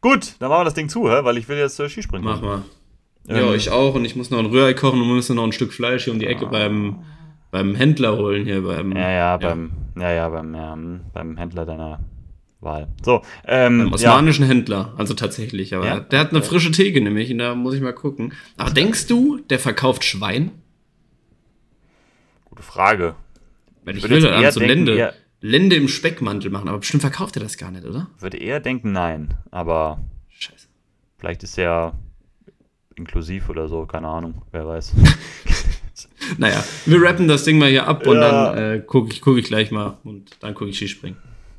Gut, 0.00 0.34
dann 0.40 0.48
machen 0.48 0.62
wir 0.62 0.64
das 0.64 0.74
Ding 0.74 0.88
zu, 0.88 1.08
hä? 1.08 1.20
weil 1.22 1.38
ich 1.38 1.48
will 1.48 1.58
jetzt 1.58 1.78
äh, 1.78 1.88
Skispringen. 1.88 2.24
Mach 2.24 2.40
mal. 2.40 2.62
Ähm, 3.28 3.36
ja, 3.36 3.54
ich 3.54 3.70
auch 3.70 3.94
und 3.94 4.04
ich 4.04 4.16
muss 4.16 4.30
noch 4.30 4.40
ein 4.40 4.46
Rührei 4.46 4.74
kochen 4.74 5.00
und 5.00 5.06
wir 5.06 5.14
müssen 5.14 5.36
noch 5.36 5.44
ein 5.44 5.52
Stück 5.52 5.72
Fleisch 5.72 6.02
hier 6.02 6.12
um 6.12 6.18
die 6.18 6.26
Ecke 6.26 6.46
ah. 6.46 6.50
beim, 6.50 7.04
beim 7.52 7.76
Händler 7.76 8.16
holen 8.16 8.44
hier 8.44 8.62
beim. 8.62 8.90
Ja, 8.96 9.10
ja, 9.10 9.10
ja. 9.10 9.36
beim, 9.36 9.70
ja, 9.96 10.10
ja, 10.10 10.28
beim, 10.28 10.52
ja, 10.52 10.72
hm, 10.72 11.00
beim 11.14 11.36
Händler 11.36 11.66
deiner 11.66 12.00
Wahl. 12.60 12.88
So, 13.04 13.22
ähm, 13.46 13.78
beim 13.78 13.92
osmanischen 13.92 14.42
ja. 14.42 14.48
Händler, 14.48 14.92
also 14.96 15.14
tatsächlich, 15.14 15.72
aber 15.72 16.00
der 16.00 16.18
hat 16.18 16.30
eine 16.30 16.42
frische 16.42 16.72
Theke 16.72 17.00
nämlich 17.00 17.30
und 17.30 17.38
da 17.38 17.54
muss 17.54 17.74
ich 17.74 17.80
mal 17.80 17.92
gucken. 17.92 18.32
Aber 18.56 18.72
denkst 18.72 19.06
du, 19.06 19.38
der 19.50 19.60
verkauft 19.60 20.02
Schwein? 20.02 20.50
Gute 22.56 22.66
Frage. 22.66 23.14
Wenn 23.84 23.98
ich, 23.98 24.04
ich 24.04 24.10
will, 24.10 24.22
dann 24.22 24.50
so 24.50 24.60
denken, 24.60 24.86
Lende, 24.86 25.14
Lende 25.42 25.76
im 25.76 25.88
Speckmantel 25.88 26.50
machen, 26.50 26.68
aber 26.68 26.78
bestimmt 26.78 27.02
verkauft 27.02 27.36
er 27.36 27.42
das 27.42 27.58
gar 27.58 27.70
nicht, 27.70 27.84
oder? 27.84 28.08
Würde 28.18 28.38
eher 28.38 28.60
denken, 28.60 28.92
nein. 28.92 29.34
Aber 29.50 30.00
Scheiße. 30.30 30.66
vielleicht 31.18 31.42
ist 31.42 31.58
er 31.58 31.92
inklusiv 32.94 33.50
oder 33.50 33.68
so, 33.68 33.84
keine 33.84 34.08
Ahnung, 34.08 34.40
wer 34.52 34.66
weiß. 34.66 34.94
naja, 36.38 36.64
wir 36.86 37.02
rappen 37.02 37.28
das 37.28 37.44
Ding 37.44 37.58
mal 37.58 37.68
hier 37.68 37.86
ab 37.86 38.06
und 38.06 38.16
dann 38.16 38.56
äh, 38.56 38.80
gucke 38.80 39.12
ich, 39.12 39.20
guck 39.20 39.36
ich 39.36 39.44
gleich 39.44 39.70
mal 39.70 39.98
und 40.02 40.42
dann 40.42 40.54
gucke 40.54 40.70
ich 40.70 40.78
Skispringen. 40.78 41.18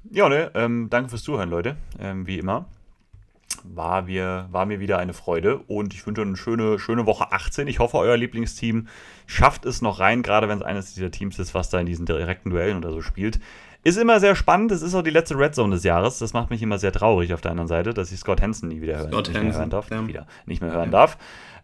Ja, 0.09 0.29
ne, 0.29 0.49
ähm, 0.55 0.87
danke 0.89 1.11
fürs 1.11 1.21
Zuhören, 1.21 1.51
Leute. 1.51 1.77
Ähm, 1.99 2.25
wie 2.25 2.39
immer 2.39 2.65
war, 3.63 4.07
wir, 4.07 4.47
war 4.51 4.65
mir 4.65 4.79
wieder 4.79 4.97
eine 4.97 5.13
Freude 5.13 5.59
und 5.67 5.93
ich 5.93 6.05
wünsche 6.05 6.21
eine 6.21 6.37
schöne, 6.37 6.79
schöne 6.79 7.05
Woche 7.05 7.31
18. 7.31 7.67
Ich 7.67 7.79
hoffe, 7.79 7.97
euer 7.97 8.17
Lieblingsteam 8.17 8.87
schafft 9.27 9.65
es 9.65 9.83
noch 9.83 9.99
rein, 9.99 10.23
gerade 10.23 10.49
wenn 10.49 10.57
es 10.57 10.63
eines 10.63 10.95
dieser 10.95 11.11
Teams 11.11 11.37
ist, 11.37 11.53
was 11.53 11.69
da 11.69 11.79
in 11.79 11.85
diesen 11.85 12.07
direkten 12.07 12.49
Duellen 12.49 12.77
oder 12.77 12.91
so 12.91 13.01
spielt. 13.01 13.39
Ist 13.83 13.97
immer 13.97 14.19
sehr 14.19 14.35
spannend. 14.35 14.71
Es 14.71 14.81
ist 14.81 14.95
auch 14.95 15.03
die 15.03 15.11
letzte 15.11 15.37
Red 15.37 15.53
Zone 15.53 15.75
des 15.75 15.83
Jahres. 15.83 16.17
Das 16.17 16.33
macht 16.33 16.49
mich 16.49 16.61
immer 16.61 16.79
sehr 16.79 16.91
traurig 16.91 17.33
auf 17.33 17.41
der 17.41 17.51
anderen 17.51 17.67
Seite, 17.67 17.93
dass 17.93 18.11
ich 18.11 18.19
Scott 18.19 18.41
Hansen 18.41 18.69
nie 18.69 18.81
wieder 18.81 18.97
hören, 18.97 19.11
nicht 19.11 19.33
mehr 19.33 19.53
hören 19.53 19.69
darf. 19.69 19.89
Ja. 19.91 20.07
Wieder 20.07 20.27
nicht 20.45 20.61
mehr 20.61 20.71
hören 20.71 20.91
ja. 20.91 20.99
darf. 20.99 21.17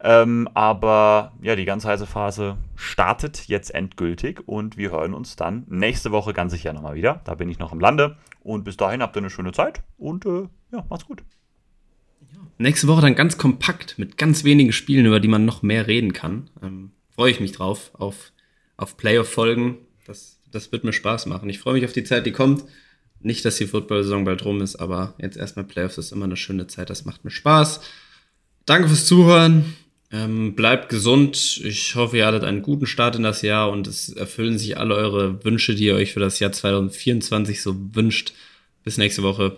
Ähm, 0.06 0.50
aber 0.54 1.32
ja, 1.42 1.56
die 1.56 1.66
ganz 1.66 1.86
heiße 1.86 2.06
Phase 2.06 2.58
startet 2.76 3.48
jetzt 3.48 3.74
endgültig 3.74 4.42
und 4.46 4.78
wir 4.78 4.92
hören 4.92 5.14
uns 5.14 5.38
dann 5.38 5.64
nächste 5.68 6.12
Woche 6.12 6.34
ganz 6.34 6.52
sicher 6.52 6.74
nochmal 6.74 6.96
wieder. 6.96 7.22
Da 7.24 7.36
bin 7.36 7.50
ich 7.50 7.58
noch 7.58 7.72
im 7.72 7.80
Lande 7.80 8.18
und 8.42 8.66
bis 8.66 8.78
dahin 8.78 9.02
habt 9.02 9.16
ihr 9.16 9.22
eine 9.22 9.30
schöne 9.30 9.54
Zeit 9.54 9.82
und 9.98 10.26
äh, 10.26 10.48
ja, 10.72 10.86
macht's 10.90 11.06
gut. 11.06 11.24
Nächste 12.58 12.88
Woche 12.88 13.02
dann 13.02 13.16
ganz 13.16 13.38
kompakt 13.38 13.98
mit 13.98 14.18
ganz 14.18 14.44
wenigen 14.44 14.74
Spielen, 14.74 15.06
über 15.06 15.20
die 15.20 15.28
man 15.28 15.46
noch 15.46 15.62
mehr 15.64 15.88
reden 15.88 16.14
kann. 16.14 16.50
Ähm, 16.62 16.92
freue 17.16 17.32
ich 17.32 17.40
mich 17.40 17.52
drauf, 17.52 17.92
auf, 17.94 18.32
auf 18.78 18.98
Playoff-Folgen. 18.98 19.78
Das, 20.06 20.40
das 20.52 20.72
wird 20.72 20.84
mir 20.84 20.94
Spaß 20.94 21.26
machen. 21.28 21.50
Ich 21.50 21.60
freue 21.60 21.74
mich 21.74 21.86
auf 21.86 21.94
die 21.94 22.04
Zeit, 22.04 22.26
die 22.26 22.32
kommt. 22.32 22.64
Nicht, 23.20 23.46
dass 23.46 23.56
die 23.56 23.68
Football-Saison 23.68 24.26
bald 24.26 24.44
rum 24.44 24.62
ist, 24.62 24.76
aber 24.76 25.16
jetzt 25.18 25.38
erstmal 25.38 25.66
Playoffs 25.66 25.98
ist 25.98 26.12
immer 26.12 26.26
eine 26.26 26.36
schöne 26.36 26.68
Zeit. 26.68 26.90
Das 26.90 27.06
macht 27.06 27.24
mir 27.24 27.32
Spaß. 27.32 27.82
Danke 28.66 28.90
fürs 28.90 29.06
Zuhören. 29.06 29.76
Ähm, 30.12 30.56
bleibt 30.56 30.90
gesund. 30.90 31.60
Ich 31.64 31.96
hoffe, 31.96 32.18
ihr 32.18 32.26
hattet 32.26 32.44
einen 32.44 32.62
guten 32.62 32.86
Start 32.86 33.16
in 33.16 33.24
das 33.24 33.42
Jahr 33.42 33.72
und 33.72 33.88
es 33.88 34.10
erfüllen 34.10 34.60
sich 34.60 34.78
alle 34.78 34.96
eure 34.96 35.44
Wünsche, 35.44 35.74
die 35.74 35.86
ihr 35.86 35.96
euch 35.96 36.14
für 36.14 36.20
das 36.20 36.40
Jahr 36.40 36.52
2024 36.52 37.62
so 37.62 37.76
wünscht. 37.94 38.34
Bis 38.84 38.98
nächste 38.98 39.24
Woche. 39.24 39.58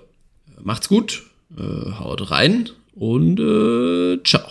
Macht's 0.63 0.87
gut, 0.87 1.23
äh, 1.57 1.91
haut 1.99 2.31
rein 2.31 2.69
und 2.93 3.39
äh, 3.39 4.23
ciao. 4.23 4.44